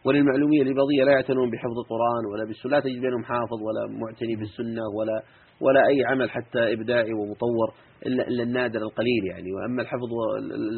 وللمعلومية 0.06 0.62
الإباضية 0.62 1.03
لا 1.06 1.12
يعتنون 1.12 1.52
بحفظ 1.52 1.78
القرآن 1.84 2.24
ولا 2.34 2.45
بالسنة 2.48 2.72
لا 2.72 2.80
تجد 2.80 3.02
بينهم 3.02 3.24
حافظ 3.24 3.60
ولا 3.68 4.00
معتني 4.02 4.36
بالسنة 4.36 4.82
ولا 5.00 5.22
ولا 5.62 5.88
أي 5.88 6.06
عمل 6.06 6.30
حتى 6.30 6.74
إبداعي 6.74 7.14
ومطور 7.14 7.68
إلا, 8.06 8.28
إلا 8.28 8.44
النادر 8.44 8.80
القليل 8.80 9.24
يعني. 9.32 9.52
وأما 9.53 9.82
الحفظ 9.82 10.10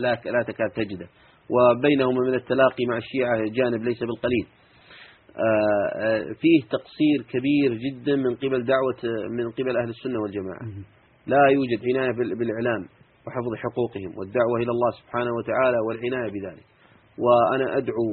لا, 0.02 0.22
لا 0.26 0.44
تكاد 0.44 0.70
تجده. 0.76 1.08
وبينهما 1.54 2.20
من 2.28 2.34
التلاقي 2.34 2.86
مع 2.90 2.98
الشيعة 2.98 3.38
جانب 3.52 3.84
ليس 3.84 4.00
بالقليل. 4.00 4.46
آه، 5.38 6.00
آه، 6.00 6.22
فيه 6.42 6.60
تقصير 6.70 7.22
كبير 7.30 7.74
جدا 7.86 8.16
من 8.16 8.36
قبل 8.36 8.66
دعوة 8.66 9.28
من 9.38 9.52
قبل 9.52 9.78
أهل 9.78 9.90
السنة 9.90 10.22
والجماعة. 10.24 10.62
لا 11.28 11.48
يوجد 11.48 11.80
عناية 11.96 12.12
بال- 12.12 12.38
بالإعلام. 12.40 12.86
وحفظ 13.28 13.54
حقوقهم 13.64 14.18
والدعوة 14.18 14.56
إلى 14.58 14.72
الله 14.72 14.92
سبحانه 15.02 15.32
وتعالى 15.38 15.78
والعناية 15.88 16.32
بذلك. 16.32 16.66
وأنا 17.18 17.78
أدعو 17.78 18.08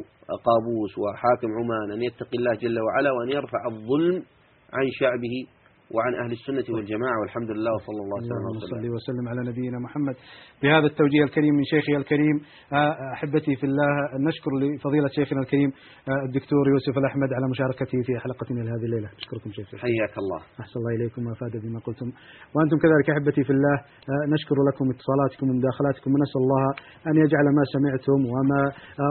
قابوس 0.47 0.99
وحاكم 0.99 1.49
عمان 1.59 1.93
أن 1.93 2.03
يتقي 2.03 2.39
الله 2.39 2.55
جل 2.55 2.81
وعلا 2.81 3.11
وأن 3.13 3.29
يرفع 3.29 3.67
الظلم 3.67 4.17
عن 4.73 4.87
شعبه 5.01 5.35
وعن 5.97 6.13
أهل 6.23 6.33
السنة 6.39 6.77
والجماعة 6.77 7.17
والحمد 7.21 7.51
لله 7.57 7.73
وصلى 7.79 8.01
الله 8.05 8.19
وسلم 8.23 8.53
صل 8.73 8.85
وسلم 8.97 9.25
على 9.29 9.41
نبينا 9.51 9.79
محمد. 9.87 10.17
بهذا 10.63 10.87
التوجيه 10.93 11.23
الكريم 11.29 11.55
من 11.55 11.65
شيخي 11.65 11.97
الكريم 11.97 12.37
آه، 12.73 12.95
أحبتي 13.17 13.53
في 13.61 13.65
الله 13.71 13.91
نشكر 14.29 14.51
لفضيلة 14.61 15.09
شيخنا 15.19 15.41
الكريم 15.45 15.71
آه، 16.09 16.23
الدكتور 16.29 16.65
يوسف 16.75 16.95
الأحمد 17.03 17.31
على 17.37 17.47
مشاركته 17.55 17.99
في 18.07 18.13
حلقتنا 18.25 18.61
لهذه 18.67 18.85
الليلة. 18.89 19.09
نشكركم 19.21 19.51
شيخ. 19.57 19.67
حياك 19.85 20.15
الله. 20.23 20.41
أحسن 20.63 20.77
الله 20.81 20.93
إليكم 20.99 21.21
وأفاد 21.27 21.55
بما 21.65 21.79
قلتم. 21.87 22.09
وأنتم 22.55 22.77
كذلك 22.85 23.07
أحبتي 23.15 23.43
في 23.49 23.53
الله 23.57 23.77
آه، 24.13 24.25
نشكر 24.35 24.57
لكم 24.69 24.85
اتصالاتكم 24.95 25.47
ومداخلاتكم 25.51 26.11
ونسأل 26.15 26.41
الله 26.45 26.65
أن 27.09 27.15
يجعل 27.25 27.47
ما 27.59 27.65
سمعتم 27.75 28.19
وما 28.35 28.63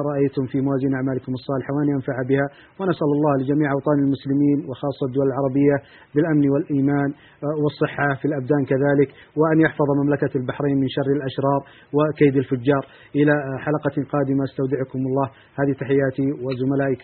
رأيتم 0.09 0.43
في 0.51 0.57
موازين 0.67 0.93
أعمالكم 0.99 1.31
الصالحة 1.39 1.71
وأن 1.75 1.87
ينفع 1.95 2.15
بها 2.29 2.45
ونسأل 2.79 3.09
الله 3.17 3.33
لجميع 3.41 3.67
أوطان 3.77 3.97
المسلمين 4.05 4.57
وخاصة 4.69 5.03
الدول 5.09 5.27
العربية 5.31 5.75
بالأمن 6.15 6.45
والإيمان 6.53 6.70
آه، 6.79 7.55
والصحة 7.63 8.07
في 8.19 8.25
الأبدان 8.25 8.63
كذلك 8.71 9.09
وأن 9.39 9.57
يحفظ 9.65 9.87
مملكة 10.01 10.31
البحرين 10.35 10.77
من 10.77 10.89
شر 10.95 11.09
الأشرار 11.17 11.61
وكيد 11.97 12.35
الفجار. 12.37 12.83
إلى 13.15 13.31
آه، 13.31 13.57
حلقة 13.65 13.95
قادمة 14.13 14.43
استودعكم 14.49 14.99
الله. 15.09 15.27
هذه 15.59 15.73
تحياتي 15.81 16.27
وزملائي 16.43 16.95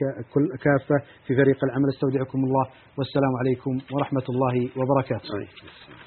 كافة 0.66 0.98
في 1.26 1.36
فريق 1.36 1.60
العمل 1.68 1.90
استودعكم 1.94 2.40
الله. 2.48 2.66
والسلام 2.98 3.34
عليكم 3.42 3.74
ورحمة 3.94 4.26
الله 4.30 4.56
وبركاته. 4.80 6.07